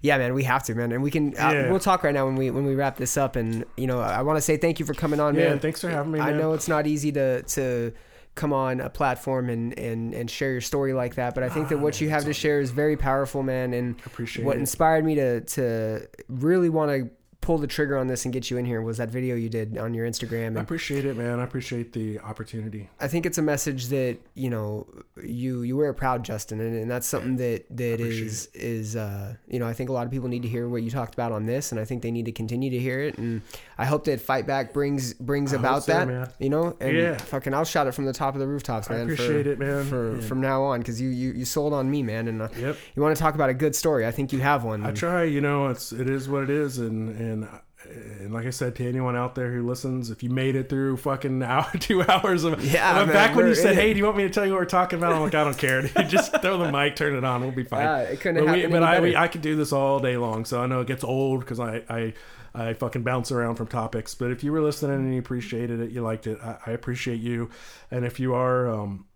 yeah, 0.00 0.18
man, 0.18 0.34
we 0.34 0.42
have 0.44 0.64
to, 0.64 0.74
man. 0.74 0.90
And 0.90 1.00
we 1.02 1.10
can 1.12 1.28
uh, 1.38 1.50
Yeah. 1.52 1.70
we'll 1.70 1.78
talk 1.78 2.02
right 2.02 2.12
now 2.14 2.26
when 2.26 2.34
we 2.34 2.50
when 2.50 2.64
we 2.64 2.74
wrap 2.74 2.96
this 2.96 3.16
up. 3.16 3.36
And 3.36 3.64
you 3.76 3.86
know, 3.86 4.00
I 4.00 4.22
want 4.22 4.36
to 4.38 4.40
say 4.42 4.56
thank 4.56 4.80
you 4.80 4.86
for 4.86 4.94
coming 4.94 5.20
on, 5.20 5.34
Yeah, 5.34 5.50
man. 5.50 5.58
thanks 5.60 5.80
for 5.80 5.88
having 5.90 6.10
me. 6.12 6.18
I 6.20 6.32
know 6.32 6.54
it's 6.54 6.66
not 6.68 6.86
easy 6.86 7.12
to 7.12 7.42
to 7.42 7.92
come 8.34 8.52
on 8.52 8.80
a 8.80 8.88
platform 8.88 9.50
and 9.50 9.78
and 9.78 10.14
and 10.14 10.30
share 10.30 10.52
your 10.52 10.60
story 10.60 10.92
like 10.92 11.16
that, 11.16 11.34
but 11.34 11.42
I 11.42 11.48
think 11.48 11.68
that 11.68 11.78
what 11.78 12.00
you 12.00 12.08
have 12.10 12.24
to 12.24 12.32
share 12.32 12.60
is 12.60 12.70
very 12.70 12.96
powerful, 12.96 13.42
man. 13.42 13.74
And 13.74 14.00
appreciate 14.06 14.44
what 14.44 14.56
inspired 14.56 15.04
me 15.04 15.14
to 15.16 15.40
to 15.40 16.08
really 16.28 16.68
want 16.68 16.90
to 16.90 17.10
pull 17.42 17.58
the 17.58 17.66
trigger 17.66 17.98
on 17.98 18.06
this 18.06 18.24
and 18.24 18.32
get 18.32 18.50
you 18.50 18.56
in 18.56 18.64
here 18.64 18.80
was 18.80 18.96
that 18.98 19.10
video 19.10 19.34
you 19.34 19.48
did 19.50 19.76
on 19.76 19.92
your 19.92 20.08
Instagram. 20.08 20.56
I 20.56 20.62
appreciate 20.62 21.04
it, 21.04 21.16
man. 21.16 21.40
I 21.40 21.44
appreciate 21.44 21.92
the 21.92 22.18
opportunity. 22.20 22.88
I 23.00 23.08
think 23.08 23.26
it's 23.26 23.36
a 23.36 23.42
message 23.42 23.88
that 23.88 24.16
you 24.34 24.48
know 24.48 24.86
you 25.22 25.62
you 25.62 25.76
wear 25.76 25.92
proud, 25.92 26.24
Justin, 26.24 26.60
and, 26.60 26.74
and 26.74 26.90
that's 26.90 27.06
something 27.06 27.36
that 27.36 27.64
that 27.76 28.00
is 28.00 28.46
is 28.54 28.96
uh, 28.96 29.34
you 29.48 29.58
know 29.58 29.66
I 29.66 29.72
think 29.74 29.90
a 29.90 29.92
lot 29.92 30.06
of 30.06 30.12
people 30.12 30.28
need 30.28 30.42
to 30.42 30.48
hear 30.48 30.68
what 30.68 30.82
you 30.82 30.90
talked 30.90 31.14
about 31.14 31.32
on 31.32 31.44
this, 31.46 31.72
and 31.72 31.80
I 31.80 31.84
think 31.84 32.02
they 32.02 32.10
need 32.12 32.24
to 32.26 32.32
continue 32.32 32.70
to 32.70 32.78
hear 32.78 33.00
it, 33.00 33.18
and 33.18 33.42
I 33.76 33.84
hope 33.86 34.04
that 34.04 34.20
Fight 34.20 34.46
Back 34.46 34.72
brings 34.72 35.12
brings 35.14 35.52
I 35.52 35.56
about 35.56 35.82
so, 35.82 35.92
that, 35.92 36.06
man. 36.08 36.28
you 36.38 36.48
know, 36.48 36.76
and 36.80 36.96
Yeah. 36.96 37.16
fucking 37.18 37.52
I'll 37.54 37.64
shout 37.64 37.88
it 37.88 37.92
from 37.92 38.04
the 38.04 38.12
top 38.12 38.34
of 38.34 38.40
the 38.40 38.46
rooftops, 38.46 38.88
I 38.88 38.94
man. 38.94 39.02
appreciate 39.02 39.44
for, 39.46 39.52
it, 39.52 39.58
man. 39.58 39.84
For 39.86 40.10
And- 40.12 40.24
from 40.24 40.40
now 40.40 40.62
on, 40.62 40.78
because 40.78 41.00
you, 41.00 41.08
you 41.08 41.32
you 41.32 41.44
sold 41.44 41.72
on 41.72 41.90
me, 41.90 42.04
man, 42.04 42.28
and 42.28 42.40
uh, 42.42 42.48
Yep. 42.56 42.76
you 42.94 43.02
want 43.02 43.16
to 43.16 43.20
talk 43.20 43.34
about 43.34 43.50
a 43.50 43.54
good 43.54 43.74
story. 43.74 44.06
I 44.06 44.12
think 44.12 44.32
you 44.32 44.38
have 44.40 44.62
one. 44.62 44.86
I 44.86 44.92
try, 44.92 45.24
you 45.24 45.40
know, 45.40 45.66
it's 45.68 45.92
it 45.92 46.08
is 46.08 46.28
what 46.28 46.44
it 46.44 46.50
is, 46.50 46.78
and 46.78 47.08
and 47.18 47.31
and 47.32 48.32
like 48.32 48.46
I 48.46 48.50
said 48.50 48.76
to 48.76 48.88
anyone 48.88 49.16
out 49.16 49.34
there 49.34 49.50
who 49.52 49.66
listens, 49.66 50.10
if 50.10 50.22
you 50.22 50.30
made 50.30 50.54
it 50.54 50.68
through 50.68 50.96
fucking 50.98 51.42
hour, 51.42 51.70
two 51.78 52.02
hours 52.02 52.44
of 52.44 52.64
Yeah, 52.64 52.94
man, 52.94 53.08
back 53.08 53.34
when 53.34 53.46
you 53.46 53.54
said, 53.54 53.74
"Hey, 53.74 53.92
do 53.92 53.98
you 53.98 54.04
want 54.04 54.16
me 54.16 54.24
to 54.24 54.30
tell 54.30 54.44
you 54.46 54.52
what 54.52 54.60
we're 54.60 54.66
talking 54.66 54.98
about?" 54.98 55.12
I'm 55.12 55.22
like, 55.22 55.34
I 55.34 55.44
don't 55.44 55.58
care. 55.58 55.82
Dude. 55.82 55.92
Just 56.08 56.40
throw 56.40 56.58
the 56.58 56.70
mic, 56.70 56.96
turn 56.96 57.14
it 57.16 57.24
on, 57.24 57.42
we'll 57.42 57.50
be 57.50 57.64
fine. 57.64 57.86
Ah, 57.86 57.98
it 57.98 58.20
couldn't 58.20 58.44
but 58.44 58.54
we, 58.54 58.66
but 58.66 58.82
I, 58.82 59.00
we, 59.00 59.16
I 59.16 59.28
could 59.28 59.42
do 59.42 59.56
this 59.56 59.72
all 59.72 60.00
day 60.00 60.16
long, 60.16 60.44
so 60.44 60.62
I 60.62 60.66
know 60.66 60.80
it 60.80 60.86
gets 60.86 61.04
old 61.04 61.40
because 61.40 61.58
I, 61.58 61.82
I 61.88 62.14
I 62.54 62.74
fucking 62.74 63.02
bounce 63.02 63.32
around 63.32 63.56
from 63.56 63.66
topics. 63.66 64.14
But 64.14 64.30
if 64.30 64.44
you 64.44 64.52
were 64.52 64.60
listening 64.60 64.96
and 64.96 65.12
you 65.12 65.20
appreciated 65.20 65.80
it, 65.80 65.90
you 65.90 66.02
liked 66.02 66.26
it, 66.26 66.38
I, 66.42 66.58
I 66.66 66.70
appreciate 66.72 67.20
you. 67.20 67.50
And 67.90 68.04
if 68.04 68.20
you 68.20 68.34
are 68.34 68.68
um, 68.68 69.06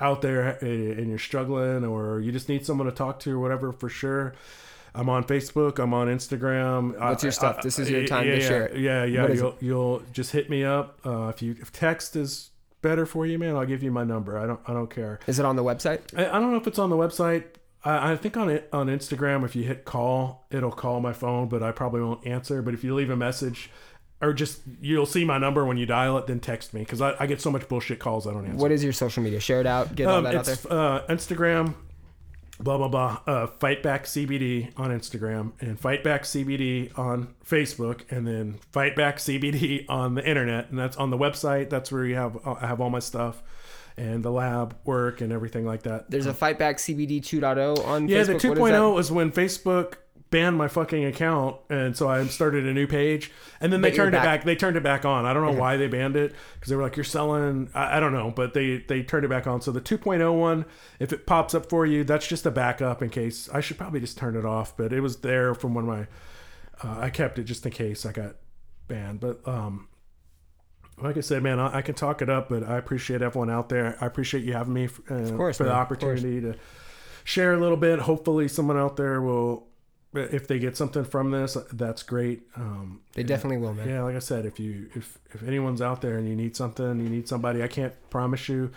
out 0.00 0.22
there 0.22 0.58
and 0.60 1.08
you're 1.08 1.18
struggling, 1.18 1.84
or 1.84 2.20
you 2.20 2.32
just 2.32 2.48
need 2.48 2.66
someone 2.66 2.86
to 2.86 2.92
talk 2.92 3.20
to, 3.20 3.32
or 3.32 3.38
whatever, 3.38 3.72
for 3.72 3.88
sure. 3.88 4.34
I'm 4.94 5.08
on 5.08 5.24
Facebook. 5.24 5.78
I'm 5.78 5.92
on 5.92 6.06
Instagram. 6.08 6.98
What's 6.98 7.22
your 7.22 7.32
stuff? 7.32 7.62
This 7.62 7.78
is 7.78 7.90
your 7.90 8.06
time 8.06 8.24
to 8.26 8.38
yeah, 8.38 8.48
share 8.48 8.66
it. 8.66 8.78
Yeah, 8.78 9.04
yeah. 9.04 9.28
You'll, 9.28 9.56
you'll 9.60 10.02
just 10.12 10.30
hit 10.32 10.48
me 10.48 10.64
up 10.64 11.00
uh, 11.04 11.28
if 11.28 11.42
you 11.42 11.56
if 11.60 11.72
text 11.72 12.14
is 12.16 12.50
better 12.80 13.04
for 13.06 13.26
you, 13.26 13.38
man. 13.38 13.56
I'll 13.56 13.66
give 13.66 13.82
you 13.82 13.90
my 13.90 14.04
number. 14.04 14.38
I 14.38 14.46
don't 14.46 14.60
I 14.66 14.72
don't 14.72 14.90
care. 14.90 15.18
Is 15.26 15.38
it 15.38 15.44
on 15.44 15.56
the 15.56 15.64
website? 15.64 16.00
I, 16.16 16.28
I 16.28 16.38
don't 16.38 16.50
know 16.52 16.58
if 16.58 16.66
it's 16.66 16.78
on 16.78 16.90
the 16.90 16.96
website. 16.96 17.44
I, 17.84 18.12
I 18.12 18.16
think 18.16 18.36
on 18.36 18.48
it 18.48 18.68
on 18.72 18.86
Instagram, 18.86 19.44
if 19.44 19.56
you 19.56 19.64
hit 19.64 19.84
call, 19.84 20.46
it'll 20.50 20.70
call 20.70 21.00
my 21.00 21.12
phone, 21.12 21.48
but 21.48 21.62
I 21.62 21.72
probably 21.72 22.00
won't 22.02 22.26
answer. 22.26 22.62
But 22.62 22.74
if 22.74 22.84
you 22.84 22.94
leave 22.94 23.10
a 23.10 23.16
message, 23.16 23.70
or 24.22 24.32
just 24.32 24.60
you'll 24.80 25.06
see 25.06 25.24
my 25.24 25.38
number 25.38 25.64
when 25.64 25.76
you 25.76 25.86
dial 25.86 26.16
it, 26.18 26.26
then 26.28 26.38
text 26.40 26.72
me 26.72 26.80
because 26.80 27.00
I, 27.00 27.14
I 27.18 27.26
get 27.26 27.40
so 27.40 27.50
much 27.50 27.66
bullshit 27.68 27.98
calls 27.98 28.26
I 28.28 28.32
don't 28.32 28.46
answer. 28.46 28.58
What 28.58 28.70
is 28.70 28.84
your 28.84 28.92
social 28.92 29.22
media? 29.24 29.40
Share 29.40 29.60
it 29.60 29.66
out. 29.66 29.94
Get 29.96 30.06
all 30.06 30.18
Um, 30.18 30.24
that 30.24 30.34
out 30.36 30.44
there. 30.44 30.54
it's 30.54 30.66
uh, 30.66 31.04
Instagram, 31.10 31.74
blah 32.60 32.78
blah 32.78 32.88
blah. 32.88 33.20
Uh, 33.26 33.46
Fight 33.46 33.82
Back 33.82 34.04
CBD 34.04 34.72
on 34.78 34.90
Instagram 34.90 35.52
and 35.60 35.78
Fight 35.78 36.02
Back 36.04 36.22
CBD 36.22 36.96
on 36.98 37.34
Facebook, 37.48 38.02
and 38.10 38.26
then 38.26 38.58
Fight 38.72 38.96
Back 38.96 39.18
CBD 39.18 39.84
on 39.88 40.14
the 40.14 40.26
internet, 40.28 40.70
and 40.70 40.78
that's 40.78 40.96
on 40.96 41.10
the 41.10 41.18
website. 41.18 41.70
That's 41.70 41.90
where 41.92 42.04
you 42.04 42.14
have 42.16 42.38
I 42.46 42.66
have 42.66 42.80
all 42.80 42.90
my 42.90 42.98
stuff 43.00 43.42
and 43.96 44.24
the 44.24 44.30
lab 44.30 44.74
work 44.84 45.20
and 45.20 45.32
everything 45.32 45.64
like 45.64 45.84
that. 45.84 46.10
There's 46.10 46.26
a 46.26 46.34
Fight 46.34 46.58
Back 46.58 46.78
CBD 46.78 47.20
2.0 47.20 47.86
on 47.86 48.08
Yeah, 48.08 48.22
Facebook. 48.22 48.40
the 48.42 48.48
2.0 48.48 48.70
that? 48.72 48.90
was 48.90 49.12
when 49.12 49.30
Facebook 49.30 49.94
banned 50.34 50.58
my 50.58 50.66
fucking 50.66 51.04
account, 51.04 51.56
and 51.70 51.96
so 51.96 52.08
I 52.08 52.24
started 52.26 52.66
a 52.66 52.72
new 52.72 52.88
page, 52.88 53.30
and 53.60 53.72
then 53.72 53.82
they 53.82 53.90
But 53.90 53.96
turned 53.96 54.08
it 54.14 54.18
back. 54.18 54.24
back. 54.40 54.44
They 54.44 54.56
turned 54.56 54.76
it 54.76 54.82
back 54.82 55.04
on. 55.04 55.24
I 55.24 55.32
don't 55.32 55.44
know 55.46 55.58
why 55.60 55.76
they 55.76 55.86
banned 55.86 56.16
it 56.16 56.34
because 56.54 56.70
they 56.70 56.74
were 56.76 56.82
like, 56.82 56.96
"You're 56.96 57.04
selling." 57.04 57.70
I, 57.72 57.98
I 57.98 58.00
don't 58.00 58.12
know, 58.12 58.32
but 58.34 58.52
they 58.52 58.78
they 58.78 59.04
turned 59.04 59.24
it 59.24 59.28
back 59.28 59.46
on. 59.46 59.60
So 59.60 59.70
the 59.70 59.80
2.0 59.80 60.36
one, 60.36 60.64
if 60.98 61.12
it 61.12 61.24
pops 61.24 61.54
up 61.54 61.68
for 61.70 61.86
you, 61.86 62.02
that's 62.02 62.26
just 62.26 62.44
a 62.46 62.50
backup 62.50 63.00
in 63.00 63.10
case. 63.10 63.48
I 63.54 63.60
should 63.60 63.78
probably 63.78 64.00
just 64.00 64.18
turn 64.18 64.36
it 64.36 64.44
off, 64.44 64.76
but 64.76 64.92
it 64.92 65.00
was 65.00 65.18
there 65.18 65.54
from 65.54 65.72
when 65.72 65.86
my 65.86 66.08
uh, 66.82 66.98
I 66.98 67.10
kept 67.10 67.38
it 67.38 67.44
just 67.44 67.64
in 67.64 67.70
case 67.70 68.04
I 68.04 68.10
got 68.10 68.34
banned. 68.88 69.20
But 69.20 69.46
um, 69.46 69.86
like 71.00 71.16
I 71.16 71.20
said, 71.20 71.44
man, 71.44 71.60
I, 71.60 71.76
I 71.76 71.82
can 71.82 71.94
talk 71.94 72.22
it 72.22 72.28
up, 72.28 72.48
but 72.48 72.64
I 72.64 72.76
appreciate 72.76 73.22
everyone 73.22 73.50
out 73.50 73.68
there. 73.68 73.96
I 74.00 74.06
appreciate 74.06 74.42
you 74.42 74.52
having 74.54 74.74
me 74.74 74.86
uh, 75.08 75.30
course, 75.36 75.58
for 75.58 75.62
the 75.64 75.70
man, 75.70 75.78
of 75.78 75.82
opportunity 75.86 76.40
to 76.40 76.56
share 77.22 77.54
a 77.54 77.60
little 77.60 77.76
bit. 77.76 78.00
Hopefully, 78.00 78.48
someone 78.48 78.76
out 78.76 78.96
there 78.96 79.20
will, 79.22 79.68
if 80.14 80.46
they 80.46 80.58
get 80.58 80.76
something 80.76 81.04
from 81.04 81.30
this, 81.30 81.56
that's 81.72 82.02
great. 82.02 82.42
Um, 82.56 83.00
They 83.14 83.22
definitely 83.22 83.58
will, 83.58 83.74
man. 83.74 83.88
yeah, 83.88 84.02
like 84.02 84.16
I 84.16 84.20
said, 84.20 84.46
if 84.46 84.58
you 84.60 84.88
if 84.94 85.18
if 85.32 85.42
anyone's 85.42 85.82
out 85.82 86.00
there 86.02 86.18
and 86.18 86.28
you 86.28 86.36
need 86.36 86.56
something, 86.56 87.00
you 87.00 87.08
need 87.08 87.28
somebody, 87.28 87.62
I 87.62 87.68
can't 87.68 87.92
promise 88.10 88.48
you 88.48 88.70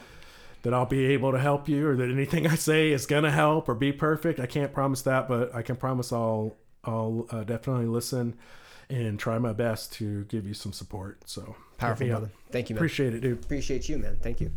that 0.63 0.73
I'll 0.73 0.85
be 0.87 1.05
able 1.05 1.31
to 1.31 1.39
help 1.39 1.69
you 1.69 1.87
or 1.87 1.95
that 1.95 2.09
anything 2.09 2.47
I 2.47 2.55
say 2.55 2.91
is 2.91 3.05
gonna 3.05 3.31
help 3.31 3.69
or 3.69 3.75
be 3.75 3.91
perfect. 3.91 4.39
I 4.39 4.45
can't 4.47 4.73
promise 4.73 5.01
that, 5.03 5.27
but 5.27 5.53
I 5.55 5.61
can 5.61 5.75
promise 5.75 6.11
I'll 6.11 6.55
I'll 6.83 7.27
uh, 7.31 7.43
definitely 7.43 7.85
listen 7.87 8.35
and 8.89 9.19
try 9.19 9.37
my 9.37 9.53
best 9.53 9.91
to 9.93 10.23
give 10.25 10.47
you 10.47 10.53
some 10.53 10.71
support. 10.73 11.19
So 11.29 11.55
Powerful, 11.77 12.05
up. 12.07 12.11
brother. 12.19 12.31
Thank 12.51 12.69
you, 12.69 12.75
man. 12.75 12.79
Appreciate 12.79 13.13
it, 13.13 13.19
dude. 13.19 13.43
Appreciate 13.43 13.87
you, 13.89 13.97
man. 13.97 14.17
Thank 14.21 14.39
you. 14.41 14.51